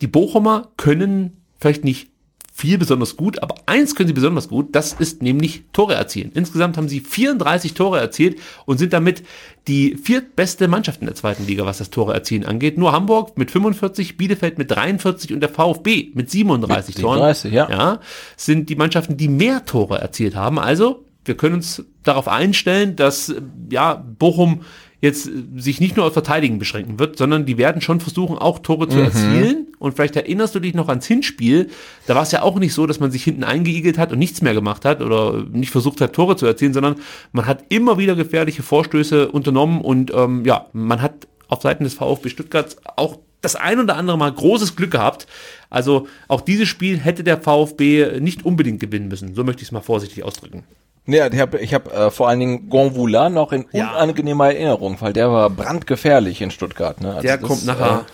die 0.00 0.06
Bochumer 0.06 0.70
können 0.76 1.38
vielleicht 1.58 1.84
nicht 1.84 2.10
viel 2.56 2.78
besonders 2.78 3.16
gut, 3.16 3.42
aber 3.42 3.56
eins 3.66 3.96
können 3.96 4.06
sie 4.06 4.12
besonders 4.12 4.48
gut, 4.48 4.76
das 4.76 4.92
ist 4.92 5.22
nämlich 5.22 5.64
Tore 5.72 5.94
erzielen. 5.94 6.30
Insgesamt 6.34 6.76
haben 6.76 6.88
sie 6.88 7.00
34 7.00 7.74
Tore 7.74 7.98
erzielt 7.98 8.38
und 8.64 8.78
sind 8.78 8.92
damit 8.92 9.24
die 9.66 9.96
viertbeste 9.96 10.68
Mannschaft 10.68 11.00
in 11.00 11.06
der 11.06 11.16
zweiten 11.16 11.48
Liga, 11.48 11.66
was 11.66 11.78
das 11.78 11.90
Tore 11.90 12.14
erzielen 12.14 12.44
angeht. 12.44 12.78
Nur 12.78 12.92
Hamburg 12.92 13.36
mit 13.36 13.50
45, 13.50 14.16
Bielefeld 14.16 14.56
mit 14.56 14.70
43 14.70 15.32
und 15.32 15.40
der 15.40 15.48
VfB 15.48 16.12
mit 16.14 16.30
37 16.30 16.94
Mit 16.94 17.02
Toren. 17.02 17.34
37, 17.34 17.52
ja. 17.52 17.68
ja, 17.68 18.00
sind 18.36 18.68
die 18.68 18.76
Mannschaften, 18.76 19.16
die 19.16 19.28
mehr 19.28 19.64
Tore 19.64 19.98
erzielt 19.98 20.36
haben. 20.36 20.60
Also, 20.60 21.04
wir 21.24 21.36
können 21.36 21.56
uns 21.56 21.84
darauf 22.04 22.28
einstellen, 22.28 22.94
dass 22.94 23.34
ja 23.68 23.94
Bochum 23.94 24.60
jetzt 25.04 25.28
äh, 25.28 25.30
sich 25.56 25.80
nicht 25.80 25.96
nur 25.96 26.06
auf 26.06 26.12
Verteidigen 26.12 26.58
beschränken 26.58 26.98
wird, 26.98 27.16
sondern 27.16 27.46
die 27.46 27.58
werden 27.58 27.80
schon 27.80 28.00
versuchen, 28.00 28.36
auch 28.36 28.58
Tore 28.58 28.88
zu 28.88 28.98
erzielen. 28.98 29.68
Und 29.78 29.94
vielleicht 29.94 30.16
erinnerst 30.16 30.54
du 30.54 30.60
dich 30.60 30.74
noch 30.74 30.88
ans 30.88 31.06
Hinspiel. 31.06 31.68
Da 32.06 32.14
war 32.14 32.22
es 32.22 32.32
ja 32.32 32.42
auch 32.42 32.58
nicht 32.58 32.72
so, 32.74 32.86
dass 32.86 33.00
man 33.00 33.10
sich 33.10 33.22
hinten 33.22 33.44
eingeigelt 33.44 33.98
hat 33.98 34.12
und 34.12 34.18
nichts 34.18 34.40
mehr 34.40 34.54
gemacht 34.54 34.84
hat 34.84 35.02
oder 35.02 35.44
nicht 35.52 35.70
versucht 35.70 36.00
hat, 36.00 36.14
Tore 36.14 36.36
zu 36.36 36.46
erzielen, 36.46 36.72
sondern 36.72 36.96
man 37.32 37.46
hat 37.46 37.64
immer 37.68 37.98
wieder 37.98 38.16
gefährliche 38.16 38.62
Vorstöße 38.62 39.30
unternommen 39.30 39.82
und 39.82 40.12
ähm, 40.14 40.44
ja, 40.44 40.66
man 40.72 41.02
hat 41.02 41.28
auf 41.48 41.60
Seiten 41.62 41.84
des 41.84 41.94
VfB 41.94 42.30
Stuttgart 42.30 42.76
auch 42.96 43.18
das 43.42 43.56
ein 43.56 43.78
oder 43.78 43.96
andere 43.96 44.16
Mal 44.16 44.32
großes 44.32 44.74
Glück 44.74 44.90
gehabt. 44.90 45.26
Also 45.68 46.08
auch 46.28 46.40
dieses 46.40 46.68
Spiel 46.68 46.98
hätte 46.98 47.22
der 47.22 47.38
VfB 47.38 48.20
nicht 48.20 48.44
unbedingt 48.46 48.80
gewinnen 48.80 49.08
müssen. 49.08 49.34
So 49.34 49.44
möchte 49.44 49.60
ich 49.60 49.68
es 49.68 49.72
mal 49.72 49.82
vorsichtig 49.82 50.24
ausdrücken. 50.24 50.64
Ja, 51.06 51.26
ich 51.30 51.38
habe 51.38 51.58
ich 51.60 51.74
hab, 51.74 51.92
äh, 51.94 52.10
vor 52.10 52.28
allen 52.28 52.40
Dingen 52.40 52.68
Gonvoula 52.70 53.28
noch 53.28 53.52
in 53.52 53.66
Ja. 53.72 53.90
unangenehmer 53.94 54.46
Erinnerung, 54.52 54.96
weil 55.00 55.12
der 55.12 55.30
war 55.30 55.50
brandgefährlich 55.50 56.40
in 56.40 56.50
Stuttgart. 56.50 57.00
Ne? 57.00 57.10
Also 57.10 57.22
Der 57.22 57.36
das, 57.36 57.46
kommt 57.46 57.66
nachher 57.66 58.06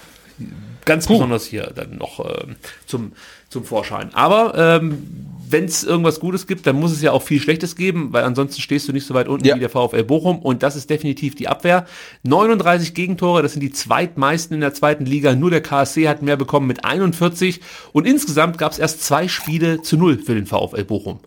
ganz 0.84 1.06
besonders 1.06 1.44
hier 1.44 1.70
dann 1.74 1.98
noch 1.98 2.18
ähm, 2.24 2.56
zum, 2.86 3.12
zum 3.48 3.64
Vorschein. 3.64 4.10
Aber 4.14 4.54
ähm, 4.56 5.06
wenn 5.48 5.64
es 5.66 5.84
irgendwas 5.84 6.18
Gutes 6.20 6.46
gibt, 6.48 6.66
dann 6.66 6.76
muss 6.76 6.90
es 6.90 7.00
ja 7.02 7.12
auch 7.12 7.22
viel 7.22 7.40
Schlechtes 7.40 7.76
geben, 7.76 8.08
weil 8.12 8.24
ansonsten 8.24 8.60
stehst 8.60 8.88
du 8.88 8.92
nicht 8.92 9.06
so 9.06 9.14
weit 9.14 9.28
unten 9.28 9.46
Ja. 9.46 9.54
wie 9.56 9.60
der 9.60 9.68
VfL 9.70 10.02
Bochum 10.04 10.38
und 10.40 10.62
das 10.64 10.74
ist 10.74 10.90
definitiv 10.90 11.34
die 11.36 11.46
Abwehr. 11.48 11.86
39 12.24 12.94
Gegentore, 12.94 13.42
das 13.42 13.52
sind 13.52 13.60
die 13.60 13.70
zweitmeisten 13.72 14.54
in 14.54 14.60
der 14.60 14.74
zweiten 14.74 15.06
Liga. 15.06 15.34
Nur 15.36 15.50
der 15.50 15.60
KSC 15.60 16.08
hat 16.08 16.22
mehr 16.22 16.36
bekommen 16.36 16.66
mit 16.66 16.84
41 16.84 17.60
und 17.92 18.06
insgesamt 18.06 18.58
gab 18.58 18.72
es 18.72 18.78
erst 18.80 19.04
zwei 19.04 19.28
Spiele 19.28 19.82
zu 19.82 19.96
null 19.96 20.18
für 20.18 20.34
den 20.34 20.46
VfL 20.46 20.84
Bochum. 20.84 21.20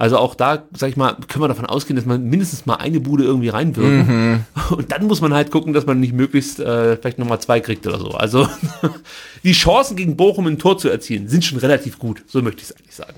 Also 0.00 0.16
auch 0.16 0.36
da, 0.36 0.62
sag 0.76 0.90
ich 0.90 0.96
mal, 0.96 1.16
können 1.26 1.42
wir 1.42 1.48
davon 1.48 1.66
ausgehen, 1.66 1.96
dass 1.96 2.06
man 2.06 2.22
mindestens 2.22 2.66
mal 2.66 2.76
eine 2.76 3.00
Bude 3.00 3.24
irgendwie 3.24 3.48
reinwirken. 3.48 4.46
Und 4.70 4.92
dann 4.92 5.06
muss 5.08 5.20
man 5.20 5.34
halt 5.34 5.50
gucken, 5.50 5.72
dass 5.72 5.86
man 5.86 5.98
nicht 5.98 6.12
möglichst 6.12 6.60
äh, 6.60 6.96
vielleicht 6.96 7.18
nochmal 7.18 7.40
zwei 7.40 7.58
kriegt 7.58 7.84
oder 7.84 7.98
so. 7.98 8.10
Also 8.12 8.48
die 9.42 9.52
Chancen 9.52 9.96
gegen 9.96 10.16
Bochum 10.16 10.46
ein 10.46 10.58
Tor 10.60 10.78
zu 10.78 10.88
erzielen, 10.88 11.26
sind 11.28 11.44
schon 11.44 11.58
relativ 11.58 11.98
gut. 11.98 12.22
So 12.28 12.40
möchte 12.42 12.62
ich 12.62 12.70
es 12.70 12.76
eigentlich 12.76 12.94
sagen. 12.94 13.16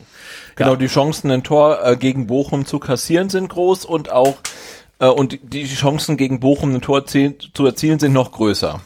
Genau, 0.57 0.71
Ja. 0.71 0.77
die 0.77 0.87
Chancen, 0.87 1.31
ein 1.31 1.43
Tor 1.43 1.85
äh, 1.85 1.97
gegen 1.99 2.27
Bochum 2.27 2.65
zu 2.65 2.79
kassieren, 2.79 3.29
sind 3.29 3.49
groß 3.51 3.85
und 3.85 4.11
auch 4.11 4.39
äh, 5.01 5.07
und 5.07 5.39
die 5.43 5.67
Chancen 5.67 6.17
gegen 6.17 6.41
Bochum 6.41 6.75
ein 6.75 6.81
Tor 6.81 7.05
zu 7.05 7.35
erzielen 7.67 7.99
sind 7.99 8.15
noch 8.15 8.33
größer. 8.33 8.81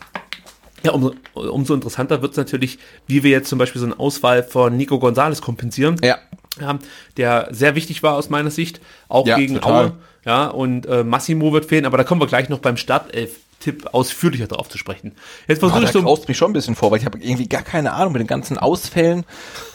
Ja, 0.82 0.92
umso, 0.92 1.14
umso 1.34 1.74
interessanter 1.74 2.20
wird 2.22 2.32
es 2.32 2.36
natürlich, 2.36 2.78
wie 3.06 3.22
wir 3.22 3.30
jetzt 3.30 3.48
zum 3.48 3.58
Beispiel 3.58 3.80
so 3.80 3.86
eine 3.86 3.98
Auswahl 3.98 4.42
von 4.42 4.76
Nico 4.76 4.98
Gonzalez 4.98 5.40
kompensieren. 5.40 5.96
Ja. 6.02 6.18
Ja, 6.60 6.78
der 7.16 7.48
sehr 7.50 7.74
wichtig 7.74 8.02
war 8.02 8.14
aus 8.14 8.30
meiner 8.30 8.50
Sicht, 8.50 8.80
auch 9.08 9.26
Ja, 9.26 9.36
gegen 9.36 9.54
total. 9.56 9.86
Aue. 9.86 9.92
Ja, 10.24 10.46
und 10.46 10.86
äh, 10.86 11.04
Massimo 11.04 11.52
wird 11.52 11.66
fehlen, 11.66 11.84
aber 11.84 11.98
da 11.98 12.04
kommen 12.04 12.20
wir 12.20 12.26
gleich 12.26 12.48
noch 12.48 12.60
beim 12.60 12.76
Startelf-Tipp 12.76 13.88
ausführlicher 13.92 14.46
drauf 14.46 14.68
zu 14.68 14.78
sprechen. 14.78 15.12
Jetzt 15.48 15.58
versuche 15.58 15.84
ich 15.84 15.90
so. 15.90 16.02
graust 16.02 16.28
mich 16.28 16.36
schon 16.38 16.50
ein 16.50 16.54
bisschen 16.54 16.76
vor, 16.76 16.90
weil 16.90 16.98
ich 17.00 17.04
habe 17.04 17.18
irgendwie 17.18 17.48
gar 17.48 17.62
keine 17.62 17.92
Ahnung 17.92 18.12
mit 18.14 18.20
den 18.20 18.26
ganzen 18.28 18.56
Ausfällen 18.56 19.24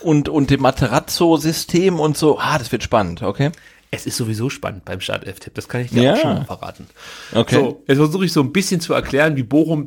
und, 0.02 0.28
und 0.30 0.50
dem 0.50 0.62
Materazzo-System 0.62 2.00
und 2.00 2.18
so. 2.18 2.40
Ah, 2.40 2.58
das 2.58 2.72
wird 2.72 2.84
spannend, 2.84 3.22
okay? 3.22 3.52
Es 3.92 4.06
ist 4.06 4.18
sowieso 4.18 4.50
spannend 4.52 4.86
beim 4.86 5.02
Startelf-Tipp, 5.02 5.54
das 5.56 5.68
kann 5.68 5.82
ich 5.82 5.90
dir 5.90 6.04
Ja. 6.04 6.14
auch 6.14 6.18
schon 6.18 6.34
mal 6.36 6.46
verraten. 6.46 6.88
Okay. 7.34 7.56
So, 7.56 7.84
jetzt 7.88 7.98
versuche 7.98 8.26
ich 8.26 8.34
so 8.34 8.42
ein 8.42 8.52
bisschen 8.54 8.82
zu 8.82 8.94
erklären, 8.94 9.36
wie 9.36 9.42
Bochum 9.44 9.86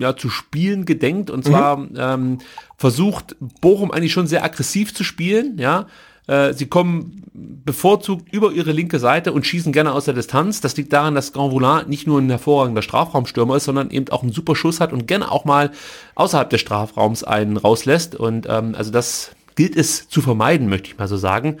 ja, 0.00 0.16
zu 0.16 0.28
spielen 0.28 0.84
gedenkt. 0.86 1.30
Und 1.30 1.44
zwar 1.44 1.76
Mhm. 1.76 1.96
ähm, 1.96 2.38
versucht 2.78 3.36
Bochum 3.60 3.92
eigentlich 3.92 4.12
schon 4.12 4.26
sehr 4.26 4.42
aggressiv 4.44 4.92
zu 4.94 5.04
spielen, 5.04 5.58
ja. 5.58 5.86
Äh, 6.26 6.52
Sie 6.54 6.66
kommen 6.66 7.22
bevorzugt 7.34 8.32
über 8.32 8.52
ihre 8.52 8.72
linke 8.72 8.98
Seite 8.98 9.32
und 9.32 9.46
schießen 9.46 9.72
gerne 9.72 9.92
aus 9.92 10.04
der 10.04 10.14
Distanz. 10.14 10.60
Das 10.60 10.76
liegt 10.76 10.92
daran, 10.92 11.14
dass 11.14 11.32
Grand 11.32 11.52
Voulin 11.52 11.88
nicht 11.88 12.06
nur 12.06 12.20
ein 12.20 12.30
hervorragender 12.30 12.82
Strafraumstürmer 12.82 13.56
ist, 13.56 13.64
sondern 13.64 13.90
eben 13.90 14.08
auch 14.10 14.22
einen 14.22 14.32
super 14.32 14.54
Schuss 14.54 14.80
hat 14.80 14.92
und 14.92 15.06
gerne 15.06 15.30
auch 15.30 15.44
mal 15.44 15.72
außerhalb 16.14 16.48
des 16.50 16.60
Strafraums 16.60 17.24
einen 17.24 17.56
rauslässt. 17.56 18.14
Und 18.14 18.46
ähm, 18.48 18.74
also 18.76 18.90
das 18.90 19.32
gilt 19.56 19.76
es 19.76 20.08
zu 20.08 20.20
vermeiden, 20.20 20.68
möchte 20.68 20.88
ich 20.88 20.98
mal 20.98 21.08
so 21.08 21.16
sagen. 21.16 21.58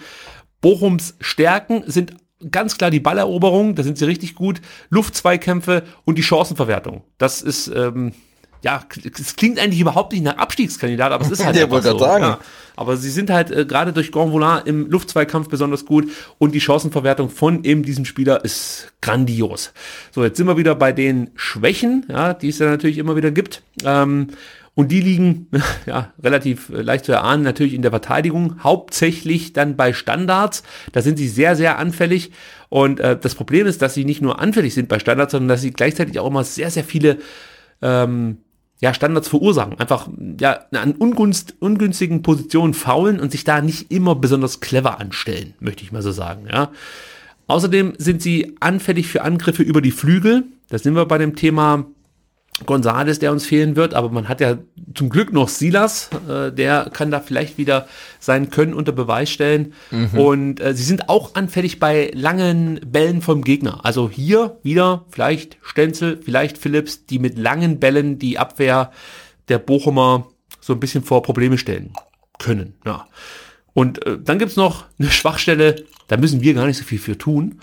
Bochums 0.60 1.16
Stärken 1.20 1.84
sind 1.86 2.14
ganz 2.50 2.76
klar 2.78 2.90
die 2.90 3.00
Balleroberung, 3.00 3.74
da 3.74 3.82
sind 3.82 3.98
sie 3.98 4.04
richtig 4.04 4.34
gut, 4.34 4.60
Luftzweikämpfe 4.90 5.84
und 6.04 6.18
die 6.18 6.22
Chancenverwertung. 6.22 7.02
Das 7.18 7.42
ist, 7.42 7.68
ähm, 7.68 8.12
ja, 8.64 8.82
es 9.18 9.36
klingt 9.36 9.58
eigentlich 9.58 9.80
überhaupt 9.80 10.12
nicht 10.12 10.24
nach 10.24 10.38
Abstiegskandidat, 10.38 11.12
aber 11.12 11.24
es 11.24 11.30
ist 11.30 11.44
halt 11.44 11.54
Ja, 11.54 11.64
einfach 11.64 11.82
so. 11.82 11.98
sagen. 11.98 12.24
Ja. 12.24 12.38
Aber 12.76 12.96
sie 12.96 13.10
sind 13.10 13.30
halt 13.30 13.50
äh, 13.50 13.66
gerade 13.66 13.92
durch 13.92 14.10
Grand 14.10 14.32
Voulin 14.32 14.62
im 14.64 14.90
Luftzweikampf 14.90 15.48
besonders 15.48 15.84
gut 15.84 16.10
und 16.38 16.54
die 16.54 16.60
Chancenverwertung 16.60 17.28
von 17.28 17.62
eben 17.62 17.82
diesem 17.82 18.04
Spieler 18.06 18.42
ist 18.44 18.92
grandios. 19.02 19.72
So, 20.12 20.24
jetzt 20.24 20.38
sind 20.38 20.46
wir 20.46 20.56
wieder 20.56 20.74
bei 20.74 20.92
den 20.92 21.30
Schwächen, 21.36 22.06
ja, 22.08 22.32
die 22.32 22.48
es 22.48 22.58
ja 22.58 22.66
natürlich 22.70 22.98
immer 22.98 23.16
wieder 23.16 23.30
gibt. 23.30 23.62
Ähm, 23.84 24.28
und 24.74 24.90
die 24.90 25.00
liegen 25.02 25.48
ja 25.86 26.12
relativ 26.22 26.70
äh, 26.70 26.80
leicht 26.80 27.04
zu 27.04 27.12
erahnen, 27.12 27.42
natürlich 27.44 27.74
in 27.74 27.82
der 27.82 27.90
Verteidigung, 27.92 28.56
hauptsächlich 28.64 29.52
dann 29.52 29.76
bei 29.76 29.92
Standards. 29.92 30.62
Da 30.92 31.02
sind 31.02 31.18
sie 31.18 31.28
sehr, 31.28 31.54
sehr 31.54 31.78
anfällig. 31.78 32.32
Und 32.70 32.98
äh, 32.98 33.16
das 33.20 33.34
Problem 33.34 33.66
ist, 33.66 33.82
dass 33.82 33.92
sie 33.92 34.06
nicht 34.06 34.22
nur 34.22 34.40
anfällig 34.40 34.72
sind 34.72 34.88
bei 34.88 34.98
Standards, 34.98 35.32
sondern 35.32 35.48
dass 35.48 35.60
sie 35.60 35.70
gleichzeitig 35.70 36.18
auch 36.18 36.26
immer 36.26 36.42
sehr, 36.44 36.70
sehr 36.70 36.82
viele 36.82 37.18
ähm, 37.82 38.38
ja, 38.80 38.92
Standards 38.92 39.28
verursachen. 39.28 39.78
Einfach 39.78 40.08
ja, 40.40 40.60
an 40.72 40.92
ungunst, 40.92 41.54
ungünstigen 41.60 42.22
Positionen 42.22 42.74
faulen 42.74 43.20
und 43.20 43.32
sich 43.32 43.44
da 43.44 43.60
nicht 43.60 43.90
immer 43.90 44.14
besonders 44.14 44.60
clever 44.60 45.00
anstellen, 45.00 45.54
möchte 45.60 45.82
ich 45.82 45.92
mal 45.92 46.02
so 46.02 46.12
sagen. 46.12 46.46
Ja. 46.50 46.70
Außerdem 47.46 47.94
sind 47.98 48.22
sie 48.22 48.56
anfällig 48.60 49.06
für 49.06 49.22
Angriffe 49.22 49.62
über 49.62 49.80
die 49.80 49.90
Flügel. 49.90 50.44
Da 50.68 50.78
sind 50.78 50.94
wir 50.94 51.06
bei 51.06 51.18
dem 51.18 51.36
Thema 51.36 51.86
Gonzales, 52.66 53.18
der 53.18 53.32
uns 53.32 53.46
fehlen 53.46 53.74
wird, 53.74 53.94
aber 53.94 54.10
man 54.10 54.28
hat 54.28 54.40
ja 54.40 54.58
zum 54.94 55.08
Glück 55.08 55.32
noch 55.32 55.48
Silas, 55.48 56.10
äh, 56.28 56.52
der 56.52 56.88
kann 56.92 57.10
da 57.10 57.18
vielleicht 57.18 57.58
wieder 57.58 57.88
sein 58.20 58.50
Können 58.50 58.74
unter 58.74 58.92
Beweis 58.92 59.28
stellen. 59.28 59.74
Und 60.16 60.60
äh, 60.60 60.72
sie 60.74 60.84
sind 60.84 61.08
auch 61.08 61.34
anfällig 61.34 61.80
bei 61.80 62.12
langen 62.14 62.80
Bällen 62.86 63.22
vom 63.22 63.42
Gegner. 63.42 63.84
Also 63.84 64.08
hier 64.08 64.58
wieder 64.62 65.04
vielleicht 65.10 65.58
Stenzel, 65.62 66.20
vielleicht 66.22 66.56
Phillips, 66.56 67.06
die 67.06 67.18
mit 67.18 67.38
langen 67.38 67.80
Bällen 67.80 68.20
die 68.20 68.38
Abwehr 68.38 68.92
der 69.48 69.58
Bochumer 69.58 70.28
so 70.60 70.72
ein 70.74 70.80
bisschen 70.80 71.02
vor 71.02 71.22
Probleme 71.22 71.58
stellen 71.58 71.92
können. 72.38 72.74
Ja. 72.86 73.08
Und 73.72 74.06
äh, 74.06 74.18
dann 74.22 74.38
gibt's 74.38 74.56
noch 74.56 74.84
eine 74.98 75.10
Schwachstelle, 75.10 75.84
da 76.06 76.16
müssen 76.16 76.40
wir 76.40 76.54
gar 76.54 76.66
nicht 76.66 76.78
so 76.78 76.84
viel 76.84 77.00
für 77.00 77.18
tun. 77.18 77.60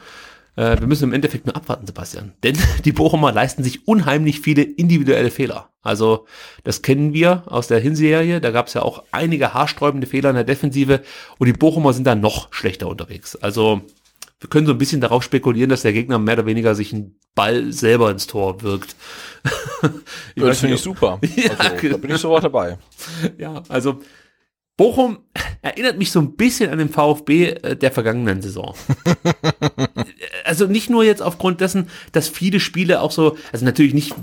Äh, 0.55 0.79
wir 0.79 0.87
müssen 0.87 1.05
im 1.05 1.13
Endeffekt 1.13 1.45
nur 1.45 1.55
abwarten, 1.55 1.87
Sebastian. 1.87 2.33
Denn 2.43 2.57
die 2.85 2.91
Bochumer 2.91 3.31
leisten 3.31 3.63
sich 3.63 3.87
unheimlich 3.87 4.41
viele 4.41 4.63
individuelle 4.63 5.31
Fehler. 5.31 5.69
Also 5.81 6.27
das 6.63 6.81
kennen 6.81 7.13
wir 7.13 7.43
aus 7.47 7.67
der 7.67 7.79
Hinserie. 7.79 8.41
Da 8.41 8.51
gab's 8.51 8.73
ja 8.73 8.81
auch 8.83 9.03
einige 9.11 9.53
haarsträubende 9.53 10.07
Fehler 10.07 10.29
in 10.29 10.35
der 10.35 10.43
Defensive. 10.43 11.01
Und 11.37 11.47
die 11.47 11.53
Bochumer 11.53 11.93
sind 11.93 12.05
da 12.05 12.15
noch 12.15 12.53
schlechter 12.53 12.87
unterwegs. 12.87 13.35
Also 13.35 13.81
wir 14.41 14.49
können 14.49 14.65
so 14.65 14.73
ein 14.73 14.79
bisschen 14.79 15.01
darauf 15.01 15.23
spekulieren, 15.23 15.69
dass 15.69 15.83
der 15.83 15.93
Gegner 15.93 16.17
mehr 16.17 16.33
oder 16.33 16.47
weniger 16.47 16.73
sich 16.73 16.93
einen 16.93 17.15
Ball 17.35 17.71
selber 17.71 18.09
ins 18.09 18.27
Tor 18.27 18.61
wirkt. 18.63 18.95
ich 20.35 20.43
das 20.43 20.59
finde 20.59 20.75
ich 20.75 20.81
super. 20.81 21.19
Ja, 21.35 21.51
also, 21.57 21.89
da 21.89 21.97
bin 21.97 22.11
ich 22.11 22.17
sofort 22.17 22.43
dabei. 22.43 22.77
Ja, 23.37 23.61
also 23.69 24.01
Bochum 24.77 25.19
erinnert 25.61 25.97
mich 25.97 26.11
so 26.11 26.19
ein 26.19 26.35
bisschen 26.35 26.71
an 26.71 26.79
den 26.79 26.89
VfB 26.89 27.49
äh, 27.49 27.75
der 27.75 27.91
vergangenen 27.91 28.41
Saison. 28.41 28.75
also 30.43 30.65
nicht 30.65 30.89
nur 30.89 31.03
jetzt 31.03 31.21
aufgrund 31.21 31.61
dessen, 31.61 31.87
dass 32.11 32.27
viele 32.27 32.59
Spiele 32.59 33.01
auch 33.01 33.11
so, 33.11 33.37
also 33.51 33.65
natürlich 33.65 33.93
nicht, 33.93 34.15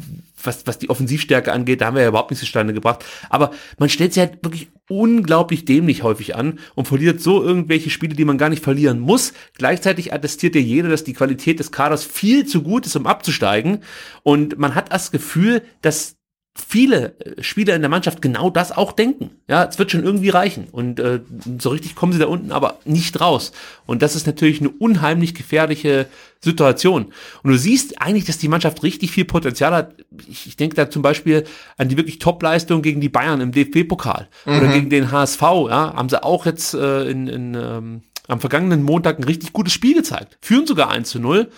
was, 0.42 0.66
was 0.66 0.78
die 0.78 0.90
Offensivstärke 0.90 1.52
angeht, 1.52 1.80
da 1.80 1.86
haben 1.86 1.94
wir 1.94 2.02
ja 2.02 2.08
überhaupt 2.08 2.30
nicht 2.30 2.40
zustande 2.40 2.74
gebracht, 2.74 3.04
aber 3.30 3.52
man 3.78 3.88
stellt 3.88 4.14
sich 4.14 4.20
halt 4.20 4.42
wirklich 4.42 4.68
unglaublich 4.88 5.64
dämlich 5.64 6.02
häufig 6.02 6.34
an 6.34 6.58
und 6.74 6.88
verliert 6.88 7.20
so 7.20 7.42
irgendwelche 7.42 7.90
Spiele, 7.90 8.16
die 8.16 8.24
man 8.24 8.38
gar 8.38 8.48
nicht 8.48 8.64
verlieren 8.64 8.98
muss. 8.98 9.32
Gleichzeitig 9.54 10.12
attestiert 10.12 10.54
ja 10.54 10.60
jeder, 10.60 10.88
dass 10.88 11.04
die 11.04 11.12
Qualität 11.12 11.60
des 11.60 11.72
Kaders 11.72 12.04
viel 12.04 12.46
zu 12.46 12.62
gut 12.62 12.86
ist, 12.86 12.96
um 12.96 13.06
abzusteigen 13.06 13.82
und 14.22 14.58
man 14.58 14.74
hat 14.74 14.92
das 14.92 15.10
Gefühl, 15.10 15.62
dass 15.82 16.17
viele 16.66 17.18
äh, 17.20 17.42
Spieler 17.42 17.74
in 17.74 17.82
der 17.82 17.90
Mannschaft 17.90 18.22
genau 18.22 18.50
das 18.50 18.72
auch 18.72 18.92
denken. 18.92 19.30
Ja, 19.48 19.64
es 19.64 19.78
wird 19.78 19.90
schon 19.90 20.04
irgendwie 20.04 20.30
reichen. 20.30 20.68
Und 20.70 21.00
äh, 21.00 21.20
so 21.58 21.70
richtig 21.70 21.94
kommen 21.94 22.12
sie 22.12 22.18
da 22.18 22.26
unten 22.26 22.52
aber 22.52 22.78
nicht 22.84 23.20
raus. 23.20 23.52
Und 23.86 24.02
das 24.02 24.16
ist 24.16 24.26
natürlich 24.26 24.60
eine 24.60 24.70
unheimlich 24.70 25.34
gefährliche 25.34 26.06
Situation. 26.40 27.12
Und 27.42 27.50
du 27.50 27.58
siehst 27.58 28.00
eigentlich, 28.00 28.24
dass 28.24 28.38
die 28.38 28.48
Mannschaft 28.48 28.82
richtig 28.82 29.10
viel 29.10 29.24
Potenzial 29.24 29.72
hat. 29.72 29.94
Ich, 30.28 30.46
ich 30.46 30.56
denke 30.56 30.76
da 30.76 30.90
zum 30.90 31.02
Beispiel 31.02 31.44
an 31.76 31.88
die 31.88 31.96
wirklich 31.96 32.18
Top-Leistung 32.18 32.82
gegen 32.82 33.00
die 33.00 33.08
Bayern 33.08 33.40
im 33.40 33.52
DFB-Pokal 33.52 34.28
mhm. 34.46 34.56
oder 34.56 34.68
gegen 34.68 34.90
den 34.90 35.10
HSV. 35.10 35.42
Ja, 35.42 35.94
haben 35.94 36.08
sie 36.08 36.22
auch 36.22 36.46
jetzt 36.46 36.74
äh, 36.74 37.04
in, 37.10 37.26
in, 37.28 37.54
ähm, 37.54 38.02
am 38.28 38.40
vergangenen 38.40 38.82
Montag 38.82 39.18
ein 39.18 39.24
richtig 39.24 39.52
gutes 39.52 39.72
Spiel 39.72 39.94
gezeigt. 39.94 40.38
Führen 40.40 40.66
sogar 40.66 40.90
1 40.90 41.08
zu 41.08 41.18
0 41.18 41.48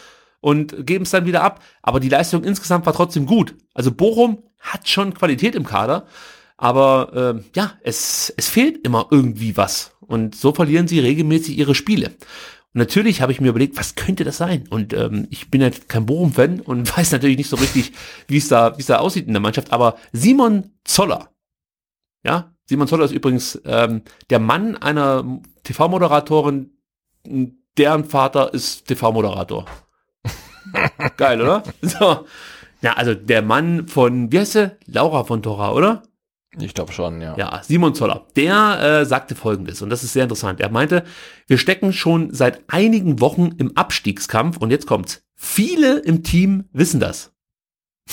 und 0.41 0.87
geben 0.87 1.05
es 1.05 1.11
dann 1.11 1.27
wieder 1.27 1.43
ab. 1.43 1.63
Aber 1.83 2.01
die 2.01 2.09
Leistung 2.09 2.45
insgesamt 2.45 2.87
war 2.87 2.93
trotzdem 2.93 3.27
gut. 3.27 3.55
Also 3.75 3.93
Bochum 3.93 4.43
hat 4.59 4.89
schon 4.89 5.15
Qualität 5.15 5.55
im 5.55 5.65
Kader, 5.65 6.07
aber 6.57 7.37
äh, 7.39 7.43
ja, 7.57 7.73
es, 7.83 8.33
es 8.37 8.49
fehlt 8.49 8.85
immer 8.85 9.09
irgendwie 9.11 9.57
was. 9.57 9.93
Und 10.01 10.35
so 10.35 10.53
verlieren 10.53 10.89
sie 10.89 11.01
regelmäßig 11.01 11.57
ihre 11.57 11.75
Spiele. 11.75 12.09
Und 12.73 12.79
natürlich 12.79 13.23
habe 13.23 13.33
ich 13.33 13.41
mir 13.41 13.49
überlegt, 13.49 13.79
was 13.79 13.95
könnte 13.95 14.25
das 14.25 14.37
sein? 14.37 14.67
Und 14.69 14.93
ähm, 14.93 15.27
ich 15.31 15.51
bin 15.51 15.63
halt 15.63 15.89
kein 15.89 16.07
Bochum-Fan 16.07 16.61
und 16.61 16.97
weiß 16.97 17.13
natürlich 17.13 17.39
nicht 17.39 17.51
so 17.51 17.57
richtig, 17.57 17.93
wie 18.29 18.37
es 18.37 18.49
da, 18.49 18.77
wie 18.77 18.81
es 18.81 18.87
da 18.87 18.99
aussieht 18.99 19.27
in 19.27 19.33
der 19.33 19.41
Mannschaft. 19.41 19.73
Aber 19.73 19.97
Simon 20.13 20.73
Zoller, 20.85 21.31
ja, 22.25 22.55
Simon 22.67 22.87
Zoller 22.87 23.05
ist 23.05 23.13
übrigens 23.13 23.61
ähm, 23.65 24.03
der 24.31 24.39
Mann 24.39 24.77
einer 24.77 25.41
TV-Moderatorin, 25.65 26.71
deren 27.77 28.05
Vater 28.05 28.55
ist 28.55 28.87
TV-Moderator. 28.87 29.65
Geil, 31.17 31.41
oder? 31.41 31.63
So. 31.83 32.27
Ja, 32.83 32.95
also 32.95 33.15
der 33.15 33.43
Mann 33.43 33.89
von, 33.89 34.33
wie 34.33 34.39
heißt 34.39 34.53
sie? 34.53 34.77
Laura 34.87 35.25
von 35.25 35.43
Tora, 35.43 35.73
oder? 35.73 36.03
Ich 36.59 36.75
glaube 36.75 36.93
schon, 36.93 37.21
ja. 37.21 37.37
Ja, 37.37 37.63
Simon 37.63 37.95
Zoller. 37.95 38.27
Der 38.35 38.81
äh, 38.83 39.07
sagte 39.07 39.37
folgendes, 39.37 39.83
und 39.83 39.91
das 39.91 40.03
ist 40.03 40.13
sehr 40.13 40.25
interessant. 40.25 40.61
Er 40.61 40.71
meinte, 40.71 41.05
wir 41.47 41.59
stecken 41.59 41.93
schon 41.93 42.35
seit 42.35 42.65
einigen 42.69 43.21
Wochen 43.21 43.53
im 43.59 43.77
Abstiegskampf 43.77 44.57
und 44.57 44.71
jetzt 44.71 44.87
kommt's. 44.87 45.23
Viele 45.37 45.99
im 46.01 46.23
Team 46.23 46.65
wissen 46.73 47.01
das. 47.01 47.33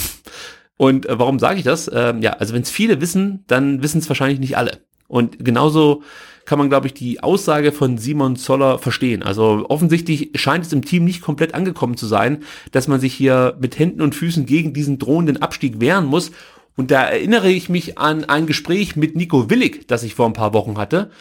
Und 0.77 1.07
äh, 1.07 1.17
warum 1.17 1.39
sage 1.39 1.57
ich 1.57 1.65
das? 1.65 1.89
Ähm, 1.91 2.21
ja, 2.21 2.33
also 2.33 2.53
wenn 2.53 2.61
es 2.61 2.69
viele 2.69 3.01
wissen, 3.01 3.43
dann 3.47 3.81
wissen 3.81 3.97
es 3.97 4.07
wahrscheinlich 4.07 4.39
nicht 4.39 4.57
alle. 4.57 4.83
Und 5.07 5.43
genauso 5.43 6.03
kann 6.47 6.57
man, 6.57 6.69
glaube 6.69 6.87
ich, 6.87 6.93
die 6.93 7.21
Aussage 7.21 7.73
von 7.73 7.97
Simon 7.97 8.37
Zoller 8.37 8.79
verstehen. 8.79 9.21
Also 9.21 9.65
offensichtlich 9.67 10.31
scheint 10.35 10.65
es 10.65 10.71
im 10.71 10.83
Team 10.83 11.03
nicht 11.03 11.21
komplett 11.21 11.53
angekommen 11.53 11.97
zu 11.97 12.07
sein, 12.07 12.43
dass 12.71 12.87
man 12.87 13.01
sich 13.01 13.13
hier 13.13 13.57
mit 13.59 13.77
Händen 13.77 14.01
und 14.01 14.15
Füßen 14.15 14.45
gegen 14.45 14.73
diesen 14.73 14.97
drohenden 14.97 15.41
Abstieg 15.41 15.81
wehren 15.81 16.05
muss. 16.05 16.31
Und 16.77 16.89
da 16.89 17.03
erinnere 17.03 17.49
ich 17.49 17.67
mich 17.67 17.97
an 17.97 18.23
ein 18.23 18.47
Gespräch 18.47 18.95
mit 18.95 19.15
Nico 19.15 19.49
Willig, 19.49 19.87
das 19.87 20.03
ich 20.03 20.15
vor 20.15 20.25
ein 20.25 20.33
paar 20.33 20.53
Wochen 20.53 20.77
hatte, 20.77 21.11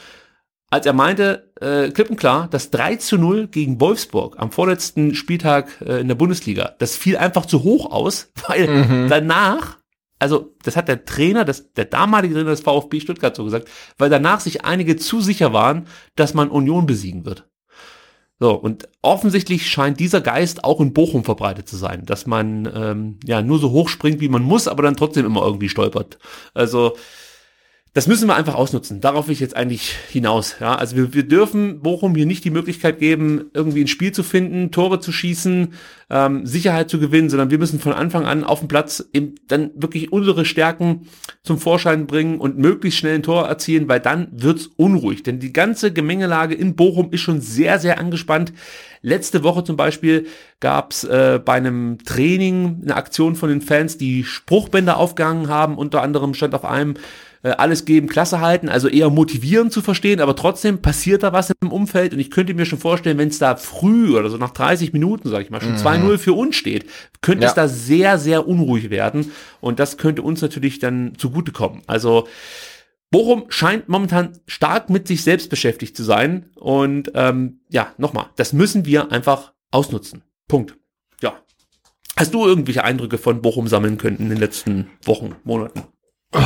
als 0.70 0.86
er 0.86 0.92
meinte, 0.92 1.50
äh, 1.60 1.90
klipp 1.90 2.10
und 2.10 2.16
klar, 2.16 2.46
das 2.48 2.70
3 2.70 2.96
zu 2.96 3.18
0 3.18 3.48
gegen 3.48 3.80
Wolfsburg 3.80 4.36
am 4.38 4.52
vorletzten 4.52 5.16
Spieltag 5.16 5.80
äh, 5.84 6.00
in 6.00 6.08
der 6.08 6.14
Bundesliga, 6.14 6.76
das 6.78 6.96
fiel 6.96 7.16
einfach 7.16 7.46
zu 7.46 7.64
hoch 7.64 7.90
aus, 7.90 8.30
weil 8.48 8.68
mhm. 8.68 9.08
danach 9.08 9.78
also 10.18 10.54
das 10.62 10.76
hat 10.76 10.88
der 10.88 11.04
Trainer, 11.04 11.44
das, 11.44 11.72
der 11.72 11.84
damalige 11.84 12.34
Trainer 12.34 12.50
des 12.50 12.60
VfB 12.60 13.00
Stuttgart 13.00 13.36
so 13.36 13.44
gesagt, 13.44 13.68
weil 13.98 14.10
danach 14.10 14.40
sich 14.40 14.64
einige 14.64 14.96
zu 14.96 15.20
sicher 15.20 15.52
waren, 15.52 15.86
dass 16.14 16.34
man 16.34 16.48
Union 16.48 16.86
besiegen 16.86 17.24
wird. 17.26 17.48
So, 18.38 18.52
und 18.54 18.86
offensichtlich 19.00 19.70
scheint 19.70 19.98
dieser 19.98 20.20
Geist 20.20 20.62
auch 20.64 20.80
in 20.80 20.92
Bochum 20.92 21.24
verbreitet 21.24 21.68
zu 21.68 21.76
sein, 21.76 22.04
dass 22.04 22.26
man 22.26 22.70
ähm, 22.74 23.18
ja 23.24 23.40
nur 23.40 23.58
so 23.58 23.70
hoch 23.70 23.88
springt, 23.88 24.20
wie 24.20 24.28
man 24.28 24.42
muss, 24.42 24.68
aber 24.68 24.82
dann 24.82 24.96
trotzdem 24.96 25.24
immer 25.24 25.42
irgendwie 25.42 25.70
stolpert. 25.70 26.18
Also 26.52 26.96
das 27.96 28.08
müssen 28.08 28.28
wir 28.28 28.36
einfach 28.36 28.56
ausnutzen. 28.56 29.00
Darauf 29.00 29.26
will 29.26 29.32
ich 29.32 29.40
jetzt 29.40 29.56
eigentlich 29.56 29.96
hinaus. 30.10 30.56
Ja, 30.60 30.74
also 30.74 30.96
wir, 30.96 31.14
wir 31.14 31.22
dürfen 31.22 31.80
Bochum 31.80 32.14
hier 32.14 32.26
nicht 32.26 32.44
die 32.44 32.50
Möglichkeit 32.50 32.98
geben, 32.98 33.50
irgendwie 33.54 33.80
ein 33.80 33.86
Spiel 33.86 34.12
zu 34.12 34.22
finden, 34.22 34.70
Tore 34.70 35.00
zu 35.00 35.12
schießen, 35.12 35.72
ähm, 36.10 36.44
Sicherheit 36.44 36.90
zu 36.90 37.00
gewinnen, 37.00 37.30
sondern 37.30 37.50
wir 37.50 37.56
müssen 37.56 37.80
von 37.80 37.94
Anfang 37.94 38.26
an 38.26 38.44
auf 38.44 38.58
dem 38.58 38.68
Platz 38.68 39.08
eben 39.14 39.36
dann 39.48 39.70
wirklich 39.76 40.12
unsere 40.12 40.44
Stärken 40.44 41.08
zum 41.42 41.58
Vorschein 41.58 42.06
bringen 42.06 42.38
und 42.38 42.58
möglichst 42.58 42.98
schnell 42.98 43.14
ein 43.14 43.22
Tor 43.22 43.48
erzielen, 43.48 43.88
weil 43.88 44.00
dann 44.00 44.28
wird's 44.30 44.66
unruhig. 44.76 45.22
Denn 45.22 45.40
die 45.40 45.54
ganze 45.54 45.90
Gemengelage 45.90 46.54
in 46.54 46.76
Bochum 46.76 47.12
ist 47.12 47.22
schon 47.22 47.40
sehr, 47.40 47.78
sehr 47.78 47.98
angespannt. 47.98 48.52
Letzte 49.00 49.42
Woche 49.42 49.64
zum 49.64 49.76
Beispiel 49.76 50.26
gab's 50.60 51.04
äh, 51.04 51.40
bei 51.42 51.54
einem 51.54 51.96
Training 52.04 52.80
eine 52.82 52.96
Aktion 52.96 53.36
von 53.36 53.48
den 53.48 53.62
Fans, 53.62 53.96
die 53.96 54.22
Spruchbänder 54.24 54.98
aufgehangen 54.98 55.48
haben. 55.48 55.78
Unter 55.78 56.02
anderem 56.02 56.34
stand 56.34 56.54
auf 56.54 56.66
einem 56.66 56.94
äh, 57.42 57.50
alles 57.50 57.84
geben, 57.84 58.08
Klasse 58.08 58.40
halten, 58.40 58.68
also 58.68 58.88
eher 58.88 59.10
motivierend 59.10 59.72
zu 59.72 59.82
verstehen, 59.82 60.20
aber 60.20 60.36
trotzdem 60.36 60.82
passiert 60.82 61.22
da 61.22 61.32
was 61.32 61.52
im 61.60 61.72
Umfeld 61.72 62.12
und 62.12 62.18
ich 62.18 62.30
könnte 62.30 62.54
mir 62.54 62.66
schon 62.66 62.78
vorstellen, 62.78 63.18
wenn 63.18 63.28
es 63.28 63.38
da 63.38 63.56
früh 63.56 64.16
oder 64.16 64.30
so 64.30 64.36
nach 64.36 64.50
30 64.50 64.92
Minuten, 64.92 65.28
sag 65.28 65.42
ich 65.42 65.50
mal, 65.50 65.60
schon 65.60 65.72
mhm. 65.72 65.78
2-0 65.78 66.18
für 66.18 66.32
uns 66.32 66.56
steht, 66.56 66.86
könnte 67.20 67.44
ja. 67.44 67.48
es 67.48 67.54
da 67.54 67.68
sehr, 67.68 68.18
sehr 68.18 68.46
unruhig 68.46 68.90
werden 68.90 69.32
und 69.60 69.78
das 69.78 69.96
könnte 69.96 70.22
uns 70.22 70.42
natürlich 70.42 70.78
dann 70.78 71.12
zugutekommen. 71.16 71.82
Also 71.86 72.26
Bochum 73.10 73.44
scheint 73.48 73.88
momentan 73.88 74.38
stark 74.46 74.90
mit 74.90 75.06
sich 75.06 75.22
selbst 75.22 75.48
beschäftigt 75.48 75.96
zu 75.96 76.02
sein 76.02 76.50
und 76.56 77.12
ähm, 77.14 77.60
ja, 77.68 77.92
nochmal, 77.98 78.26
das 78.36 78.52
müssen 78.52 78.84
wir 78.84 79.12
einfach 79.12 79.52
ausnutzen. 79.70 80.22
Punkt. 80.48 80.76
Ja. 81.22 81.34
Hast 82.16 82.34
du 82.34 82.44
irgendwelche 82.46 82.84
Eindrücke 82.84 83.18
von 83.18 83.42
Bochum 83.42 83.68
sammeln 83.68 83.98
können 83.98 84.18
in 84.18 84.28
den 84.28 84.38
letzten 84.38 84.90
Wochen, 85.04 85.36
Monaten? 85.44 85.84
Oh, 86.32 86.40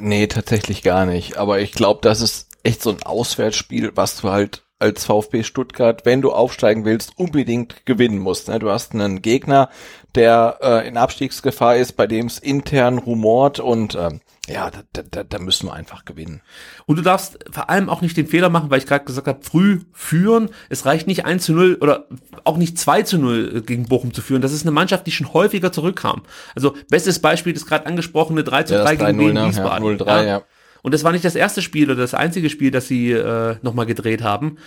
nee, 0.00 0.26
tatsächlich 0.26 0.82
gar 0.82 1.06
nicht. 1.06 1.36
Aber 1.36 1.60
ich 1.60 1.72
glaube, 1.72 2.00
das 2.02 2.20
ist 2.20 2.48
echt 2.62 2.82
so 2.82 2.90
ein 2.90 3.02
Auswärtsspiel, 3.02 3.92
was 3.94 4.20
du 4.20 4.30
halt 4.30 4.64
als 4.78 5.04
VfB 5.06 5.42
Stuttgart, 5.42 6.04
wenn 6.04 6.20
du 6.20 6.32
aufsteigen 6.32 6.84
willst, 6.84 7.12
unbedingt 7.16 7.86
gewinnen 7.86 8.18
musst. 8.18 8.48
Ne? 8.48 8.58
Du 8.58 8.70
hast 8.70 8.92
einen 8.92 9.22
Gegner, 9.22 9.70
der 10.14 10.58
äh, 10.60 10.88
in 10.88 10.96
Abstiegsgefahr 10.96 11.76
ist, 11.76 11.92
bei 11.92 12.06
dem 12.06 12.26
es 12.26 12.38
intern 12.38 12.98
rumort 12.98 13.58
und 13.58 13.94
ähm, 13.94 14.20
ja, 14.48 14.70
da, 14.70 15.02
da, 15.10 15.24
da 15.24 15.38
müssen 15.38 15.66
wir 15.66 15.72
einfach 15.72 16.04
gewinnen. 16.04 16.40
Und 16.86 16.96
du 16.96 17.02
darfst 17.02 17.38
vor 17.50 17.68
allem 17.68 17.88
auch 17.88 18.00
nicht 18.00 18.16
den 18.16 18.28
Fehler 18.28 18.48
machen, 18.48 18.70
weil 18.70 18.78
ich 18.78 18.86
gerade 18.86 19.04
gesagt 19.04 19.26
habe, 19.26 19.42
früh 19.42 19.80
führen. 19.92 20.50
Es 20.68 20.86
reicht 20.86 21.06
nicht 21.08 21.24
1 21.24 21.44
zu 21.44 21.52
0 21.52 21.78
oder 21.80 22.06
auch 22.44 22.56
nicht 22.56 22.78
2 22.78 23.02
zu 23.02 23.18
0 23.18 23.62
gegen 23.62 23.88
Bochum 23.88 24.14
zu 24.14 24.22
führen. 24.22 24.42
Das 24.42 24.52
ist 24.52 24.62
eine 24.62 24.70
Mannschaft, 24.70 25.06
die 25.06 25.10
schon 25.10 25.32
häufiger 25.32 25.72
zurückkam. 25.72 26.22
Also 26.54 26.74
bestes 26.88 27.18
Beispiel 27.18 27.54
ist 27.54 27.66
gerade 27.66 27.86
angesprochene 27.86 28.44
3 28.44 28.62
zu 28.62 28.74
3 28.74 28.94
ja, 28.94 29.06
gegen 29.06 29.18
Wien 29.18 29.34
ne? 29.34 29.48
Wiesbaden. 29.48 29.86
Ja, 29.86 30.04
0-3, 30.04 30.06
ja. 30.06 30.22
ja. 30.22 30.42
Und 30.82 30.94
das 30.94 31.02
war 31.02 31.10
nicht 31.10 31.24
das 31.24 31.34
erste 31.34 31.62
Spiel 31.62 31.90
oder 31.90 32.00
das 32.00 32.14
einzige 32.14 32.48
Spiel, 32.48 32.70
das 32.70 32.86
sie 32.86 33.10
äh, 33.10 33.56
nochmal 33.62 33.86
gedreht 33.86 34.22
haben. 34.22 34.58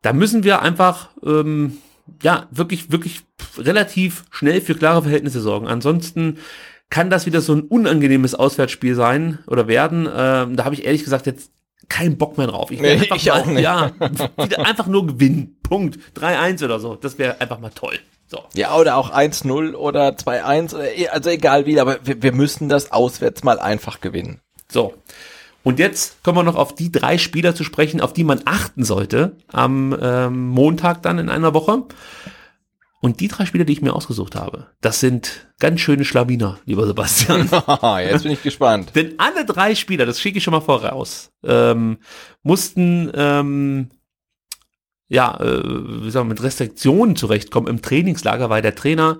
Da 0.00 0.14
müssen 0.14 0.42
wir 0.42 0.62
einfach 0.62 1.10
ähm, 1.22 1.76
ja 2.22 2.46
wirklich, 2.50 2.90
wirklich 2.90 3.20
relativ 3.58 4.24
schnell 4.30 4.62
für 4.62 4.74
klare 4.74 5.02
Verhältnisse 5.02 5.40
sorgen. 5.40 5.66
Ansonsten 5.66 6.38
kann 6.90 7.10
das 7.10 7.26
wieder 7.26 7.40
so 7.40 7.54
ein 7.54 7.62
unangenehmes 7.62 8.34
Auswärtsspiel 8.34 8.94
sein 8.94 9.38
oder 9.46 9.68
werden. 9.68 10.06
Ähm, 10.06 10.56
da 10.56 10.64
habe 10.64 10.74
ich 10.74 10.84
ehrlich 10.84 11.04
gesagt 11.04 11.26
jetzt 11.26 11.50
keinen 11.88 12.18
Bock 12.18 12.38
mehr 12.38 12.46
drauf. 12.46 12.70
Ich, 12.70 12.80
nee, 12.80 12.92
einfach 12.92 13.16
ich 13.16 13.26
mal, 13.26 13.40
auch 13.40 13.46
nicht. 13.46 13.62
Ja, 13.62 13.92
einfach 14.58 14.86
nur 14.86 15.06
gewinnen. 15.06 15.56
Punkt. 15.62 15.98
3-1 16.16 16.64
oder 16.64 16.80
so. 16.80 16.94
Das 16.94 17.18
wäre 17.18 17.40
einfach 17.40 17.58
mal 17.58 17.70
toll. 17.70 17.98
So. 18.26 18.42
Ja, 18.54 18.76
oder 18.76 18.96
auch 18.96 19.10
1-0 19.10 19.74
oder 19.74 20.10
2-1, 20.10 20.78
e, 20.78 21.08
also 21.08 21.30
egal 21.30 21.64
wie, 21.64 21.80
aber 21.80 21.98
wir, 22.04 22.22
wir 22.22 22.32
müssen 22.32 22.68
das 22.68 22.92
auswärts 22.92 23.42
mal 23.42 23.58
einfach 23.58 24.02
gewinnen. 24.02 24.40
So. 24.70 24.94
Und 25.64 25.78
jetzt 25.78 26.22
kommen 26.22 26.36
wir 26.38 26.42
noch 26.42 26.56
auf 26.56 26.74
die 26.74 26.92
drei 26.92 27.16
Spieler 27.16 27.54
zu 27.54 27.64
sprechen, 27.64 28.00
auf 28.02 28.12
die 28.12 28.24
man 28.24 28.42
achten 28.44 28.84
sollte 28.84 29.36
am 29.50 29.96
ähm, 30.00 30.48
Montag 30.48 31.02
dann 31.02 31.18
in 31.18 31.30
einer 31.30 31.54
Woche. 31.54 31.84
Und 33.00 33.20
die 33.20 33.28
drei 33.28 33.46
Spieler, 33.46 33.64
die 33.64 33.74
ich 33.74 33.82
mir 33.82 33.94
ausgesucht 33.94 34.34
habe, 34.34 34.68
das 34.80 34.98
sind 34.98 35.48
ganz 35.60 35.80
schöne 35.80 36.04
Schlawiner, 36.04 36.58
lieber 36.64 36.84
Sebastian. 36.86 37.48
Jetzt 38.00 38.24
bin 38.24 38.32
ich 38.32 38.42
gespannt. 38.42 38.90
Denn 38.94 39.14
alle 39.18 39.44
drei 39.44 39.74
Spieler, 39.76 40.04
das 40.04 40.20
schicke 40.20 40.38
ich 40.38 40.44
schon 40.44 40.52
mal 40.52 40.60
voraus, 40.60 41.30
ähm, 41.44 41.98
mussten 42.42 43.10
ähm, 43.14 43.90
ja, 45.08 45.38
äh, 45.40 45.62
wie 45.64 46.10
sagen 46.10 46.26
wir, 46.28 46.34
mit 46.34 46.42
Restriktionen 46.42 47.16
zurechtkommen 47.16 47.66
im 47.66 47.82
Trainingslager, 47.82 48.50
weil 48.50 48.62
der 48.62 48.74
Trainer 48.74 49.18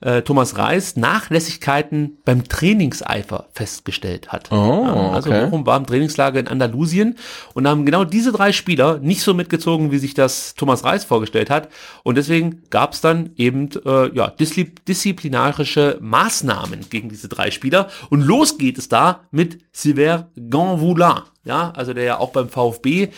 äh, 0.00 0.22
Thomas 0.22 0.56
Reis 0.56 0.96
Nachlässigkeiten 0.96 2.18
beim 2.24 2.44
Trainingseifer 2.44 3.48
festgestellt 3.52 4.28
hat. 4.28 4.52
Oh, 4.52 4.84
Ja, 4.86 5.10
also 5.10 5.30
okay. 5.30 5.44
Bochum 5.44 5.66
war 5.66 5.76
im 5.76 5.86
Trainingslager 5.86 6.38
in 6.38 6.46
Andalusien 6.46 7.16
und 7.54 7.66
haben 7.66 7.84
genau 7.84 8.04
diese 8.04 8.30
drei 8.30 8.52
Spieler 8.52 8.98
nicht 8.98 9.22
so 9.22 9.34
mitgezogen, 9.34 9.90
wie 9.90 9.98
sich 9.98 10.14
das 10.14 10.54
Thomas 10.54 10.84
Reis 10.84 11.04
vorgestellt 11.04 11.50
hat. 11.50 11.68
Und 12.04 12.16
deswegen 12.16 12.62
gab 12.70 12.92
es 12.92 13.00
dann 13.00 13.30
eben 13.36 13.70
äh, 13.84 14.14
ja, 14.14 14.28
diszi 14.28 14.72
disziplinarische 14.86 15.98
Maßnahmen 16.00 16.90
gegen 16.90 17.08
diese 17.08 17.28
drei 17.28 17.50
Spieler. 17.50 17.88
Und 18.08 18.22
los 18.22 18.56
geht 18.58 18.78
es 18.78 18.88
da 18.88 19.22
mit 19.30 19.58
Silver 19.72 20.28
Ganvoula, 20.48 21.24
ja, 21.44 21.72
also 21.76 21.92
der 21.92 22.04
ja 22.04 22.18
auch 22.18 22.30
beim 22.30 22.48
VfB 22.48 23.02
äh, 23.02 23.08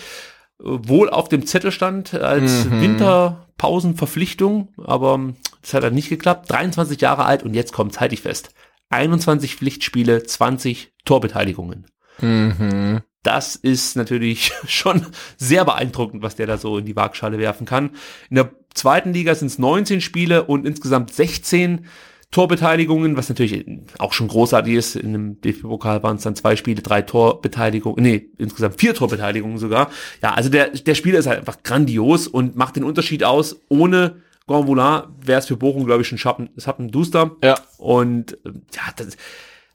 wohl 0.58 1.10
auf 1.10 1.28
dem 1.28 1.44
Zettel 1.46 1.72
stand 1.72 2.14
als 2.14 2.70
Winterpausenverpflichtung, 2.70 4.68
aber 4.78 5.14
ähm, 5.14 5.36
das 5.62 5.74
hat 5.74 5.82
dann 5.82 5.94
nicht 5.94 6.08
geklappt. 6.08 6.50
23 6.50 7.00
Jahre 7.00 7.24
alt 7.24 7.42
und 7.42 7.54
jetzt 7.54 7.72
kommt, 7.72 7.98
halte 8.00 8.14
ich 8.14 8.22
fest. 8.22 8.54
21 8.90 9.56
Pflichtspiele, 9.56 10.22
20 10.22 10.92
Torbeteiligungen. 11.04 11.86
Mhm. 12.20 13.00
Das 13.22 13.56
ist 13.56 13.96
natürlich 13.96 14.52
schon 14.66 15.06
sehr 15.36 15.64
beeindruckend, 15.64 16.22
was 16.22 16.36
der 16.36 16.46
da 16.46 16.58
so 16.58 16.78
in 16.78 16.86
die 16.86 16.96
Waagschale 16.96 17.38
werfen 17.38 17.66
kann. 17.66 17.90
In 18.28 18.36
der 18.36 18.50
zweiten 18.74 19.12
Liga 19.12 19.34
sind 19.34 19.48
es 19.48 19.58
19 19.58 20.00
Spiele 20.00 20.44
und 20.44 20.66
insgesamt 20.66 21.12
16 21.12 21.86
Torbeteiligungen, 22.30 23.16
was 23.16 23.28
natürlich 23.28 23.66
auch 23.98 24.12
schon 24.12 24.28
großartig 24.28 24.74
ist. 24.74 24.94
In 24.94 25.12
dem 25.12 25.40
DFB-Pokal 25.40 26.02
waren 26.04 26.16
es 26.16 26.22
dann 26.22 26.36
zwei 26.36 26.54
Spiele, 26.54 26.80
drei 26.80 27.02
Torbeteiligungen, 27.02 28.02
nee, 28.02 28.30
insgesamt 28.38 28.80
vier 28.80 28.94
Torbeteiligungen 28.94 29.58
sogar. 29.58 29.90
Ja, 30.22 30.34
also 30.34 30.48
der, 30.48 30.68
der 30.68 30.94
Spieler 30.94 31.18
ist 31.18 31.26
halt 31.26 31.40
einfach 31.40 31.64
grandios 31.64 32.28
und 32.28 32.54
macht 32.54 32.76
den 32.76 32.84
Unterschied 32.84 33.24
aus. 33.24 33.60
Ohne 33.68 34.22
Gonvoula 34.50 35.14
wäre 35.24 35.38
es 35.38 35.46
für 35.46 35.56
Bochum, 35.56 35.86
glaube 35.86 36.02
ich, 36.02 36.08
schon 36.08 36.18
Schappen, 36.18 36.50
Schappen 36.56 36.90
Duster. 36.90 37.36
Ja. 37.40 37.54
Und 37.78 38.36
ähm, 38.44 38.62
ja, 38.74 38.82
das, 38.96 39.16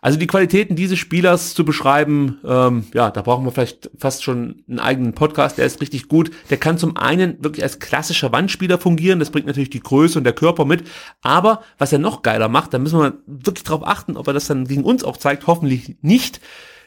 also 0.01 0.19
die 0.19 0.27
Qualitäten 0.27 0.75
dieses 0.75 0.99
Spielers 0.99 1.53
zu 1.53 1.63
beschreiben, 1.63 2.39
ähm, 2.45 2.83
ja, 2.93 3.09
da 3.09 3.21
brauchen 3.21 3.45
wir 3.45 3.53
vielleicht 3.53 3.89
fast 3.97 4.21
schon 4.21 4.65
einen 4.67 4.79
eigenen 4.79 5.13
Podcast, 5.13 5.57
der 5.57 5.65
ist 5.65 5.79
richtig 5.79 6.09
gut. 6.09 6.29
Der 6.49 6.57
kann 6.57 6.77
zum 6.77 6.97
einen 6.97 7.41
wirklich 7.41 7.63
als 7.63 7.79
klassischer 7.79 8.33
Wandspieler 8.33 8.77
fungieren, 8.77 9.19
das 9.19 9.29
bringt 9.31 9.47
natürlich 9.47 9.69
die 9.69 9.79
Größe 9.79 10.17
und 10.17 10.25
der 10.25 10.33
Körper 10.33 10.65
mit, 10.65 10.83
aber 11.21 11.61
was 11.77 11.93
er 11.93 11.99
noch 11.99 12.21
geiler 12.21 12.49
macht, 12.49 12.73
da 12.73 12.77
müssen 12.77 12.99
wir 12.99 13.13
wirklich 13.27 13.63
drauf 13.63 13.87
achten, 13.87 14.17
ob 14.17 14.27
er 14.27 14.33
das 14.33 14.47
dann 14.47 14.67
gegen 14.67 14.83
uns 14.83 15.05
auch 15.05 15.15
zeigt, 15.15 15.47
hoffentlich 15.47 15.95
nicht, 16.01 16.41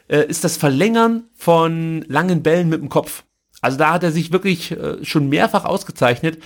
äh, 0.08 0.26
ist 0.26 0.44
das 0.44 0.58
Verlängern 0.58 1.24
von 1.34 2.04
langen 2.06 2.42
Bällen 2.42 2.68
mit 2.68 2.82
dem 2.82 2.90
Kopf. 2.90 3.24
Also 3.62 3.78
da 3.78 3.94
hat 3.94 4.04
er 4.04 4.12
sich 4.12 4.30
wirklich 4.30 4.72
äh, 4.72 5.02
schon 5.04 5.30
mehrfach 5.30 5.64
ausgezeichnet, 5.64 6.38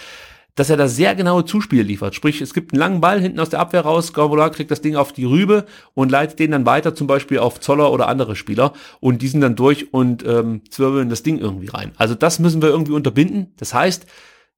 dass 0.55 0.70
er 0.70 0.77
da 0.77 0.87
sehr 0.87 1.15
genaue 1.15 1.45
Zuspiele 1.45 1.83
liefert. 1.83 2.15
Sprich, 2.15 2.41
es 2.41 2.53
gibt 2.53 2.73
einen 2.73 2.81
langen 2.81 3.01
Ball 3.01 3.20
hinten 3.20 3.41
aus 3.41 3.49
der 3.49 3.61
Abwehr 3.61 3.83
raus, 3.83 4.12
Gavola 4.12 4.51
kriegt 4.51 4.70
das 4.70 4.83
Ding 4.83 4.97
auf 4.97 5.12
die 5.12 5.24
Rübe 5.24 5.66
und 5.95 6.11
leitet 6.11 6.39
den 6.39 6.51
dann 6.51 6.66
weiter 6.66 6.95
zum 6.95 7.07
Beispiel 7.07 7.39
auf 7.39 7.61
Zoller 7.61 7.91
oder 7.91 8.09
andere 8.09 8.37
Spieler 8.37 8.73
und 9.01 9.23
die 9.23 9.29
sind 9.29 9.41
dann 9.41 9.57
durch 9.57 9.93
und 9.95 10.27
ähm, 10.27 10.62
zwirbeln 10.70 11.09
das 11.09 11.23
Ding 11.23 11.39
irgendwie 11.39 11.69
rein. 11.69 11.93
Also 11.97 12.15
das 12.15 12.39
müssen 12.39 12.61
wir 12.61 12.69
irgendwie 12.69 12.93
unterbinden. 12.93 13.55
Das 13.57 13.73
heißt, 13.73 14.07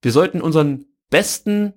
wir 0.03 0.13
sollten 0.13 0.41
unseren 0.41 0.87
besten 1.11 1.75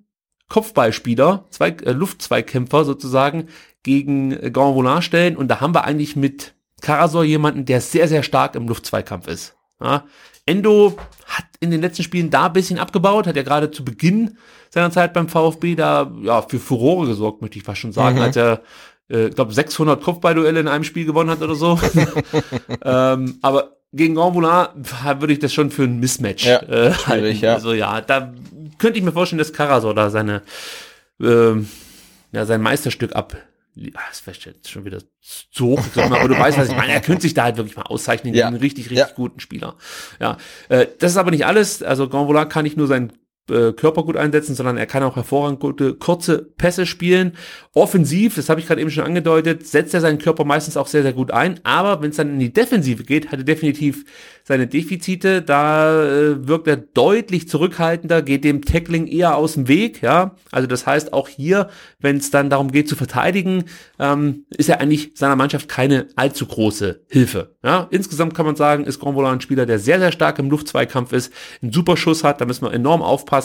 Kopfballspieler, 0.50 1.46
zwei, 1.52 1.70
äh, 1.70 1.92
Luftzweikämpfer 1.92 2.86
sozusagen, 2.86 3.48
gegen 3.84 4.32
äh, 4.32 4.50
Gavola 4.52 5.02
stellen 5.02 5.38
und 5.38 5.48
da 5.50 5.62
haben 5.62 5.76
wir 5.76 5.84
eigentlich 5.84 6.16
mit 6.16 6.56
Karasor 6.82 7.24
jemanden, 7.24 7.66
der 7.66 7.82
sehr, 7.82 8.08
sehr 8.08 8.24
stark 8.24 8.56
im 8.56 8.68
Luftzweikampf 8.68 9.28
ist. 9.28 9.56
Ja, 9.82 10.06
Endo 10.48 10.98
hat 11.28 11.46
in 11.60 11.70
den 11.72 11.82
letzten 11.82 12.02
Spielen 12.04 12.30
da 12.32 12.48
ein 12.48 12.54
bisschen 12.54 12.80
abgebaut, 12.80 13.28
hat 13.28 13.36
ja 13.36 13.44
gerade 13.44 13.70
zu 13.70 13.86
Beginn 13.86 14.38
seiner 14.70 14.90
Zeit 14.92 15.14
beim 15.14 15.28
VfB 15.30 15.76
da 15.76 16.12
ja 16.24 16.42
für 16.42 16.58
Furore 16.60 17.08
gesorgt, 17.08 17.42
möchte 17.42 17.58
ich 17.60 17.64
fast 17.64 17.80
schon 17.82 17.92
sagen, 17.94 18.16
Mhm. 18.18 18.22
als 18.24 18.36
er 18.36 18.62
äh, 19.10 19.28
ich 19.28 19.36
glaube 19.36 19.54
600 19.54 20.02
Kopfballduelle 20.02 20.60
in 20.60 20.68
einem 20.68 20.84
Spiel 20.84 21.06
gewonnen 21.06 21.30
hat 21.30 21.42
oder 21.42 21.56
so. 21.56 21.80
ähm, 22.84 23.38
aber 23.42 23.78
gegen 23.94 24.16
Gambola 24.16 24.74
würde 25.20 25.34
ich 25.34 25.40
das 25.40 25.54
schon 25.54 25.72
für 25.72 25.84
ein 25.84 26.00
Mismatch 26.00 26.46
Ja, 26.46 26.62
äh, 26.64 26.94
halten. 26.94 27.40
ja. 27.40 27.54
Also 27.54 27.74
ja, 27.74 28.02
da 28.02 28.34
könnte 28.78 29.00
ich 29.00 29.06
mir 29.06 29.12
vorstellen, 29.14 29.40
dass 29.40 29.54
Karasor 29.54 29.94
da 29.96 30.10
seine 30.10 30.42
ähm, 31.22 31.68
ja, 32.32 32.46
sein 32.46 32.62
Meisterstück 32.62 33.16
ab 33.16 33.38
das 34.10 34.26
wäre 34.26 34.38
jetzt 34.46 34.70
schon 34.70 34.86
wieder 34.86 35.00
zu 35.52 35.68
hoch, 35.68 35.82
aber 35.96 36.28
du 36.28 36.38
weißt, 36.38 36.58
was 36.58 36.70
ich 36.70 36.76
meine. 36.76 36.94
Er 36.94 37.02
könnte 37.02 37.22
sich 37.22 37.34
da 37.34 37.44
halt 37.44 37.58
wirklich 37.58 37.76
mal 37.78 37.84
auszeichnen 37.84 38.34
Ja. 38.34 38.48
einen 38.48 38.58
richtig, 38.58 38.86
richtig 38.90 39.08
Ja. 39.10 39.14
guten 39.16 39.40
Spieler. 39.40 39.76
Ja, 40.20 40.38
äh, 40.70 40.88
das 41.00 41.12
ist 41.12 41.18
aber 41.18 41.32
nicht 41.32 41.46
alles. 41.46 41.84
Also 41.84 42.10
Gonvola 42.10 42.46
kann 42.46 42.64
nicht 42.64 42.78
nur 42.78 42.88
seinen 42.88 43.14
äh, 43.50 43.74
Körper 43.74 44.04
gut 44.04 44.18
einsetzen, 44.18 44.56
sondern 44.56 44.78
er 44.78 44.86
kann 44.86 45.04
auch 45.04 45.16
hervorragend 45.16 45.60
gute 45.60 45.94
kurze 45.96 46.40
Pässe 46.58 46.86
spielen. 46.86 47.34
Offensiv, 47.74 48.36
das 48.36 48.50
habe 48.50 48.60
ich 48.60 48.68
gerade 48.68 48.82
eben 48.82 48.92
schon 48.92 49.04
angedeutet, 49.04 49.66
setzt 49.68 49.94
er 49.94 50.02
seinen 50.02 50.20
Körper 50.20 50.44
meistens 50.44 50.78
auch 50.78 50.88
sehr, 50.88 51.04
sehr 51.04 51.14
gut 51.14 51.32
ein. 51.32 51.60
Aber 51.64 52.02
wenn 52.02 52.10
es 52.10 52.18
dann 52.18 52.30
in 52.30 52.40
die 52.40 52.54
Defensive 52.54 53.04
geht, 53.04 53.32
hat 53.32 53.40
er 53.40 53.46
definitiv 53.46 54.06
seine 54.44 54.68
Defizite. 54.68 55.42
Da 55.42 56.04
äh, 56.04 56.48
wirkt 56.48 56.68
er 56.68 56.78
deutlich 56.78 57.48
zurückhaltender, 57.48 58.22
geht 58.22 58.44
dem 58.44 58.64
Tackling 58.64 59.08
eher 59.08 59.36
aus 59.36 59.54
dem 59.54 59.68
Weg. 59.68 60.02
Ja, 60.02 60.36
also 60.52 60.68
das 60.68 60.86
heißt 60.86 61.14
auch 61.14 61.28
hier, 61.28 61.70
wenn 62.00 62.18
es 62.18 62.32
dann 62.32 62.50
darum 62.50 62.72
geht 62.72 62.90
zu 62.90 62.96
verteidigen, 62.96 63.66
ähm, 64.00 64.46
ist 64.58 64.70
er 64.70 64.82
eigentlich 64.82 65.12
seiner 65.16 65.36
Mannschaft 65.36 65.68
keine 65.68 66.08
allzu 66.16 66.46
große 66.46 67.02
Hilfe. 67.08 67.56
Ja, 67.64 67.88
insgesamt 67.92 68.34
kann 68.36 68.46
man 68.46 68.56
sagen, 68.56 68.86
ist 68.86 69.00
Grombola 69.00 69.32
ein 69.32 69.42
Spieler, 69.42 69.66
der 69.66 69.80
sehr, 69.80 70.00
sehr 70.00 70.12
stark 70.12 70.40
im 70.40 70.50
Luftzweikampf 70.50 71.12
ist, 71.14 71.32
einen 71.62 71.72
super 71.72 71.98
Schuss 71.98 72.24
hat, 72.24 72.42
da 72.42 72.46
müssen 72.46 72.66
wir 72.66 72.74
enorm 72.74 73.02
aufpassen 73.02 73.37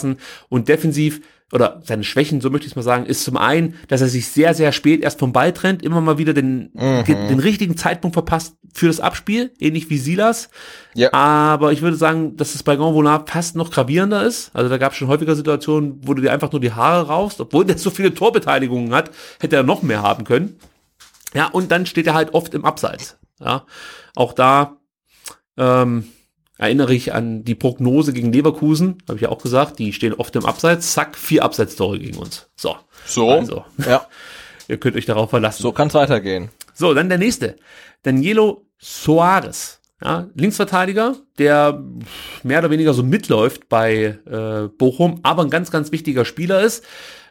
und 0.49 0.67
defensiv 0.67 1.21
oder 1.53 1.81
seine 1.83 2.03
Schwächen, 2.03 2.41
so 2.41 2.49
möchte 2.49 2.65
ich 2.65 2.71
es 2.71 2.75
mal 2.75 2.81
sagen, 2.81 3.05
ist 3.05 3.23
zum 3.23 3.37
einen, 3.37 3.75
dass 3.87 4.01
er 4.01 4.07
sich 4.07 4.27
sehr, 4.27 4.55
sehr 4.55 4.71
spät 4.71 5.03
erst 5.03 5.19
vom 5.19 5.33
Ball 5.33 5.53
trennt, 5.53 5.83
immer 5.83 6.01
mal 6.01 6.17
wieder 6.17 6.33
den, 6.33 6.71
den 6.73 7.39
richtigen 7.39 7.77
Zeitpunkt 7.77 8.15
verpasst 8.15 8.57
für 8.73 8.87
das 8.87 8.99
Abspiel, 8.99 9.51
ähnlich 9.59 9.87
wie 9.91 9.99
Silas. 9.99 10.49
Ja. 10.95 11.13
Aber 11.13 11.71
ich 11.71 11.83
würde 11.83 11.95
sagen, 11.95 12.37
dass 12.37 12.55
es 12.55 12.63
bei 12.63 12.75
Gonvola 12.75 13.23
fast 13.27 13.55
noch 13.55 13.69
gravierender 13.69 14.23
ist. 14.23 14.49
Also 14.55 14.67
da 14.67 14.79
gab 14.79 14.93
es 14.93 14.97
schon 14.97 15.09
häufiger 15.09 15.35
Situationen, 15.35 15.99
wo 16.01 16.15
du 16.15 16.23
dir 16.23 16.31
einfach 16.31 16.51
nur 16.51 16.61
die 16.61 16.71
Haare 16.71 17.07
raufst, 17.07 17.39
obwohl 17.39 17.65
der 17.65 17.77
so 17.77 17.91
viele 17.91 18.15
Torbeteiligungen 18.15 18.91
hat, 18.91 19.11
hätte 19.39 19.55
er 19.55 19.63
noch 19.63 19.83
mehr 19.83 20.01
haben 20.01 20.23
können. 20.23 20.57
Ja, 21.35 21.47
und 21.49 21.71
dann 21.71 21.85
steht 21.85 22.07
er 22.07 22.15
halt 22.15 22.33
oft 22.33 22.55
im 22.55 22.65
Abseits. 22.65 23.17
Ja, 23.39 23.65
auch 24.15 24.33
da 24.33 24.77
ähm, 25.57 26.05
erinnere 26.63 26.93
ich 26.93 27.13
an 27.13 27.43
die 27.43 27.55
Prognose 27.55 28.13
gegen 28.13 28.33
Leverkusen, 28.33 28.97
habe 29.07 29.17
ich 29.17 29.21
ja 29.23 29.29
auch 29.29 29.41
gesagt, 29.41 29.79
die 29.79 29.93
stehen 29.93 30.13
oft 30.13 30.35
im 30.35 30.45
Abseits, 30.45 30.93
zack, 30.93 31.17
vier 31.17 31.43
Abseitstore 31.43 31.99
gegen 31.99 32.17
uns. 32.17 32.49
So, 32.55 32.75
So. 33.05 33.29
also, 33.31 33.65
Ja, 33.85 34.07
ihr 34.67 34.77
könnt 34.77 34.95
euch 34.95 35.05
darauf 35.05 35.29
verlassen. 35.29 35.61
so 35.61 35.71
kann's 35.71 35.93
weitergehen. 35.93 36.49
So, 36.73 36.93
dann 36.93 37.09
der 37.09 37.17
nächste. 37.17 37.57
Danielo 38.03 38.65
Soares. 38.79 39.79
Ja, 40.03 40.27
Linksverteidiger, 40.35 41.15
der 41.37 41.81
mehr 42.43 42.59
oder 42.59 42.69
weniger 42.69 42.93
so 42.93 43.03
mitläuft 43.03 43.69
bei 43.69 44.17
äh, 44.29 44.67
Bochum, 44.77 45.21
aber 45.23 45.43
ein 45.43 45.49
ganz, 45.49 45.71
ganz 45.71 45.93
wichtiger 45.93 46.25
Spieler 46.25 46.61
ist. 46.61 46.83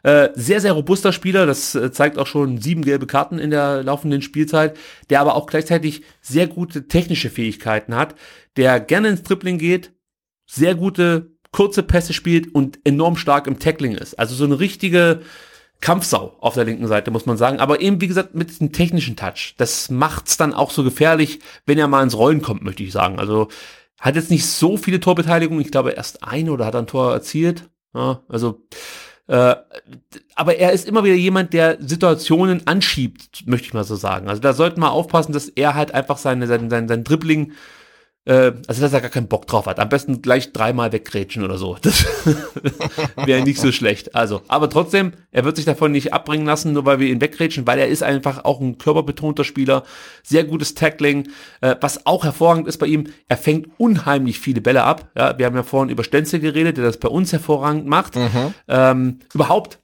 Äh, 0.03 0.31
sehr, 0.35 0.61
sehr 0.61 0.73
robuster 0.73 1.13
Spieler, 1.13 1.47
das 1.47 1.75
äh, 1.75 1.93
zeigt 1.93 2.19
auch 2.19 2.27
schon 2.27 2.59
sieben 2.59 2.83
gelbe 2.83 3.07
Karten 3.07 3.39
in 3.39 3.51
der 3.51 3.83
laufenden 3.85 4.23
Spielzeit, 4.23 4.77
der 5.11 5.21
aber 5.21 5.37
auch 5.37 5.47
gleichzeitig 5.47 6.03
sehr 6.21 6.49
gute 6.49 6.89
technische 6.89 7.31
Fähigkeiten 7.31 7.95
hat, 7.95 8.17
der 8.57 8.81
gerne 8.81 9.09
ins 9.09 9.23
Dribbling 9.23 9.59
geht, 9.59 9.93
sehr 10.47 10.75
gute 10.75 11.33
kurze 11.53 11.83
Pässe 11.83 12.15
spielt 12.15 12.55
und 12.55 12.81
enorm 12.85 13.17
stark 13.17 13.47
im 13.47 13.59
Tackling 13.59 13.95
ist. 13.95 14.19
Also 14.19 14.35
so 14.35 14.45
eine 14.45 14.59
richtige 14.59 15.21
Kampfsau 15.81 16.37
auf 16.41 16.55
der 16.55 16.65
linken 16.65 16.87
Seite, 16.87 17.11
muss 17.11 17.27
man 17.27 17.37
sagen. 17.37 17.61
Aber 17.61 17.81
eben, 17.81 18.01
wie 18.01 18.09
gesagt, 18.09 18.35
mit 18.35 18.49
diesem 18.49 18.73
technischen 18.73 19.17
Touch. 19.17 19.55
Das 19.59 19.91
macht's 19.91 20.37
dann 20.37 20.55
auch 20.55 20.71
so 20.71 20.83
gefährlich, 20.83 21.41
wenn 21.67 21.79
er 21.79 21.89
mal 21.89 22.03
ins 22.03 22.17
Rollen 22.17 22.41
kommt, 22.41 22.63
möchte 22.63 22.83
ich 22.83 22.93
sagen. 22.93 23.19
Also 23.19 23.49
hat 24.01 24.17
jetzt 24.17 24.31
nicht 24.31 24.47
so 24.47 24.77
viele 24.77 25.01
Torbeteiligungen. 25.01 25.63
Ich 25.63 25.71
glaube, 25.71 25.91
erst 25.91 26.25
eine 26.25 26.53
oder 26.53 26.67
hat 26.67 26.75
ein 26.75 26.87
Tor 26.87 27.13
erzielt. 27.13 27.69
Ja, 27.95 28.23
also, 28.29 28.63
äh, 29.29 29.55
aber 30.35 30.57
er 30.57 30.73
ist 30.73 30.87
immer 30.87 31.05
wieder 31.05 31.15
jemand, 31.15 31.53
der 31.53 31.79
Situationen 31.81 32.67
anschiebt, 32.67 33.47
möchte 33.47 33.69
ich 33.69 33.75
mal 33.75 33.85
so 33.85 33.97
sagen. 33.97 34.29
Also 34.29 34.43
da 34.43 34.53
sollten 34.53 34.81
wir 34.81 34.91
aufpassen, 34.91 35.33
dass 35.33 35.49
er 35.49 35.75
halt 35.75 35.95
einfach 35.95 36.19
seine, 36.19 36.47
sein, 36.47 36.71
sein, 36.71 36.89
sein 36.89 37.05
Dribbling 37.05 37.53
äh, 38.25 38.53
also 38.67 38.81
dass 38.83 38.93
er 38.93 39.01
gar 39.01 39.11
keinen 39.11 39.29
Bock 39.29 39.47
drauf 39.47 39.67
hat. 39.67 39.81
Am 39.81 39.89
besten 39.89 40.23
gleich 40.23 40.53
dreimal 40.53 40.93
weggrätschen 40.93 41.45
oder 41.45 41.59
so. 41.59 41.77
Das 43.15 43.27
wäre 43.27 43.43
nicht 43.43 43.61
so 43.61 43.73
schlecht. 43.73 44.15
Also, 44.15 44.43
aber 44.49 44.71
trotzdem, 44.71 45.13
er 45.31 45.45
wird 45.45 45.57
sich 45.57 45.65
davon 45.65 45.93
nicht 45.93 46.13
abbringen 46.13 46.47
lassen, 46.47 46.73
nur 46.73 46.85
weil 46.87 46.99
wir 46.99 47.09
ihn 47.09 47.21
weggrätschen, 47.21 47.67
weil 47.67 47.79
er 47.79 47.89
ist 47.89 48.03
einfach 48.03 48.45
auch 48.45 48.61
ein 48.61 48.79
körperbetonter 48.79 49.45
Spieler. 49.45 49.85
Sehr 50.23 50.45
gutes 50.45 50.75
Tackling. 50.75 51.29
Äh, 51.61 51.77
was 51.81 52.07
auch 52.07 52.25
hervorragend 52.25 52.69
ist 52.69 52.79
bei 52.79 52.87
ihm, 52.87 53.09
er 53.29 53.37
fängt 53.37 53.69
unheimlich 53.79 54.39
viele 54.39 54.61
Bälle 54.61 54.85
ab. 54.85 55.11
Ja, 55.17 55.37
wir 55.39 55.47
haben 55.47 55.57
ja 55.57 55.63
vorhin 55.63 55.91
über 55.91 56.05
Stenzel 56.05 56.41
geredet, 56.41 56.77
der 56.77 56.85
das 56.85 56.99
bei 56.99 57.09
uns 57.09 57.33
hervorragend 57.33 57.87
macht. 57.87 58.15
Ähm, 58.69 59.19
überhaupt 59.35 59.79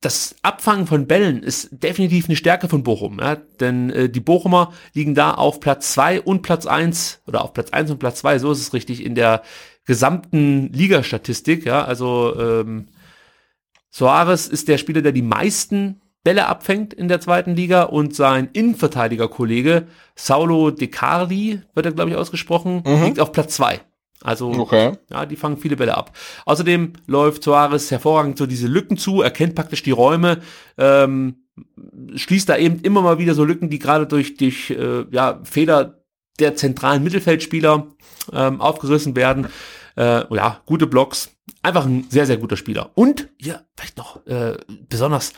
das 0.00 0.34
Abfangen 0.42 0.86
von 0.86 1.06
Bällen 1.06 1.42
ist 1.42 1.68
definitiv 1.72 2.26
eine 2.26 2.36
Stärke 2.36 2.68
von 2.68 2.82
Bochum, 2.82 3.18
ja, 3.20 3.36
denn 3.36 3.90
äh, 3.90 4.08
die 4.08 4.20
Bochumer 4.20 4.72
liegen 4.94 5.14
da 5.14 5.34
auf 5.34 5.60
Platz 5.60 5.92
zwei 5.92 6.20
und 6.20 6.42
Platz 6.42 6.64
eins 6.66 7.20
oder 7.26 7.44
auf 7.44 7.52
Platz 7.52 7.70
eins 7.70 7.90
und 7.90 7.98
Platz 7.98 8.20
zwei, 8.20 8.38
so 8.38 8.50
ist 8.50 8.60
es 8.60 8.72
richtig, 8.72 9.04
in 9.04 9.14
der 9.14 9.42
gesamten 9.84 10.72
Ligastatistik, 10.72 11.66
ja, 11.66 11.84
also 11.84 12.34
ähm, 12.38 12.88
Soares 13.90 14.46
ist 14.46 14.68
der 14.68 14.78
Spieler, 14.78 15.02
der 15.02 15.12
die 15.12 15.22
meisten 15.22 16.00
Bälle 16.22 16.46
abfängt 16.46 16.94
in 16.94 17.08
der 17.08 17.20
zweiten 17.20 17.56
Liga 17.56 17.82
und 17.84 18.14
sein 18.14 18.48
Innenverteidigerkollege 18.52 19.86
Saulo 20.14 20.70
De 20.70 20.88
Carli, 20.88 21.62
wird 21.74 21.86
er 21.86 21.92
glaube 21.92 22.10
ich 22.10 22.16
ausgesprochen, 22.16 22.82
Mhm. 22.86 23.04
liegt 23.04 23.20
auf 23.20 23.32
Platz 23.32 23.56
zwei. 23.56 23.80
Also 24.22 24.50
Okay. 24.50 24.92
ja, 25.10 25.24
die 25.24 25.36
fangen 25.36 25.56
viele 25.56 25.76
Bälle 25.76 25.96
ab. 25.96 26.16
Außerdem 26.44 26.92
läuft 27.06 27.42
Soares 27.42 27.90
hervorragend 27.90 28.36
so 28.36 28.46
diese 28.46 28.66
Lücken 28.66 28.96
zu, 28.96 29.22
erkennt 29.22 29.54
praktisch 29.54 29.82
die 29.82 29.90
Räume, 29.90 30.40
ähm, 30.76 31.44
schließt 32.14 32.48
da 32.48 32.56
eben 32.56 32.80
immer 32.80 33.02
mal 33.02 33.18
wieder 33.18 33.34
so 33.34 33.44
Lücken, 33.44 33.70
die 33.70 33.78
gerade 33.78 34.06
durch, 34.06 34.36
durch 34.36 34.70
äh, 34.70 35.04
ja, 35.10 35.40
Fehler 35.44 36.02
der 36.38 36.56
zentralen 36.56 37.02
Mittelfeldspieler 37.02 37.86
ähm, 38.32 38.60
aufgerissen 38.60 39.16
werden. 39.16 39.48
Äh, 39.96 40.34
ja, 40.34 40.60
gute 40.66 40.86
Blocks. 40.86 41.30
Einfach 41.62 41.84
ein 41.84 42.06
sehr, 42.08 42.26
sehr 42.26 42.38
guter 42.38 42.56
Spieler. 42.56 42.90
Und, 42.94 43.28
ja, 43.38 43.62
vielleicht 43.76 43.98
noch 43.98 44.24
äh, 44.26 44.56
besonders 44.88 45.32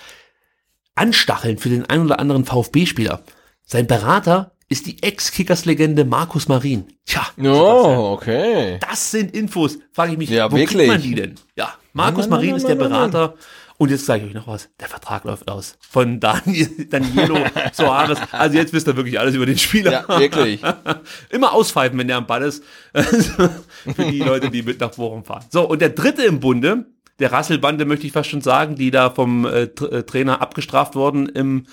anstacheln 0.94 1.58
für 1.58 1.68
den 1.68 1.88
einen 1.88 2.04
oder 2.04 2.20
anderen 2.20 2.44
VfB-Spieler. 2.44 3.22
Sein 3.64 3.86
Berater 3.86 4.52
ist 4.72 4.86
die 4.86 5.02
Ex-Kickers-Legende 5.02 6.04
Markus 6.04 6.48
Marin. 6.48 6.86
Tja, 7.04 7.26
Oh, 7.44 8.12
okay. 8.14 8.78
das 8.80 9.10
sind 9.10 9.34
Infos. 9.36 9.78
Frage 9.92 10.12
ich 10.12 10.18
mich, 10.18 10.30
Ja, 10.30 10.50
wo 10.50 10.56
wirklich. 10.56 10.78
kriegt 10.78 10.88
man 10.90 11.02
die 11.02 11.14
denn? 11.14 11.34
Ja, 11.56 11.74
Markus 11.92 12.20
Nein, 12.22 12.30
nein, 12.30 12.30
Marin 12.30 12.48
nein, 12.48 12.56
ist 12.56 12.68
der 12.68 12.74
Berater. 12.74 13.34
Und 13.78 13.90
jetzt 13.90 14.06
sage 14.06 14.22
ich 14.22 14.28
euch 14.28 14.34
noch 14.34 14.46
was. 14.46 14.68
Der 14.80 14.88
Vertrag 14.88 15.24
läuft 15.24 15.48
aus. 15.50 15.76
Von 15.80 16.20
Daniel, 16.20 16.86
Danilo 16.90 17.36
Soares. 17.72 18.18
Also 18.32 18.56
jetzt 18.56 18.72
wisst 18.72 18.86
ihr 18.88 18.96
wirklich 18.96 19.18
alles 19.20 19.34
über 19.34 19.44
den 19.44 19.58
Spieler. 19.58 19.92
Ja, 20.08 20.18
wirklich. 20.18 20.60
Immer 21.30 21.52
auspfeifen, 21.52 21.98
wenn 21.98 22.06
der 22.08 22.16
am 22.16 22.26
Ball 22.26 22.42
ist. 22.42 22.62
Für 22.94 23.50
die 23.98 24.20
Leute, 24.20 24.50
die 24.50 24.62
mit 24.62 24.80
nach 24.80 24.90
Bochum 24.92 25.24
fahren. 25.24 25.44
So, 25.50 25.68
und 25.68 25.80
der 25.82 25.90
dritte 25.90 26.22
im 26.22 26.40
Bunde, 26.40 26.86
der 27.18 27.32
Rasselbande 27.32 27.84
möchte 27.84 28.06
ich 28.06 28.12
fast 28.12 28.30
schon 28.30 28.40
sagen, 28.40 28.76
die 28.76 28.90
da 28.90 29.10
vom 29.10 29.44
äh, 29.44 29.62
äh, 29.64 30.02
Trainer 30.04 30.40
abgestraft 30.40 30.94
wurden 30.94 31.28
im 31.28 31.66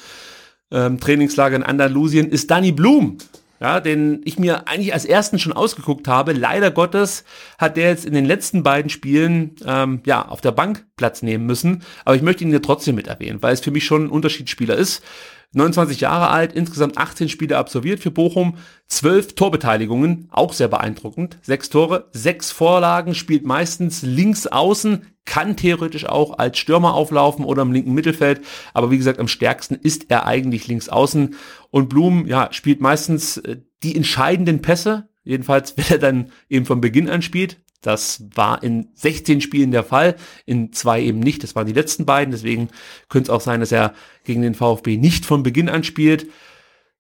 ähm, 0.72 1.00
Trainingslager 1.00 1.56
in 1.56 1.64
Andalusien, 1.64 2.30
ist 2.30 2.50
Danny 2.52 2.72
Blum. 2.72 3.18
Ja, 3.62 3.82
den 3.82 4.22
ich 4.24 4.40
mir 4.40 4.70
eigentlich 4.70 4.94
als 4.94 5.04
ersten 5.04 5.38
schon 5.38 5.52
ausgeguckt 5.52 6.08
habe. 6.08 6.32
Leider 6.32 6.72
Gottes 6.72 7.26
hat 7.58 7.76
der 7.76 7.90
jetzt 7.90 8.06
in 8.06 8.14
den 8.14 8.24
letzten 8.24 8.64
beiden 8.64 8.90
Spielen 8.90 9.56
ähm, 9.66 10.00
ja 10.06 10.26
auf 10.26 10.40
der 10.40 10.54
Bank 10.54 10.86
Platz 10.96 11.24
nehmen 11.24 11.46
müssen. 11.46 11.84
Aber 12.06 12.16
ich 12.16 12.22
möchte 12.22 12.46
ihn 12.46 12.52
hier 12.52 12.62
trotzdem 12.62 12.96
mit 12.96 13.08
erwähnen, 13.08 13.42
weil 13.42 13.54
es 13.54 13.60
für 13.60 13.72
mich 13.72 13.84
schon 13.84 14.06
ein 14.06 14.10
Unterschiedsspieler 14.10 14.78
ist. 14.78 15.04
29 15.52 16.00
Jahre 16.02 16.30
alt, 16.30 16.54
insgesamt 16.54 16.98
18 16.98 17.28
Spiele 17.28 17.58
absolviert 17.58 18.00
für 18.00 18.12
Bochum, 18.12 18.58
12 18.88 19.34
Torbeteiligungen, 19.34 20.28
auch 20.30 20.54
sehr 20.54 20.68
beeindruckend, 20.68 21.40
sechs 21.42 21.70
Tore, 21.70 22.10
sechs 22.12 22.52
Vorlagen, 22.52 23.16
spielt 23.16 23.46
meistens 23.46 24.04
links 24.04 24.46
außen, 24.46 25.08
kann 25.26 25.56
theoretisch 25.56 26.06
auch 26.06 26.38
als 26.38 26.60
Stürmer 26.60 26.94
auflaufen 26.94 27.46
oder 27.46 27.64
im 27.64 27.72
linken 27.72 27.94
Mittelfeld, 27.94 28.42
aber 28.74 28.92
wie 28.92 28.98
gesagt, 28.98 29.20
am 29.20 29.28
stärksten 29.28 29.76
ist 29.76 30.10
er 30.10 30.26
eigentlich 30.26 30.68
links 30.68 30.90
außen. 30.90 31.36
Und 31.72 31.90
Blum, 31.90 32.28
ja, 32.28 32.50
spielt 32.52 32.82
meistens 32.82 33.38
äh, 33.38 33.58
die 33.82 33.96
entscheidenden 33.96 34.62
Pässe, 34.62 35.10
jedenfalls, 35.24 35.74
wenn 35.78 35.86
er 35.90 36.00
dann 36.00 36.32
eben 36.48 36.66
von 36.66 36.82
Beginn 36.82 37.10
an 37.10 37.24
spielt, 37.24 37.58
das 37.82 38.26
war 38.36 38.62
in 38.62 38.90
16 38.96 39.42
Spielen 39.42 39.72
der 39.72 39.84
Fall, 39.84 40.16
in 40.46 40.74
zwei 40.74 41.02
eben 41.02 41.20
nicht. 41.20 41.44
Das 41.44 41.56
waren 41.56 41.66
die 41.66 41.74
letzten 41.74 42.06
beiden. 42.06 42.32
Deswegen 42.32 42.70
könnte 43.08 43.32
es 43.32 43.36
auch 43.36 43.42
sein, 43.42 43.62
dass 43.62 43.72
er 43.72 43.94
gegen 44.26 44.42
den 44.42 44.56
VfB 44.56 44.98
nicht 44.98 45.26
von 45.26 45.44
Beginn 45.44 45.70
an 45.70 45.84
spielt. 45.84 46.28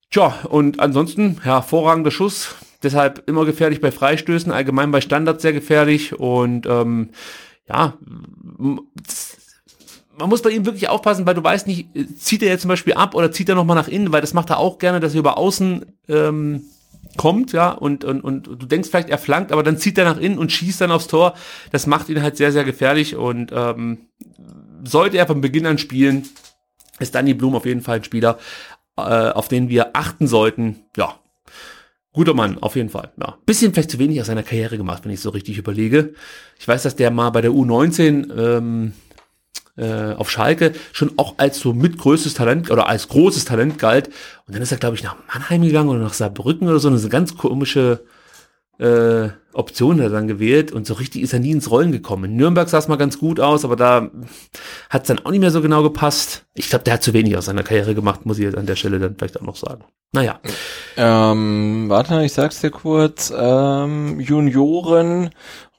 Tja, 0.09 0.39
und 0.49 0.79
ansonsten, 0.79 1.41
hervorragender 1.43 2.11
Schuss. 2.11 2.55
Deshalb 2.81 3.27
immer 3.27 3.45
gefährlich 3.45 3.81
bei 3.81 3.91
Freistößen, 3.91 4.53
allgemein 4.53 4.91
bei 4.91 5.01
Standards 5.01 5.41
sehr 5.41 5.53
gefährlich. 5.53 6.17
Und 6.17 6.65
ähm, 6.65 7.09
ja, 7.67 7.97
man 10.19 10.29
muss 10.29 10.41
bei 10.41 10.49
ihm 10.49 10.65
wirklich 10.65 10.87
aufpassen, 10.89 11.25
weil 11.25 11.35
du 11.35 11.43
weißt 11.43 11.67
nicht, 11.67 11.95
äh, 11.95 12.05
zieht 12.15 12.41
er 12.41 12.49
jetzt 12.49 12.61
zum 12.61 12.69
Beispiel 12.69 12.93
ab 12.93 13.15
oder 13.15 13.31
zieht 13.31 13.49
er 13.49 13.55
nochmal 13.55 13.75
nach 13.75 13.87
innen, 13.87 14.11
weil 14.11 14.21
das 14.21 14.33
macht 14.33 14.49
er 14.49 14.59
auch 14.59 14.77
gerne, 14.77 14.99
dass 14.99 15.13
er 15.13 15.19
über 15.19 15.37
außen 15.37 15.85
ähm, 16.07 16.63
kommt, 17.17 17.51
ja, 17.51 17.71
und, 17.71 18.03
und, 18.03 18.21
und 18.21 18.47
du 18.47 18.65
denkst 18.65 18.89
vielleicht, 18.89 19.09
er 19.09 19.17
flankt, 19.17 19.51
aber 19.51 19.63
dann 19.63 19.77
zieht 19.77 19.97
er 19.97 20.05
nach 20.05 20.19
innen 20.19 20.37
und 20.37 20.51
schießt 20.51 20.81
dann 20.81 20.91
aufs 20.91 21.07
Tor. 21.07 21.33
Das 21.71 21.87
macht 21.87 22.09
ihn 22.09 22.21
halt 22.21 22.37
sehr, 22.37 22.51
sehr 22.51 22.63
gefährlich 22.63 23.15
und 23.15 23.51
ähm, 23.53 24.09
sollte 24.83 25.17
er 25.17 25.27
von 25.27 25.41
Beginn 25.41 25.65
an 25.65 25.77
spielen, 25.77 26.27
ist 26.99 27.15
Danny 27.15 27.33
Blum 27.33 27.55
auf 27.55 27.65
jeden 27.65 27.81
Fall 27.81 27.97
ein 27.97 28.03
Spieler, 28.03 28.37
äh, 28.97 29.01
auf 29.01 29.47
den 29.47 29.69
wir 29.69 29.95
achten 29.95 30.27
sollten. 30.27 30.77
Ja, 30.95 31.19
guter 32.13 32.33
Mann, 32.33 32.57
auf 32.59 32.75
jeden 32.75 32.89
Fall. 32.89 33.11
Ja, 33.19 33.37
bisschen 33.45 33.73
vielleicht 33.73 33.91
zu 33.91 33.99
wenig 33.99 34.19
aus 34.21 34.27
seiner 34.27 34.43
Karriere 34.43 34.77
gemacht, 34.77 35.05
wenn 35.05 35.11
ich 35.11 35.21
so 35.21 35.29
richtig 35.29 35.57
überlege. 35.57 36.13
Ich 36.59 36.67
weiß, 36.67 36.83
dass 36.83 36.95
der 36.95 37.11
mal 37.11 37.29
bei 37.31 37.41
der 37.41 37.51
U19 37.51 38.33
ähm, 38.37 38.93
äh, 39.79 40.13
auf 40.13 40.29
Schalke 40.29 40.73
schon 40.91 41.13
auch 41.17 41.35
als 41.37 41.59
so 41.59 41.73
mitgrößtes 41.73 42.33
Talent 42.33 42.69
oder 42.69 42.87
als 42.87 43.07
großes 43.07 43.45
Talent 43.45 43.79
galt. 43.79 44.07
Und 44.45 44.55
dann 44.55 44.61
ist 44.61 44.71
er, 44.71 44.77
glaube 44.77 44.95
ich, 44.95 45.03
nach 45.03 45.15
Mannheim 45.33 45.61
gegangen 45.61 45.89
oder 45.89 45.99
nach 45.99 46.13
Saarbrücken 46.13 46.67
oder 46.67 46.79
so. 46.79 46.89
Eine 46.89 46.99
ganz 47.09 47.37
komische 47.37 48.01
äh, 48.79 49.29
Option 49.53 49.97
hat 49.97 50.05
er 50.05 50.09
dann 50.09 50.27
gewählt 50.27 50.71
und 50.71 50.85
so 50.85 50.93
richtig 50.93 51.21
ist 51.21 51.33
er 51.33 51.39
nie 51.39 51.51
ins 51.51 51.69
Rollen 51.69 51.91
gekommen. 51.91 52.25
In 52.25 52.35
Nürnberg 52.37 52.69
sah 52.69 52.77
es 52.77 52.87
mal 52.87 52.95
ganz 52.95 53.19
gut 53.19 53.39
aus, 53.39 53.65
aber 53.65 53.75
da 53.75 54.09
hat 54.89 55.01
es 55.01 55.07
dann 55.07 55.19
auch 55.25 55.31
nicht 55.31 55.41
mehr 55.41 55.51
so 55.51 55.61
genau 55.61 55.83
gepasst. 55.83 56.45
Ich 56.53 56.69
glaube, 56.69 56.85
der 56.85 56.93
hat 56.93 57.03
zu 57.03 57.13
wenig 57.13 57.35
aus 57.35 57.45
seiner 57.45 57.63
Karriere 57.63 57.95
gemacht, 57.95 58.25
muss 58.25 58.37
ich 58.37 58.45
jetzt 58.45 58.57
an 58.57 58.67
der 58.67 58.75
Stelle 58.77 58.99
dann 58.99 59.15
vielleicht 59.17 59.39
auch 59.39 59.45
noch 59.45 59.57
sagen. 59.57 59.83
Naja, 60.13 60.39
Ähm, 60.97 61.85
warte, 61.87 62.23
ich 62.23 62.33
sag's 62.33 62.61
dir 62.61 62.71
kurz. 62.71 63.33
Ähm, 63.35 64.19
Junioren, 64.19 65.29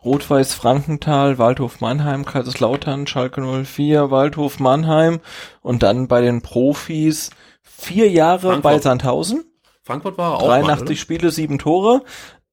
Rot-Weiß 0.04 0.54
Frankenthal, 0.54 1.38
Waldhof 1.38 1.80
Mannheim, 1.80 2.24
Kaiserslautern, 2.24 3.06
Schalke 3.06 3.42
04, 3.42 4.10
Waldhof 4.10 4.58
Mannheim 4.58 5.20
und 5.60 5.82
dann 5.82 6.08
bei 6.08 6.20
den 6.20 6.42
Profis 6.42 7.30
vier 7.62 8.10
Jahre 8.10 8.40
Frankfurt. 8.40 8.62
bei 8.62 8.78
Sandhausen, 8.78 9.44
Frankfurt 9.82 10.18
war 10.18 10.36
auch 10.36 10.46
83 10.46 10.88
mal, 10.88 10.96
Spiele, 10.96 11.30
sieben 11.30 11.58
Tore. 11.58 12.02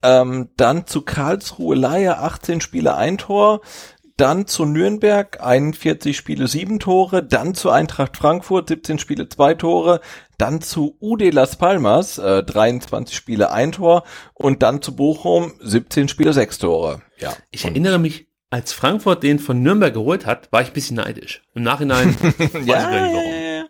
Ähm, 0.02 0.50
dann 0.58 0.88
zu 0.88 1.02
Karlsruhe 1.02 1.76
Leihe 1.76 2.18
18 2.18 2.62
Spiele, 2.62 2.96
ein 2.96 3.18
Tor. 3.18 3.62
Dann 4.16 4.48
zu 4.48 4.66
Nürnberg 4.66 5.40
41 5.44 6.18
Spiele, 6.18 6.48
sieben 6.48 6.80
Tore. 6.80 7.24
Dann 7.24 7.54
zu 7.54 7.70
Eintracht 7.70 8.18
Frankfurt 8.18 8.70
17 8.70 8.98
Spiele, 8.98 9.30
zwei 9.30 9.54
Tore. 9.54 10.02
Dann 10.38 10.62
zu 10.62 10.96
UD 11.00 11.34
Las 11.34 11.58
Palmas 11.58 12.18
äh, 12.18 12.44
23 12.44 13.16
Spiele, 13.16 13.52
ein 13.52 13.72
Tor. 13.72 14.04
Und 14.34 14.62
dann 14.64 14.82
zu 14.82 14.96
Bochum 14.96 15.54
17 15.60 16.08
Spiele, 16.08 16.34
sechs 16.34 16.58
Tore. 16.58 17.02
Ja. 17.20 17.34
Ich 17.52 17.66
erinnere 17.66 17.98
mich, 17.98 18.28
als 18.50 18.72
Frankfurt 18.72 19.24
den 19.24 19.40
von 19.40 19.62
Nürnberg 19.62 19.94
geholt 19.94 20.26
hat, 20.26 20.52
war 20.52 20.62
ich 20.62 20.70
ein 20.70 20.74
bisschen 20.74 20.98
neidisch. 20.98 21.44
Im 21.54 21.64
Nachhinein 21.64 22.16
weiß 22.22 22.36
ich 22.40 22.66
gar 22.66 22.92
nicht 22.92 23.16
warum. 23.16 23.70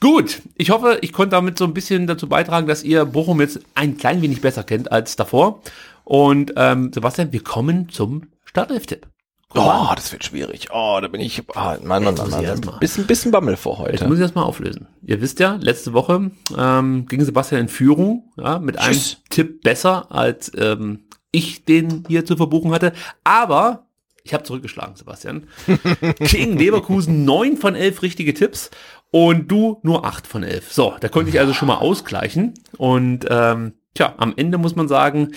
Gut, 0.00 0.42
ich 0.54 0.70
hoffe, 0.70 0.98
ich 1.00 1.12
konnte 1.12 1.30
damit 1.30 1.58
so 1.58 1.64
ein 1.64 1.74
bisschen 1.74 2.06
dazu 2.06 2.28
beitragen, 2.28 2.68
dass 2.68 2.84
ihr 2.84 3.04
Bochum 3.04 3.40
jetzt 3.40 3.60
ein 3.74 3.96
klein 3.96 4.22
wenig 4.22 4.40
besser 4.40 4.62
kennt 4.62 4.92
als 4.92 5.16
davor. 5.16 5.60
Und 6.04 6.52
ähm, 6.56 6.92
Sebastian, 6.92 7.32
wir 7.32 7.42
kommen 7.42 7.88
zum 7.88 8.28
Startelf-Tipp. 8.44 9.08
Oh, 9.54 9.86
das 9.94 10.12
wird 10.12 10.24
schwierig. 10.24 10.68
Oh, 10.72 10.98
da 11.00 11.08
bin 11.08 11.22
ich, 11.22 11.42
ah, 11.54 11.78
Mann, 11.82 12.04
Mann, 12.04 12.16
Jetzt 12.16 12.30
Mann, 12.30 12.44
Mann, 12.44 12.68
ein 12.74 12.80
bisschen, 12.80 13.06
bisschen 13.06 13.32
Bammel 13.32 13.56
vor 13.56 13.78
Jetzt 13.86 14.00
heute. 14.00 14.08
muss 14.08 14.18
ich 14.18 14.24
das 14.24 14.34
mal 14.34 14.42
auflösen. 14.42 14.88
Ihr 15.02 15.22
wisst 15.22 15.40
ja, 15.40 15.56
letzte 15.60 15.94
Woche 15.94 16.30
ähm, 16.56 17.06
ging 17.06 17.24
Sebastian 17.24 17.62
in 17.62 17.68
Führung 17.68 18.30
ja, 18.36 18.58
mit 18.58 18.78
einem 18.78 18.92
Tschüss. 18.92 19.22
Tipp 19.30 19.62
besser, 19.62 20.12
als 20.12 20.52
ähm, 20.54 21.04
ich 21.32 21.64
den 21.64 22.04
hier 22.08 22.26
zu 22.26 22.36
verbuchen 22.36 22.72
hatte. 22.72 22.92
Aber 23.24 23.86
ich 24.22 24.34
habe 24.34 24.44
zurückgeschlagen, 24.44 24.96
Sebastian. 24.96 25.48
Gegen 26.18 26.58
Leverkusen 26.58 27.24
neun 27.24 27.56
von 27.56 27.74
elf 27.74 28.02
richtige 28.02 28.34
Tipps 28.34 28.70
und 29.10 29.50
du 29.50 29.80
nur 29.82 30.04
acht 30.04 30.26
von 30.26 30.42
elf. 30.42 30.70
So, 30.70 30.94
da 31.00 31.08
konnte 31.08 31.30
ich 31.30 31.40
also 31.40 31.54
schon 31.54 31.68
mal 31.68 31.76
ausgleichen. 31.78 32.52
Und 32.76 33.24
ähm, 33.30 33.72
tja, 33.94 34.14
am 34.18 34.34
Ende 34.36 34.58
muss 34.58 34.76
man 34.76 34.88
sagen, 34.88 35.32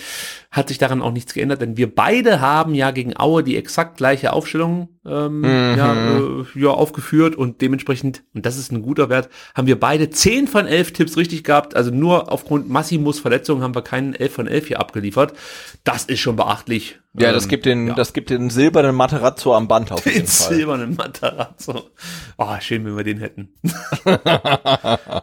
hat 0.50 0.68
sich 0.68 0.78
daran 0.78 1.02
auch 1.02 1.12
nichts 1.12 1.32
geändert, 1.34 1.62
denn 1.62 1.76
wir 1.76 1.92
beide 1.92 2.40
haben 2.40 2.74
ja 2.74 2.90
gegen 2.90 3.16
Aue 3.18 3.42
die 3.42 3.56
exakt 3.56 3.96
gleiche 3.96 4.32
Aufstellung 4.32 4.88
ähm, 5.06 5.42
ja, 5.44 5.94
äh, 6.18 6.44
ja, 6.54 6.68
aufgeführt 6.68 7.34
und 7.34 7.60
dementsprechend, 7.60 8.22
und 8.34 8.46
das 8.46 8.58
ist 8.58 8.70
ein 8.70 8.82
guter 8.82 9.08
Wert, 9.08 9.30
haben 9.56 9.66
wir 9.66 9.80
beide 9.80 10.10
10 10.10 10.46
von 10.46 10.66
11 10.66 10.92
Tipps 10.92 11.16
richtig 11.16 11.42
gehabt. 11.44 11.74
Also 11.74 11.90
nur 11.90 12.30
aufgrund 12.30 12.68
Massimus 12.68 13.18
Verletzung 13.18 13.62
haben 13.62 13.74
wir 13.74 13.82
keinen 13.82 14.14
11 14.14 14.32
von 14.32 14.46
11 14.46 14.66
hier 14.68 14.80
abgeliefert. 14.80 15.32
Das 15.84 16.04
ist 16.04 16.20
schon 16.20 16.36
beachtlich. 16.36 17.00
Ja, 17.18 17.32
das 17.32 17.44
Ähm, 17.44 17.50
gibt 17.50 17.66
den, 17.66 17.86
ja. 17.88 17.94
das 17.94 18.12
gibt 18.12 18.30
den 18.30 18.48
silbernen 18.50 18.94
Materazzo 18.94 19.54
am 19.54 19.68
Band 19.68 19.90
auf 19.90 20.04
jeden 20.06 20.18
den 20.20 20.26
Fall. 20.26 20.54
silbernen 20.54 20.94
Matarazzo. 20.94 21.90
Oh, 22.38 22.54
schön, 22.60 22.84
wenn 22.84 22.96
wir 22.96 23.04
den 23.04 23.18
hätten. 23.18 23.48
ah, 24.04 25.22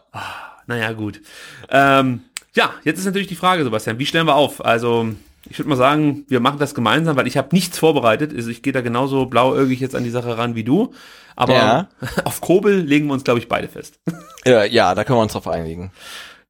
naja, 0.68 0.91
gut. 0.91 1.22
Ähm, 1.69 2.22
ja, 2.60 2.73
jetzt 2.84 2.99
ist 2.99 3.06
natürlich 3.06 3.30
die 3.30 3.36
Frage, 3.36 3.64
Sebastian, 3.64 3.99
wie 3.99 4.06
stellen 4.06 4.27
wir 4.27 4.36
auf? 4.36 4.64
Also, 4.65 5.07
ich 5.49 5.57
würde 5.57 5.69
mal 5.69 5.77
sagen, 5.77 6.26
wir 6.27 6.41
machen 6.41 6.60
das 6.60 6.76
gemeinsam, 6.76 7.15
weil 7.15 7.26
ich 7.26 7.38
habe 7.38 7.48
nichts 7.53 7.77
vorbereitet. 7.80 8.34
Also 8.36 8.49
ich 8.49 8.61
gehe 8.61 8.73
da 8.73 8.81
genauso 8.81 9.27
blauäugig 9.27 9.80
jetzt 9.80 9.95
an 9.95 10.03
die 10.03 10.10
Sache 10.10 10.38
ran 10.38 10.56
wie 10.56 10.65
du. 10.65 10.94
Aber 11.38 11.53
Ja. 11.53 11.90
auf 12.26 12.41
Kobel 12.41 12.81
legen 12.81 13.07
wir 13.07 13.14
uns, 13.14 13.23
glaube 13.23 13.40
ich, 13.40 13.48
beide 13.48 13.69
fest. 13.69 13.99
Ja, 14.45 14.64
ja, 14.64 14.95
da 14.95 15.03
können 15.03 15.19
wir 15.19 15.23
uns 15.23 15.34
drauf 15.34 15.48
einigen. 15.48 15.91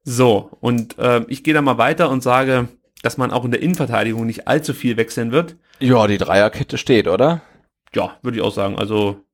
So, 0.04 0.50
und 0.60 0.94
ähm, 0.98 1.26
ich 1.28 1.42
gehe 1.42 1.54
da 1.54 1.60
mal 1.60 1.76
weiter 1.76 2.08
und 2.08 2.22
sage, 2.22 2.68
dass 3.02 3.16
man 3.16 3.32
auch 3.32 3.44
in 3.44 3.50
der 3.50 3.62
Innenverteidigung 3.62 4.26
nicht 4.26 4.46
allzu 4.46 4.74
viel 4.74 4.96
wechseln 4.96 5.32
wird. 5.32 5.56
Ja, 5.80 6.06
die 6.06 6.18
Dreierkette 6.18 6.78
steht, 6.78 7.08
oder? 7.08 7.42
Ja, 7.94 8.16
würde 8.22 8.38
ich 8.38 8.44
auch 8.44 8.54
sagen. 8.54 8.78
Also 8.78 9.24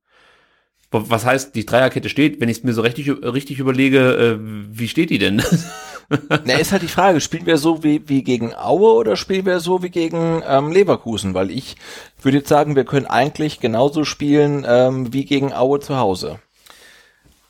was 0.90 1.24
heißt, 1.24 1.54
die 1.54 1.66
Dreierkette 1.66 2.08
steht, 2.08 2.40
wenn 2.40 2.48
ich 2.48 2.58
es 2.58 2.64
mir 2.64 2.72
so 2.72 2.82
richtig, 2.82 3.10
richtig 3.10 3.58
überlege, 3.58 4.16
äh, 4.16 4.38
wie 4.40 4.88
steht 4.88 5.10
die 5.10 5.18
denn? 5.18 5.42
Na, 6.44 6.54
ist 6.54 6.72
halt 6.72 6.82
die 6.82 6.88
Frage, 6.88 7.20
spielen 7.20 7.46
wir 7.46 7.58
so 7.58 7.82
wie, 7.82 8.08
wie 8.08 8.22
gegen 8.22 8.54
Aue 8.54 8.94
oder 8.94 9.16
spielen 9.16 9.46
wir 9.46 9.60
so 9.60 9.82
wie 9.82 9.90
gegen 9.90 10.42
ähm, 10.46 10.70
Leverkusen? 10.70 11.34
Weil 11.34 11.50
ich 11.50 11.76
würde 12.22 12.38
jetzt 12.38 12.48
sagen, 12.48 12.76
wir 12.76 12.84
können 12.84 13.06
eigentlich 13.06 13.60
genauso 13.60 14.04
spielen 14.04 14.64
ähm, 14.68 15.12
wie 15.12 15.24
gegen 15.24 15.52
Aue 15.52 15.80
zu 15.80 15.96
Hause. 15.96 16.38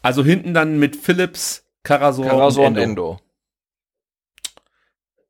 Also 0.03 0.25
hinten 0.25 0.55
dann 0.55 0.79
mit 0.79 0.97
Philips, 0.97 1.65
Karasor, 1.83 2.27
Karasor 2.27 2.67
und 2.67 2.77
Endo. 2.77 3.11
Und 3.11 3.17
Endo. 3.17 3.21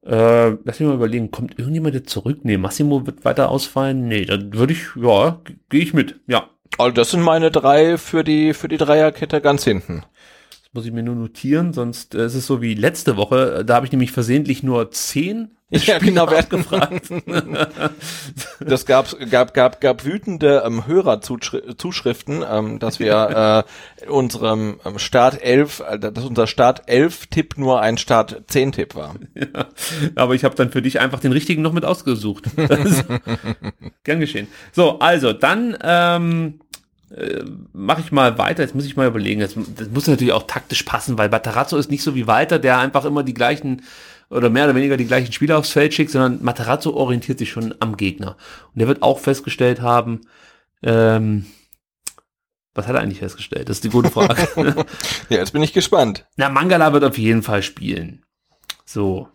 Äh, 0.07 0.57
lass 0.65 0.79
mich 0.79 0.89
mal 0.89 0.95
überlegen, 0.95 1.33
kommt 1.33 1.59
irgendjemand 1.59 1.95
jetzt 1.95 2.11
zurück? 2.11 2.41
Nee, 2.45 2.59
Massimo 2.59 3.07
wird 3.07 3.25
weiter 3.25 3.49
ausfallen. 3.51 4.07
Nee, 4.07 4.25
dann 4.25 4.55
würde 4.55 4.73
ich, 4.73 4.85
ja, 4.95 5.41
gehe 5.69 5.83
ich 5.83 5.95
mit, 5.95 6.21
ja. 6.29 6.49
Also 6.79 6.93
das 6.93 7.11
sind 7.11 7.23
meine 7.23 7.51
drei 7.51 7.99
für 7.99 8.23
die, 8.23 8.55
für 8.55 8.69
die 8.69 8.77
Dreierkette 8.77 9.41
ganz 9.41 9.65
hinten. 9.65 10.05
Muss 10.77 10.85
ich 10.85 10.93
mir 10.93 11.03
nur 11.03 11.15
notieren, 11.15 11.73
sonst 11.73 12.15
äh, 12.15 12.27
ist 12.27 12.35
es 12.35 12.47
so 12.47 12.61
wie 12.61 12.75
letzte 12.75 13.17
Woche. 13.17 13.65
Da 13.65 13.77
habe 13.77 13.87
ich 13.87 13.93
nämlich 13.93 14.13
versehentlich 14.13 14.63
nur 14.63 14.91
zehn 14.91 15.57
ja, 15.71 15.99
genau, 15.99 16.31
wer 16.31 16.39
hat 16.39 16.51
gefragt? 16.51 17.11
das 18.61 18.87
gab, 18.87 19.09
gab, 19.31 19.53
gab, 19.53 19.81
gab 19.81 20.05
wütende 20.05 20.63
ähm, 20.65 20.87
Hörerzuschriften, 20.87 22.45
ähm, 22.49 22.79
dass 22.79 23.01
wir 23.01 23.65
äh, 24.07 24.09
unserem 24.09 24.79
ähm, 24.85 25.01
Start 25.01 25.43
11, 25.43 25.81
äh, 25.81 25.99
dass 25.99 26.25
unser 26.25 26.47
Start 26.47 26.85
11 26.87 27.27
Tipp 27.27 27.59
nur 27.59 27.81
ein 27.81 27.99
Start 27.99 28.45
10 28.47 28.73
Tipp 28.73 28.95
war. 28.95 29.17
Ja, 29.35 29.67
aber 30.15 30.37
ich 30.37 30.45
habe 30.45 30.55
dann 30.55 30.71
für 30.71 30.83
dich 30.83 31.01
einfach 31.01 31.19
den 31.19 31.33
richtigen 31.33 31.63
noch 31.63 31.73
mit 31.73 31.85
ausgesucht. 31.85 32.45
gern 34.05 34.21
geschehen. 34.21 34.47
So, 34.71 35.01
also 35.01 35.33
dann 35.33 35.77
ähm, 35.83 36.61
äh, 37.17 37.45
mache 37.73 38.03
ich 38.03 38.13
mal 38.13 38.39
weiter. 38.39 38.63
Jetzt 38.63 38.75
muss 38.75 38.87
ich 38.87 38.97
mal 38.97 39.07
überlegen. 39.07 39.41
Das, 39.41 39.55
das 39.55 39.89
muss 39.89 40.07
natürlich 40.07 40.33
auch 40.33 40.47
taktisch 40.47 40.83
passen, 40.83 41.19
weil 41.19 41.29
Batarazzo 41.29 41.77
ist 41.77 41.91
nicht 41.91 42.03
so 42.03 42.15
wie 42.15 42.27
Walter, 42.27 42.59
der 42.59 42.79
einfach 42.79 43.05
immer 43.05 43.23
die 43.23 43.35
gleichen 43.35 43.83
oder 44.29 44.51
mehr 44.51 44.65
oder 44.65 44.75
weniger 44.75 44.97
die 44.97 45.07
gleichen 45.07 45.33
Spieler 45.33 45.59
aufs 45.59 45.71
Feld 45.71 45.95
schickt, 45.95 46.11
sondern 46.11 46.43
Materazzo 46.43 46.93
orientiert 46.95 47.39
sich 47.39 47.51
schon 47.51 47.75
am 47.81 47.97
Gegner. 47.97 48.37
Und 48.73 48.81
der 48.81 48.89
wird 48.89 49.03
auch 49.03 49.21
festgestellt 49.21 49.81
haben, 49.81 50.23
ähm, 50.83 51.47
was 52.75 52.87
hat 52.87 52.95
er 52.95 53.01
eigentlich 53.01 53.21
festgestellt? 53.21 53.69
Das 53.69 53.79
ist 53.79 53.85
die 53.85 53.89
gute 53.89 54.11
Frage. 54.11 54.47
ja, 55.31 55.39
jetzt 55.39 55.53
bin 55.53 55.63
ich 55.63 55.73
gespannt. 55.73 56.27
Na, 56.37 56.51
Mangala 56.51 56.93
wird 56.93 57.05
auf 57.05 57.17
jeden 57.17 57.43
Fall 57.43 57.63
spielen. 57.63 58.23
So. 58.85 59.29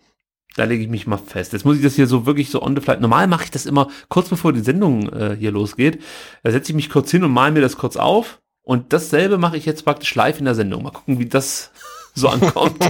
Da 0.56 0.66
lege 0.66 0.84
ich 0.84 0.90
mich 0.90 1.08
mal 1.08 1.18
fest. 1.18 1.54
Jetzt 1.54 1.64
muss 1.64 1.78
ich 1.78 1.84
das 1.84 1.96
hier 1.96 2.08
so 2.08 2.26
wirklich 2.26 2.50
so 2.50 2.62
on 2.62 2.76
the 2.76 2.82
fly. 2.82 2.98
Normal 3.00 3.28
mache 3.28 3.46
ich 3.46 3.52
das 3.52 3.66
immer 3.66 3.88
kurz 4.10 4.30
bevor 4.30 4.52
die 4.52 4.60
Sendung 4.60 5.10
äh, 5.14 5.36
hier 5.40 5.52
losgeht. 5.52 6.02
Da 6.44 6.52
setze 6.52 6.72
ich 6.72 6.76
mich 6.76 6.90
kurz 6.90 7.10
hin 7.10 7.24
und 7.24 7.32
mal 7.32 7.52
mir 7.52 7.62
das 7.62 7.78
kurz 7.78 7.96
auf. 7.96 8.42
Und 8.64 8.94
dasselbe 8.94 9.38
mache 9.38 9.58
ich 9.58 9.66
jetzt 9.66 9.86
praktisch 9.86 10.14
live 10.14 10.40
in 10.40 10.46
der 10.46 10.56
Sendung. 10.56 10.84
Mal 10.84 10.92
gucken, 10.92 11.20
wie 11.20 11.26
das 11.26 11.72
so 12.14 12.28
ankommt. 12.28 12.84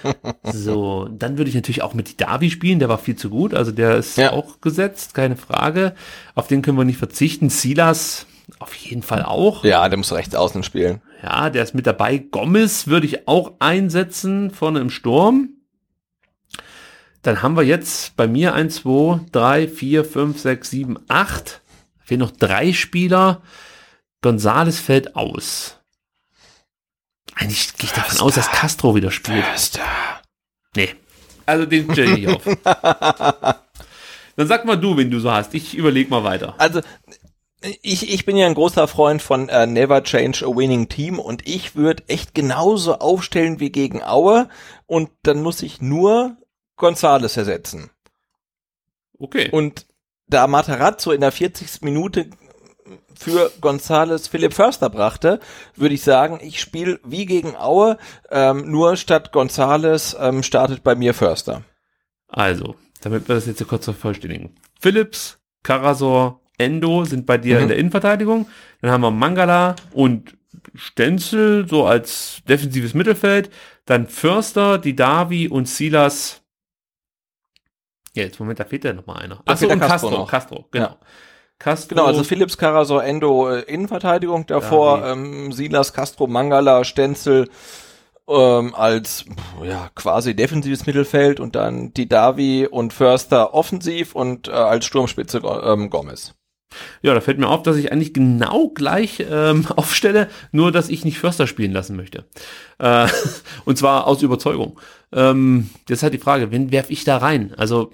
so, 0.44 1.08
dann 1.10 1.38
würde 1.38 1.48
ich 1.48 1.54
natürlich 1.56 1.82
auch 1.82 1.94
mit 1.94 2.20
Davi 2.20 2.50
spielen, 2.50 2.78
der 2.78 2.88
war 2.88 2.98
viel 2.98 3.16
zu 3.16 3.30
gut, 3.30 3.52
also 3.52 3.72
der 3.72 3.96
ist 3.96 4.16
ja. 4.16 4.32
auch 4.32 4.60
gesetzt, 4.60 5.14
keine 5.14 5.36
Frage. 5.36 5.94
Auf 6.34 6.46
den 6.46 6.62
können 6.62 6.78
wir 6.78 6.84
nicht 6.84 6.98
verzichten. 6.98 7.50
Silas 7.50 8.26
auf 8.60 8.74
jeden 8.74 9.02
Fall 9.02 9.24
auch. 9.24 9.64
Ja, 9.64 9.88
der 9.88 9.98
muss 9.98 10.12
rechts 10.12 10.34
außen 10.34 10.62
spielen. 10.62 11.02
Ja, 11.22 11.50
der 11.50 11.64
ist 11.64 11.74
mit 11.74 11.86
dabei. 11.86 12.18
Gomez 12.18 12.86
würde 12.86 13.06
ich 13.06 13.28
auch 13.28 13.52
einsetzen, 13.58 14.50
vorne 14.50 14.80
im 14.80 14.90
Sturm. 14.90 15.57
Dann 17.28 17.42
haben 17.42 17.58
wir 17.58 17.62
jetzt 17.62 18.16
bei 18.16 18.26
mir 18.26 18.54
1, 18.54 18.76
2, 18.76 19.20
3, 19.32 19.68
4, 19.68 20.04
5, 20.06 20.40
6, 20.40 20.70
7, 20.70 20.98
8. 21.08 21.60
Fehlen 21.98 22.20
noch 22.20 22.30
drei 22.30 22.72
Spieler. 22.72 23.42
Gonzales 24.22 24.80
fällt 24.80 25.14
aus. 25.14 25.76
Eigentlich 27.34 27.76
gehe 27.76 27.84
ich 27.84 27.92
davon 27.92 28.12
Förster. 28.12 28.24
aus, 28.24 28.34
dass 28.34 28.50
Castro 28.50 28.94
wieder 28.94 29.10
spielt. 29.10 29.44
Förster. 29.44 29.82
Nee. 30.74 30.94
Also 31.44 31.66
den 31.66 31.92
stelle 31.92 32.16
ich 32.16 32.28
auf. 32.28 32.44
Dann 32.64 34.46
sag 34.46 34.64
mal 34.64 34.76
du, 34.76 34.96
wenn 34.96 35.10
du 35.10 35.20
so 35.20 35.30
hast. 35.30 35.52
Ich 35.52 35.74
überleg 35.74 36.08
mal 36.08 36.24
weiter. 36.24 36.54
Also 36.56 36.80
ich, 37.82 38.10
ich 38.10 38.24
bin 38.24 38.38
ja 38.38 38.46
ein 38.46 38.54
großer 38.54 38.88
Freund 38.88 39.20
von 39.20 39.50
uh, 39.50 39.66
Never 39.66 40.02
Change 40.02 40.46
a 40.46 40.48
Winning 40.48 40.88
Team 40.88 41.18
und 41.18 41.46
ich 41.46 41.76
würde 41.76 42.04
echt 42.08 42.34
genauso 42.34 43.00
aufstellen 43.00 43.60
wie 43.60 43.70
gegen 43.70 44.02
Aue 44.02 44.48
und 44.86 45.10
dann 45.24 45.42
muss 45.42 45.60
ich 45.60 45.82
nur 45.82 46.38
Gonzales 46.78 47.36
ersetzen. 47.36 47.90
Okay. 49.18 49.50
Und 49.50 49.86
da 50.26 50.46
Matarazzo 50.46 51.12
in 51.12 51.20
der 51.20 51.32
40. 51.32 51.82
Minute 51.82 52.30
für 53.14 53.50
Gonzales 53.60 54.28
Philipp 54.28 54.54
Förster 54.54 54.88
brachte, 54.88 55.40
würde 55.74 55.94
ich 55.94 56.02
sagen, 56.02 56.38
ich 56.40 56.60
spiele 56.60 57.00
wie 57.04 57.26
gegen 57.26 57.56
Aue, 57.56 57.98
ähm, 58.30 58.70
nur 58.70 58.96
statt 58.96 59.32
Gonzales 59.32 60.16
ähm, 60.18 60.42
startet 60.42 60.82
bei 60.82 60.94
mir 60.94 61.14
Förster. 61.14 61.62
Also, 62.28 62.76
damit 63.00 63.28
wir 63.28 63.34
das 63.34 63.46
jetzt 63.46 63.58
hier 63.58 63.66
kurz 63.66 63.84
vervollständigen. 63.84 64.54
Philips, 64.80 65.38
Karasor, 65.62 66.40
Endo 66.58 67.04
sind 67.04 67.26
bei 67.26 67.38
dir 67.38 67.56
mhm. 67.56 67.62
in 67.62 67.68
der 67.68 67.78
Innenverteidigung. 67.78 68.46
Dann 68.80 68.90
haben 68.90 69.00
wir 69.00 69.10
Mangala 69.10 69.76
und 69.92 70.36
Stenzel 70.74 71.68
so 71.68 71.86
als 71.86 72.42
defensives 72.48 72.94
Mittelfeld. 72.94 73.50
Dann 73.86 74.06
Förster, 74.06 74.78
Didavi 74.78 75.48
und 75.48 75.68
Silas. 75.68 76.42
Ja, 78.18 78.24
jetzt 78.24 78.40
Moment, 78.40 78.58
da 78.58 78.64
fehlt 78.64 78.82
ja 78.82 78.92
noch 78.92 79.06
mal 79.06 79.14
einer. 79.14 79.40
Achso, 79.44 79.68
und 79.68 79.78
Castro, 79.78 80.08
Castro, 80.08 80.26
Castro 80.26 80.64
genau. 80.72 80.86
Ja. 80.86 80.96
Castro. 81.60 81.94
Genau, 81.94 82.06
also 82.06 82.24
Philips, 82.24 82.58
Karasor, 82.58 83.04
Endo 83.04 83.48
äh, 83.48 83.60
Innenverteidigung 83.62 84.44
davor, 84.46 84.98
ja, 84.98 85.12
ähm, 85.12 85.52
Silas, 85.52 85.92
Castro, 85.92 86.26
Mangala, 86.26 86.82
Stenzel 86.82 87.48
ähm, 88.28 88.74
als 88.74 89.24
ja 89.62 89.88
quasi 89.94 90.34
defensives 90.34 90.84
Mittelfeld 90.84 91.38
und 91.38 91.54
dann 91.54 91.94
die 91.94 92.08
Davi 92.08 92.66
und 92.68 92.92
Förster 92.92 93.54
offensiv 93.54 94.16
und 94.16 94.48
äh, 94.48 94.50
als 94.50 94.84
Sturmspitze 94.86 95.40
ähm, 95.62 95.88
Gomez. 95.88 96.34
Ja, 97.00 97.14
da 97.14 97.20
fällt 97.20 97.38
mir 97.38 97.48
auf, 97.48 97.62
dass 97.62 97.76
ich 97.76 97.92
eigentlich 97.92 98.12
genau 98.12 98.68
gleich 98.70 99.24
ähm, 99.30 99.64
aufstelle, 99.76 100.28
nur 100.50 100.72
dass 100.72 100.88
ich 100.88 101.04
nicht 101.04 101.20
Förster 101.20 101.46
spielen 101.46 101.72
lassen 101.72 101.94
möchte. 101.94 102.24
Äh, 102.78 103.06
und 103.64 103.78
zwar 103.78 104.08
aus 104.08 104.22
Überzeugung. 104.22 104.80
Ähm, 105.12 105.70
jetzt 105.88 106.02
halt 106.02 106.14
die 106.14 106.18
Frage, 106.18 106.50
wen 106.50 106.72
werf 106.72 106.90
ich 106.90 107.04
da 107.04 107.18
rein? 107.18 107.54
Also 107.56 107.92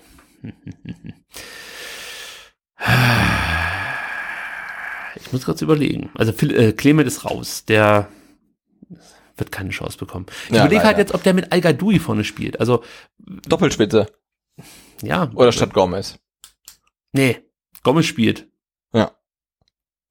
ich 5.16 5.32
muss 5.32 5.44
kurz 5.44 5.62
überlegen. 5.62 6.10
Also 6.14 6.32
äh, 6.46 6.72
Clement 6.72 7.06
ist 7.06 7.24
raus. 7.24 7.64
Der 7.64 8.08
wird 9.36 9.52
keine 9.52 9.70
Chance 9.70 9.98
bekommen. 9.98 10.26
Ich 10.46 10.54
ja, 10.54 10.64
überlege 10.64 10.84
halt 10.84 10.98
jetzt, 10.98 11.14
ob 11.14 11.22
der 11.22 11.34
mit 11.34 11.52
Al 11.52 11.60
Gadoui 11.60 11.98
vorne 11.98 12.24
spielt. 12.24 12.60
Also 12.60 12.82
Doppelspitze. 13.18 14.06
Ja. 15.02 15.30
Oder 15.34 15.52
statt 15.52 15.74
Gomez. 15.74 16.18
Nee, 17.12 17.38
Gomez 17.82 18.06
spielt. 18.06 18.48
Ja. 18.92 19.12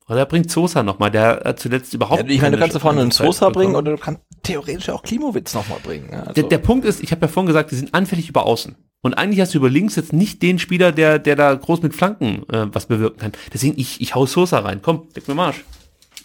Oder 0.07 0.19
er 0.19 0.25
bringt 0.25 0.51
Sosa 0.51 0.83
nochmal, 0.83 1.11
der 1.11 1.41
hat 1.45 1.59
zuletzt 1.59 1.93
überhaupt 1.93 2.23
ja, 2.23 2.29
Ich 2.29 2.41
meine, 2.41 2.57
du 2.57 2.61
kannst 2.61 2.77
vorne 2.77 3.01
einen 3.01 3.11
Sosa 3.11 3.49
bringen 3.49 3.75
oder 3.75 3.91
du 3.91 3.97
kannst 3.97 4.21
theoretisch 4.43 4.89
auch 4.89 5.03
Klimowitz 5.03 5.53
nochmal 5.53 5.79
bringen. 5.81 6.13
Also. 6.13 6.33
der, 6.33 6.43
der 6.43 6.57
Punkt 6.57 6.85
ist, 6.85 7.01
ich 7.01 7.11
habe 7.11 7.21
ja 7.21 7.27
vorhin 7.29 7.47
gesagt, 7.47 7.71
die 7.71 7.75
sind 7.75 7.93
anfällig 7.93 8.27
über 8.29 8.45
außen. 8.45 8.75
Und 9.03 9.15
eigentlich 9.15 9.41
hast 9.41 9.53
du 9.53 9.57
über 9.57 9.69
links 9.69 9.97
jetzt 9.97 10.13
nicht 10.13 10.41
den 10.41 10.59
Spieler, 10.59 10.93
der, 10.93 11.19
der 11.19 11.35
da 11.35 11.53
groß 11.53 11.81
mit 11.81 11.93
Flanken 11.93 12.43
äh, 12.49 12.67
was 12.73 12.85
bewirken 12.85 13.19
kann. 13.19 13.31
Deswegen, 13.53 13.77
ich, 13.77 13.99
ich 13.99 14.15
hau 14.15 14.25
Sosa 14.25 14.59
rein. 14.59 14.81
Komm, 14.81 15.07
leg 15.13 15.27
mir 15.27 15.35
Marsch. 15.35 15.63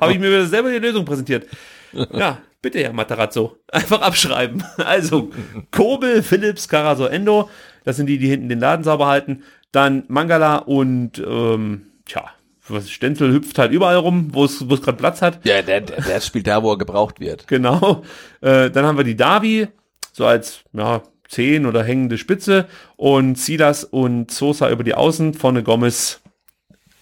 Habe 0.00 0.12
ich 0.12 0.18
mir 0.18 0.46
selber 0.46 0.70
die 0.70 0.78
Lösung 0.78 1.04
präsentiert. 1.04 1.46
Ja, 1.92 2.38
bitte, 2.62 2.78
Herr 2.80 2.94
Matarazzo. 2.94 3.58
Einfach 3.70 4.00
abschreiben. 4.00 4.64
Also, 4.78 5.30
Kobel, 5.70 6.22
Philips, 6.22 6.68
Caraso, 6.68 7.04
Endo. 7.04 7.50
Das 7.84 7.96
sind 7.96 8.06
die, 8.06 8.16
die 8.16 8.28
hinten 8.28 8.48
den 8.48 8.60
Laden 8.60 8.82
sauber 8.82 9.06
halten. 9.06 9.42
Dann 9.72 10.04
Mangala 10.08 10.56
und, 10.56 11.18
ähm, 11.18 11.82
tja, 12.06 12.24
was 12.66 12.90
Stenzel 12.90 13.30
hüpft 13.30 13.58
halt 13.58 13.72
überall 13.72 13.96
rum, 13.96 14.30
wo 14.32 14.46
es, 14.46 14.70
wo 14.70 14.72
es 14.72 14.80
gerade 14.80 14.96
Platz 14.96 15.20
hat. 15.20 15.44
Ja, 15.44 15.60
der, 15.60 15.82
der, 15.82 16.00
der 16.00 16.20
spielt 16.22 16.46
da, 16.46 16.62
wo 16.62 16.72
er 16.72 16.78
gebraucht 16.78 17.20
wird. 17.20 17.46
Genau. 17.46 18.02
Äh, 18.40 18.70
dann 18.70 18.86
haben 18.86 18.96
wir 18.96 19.04
die 19.04 19.16
Davi, 19.16 19.68
so 20.12 20.24
als, 20.24 20.60
ja, 20.72 21.02
10 21.28 21.66
oder 21.66 21.82
hängende 21.82 22.18
Spitze 22.18 22.68
und 22.96 23.38
Silas 23.38 23.84
und 23.84 24.30
Sosa 24.30 24.70
über 24.70 24.84
die 24.84 24.94
Außen, 24.94 25.34
vorne 25.34 25.62
Gomez 25.62 26.20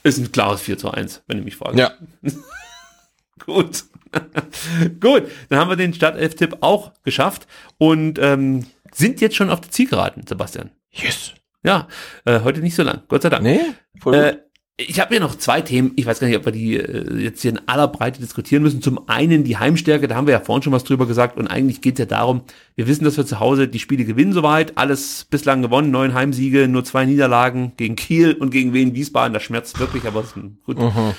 ist 0.03 0.19
ein 0.19 0.33
klares 0.33 0.61
4 0.63 0.79
zu 0.79 0.91
1, 0.91 1.23
wenn 1.27 1.39
du 1.39 1.45
mich 1.45 1.57
fragst. 1.57 1.79
Ja. 1.79 1.93
Gut. 3.45 3.85
Gut, 5.01 5.25
dann 5.49 5.59
haben 5.59 5.71
wir 5.71 5.77
den 5.77 5.95
Startelf-Tipp 5.95 6.59
auch 6.61 6.93
geschafft 7.03 7.47
und 7.79 8.19
ähm, 8.21 8.67
sind 8.93 9.21
jetzt 9.21 9.37
schon 9.37 9.51
auf 9.51 9.61
der 9.61 9.71
Zielgeraden, 9.71 10.27
Sebastian. 10.27 10.71
Yes. 10.91 11.35
Ja, 11.65 11.89
äh, 12.25 12.41
heute 12.41 12.61
nicht 12.61 12.77
so 12.77 12.83
lang, 12.83 13.03
Gott 13.09 13.23
sei 13.23 13.31
Dank. 13.31 13.43
Nee, 13.43 13.61
voll 13.99 14.15
äh, 14.15 14.37
Ich 14.77 14.99
habe 14.99 15.11
hier 15.11 15.21
noch 15.21 15.37
zwei 15.37 15.61
Themen. 15.61 15.93
Ich 15.95 16.05
weiß 16.05 16.19
gar 16.19 16.27
nicht, 16.27 16.37
ob 16.37 16.47
wir 16.47 16.53
die 16.53 16.77
äh, 16.77 17.21
jetzt 17.21 17.43
hier 17.43 17.53
in 17.53 17.61
aller 17.69 17.87
Breite 17.87 18.21
diskutieren 18.21 18.65
müssen. 18.65 18.83
Zum 18.83 19.09
einen 19.09 19.45
die 19.45 19.57
Heimstärke, 19.57 20.09
da 20.09 20.17
haben 20.17 20.27
wir 20.27 20.35
ja 20.35 20.41
vorhin 20.41 20.65
schon 20.65 20.73
was 20.73 20.83
drüber 20.83 21.07
gesagt. 21.07 21.37
Und 21.37 21.47
eigentlich 21.47 21.81
geht 21.81 21.95
es 21.95 22.01
ja 22.01 22.07
darum, 22.07 22.43
wir 22.75 22.89
wissen, 22.89 23.05
dass 23.05 23.17
wir 23.17 23.25
zu 23.25 23.39
Hause 23.39 23.69
die 23.69 23.79
Spiele 23.79 24.05
gewinnen 24.05 24.33
soweit. 24.33 24.77
Alles 24.77 25.27
bislang 25.31 25.63
gewonnen, 25.63 25.93
neun 25.93 26.13
Heimsiege, 26.13 26.67
nur 26.67 26.85
zwei 26.85 27.05
Niederlagen 27.07 27.73
gegen 27.77 27.95
Kiel 27.95 28.33
und 28.33 28.51
gegen 28.51 28.73
Wien 28.73 28.97
Wiesbaden. 28.97 29.33
Das 29.33 29.45
schmerzt 29.45 29.79
wirklich, 29.79 30.07
aber 30.07 30.23
ist 30.23 30.35
gut. 30.35 30.79
Mhm. 30.79 31.15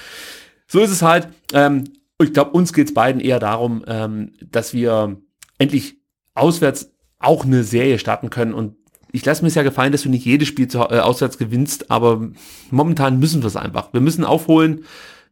So 0.68 0.82
ist 0.82 0.92
es 0.92 1.02
halt. 1.02 1.30
Ähm, 1.54 1.86
ich 2.22 2.34
glaube, 2.34 2.52
uns 2.52 2.74
geht 2.74 2.88
es 2.88 2.94
beiden 2.94 3.22
eher 3.22 3.40
darum, 3.40 3.86
ähm, 3.88 4.34
dass 4.42 4.74
wir 4.74 5.18
endlich 5.58 5.96
auswärts 6.34 6.92
auch 7.20 7.46
eine 7.46 7.64
Serie 7.64 8.00
starten 8.00 8.30
können 8.30 8.54
und 8.54 8.76
ich 9.16 9.24
lasse 9.24 9.42
mir 9.42 9.48
es 9.48 9.56
ja 9.56 9.64
gefallen, 9.64 9.94
dass 9.94 10.02
du 10.02 10.10
nicht 10.10 10.26
jedes 10.26 10.50
Spiel 10.50 10.68
zu, 10.68 10.80
äh, 10.80 11.00
auswärts 11.00 11.38
gewinnst, 11.38 11.90
aber 11.90 12.28
momentan 12.70 13.18
müssen 13.18 13.42
wir 13.42 13.48
es 13.48 13.56
einfach. 13.56 13.94
Wir 13.94 14.02
müssen 14.02 14.26
aufholen. 14.26 14.84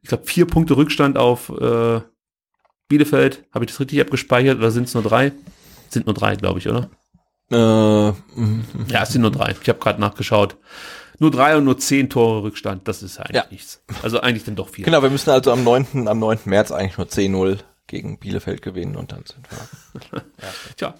Ich 0.01 0.07
glaube, 0.07 0.25
vier 0.25 0.47
Punkte 0.47 0.77
Rückstand 0.77 1.17
auf 1.17 1.49
äh, 1.49 1.99
Bielefeld. 2.87 3.43
Habe 3.53 3.65
ich 3.65 3.71
das 3.71 3.81
richtig 3.81 3.99
abgespeichert 3.99 4.57
oder 4.57 4.71
sind 4.71 4.87
es 4.87 4.93
nur 4.93 5.03
drei? 5.03 5.33
Sind 5.89 6.05
nur 6.05 6.15
drei, 6.15 6.37
glaube 6.37 6.59
ich, 6.59 6.69
oder? 6.69 6.89
Äh, 7.51 7.55
ja, 8.87 9.03
es 9.03 9.09
sind 9.09 9.21
nur 9.21 9.31
drei. 9.31 9.53
Ich 9.61 9.67
habe 9.67 9.79
gerade 9.79 9.99
nachgeschaut. 9.99 10.55
Nur 11.19 11.31
drei 11.31 11.57
und 11.57 11.65
nur 11.65 11.77
zehn 11.77 12.09
Tore 12.09 12.43
Rückstand. 12.43 12.87
Das 12.87 13.03
ist 13.03 13.19
eigentlich 13.19 13.35
ja. 13.35 13.45
nichts. 13.51 13.83
Also 14.01 14.21
eigentlich 14.21 14.45
dann 14.45 14.55
doch 14.55 14.69
vier. 14.69 14.85
Genau, 14.85 15.03
wir 15.03 15.09
müssen 15.09 15.29
also 15.29 15.51
am 15.51 15.65
9. 15.65 16.07
am 16.07 16.19
9. 16.19 16.39
März 16.45 16.71
eigentlich 16.71 16.97
nur 16.97 17.07
10-0 17.07 17.59
gegen 17.87 18.17
Bielefeld 18.17 18.61
gewinnen 18.61 18.95
und 18.95 19.11
dann 19.11 19.25
sind 19.25 19.45
wir. 19.51 20.21
ja. 20.41 20.47
Tja, 20.77 20.95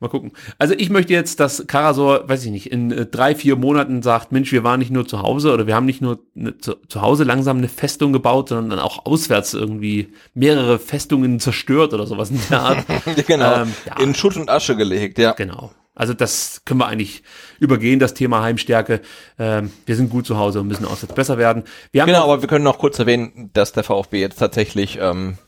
Mal 0.00 0.08
gucken. 0.08 0.32
Also 0.58 0.74
ich 0.76 0.90
möchte 0.90 1.12
jetzt, 1.12 1.40
dass 1.40 1.66
Karasor, 1.66 2.28
weiß 2.28 2.44
ich 2.44 2.50
nicht, 2.50 2.70
in 2.70 2.90
äh, 2.90 3.06
drei, 3.06 3.34
vier 3.34 3.56
Monaten 3.56 4.02
sagt, 4.02 4.32
Mensch, 4.32 4.52
wir 4.52 4.64
waren 4.64 4.78
nicht 4.78 4.90
nur 4.90 5.06
zu 5.06 5.22
Hause 5.22 5.52
oder 5.52 5.66
wir 5.66 5.74
haben 5.74 5.86
nicht 5.86 6.00
nur 6.00 6.20
ne, 6.34 6.56
zu, 6.58 6.74
zu, 6.88 7.02
Hause 7.02 7.24
langsam 7.24 7.58
eine 7.58 7.68
Festung 7.68 8.12
gebaut, 8.12 8.48
sondern 8.48 8.70
dann 8.70 8.78
auch 8.78 9.06
auswärts 9.06 9.54
irgendwie 9.54 10.12
mehrere 10.34 10.78
Festungen 10.78 11.40
zerstört 11.40 11.94
oder 11.94 12.06
sowas 12.06 12.30
in 12.30 12.40
der 12.50 12.60
Art. 12.60 12.84
genau. 13.26 13.62
Ähm, 13.62 13.74
ja. 13.86 14.00
In 14.00 14.14
Schutt 14.14 14.36
und 14.36 14.50
Asche 14.50 14.76
gelegt, 14.76 15.18
ja. 15.18 15.32
Genau. 15.32 15.70
Also 15.94 16.12
das 16.12 16.62
können 16.64 16.80
wir 16.80 16.88
eigentlich 16.88 17.22
übergehen, 17.60 18.00
das 18.00 18.14
Thema 18.14 18.42
Heimstärke. 18.42 19.00
Ähm, 19.38 19.70
wir 19.86 19.94
sind 19.94 20.10
gut 20.10 20.26
zu 20.26 20.36
Hause 20.36 20.60
und 20.60 20.66
müssen 20.66 20.84
auswärts 20.84 21.14
besser 21.14 21.38
werden. 21.38 21.62
Wir 21.92 22.04
genau, 22.04 22.24
aber 22.24 22.42
wir 22.42 22.48
können 22.48 22.64
noch 22.64 22.78
kurz 22.78 22.98
erwähnen, 22.98 23.50
dass 23.52 23.72
der 23.72 23.84
VfB 23.84 24.20
jetzt 24.20 24.38
tatsächlich 24.38 24.98
ähm, 25.00 25.38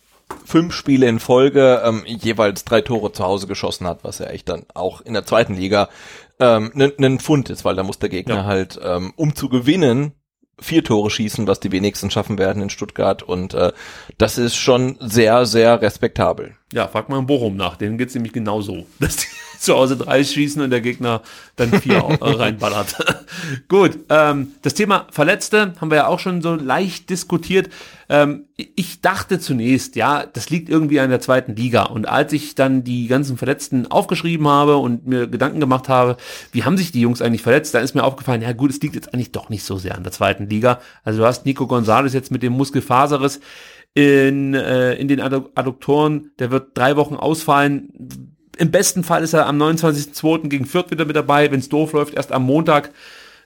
fünf 0.44 0.74
Spiele 0.74 1.06
in 1.06 1.18
Folge 1.18 1.82
ähm, 1.84 2.02
jeweils 2.06 2.64
drei 2.64 2.80
Tore 2.80 3.12
zu 3.12 3.24
Hause 3.24 3.46
geschossen 3.46 3.86
hat, 3.86 4.02
was 4.02 4.18
ja 4.18 4.26
echt 4.26 4.48
dann 4.48 4.64
auch 4.74 5.00
in 5.00 5.14
der 5.14 5.24
zweiten 5.24 5.54
Liga 5.54 5.88
ähm, 6.40 6.72
ein 6.74 6.92
ne, 6.98 7.18
Fund 7.18 7.50
ist, 7.50 7.64
weil 7.64 7.76
da 7.76 7.82
muss 7.82 7.98
der 7.98 8.08
Gegner 8.08 8.36
ja. 8.36 8.44
halt, 8.44 8.78
ähm, 8.82 9.12
um 9.16 9.34
zu 9.34 9.48
gewinnen, 9.48 10.12
vier 10.58 10.82
Tore 10.82 11.10
schießen, 11.10 11.46
was 11.46 11.60
die 11.60 11.72
wenigsten 11.72 12.10
schaffen 12.10 12.38
werden 12.38 12.62
in 12.62 12.70
Stuttgart 12.70 13.22
und 13.22 13.54
äh, 13.54 13.72
das 14.18 14.38
ist 14.38 14.56
schon 14.56 14.96
sehr, 15.00 15.46
sehr 15.46 15.80
respektabel. 15.82 16.56
Ja, 16.76 16.88
frag 16.88 17.08
mal 17.08 17.18
in 17.18 17.26
Bochum 17.26 17.56
nach, 17.56 17.76
denen 17.76 17.96
geht's 17.96 18.14
nämlich 18.14 18.34
genau 18.34 18.60
so, 18.60 18.84
dass 19.00 19.16
die 19.16 19.26
zu 19.58 19.74
Hause 19.74 19.96
drei 19.96 20.22
schießen 20.22 20.60
und 20.60 20.68
der 20.68 20.82
Gegner 20.82 21.22
dann 21.56 21.72
vier 21.80 22.00
reinballert. 22.20 22.96
Gut, 23.68 23.98
ähm, 24.10 24.48
das 24.60 24.74
Thema 24.74 25.06
Verletzte 25.10 25.72
haben 25.80 25.90
wir 25.90 25.96
ja 25.96 26.06
auch 26.06 26.20
schon 26.20 26.42
so 26.42 26.54
leicht 26.54 27.08
diskutiert. 27.08 27.70
Ähm, 28.10 28.44
ich 28.56 29.00
dachte 29.00 29.40
zunächst, 29.40 29.96
ja, 29.96 30.26
das 30.26 30.50
liegt 30.50 30.68
irgendwie 30.68 31.00
an 31.00 31.08
der 31.08 31.20
zweiten 31.20 31.56
Liga. 31.56 31.84
Und 31.84 32.06
als 32.06 32.34
ich 32.34 32.54
dann 32.54 32.84
die 32.84 33.08
ganzen 33.08 33.38
Verletzten 33.38 33.90
aufgeschrieben 33.90 34.46
habe 34.46 34.76
und 34.76 35.06
mir 35.06 35.26
Gedanken 35.26 35.60
gemacht 35.60 35.88
habe, 35.88 36.18
wie 36.52 36.64
haben 36.64 36.76
sich 36.76 36.92
die 36.92 37.00
Jungs 37.00 37.22
eigentlich 37.22 37.42
verletzt, 37.42 37.74
da 37.74 37.78
ist 37.78 37.94
mir 37.94 38.04
aufgefallen, 38.04 38.42
ja 38.42 38.52
gut, 38.52 38.70
es 38.70 38.82
liegt 38.82 38.94
jetzt 38.94 39.14
eigentlich 39.14 39.32
doch 39.32 39.48
nicht 39.48 39.64
so 39.64 39.78
sehr 39.78 39.96
an 39.96 40.02
der 40.02 40.12
zweiten 40.12 40.50
Liga. 40.50 40.80
Also 41.04 41.20
du 41.20 41.26
hast 41.26 41.46
Nico 41.46 41.66
Gonzalez 41.66 42.12
jetzt 42.12 42.30
mit 42.30 42.42
dem 42.42 42.52
Muskelfaserriss 42.52 43.40
in, 43.96 44.54
äh, 44.54 44.94
in 44.94 45.08
den 45.08 45.20
Adduktoren, 45.20 46.30
der 46.38 46.52
wird 46.52 46.76
drei 46.76 46.96
Wochen 46.96 47.16
ausfallen 47.16 48.34
im 48.58 48.70
besten 48.70 49.04
Fall 49.04 49.22
ist 49.22 49.34
er 49.34 49.46
am 49.46 49.60
29.02. 49.60 50.48
gegen 50.48 50.66
Fürth 50.66 50.90
wieder 50.90 51.04
mit 51.04 51.16
dabei. 51.16 51.50
Wenn 51.50 51.60
es 51.60 51.68
doof 51.68 51.92
läuft, 51.92 52.14
erst 52.14 52.32
am 52.32 52.44
Montag, 52.44 52.90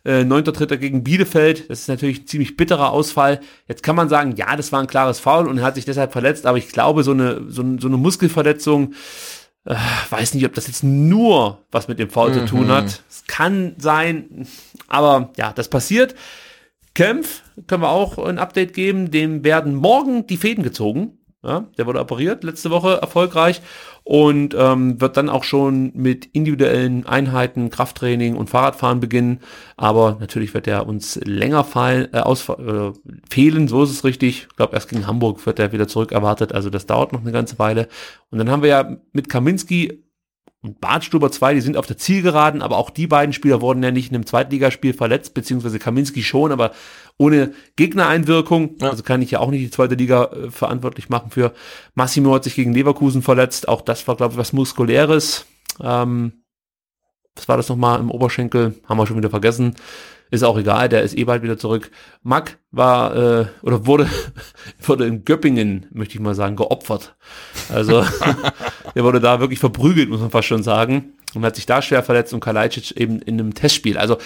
äh, 0.05 0.23
9.3. 0.23 0.77
gegen 0.77 1.05
Bielefeld. 1.05 1.69
Das 1.69 1.81
ist 1.81 1.89
natürlich 1.89 2.23
ein 2.23 2.27
ziemlich 2.27 2.57
bitterer 2.57 2.91
Ausfall. 2.91 3.41
Jetzt 3.69 3.83
kann 3.83 3.97
man 3.97 4.09
sagen, 4.09 4.35
ja, 4.37 4.57
das 4.57 4.73
war 4.73 4.81
ein 4.81 4.87
klares 4.87 5.20
Foul 5.20 5.49
und 5.49 5.59
er 5.59 5.65
hat 5.65 5.75
sich 5.75 5.85
deshalb 5.85 6.12
verletzt. 6.12 6.47
Aber 6.47 6.59
ich 6.59 6.69
glaube, 6.69 7.03
so 7.03 7.11
eine, 7.11 7.43
so, 7.49 7.65
so 7.79 7.89
eine 7.89 7.97
Muskelverletzung, 7.97 8.95
äh, 9.65 9.75
weiß 10.11 10.35
nicht, 10.35 10.47
ob 10.47 10.55
das 10.55 10.69
jetzt 10.69 10.85
nur 10.85 11.59
was 11.70 11.89
mit 11.89 11.99
dem 11.99 12.09
Foul 12.09 12.31
mhm. 12.31 12.35
zu 12.35 12.45
tun 12.47 12.69
hat. 12.69 13.03
Es 13.11 13.25
kann 13.27 13.75
sein, 13.79 14.47
aber 14.89 15.33
ja, 15.37 15.53
das 15.53 15.69
passiert. 15.69 16.15
Kempf 16.94 17.43
können 17.67 17.83
wir 17.83 17.91
auch 17.91 18.19
ein 18.19 18.39
Update 18.39 18.75
geben. 18.75 19.10
Dem 19.10 19.44
werden 19.44 19.75
morgen 19.75 20.27
die 20.27 20.36
Fäden 20.36 20.65
gezogen. 20.65 21.19
Ja, 21.43 21.65
der 21.78 21.86
wurde 21.86 22.01
operiert 22.01 22.44
letzte 22.44 22.70
Woche 22.70 22.99
erfolgreich 23.01 23.62
und 24.05 24.55
ähm, 24.59 25.01
wird 25.01 25.17
dann 25.17 25.31
auch 25.31 25.43
schon 25.43 25.91
mit 25.94 26.27
individuellen 26.27 27.07
Einheiten, 27.07 27.70
Krafttraining 27.70 28.36
und 28.36 28.51
Fahrradfahren 28.51 29.01
beginnen. 29.01 29.41
Aber 29.78 30.19
natürlich 30.20 30.52
wird 30.52 30.67
er 30.67 30.86
uns 30.86 31.19
länger 31.25 31.65
fallen, 31.65 32.12
äh, 32.12 32.19
aus, 32.19 32.47
äh, 32.51 32.93
fehlen, 33.31 33.69
so 33.69 33.85
ist 33.85 33.91
es 33.91 34.05
richtig. 34.05 34.49
Ich 34.51 34.57
glaube, 34.57 34.75
erst 34.75 34.91
gegen 34.91 35.07
Hamburg 35.07 35.47
wird 35.47 35.59
er 35.59 35.73
wieder 35.73 35.89
zurück 35.89 36.12
erwartet. 36.12 36.52
Also 36.52 36.69
das 36.69 36.85
dauert 36.85 37.15
noch 37.15 37.23
eine 37.23 37.33
ganze 37.33 37.59
Weile. 37.59 37.89
Und 38.31 38.36
dann 38.36 38.51
haben 38.51 38.62
wir 38.62 38.69
ja 38.69 38.97
mit 39.12 39.31
Kaminski 39.31 40.05
und 40.62 40.80
Bartstuber 40.80 41.32
2, 41.32 41.55
die 41.55 41.60
sind 41.62 41.78
auf 41.78 41.86
der 41.86 41.97
Zielgeraden, 41.97 42.60
aber 42.60 42.76
auch 42.76 42.90
die 42.90 43.06
beiden 43.06 43.32
Spieler 43.32 43.62
wurden 43.62 43.82
ja 43.82 43.90
nicht 43.90 44.10
in 44.10 44.14
einem 44.14 44.26
Zweitligaspiel 44.26 44.92
verletzt, 44.92 45.32
beziehungsweise 45.32 45.78
Kaminski 45.78 46.22
schon, 46.22 46.52
aber 46.52 46.72
ohne 47.16 47.55
Gegnereinwirkung. 47.76 48.76
Ja. 48.78 48.90
Also 48.90 49.02
kann 49.02 49.22
ich 49.22 49.30
ja 49.30 49.40
auch 49.40 49.50
nicht 49.50 49.62
die 49.62 49.70
zweite 49.70 49.94
Liga 49.94 50.24
äh, 50.24 50.50
verantwortlich 50.50 51.08
machen 51.08 51.30
für. 51.30 51.55
Massimo 51.94 52.34
hat 52.34 52.44
sich 52.44 52.56
gegen 52.56 52.74
Leverkusen 52.74 53.22
verletzt, 53.22 53.68
auch 53.68 53.80
das 53.80 54.06
war, 54.06 54.16
glaube 54.16 54.34
ich, 54.34 54.39
was 54.39 54.52
Muskuläres. 54.52 55.47
Ähm, 55.80 56.44
was 57.34 57.48
war 57.48 57.56
das 57.56 57.70
nochmal 57.70 57.98
im 57.98 58.10
Oberschenkel? 58.10 58.74
Haben 58.86 58.98
wir 58.98 59.06
schon 59.06 59.16
wieder 59.16 59.30
vergessen. 59.30 59.76
Ist 60.31 60.44
auch 60.44 60.57
egal, 60.57 60.89
der 60.89 61.02
ist 61.02 61.17
eh 61.17 61.25
bald 61.25 61.42
wieder 61.42 61.59
zurück. 61.59 61.91
Mack 62.23 62.59
war 62.70 63.17
äh, 63.17 63.47
oder 63.62 63.86
wurde 63.86 64.09
wurde 64.81 65.07
in 65.07 65.25
Göppingen, 65.25 65.86
möchte 65.92 66.15
ich 66.15 66.20
mal 66.20 66.34
sagen, 66.34 66.57
geopfert. 66.57 67.17
Also 67.73 68.05
der 68.94 69.05
wurde 69.05 69.20
da 69.20 69.41
wirklich 69.41 69.59
verprügelt, 69.59 70.09
muss 70.09 70.20
man 70.20 70.31
fast 70.31 70.49
schon 70.49 70.62
sagen. 70.62 71.15
Und 71.34 71.44
hat 71.44 71.57
sich 71.57 71.67
da 71.67 71.81
schwer 71.81 72.02
verletzt 72.02 72.33
und 72.33 72.41
Kalajdzic 72.41 72.97
eben 72.97 73.20
in 73.20 73.39
einem 73.39 73.55
Testspiel. 73.55 73.99
Also 73.99 74.18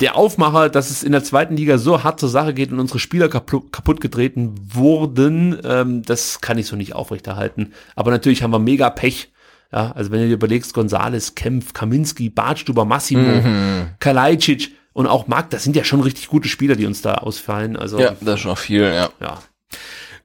der 0.00 0.16
Aufmacher, 0.16 0.68
dass 0.68 0.90
es 0.90 1.02
in 1.02 1.12
der 1.12 1.24
zweiten 1.24 1.56
Liga 1.56 1.78
so 1.78 2.02
hart 2.02 2.20
zur 2.20 2.28
Sache 2.28 2.54
geht 2.54 2.72
und 2.72 2.80
unsere 2.80 2.98
Spieler 2.98 3.28
kaputt, 3.28 3.72
kaputt 3.72 4.00
getreten 4.00 4.54
wurden, 4.72 5.58
ähm, 5.64 6.02
das 6.02 6.40
kann 6.40 6.58
ich 6.58 6.66
so 6.66 6.76
nicht 6.76 6.94
aufrechterhalten. 6.94 7.72
Aber 7.96 8.10
natürlich 8.10 8.42
haben 8.42 8.52
wir 8.52 8.58
mega 8.58 8.90
Pech 8.90 9.30
ja, 9.72 9.92
also 9.92 10.10
wenn 10.10 10.20
du 10.20 10.28
dir 10.28 10.34
überlegst, 10.34 10.74
Gonzales, 10.74 11.34
Kempf, 11.34 11.72
Kaminski, 11.72 12.28
Bartstuber, 12.28 12.84
Massimo, 12.84 13.40
mhm. 13.40 13.88
Kalajdzic 14.00 14.72
und 14.92 15.06
auch 15.06 15.28
Marc, 15.28 15.50
das 15.50 15.62
sind 15.62 15.76
ja 15.76 15.84
schon 15.84 16.00
richtig 16.00 16.28
gute 16.28 16.48
Spieler, 16.48 16.74
die 16.74 16.86
uns 16.86 17.02
da 17.02 17.14
ausfallen. 17.14 17.76
Also, 17.76 17.98
ja, 17.98 18.16
das 18.20 18.34
ist 18.34 18.40
schon 18.40 18.56
viel, 18.56 18.82
ja. 18.82 19.10
Ja. 19.20 19.42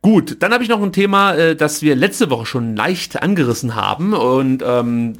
Gut, 0.01 0.37
dann 0.41 0.53
habe 0.53 0.63
ich 0.63 0.69
noch 0.69 0.83
ein 0.83 0.93
Thema, 0.93 1.33
äh, 1.33 1.55
das 1.55 1.81
wir 1.81 1.95
letzte 1.95 2.29
Woche 2.29 2.45
schon 2.45 2.75
leicht 2.75 3.21
angerissen 3.23 3.73
haben. 3.73 4.13
Und 4.13 4.63
ähm, 4.63 5.13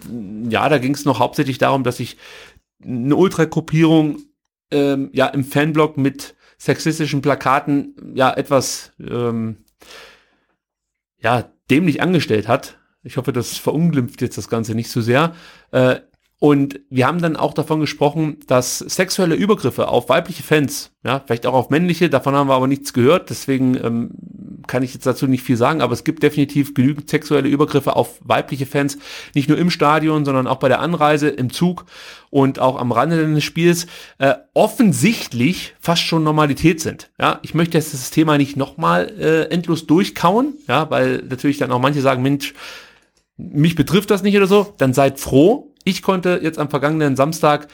ja, 0.50 0.70
da 0.70 0.78
ging 0.78 0.94
es 0.94 1.06
noch 1.06 1.20
hauptsächlich 1.20 1.58
darum, 1.58 1.84
dass 1.84 2.00
ich 2.00 2.18
eine 2.84 3.16
Ultragruppierung 3.16 4.20
ähm, 4.70 5.10
ja 5.12 5.26
im 5.26 5.44
Fanblog 5.44 5.98
mit 5.98 6.36
sexistischen 6.60 7.22
Plakaten 7.22 7.96
ja 8.14 8.32
etwas 8.32 8.92
ähm, 9.00 9.58
ja 11.18 11.50
dämlich 11.72 12.02
angestellt 12.02 12.48
hat. 12.48 12.78
Ich 13.06 13.18
hoffe, 13.18 13.32
das 13.32 13.58
verunglimpft 13.58 14.22
jetzt 14.22 14.38
das 14.38 14.50
Ganze 14.50 14.76
nicht 14.76 14.90
zu 14.90 15.02
so 15.02 15.06
sehr. 15.06 15.36
Äh, 15.72 15.98
und 16.38 16.82
wir 16.90 17.08
haben 17.08 17.22
dann 17.22 17.38
auch 17.38 17.54
davon 17.54 17.80
gesprochen, 17.80 18.38
dass 18.48 18.80
sexuelle 18.80 19.36
Übergriffe 19.36 19.88
auf 19.88 20.10
weibliche 20.10 20.44
Fans, 20.44 20.92
ja, 21.04 21.22
vielleicht 21.26 21.46
auch 21.46 21.54
auf 21.54 21.70
männliche, 21.70 22.10
davon 22.10 22.36
haben 22.36 22.50
wir 22.50 22.56
aber 22.56 22.68
nichts 22.68 22.92
gehört, 22.92 23.30
deswegen 23.30 23.76
ähm, 23.82 24.12
kann 24.68 24.84
ich 24.84 24.94
jetzt 24.94 25.06
dazu 25.06 25.28
nicht 25.28 25.44
viel 25.44 25.56
sagen, 25.56 25.82
aber 25.82 25.94
es 25.94 26.04
gibt 26.04 26.24
definitiv 26.24 26.74
genügend 26.74 27.10
sexuelle 27.10 27.48
Übergriffe 27.48 27.96
auf 27.96 28.20
weibliche 28.22 28.66
Fans, 28.66 28.98
nicht 29.34 29.48
nur 29.48 29.58
im 29.58 29.70
Stadion, 29.70 30.26
sondern 30.26 30.46
auch 30.46 30.58
bei 30.58 30.68
der 30.68 30.82
Anreise, 30.82 31.30
im 31.30 31.54
Zug 31.54 31.86
und 32.32 32.60
auch 32.60 32.80
am 32.80 32.92
Rande 32.92 33.34
des 33.34 33.44
Spiels, 33.44 33.88
äh, 34.18 34.36
offensichtlich 34.54 35.74
fast 35.80 36.02
schon 36.02 36.24
Normalität 36.24 36.82
sind. 36.82 37.12
Ja, 37.18 37.40
ich 37.44 37.54
möchte 37.54 37.78
jetzt 37.78 37.94
das 37.94 38.12
Thema 38.12 38.38
nicht 38.38 38.58
nochmal 38.58 39.10
äh, 39.18 39.44
endlos 39.54 39.88
durchkauen, 39.88 40.56
ja, 40.68 40.90
weil 40.92 41.24
natürlich 41.30 41.60
dann 41.60 41.72
auch 41.72 41.80
manche 41.80 42.02
sagen, 42.02 42.22
Mensch, 42.22 42.54
mich 43.38 43.76
betrifft 43.76 44.12
das 44.12 44.24
nicht 44.24 44.38
oder 44.38 44.48
so, 44.48 44.74
dann 44.78 44.94
seid 44.94 45.20
froh. 45.20 45.74
Ich 45.84 46.02
konnte 46.02 46.40
jetzt 46.42 46.60
am 46.60 46.70
vergangenen 46.70 47.16
Samstag 47.16 47.68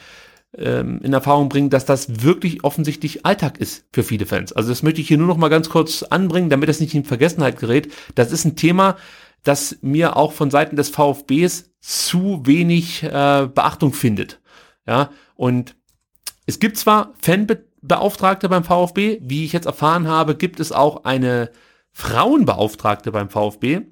ähm, 0.56 1.00
in 1.02 1.12
Erfahrung 1.12 1.48
bringen, 1.48 1.70
dass 1.70 1.84
das 1.84 2.22
wirklich 2.22 2.64
offensichtlich 2.64 3.24
Alltag 3.24 3.58
ist 3.58 3.86
für 3.92 4.02
viele 4.02 4.26
Fans. 4.26 4.52
Also 4.52 4.68
das 4.68 4.82
möchte 4.82 5.00
ich 5.00 5.08
hier 5.08 5.18
nur 5.18 5.26
noch 5.26 5.36
mal 5.36 5.48
ganz 5.48 5.70
kurz 5.70 6.02
anbringen, 6.02 6.50
damit 6.50 6.68
das 6.68 6.80
nicht 6.80 6.94
in 6.94 7.04
Vergessenheit 7.04 7.58
gerät. 7.58 7.92
Das 8.14 8.32
ist 8.32 8.44
ein 8.44 8.56
Thema, 8.56 8.96
das 9.44 9.78
mir 9.80 10.16
auch 10.16 10.32
von 10.32 10.50
Seiten 10.50 10.76
des 10.76 10.88
VfBs 10.90 11.70
zu 11.80 12.42
wenig 12.44 13.02
äh, 13.02 13.48
Beachtung 13.52 13.92
findet. 13.92 14.40
Ja, 14.86 15.10
und 15.36 15.74
es 16.46 16.58
gibt 16.58 16.76
zwar 16.76 17.14
Fanbe 17.20 17.64
Fanbeauftragte 17.82 18.48
beim 18.48 18.64
VfB. 18.64 19.18
Wie 19.22 19.44
ich 19.44 19.52
jetzt 19.52 19.66
erfahren 19.66 20.06
habe, 20.06 20.36
gibt 20.36 20.60
es 20.60 20.72
auch 20.72 21.04
eine 21.04 21.50
Frauenbeauftragte 21.92 23.10
beim 23.12 23.28
VfB. 23.28 23.82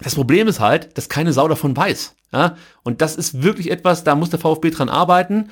Das 0.00 0.14
Problem 0.14 0.48
ist 0.48 0.60
halt, 0.60 0.96
dass 0.96 1.08
keine 1.08 1.32
Sau 1.32 1.48
davon 1.48 1.76
weiß. 1.76 2.14
Ja? 2.32 2.56
Und 2.82 3.02
das 3.02 3.16
ist 3.16 3.42
wirklich 3.42 3.70
etwas, 3.70 4.04
da 4.04 4.14
muss 4.14 4.30
der 4.30 4.38
VfB 4.38 4.70
dran 4.70 4.88
arbeiten. 4.88 5.50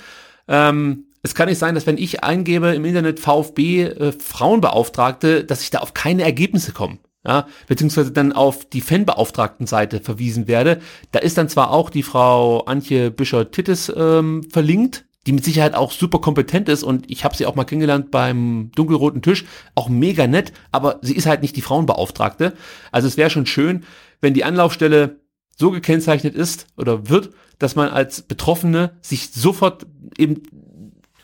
Ähm, 0.49 1.05
es 1.23 1.35
kann 1.35 1.49
nicht 1.49 1.59
sein, 1.59 1.75
dass 1.75 1.86
wenn 1.86 1.99
ich 1.99 2.25
eingebe 2.25 2.75
im 2.75 2.85
Internet 2.85 3.20
VfB 3.20 3.83
äh, 3.83 4.12
Frauenbeauftragte, 4.12 5.44
dass 5.44 5.62
ich 5.62 5.70
da 5.70 5.81
auf 5.81 5.94
keine 5.94 6.23
Ergebnisse 6.23 6.73
komme. 6.73 6.99
Ja, 7.23 7.47
beziehungsweise 7.67 8.12
dann 8.12 8.33
auf 8.33 8.65
die 8.65 8.81
Fanbeauftragten-Seite 8.81 10.01
verwiesen 10.01 10.49
werde. 10.49 10.81
Da 11.12 11.19
ist 11.19 11.36
dann 11.36 11.51
zwar 11.51 11.70
auch 11.70 11.91
die 11.91 12.02
Frau 12.02 12.60
Antje 12.60 13.10
Büscher-Tittis 13.10 13.93
ähm, 13.94 14.43
verlinkt, 14.51 15.05
die 15.27 15.33
mit 15.33 15.44
Sicherheit 15.44 15.75
auch 15.75 15.93
super 15.93 16.20
kompetent 16.20 16.70
ist 16.70 16.83
und 16.83 17.10
ich 17.10 17.25
habe 17.25 17.36
sie 17.36 17.44
auch 17.44 17.57
mal 17.57 17.65
kennengelernt 17.65 18.10
beim 18.10 18.70
dunkelroten 18.75 19.20
Tisch, 19.20 19.44
auch 19.75 19.91
mega 19.91 20.27
nett, 20.27 20.55
aber 20.73 20.99
sie 21.02 21.15
ist 21.15 21.27
halt 21.27 21.43
nicht 21.43 21.57
die 21.57 21.60
Frauenbeauftragte. 21.60 22.55
Also 22.91 23.07
es 23.07 23.19
wäre 23.19 23.28
schon 23.28 23.44
schön, 23.44 23.85
wenn 24.21 24.35
die 24.35 24.45
Anlaufstelle 24.45 25.21
so 25.57 25.71
gekennzeichnet 25.71 26.35
ist 26.35 26.67
oder 26.77 27.09
wird, 27.09 27.31
dass 27.59 27.77
man 27.77 27.89
als 27.91 28.23
Betroffene 28.23 28.99
sich 29.03 29.31
sofort 29.31 29.87
eben 30.17 30.43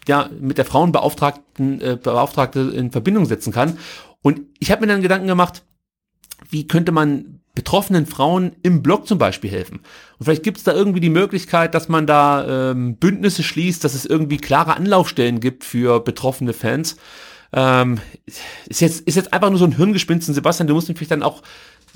ja 0.07 0.31
mit 0.41 0.59
der 0.59 0.65
Frauenbeauftragten 0.65 1.81
äh, 1.81 1.99
Beauftragte 2.01 2.61
in 2.61 2.93
Verbindung 2.93 3.27
setzen 3.27 3.53
kann. 3.53 3.79
Und 4.23 4.43
ich 4.59 4.71
habe 4.71 4.83
mir 4.83 4.89
dann 4.89 5.03
Gedanken 5.03 5.27
gemacht, 5.27 5.65
wie 6.51 6.67
könnte 6.67 6.93
man 6.93 7.41
betroffenen 7.55 8.07
Frauen 8.07 8.53
im 8.63 8.83
Blog 8.83 9.09
zum 9.09 9.19
Beispiel 9.19 9.51
helfen. 9.51 9.81
Und 10.19 10.25
vielleicht 10.25 10.43
gibt 10.43 10.59
es 10.59 10.65
da 10.65 10.75
irgendwie 10.75 11.01
die 11.01 11.09
Möglichkeit, 11.09 11.75
dass 11.75 11.89
man 11.89 12.07
da 12.07 12.71
ähm, 12.71 12.97
Bündnisse 12.97 13.43
schließt, 13.43 13.83
dass 13.83 13.95
es 13.95 14.05
irgendwie 14.05 14.37
klare 14.37 14.77
Anlaufstellen 14.77 15.41
gibt 15.41 15.65
für 15.65 16.01
betroffene 16.01 16.53
Fans. 16.53 16.97
Ähm, 17.53 17.99
ist, 18.67 18.81
jetzt, 18.81 19.01
ist 19.01 19.15
jetzt 19.15 19.33
einfach 19.33 19.49
nur 19.49 19.59
so 19.59 19.65
ein 19.65 19.77
Hirngespinst. 19.77 20.33
Sebastian, 20.33 20.67
du 20.67 20.75
musst 20.75 20.89
mich 20.89 20.99
vielleicht 20.99 21.13
dann 21.13 21.23
auch 21.23 21.43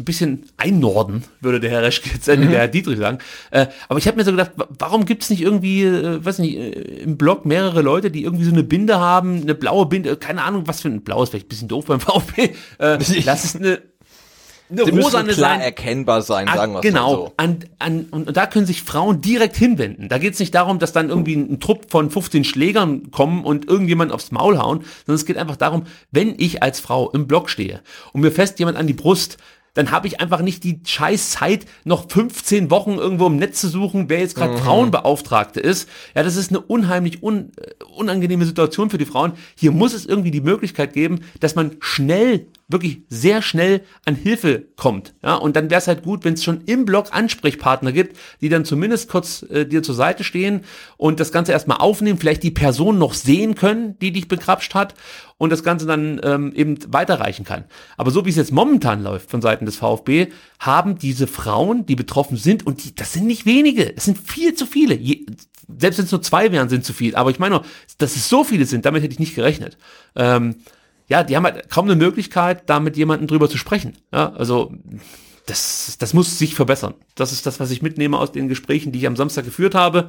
ein 0.01 0.05
bisschen 0.05 0.45
einnorden, 0.57 1.25
würde 1.41 1.61
der 1.61 1.71
Herr 1.71 1.83
Reschke 1.83 2.11
jetzt, 2.11 2.29
äh, 2.29 2.37
mhm. 2.37 2.51
der 2.51 2.61
Herr 2.61 2.69
Dietrich 2.69 2.99
sagen. 2.99 3.19
Äh, 3.51 3.67
aber 3.89 3.99
ich 3.99 4.07
habe 4.07 4.17
mir 4.17 4.25
so 4.25 4.33
gedacht, 4.33 4.53
warum 4.79 5.05
gibt 5.05 5.23
es 5.23 5.31
nicht 5.31 5.43
irgendwie, 5.43 5.85
äh, 5.85 6.25
weiß 6.25 6.39
nicht, 6.39 6.57
äh, 6.57 6.71
im 7.03 7.17
Blog 7.17 7.45
mehrere 7.45 7.83
Leute, 7.83 8.11
die 8.11 8.25
irgendwie 8.25 8.45
so 8.45 8.53
eine 8.53 8.65
Binde 8.65 8.99
haben, 8.99 9.43
eine 9.43 9.55
blaue 9.55 9.87
Binde, 9.87 10.17
keine 10.17 10.43
Ahnung, 10.43 10.65
was 10.67 10.81
für 10.81 10.89
ein 10.89 11.03
blau 11.03 11.23
ist 11.23 11.31
vielleicht 11.31 11.47
ein 11.47 11.49
bisschen 11.49 11.69
doof 11.69 11.87
beim 11.87 12.01
VfB. 12.01 12.51
Äh, 12.79 12.99
lass 13.25 13.45
es 13.45 13.57
eine 13.57 13.81
eine 14.71 14.85
Sie 14.85 14.91
rosane 14.91 15.33
klar 15.33 15.57
sein. 15.57 15.61
erkennbar 15.61 16.23
sein, 16.23 16.49
an, 16.49 16.57
sagen 16.57 16.73
wir 16.75 16.81
Genau. 16.81 17.15
So. 17.15 17.33
An, 17.37 17.59
an, 17.79 18.07
und 18.11 18.37
da 18.37 18.47
können 18.47 18.67
sich 18.67 18.83
Frauen 18.83 19.21
direkt 19.21 19.57
hinwenden. 19.57 20.09
Da 20.09 20.19
geht 20.19 20.35
es 20.35 20.41
nicht 20.41 20.55
darum, 20.55 20.79
dass 20.79 20.93
dann 20.93 21.09
irgendwie 21.09 21.37
ein, 21.37 21.53
ein, 21.53 21.61
Trupp 21.61 21.91
von 21.91 22.11
15 22.11 22.45
Schlägern 22.45 23.11
kommen 23.11 23.45
und 23.45 23.69
irgendjemand 23.69 24.13
aufs 24.13 24.31
Maul 24.31 24.59
hauen, 24.59 24.85
sondern 25.07 25.17
es 25.17 25.27
geht 25.27 25.37
einfach 25.37 25.57
darum, 25.57 25.85
wenn 26.11 26.35
ich 26.39 26.63
als 26.63 26.81
Frau 26.81 27.11
im 27.11 27.27
Block 27.27 27.51
stehe 27.51 27.81
und 28.13 28.21
mir 28.21 28.31
fest 28.31 28.59
jemand 28.59 28.79
an 28.79 28.87
die 28.87 28.93
Brust, 28.93 29.39
dann 29.75 29.91
habe 29.91 30.07
ich 30.07 30.21
einfach 30.21 30.41
nicht 30.41 30.65
die 30.65 30.81
scheiß 30.85 31.31
Zeit, 31.31 31.67
noch 31.85 32.11
15 32.11 32.71
Wochen 32.71 32.95
irgendwo 32.95 33.27
im 33.27 33.37
Netz 33.37 33.61
zu 33.61 33.69
suchen, 33.69 34.09
wer 34.09 34.21
jetzt 34.21 34.35
gerade 34.35 34.55
mhm. 34.55 34.59
Frauenbeauftragte 34.59 35.61
ist. 35.61 35.89
Ja, 36.15 36.23
das 36.23 36.37
ist 36.37 36.51
eine 36.51 36.61
unheimlich 36.61 37.23
un, 37.23 37.53
äh, 37.57 37.85
unangenehme 37.97 38.45
Situation 38.45 38.91
für 38.91 38.99
die 38.99 39.07
Frauen. 39.07 39.33
Hier 39.57 39.73
muss 39.73 39.95
es 39.95 40.07
irgendwie 40.07 40.31
die 40.31 40.41
Möglichkeit 40.41 40.93
geben, 40.93 41.21
dass 41.41 41.55
man 41.55 41.77
schnell 41.81 42.47
wirklich 42.71 43.03
sehr 43.09 43.43
schnell 43.43 43.83
an 44.05 44.15
Hilfe 44.15 44.69
kommt. 44.77 45.15
Ja, 45.23 45.35
und 45.35 45.57
dann 45.57 45.71
wäre 45.71 45.81
es 45.81 45.89
halt 45.89 46.03
gut, 46.03 46.25
wenn 46.25 46.35
es 46.35 46.45
schon 46.45 46.63
im 46.67 46.85
Blog 46.85 47.09
Ansprechpartner 47.11 47.93
gibt, 47.93 48.17
die 48.41 48.49
dann 48.49 48.65
zumindest 48.65 49.11
kurz 49.11 49.43
äh, 49.43 49.67
dir 49.67 49.83
zur 49.83 49.95
Seite 49.95 50.25
stehen 50.25 50.63
und 50.97 51.21
das 51.21 51.33
Ganze 51.33 51.53
erstmal 51.53 51.79
aufnehmen, 51.79 52.19
vielleicht 52.19 52.43
die 52.43 52.51
Person 52.51 52.99
noch 52.99 53.15
sehen 53.15 53.55
können, 53.55 53.99
die 53.99 54.13
dich 54.13 54.29
begrapscht 54.29 54.75
hat 54.75 54.95
und 55.39 55.51
das 55.51 55.63
Ganze 55.63 55.87
dann 55.87 56.21
ähm, 56.23 56.53
eben 56.55 56.79
weiterreichen 56.93 57.45
kann. 57.45 57.65
Aber 57.97 58.11
so 58.11 58.25
wie 58.25 58.31
es 58.31 58.37
jetzt 58.37 58.53
momentan 58.53 59.03
läuft 59.03 59.31
von 59.31 59.43
Seiten 59.43 59.67
des 59.67 59.77
VfB, 59.77 60.29
haben 60.59 60.99
diese 60.99 61.27
Frauen, 61.27 61.87
die 61.87 61.97
betroffen 61.97 62.37
sind, 62.37 62.67
und 62.67 62.85
die, 62.85 62.95
das 62.95 63.13
sind 63.13 63.27
nicht 63.27 63.47
wenige, 63.47 63.97
es 63.97 64.05
sind 64.05 64.19
viel 64.19 64.55
zu 64.55 64.67
viele. 64.67 64.95
Je, 64.95 65.27
selbst 65.79 65.99
wenn 65.99 66.05
es 66.05 66.13
nur 66.13 66.23
zwei 66.23 66.53
wären, 66.53 66.69
sind 66.69 66.85
zu 66.85 66.93
viel. 66.93 67.15
Aber 67.17 67.31
ich 67.31 67.39
meine, 67.39 67.63
dass 67.99 68.17
es 68.17 68.29
so 68.29 68.45
viele 68.45 68.67
sind, 68.67 68.85
damit 68.85 69.03
hätte 69.03 69.13
ich 69.13 69.19
nicht 69.19 69.35
gerechnet. 69.35 69.79
Ähm, 70.15 70.57
ja, 71.11 71.25
die 71.25 71.37
haben 71.37 71.45
halt 71.45 71.69
kaum 71.69 71.87
eine 71.87 71.97
Möglichkeit, 71.97 72.71
da 72.71 72.79
mit 72.79 72.97
jemandem 72.97 73.27
drüber 73.27 73.51
zu 73.51 73.59
sprechen. 73.59 73.99
Ja, 74.13 74.33
also 74.33 74.73
das, 75.47 75.97
das 75.99 76.15
muss 76.15 76.39
sich 76.39 76.55
verbessern. 76.55 76.95
Das 77.17 77.33
ist 77.33 77.47
das, 77.47 77.59
was 77.59 77.73
ich 77.73 77.83
mitnehme 77.83 78.17
aus 78.17 78.31
den 78.31 78.49
Gesprächen, 78.49 78.93
die 78.93 79.01
ich 79.01 79.07
am 79.09 79.17
Samstag 79.17 79.45
geführt 79.45 79.75
habe. 79.75 80.09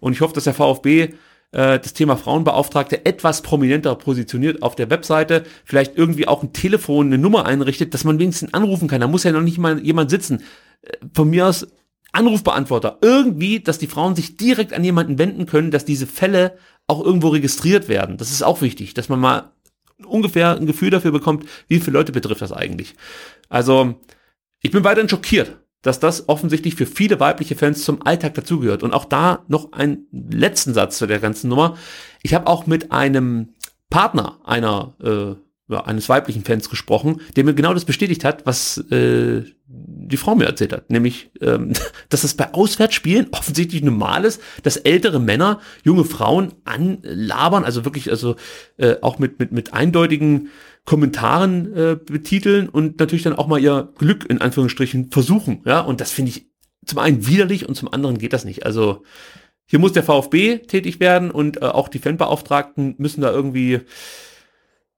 Und 0.00 0.12
ich 0.12 0.20
hoffe, 0.20 0.34
dass 0.34 0.44
der 0.44 0.54
VfB 0.54 1.14
äh, 1.52 1.78
das 1.78 1.92
Thema 1.92 2.16
Frauenbeauftragte 2.16 3.06
etwas 3.06 3.42
prominenter 3.42 3.94
positioniert 3.94 4.62
auf 4.62 4.74
der 4.74 4.90
Webseite, 4.90 5.44
vielleicht 5.64 5.96
irgendwie 5.96 6.26
auch 6.26 6.42
ein 6.42 6.52
Telefon, 6.52 7.06
eine 7.06 7.18
Nummer 7.18 7.46
einrichtet, 7.46 7.94
dass 7.94 8.02
man 8.02 8.18
wenigstens 8.18 8.52
anrufen 8.52 8.88
kann. 8.88 9.00
Da 9.00 9.06
muss 9.06 9.22
ja 9.22 9.30
noch 9.30 9.42
nicht 9.42 9.58
mal 9.58 9.78
jemand 9.78 10.10
sitzen. 10.10 10.42
Äh, 10.82 10.96
von 11.14 11.30
mir 11.30 11.46
aus 11.46 11.68
Anrufbeantworter. 12.10 12.98
Irgendwie, 13.02 13.60
dass 13.60 13.78
die 13.78 13.86
Frauen 13.86 14.16
sich 14.16 14.36
direkt 14.36 14.72
an 14.72 14.82
jemanden 14.82 15.16
wenden 15.20 15.46
können, 15.46 15.70
dass 15.70 15.84
diese 15.84 16.08
Fälle 16.08 16.58
auch 16.88 17.04
irgendwo 17.04 17.28
registriert 17.28 17.86
werden. 17.86 18.16
Das 18.16 18.32
ist 18.32 18.42
auch 18.42 18.62
wichtig, 18.62 18.94
dass 18.94 19.08
man 19.08 19.20
mal 19.20 19.52
ungefähr 20.06 20.56
ein 20.56 20.66
Gefühl 20.66 20.90
dafür 20.90 21.12
bekommt, 21.12 21.46
wie 21.68 21.80
viele 21.80 21.98
Leute 21.98 22.12
betrifft 22.12 22.42
das 22.42 22.52
eigentlich. 22.52 22.94
Also, 23.48 23.94
ich 24.60 24.70
bin 24.70 24.84
weiterhin 24.84 25.08
schockiert, 25.08 25.58
dass 25.82 26.00
das 26.00 26.28
offensichtlich 26.28 26.74
für 26.74 26.86
viele 26.86 27.20
weibliche 27.20 27.56
Fans 27.56 27.84
zum 27.84 28.02
Alltag 28.02 28.34
dazugehört. 28.34 28.82
Und 28.82 28.92
auch 28.92 29.04
da 29.04 29.44
noch 29.48 29.72
einen 29.72 30.06
letzten 30.12 30.74
Satz 30.74 30.98
zu 30.98 31.06
der 31.06 31.20
ganzen 31.20 31.48
Nummer. 31.48 31.76
Ich 32.22 32.34
habe 32.34 32.46
auch 32.46 32.66
mit 32.66 32.92
einem 32.92 33.54
Partner 33.88 34.38
einer 34.44 34.94
äh, 35.02 35.49
ja, 35.70 35.84
eines 35.84 36.08
weiblichen 36.08 36.44
Fans 36.44 36.68
gesprochen, 36.68 37.20
der 37.36 37.44
mir 37.44 37.54
genau 37.54 37.72
das 37.72 37.84
bestätigt 37.84 38.24
hat, 38.24 38.44
was 38.44 38.78
äh, 38.90 39.42
die 39.66 40.16
Frau 40.16 40.34
mir 40.34 40.46
erzählt 40.46 40.72
hat, 40.72 40.90
nämlich, 40.90 41.30
ähm, 41.40 41.72
dass 42.08 42.24
es 42.24 42.34
bei 42.34 42.52
Auswärtsspielen 42.52 43.28
offensichtlich 43.30 43.82
normal 43.82 44.24
ist, 44.24 44.42
dass 44.64 44.76
ältere 44.76 45.20
Männer 45.20 45.60
junge 45.84 46.04
Frauen 46.04 46.52
anlabern, 46.64 47.64
also 47.64 47.84
wirklich, 47.84 48.10
also 48.10 48.36
äh, 48.78 48.96
auch 49.00 49.18
mit 49.18 49.38
mit 49.38 49.52
mit 49.52 49.72
eindeutigen 49.72 50.48
Kommentaren 50.84 51.72
äh, 51.76 51.96
betiteln 51.96 52.68
und 52.68 52.98
natürlich 52.98 53.22
dann 53.22 53.36
auch 53.36 53.46
mal 53.46 53.60
ihr 53.60 53.92
Glück 53.96 54.28
in 54.28 54.40
Anführungsstrichen 54.40 55.10
versuchen, 55.10 55.62
ja, 55.64 55.80
und 55.80 56.00
das 56.00 56.10
finde 56.10 56.30
ich 56.30 56.50
zum 56.84 56.98
einen 56.98 57.26
widerlich 57.26 57.68
und 57.68 57.76
zum 57.76 57.92
anderen 57.92 58.18
geht 58.18 58.32
das 58.32 58.44
nicht. 58.44 58.66
Also 58.66 59.04
hier 59.66 59.78
muss 59.78 59.92
der 59.92 60.02
VfB 60.02 60.58
tätig 60.58 60.98
werden 60.98 61.30
und 61.30 61.62
äh, 61.62 61.66
auch 61.66 61.88
die 61.88 62.00
Fanbeauftragten 62.00 62.96
müssen 62.98 63.20
da 63.20 63.30
irgendwie 63.30 63.82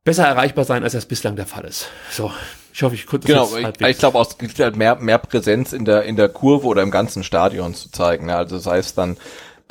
besser 0.04 0.26
erreichbar 0.26 0.64
sein, 0.64 0.82
als 0.82 0.92
das 0.92 1.06
bislang 1.06 1.36
der 1.36 1.46
Fall 1.46 1.64
ist. 1.64 1.88
So, 2.10 2.30
ich 2.72 2.82
hoffe, 2.82 2.94
ich 2.94 3.06
konnte 3.06 3.28
das 3.28 3.52
Genau, 3.52 3.68
ich, 3.68 3.86
ich 3.86 3.98
glaube 3.98 4.18
auch, 4.18 4.28
es 4.28 4.38
gibt 4.38 4.58
halt 4.58 4.76
mehr, 4.76 4.96
mehr 4.96 5.18
Präsenz 5.18 5.72
in 5.72 5.84
der, 5.84 6.04
in 6.04 6.16
der 6.16 6.28
Kurve 6.28 6.66
oder 6.66 6.82
im 6.82 6.90
ganzen 6.90 7.22
Stadion 7.22 7.74
zu 7.74 7.90
zeigen. 7.90 8.26
Ne? 8.26 8.36
Also 8.36 8.58
sei 8.58 8.78
es 8.78 8.94
dann 8.94 9.16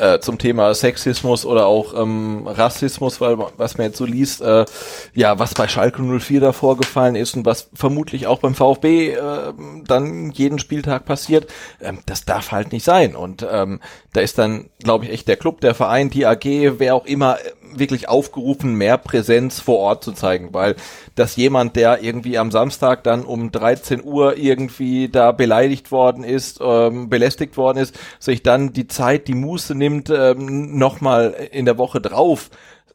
äh, 0.01 0.19
zum 0.19 0.37
Thema 0.37 0.73
Sexismus 0.73 1.45
oder 1.45 1.67
auch 1.67 1.93
ähm, 1.93 2.47
Rassismus, 2.47 3.21
weil 3.21 3.37
was 3.57 3.77
man 3.77 3.87
jetzt 3.87 3.97
so 3.97 4.05
liest, 4.05 4.41
äh, 4.41 4.65
ja, 5.13 5.37
was 5.37 5.53
bei 5.53 5.67
Schalke 5.67 6.01
04 6.01 6.41
da 6.41 6.53
vorgefallen 6.53 7.15
ist 7.15 7.35
und 7.35 7.45
was 7.45 7.69
vermutlich 7.73 8.25
auch 8.25 8.39
beim 8.39 8.55
VfB 8.55 9.11
äh, 9.11 9.53
dann 9.85 10.31
jeden 10.31 10.57
Spieltag 10.57 11.05
passiert, 11.05 11.51
ähm, 11.81 11.99
das 12.07 12.25
darf 12.25 12.51
halt 12.51 12.71
nicht 12.71 12.83
sein. 12.83 13.15
Und 13.15 13.45
ähm, 13.49 13.79
da 14.13 14.21
ist 14.21 14.37
dann, 14.37 14.69
glaube 14.79 15.05
ich, 15.05 15.11
echt 15.11 15.27
der 15.27 15.37
Club, 15.37 15.61
der 15.61 15.75
Verein, 15.75 16.09
die 16.09 16.25
AG, 16.25 16.45
wer 16.79 16.95
auch 16.95 17.05
immer, 17.05 17.37
wirklich 17.77 18.09
aufgerufen, 18.09 18.75
mehr 18.75 18.97
Präsenz 18.97 19.59
vor 19.59 19.79
Ort 19.79 20.03
zu 20.03 20.11
zeigen, 20.11 20.53
weil 20.53 20.75
dass 21.15 21.35
jemand, 21.35 21.75
der 21.75 22.03
irgendwie 22.03 22.37
am 22.37 22.51
Samstag 22.51 23.03
dann 23.03 23.23
um 23.23 23.51
13 23.51 24.03
Uhr 24.03 24.37
irgendwie 24.37 25.09
da 25.09 25.31
beleidigt 25.31 25.91
worden 25.91 26.23
ist, 26.23 26.59
ähm, 26.61 27.09
belästigt 27.09 27.57
worden 27.57 27.77
ist, 27.77 27.97
sich 28.19 28.43
dann 28.43 28.73
die 28.73 28.87
Zeit, 28.87 29.27
die 29.27 29.35
Muße 29.35 29.75
nimmt, 29.75 30.09
ähm, 30.09 30.77
nochmal 30.77 31.35
in 31.51 31.65
der 31.65 31.77
Woche 31.77 32.01
drauf 32.01 32.49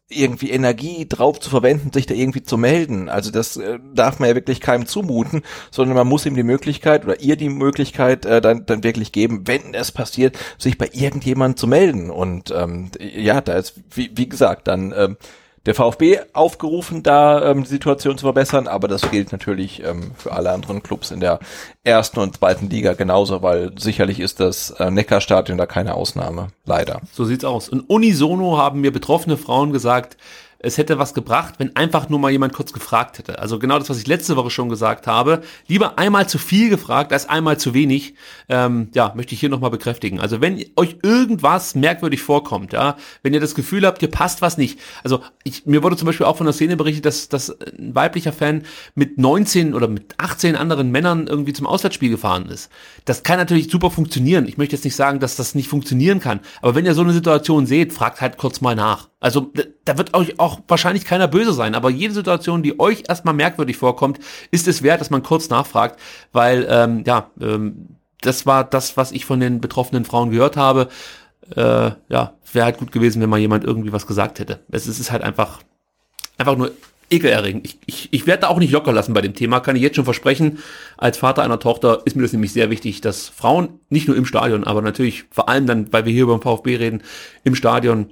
irgendwie 0.09 0.51
Energie 0.51 1.07
drauf 1.09 1.41
zu 1.41 1.51
verwenden, 1.51 1.93
sich 1.93 2.07
da 2.07 2.15
irgendwie 2.15 2.43
zu 2.43 2.57
melden. 2.57 3.09
Also 3.09 3.33
das 3.33 3.57
äh, 3.57 3.81
darf 3.93 4.21
man 4.21 4.29
ja 4.29 4.35
wirklich 4.37 4.61
keinem 4.61 4.87
zumuten, 4.87 5.43
sondern 5.73 5.97
man 5.97 6.07
muss 6.07 6.27
ihm 6.27 6.37
die 6.37 6.45
Möglichkeit 6.45 7.05
oder 7.05 7.21
ihr 7.21 7.37
die 7.37 7.49
Möglichkeit 7.49 8.25
äh, 8.25 8.41
dann, 8.41 8.67
dann 8.67 8.85
wirklich 8.85 9.11
geben, 9.11 9.43
wenn 9.47 9.75
es 9.75 9.91
passiert, 9.91 10.39
sich 10.59 10.79
bei 10.79 10.91
irgendjemandem 10.93 11.57
zu 11.57 11.67
melden. 11.67 12.11
Und 12.11 12.53
ähm, 12.53 12.91
ja, 13.01 13.41
da 13.41 13.55
ist, 13.55 13.75
wie, 13.91 14.11
wie 14.15 14.29
gesagt, 14.29 14.69
dann 14.69 14.95
ähm, 14.97 15.17
der 15.67 15.75
VfB 15.75 16.21
aufgerufen, 16.33 17.03
da 17.03 17.51
ähm, 17.51 17.65
die 17.65 17.69
Situation 17.69 18.17
zu 18.17 18.27
verbessern, 18.27 18.69
aber 18.69 18.89
das 18.89 19.11
gilt 19.11 19.33
natürlich 19.33 19.83
ähm, 19.85 20.13
für 20.17 20.33
alle 20.33 20.53
anderen 20.53 20.83
Clubs 20.83 21.11
in 21.11 21.21
der 21.21 21.41
ersten 21.85 22.21
und 22.21 22.37
zweiten 22.37 22.71
Liga 22.71 22.95
genauso, 22.95 23.43
weil 23.43 23.73
sicherlich 23.77 24.21
ist 24.21 24.41
das 24.41 24.71
äh, 24.71 24.91
Neckarstadion 24.91 25.59
da 25.59 25.67
keine 25.67 25.95
Ausnahme, 25.95 26.49
leider. 26.65 27.01
So 27.13 27.25
sieht's 27.25 27.45
aus. 27.45 27.69
Und 27.69 27.91
unisono 27.91 28.57
haben 28.57 28.81
mir 28.81 28.93
betroffene 28.93 29.37
Frauen 29.37 29.73
gesagt, 29.73 30.17
es 30.59 30.79
hätte 30.79 30.99
was 30.99 31.15
gebracht, 31.15 31.55
wenn 31.59 31.77
einfach 31.77 32.09
nur 32.09 32.19
mal 32.19 32.31
jemand 32.31 32.53
kurz 32.53 32.73
gefragt 32.73 33.19
hätte. 33.19 33.39
Also 33.39 33.59
genau 33.59 33.79
das, 33.79 33.91
was 33.91 33.99
ich 33.99 34.07
letzte 34.07 34.37
Woche 34.37 34.51
schon 34.51 34.69
gesagt 34.69 35.07
habe. 35.07 35.43
Lieber 35.67 35.99
einmal 35.99 36.29
zu 36.29 36.39
viel 36.39 36.71
gefragt 36.71 37.13
als 37.13 37.29
einmal 37.29 37.59
zu 37.59 37.75
wenig. 37.75 38.15
Ähm, 38.49 38.89
ja, 38.95 39.13
möchte 39.15 39.35
ich 39.35 39.41
hier 39.41 39.49
nochmal 39.49 39.71
bekräftigen. 39.71 40.21
Also 40.21 40.41
wenn 40.41 40.65
euch 40.77 40.97
irgendwas 41.03 41.75
merkwürdig 41.75 42.23
vorkommt, 42.23 42.73
ja, 42.73 42.97
wenn 43.23 43.35
ihr 43.35 43.41
das 43.41 43.55
Gefühl 43.55 43.87
habt, 43.87 44.03
ihr 44.03 44.11
passt 44.11 44.43
was 44.43 44.57
nicht. 44.57 44.81
Also 45.05 45.21
ich, 45.45 45.67
mir 45.67 45.83
wurde 45.83 45.97
zum 45.97 46.07
Beispiel 46.07 46.27
auch 46.27 46.37
von 46.37 46.47
der 46.47 46.55
Szene 46.55 46.77
berichtet, 46.77 47.07
dass, 47.07 47.29
dass 47.29 47.51
ein 47.61 47.95
weiblicher 47.95 48.33
Fan 48.33 48.63
mit 48.95 49.19
19 49.19 49.75
oder 49.75 49.89
mit 49.89 50.15
18 50.19 50.57
anderen 50.57 50.91
Männern 50.91 51.27
irgendwie 51.27 51.53
zum 51.53 51.67
Auswärtsspiel 51.67 52.11
gefahren 52.11 52.47
ist. 52.47 52.71
Das 53.05 53.23
kann 53.23 53.39
natürlich 53.39 53.71
super 53.71 53.91
funktionieren. 53.91 54.49
Ich 54.49 54.59
möchte 54.59 54.75
jetzt 54.75 54.85
nicht 54.85 54.97
sagen, 54.97 55.21
dass 55.21 55.37
das 55.37 55.55
nicht 55.55 55.69
funktionieren 55.69 56.21
kann. 56.21 56.41
Aber 56.63 56.75
wenn 56.75 56.87
ihr 56.87 56.95
so 56.95 57.03
eine 57.03 57.13
Situation 57.13 57.67
seht, 57.67 57.93
fragt 57.93 58.21
halt 58.21 58.39
kurz 58.39 58.61
mal 58.61 58.75
nach. 58.75 59.09
Also 59.19 59.51
da 59.85 59.97
wird 59.97 60.15
euch 60.15 60.39
auch 60.39 60.61
wahrscheinlich 60.69 61.05
keiner 61.05 61.27
böse 61.27 61.53
sein, 61.53 61.75
aber 61.75 61.89
jede 61.91 62.13
Situation, 62.13 62.63
die 62.63 62.79
euch 62.79 63.05
erstmal 63.09 63.35
merkwürdig 63.35 63.77
vorkommt, 63.79 64.21
ist 64.51 64.69
es 64.69 64.83
wert, 64.83 65.01
dass 65.01 65.11
man 65.11 65.23
kurz 65.23 65.49
nachfragt, 65.49 65.99
weil 66.33 66.67
ähm, 66.69 67.03
ja, 67.07 67.31
ähm, 67.41 67.97
das 68.21 68.45
war 68.45 68.65
das, 68.65 68.97
was 68.97 69.13
ich 69.13 69.25
von 69.25 69.41
den 69.41 69.61
betroffenen 69.61 70.05
Frauen 70.05 70.31
gehört 70.31 70.57
habe. 70.57 70.89
Äh, 71.55 71.93
ja, 72.09 72.35
wäre 72.53 72.65
halt 72.65 72.79
gut 72.79 72.93
gewesen, 72.93 73.23
wenn 73.23 73.31
mal 73.31 73.39
jemand 73.39 73.65
irgendwie 73.65 73.93
was 73.93 74.07
gesagt 74.07 74.39
hätte. 74.39 74.61
Es 74.71 74.87
ist 74.87 75.11
halt 75.11 75.23
einfach, 75.23 75.61
einfach 76.39 76.57
nur 76.57 76.73
ekelerregend. 77.09 77.65
Ich, 77.67 77.79
ich, 77.87 78.09
ich 78.13 78.27
werde 78.27 78.43
da 78.43 78.49
auch 78.49 78.59
nicht 78.59 78.73
locker 78.73 78.93
lassen 78.93 79.15
bei 79.15 79.21
dem 79.21 79.35
Thema, 79.35 79.61
kann 79.61 79.77
ich 79.77 79.83
jetzt 79.83 79.97
schon 79.97 80.05
versprechen. 80.05 80.59
Als 80.97 81.19
Vater 81.19 81.43
einer 81.43 81.61
Tochter 81.61 82.03
ist 82.05 82.17
mir 82.17 82.23
das 82.23 82.33
nämlich 82.33 82.53
sehr 82.53 82.69
wichtig, 82.71 83.01
dass 83.01 83.29
Frauen 83.29 83.81
nicht 83.91 84.09
nur 84.09 84.17
im 84.17 84.27
Stadion, 84.27 84.65
aber 84.65 84.83
natürlich 84.83 85.25
vor 85.31 85.49
allem 85.49 85.67
dann, 85.67 85.93
weil 85.93 86.05
wir 86.05 86.13
hier 86.13 86.25
über 86.25 86.37
den 86.37 86.43
VfB 86.43 86.77
reden, 86.77 87.03
im 87.45 87.55
Stadion 87.55 88.11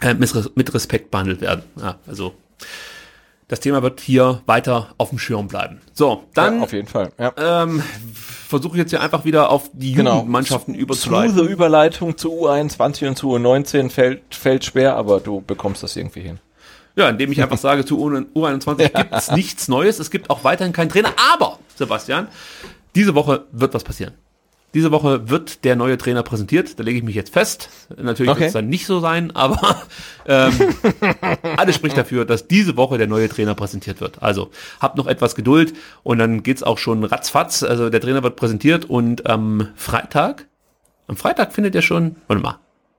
äh, 0.00 0.14
mit 0.14 0.74
Respekt 0.74 1.10
behandelt 1.10 1.40
werden. 1.40 1.62
Ja, 1.80 1.98
also 2.06 2.34
das 3.48 3.60
Thema 3.60 3.82
wird 3.82 4.00
hier 4.00 4.42
weiter 4.46 4.94
auf 4.98 5.10
dem 5.10 5.18
Schirm 5.18 5.46
bleiben. 5.46 5.80
So, 5.92 6.24
dann 6.34 6.56
ja, 6.56 6.62
auf 6.64 6.72
jeden 6.72 6.88
Fall. 6.88 7.12
Ja. 7.18 7.32
Ähm, 7.36 7.82
versuche 8.48 8.76
ich 8.76 8.80
jetzt 8.80 8.90
hier 8.90 9.00
einfach 9.00 9.24
wieder 9.24 9.50
auf 9.50 9.70
die 9.72 9.92
genau. 9.92 10.16
Jugendmannschaften 10.16 10.74
überzuleiten. 10.74 11.36
Smooth 11.36 11.48
Überleitung 11.48 12.18
zu 12.18 12.32
U21 12.32 13.08
und 13.08 13.16
zu 13.16 13.34
U19 13.34 13.90
fällt, 13.90 14.34
fällt 14.34 14.64
schwer, 14.64 14.96
aber 14.96 15.20
du 15.20 15.42
bekommst 15.42 15.82
das 15.82 15.96
irgendwie 15.96 16.22
hin. 16.22 16.38
Ja, 16.96 17.08
indem 17.08 17.30
ich 17.30 17.42
einfach 17.42 17.58
sage, 17.58 17.84
zu 17.84 17.98
U21 17.98 18.88
gibt 18.88 19.14
es 19.14 19.30
nichts 19.30 19.68
Neues. 19.68 19.98
Es 19.98 20.10
gibt 20.10 20.30
auch 20.30 20.44
weiterhin 20.44 20.72
keinen 20.72 20.88
Trainer. 20.88 21.12
Aber, 21.32 21.58
Sebastian, 21.76 22.28
diese 22.94 23.14
Woche 23.14 23.44
wird 23.52 23.74
was 23.74 23.84
passieren. 23.84 24.14
Diese 24.76 24.92
Woche 24.92 25.30
wird 25.30 25.64
der 25.64 25.74
neue 25.74 25.96
Trainer 25.96 26.22
präsentiert. 26.22 26.78
Da 26.78 26.82
lege 26.82 26.98
ich 26.98 27.02
mich 27.02 27.14
jetzt 27.14 27.32
fest. 27.32 27.70
Natürlich 27.96 28.30
okay. 28.30 28.40
wird 28.40 28.48
es 28.48 28.52
dann 28.52 28.68
nicht 28.68 28.84
so 28.84 29.00
sein, 29.00 29.34
aber 29.34 29.80
ähm, 30.26 30.52
alles 31.56 31.76
spricht 31.76 31.96
dafür, 31.96 32.26
dass 32.26 32.46
diese 32.46 32.76
Woche 32.76 32.98
der 32.98 33.06
neue 33.06 33.30
Trainer 33.30 33.54
präsentiert 33.54 34.02
wird. 34.02 34.22
Also 34.22 34.50
habt 34.78 34.98
noch 34.98 35.06
etwas 35.06 35.34
Geduld 35.34 35.72
und 36.02 36.18
dann 36.18 36.42
geht's 36.42 36.62
auch 36.62 36.76
schon 36.76 37.04
ratzfatz. 37.04 37.62
Also 37.62 37.88
der 37.88 38.02
Trainer 38.02 38.22
wird 38.22 38.36
präsentiert 38.36 38.84
und 38.84 39.24
am 39.24 39.68
Freitag, 39.76 40.46
am 41.06 41.16
Freitag 41.16 41.54
findet 41.54 41.74
er 41.74 41.80
schon, 41.80 42.16
warte 42.26 42.42
mal, 42.42 42.58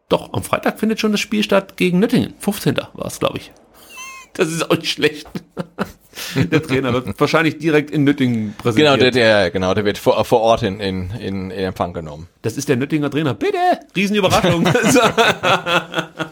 doch, 0.10 0.34
am 0.34 0.42
Freitag 0.42 0.80
findet 0.80 1.00
schon 1.00 1.12
das 1.12 1.22
Spiel 1.22 1.44
statt 1.44 1.78
gegen 1.78 2.00
Nöttingen. 2.00 2.34
15. 2.40 2.76
war 2.94 3.06
es, 3.06 3.20
glaube 3.20 3.38
ich. 3.38 3.52
Das 4.34 4.52
ist 4.52 4.72
auch 4.72 4.84
schlecht. 4.84 5.28
der 6.36 6.62
Trainer 6.64 6.94
wird 6.94 7.20
wahrscheinlich 7.20 7.58
direkt 7.58 7.92
in 7.92 8.04
Nüttingen 8.04 8.54
präsentiert. 8.58 8.94
Genau, 8.94 9.02
der, 9.02 9.12
der, 9.12 9.52
genau, 9.52 9.74
der 9.74 9.86
wird 9.86 9.98
vor, 9.98 10.24
vor 10.26 10.42
Ort 10.42 10.64
in, 10.64 10.80
in, 10.80 11.12
in, 11.20 11.52
in 11.52 11.66
Empfang 11.66 11.94
genommen. 11.94 12.28
Das 12.42 12.58
ist 12.58 12.70
der 12.70 12.78
Nüttinger 12.78 13.10
Trainer. 13.10 13.34
Bitte! 13.34 13.58
Riesenüberraschung. 13.96 14.68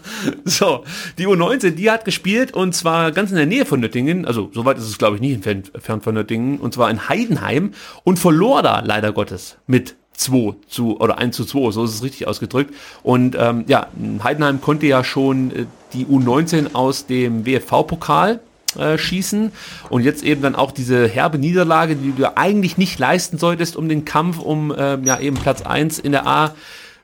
so, 0.46 0.84
die 1.18 1.28
U19, 1.28 1.72
die 1.72 1.90
hat 1.90 2.06
gespielt 2.06 2.54
und 2.54 2.74
zwar 2.74 3.12
ganz 3.12 3.32
in 3.32 3.38
der 3.38 3.46
Nähe 3.46 3.66
von 3.66 3.80
Nüttingen. 3.80 4.26
Also, 4.26 4.50
soweit 4.54 4.78
ist 4.78 4.86
es, 4.86 4.98
glaube 4.98 5.16
ich, 5.16 5.22
nicht 5.22 5.46
entfernt, 5.46 6.04
von 6.04 6.16
Nüttingen. 6.16 6.60
Und 6.60 6.74
zwar 6.74 6.90
in 6.90 7.10
Heidenheim 7.10 7.74
und 8.04 8.20
verlor 8.20 8.62
da 8.62 8.82
leider 8.82 9.12
Gottes 9.12 9.58
mit 9.68 9.96
2 10.14 10.56
zu 10.68 11.00
oder 11.00 11.18
1 11.18 11.36
zu 11.36 11.46
2, 11.46 11.72
so 11.72 11.84
ist 11.84 11.94
es 11.94 12.04
richtig 12.04 12.28
ausgedrückt. 12.28 12.74
Und 13.04 13.36
ähm, 13.38 13.66
ja, 13.68 13.88
Heidenheim 14.24 14.62
konnte 14.62 14.88
ja 14.88 15.04
schon 15.04 15.52
äh, 15.52 15.66
die 15.94 16.06
U19 16.06 16.74
aus 16.74 17.06
dem 17.06 17.46
WFV-Pokal 17.46 18.40
äh, 18.78 18.98
schießen 18.98 19.52
und 19.90 20.04
jetzt 20.04 20.24
eben 20.24 20.42
dann 20.42 20.56
auch 20.56 20.72
diese 20.72 21.08
herbe 21.08 21.38
Niederlage, 21.38 21.96
die 21.96 22.12
du 22.12 22.38
eigentlich 22.38 22.78
nicht 22.78 23.00
leisten 23.00 23.38
solltest, 23.38 23.76
um 23.76 23.90
den 23.90 24.06
Kampf 24.06 24.40
um 24.40 24.72
äh, 24.72 24.98
ja 25.04 25.20
eben 25.20 25.36
Platz 25.36 25.62
1 25.62 26.00
in 26.00 26.12
der 26.12 26.28
A 26.28 26.56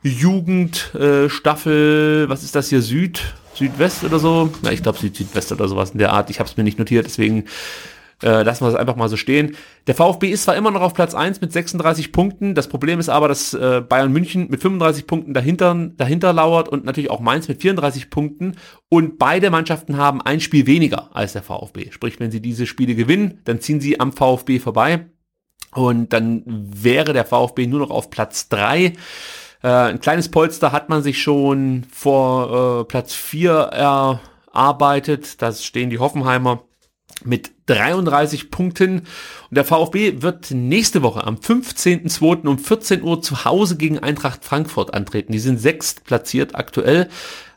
Jugend 0.03 0.95
äh, 0.95 1.30
Staffel, 1.30 2.27
was 2.27 2.43
ist 2.43 2.56
das 2.56 2.69
hier 2.69 2.82
Süd 2.82 3.22
Südwest 3.53 4.03
oder 4.03 4.17
so? 4.17 4.50
Ja, 4.64 4.72
ich 4.72 4.82
glaube 4.82 4.98
Süd 4.98 5.16
Südwest 5.16 5.51
oder 5.51 5.67
sowas 5.67 5.91
in 5.91 6.00
der 6.00 6.14
Art. 6.14 6.30
Ich 6.30 6.40
habe 6.40 6.50
es 6.50 6.58
mir 6.58 6.64
nicht 6.64 6.80
notiert, 6.80 7.06
deswegen 7.06 7.45
äh, 8.24 8.43
lassen 8.43 8.64
wir 8.64 8.69
es 8.69 8.75
einfach 8.75 8.95
mal 8.95 9.09
so 9.09 9.17
stehen. 9.17 9.56
Der 9.88 9.95
VfB 9.95 10.30
ist 10.30 10.43
zwar 10.43 10.56
immer 10.56 10.72
noch 10.72 10.82
auf 10.82 10.93
Platz 10.93 11.14
1 11.14 11.41
mit 11.41 11.51
36 11.51 12.11
Punkten. 12.11 12.56
Das 12.56 12.67
Problem 12.67 13.00
ist 13.00 13.09
aber, 13.09 13.27
dass 13.27 13.53
äh, 13.53 13.82
Bayern 13.82 14.11
München 14.11 14.48
mit 14.50 14.61
35 14.61 15.08
Punkten 15.08 15.33
dahinter, 15.33 15.90
dahinter 15.98 16.33
lauert 16.33 16.69
und 16.69 16.85
natürlich 16.85 17.09
auch 17.09 17.19
Mainz 17.19 17.48
mit 17.48 17.61
34 17.61 18.09
Punkten. 18.09 18.58
Und 18.90 19.17
beide 19.17 19.50
Mannschaften 19.50 19.98
haben 19.98 20.22
ein 20.22 20.40
Spiel 20.40 20.67
weniger 20.67 21.09
als 21.16 21.33
der 21.33 21.43
VfB. 21.43 21.91
Sprich, 21.91 22.19
wenn 22.19 22.32
sie 22.32 22.41
diese 22.41 22.67
Spiele 22.67 22.95
gewinnen, 22.95 23.40
dann 23.45 23.59
ziehen 23.59 23.82
sie 23.82 24.00
am 24.00 24.11
VfB 24.11 24.59
vorbei. 24.59 25.06
Und 25.74 26.11
dann 26.14 26.43
wäre 26.45 27.14
der 27.14 27.25
VfB 27.25 27.66
nur 27.66 27.80
noch 27.80 27.91
auf 27.91 28.09
Platz 28.09 28.50
3. 28.50 28.93
Äh, 29.64 29.67
ein 29.67 30.01
kleines 30.01 30.30
Polster 30.30 30.72
hat 30.72 30.90
man 30.90 31.01
sich 31.01 31.22
schon 31.22 31.85
vor 31.91 32.82
äh, 32.82 32.83
Platz 32.85 33.14
4 33.14 33.51
erarbeitet. 34.53 35.41
Da 35.41 35.53
stehen 35.53 35.90
die 35.90 36.00
Hoffenheimer 36.00 36.64
mit 37.25 37.51
33 37.67 38.51
Punkten. 38.51 39.00
Und 39.00 39.58
der 39.58 39.66
VfB 39.66 40.22
wird 40.22 40.51
nächste 40.51 41.01
Woche 41.01 41.24
am 41.24 41.35
15.02. 41.35 42.48
um 42.48 42.58
14 42.58 43.03
Uhr 43.03 43.22
zu 43.22 43.45
Hause 43.45 43.77
gegen 43.77 44.00
Eintracht 44.00 44.43
Frankfurt 44.43 44.93
antreten. 44.93 45.32
Die 45.32 45.40
sind 45.40 45.59
sechst 45.59 46.03
platziert 46.03 46.56
aktuell. 46.56 47.09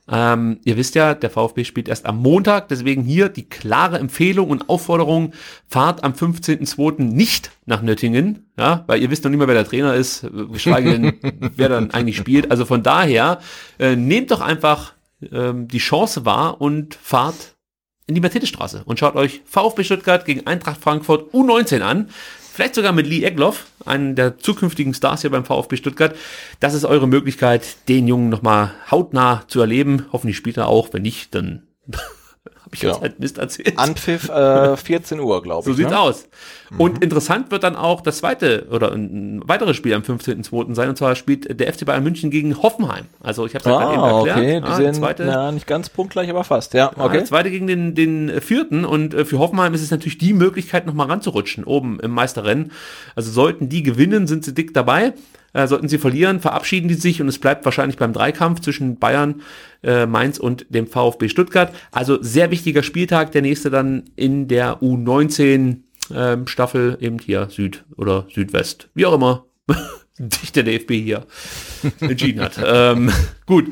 Ähm, 0.06 0.60
ihr 0.64 0.76
wisst 0.76 0.94
ja, 0.94 1.14
der 1.14 1.30
VfB 1.30 1.64
spielt 1.64 1.88
erst 1.88 2.04
am 2.04 2.18
Montag, 2.18 2.68
deswegen 2.68 3.04
hier 3.04 3.30
die 3.30 3.48
klare 3.48 3.98
Empfehlung 3.98 4.50
und 4.50 4.68
Aufforderung, 4.68 5.32
fahrt 5.66 6.04
am 6.04 6.12
15.02. 6.12 7.02
nicht 7.02 7.52
nach 7.64 7.80
Nöttingen, 7.80 8.50
ja, 8.58 8.84
weil 8.86 9.00
ihr 9.00 9.10
wisst 9.10 9.24
noch 9.24 9.30
nicht 9.30 9.38
mehr, 9.38 9.48
wer 9.48 9.54
der 9.54 9.66
Trainer 9.66 9.94
ist, 9.94 10.26
geschweige 10.52 10.90
denn, 10.90 11.14
wer 11.56 11.70
dann 11.70 11.90
eigentlich 11.90 12.18
spielt. 12.18 12.50
Also 12.50 12.66
von 12.66 12.82
daher, 12.82 13.38
äh, 13.78 13.96
nehmt 13.96 14.30
doch 14.30 14.42
einfach 14.42 14.92
ähm, 15.32 15.68
die 15.68 15.78
Chance 15.78 16.26
wahr 16.26 16.60
und 16.60 16.94
fahrt 16.94 17.53
in 18.06 18.14
die 18.14 18.20
Mercedesstraße 18.20 18.82
und 18.84 18.98
schaut 18.98 19.16
euch 19.16 19.42
VfB 19.46 19.84
Stuttgart 19.84 20.24
gegen 20.24 20.46
Eintracht 20.46 20.80
Frankfurt 20.80 21.32
U19 21.32 21.80
an. 21.80 22.10
Vielleicht 22.52 22.76
sogar 22.76 22.92
mit 22.92 23.06
Lee 23.06 23.24
Egloff, 23.24 23.66
einen 23.84 24.14
der 24.14 24.38
zukünftigen 24.38 24.94
Stars 24.94 25.22
hier 25.22 25.30
beim 25.30 25.44
VfB 25.44 25.76
Stuttgart. 25.76 26.14
Das 26.60 26.74
ist 26.74 26.84
eure 26.84 27.08
Möglichkeit, 27.08 27.88
den 27.88 28.06
Jungen 28.06 28.28
nochmal 28.28 28.72
hautnah 28.90 29.42
zu 29.48 29.60
erleben. 29.60 30.06
Hoffentlich 30.12 30.36
spielt 30.36 30.56
er 30.56 30.68
auch. 30.68 30.92
Wenn 30.92 31.02
nicht, 31.02 31.34
dann 31.34 31.62
ich 32.74 32.80
genau. 32.80 32.94
jetzt 32.94 33.02
halt 33.02 33.20
Mist 33.20 33.38
erzählt. 33.38 33.78
Anpfiff 33.78 34.28
äh, 34.28 34.76
14 34.76 35.20
Uhr, 35.20 35.42
glaube 35.42 35.60
ich. 35.60 35.66
So 35.66 35.72
sieht's 35.72 35.90
ne? 35.90 35.98
aus. 35.98 36.28
Und 36.76 36.96
mhm. 36.96 37.02
interessant 37.02 37.50
wird 37.50 37.62
dann 37.62 37.76
auch 37.76 38.00
das 38.00 38.18
zweite 38.18 38.66
oder 38.70 38.92
ein 38.92 39.42
weiteres 39.46 39.76
Spiel 39.76 39.94
am 39.94 40.02
15.02. 40.02 40.74
sein. 40.74 40.88
Und 40.88 40.96
zwar 40.96 41.14
spielt 41.14 41.60
der 41.60 41.72
FC 41.72 41.84
Bayern 41.84 42.02
München 42.02 42.30
gegen 42.30 42.62
Hoffenheim. 42.62 43.06
Also 43.20 43.46
ich 43.46 43.54
habe 43.54 43.60
es 43.60 43.66
ja 43.66 43.76
ah, 43.76 43.80
gerade 43.80 43.94
eben 43.94 44.02
erklärt. 44.02 44.38
Okay, 44.38 44.60
die 44.60 44.72
ah, 44.72 44.76
sind 44.76 44.94
zweite, 44.96 45.24
na, 45.24 45.52
nicht 45.52 45.66
ganz 45.66 45.88
punktgleich, 45.88 46.28
aber 46.30 46.44
fast. 46.44 46.74
Ja, 46.74 46.90
okay. 46.96 47.20
Ah, 47.20 47.24
zweite 47.24 47.50
gegen 47.50 47.66
den, 47.66 47.94
den 47.94 48.40
vierten. 48.40 48.84
Und 48.84 49.14
äh, 49.14 49.24
für 49.24 49.38
Hoffenheim 49.38 49.74
ist 49.74 49.82
es 49.82 49.90
natürlich 49.90 50.18
die 50.18 50.32
Möglichkeit, 50.32 50.86
nochmal 50.86 51.06
ranzurutschen, 51.08 51.64
oben 51.64 52.00
im 52.00 52.10
Meisterrennen. 52.10 52.72
Also 53.14 53.30
sollten 53.30 53.68
die 53.68 53.82
gewinnen, 53.82 54.26
sind 54.26 54.44
sie 54.44 54.54
dick 54.54 54.74
dabei. 54.74 55.14
Äh, 55.54 55.68
sollten 55.68 55.88
sie 55.88 55.98
verlieren, 55.98 56.40
verabschieden 56.40 56.88
die 56.88 56.94
sich 56.94 57.22
und 57.22 57.28
es 57.28 57.38
bleibt 57.38 57.64
wahrscheinlich 57.64 57.96
beim 57.96 58.12
Dreikampf 58.12 58.60
zwischen 58.60 58.98
Bayern, 58.98 59.40
äh, 59.84 60.04
Mainz 60.04 60.38
und 60.38 60.66
dem 60.68 60.88
VfB 60.88 61.28
Stuttgart. 61.28 61.72
Also 61.92 62.20
sehr 62.20 62.50
wichtiger 62.50 62.82
Spieltag, 62.82 63.30
der 63.32 63.42
nächste 63.42 63.70
dann 63.70 64.10
in 64.16 64.48
der 64.48 64.82
U19 64.82 65.76
ähm, 66.12 66.46
Staffel, 66.48 66.98
eben 67.00 67.20
hier 67.20 67.48
Süd 67.50 67.84
oder 67.96 68.26
Südwest, 68.34 68.88
wie 68.94 69.06
auch 69.06 69.14
immer 69.14 69.46
sich 70.18 70.50
der 70.50 70.64
DFB 70.64 70.90
hier 70.90 71.24
entschieden 72.00 72.42
hat. 72.42 72.60
ähm, 72.62 73.12
gut, 73.46 73.68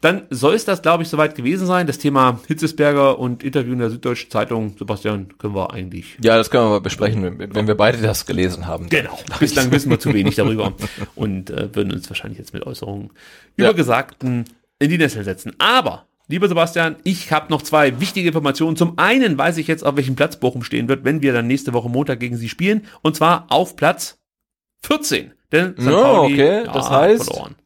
dann 0.00 0.22
soll 0.30 0.54
es 0.54 0.64
das, 0.64 0.80
glaube 0.80 1.02
ich, 1.02 1.08
soweit 1.10 1.34
gewesen 1.34 1.66
sein. 1.66 1.86
Das 1.86 1.98
Thema 1.98 2.40
Hitzesberger 2.46 3.18
und 3.18 3.42
Interview 3.42 3.74
in 3.74 3.80
der 3.80 3.90
Süddeutschen 3.90 4.30
Zeitung, 4.30 4.74
Sebastian, 4.78 5.36
können 5.38 5.54
wir 5.54 5.72
eigentlich. 5.72 6.16
Ja, 6.22 6.36
das 6.38 6.50
können 6.50 6.64
wir 6.64 6.70
mal 6.70 6.80
besprechen, 6.80 7.38
wenn, 7.38 7.54
wenn 7.54 7.66
wir 7.66 7.74
beide 7.74 7.98
das 7.98 8.24
gelesen 8.24 8.66
haben. 8.66 8.88
Genau. 8.88 9.18
Bislang 9.38 9.70
wissen 9.72 9.90
wir 9.90 10.00
zu 10.00 10.14
wenig 10.14 10.36
darüber 10.36 10.72
und 11.14 11.50
äh, 11.50 11.74
würden 11.74 11.92
uns 11.92 12.08
wahrscheinlich 12.08 12.38
jetzt 12.38 12.54
mit 12.54 12.66
Äußerungen 12.66 13.10
ja. 13.56 13.66
über 13.66 13.74
Gesagten 13.74 14.44
in 14.78 14.88
die 14.90 14.98
Nessel 14.98 15.24
setzen. 15.24 15.52
Aber 15.58 16.06
Lieber 16.30 16.46
Sebastian, 16.46 16.94
ich 17.02 17.32
habe 17.32 17.50
noch 17.50 17.60
zwei 17.60 17.98
wichtige 17.98 18.28
Informationen. 18.28 18.76
Zum 18.76 18.96
einen 19.00 19.36
weiß 19.36 19.56
ich 19.56 19.66
jetzt, 19.66 19.84
auf 19.84 19.96
welchem 19.96 20.14
Platz 20.14 20.38
Bochum 20.38 20.62
stehen 20.62 20.86
wird, 20.86 21.04
wenn 21.04 21.22
wir 21.22 21.32
dann 21.32 21.48
nächste 21.48 21.72
Woche 21.72 21.88
Montag 21.88 22.20
gegen 22.20 22.36
sie 22.36 22.48
spielen. 22.48 22.86
Und 23.02 23.16
zwar 23.16 23.46
auf 23.48 23.74
Platz 23.74 24.16
14. 24.82 25.32
Denn 25.50 25.74
St. 25.76 25.88
Oh, 25.88 26.02
Pauli 26.02 26.34
okay. 26.34 26.64
das 26.72 26.88
ja, 26.88 26.90
heißt, 26.90 27.24
verloren. 27.24 27.56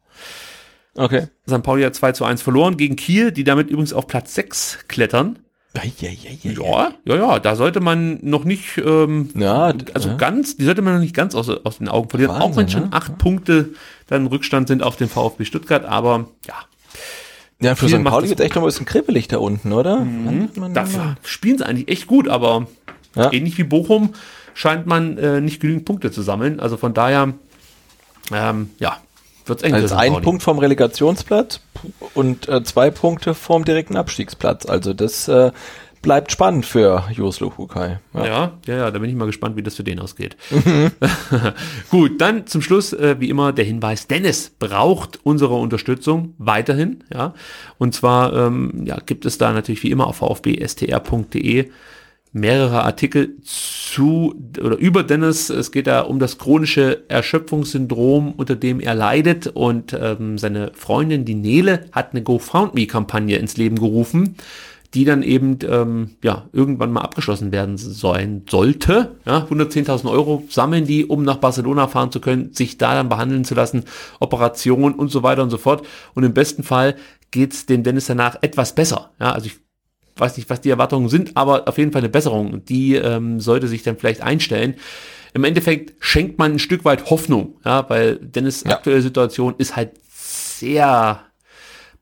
Okay. 0.95 1.27
St. 1.47 1.61
Pauli 1.63 1.83
hat 1.83 1.95
2 1.95 2.11
zu 2.13 2.25
1 2.25 2.41
verloren 2.41 2.77
gegen 2.77 2.95
Kiel, 2.95 3.31
die 3.31 3.43
damit 3.43 3.69
übrigens 3.69 3.93
auf 3.93 4.07
Platz 4.07 4.33
6 4.35 4.79
klettern. 4.87 5.39
Ja, 5.75 5.81
ja, 5.99 6.09
ja, 6.09 6.51
Ja, 6.53 6.93
ja, 7.03 7.15
ja, 7.17 7.39
da 7.39 7.55
sollte 7.57 7.81
man 7.81 8.19
noch 8.21 8.45
nicht, 8.45 8.77
ähm, 8.77 9.29
Ja, 9.35 9.73
also 9.93 10.09
ja. 10.09 10.15
ganz, 10.15 10.55
die 10.55 10.63
sollte 10.63 10.81
man 10.81 10.93
noch 10.93 11.01
nicht 11.01 11.13
ganz 11.13 11.35
aus, 11.35 11.49
aus 11.49 11.79
den 11.79 11.89
Augen 11.89 12.09
verlieren, 12.09 12.31
auch 12.31 12.39
Wahnsinn, 12.39 12.57
wenn 12.61 12.69
schon 12.69 12.81
ne? 12.83 12.93
acht 12.93 13.17
Punkte 13.17 13.71
dann 14.07 14.25
Rückstand 14.27 14.69
sind 14.69 14.83
auf 14.83 14.95
den 14.95 15.09
VfB 15.09 15.43
Stuttgart, 15.43 15.83
aber 15.83 16.29
ja, 16.47 16.53
Ja, 17.61 17.75
für 17.75 17.89
St. 17.89 18.03
Pauli 18.05 18.29
wird 18.29 18.39
echt 18.39 18.55
noch 18.55 18.61
ein 18.63 18.67
bisschen 18.67 18.85
kribbelig 18.85 19.27
da 19.27 19.37
unten, 19.39 19.73
oder? 19.73 19.99
Man- 19.99 20.73
dafür 20.73 21.17
spielen 21.23 21.57
sie 21.57 21.65
eigentlich 21.65 21.89
echt 21.89 22.07
gut, 22.07 22.29
aber 22.29 22.67
Ja. 23.15 23.33
ähnlich 23.33 23.57
wie 23.57 23.63
Bochum 23.65 24.13
scheint 24.53 24.85
man 24.85 25.17
äh, 25.17 25.41
nicht 25.41 25.59
genügend 25.59 25.83
Punkte 25.83 26.09
zu 26.09 26.21
sammeln, 26.21 26.61
also 26.61 26.77
von 26.77 26.93
daher, 26.93 27.33
ähm, 28.31 28.69
ja, 28.79 28.97
wird's 29.47 29.63
eng. 29.63 29.71
für 29.71 29.81
Als 29.81 29.91
St. 29.91 29.97
ein. 29.97 30.21
Punkt 30.21 30.43
vom 30.43 30.59
Relegationsplatz 30.59 31.59
und 32.13 32.47
äh, 32.47 32.63
zwei 32.63 32.91
Punkte 32.91 33.33
vom 33.33 33.65
direkten 33.65 33.97
Abstiegsplatz. 33.97 34.65
Also 34.65 34.93
das 34.93 35.27
äh, 35.27 35.51
bleibt 36.05 36.31
spannend 36.31 36.67
für 36.67 37.03
Jos 37.11 37.39
Luhukai. 37.39 37.99
Ja. 38.13 38.25
Ja, 38.25 38.51
ja, 38.67 38.75
ja, 38.77 38.91
da 38.91 38.99
bin 38.99 39.09
ich 39.09 39.15
mal 39.15 39.25
gespannt, 39.25 39.55
wie 39.55 39.63
das 39.63 39.75
für 39.75 39.83
den 39.83 39.99
ausgeht. 39.99 40.37
Mhm. 40.51 40.91
Gut, 41.89 42.21
dann 42.21 42.45
zum 42.45 42.61
Schluss, 42.61 42.93
äh, 42.93 43.15
wie 43.19 43.29
immer, 43.29 43.53
der 43.53 43.65
Hinweis, 43.65 44.05
Dennis 44.05 44.51
braucht 44.59 45.19
unsere 45.23 45.55
Unterstützung 45.55 46.35
weiterhin, 46.37 47.03
ja. 47.11 47.33
Und 47.79 47.95
zwar, 47.95 48.33
ähm, 48.33 48.83
ja, 48.85 48.97
gibt 49.03 49.25
es 49.25 49.39
da 49.39 49.51
natürlich 49.51 49.81
wie 49.81 49.89
immer 49.89 50.05
auf 50.05 50.17
vfbstr.de 50.17 51.71
mehrere 52.35 52.83
Artikel 52.83 53.37
zu 53.43 54.35
oder 54.61 54.75
über 54.75 55.03
Dennis. 55.03 55.49
Es 55.49 55.71
geht 55.71 55.87
da 55.87 56.01
um 56.01 56.19
das 56.19 56.37
chronische 56.37 57.05
Erschöpfungssyndrom, 57.07 58.33
unter 58.33 58.57
dem 58.57 58.81
er 58.81 58.93
leidet. 58.93 59.47
Und 59.47 59.97
ähm, 59.97 60.37
seine 60.37 60.71
Freundin, 60.73 61.23
die 61.23 61.33
Nele, 61.33 61.85
hat 61.93 62.11
eine 62.11 62.23
GoFoundMe-Kampagne 62.23 63.37
ins 63.37 63.55
Leben 63.55 63.79
gerufen, 63.79 64.35
die 64.93 65.05
dann 65.05 65.23
eben 65.23 65.59
ähm, 65.65 66.17
ja 66.21 66.49
irgendwann 66.51 66.91
mal 66.91 67.01
abgeschlossen 67.01 67.53
werden 67.53 67.77
sollen 67.77 68.43
sollte. 68.49 69.15
Ja, 69.25 69.47
110.000 69.49 70.11
Euro 70.11 70.43
sammeln 70.49 70.85
die, 70.85 71.05
um 71.05 71.23
nach 71.23 71.37
Barcelona 71.37 71.87
fahren 71.87 72.11
zu 72.11 72.19
können, 72.19 72.51
sich 72.51 72.77
da 72.77 72.95
dann 72.95 73.07
behandeln 73.07 73.45
zu 73.45 73.55
lassen, 73.55 73.85
Operation 74.19 74.93
und 74.93 75.09
so 75.09 75.23
weiter 75.23 75.41
und 75.41 75.51
so 75.51 75.57
fort. 75.57 75.87
Und 76.15 76.25
im 76.25 76.33
besten 76.33 76.63
Fall 76.63 76.95
geht's 77.31 77.65
dem 77.65 77.83
Dennis 77.83 78.07
danach 78.07 78.35
etwas 78.41 78.75
besser. 78.75 79.11
Ja, 79.21 79.31
also 79.31 79.47
ich 79.47 79.64
weiß 80.17 80.37
nicht, 80.37 80.49
was 80.49 80.61
die 80.61 80.69
Erwartungen 80.69 81.09
sind, 81.09 81.35
aber 81.35 81.67
auf 81.67 81.77
jeden 81.77 81.91
Fall 81.91 82.01
eine 82.01 82.09
Besserung. 82.09 82.63
Die 82.65 82.95
ähm, 82.95 83.39
sollte 83.39 83.67
sich 83.67 83.83
dann 83.83 83.97
vielleicht 83.97 84.21
einstellen. 84.21 84.75
Im 85.33 85.43
Endeffekt 85.43 85.93
schenkt 85.99 86.39
man 86.39 86.53
ein 86.53 86.59
Stück 86.59 86.85
weit 86.85 87.09
Hoffnung, 87.09 87.59
ja, 87.65 87.89
weil 87.89 88.15
Dennis 88.17 88.63
Ja. 88.63 88.71
aktuelle 88.71 89.01
Situation 89.01 89.55
ist 89.57 89.75
halt 89.75 89.91
sehr 90.07 91.21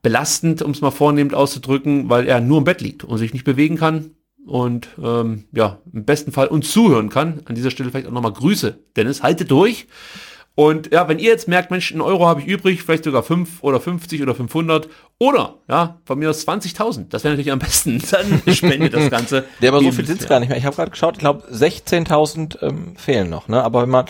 belastend, 0.02 0.62
um 0.62 0.70
es 0.70 0.80
mal 0.80 0.90
vornehmend 0.90 1.34
auszudrücken, 1.34 2.08
weil 2.08 2.26
er 2.28 2.40
nur 2.40 2.58
im 2.58 2.64
Bett 2.64 2.80
liegt 2.80 3.04
und 3.04 3.18
sich 3.18 3.32
nicht 3.32 3.44
bewegen 3.44 3.76
kann 3.76 4.10
und 4.46 4.88
ähm, 5.02 5.44
ja, 5.52 5.78
im 5.92 6.04
besten 6.04 6.30
Fall 6.30 6.48
uns 6.48 6.70
zuhören 6.70 7.08
kann. 7.08 7.40
An 7.46 7.54
dieser 7.54 7.70
Stelle 7.70 7.90
vielleicht 7.90 8.06
auch 8.06 8.12
nochmal 8.12 8.32
Grüße. 8.32 8.78
Dennis, 8.96 9.22
halte 9.22 9.44
durch. 9.46 9.86
Und 10.56 10.92
ja, 10.92 11.08
wenn 11.08 11.18
ihr 11.18 11.30
jetzt 11.30 11.48
merkt, 11.48 11.72
Mensch, 11.72 11.90
einen 11.90 12.00
Euro 12.00 12.26
habe 12.26 12.40
ich 12.40 12.46
übrig, 12.46 12.82
vielleicht 12.82 13.04
sogar 13.04 13.24
5 13.24 13.62
oder 13.62 13.80
50 13.80 14.22
oder 14.22 14.36
500 14.36 14.88
oder, 15.18 15.56
ja, 15.68 16.00
von 16.04 16.18
mir 16.18 16.30
aus 16.30 16.46
20.000, 16.46 17.08
das 17.08 17.24
wäre 17.24 17.32
natürlich 17.32 17.50
am 17.50 17.58
besten, 17.58 18.00
dann 18.10 18.54
spendet 18.54 18.94
das 18.94 19.10
Ganze. 19.10 19.44
Der 19.60 19.70
aber 19.70 19.80
so 19.80 19.90
viel 19.90 20.06
sind 20.06 20.18
bisher. 20.18 20.28
gar 20.28 20.40
nicht 20.40 20.50
mehr. 20.50 20.58
Ich 20.58 20.64
habe 20.64 20.76
gerade 20.76 20.92
geschaut, 20.92 21.14
ich 21.14 21.20
glaube 21.20 21.42
16.000 21.52 22.62
ähm, 22.62 22.94
fehlen 22.96 23.30
noch. 23.30 23.48
Ne? 23.48 23.64
Aber 23.64 23.82
wenn 23.82 23.90
man 23.90 24.04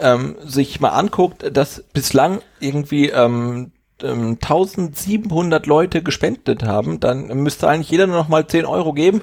ähm, 0.00 0.34
sich 0.44 0.80
mal 0.80 0.90
anguckt, 0.90 1.56
dass 1.56 1.84
bislang 1.92 2.40
irgendwie 2.58 3.10
ähm, 3.10 3.70
ähm, 4.02 4.38
1700 4.42 5.66
Leute 5.66 6.02
gespendet 6.02 6.64
haben, 6.64 6.98
dann 6.98 7.28
müsste 7.38 7.68
eigentlich 7.68 7.90
jeder 7.90 8.08
nur 8.08 8.16
noch 8.16 8.28
mal 8.28 8.44
10 8.44 8.66
Euro 8.66 8.94
geben 8.94 9.22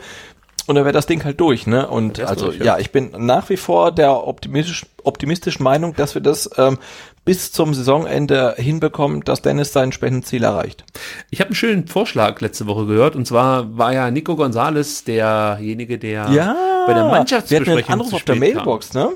und 0.67 0.75
dann 0.75 0.85
wäre 0.85 0.93
das 0.93 1.05
Ding 1.05 1.23
halt 1.23 1.39
durch. 1.39 1.67
Ne? 1.67 1.87
Und 1.87 2.19
also 2.19 2.45
durch, 2.45 2.57
ja. 2.57 2.65
ja, 2.65 2.79
ich 2.79 2.91
bin 2.91 3.11
nach 3.17 3.49
wie 3.49 3.57
vor 3.57 3.91
der 3.91 4.27
optimistisch, 4.27 4.85
optimistischen 5.03 5.63
Meinung, 5.63 5.95
dass 5.95 6.13
wir 6.15 6.21
das 6.21 6.49
ähm, 6.57 6.77
bis 7.25 7.51
zum 7.51 7.73
Saisonende 7.73 8.55
hinbekommen, 8.57 9.21
dass 9.21 9.41
Dennis 9.41 9.73
sein 9.73 9.91
Spendenziel 9.91 10.43
erreicht. 10.43 10.83
Ich 11.29 11.39
habe 11.39 11.49
einen 11.49 11.55
schönen 11.55 11.87
Vorschlag 11.87 12.41
letzte 12.41 12.67
Woche 12.67 12.85
gehört 12.85 13.15
und 13.15 13.27
zwar 13.27 13.77
war 13.77 13.93
ja 13.93 14.09
Nico 14.11 14.35
Gonzales 14.35 15.03
derjenige, 15.03 15.97
der 15.97 16.29
bei 16.87 16.93
der 16.93 16.95
wir 16.95 16.95
hatten 16.95 16.99
einen 16.99 17.11
Mannschaftsbesprechung 17.11 17.93
Anruf 17.93 18.13
auf 18.13 18.23
der 18.23 18.35
spät 18.35 18.53
kam. 18.53 18.65
Mailbox, 18.65 18.93
ne? 18.93 19.09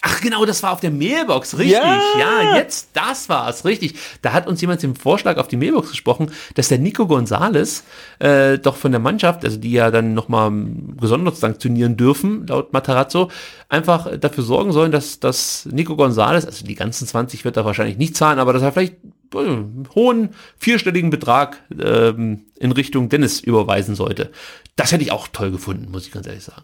Ach 0.00 0.20
genau, 0.20 0.44
das 0.44 0.62
war 0.62 0.72
auf 0.72 0.80
der 0.80 0.90
Mailbox, 0.90 1.58
richtig. 1.58 1.72
Ja. 1.72 2.00
Ja, 2.18 2.56
jetzt, 2.56 2.90
das 2.92 3.28
war's, 3.28 3.64
richtig. 3.64 3.94
Da 4.22 4.32
hat 4.32 4.46
uns 4.46 4.60
jemand 4.60 4.82
den 4.82 4.94
Vorschlag 4.94 5.38
auf 5.38 5.48
die 5.48 5.56
Mailbox 5.56 5.90
gesprochen, 5.90 6.30
dass 6.54 6.68
der 6.68 6.78
Nico 6.78 7.06
Gonzales 7.06 7.82
äh, 8.20 8.58
doch 8.58 8.76
von 8.76 8.92
der 8.92 9.00
Mannschaft, 9.00 9.44
also 9.44 9.56
die 9.58 9.72
ja 9.72 9.90
dann 9.90 10.14
nochmal 10.14 10.52
gesondert 11.00 11.36
sanktionieren 11.36 11.96
dürfen, 11.96 12.46
laut 12.46 12.72
Matarazzo, 12.72 13.30
einfach 13.68 14.16
dafür 14.18 14.44
sorgen 14.44 14.72
sollen, 14.72 14.92
dass, 14.92 15.18
dass 15.18 15.66
Nico 15.66 15.96
Gonzales, 15.96 16.46
also 16.46 16.64
die 16.64 16.76
ganzen 16.76 17.06
20 17.06 17.44
wird 17.44 17.56
er 17.56 17.64
wahrscheinlich 17.64 17.98
nicht 17.98 18.16
zahlen, 18.16 18.38
aber 18.38 18.52
dass 18.52 18.62
er 18.62 18.72
vielleicht 18.72 18.96
äh, 19.34 19.38
einen 19.38 19.88
hohen 19.94 20.30
vierstelligen 20.58 21.10
Betrag 21.10 21.60
ähm, 21.76 22.44
in 22.56 22.72
Richtung 22.72 23.08
Dennis 23.08 23.40
überweisen 23.40 23.96
sollte. 23.96 24.30
Das 24.76 24.92
hätte 24.92 25.02
ich 25.02 25.10
auch 25.10 25.26
toll 25.28 25.50
gefunden, 25.50 25.90
muss 25.90 26.06
ich 26.06 26.12
ganz 26.12 26.26
ehrlich 26.28 26.44
sagen. 26.44 26.62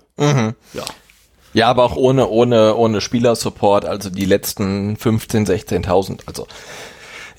Ja. 0.73 0.85
Ja, 1.55 1.69
aber 1.69 1.85
auch 1.85 1.97
ohne, 1.97 2.29
ohne, 2.29 2.75
ohne 2.75 3.01
Spielersupport, 3.01 3.85
also 3.87 4.11
die 4.11 4.27
letzten 4.27 4.97
15, 4.97 5.47
16.000, 5.47 6.21
also 6.27 6.47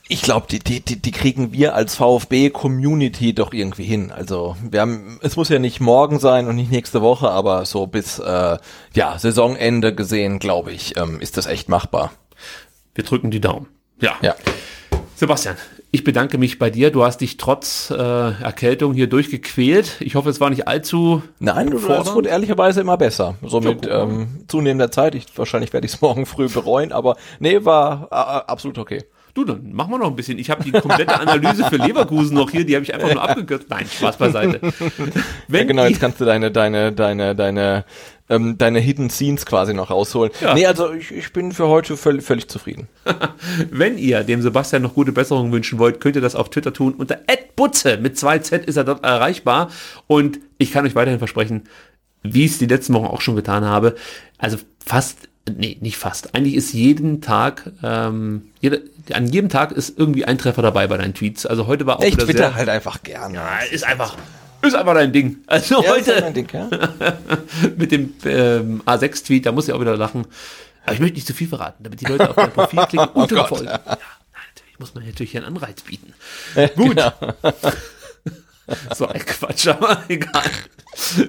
ich 0.08 0.22
glaube, 0.22 0.46
die, 0.50 0.60
die, 0.60 0.82
die, 0.82 1.02
die 1.02 1.12
kriegen 1.12 1.52
wir 1.52 1.74
als 1.74 1.96
VfB-Community 1.96 3.34
doch 3.34 3.54
irgendwie 3.54 3.86
hin. 3.86 4.12
Also 4.12 4.56
wir 4.62 4.82
haben, 4.82 5.20
es 5.24 5.36
muss 5.36 5.50
ja 5.50 5.58
nicht 5.58 5.80
morgen 5.80 6.20
sein 6.20 6.48
und 6.48 6.56
nicht 6.56 6.72
nächste 6.72 7.02
Woche, 7.02 7.30
aber 7.30 7.66
so 7.66 7.88
bis 7.88 8.20
äh, 8.20 8.58
ja 8.94 9.18
Saisonende 9.18 9.96
gesehen, 9.96 10.38
glaube 10.38 10.72
ich, 10.72 10.96
ähm, 10.98 11.20
ist 11.20 11.38
das 11.38 11.48
echt 11.48 11.70
machbar. 11.70 12.12
Wir 12.94 13.04
drücken 13.04 13.32
die 13.32 13.42
Daumen. 13.42 13.68
Ja. 14.00 14.14
Ja. 14.22 14.36
Sebastian, 15.16 15.56
ich 15.96 16.04
bedanke 16.04 16.38
mich 16.38 16.60
bei 16.60 16.70
dir. 16.70 16.92
Du 16.92 17.06
hast 17.06 17.22
dich 17.22 17.38
trotz 17.38 17.90
äh, 17.90 17.96
Erkältung 17.96 18.94
hier 18.94 19.08
durchgequält. 19.08 19.96
Ich 20.02 20.16
hoffe, 20.16 20.30
es 20.30 20.42
war 20.42 20.50
nicht 20.50 20.68
allzu. 20.68 21.24
Nein, 21.40 21.72
es 21.72 22.14
wurde 22.14 22.28
ehrlicherweise 22.28 22.82
immer 22.82 22.98
besser. 22.98 23.36
So 23.42 23.62
Ja, 23.62 23.70
mit 23.70 23.88
ähm, 23.90 24.44
zunehmender 24.50 24.92
Zeit. 24.92 25.16
Ich, 25.16 25.26
wahrscheinlich 25.38 25.72
werde 25.72 25.88
ich 25.88 25.94
es 25.94 26.02
morgen 26.06 26.26
früh 26.26 26.50
bereuen, 26.50 26.92
aber 26.92 27.16
nee, 27.40 27.64
war 27.64 28.10
äh, 28.12 28.16
absolut 28.52 28.78
okay. 28.78 29.06
Du, 29.36 29.44
dann 29.44 29.74
machen 29.74 29.92
wir 29.92 29.98
noch 29.98 30.08
ein 30.08 30.16
bisschen. 30.16 30.38
Ich 30.38 30.50
habe 30.50 30.64
die 30.64 30.72
komplette 30.72 31.20
Analyse 31.20 31.66
für 31.66 31.76
Leverkusen 31.76 32.36
noch 32.36 32.52
hier, 32.52 32.66
die 32.66 32.76
habe 32.76 32.84
ich 32.84 32.94
einfach 32.94 33.14
nur 33.14 33.22
abgekürzt. 33.30 33.70
Nein, 33.70 33.86
Spaß 33.86 34.18
beiseite. 34.18 34.62
Wenn 35.50 35.62
Ja, 35.62 35.68
genau, 35.68 35.86
jetzt 35.86 36.00
kannst 36.00 36.22
du 36.22 36.26
deine, 36.26 36.52
deine, 36.52 36.94
deine, 36.94 37.36
deine, 37.36 37.86
ähm, 38.30 38.58
deine 38.58 38.80
Hidden 38.80 39.10
Scenes 39.10 39.46
quasi 39.46 39.74
noch 39.74 39.92
rausholen. 39.92 40.32
Ja. 40.42 40.54
Nee, 40.54 40.66
also 40.66 40.92
ich, 40.94 41.12
ich 41.12 41.32
bin 41.32 41.52
für 41.52 41.68
heute 41.68 41.96
völlig, 41.98 42.24
völlig 42.24 42.48
zufrieden. 42.50 42.88
Wenn 43.72 43.98
ihr 43.98 44.24
dem 44.24 44.42
Sebastian 44.42 44.82
noch 44.82 44.96
gute 44.96 45.12
Besserung 45.12 45.52
wünschen 45.52 45.80
wollt, 45.80 46.00
könnt 46.00 46.16
ihr 46.16 46.22
das 46.22 46.36
auf 46.36 46.50
Twitter 46.50 46.74
tun. 46.74 46.94
Unter 46.94 47.20
@butze 47.56 47.98
mit 47.98 48.18
2Z 48.18 48.64
ist 48.64 48.78
er 48.78 48.84
dort 48.84 49.04
erreichbar. 49.04 49.70
Und 50.08 50.40
ich 50.58 50.72
kann 50.72 50.86
euch 50.86 50.96
weiterhin 50.96 51.20
versprechen, 51.20 51.64
wie 52.24 52.46
ich 52.46 52.52
es 52.52 52.58
die 52.58 52.66
letzten 52.66 52.94
Wochen 52.94 53.06
auch 53.06 53.22
schon 53.22 53.36
getan 53.36 53.66
habe, 53.66 53.96
also 54.38 54.58
fast, 54.84 55.30
nee, 55.56 55.78
nicht 55.80 55.98
fast. 55.98 56.36
Eigentlich 56.36 56.56
ist 56.56 56.74
jeden 56.74 57.22
Tag, 57.22 57.72
ähm, 57.84 58.50
jeder, 58.60 58.80
an 59.14 59.28
jedem 59.28 59.50
Tag 59.50 59.72
ist 59.72 59.98
irgendwie 59.98 60.26
ein 60.26 60.38
Treffer 60.38 60.62
dabei 60.62 60.88
bei 60.88 60.98
deinen 60.98 61.14
Tweets. 61.14 61.46
Also 61.46 61.68
heute 61.68 61.86
war 61.86 62.00
auch 62.00 62.04
Ich 62.04 62.18
twitter 62.18 62.56
halt 62.56 62.70
einfach 62.70 63.04
gerne. 63.04 63.36
Ja, 63.36 63.60
ist 63.72 63.86
einfach, 63.86 64.18
ist 64.66 64.76
einfach 64.76 64.94
dein 64.94 65.12
Ding. 65.14 65.38
Also 65.48 65.84
Ja, 65.84 65.94
ist 65.96 66.08
ja 66.08 66.14
heute 66.16 66.22
mein 66.24 66.34
Ding, 66.34 66.48
ja? 66.54 66.70
mit 67.78 67.92
dem 67.92 68.14
ähm, 68.26 68.82
A6-Tweet, 68.86 69.46
da 69.46 69.52
muss 69.52 69.68
ich 69.68 69.74
auch 69.74 69.82
wieder 69.82 69.98
lachen. 69.98 70.26
Aber 70.84 70.94
ich 70.94 71.00
möchte 71.00 71.16
nicht 71.16 71.28
zu 71.28 71.34
viel 71.34 71.48
verraten, 71.48 71.84
damit 71.84 72.02
die 72.02 72.06
Leute 72.06 72.30
auf 72.30 72.36
dein 72.36 72.52
Profil 72.52 72.80
klicken 72.90 73.08
und 73.10 73.34
Oh 73.34 73.46
folgen. 73.48 73.66
Ja, 73.66 73.80
natürlich 73.86 74.80
muss 74.80 74.94
man 74.94 75.06
natürlich 75.06 75.36
einen 75.38 75.46
Anreiz 75.48 75.82
bieten. 75.82 76.14
Gut. 76.76 76.96
Genau. 76.96 77.12
So 78.96 79.08
ein 79.08 79.24
Quatsch, 79.24 79.68
aber 79.68 80.04
egal. 80.08 80.42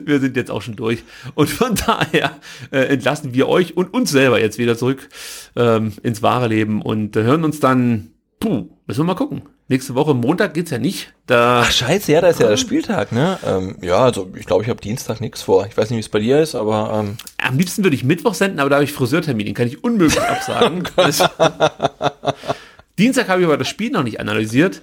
Wir 0.07 0.21
sind 0.21 0.37
jetzt 0.37 0.51
auch 0.51 0.63
schon 0.63 0.77
durch. 0.77 1.03
Und 1.35 1.51
von 1.51 1.75
daher 1.75 2.35
äh, 2.71 2.87
entlassen 2.87 3.35
wir 3.35 3.47
euch 3.49 3.77
und 3.77 3.93
uns 3.93 4.11
selber 4.11 4.41
jetzt 4.41 4.57
wieder 4.57 4.79
zurück 4.79 5.07
ähm, 5.55 5.93
ins 6.03 6.23
wahre 6.23 6.49
Leben 6.49 6.81
und 6.81 7.15
äh, 7.15 7.25
hören 7.25 7.45
uns 7.45 7.61
dann, 7.61 8.13
puh, 8.41 8.71
müssen 8.87 9.01
wir 9.01 9.05
mal 9.05 9.17
gucken. 9.17 9.43
Nächste 9.69 9.97
Woche 9.97 10.15
Montag 10.15 10.55
geht's 10.55 10.71
ja 10.71 10.79
nicht. 10.79 11.13
Da 11.27 11.63
Ach 11.67 11.71
scheiße, 11.73 12.13
ja, 12.13 12.21
da 12.21 12.29
ist 12.29 12.39
ja 12.39 12.47
der 12.47 12.57
Spieltag, 12.57 13.11
ne? 13.11 13.37
Ähm, 13.45 13.77
ja, 13.83 13.99
also 13.99 14.31
ich 14.39 14.47
glaube, 14.47 14.63
ich 14.63 14.69
habe 14.71 14.81
Dienstag 14.81 15.21
nichts 15.21 15.43
vor. 15.43 15.67
Ich 15.67 15.77
weiß 15.77 15.91
nicht, 15.91 15.97
wie 15.97 16.01
es 16.01 16.09
bei 16.09 16.21
dir 16.21 16.41
ist, 16.41 16.55
aber 16.55 16.93
ähm, 17.05 17.17
Am 17.43 17.59
liebsten 17.59 17.83
würde 17.83 17.97
ich 17.97 18.05
Mittwoch 18.05 18.35
senden, 18.35 18.61
aber 18.61 18.71
da 18.71 18.77
habe 18.77 18.85
ich 18.85 18.93
Friseurtermin, 18.93 19.45
den 19.47 19.55
kann 19.57 19.67
ich 19.67 19.83
unmöglich 19.83 20.21
absagen. 20.21 20.85
Das- 20.95 21.19
Dienstag 22.99 23.29
habe 23.29 23.41
ich 23.41 23.47
aber 23.47 23.59
das 23.59 23.69
Spiel 23.69 23.91
noch 23.91 24.05
nicht 24.05 24.21
analysiert. 24.21 24.81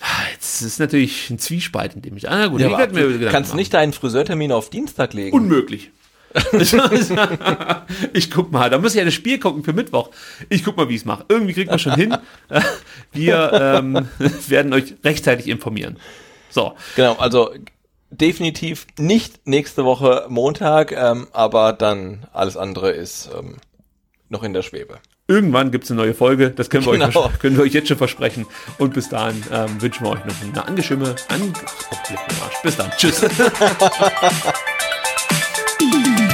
Ah, 0.00 0.06
Jetzt 0.32 0.62
ist 0.62 0.80
natürlich 0.80 1.28
ein 1.30 1.38
Zwiespalt, 1.38 1.94
in 1.94 2.02
dem 2.02 2.16
ich. 2.16 2.28
Ah, 2.30 2.46
gut, 2.46 2.60
ja, 2.60 2.68
ich 2.70 2.78
werde 2.78 2.94
mir 2.94 3.06
Gedanken 3.06 3.28
kannst 3.30 3.50
machen. 3.50 3.58
nicht 3.58 3.74
deinen 3.74 3.92
Friseurtermin 3.92 4.50
auf 4.50 4.70
Dienstag 4.70 5.12
legen. 5.12 5.36
Unmöglich. 5.36 5.90
ich 8.12 8.30
guck 8.30 8.52
mal, 8.52 8.70
da 8.70 8.78
muss 8.78 8.92
ich 8.94 8.98
ja 8.98 9.04
das 9.04 9.14
Spiel 9.14 9.38
gucken 9.38 9.64
für 9.64 9.72
Mittwoch. 9.72 10.10
Ich 10.48 10.64
guck 10.64 10.76
mal, 10.76 10.88
wie 10.88 10.94
ich 10.94 11.00
es 11.00 11.04
mache. 11.04 11.24
Irgendwie 11.28 11.54
kriegt 11.54 11.70
man 11.70 11.78
schon 11.78 11.94
hin. 11.94 12.16
Wir 13.12 13.52
ähm, 13.52 14.08
werden 14.48 14.72
euch 14.72 14.94
rechtzeitig 15.04 15.48
informieren. 15.48 15.98
So, 16.50 16.74
Genau, 16.96 17.14
also 17.14 17.50
definitiv 18.10 18.86
nicht 18.98 19.46
nächste 19.46 19.84
Woche 19.84 20.26
Montag, 20.28 20.92
ähm, 20.92 21.28
aber 21.32 21.72
dann 21.72 22.26
alles 22.32 22.56
andere 22.56 22.90
ist 22.90 23.30
ähm, 23.36 23.56
noch 24.28 24.42
in 24.42 24.52
der 24.52 24.62
Schwebe. 24.62 24.98
Irgendwann 25.28 25.70
gibt's 25.70 25.90
eine 25.92 26.00
neue 26.00 26.14
Folge, 26.14 26.50
das 26.50 26.70
können 26.70 26.84
wir, 26.86 26.92
Genau. 26.92 27.26
euch, 27.26 27.38
können 27.38 27.56
wir 27.56 27.62
euch 27.62 27.72
jetzt 27.72 27.86
schon 27.86 27.98
versprechen. 27.98 28.46
Und 28.78 28.94
bis 28.94 29.08
dahin 29.08 29.44
ähm, 29.52 29.80
wünschen 29.80 30.04
wir 30.04 30.10
euch 30.10 30.24
noch 30.24 30.34
eine 30.42 30.66
angeschirme, 30.66 31.14
an, 31.28 31.52
oh. 31.52 31.96
Bis 32.64 32.76
dann, 32.76 32.90
tschüss. 32.96 33.24
Thank 35.80 36.20
you. 36.20 36.29